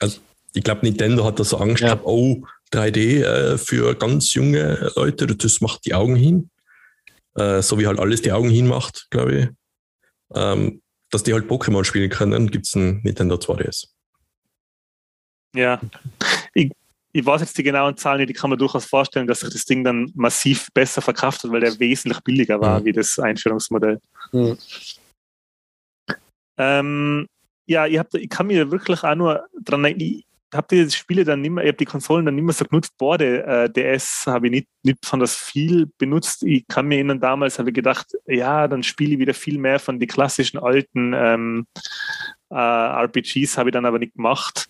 Also, 0.00 0.20
ich 0.54 0.62
glaube, 0.62 0.80
Nintendo 0.84 1.24
hat 1.24 1.38
da 1.38 1.44
so 1.44 1.58
Angst 1.58 1.82
gehabt, 1.82 2.02
oh, 2.04 2.42
3D 2.72 3.22
äh, 3.22 3.58
für 3.58 3.94
ganz 3.94 4.34
junge 4.34 4.90
Leute, 4.96 5.26
das 5.26 5.60
macht 5.60 5.84
die 5.86 5.94
Augen 5.94 6.16
hin. 6.16 6.50
Äh, 7.34 7.62
so 7.62 7.78
wie 7.78 7.86
halt 7.86 7.98
alles 7.98 8.22
die 8.22 8.32
Augen 8.32 8.50
hinmacht, 8.50 9.06
glaube 9.10 9.34
ich. 9.34 9.48
Ähm, 10.34 10.82
dass 11.10 11.22
die 11.22 11.34
halt 11.34 11.48
Pokémon 11.48 11.84
spielen 11.84 12.10
können, 12.10 12.50
gibt 12.50 12.66
es 12.66 12.74
ein 12.74 13.00
Nintendo 13.02 13.36
2DS. 13.36 13.88
Ja, 15.54 15.80
ich, 16.54 16.72
ich 17.12 17.26
weiß 17.26 17.42
jetzt 17.42 17.58
die 17.58 17.62
genauen 17.62 17.96
Zahlen 17.96 18.18
nicht, 18.18 18.30
die 18.30 18.34
kann 18.34 18.48
man 18.48 18.58
durchaus 18.58 18.86
vorstellen, 18.86 19.26
dass 19.26 19.40
sich 19.40 19.50
das 19.50 19.66
Ding 19.66 19.84
dann 19.84 20.10
massiv 20.14 20.68
besser 20.72 21.02
verkraftet, 21.02 21.52
weil 21.52 21.60
der 21.60 21.78
wesentlich 21.78 22.20
billiger 22.20 22.60
war 22.60 22.80
mhm. 22.80 22.84
wie 22.86 22.92
das 22.92 23.18
Einführungsmodell. 23.18 24.00
Mhm. 24.32 24.56
Ähm, 26.56 27.26
ja, 27.66 27.86
ich, 27.86 27.98
hab, 27.98 28.12
ich 28.14 28.28
kann 28.28 28.46
mir 28.46 28.70
wirklich 28.70 29.02
auch 29.04 29.14
nur 29.14 29.46
dran 29.62 29.84
erinnern, 29.84 30.22
habe 30.54 30.66
die 30.70 30.90
Spiele 30.90 31.24
dann 31.24 31.40
nicht 31.40 31.50
mehr, 31.50 31.64
ich 31.64 31.68
habe 31.68 31.78
die 31.78 31.84
Konsolen 31.84 32.26
dann 32.26 32.34
nicht 32.34 32.44
mehr 32.44 32.52
so 32.52 32.64
genutzt. 32.64 32.96
Borde 32.98 33.44
äh, 33.44 33.70
DS 33.70 34.24
habe 34.26 34.46
ich 34.46 34.50
nicht, 34.50 34.68
nicht 34.82 35.00
besonders 35.00 35.34
viel 35.36 35.90
benutzt. 35.98 36.42
Ich 36.42 36.66
kann 36.68 36.86
mir 36.86 36.96
erinnern, 36.96 37.20
damals 37.20 37.58
habe 37.58 37.70
ich 37.70 37.74
gedacht, 37.74 38.12
ja, 38.26 38.68
dann 38.68 38.82
spiele 38.82 39.14
ich 39.14 39.18
wieder 39.18 39.34
viel 39.34 39.58
mehr 39.58 39.78
von 39.78 39.98
den 39.98 40.08
klassischen 40.08 40.58
alten 40.58 41.12
ähm, 41.14 41.66
äh, 42.50 42.54
RPGs, 42.54 43.56
habe 43.56 43.70
ich 43.70 43.72
dann 43.72 43.86
aber 43.86 43.98
nicht 43.98 44.14
gemacht. 44.14 44.68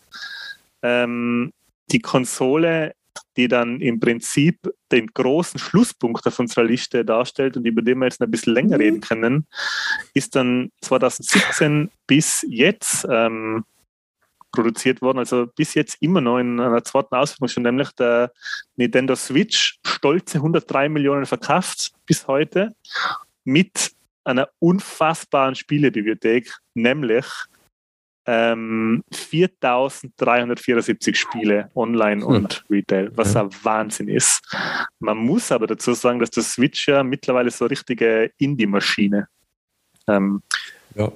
Ähm, 0.82 1.52
die 1.90 2.00
Konsole, 2.00 2.94
die 3.36 3.48
dann 3.48 3.80
im 3.80 3.98
Prinzip 3.98 4.58
den 4.90 5.08
großen 5.08 5.58
Schlusspunkt 5.58 6.26
auf 6.26 6.38
unserer 6.38 6.64
Liste 6.64 7.04
darstellt 7.04 7.56
und 7.56 7.66
über 7.66 7.82
den 7.82 7.98
wir 7.98 8.06
jetzt 8.06 8.22
ein 8.22 8.30
bisschen 8.30 8.54
länger 8.54 8.78
reden 8.78 9.00
können, 9.00 9.46
ist 10.14 10.36
dann 10.36 10.70
2017 10.82 11.90
bis 12.06 12.44
jetzt 12.48 13.06
ähm, 13.10 13.64
produziert 14.52 15.02
worden. 15.02 15.18
Also 15.18 15.48
bis 15.56 15.74
jetzt 15.74 15.96
immer 16.00 16.20
noch 16.20 16.38
in 16.38 16.60
einer 16.60 16.84
zweiten 16.84 17.14
Ausführung 17.14 17.48
schon, 17.48 17.64
nämlich 17.64 17.90
der 17.92 18.32
Nintendo 18.76 19.16
Switch, 19.16 19.78
stolze 19.84 20.38
103 20.38 20.88
Millionen 20.88 21.26
verkauft 21.26 21.92
bis 22.06 22.28
heute, 22.28 22.74
mit 23.44 23.92
einer 24.24 24.48
unfassbaren 24.60 25.54
Spielebibliothek, 25.54 26.52
nämlich 26.74 27.26
ähm, 28.26 29.02
4374 29.12 31.18
Spiele 31.18 31.70
online 31.74 32.24
und 32.24 32.64
Retail, 32.70 33.10
was 33.16 33.34
ein 33.34 33.50
Wahnsinn 33.62 34.06
ist. 34.08 34.42
Man 35.00 35.18
muss 35.18 35.50
aber 35.50 35.66
dazu 35.66 35.94
sagen, 35.94 36.20
dass 36.20 36.30
der 36.30 36.44
Switch 36.44 36.86
ja 36.86 37.02
mittlerweile 37.02 37.50
so 37.50 37.64
eine 37.64 37.72
richtige 37.72 38.30
Indie-Maschine 38.38 39.26
ähm, 40.06 40.40
ja. 40.94 41.10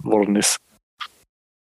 worden 0.00 0.36
ist. 0.36 0.60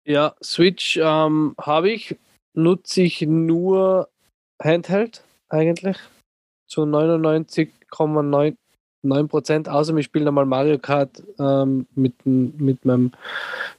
Ja, 0.04 0.34
Switch 0.42 0.96
ähm, 0.96 1.54
habe 1.60 1.90
ich, 1.90 2.16
nutze 2.54 3.02
ich 3.02 3.22
nur 3.22 4.08
Handheld 4.60 5.24
eigentlich 5.48 5.96
zu 6.66 6.82
99,9 6.82 8.56
Prozent, 9.28 9.68
außer 9.68 9.96
ich 9.96 10.06
spiele 10.06 10.24
nochmal 10.24 10.46
Mario 10.46 10.78
Kart 10.78 11.22
ähm, 11.38 11.86
mit, 11.94 12.14
mit 12.26 12.84
meinem 12.84 13.12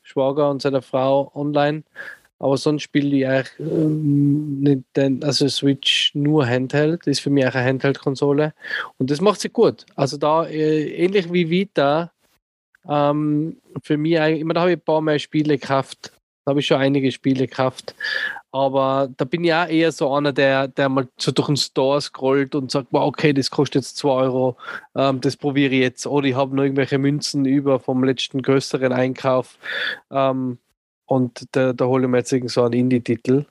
Schwager 0.01 0.49
und 0.49 0.61
seiner 0.61 0.81
Frau 0.81 1.29
online. 1.35 1.83
Aber 2.39 2.57
sonst 2.57 2.83
spiele 2.83 3.17
ich 3.17 3.27
eigentlich 3.27 3.59
ähm, 3.59 4.85
den, 4.95 5.23
also 5.23 5.47
Switch 5.49 6.13
nur 6.13 6.45
Handheld, 6.45 7.05
ist 7.07 7.19
für 7.19 7.29
mich 7.29 7.45
auch 7.47 7.53
eine 7.55 7.67
Handheld-Konsole. 7.67 8.53
Und 8.97 9.11
das 9.11 9.19
macht 9.19 9.41
sie 9.41 9.49
gut. 9.49 9.85
Also 9.95 10.17
da 10.17 10.45
äh, 10.45 10.89
ähnlich 10.89 11.31
wie 11.33 11.49
Vita 11.49 12.12
ähm, 12.89 13.57
für 13.81 13.97
mich, 13.97 14.13
immer 14.13 14.53
da 14.53 14.61
habe 14.61 14.71
ich 14.71 14.77
ein 14.77 14.85
paar 14.85 15.01
mehr 15.01 15.19
Spiele 15.19 15.57
gekauft. 15.57 16.11
Da 16.45 16.49
habe 16.49 16.59
ich 16.59 16.67
schon 16.67 16.77
einige 16.77 17.11
Spiele 17.11 17.47
gekauft. 17.47 17.95
Aber 18.51 19.09
da 19.17 19.25
bin 19.25 19.43
ich 19.43 19.53
auch 19.53 19.67
eher 19.67 19.91
so 19.91 20.13
einer, 20.13 20.31
der, 20.31 20.67
der 20.67 20.87
mal 20.89 21.07
so 21.17 21.31
durch 21.31 21.47
den 21.47 21.57
Store 21.57 21.99
scrollt 22.01 22.53
und 22.53 22.69
sagt, 22.69 22.89
wow, 22.91 23.07
okay, 23.07 23.33
das 23.33 23.49
kostet 23.49 23.83
jetzt 23.83 23.97
2 23.97 24.09
Euro, 24.09 24.57
ähm, 24.95 25.21
das 25.21 25.37
probiere 25.37 25.73
ich 25.73 25.81
jetzt. 25.81 26.05
Oder 26.05 26.27
ich 26.27 26.35
habe 26.35 26.55
noch 26.55 26.63
irgendwelche 26.63 26.99
Münzen 26.99 27.45
über 27.45 27.79
vom 27.79 28.03
letzten 28.03 28.41
größeren 28.41 28.91
Einkauf 28.91 29.57
ähm, 30.11 30.59
und 31.05 31.45
da, 31.53 31.73
da 31.73 31.85
hole 31.85 32.03
ich 32.03 32.09
mir 32.09 32.17
jetzt 32.17 32.31
irgend 32.31 32.51
so 32.51 32.63
einen 32.63 32.73
Indie-Titel. 32.73 33.45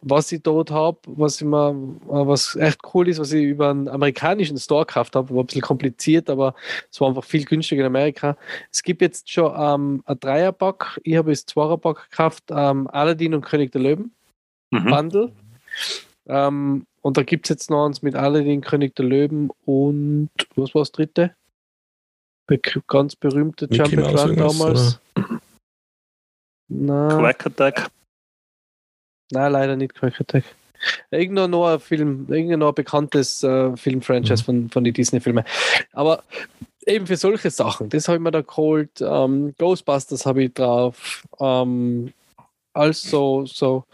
Was 0.00 0.32
ich 0.32 0.42
dort 0.42 0.70
habe, 0.70 0.98
was 1.06 1.40
immer, 1.40 1.74
was 2.06 2.56
echt 2.56 2.80
cool 2.94 3.08
ist, 3.08 3.18
was 3.18 3.32
ich 3.32 3.44
über 3.44 3.70
einen 3.70 3.88
amerikanischen 3.88 4.58
Store 4.58 4.86
gekauft 4.86 5.16
habe, 5.16 5.34
war 5.34 5.42
ein 5.42 5.46
bisschen 5.46 5.62
kompliziert, 5.62 6.30
aber 6.30 6.54
es 6.90 7.00
war 7.00 7.08
einfach 7.08 7.24
viel 7.24 7.44
günstiger 7.44 7.82
in 7.82 7.86
Amerika. 7.86 8.36
Es 8.70 8.82
gibt 8.82 9.02
jetzt 9.02 9.30
schon 9.30 9.52
ähm, 9.56 10.02
ein 10.06 10.20
Dreierpack, 10.20 11.00
ich 11.02 11.16
habe 11.16 11.32
es 11.32 11.46
Zweierpack 11.46 12.10
gekauft, 12.10 12.44
ähm, 12.50 12.88
Aladdin 12.88 13.34
und 13.34 13.42
König 13.42 13.72
der 13.72 13.80
Löwen 13.80 14.12
mhm. 14.70 14.90
Bundle. 14.90 15.32
Ähm, 16.26 16.86
und 17.02 17.16
da 17.16 17.22
gibt 17.22 17.46
es 17.46 17.50
jetzt 17.50 17.70
noch 17.70 17.86
eins 17.86 18.02
mit 18.02 18.14
Aladdin, 18.14 18.60
König 18.60 18.94
der 18.96 19.06
Löwen 19.06 19.50
und 19.64 20.30
was 20.56 20.74
war 20.74 20.82
das 20.82 20.92
dritte? 20.92 21.34
Ganz 22.86 23.14
berühmte 23.14 23.66
Run 23.66 24.36
damals. 24.36 25.00
Quack 26.70 27.46
Attack. 27.46 27.90
Nein, 29.30 29.52
leider 29.52 29.76
nicht 29.76 29.94
Crack 29.94 30.20
Attack. 30.20 30.44
Irgendein 31.10 31.50
noch 31.50 31.66
ein 31.66 31.80
Film, 31.80 32.26
irgendein 32.28 32.60
noch 32.60 32.68
ein 32.68 32.74
bekanntes 32.74 33.42
äh, 33.42 33.76
Filmfranchise 33.76 34.42
mhm. 34.42 34.44
von, 34.44 34.70
von 34.70 34.84
den 34.84 34.94
Disney-Filmen. 34.94 35.44
Aber 35.92 36.22
eben 36.86 37.06
für 37.06 37.16
solche 37.16 37.50
Sachen, 37.50 37.88
das 37.88 38.08
habe 38.08 38.16
ich 38.16 38.22
mir 38.22 38.30
da 38.30 38.42
geholt. 38.42 39.00
Ähm, 39.00 39.54
Ghostbusters 39.58 40.24
habe 40.24 40.44
ich 40.44 40.54
drauf. 40.54 41.26
Ähm, 41.40 42.12
also 42.72 43.44
so, 43.46 43.84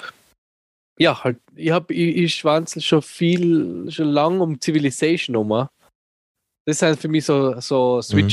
ja, 0.99 1.25
halt, 1.25 1.39
ich 1.57 1.71
habe, 1.71 1.93
ich, 1.95 2.17
ich 2.17 2.35
schwanzel 2.35 2.83
schon 2.83 3.03
viel, 3.03 3.91
schon 3.91 4.09
lang 4.09 4.41
um 4.41 4.61
Civilization 4.61 5.37
um. 5.37 5.69
Das 6.67 6.79
sind 6.79 7.01
für 7.01 7.09
mich 7.09 7.25
so, 7.25 7.61
so 7.61 8.01
mhm. 8.13 8.29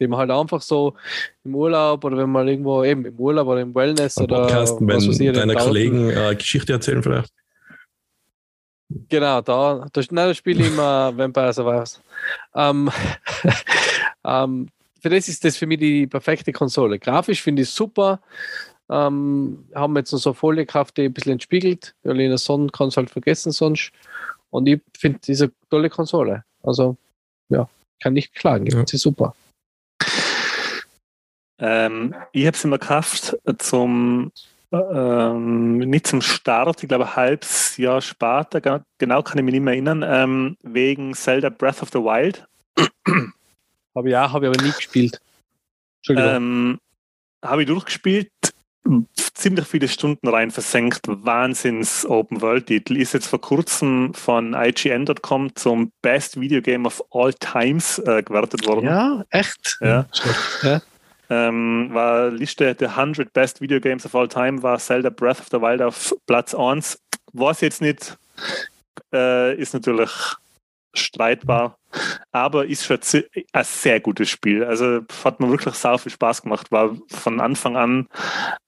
Die 0.00 0.06
man 0.06 0.18
halt 0.20 0.30
einfach 0.30 0.62
so 0.62 0.94
im 1.44 1.54
Urlaub 1.54 2.04
oder 2.04 2.16
wenn 2.16 2.30
man 2.30 2.46
irgendwo 2.46 2.84
eben 2.84 3.04
im 3.04 3.18
Urlaub 3.18 3.48
oder 3.48 3.60
im 3.60 3.74
Wellness 3.74 4.18
Ein 4.18 4.24
oder 4.24 4.42
Podcast, 4.42 4.78
was 4.80 5.18
wenn 5.18 5.26
ich, 5.26 5.32
deine 5.32 5.54
Kollegen 5.54 6.10
äh, 6.10 6.34
Geschichte 6.36 6.72
erzählen 6.72 7.02
vielleicht. 7.02 7.32
Genau, 9.08 9.42
da, 9.42 9.86
da, 9.92 10.00
nein, 10.10 10.28
da 10.28 10.34
spiele 10.34 10.62
ich 10.62 10.68
immer 10.68 11.12
Vampire 11.16 11.52
Survivors. 11.52 12.00
Ähm, 12.54 12.90
ähm, 14.24 14.68
für 15.00 15.10
das 15.10 15.28
ist 15.28 15.44
das 15.44 15.56
für 15.56 15.66
mich 15.66 15.78
die 15.78 16.06
perfekte 16.06 16.52
Konsole. 16.52 16.98
Grafisch 16.98 17.42
finde 17.42 17.62
ich 17.62 17.70
super. 17.70 18.20
Ähm, 18.90 19.66
haben 19.74 19.96
jetzt 19.96 20.12
noch 20.12 20.18
so 20.18 20.32
Folie 20.32 20.64
gekauft, 20.64 20.96
die 20.96 21.02
ein 21.02 21.12
bisschen 21.12 21.32
entspiegelt. 21.32 21.94
Weil 22.02 22.20
in 22.20 22.30
der 22.30 22.38
Sonne 22.38 22.70
kann 22.70 22.88
es 22.88 22.96
halt 22.96 23.10
vergessen 23.10 23.52
sonst. 23.52 23.92
Und 24.50 24.66
ich 24.66 24.80
finde 24.96 25.20
diese 25.26 25.52
tolle 25.70 25.90
Konsole. 25.90 26.44
Also, 26.62 26.96
ja, 27.50 27.68
kann 28.02 28.14
nicht 28.14 28.34
klagen. 28.34 28.66
Ja. 28.66 28.84
Sie 28.86 28.96
super. 28.96 29.34
Ähm, 31.58 32.14
ich 32.32 32.46
habe 32.46 32.56
es 32.56 32.64
immer 32.64 32.78
gekauft 32.78 33.36
zum 33.58 34.32
ähm, 34.70 35.78
nicht 35.78 36.06
zum 36.06 36.20
Start, 36.20 36.82
ich 36.82 36.88
glaube 36.88 37.06
ein 37.06 37.16
halbes 37.16 37.76
Jahr 37.78 38.02
später, 38.02 38.84
genau 38.98 39.22
kann 39.22 39.38
ich 39.38 39.44
mich 39.44 39.52
nicht 39.52 39.62
mehr 39.62 39.72
erinnern, 39.72 40.04
ähm, 40.06 40.56
wegen 40.62 41.14
Zelda 41.14 41.48
Breath 41.48 41.82
of 41.82 41.88
the 41.92 41.98
Wild. 41.98 42.46
habe 43.94 44.10
ich 44.10 44.16
auch, 44.16 44.32
habe 44.32 44.46
ich 44.46 44.52
aber 44.52 44.62
nie 44.62 44.72
gespielt. 44.72 45.20
Entschuldigung. 46.00 46.34
Ähm, 46.34 46.78
habe 47.42 47.62
ich 47.62 47.68
durchgespielt, 47.68 48.30
ziemlich 49.34 49.66
viele 49.66 49.88
Stunden 49.88 50.28
rein 50.28 50.50
versenkt. 50.50 51.02
Wahnsinns 51.06 52.04
Open 52.06 52.42
World 52.42 52.66
Titel. 52.66 52.96
Ist 52.96 53.14
jetzt 53.14 53.28
vor 53.28 53.40
kurzem 53.40 54.12
von 54.14 54.54
IGN.com 54.54 55.54
zum 55.54 55.92
Best 56.02 56.40
Video 56.40 56.60
Game 56.60 56.86
of 56.86 57.02
All 57.10 57.32
Times 57.34 57.98
äh, 58.00 58.22
gewertet 58.22 58.66
worden. 58.66 58.86
Ja, 58.86 59.24
echt? 59.30 59.78
Ja. 59.80 60.06
Ja. 60.62 60.82
Ähm, 61.30 61.90
war 61.92 62.30
Liste 62.30 62.74
der 62.74 62.96
100 62.96 63.32
Best 63.32 63.60
Video 63.60 63.80
Games 63.80 64.06
of 64.06 64.14
All 64.14 64.28
Time, 64.28 64.62
war 64.62 64.78
Zelda 64.78 65.10
Breath 65.10 65.40
of 65.40 65.48
the 65.50 65.60
Wild 65.60 65.82
auf 65.82 66.14
Platz 66.26 66.54
1. 66.54 66.98
Was 67.32 67.60
jetzt 67.60 67.82
nicht, 67.82 68.16
äh, 69.12 69.54
ist 69.56 69.74
natürlich 69.74 70.10
streitbar, 70.94 71.78
aber 72.32 72.66
ist 72.66 72.86
schon 72.86 72.98
ein 73.52 73.64
sehr 73.64 74.00
gutes 74.00 74.30
Spiel. 74.30 74.64
Also 74.64 75.02
hat 75.24 75.40
mir 75.40 75.50
wirklich 75.50 75.74
sau 75.74 75.98
viel 75.98 76.12
Spaß 76.12 76.42
gemacht, 76.42 76.72
war 76.72 76.96
von 77.08 77.40
Anfang 77.40 77.76
an 77.76 78.08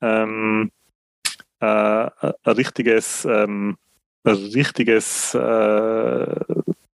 ähm, 0.01 0.71
äh, 1.61 1.67
ein 1.67 2.35
richtiges, 2.45 3.25
ähm, 3.25 3.77
ein 4.25 4.35
richtiges 4.35 5.35
äh, 5.35 6.37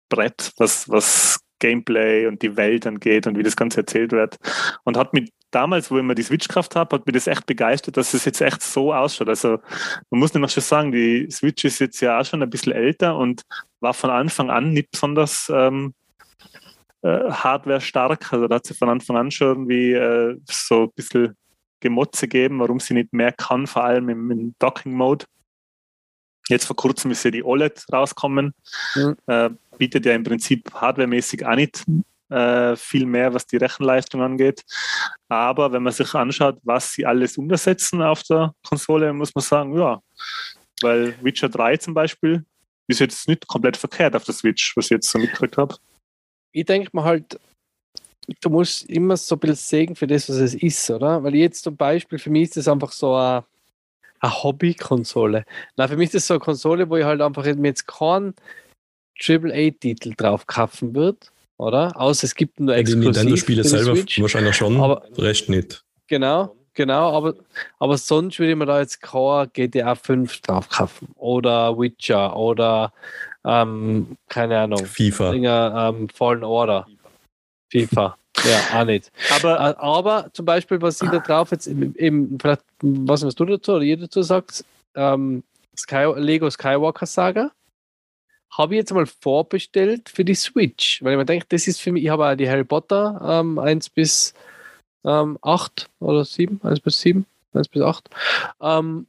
Brett, 0.09 0.53
was, 0.57 0.89
was 0.89 1.41
Gameplay 1.59 2.27
und 2.27 2.43
die 2.43 2.57
Welt 2.57 2.87
angeht 2.87 3.27
und 3.27 3.39
wie 3.39 3.43
das 3.43 3.57
Ganze 3.57 3.81
erzählt 3.81 4.13
wird. 4.13 4.37
Und 4.85 4.97
hat 4.97 5.13
mich 5.13 5.31
damals, 5.51 5.91
wo 5.91 5.99
ich 5.99 6.05
mir 6.05 6.15
die 6.15 6.23
Switch 6.23 6.49
gekauft 6.49 6.77
habe, 6.77 6.97
hat 6.97 7.07
mich 7.07 7.15
das 7.15 7.27
echt 7.27 7.47
begeistert, 7.47 7.97
dass 7.97 8.15
es 8.15 8.25
jetzt 8.25 8.41
echt 8.41 8.63
so 8.63 8.93
ausschaut. 8.93 9.29
Also 9.29 9.59
man 10.11 10.21
muss 10.21 10.35
nämlich 10.35 10.53
schon 10.53 10.63
sagen, 10.63 10.93
die 10.93 11.29
Switch 11.31 11.65
ist 11.65 11.81
jetzt 11.81 12.01
ja 12.01 12.21
auch 12.21 12.25
schon 12.25 12.43
ein 12.43 12.51
bisschen 12.51 12.73
älter 12.73 13.17
und 13.17 13.43
war 13.81 13.95
von 13.95 14.11
Anfang 14.11 14.51
an 14.51 14.73
nicht 14.73 14.91
besonders 14.91 15.51
ähm, 15.53 15.95
äh, 17.03 17.31
Hardware 17.31 17.81
stark. 17.81 18.33
Also 18.33 18.47
da 18.47 18.57
hat 18.57 18.67
sie 18.67 18.75
von 18.75 18.89
Anfang 18.89 19.17
an 19.17 19.31
schon 19.31 19.49
irgendwie 19.49 19.93
äh, 19.93 20.37
so 20.49 20.85
ein 20.85 20.93
bisschen 20.95 21.37
Gemotze 21.81 22.29
gegeben, 22.29 22.61
warum 22.61 22.79
sie 22.79 22.95
nicht 22.95 23.13
mehr 23.13 23.33
kann, 23.33 23.67
vor 23.67 23.85
allem 23.85 24.09
im, 24.09 24.31
im 24.31 24.55
Docking-Mode. 24.59 25.25
Jetzt 26.49 26.67
vor 26.67 26.77
kurzem 26.77 27.11
ist 27.11 27.25
ja 27.25 27.31
die 27.31 27.45
OLED 27.45 27.87
rausgekommen. 27.93 28.55
Mhm. 28.95 29.17
Äh, 29.27 29.51
bietet 29.79 30.05
ja 30.05 30.15
im 30.15 30.25
Prinzip 30.25 30.71
hardwaremäßig 30.75 31.47
auch 31.47 31.55
nicht 31.55 31.85
äh, 32.31 32.77
viel 32.77 33.07
mehr, 33.07 33.35
was 33.35 33.47
die 33.47 33.57
Rechenleistung 33.57 34.23
angeht. 34.23 34.63
Aber 35.29 35.73
wenn 35.73 35.83
man 35.83 35.93
sich 35.93 36.15
anschaut, 36.15 36.59
was 36.63 36.93
sie 36.93 37.05
alles 37.05 37.37
untersetzen 37.37 38.03
auf 38.03 38.23
der 38.23 38.55
Konsole, 38.67 39.13
muss 39.13 39.35
man 39.35 39.43
sagen, 39.43 39.77
ja, 39.77 40.01
weil 40.81 41.15
Witcher 41.23 41.49
3 41.49 41.77
zum 41.77 41.95
Beispiel 41.95 42.45
ist 42.89 43.01
jetzt 43.01 43.29
nicht 43.29 43.47
komplett 43.47 43.77
verkehrt 43.77 44.17
auf 44.17 44.25
der 44.25 44.35
Switch, 44.35 44.77
was 44.77 44.87
ich 44.87 44.91
jetzt 44.91 45.11
so 45.11 45.19
mitgekriegt 45.19 45.59
habe. 45.59 45.77
ich 46.53 46.65
denke 46.65 46.91
mal 46.93 47.05
halt, 47.05 47.39
du 48.41 48.51
musst 48.51 48.89
immer 48.89 49.17
so 49.17 49.37
ein 49.37 49.41
bisschen 49.41 49.57
sägen 49.57 49.97
für 49.97 50.07
das, 50.07 50.29
was 50.29 50.37
es 50.37 50.55
ist, 50.55 50.91
oder? 50.91 51.23
Weil 51.23 51.35
jetzt 51.35 51.65
zum 51.65 51.77
Beispiel, 51.77 52.19
für 52.19 52.31
mich 52.31 52.45
ist 52.45 52.57
das 52.57 52.69
einfach 52.69 52.93
so 52.93 53.15
eine, 53.15 53.45
eine 54.21 54.43
Hobby-Konsole. 54.43 55.45
Na, 55.77 55.89
für 55.89 55.97
mich 55.97 56.07
ist 56.07 56.15
das 56.15 56.27
so 56.27 56.35
eine 56.35 56.41
Konsole, 56.41 56.89
wo 56.89 56.97
ich 56.97 57.05
halt 57.05 57.21
einfach 57.21 57.45
jetzt 57.45 57.87
keinen 57.87 58.35
AAA-Titel 59.21 60.15
drauf 60.17 60.47
kaufen 60.47 60.95
wird, 60.95 61.33
oder? 61.61 61.93
Außer 62.01 62.25
es 62.25 62.35
gibt 62.35 62.59
nur 62.61 62.75
Die 62.75 62.81
exklusiv 62.81 63.05
Nintendo-Spiele 63.05 63.63
für 63.65 63.69
die 63.71 63.77
selber 63.85 63.97
Switch. 63.97 64.21
wahrscheinlich 64.21 64.57
schon, 64.57 64.81
Aber- 64.81 65.03
Rest 65.19 65.49
nicht. 65.49 65.85
Genau, 66.09 66.57
genau, 66.75 67.13
aber, 67.17 67.35
aber 67.79 67.97
sonst 67.99 68.39
würde 68.39 68.53
ich 68.53 68.59
mir 68.59 68.67
da 68.67 68.81
jetzt 68.81 69.01
kein 69.01 69.49
GTA 69.53 69.95
5 69.95 70.41
drauf 70.41 70.69
kaufen. 70.69 71.09
Oder 71.17 71.79
Witcher 71.79 72.37
oder 72.37 72.93
ähm, 73.45 74.17
keine 74.29 74.59
Ahnung. 74.59 74.85
FIFA. 74.85 75.31
Dinger, 75.33 75.95
ähm, 75.97 76.09
Fallen 76.09 76.45
Order. 76.45 76.87
FIFA. 77.71 78.17
Ja, 78.45 78.81
auch 78.81 78.85
nicht. 78.87 79.11
Aber 79.35 79.55
Äh, 79.57 79.75
Aber 79.77 80.31
zum 80.33 80.47
Beispiel, 80.47 80.81
was 80.81 80.99
sie 80.99 81.07
da 81.11 81.19
drauf 81.19 81.51
jetzt 81.51 81.67
im, 81.67 81.95
im 81.97 82.39
vielleicht, 82.41 82.63
was 82.81 83.23
was 83.27 83.35
du 83.35 83.45
dazu 83.45 83.73
oder 83.73 83.85
ihr 83.85 83.99
dazu 83.99 84.23
sagt, 84.23 84.65
ähm, 84.95 85.43
Sky, 85.77 86.11
Lego 86.17 86.49
Skywalker 86.49 87.05
Saga, 87.05 87.51
habe 88.51 88.75
ich 88.75 88.79
jetzt 88.79 88.93
mal 88.93 89.07
vorbestellt 89.07 90.09
für 90.09 90.25
die 90.25 90.35
Switch, 90.35 91.03
weil 91.03 91.13
ich 91.13 91.19
mir 91.19 91.25
denke, 91.25 91.47
das 91.49 91.67
ist 91.67 91.81
für 91.81 91.93
mich, 91.93 92.05
ich 92.05 92.11
habe 92.11 92.27
auch 92.27 92.35
die 92.35 92.49
Harry 92.49 92.65
Potter 92.65 93.21
ähm, 93.23 93.59
1 93.59 93.91
bis 93.91 94.35
ähm, 95.05 95.39
8 95.43 95.89
oder 96.01 96.25
7, 96.25 96.61
1 96.63 96.81
bis 96.81 97.01
7, 97.01 97.25
1 97.55 97.69
bis 97.69 97.83
8. 97.83 98.11
Ähm, 98.61 99.07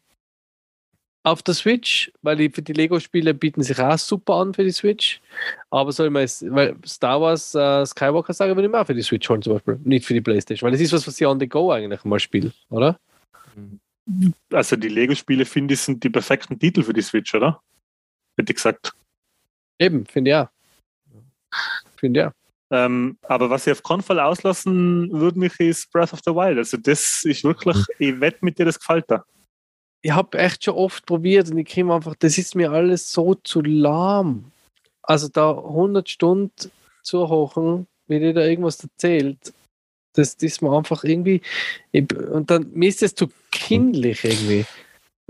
auf 1.24 1.44
der 1.44 1.54
Switch, 1.54 2.12
weil 2.24 2.36
die, 2.36 2.50
die 2.50 2.74
Lego-Spiele 2.74 3.34
bieten 3.34 3.62
sich 3.62 3.80
auch 3.80 3.98
super 3.98 4.36
an 4.36 4.54
für 4.54 4.64
die 4.64 4.72
Switch. 4.72 5.22
Aber 5.70 5.92
soll 5.92 6.10
man 6.10 6.24
es, 6.24 6.44
weil 6.48 6.76
Star 6.86 7.22
Wars 7.22 7.54
äh, 7.54 7.86
Skywalker 7.86 8.34
Saga 8.34 8.56
würde 8.56 8.68
ich 8.68 8.72
mir 8.72 8.82
auch 8.82 8.88
für 8.88 8.96
die 8.96 9.04
Switch 9.04 9.30
holen, 9.30 9.42
zum 9.42 9.54
Beispiel. 9.54 9.80
Nicht 9.84 10.06
für 10.06 10.16
die 10.16 10.22
Playstation, 10.22 10.66
weil 10.66 10.72
das 10.72 10.82
ist 10.82 10.94
was, 10.94 11.06
was 11.06 11.22
ich 11.22 11.28
on 11.28 11.40
the 11.40 11.48
go 11.48 11.72
eigentlich 11.72 12.04
mal 12.04 12.20
spiele, 12.20 12.52
oder? 12.70 13.00
also 14.52 14.76
die 14.76 14.90
Lego-Spiele, 14.90 15.46
finde 15.46 15.76
ich, 15.76 15.82
sind 15.82 16.04
die 16.04 16.10
perfekten 16.10 16.58
Titel 16.58 16.84
für 16.84 16.94
die 16.94 17.02
Switch, 17.02 17.34
oder? 17.36 17.62
Hätte 18.38 18.52
ich 18.52 18.56
gesagt. 18.56 18.94
Eben, 19.82 20.06
finde 20.06 20.32
ich 20.32 20.36
auch. 20.36 20.48
Finde 21.98 22.28
auch. 22.28 22.32
Ähm, 22.70 23.18
aber 23.24 23.50
was 23.50 23.66
ich 23.66 23.74
auf 23.74 23.84
keinen 23.84 24.04
Fall 24.04 24.20
auslassen 24.20 25.12
würde 25.12 25.40
mich, 25.40 25.60
ist 25.60 25.92
Breath 25.92 26.14
of 26.14 26.20
the 26.24 26.32
Wild. 26.32 26.58
Also 26.60 26.78
das 26.78 27.24
ist 27.26 27.44
wirklich, 27.44 27.78
ich 27.98 28.20
wette 28.22 28.46
mit 28.46 28.60
dir, 28.60 28.66
das 28.66 28.80
gefällt 28.80 29.10
dir. 29.10 29.26
Ich 30.04 30.12
habe 30.12 30.38
echt 30.38 30.64
schon 30.64 30.76
oft 30.76 31.06
probiert 31.06 31.50
und 31.50 31.58
ich 31.58 31.74
komme 31.74 31.96
einfach, 31.96 32.16
das 32.16 32.38
ist 32.38 32.56
mir 32.56 32.72
alles 32.72 33.12
so 33.12 33.36
zu 33.36 33.62
lahm. 33.62 34.52
Also 35.02 35.28
da 35.28 35.50
100 35.50 36.08
Stunden 36.08 36.72
zuhochen, 37.02 37.88
wie 38.08 38.20
dir 38.20 38.34
da 38.34 38.46
irgendwas 38.46 38.84
erzählt, 38.84 39.52
das, 40.14 40.36
das 40.38 40.44
ist 40.44 40.62
mir 40.62 40.76
einfach 40.76 41.04
irgendwie, 41.04 41.42
ich, 41.92 42.14
und 42.16 42.52
dann, 42.52 42.72
mir 42.74 42.90
ist 42.90 43.02
das 43.02 43.16
zu 43.16 43.30
kindlich 43.50 44.24
irgendwie. 44.24 44.66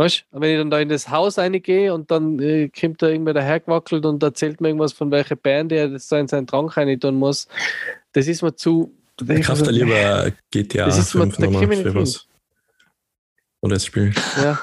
Weißt 0.02 0.26
du, 0.32 0.41
wenn 0.41 0.52
ich 0.52 0.57
dann 0.57 0.72
da 0.72 0.80
in 0.80 0.90
das 0.90 1.10
Haus 1.11 1.38
reingehe 1.38 1.94
und 1.94 2.10
dann 2.10 2.40
äh, 2.40 2.69
kommt 2.69 3.03
da 3.03 3.10
irgendwer 3.10 3.36
dahergewackelt 3.36 4.03
und 4.03 4.23
erzählt 4.23 4.60
mir 4.60 4.69
irgendwas 4.69 4.94
von 4.94 5.11
welcher 5.11 5.36
Band 5.36 5.72
er 5.72 5.90
das 5.90 6.07
da 6.07 6.18
in 6.19 6.28
seinen 6.28 6.48
Trank 6.48 6.76
rein 6.76 6.99
tun 6.99 7.15
muss, 7.15 7.48
das 8.11 8.28
ist 8.28 8.41
mir 8.41 8.56
zu. 8.56 8.91
Ich 9.30 9.45
kaufe 9.45 9.61
da 9.61 9.69
lieber 9.69 10.32
GTA 10.49 10.88
Das 10.88 10.98
ist 10.98 11.14
mal- 11.14 11.26
5 11.26 11.38
da 11.38 11.44
nochmal 11.45 11.68
kriegen 11.68 11.72
wir 11.86 11.91
für 11.91 11.99
nicht 11.99 12.15
was. 12.15 12.28
Oder 13.61 13.76
das 13.76 13.86
Spiel. 13.86 14.11
Ja. 14.38 14.60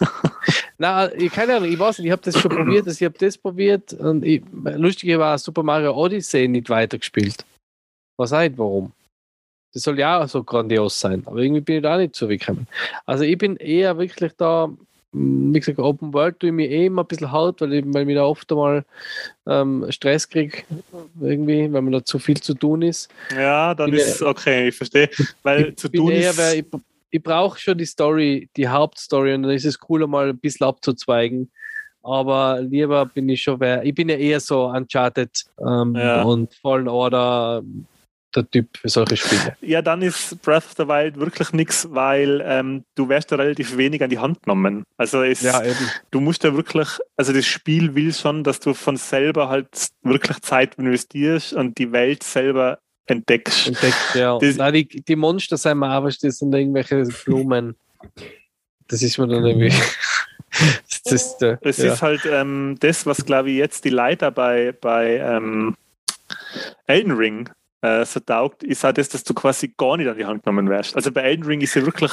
Na, 0.79 1.15
ich, 1.15 1.31
keine 1.31 1.55
Ahnung, 1.55 1.71
ich 1.71 1.79
weiß 1.79 1.99
nicht, 1.99 2.07
ich 2.07 2.13
habe 2.13 2.23
das 2.23 2.37
schon 2.37 2.51
probiert, 2.51 2.89
ich 2.89 3.05
habe 3.05 3.17
das 3.17 3.39
probiert 3.39 3.93
und 3.93 4.25
ich, 4.25 4.43
lustig 4.53 5.17
war 5.19 5.39
Super 5.39 5.63
Mario 5.63 5.95
Odyssey 5.95 6.49
nicht 6.49 6.69
weitergespielt. 6.69 7.45
Was 8.17 8.33
auch 8.33 8.41
nicht 8.41 8.59
warum. 8.59 8.93
Das 9.73 9.85
soll 9.85 10.01
ja 10.01 10.21
auch 10.21 10.29
so 10.29 10.43
grandios 10.43 10.99
sein, 10.99 11.23
aber 11.27 11.39
irgendwie 11.39 11.61
bin 11.61 11.77
ich 11.77 11.83
da 11.83 11.97
nicht 11.97 12.17
so 12.17 12.27
gekommen. 12.27 12.67
Also 13.07 13.23
ich 13.23 13.39
bin 13.39 13.55
eher 13.57 13.97
wirklich 13.99 14.33
da, 14.37 14.69
wie 15.13 15.59
gesagt, 15.59 15.79
Open 15.79 16.13
World 16.13 16.39
tue 16.39 16.51
ich 16.51 16.55
mir 16.55 16.69
eh 16.69 16.87
immer 16.87 17.03
ein 17.03 17.07
bisschen 17.07 17.33
hart, 17.33 17.61
weil 17.61 17.73
ich, 17.73 17.85
weil 17.87 18.03
ich 18.03 18.07
mir 18.07 18.17
da 18.17 18.25
oft 18.25 18.51
einmal 18.53 18.85
ähm, 19.47 19.87
Stress 19.91 20.29
kriege, 20.29 20.59
irgendwie, 21.21 21.73
weil 21.73 21.83
mir 21.83 21.93
da 21.93 22.05
zu 22.05 22.19
viel 22.19 22.41
zu 22.41 22.55
tun 22.55 22.83
ist. 22.83 23.09
Ja, 23.35 23.75
dann 23.75 23.91
Bin 23.91 24.01
ist 24.01 24.23
okay, 24.23 24.69
ich 24.69 24.77
verstehe. 24.77 25.09
Weil 25.43 25.75
zu 25.77 25.91
bin 25.91 26.01
tun 26.03 26.13
eher, 26.13 26.31
ist. 26.31 26.55
ich, 26.55 26.65
ich 27.11 27.23
brauche 27.23 27.59
schon 27.59 27.79
die 27.79 27.87
Story, 27.87 28.51
die 28.57 28.69
Hauptstory 28.69 29.35
und 29.35 29.45
dann 29.45 29.53
ist 29.53 29.65
es 29.65 29.79
cool, 29.89 30.07
mal 30.07 30.29
ein 30.29 30.39
bisschen 30.39 30.67
abzuzweigen. 30.67 31.51
Aber 32.03 32.61
lieber 32.61 33.07
bin 33.07 33.29
ich 33.29 33.43
schon, 33.43 33.61
wer, 33.61 33.83
ich 33.85 33.95
bin 33.95 34.09
ja 34.09 34.17
eher 34.17 34.41
so 34.41 34.67
Uncharted 34.67 35.45
ähm, 35.61 35.95
Ja. 35.97 36.23
und 36.23 36.55
Fallen 36.55 36.89
Order 36.89 37.63
der 38.43 38.51
Typ 38.51 38.77
für 38.77 38.89
solche 38.89 39.17
Spiele. 39.17 39.57
Ja, 39.61 39.83
dann 39.83 40.03
ist 40.03 40.41
Breath 40.43 40.65
of 40.65 40.75
the 40.77 40.89
Wild 40.89 41.19
wirklich 41.19 41.53
nichts, 41.53 41.89
weil 41.91 42.43
ähm, 42.45 42.85
du 42.95 43.09
wärst 43.09 43.31
da 43.33 43.37
relativ 43.37 43.77
wenig 43.77 44.03
an 44.03 44.11
die 44.11 44.19
Hand 44.19 44.43
genommen. 44.43 44.85
Also 44.97 45.23
es, 45.23 45.43
eben. 45.45 45.77
du 46.11 46.21
musst 46.21 46.45
da 46.45 46.55
wirklich, 46.55 46.89
also 47.17 47.33
das 47.33 47.47
Spiel 47.47 47.95
will 47.95 48.13
schon, 48.15 48.45
dass 48.45 48.61
du 48.61 48.75
von 48.75 48.97
selber 48.97 49.49
halt 49.49 49.69
wirklich 50.03 50.41
Zeit 50.41 50.77
investierst 50.77 51.53
und 51.53 51.77
die 51.79 51.93
Welt 51.93 52.23
selber 52.23 52.79
entdeckst. 53.07 53.67
Entdeckt, 53.69 54.15
ja. 54.15 54.39
Das- 54.39 54.57
Nein, 54.57 54.75
die, 54.75 54.87
die 54.87 55.17
Monster 55.17 55.57
sind 55.57 55.79
mir 55.79 55.89
aber, 55.89 56.09
das 56.09 56.21
sind 56.21 56.55
irgendwelche 56.55 57.05
Blumen. 57.25 57.75
Das 58.87 59.03
ist 59.03 59.19
mir 59.19 59.27
dann 59.29 59.45
irgendwie. 59.45 59.73
das 61.05 61.13
ist, 61.13 61.43
äh, 61.43 61.57
Es 61.63 61.79
ja. 61.79 61.93
ist 61.93 62.03
halt 62.03 62.23
ähm, 62.27 62.77
das, 62.81 63.07
was 63.07 63.25
glaube 63.25 63.51
ich 63.51 63.57
jetzt 63.57 63.85
die 63.85 63.91
Leiter 63.91 64.31
bei, 64.31 64.73
bei 64.81 65.17
ähm, 65.19 65.77
Elden 66.87 67.13
Ring 67.13 67.51
äh, 67.83 68.05
so 68.05 68.21
taugt, 68.21 68.63
ist 68.63 68.85
halt 68.85 68.99
das, 68.99 69.09
dass 69.09 69.25
du 69.25 69.35
quasi 69.35 69.73
gar 69.77 69.97
nicht 69.97 70.09
an 70.09 70.17
die 70.17 70.25
Hand 70.25 70.43
genommen 70.43 70.69
wärst. 70.69 70.97
Also 70.97 71.13
bei 71.13 71.23
Elden 71.23 71.45
Ring 71.45 71.61
ist 71.61 71.75
ja 71.75 71.85
wirklich 71.85 72.13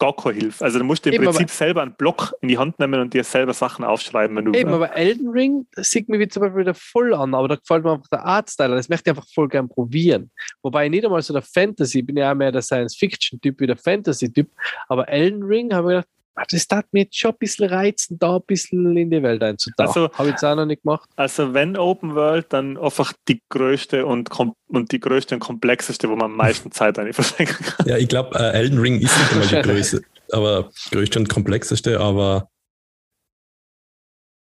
gar 0.00 0.16
keine 0.16 0.34
Hilfe. 0.34 0.64
Also 0.64 0.78
du 0.78 0.84
musst 0.84 1.06
im 1.06 1.12
Eben, 1.12 1.24
Prinzip 1.24 1.50
selber 1.50 1.82
einen 1.82 1.94
Block 1.94 2.32
in 2.40 2.48
die 2.48 2.58
Hand 2.58 2.78
nehmen 2.78 3.00
und 3.00 3.12
dir 3.12 3.22
selber 3.22 3.52
Sachen 3.52 3.84
aufschreiben, 3.84 4.34
wenn 4.36 4.46
du 4.46 4.58
Eben, 4.58 4.72
aber 4.72 4.96
Elden 4.96 5.28
Ring 5.28 5.66
sieht 5.76 6.08
mir 6.08 6.18
wie 6.18 6.26
zum 6.26 6.40
Beispiel 6.40 6.62
wieder 6.62 6.74
voll 6.74 7.14
an, 7.14 7.34
aber 7.34 7.48
da 7.48 7.56
gefällt 7.56 7.84
mir 7.84 7.92
einfach 7.92 8.08
der 8.08 8.24
Artstyle. 8.24 8.74
Das 8.74 8.88
möchte 8.88 9.10
ich 9.10 9.16
einfach 9.16 9.28
voll 9.32 9.48
gern 9.48 9.68
probieren. 9.68 10.30
Wobei 10.62 10.86
ich 10.86 10.90
nicht 10.90 11.04
einmal 11.04 11.22
so 11.22 11.34
der 11.34 11.42
Fantasy, 11.42 12.00
ich 12.00 12.06
bin 12.06 12.16
ja 12.16 12.32
auch 12.32 12.34
mehr 12.34 12.50
der 12.50 12.62
Science-Fiction-Typ 12.62 13.60
wie 13.60 13.66
der 13.66 13.76
Fantasy-Typ, 13.76 14.50
aber 14.88 15.08
Elden 15.08 15.42
Ring 15.42 15.72
habe 15.74 15.88
ich 15.88 15.96
gedacht, 15.96 16.08
das 16.50 16.66
darf 16.66 16.84
mir 16.92 17.02
jetzt 17.02 17.18
schon 17.18 17.32
ein 17.32 17.38
bisschen 17.38 17.68
reizen, 17.68 18.18
da 18.18 18.36
ein 18.36 18.42
bisschen 18.46 18.96
in 18.96 19.10
die 19.10 19.22
Welt 19.22 19.42
einzutauchen. 19.42 19.88
Also- 19.88 20.12
habe 20.12 20.28
ich 20.28 20.34
jetzt 20.34 20.44
auch 20.44 20.54
noch 20.54 20.66
nicht 20.66 20.82
gemacht. 20.82 21.08
Also 21.16 21.54
wenn 21.54 21.76
Open 21.76 22.14
World, 22.14 22.46
dann 22.52 22.76
einfach 22.76 23.12
die 23.28 23.42
größte 23.48 24.06
und, 24.06 24.30
kom 24.30 24.54
und 24.68 24.92
die 24.92 25.00
größte 25.00 25.34
und 25.34 25.40
komplexeste, 25.40 26.08
wo 26.08 26.16
man 26.16 26.30
am 26.30 26.36
meisten 26.36 26.70
Zeit 26.72 26.98
eigentlich 26.98 27.16
verschenken 27.16 27.64
kann. 27.64 27.86
Ja, 27.86 27.96
ich 27.96 28.08
glaube, 28.08 28.38
äh, 28.38 28.52
Elden 28.52 28.78
Ring 28.78 29.00
ist 29.00 29.16
nicht 29.16 29.32
einmal 29.32 29.48
die 29.48 29.68
größte, 29.68 30.02
aber 30.32 30.70
größte 30.90 31.18
und 31.18 31.28
komplexeste, 31.28 32.00
aber. 32.00 32.48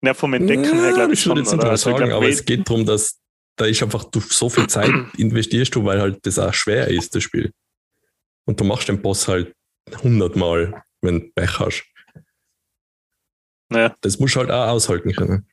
Ja, 0.03 0.15
vom 0.15 0.33
Entdecken 0.33 0.65
ja, 0.65 0.83
her, 0.83 0.93
glaube 0.93 1.13
ich 1.13 1.19
ich 1.19 1.25
schon. 1.25 1.37
jetzt 1.37 1.53
nicht 1.53 1.61
oder? 1.61 1.71
Also, 1.71 1.91
ich 1.91 1.97
sagen, 1.97 2.09
glaub, 2.09 2.23
aber 2.23 2.29
es 2.29 2.45
geht 2.45 2.69
darum, 2.69 2.87
dass 2.87 3.21
da 3.57 3.67
ist 3.67 3.83
einfach, 3.83 4.05
du 4.05 4.21
so 4.21 4.49
viel 4.49 4.67
Zeit 4.67 4.91
investierst 5.19 5.75
du, 5.75 5.85
weil 5.85 6.01
halt 6.01 6.25
das 6.25 6.39
auch 6.39 6.55
schwer 6.55 6.89
ist, 6.89 7.15
das 7.15 7.23
Spiel. 7.23 7.53
Und 8.47 8.59
du 8.59 8.65
machst 8.65 8.89
den 8.89 9.03
Boss 9.03 9.29
halt 9.29 9.53
hundertmal, 10.03 10.83
wenn 11.03 11.21
du 11.21 11.31
Pech 11.33 11.59
hast. 11.59 11.85
Ja. 13.73 13.95
Das 14.01 14.19
musst 14.19 14.35
du 14.35 14.41
halt 14.41 14.51
auch 14.51 14.69
aushalten 14.69 15.13
können. 15.13 15.47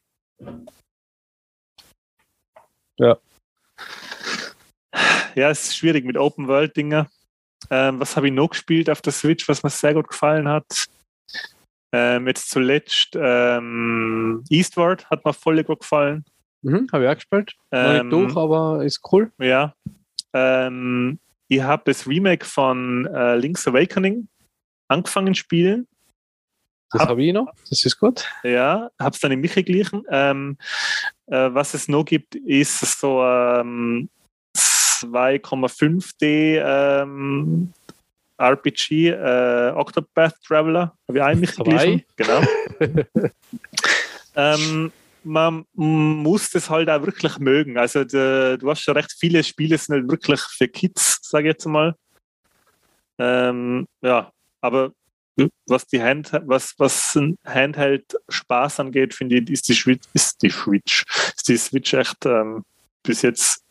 Ja, 5.38 5.52
es 5.52 5.66
ist 5.66 5.78
schwierig 5.78 6.04
mit 6.04 6.18
Open-World-Dinger. 6.18 7.08
Ähm, 7.70 8.00
was 8.00 8.16
habe 8.16 8.28
ich 8.28 8.34
noch 8.34 8.50
gespielt 8.50 8.90
auf 8.90 9.04
der 9.04 9.14
Switch, 9.14 9.48
was 9.48 9.62
mir 9.62 9.70
sehr 9.70 9.94
gut 9.94 10.08
gefallen 10.08 10.48
hat? 10.48 10.88
Ähm, 11.94 12.28
jetzt 12.28 12.50
zuletzt 12.50 13.16
ähm, 13.16 14.44
Eastward 14.50 15.08
hat 15.12 15.24
mir 15.24 15.34
voll 15.34 15.64
gut 15.64 15.82
gefallen. 15.82 16.26
Mhm, 16.64 16.88
habe 16.92 17.04
ich 17.04 17.10
auch 17.10 17.16
gespielt. 17.16 17.54
Ähm, 17.72 18.10
nicht 18.10 18.12
durch, 18.12 18.36
aber 18.36 18.84
ist 18.84 19.00
cool. 19.12 19.32
Ja. 19.38 19.76
Ähm, 20.34 21.20
ich 21.50 21.62
habe 21.62 21.84
das 21.86 22.08
Remake 22.08 22.44
von 22.44 23.06
äh, 23.06 23.36
Link's 23.36 23.68
Awakening 23.68 24.28
angefangen 24.88 25.36
spielen. 25.36 25.88
Das 26.92 27.02
Hab- 27.02 27.10
habe 27.10 27.24
ich 27.24 27.34
noch. 27.34 27.52
Das 27.70 27.84
ist 27.84 28.00
gut. 28.00 28.26
Ja, 28.44 28.90
habe 29.00 29.14
es 29.14 29.20
dann 29.20 29.32
in 29.32 29.42
Michi 29.42 29.64
glichen. 29.64 30.04
Ähm, 30.10 30.58
äh, 31.28 31.50
was 31.52 31.74
es 31.74 31.88
noch 31.88 32.06
gibt, 32.06 32.36
ist 32.36 32.80
so 33.00 33.24
ähm, 33.24 34.10
2,5D 34.56 36.62
ähm, 36.64 37.74
RPG, 38.38 39.10
äh, 39.10 39.72
Octopath 39.76 40.36
Traveler. 40.46 40.96
Habe 41.08 41.18
ich 41.18 41.24
auch 41.24 41.30
in 41.30 41.40
Michi 41.42 41.56
Zwei. 41.56 41.64
glichen. 41.64 42.04
Genau. 42.16 42.42
ähm, 44.36 44.92
man 45.24 45.66
muss 45.74 46.50
das 46.52 46.70
halt 46.70 46.90
auch 46.90 47.06
wirklich 47.06 47.38
mögen. 47.38 47.78
Also 47.78 48.06
de, 48.06 48.58
du 48.58 48.70
hast 48.70 48.82
schon 48.82 48.96
recht 48.96 49.14
viele 49.20 49.44
Spiele 49.44 49.78
sind 49.78 49.96
halt 49.96 50.10
wirklich 50.10 50.40
für 50.40 50.70
Kids, 50.70 51.20
sage 51.22 51.50
ich 51.50 51.54
jetzt 51.54 51.66
mal. 51.66 51.96
Ähm, 53.20 53.88
ja, 54.02 54.32
aber 54.68 54.92
was 55.68 55.88
die 55.88 56.02
Hand, 56.02 56.32
was, 56.46 56.74
was 56.78 57.16
ein 57.16 57.38
Handheld-Spaß 57.46 58.80
angeht, 58.80 59.14
finde 59.14 59.38
ich, 59.38 59.50
ist 59.50 59.70
die 59.70 59.74
Switch, 59.74 60.08
ist 60.14 60.42
die 60.42 60.50
Switch, 60.50 61.04
ist 61.36 61.48
die 61.48 61.58
Switch 61.58 61.94
echt 61.94 62.26
ähm, 62.26 62.64
bis 63.04 63.22
jetzt 63.22 63.64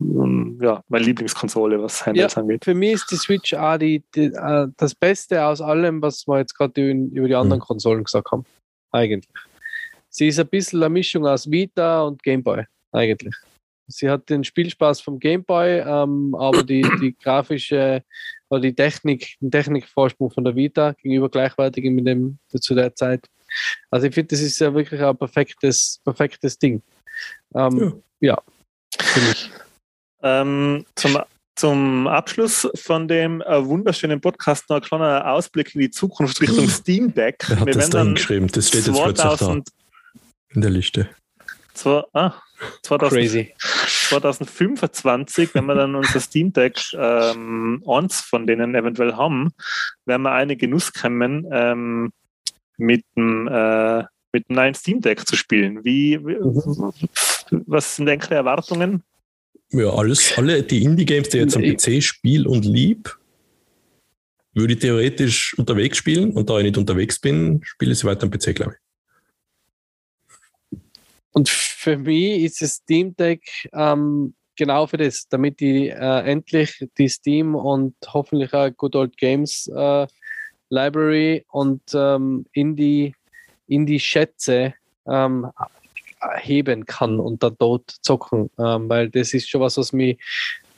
ähm, 0.00 0.58
ja, 0.60 0.82
meine 0.88 1.04
Lieblingskonsole, 1.04 1.82
was 1.82 2.04
Handhelds 2.04 2.36
angeht. 2.36 2.64
Für 2.64 2.74
mich 2.74 2.94
ist 2.94 3.10
die 3.10 3.16
Switch 3.16 3.54
auch 3.54 3.78
die, 3.78 4.02
die, 4.14 4.26
äh, 4.26 4.68
das 4.76 4.94
Beste 4.94 5.44
aus 5.44 5.60
allem, 5.60 6.02
was 6.02 6.26
wir 6.26 6.38
jetzt 6.38 6.54
gerade 6.54 6.90
über 6.90 7.28
die 7.28 7.34
anderen 7.34 7.60
Konsolen 7.60 8.04
gesagt 8.04 8.30
haben. 8.30 8.44
Eigentlich. 8.92 9.28
Sie 10.08 10.28
ist 10.28 10.38
ein 10.38 10.48
bisschen 10.48 10.82
eine 10.82 10.92
Mischung 10.92 11.26
aus 11.26 11.50
Vita 11.50 12.02
und 12.02 12.22
Game 12.22 12.42
Boy. 12.42 12.64
Eigentlich. 12.92 13.34
Sie 13.88 14.10
hat 14.10 14.28
den 14.28 14.44
Spielspaß 14.44 15.00
vom 15.00 15.18
Game 15.18 15.44
Boy, 15.44 15.80
ähm, 15.80 16.34
aber 16.34 16.62
die, 16.62 16.82
die 17.00 17.14
grafische 17.22 18.02
oder 18.48 18.60
die 18.60 18.74
Technik, 18.74 19.36
den 19.40 19.50
Technikvorsprung 19.50 20.30
von 20.30 20.44
der 20.44 20.56
Vita 20.56 20.92
gegenüber 20.92 21.28
gleichwertig 21.28 21.84
mit 21.84 22.06
dem 22.06 22.38
zu 22.60 22.74
der 22.74 22.94
Zeit. 22.94 23.28
Also 23.90 24.06
ich 24.06 24.14
finde, 24.14 24.28
das 24.28 24.40
ist 24.40 24.58
ja 24.58 24.74
wirklich 24.74 25.00
ein 25.00 25.16
perfektes, 25.16 26.00
perfektes 26.04 26.58
Ding. 26.58 26.82
Ähm, 27.54 28.02
ja. 28.20 28.40
finde 29.00 29.30
ich. 29.32 29.50
Ähm, 30.22 30.86
zum, 30.94 31.18
zum 31.54 32.06
Abschluss 32.06 32.68
von 32.74 33.08
dem 33.08 33.40
äh, 33.42 33.64
wunderschönen 33.64 34.20
Podcast 34.20 34.68
noch 34.68 34.76
ein 34.76 34.82
kleiner 34.82 35.30
Ausblick 35.32 35.74
in 35.74 35.82
die 35.82 35.90
Zukunft 35.90 36.40
Richtung 36.40 36.68
Steam 36.68 37.14
Deck. 37.14 37.44
Wer 37.48 37.60
hat 37.60 37.66
Wir 37.66 37.74
das 37.74 37.90
da 37.90 38.02
hingeschrieben? 38.02 38.48
Das 38.48 38.68
steht 38.68 38.86
jetzt 38.86 38.96
plötzlich 38.96 39.16
da 39.16 39.36
2000, 39.36 39.68
in 40.50 40.60
der 40.60 40.70
Liste. 40.70 41.08
zwei, 41.74 42.02
ah, 42.12 42.34
2000, 42.82 43.12
Crazy. 43.12 43.54
2025, 44.08 45.54
wenn 45.54 45.66
wir 45.66 45.74
dann 45.74 45.94
unser 45.94 46.20
Steam 46.20 46.52
Deck 46.52 46.80
ähm, 46.94 47.82
eins 47.86 48.20
von 48.20 48.46
denen 48.46 48.74
eventuell 48.74 49.14
haben, 49.14 49.52
werden 50.04 50.22
wir 50.22 50.32
eine 50.32 50.56
Genuss 50.56 50.92
kommen, 50.92 51.46
ähm, 51.50 52.12
mit 52.78 53.04
dem 53.16 53.48
äh, 53.48 54.04
mit 54.32 54.48
dem 54.48 54.56
neuen 54.56 54.74
Steam 54.74 55.00
Deck 55.00 55.26
zu 55.26 55.36
spielen. 55.36 55.84
Wie, 55.84 56.18
wie 56.24 56.36
was 57.66 57.96
sind 57.96 58.08
eure 58.08 58.34
Erwartungen? 58.34 59.02
Ja, 59.70 59.90
alles, 59.90 60.36
alle 60.36 60.62
die 60.62 60.84
Indie-Games, 60.84 61.28
die 61.30 61.38
ich 61.38 61.44
jetzt 61.44 61.56
am 61.56 61.62
PC 61.62 62.02
spiele 62.02 62.48
und 62.48 62.64
lieb, 62.64 63.16
würde 64.54 64.74
ich 64.74 64.80
theoretisch 64.80 65.54
unterwegs 65.58 65.98
spielen 65.98 66.32
und 66.32 66.48
da 66.48 66.58
ich 66.58 66.64
nicht 66.64 66.78
unterwegs 66.78 67.18
bin, 67.18 67.60
spiele 67.64 67.92
ich 67.92 67.98
sie 67.98 68.06
weiter 68.06 68.24
am 68.24 68.30
PC, 68.30 68.54
glaube 68.54 68.74
ich. 68.74 68.85
Und 71.36 71.50
für 71.50 71.98
mich 71.98 72.44
ist 72.44 72.62
das 72.62 72.76
Steam 72.76 73.14
Deck 73.14 73.42
ähm, 73.74 74.34
genau 74.56 74.86
für 74.86 74.96
das, 74.96 75.28
damit 75.28 75.60
ich 75.60 75.90
äh, 75.90 76.20
endlich 76.30 76.88
die 76.96 77.10
Steam 77.10 77.54
und 77.54 77.94
hoffentlich 78.06 78.54
auch 78.54 78.70
Good 78.74 78.96
Old 78.96 79.18
Games 79.18 79.70
äh, 79.76 80.06
Library 80.70 81.44
und 81.50 81.82
ähm, 81.92 82.46
Indie, 82.52 83.14
Indie 83.66 84.00
Schätze 84.00 84.72
ähm, 85.06 85.50
heben 86.38 86.86
kann 86.86 87.20
und 87.20 87.42
dann 87.42 87.56
dort 87.58 87.90
zocken, 88.00 88.48
ähm, 88.58 88.88
weil 88.88 89.10
das 89.10 89.34
ist 89.34 89.50
schon 89.50 89.60
was, 89.60 89.76
was 89.76 89.92
mich, 89.92 90.18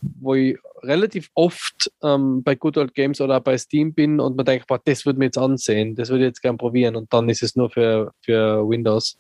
wo 0.01 0.35
ich 0.35 0.59
relativ 0.83 1.31
oft 1.35 1.91
ähm, 2.03 2.43
bei 2.43 2.55
Good 2.55 2.79
Old 2.79 2.95
Games 2.95 3.21
oder 3.21 3.41
bei 3.41 3.59
Steam 3.59 3.95
bin 3.95 4.21
und 4.21 4.37
man 4.37 4.47
denkt, 4.47 4.67
boah, 4.67 4.81
das 4.85 5.07
würde 5.07 5.19
mir 5.19 5.27
jetzt 5.27 5.39
ansehen, 5.39 5.95
das 5.95 6.09
würde 6.09 6.25
ich 6.25 6.29
jetzt 6.29 6.43
gern 6.43 6.59
probieren 6.59 6.97
und 6.97 7.13
dann 7.13 7.29
ist 7.29 7.43
es 7.43 7.57
nur 7.57 7.71
für, 7.71 8.13
für 8.23 8.69
Windows. 8.69 9.19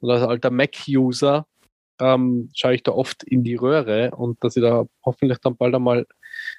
Und 0.00 0.10
als 0.10 0.22
alter 0.22 0.50
Mac-User 0.50 1.46
ähm, 2.00 2.50
schaue 2.54 2.74
ich 2.74 2.82
da 2.82 2.92
oft 2.92 3.22
in 3.24 3.44
die 3.44 3.54
Röhre 3.54 4.10
und 4.12 4.42
dass 4.42 4.56
ich 4.56 4.62
da 4.62 4.86
hoffentlich 5.04 5.38
dann 5.38 5.56
bald 5.56 5.74
einmal 5.74 6.06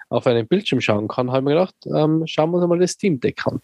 auf 0.09 0.27
einen 0.27 0.47
Bildschirm 0.47 0.81
schauen 0.81 1.07
kann, 1.07 1.29
habe 1.31 1.39
ich 1.39 1.45
mir 1.45 1.51
gedacht, 1.51 1.75
ähm, 1.85 2.23
schauen 2.25 2.51
wir 2.51 2.57
uns 2.57 2.67
mal 2.67 2.79
das 2.79 2.91
Steam 2.91 3.19
Deck 3.19 3.45
an. 3.45 3.59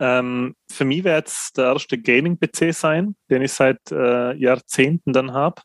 Ähm, 0.00 0.54
für 0.70 0.84
mich 0.84 1.02
wird 1.04 1.26
es 1.26 1.52
der 1.56 1.72
erste 1.72 1.98
Gaming-PC 1.98 2.72
sein, 2.72 3.16
den 3.30 3.42
ich 3.42 3.52
seit 3.52 3.90
äh, 3.90 4.34
Jahrzehnten 4.34 5.12
dann 5.12 5.32
habe. 5.32 5.60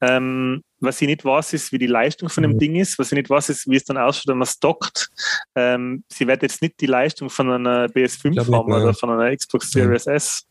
Ähm, 0.00 0.62
was 0.84 1.00
ich 1.00 1.06
nicht 1.08 1.24
weiß, 1.24 1.52
ist, 1.54 1.72
wie 1.72 1.78
die 1.78 1.86
Leistung 1.86 2.28
von 2.28 2.42
dem 2.42 2.52
Mhm. 2.52 2.58
Ding 2.58 2.76
ist. 2.76 2.98
Was 2.98 3.12
ich 3.12 3.16
nicht 3.16 3.30
weiß, 3.30 3.48
ist, 3.50 3.68
wie 3.68 3.76
es 3.76 3.84
dann 3.84 3.96
ausschaut, 3.98 4.28
wenn 4.28 4.38
man 4.38 4.46
es 4.46 4.58
dockt. 4.58 5.10
Ähm, 5.54 6.04
sie 6.12 6.26
wird 6.26 6.42
jetzt 6.42 6.62
nicht 6.62 6.80
die 6.80 6.86
Leistung 6.86 7.30
von 7.30 7.50
einer 7.50 7.86
PS5 7.86 8.32
Glaub 8.32 8.46
nicht, 8.48 8.56
haben 8.56 8.72
oder 8.72 8.94
von 8.94 9.10
einer 9.10 9.34
Xbox 9.36 9.70
Series 9.70 10.06
S. 10.06 10.46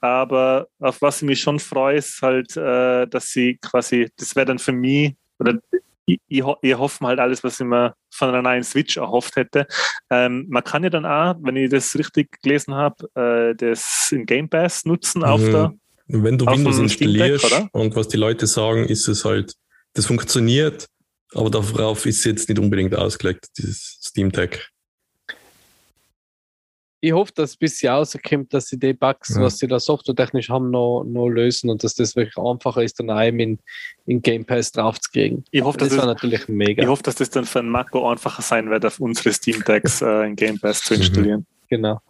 Aber 0.00 0.68
auf 0.78 1.02
was 1.02 1.22
ich 1.22 1.26
mich 1.28 1.40
schon 1.40 1.58
freue, 1.58 1.96
ist 1.96 2.22
halt, 2.22 2.56
äh, 2.56 3.06
dass 3.06 3.30
sie 3.30 3.58
quasi, 3.60 4.10
das 4.16 4.36
wäre 4.36 4.46
dann 4.46 4.58
für 4.60 4.72
mich, 4.72 5.14
oder 5.40 5.58
ich, 6.06 6.20
ich, 6.28 6.42
ich 6.62 6.74
hoffe 6.78 7.06
halt 7.06 7.18
alles, 7.18 7.42
was 7.42 7.58
ich 7.60 7.66
mir 7.66 7.94
von 8.10 8.28
einer 8.28 8.42
neuen 8.42 8.62
Switch 8.64 8.96
erhofft 8.96 9.36
hätte. 9.36 9.66
Ähm, 10.08 10.46
man 10.48 10.62
kann 10.64 10.84
ja 10.84 10.90
dann 10.90 11.04
auch, 11.04 11.34
wenn 11.40 11.56
ich 11.56 11.70
das 11.70 11.96
richtig 11.98 12.40
gelesen 12.42 12.74
habe, 12.74 13.08
äh, 13.14 13.54
das 13.56 14.10
in 14.12 14.24
Game 14.24 14.48
Pass 14.48 14.84
nutzen 14.84 15.24
auf 15.24 15.40
Mhm. 15.40 15.52
der. 15.52 15.74
Wenn 16.08 16.38
du 16.38 16.46
Auf 16.46 16.56
Windows 16.56 16.76
Deck, 16.76 16.82
installierst 16.84 17.64
und 17.72 17.94
was 17.94 18.08
die 18.08 18.16
Leute 18.16 18.46
sagen, 18.46 18.86
ist 18.86 19.06
es 19.08 19.24
halt, 19.24 19.54
das 19.94 20.06
funktioniert, 20.06 20.86
aber 21.34 21.50
darauf 21.50 22.06
ist 22.06 22.24
jetzt 22.24 22.48
nicht 22.48 22.58
unbedingt 22.58 22.94
ausgelegt, 22.94 23.46
dieses 23.58 23.98
Steam 24.02 24.32
Deck. 24.32 24.68
Ich 27.00 27.12
hoffe, 27.12 27.30
dass 27.36 27.56
bis 27.56 27.78
sie 27.78 27.86
rauskommt, 27.86 28.52
dass 28.52 28.66
sie 28.66 28.78
die 28.78 28.92
Bugs, 28.92 29.36
Ja. 29.36 29.42
was 29.42 29.58
sie 29.58 29.68
da 29.68 29.78
softwaretechnisch 29.78 30.48
haben, 30.48 30.70
noch, 30.70 31.04
noch 31.04 31.28
lösen 31.28 31.70
und 31.70 31.84
dass 31.84 31.94
das 31.94 32.16
wirklich 32.16 32.36
einfacher 32.36 32.82
ist, 32.82 32.98
dann 32.98 33.10
einem 33.10 33.38
in, 33.38 33.58
in 34.06 34.20
Game 34.20 34.44
Pass 34.44 34.72
draufzukriegen. 34.72 35.44
Ich 35.52 35.62
hoffe, 35.62 35.78
Das 35.78 35.90
dass 35.90 35.98
war 35.98 36.06
das, 36.06 36.14
natürlich 36.16 36.48
mega. 36.48 36.82
ich 36.82 36.88
hoffe, 36.88 37.04
dass 37.04 37.14
das 37.14 37.30
dann 37.30 37.44
für 37.44 37.60
einen 37.60 37.68
Mako 37.70 38.10
einfacher 38.10 38.42
sein 38.42 38.68
wird, 38.70 38.84
auf 38.84 38.98
unsere 38.98 39.32
Steam 39.32 39.62
Decks 39.62 40.02
äh, 40.02 40.26
in 40.26 40.34
Game 40.34 40.58
Pass 40.58 40.80
zu 40.80 40.94
Mhm. 40.94 41.00
installieren. 41.00 41.46
Genau. 41.68 42.00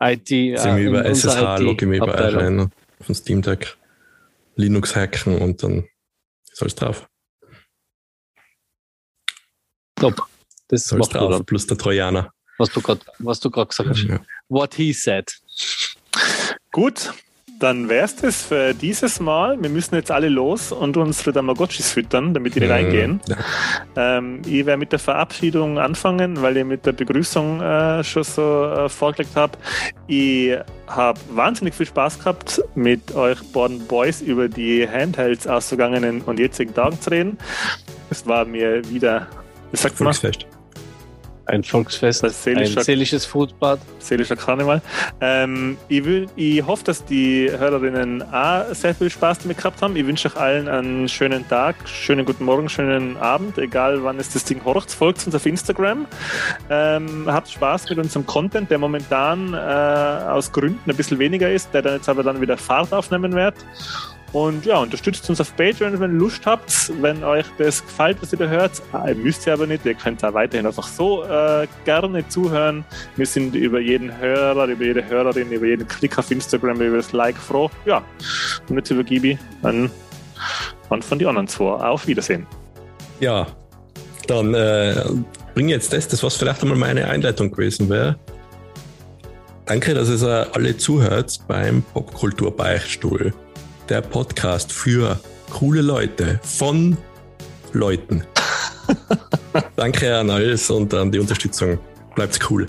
IT. 0.00 0.28
Sind 0.28 0.54
wir 0.62 0.76
äh, 0.76 0.84
über 0.84 1.04
SSH, 1.06 1.58
logge 1.60 1.84
ich 1.86 1.88
mich 1.88 2.00
bei 2.00 2.06
euch 2.06 2.10
IT-Abteilung. 2.12 2.58
rein, 2.60 2.72
auf 3.00 3.06
dem 3.06 3.14
Steam 3.14 3.42
Deck, 3.42 3.76
Linux 4.56 4.94
hacken 4.96 5.38
und 5.40 5.62
dann 5.62 5.88
ist 6.50 6.60
alles 6.62 6.74
drauf. 6.74 7.08
Top. 9.96 10.26
Das 10.68 10.84
Ist 10.84 10.92
alles 10.92 11.06
machst 11.06 11.14
du 11.14 11.18
drauf, 11.18 11.46
plus 11.46 11.66
der 11.66 11.78
Trojaner. 11.78 12.32
was 12.58 12.70
du 12.70 12.80
gerade 12.82 13.00
was 13.18 13.40
du 13.40 13.50
gerade 13.50 13.68
gesagt 13.68 13.88
hast. 13.90 14.02
Ja. 14.02 14.20
What 14.48 14.74
he 14.74 14.92
said. 14.92 15.32
Gut, 16.72 17.12
dann 17.58 17.88
wäre 17.88 18.04
es 18.04 18.16
das 18.16 18.42
für 18.42 18.74
dieses 18.74 19.20
Mal. 19.20 19.60
Wir 19.60 19.68
müssen 19.68 19.94
jetzt 19.94 20.10
alle 20.10 20.28
los 20.28 20.72
und 20.72 20.96
unsere 20.96 21.32
Tamagotchis 21.32 21.90
füttern, 21.92 22.32
damit 22.34 22.54
die 22.54 22.64
reingehen. 22.64 23.20
Ja. 23.26 24.18
Ähm, 24.18 24.42
ich 24.46 24.64
werde 24.64 24.78
mit 24.78 24.92
der 24.92 24.98
Verabschiedung 24.98 25.78
anfangen, 25.78 26.40
weil 26.40 26.56
ich 26.56 26.64
mit 26.64 26.86
der 26.86 26.92
Begrüßung 26.92 27.60
äh, 27.60 28.04
schon 28.04 28.24
so 28.24 28.64
äh, 28.64 28.88
vorgelegt 28.88 29.34
habe. 29.34 29.58
Ich 30.06 30.56
habe 30.86 31.18
wahnsinnig 31.30 31.74
viel 31.74 31.86
Spaß 31.86 32.20
gehabt, 32.20 32.62
mit 32.74 33.14
euch 33.14 33.42
beiden 33.52 33.86
Boys 33.86 34.20
über 34.20 34.48
die 34.48 34.88
Handhelds 34.88 35.46
aus 35.46 35.68
vergangenen 35.68 36.22
und 36.22 36.38
jetzigen 36.38 36.74
Tagen 36.74 37.00
zu 37.00 37.10
reden. 37.10 37.38
Es 38.10 38.26
war 38.26 38.44
mir 38.44 38.88
wieder, 38.88 39.26
wie 39.70 39.76
sagt 39.76 40.00
man, 40.00 40.14
Volksfest. 40.14 40.46
Ein 41.48 41.64
Volksfest, 41.64 42.22
Das 42.22 42.44
seelischer- 42.44 42.80
ein 42.80 42.84
seelisches 42.84 43.24
Foodbad. 43.24 43.80
seelischer 44.00 44.36
Karneval. 44.36 44.82
Ähm, 45.22 45.78
ich, 45.88 46.04
will, 46.04 46.26
ich 46.36 46.64
hoffe, 46.66 46.84
dass 46.84 47.02
die 47.06 47.50
Hörerinnen 47.50 48.22
auch 48.22 48.66
sehr 48.74 48.94
viel 48.94 49.08
Spaß 49.08 49.38
damit 49.40 49.56
gehabt 49.56 49.80
haben. 49.80 49.96
Ich 49.96 50.06
wünsche 50.06 50.28
euch 50.28 50.36
allen 50.36 50.68
einen 50.68 51.08
schönen 51.08 51.48
Tag, 51.48 51.76
schönen 51.88 52.26
guten 52.26 52.44
Morgen, 52.44 52.68
schönen 52.68 53.16
Abend, 53.16 53.56
egal 53.56 54.04
wann 54.04 54.18
es 54.18 54.28
das 54.30 54.44
Ding 54.44 54.62
horcht. 54.62 54.92
Folgt 54.92 55.24
uns 55.24 55.34
auf 55.34 55.46
Instagram. 55.46 56.06
Ähm, 56.68 57.24
habt 57.26 57.48
Spaß 57.50 57.88
mit 57.88 57.98
unserem 57.98 58.26
Content, 58.26 58.70
der 58.70 58.76
momentan 58.78 59.54
äh, 59.54 59.56
aus 59.56 60.52
Gründen 60.52 60.90
ein 60.90 60.96
bisschen 60.96 61.18
weniger 61.18 61.50
ist, 61.50 61.72
der 61.72 61.80
dann 61.80 61.94
jetzt 61.94 62.10
aber 62.10 62.22
dann 62.22 62.42
wieder 62.42 62.58
Fahrt 62.58 62.92
aufnehmen 62.92 63.32
wird. 63.32 63.54
Und 64.32 64.66
ja, 64.66 64.78
unterstützt 64.78 65.28
uns 65.30 65.40
auf 65.40 65.56
Patreon, 65.56 65.98
wenn 66.00 66.12
ihr 66.12 66.18
Lust 66.18 66.44
habt. 66.44 66.92
Wenn 67.00 67.24
euch 67.24 67.46
das 67.56 67.82
gefällt, 67.84 68.18
was 68.20 68.32
ihr 68.32 68.38
da 68.38 68.46
hört, 68.46 68.82
Ah, 68.92 69.08
ihr 69.08 69.14
müsst 69.14 69.46
ja 69.46 69.54
aber 69.54 69.66
nicht, 69.66 69.86
ihr 69.86 69.94
könnt 69.94 70.22
auch 70.22 70.34
weiterhin 70.34 70.66
einfach 70.66 70.86
so 70.86 71.24
äh, 71.24 71.66
gerne 71.84 72.26
zuhören. 72.28 72.84
Wir 73.16 73.26
sind 73.26 73.54
über 73.54 73.80
jeden 73.80 74.16
Hörer, 74.18 74.66
über 74.66 74.84
jede 74.84 75.06
Hörerin, 75.06 75.50
über 75.50 75.66
jeden 75.66 75.88
Klick 75.88 76.18
auf 76.18 76.30
Instagram, 76.30 76.80
über 76.80 76.98
das 76.98 77.12
Like 77.12 77.36
froh. 77.36 77.70
Ja, 77.86 78.02
und 78.68 78.76
jetzt 78.76 78.90
übergebe 78.90 79.28
ich 79.28 79.38
an, 79.62 79.90
an 80.90 81.00
von 81.00 81.18
die 81.18 81.26
anderen 81.26 81.48
zwei. 81.48 81.68
Auf 81.68 82.06
Wiedersehen. 82.06 82.46
Ja, 83.20 83.46
dann 84.26 84.52
äh, 84.54 85.04
bring 85.54 85.68
jetzt 85.68 85.92
das, 85.92 86.06
das 86.06 86.22
was 86.22 86.36
vielleicht 86.36 86.62
einmal 86.62 86.76
meine 86.76 87.08
Einleitung 87.08 87.50
gewesen 87.50 87.88
wäre. 87.88 88.16
Danke, 89.64 89.94
dass 89.94 90.08
ihr 90.08 90.48
alle 90.52 90.76
zuhört 90.76 91.40
beim 91.46 91.82
Popkultur-Beichtstuhl. 91.82 93.32
Der 93.88 94.02
Podcast 94.02 94.70
für 94.70 95.18
coole 95.50 95.80
Leute 95.80 96.38
von 96.42 96.96
Leuten. 97.72 98.22
Danke 99.76 100.14
an 100.14 100.28
alles 100.28 100.68
und 100.68 100.92
an 100.92 101.10
die 101.10 101.18
Unterstützung. 101.18 101.78
Bleibt 102.14 102.38
cool. 102.50 102.66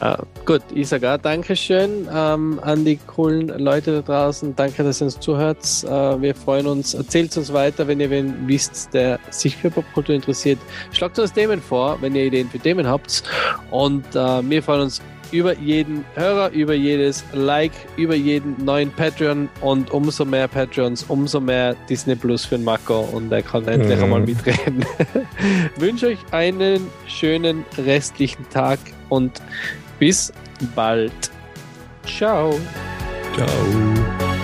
Ah, 0.00 0.22
gut, 0.44 0.62
ich 0.74 0.88
sage 0.88 1.10
auch 1.10 1.16
Dankeschön 1.16 2.06
ähm, 2.12 2.60
an 2.62 2.84
die 2.84 2.96
coolen 3.06 3.48
Leute 3.48 4.02
da 4.02 4.24
draußen. 4.24 4.54
Danke, 4.54 4.82
dass 4.82 5.00
ihr 5.00 5.06
uns 5.06 5.18
zuhört. 5.18 5.64
Äh, 5.84 5.88
wir 6.20 6.34
freuen 6.34 6.66
uns. 6.66 6.92
Erzählt 6.92 7.34
uns 7.38 7.52
weiter, 7.52 7.86
wenn 7.88 7.98
ihr 8.00 8.10
wen 8.10 8.46
wisst, 8.46 8.92
der 8.92 9.18
sich 9.30 9.56
für 9.56 9.70
Popkultur 9.70 10.14
interessiert. 10.14 10.58
Schlagt 10.92 11.18
uns 11.18 11.32
Themen 11.32 11.60
vor, 11.60 11.96
wenn 12.02 12.14
ihr 12.14 12.24
Ideen 12.24 12.50
für 12.50 12.58
Themen 12.58 12.86
habt. 12.86 13.22
Und 13.70 14.04
äh, 14.14 14.48
wir 14.48 14.62
freuen 14.62 14.82
uns 14.82 15.00
über 15.32 15.56
jeden 15.58 16.04
Hörer, 16.14 16.50
über 16.50 16.74
jedes 16.74 17.24
Like, 17.32 17.72
über 17.96 18.14
jeden 18.14 18.64
neuen 18.64 18.90
Patreon 18.90 19.48
und 19.60 19.90
umso 19.90 20.24
mehr 20.24 20.48
Patreons, 20.48 21.04
umso 21.08 21.40
mehr 21.40 21.74
Disney 21.88 22.14
Plus 22.16 22.44
für 22.44 22.56
den 22.56 22.64
Marco 22.64 23.00
und 23.00 23.30
er 23.32 23.42
kann 23.42 23.66
endlich 23.68 23.96
Mhm. 23.98 24.04
einmal 24.04 24.20
mitreden. 24.20 24.84
Wünsche 25.76 26.08
euch 26.08 26.18
einen 26.32 26.86
schönen 27.06 27.64
restlichen 27.78 28.48
Tag 28.50 28.78
und 29.08 29.40
bis 29.98 30.32
bald. 30.74 31.12
Ciao. 32.06 32.58
Ciao. 33.36 33.48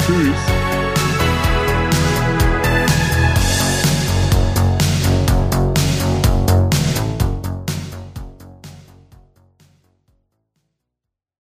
Tschüss. 0.07 0.66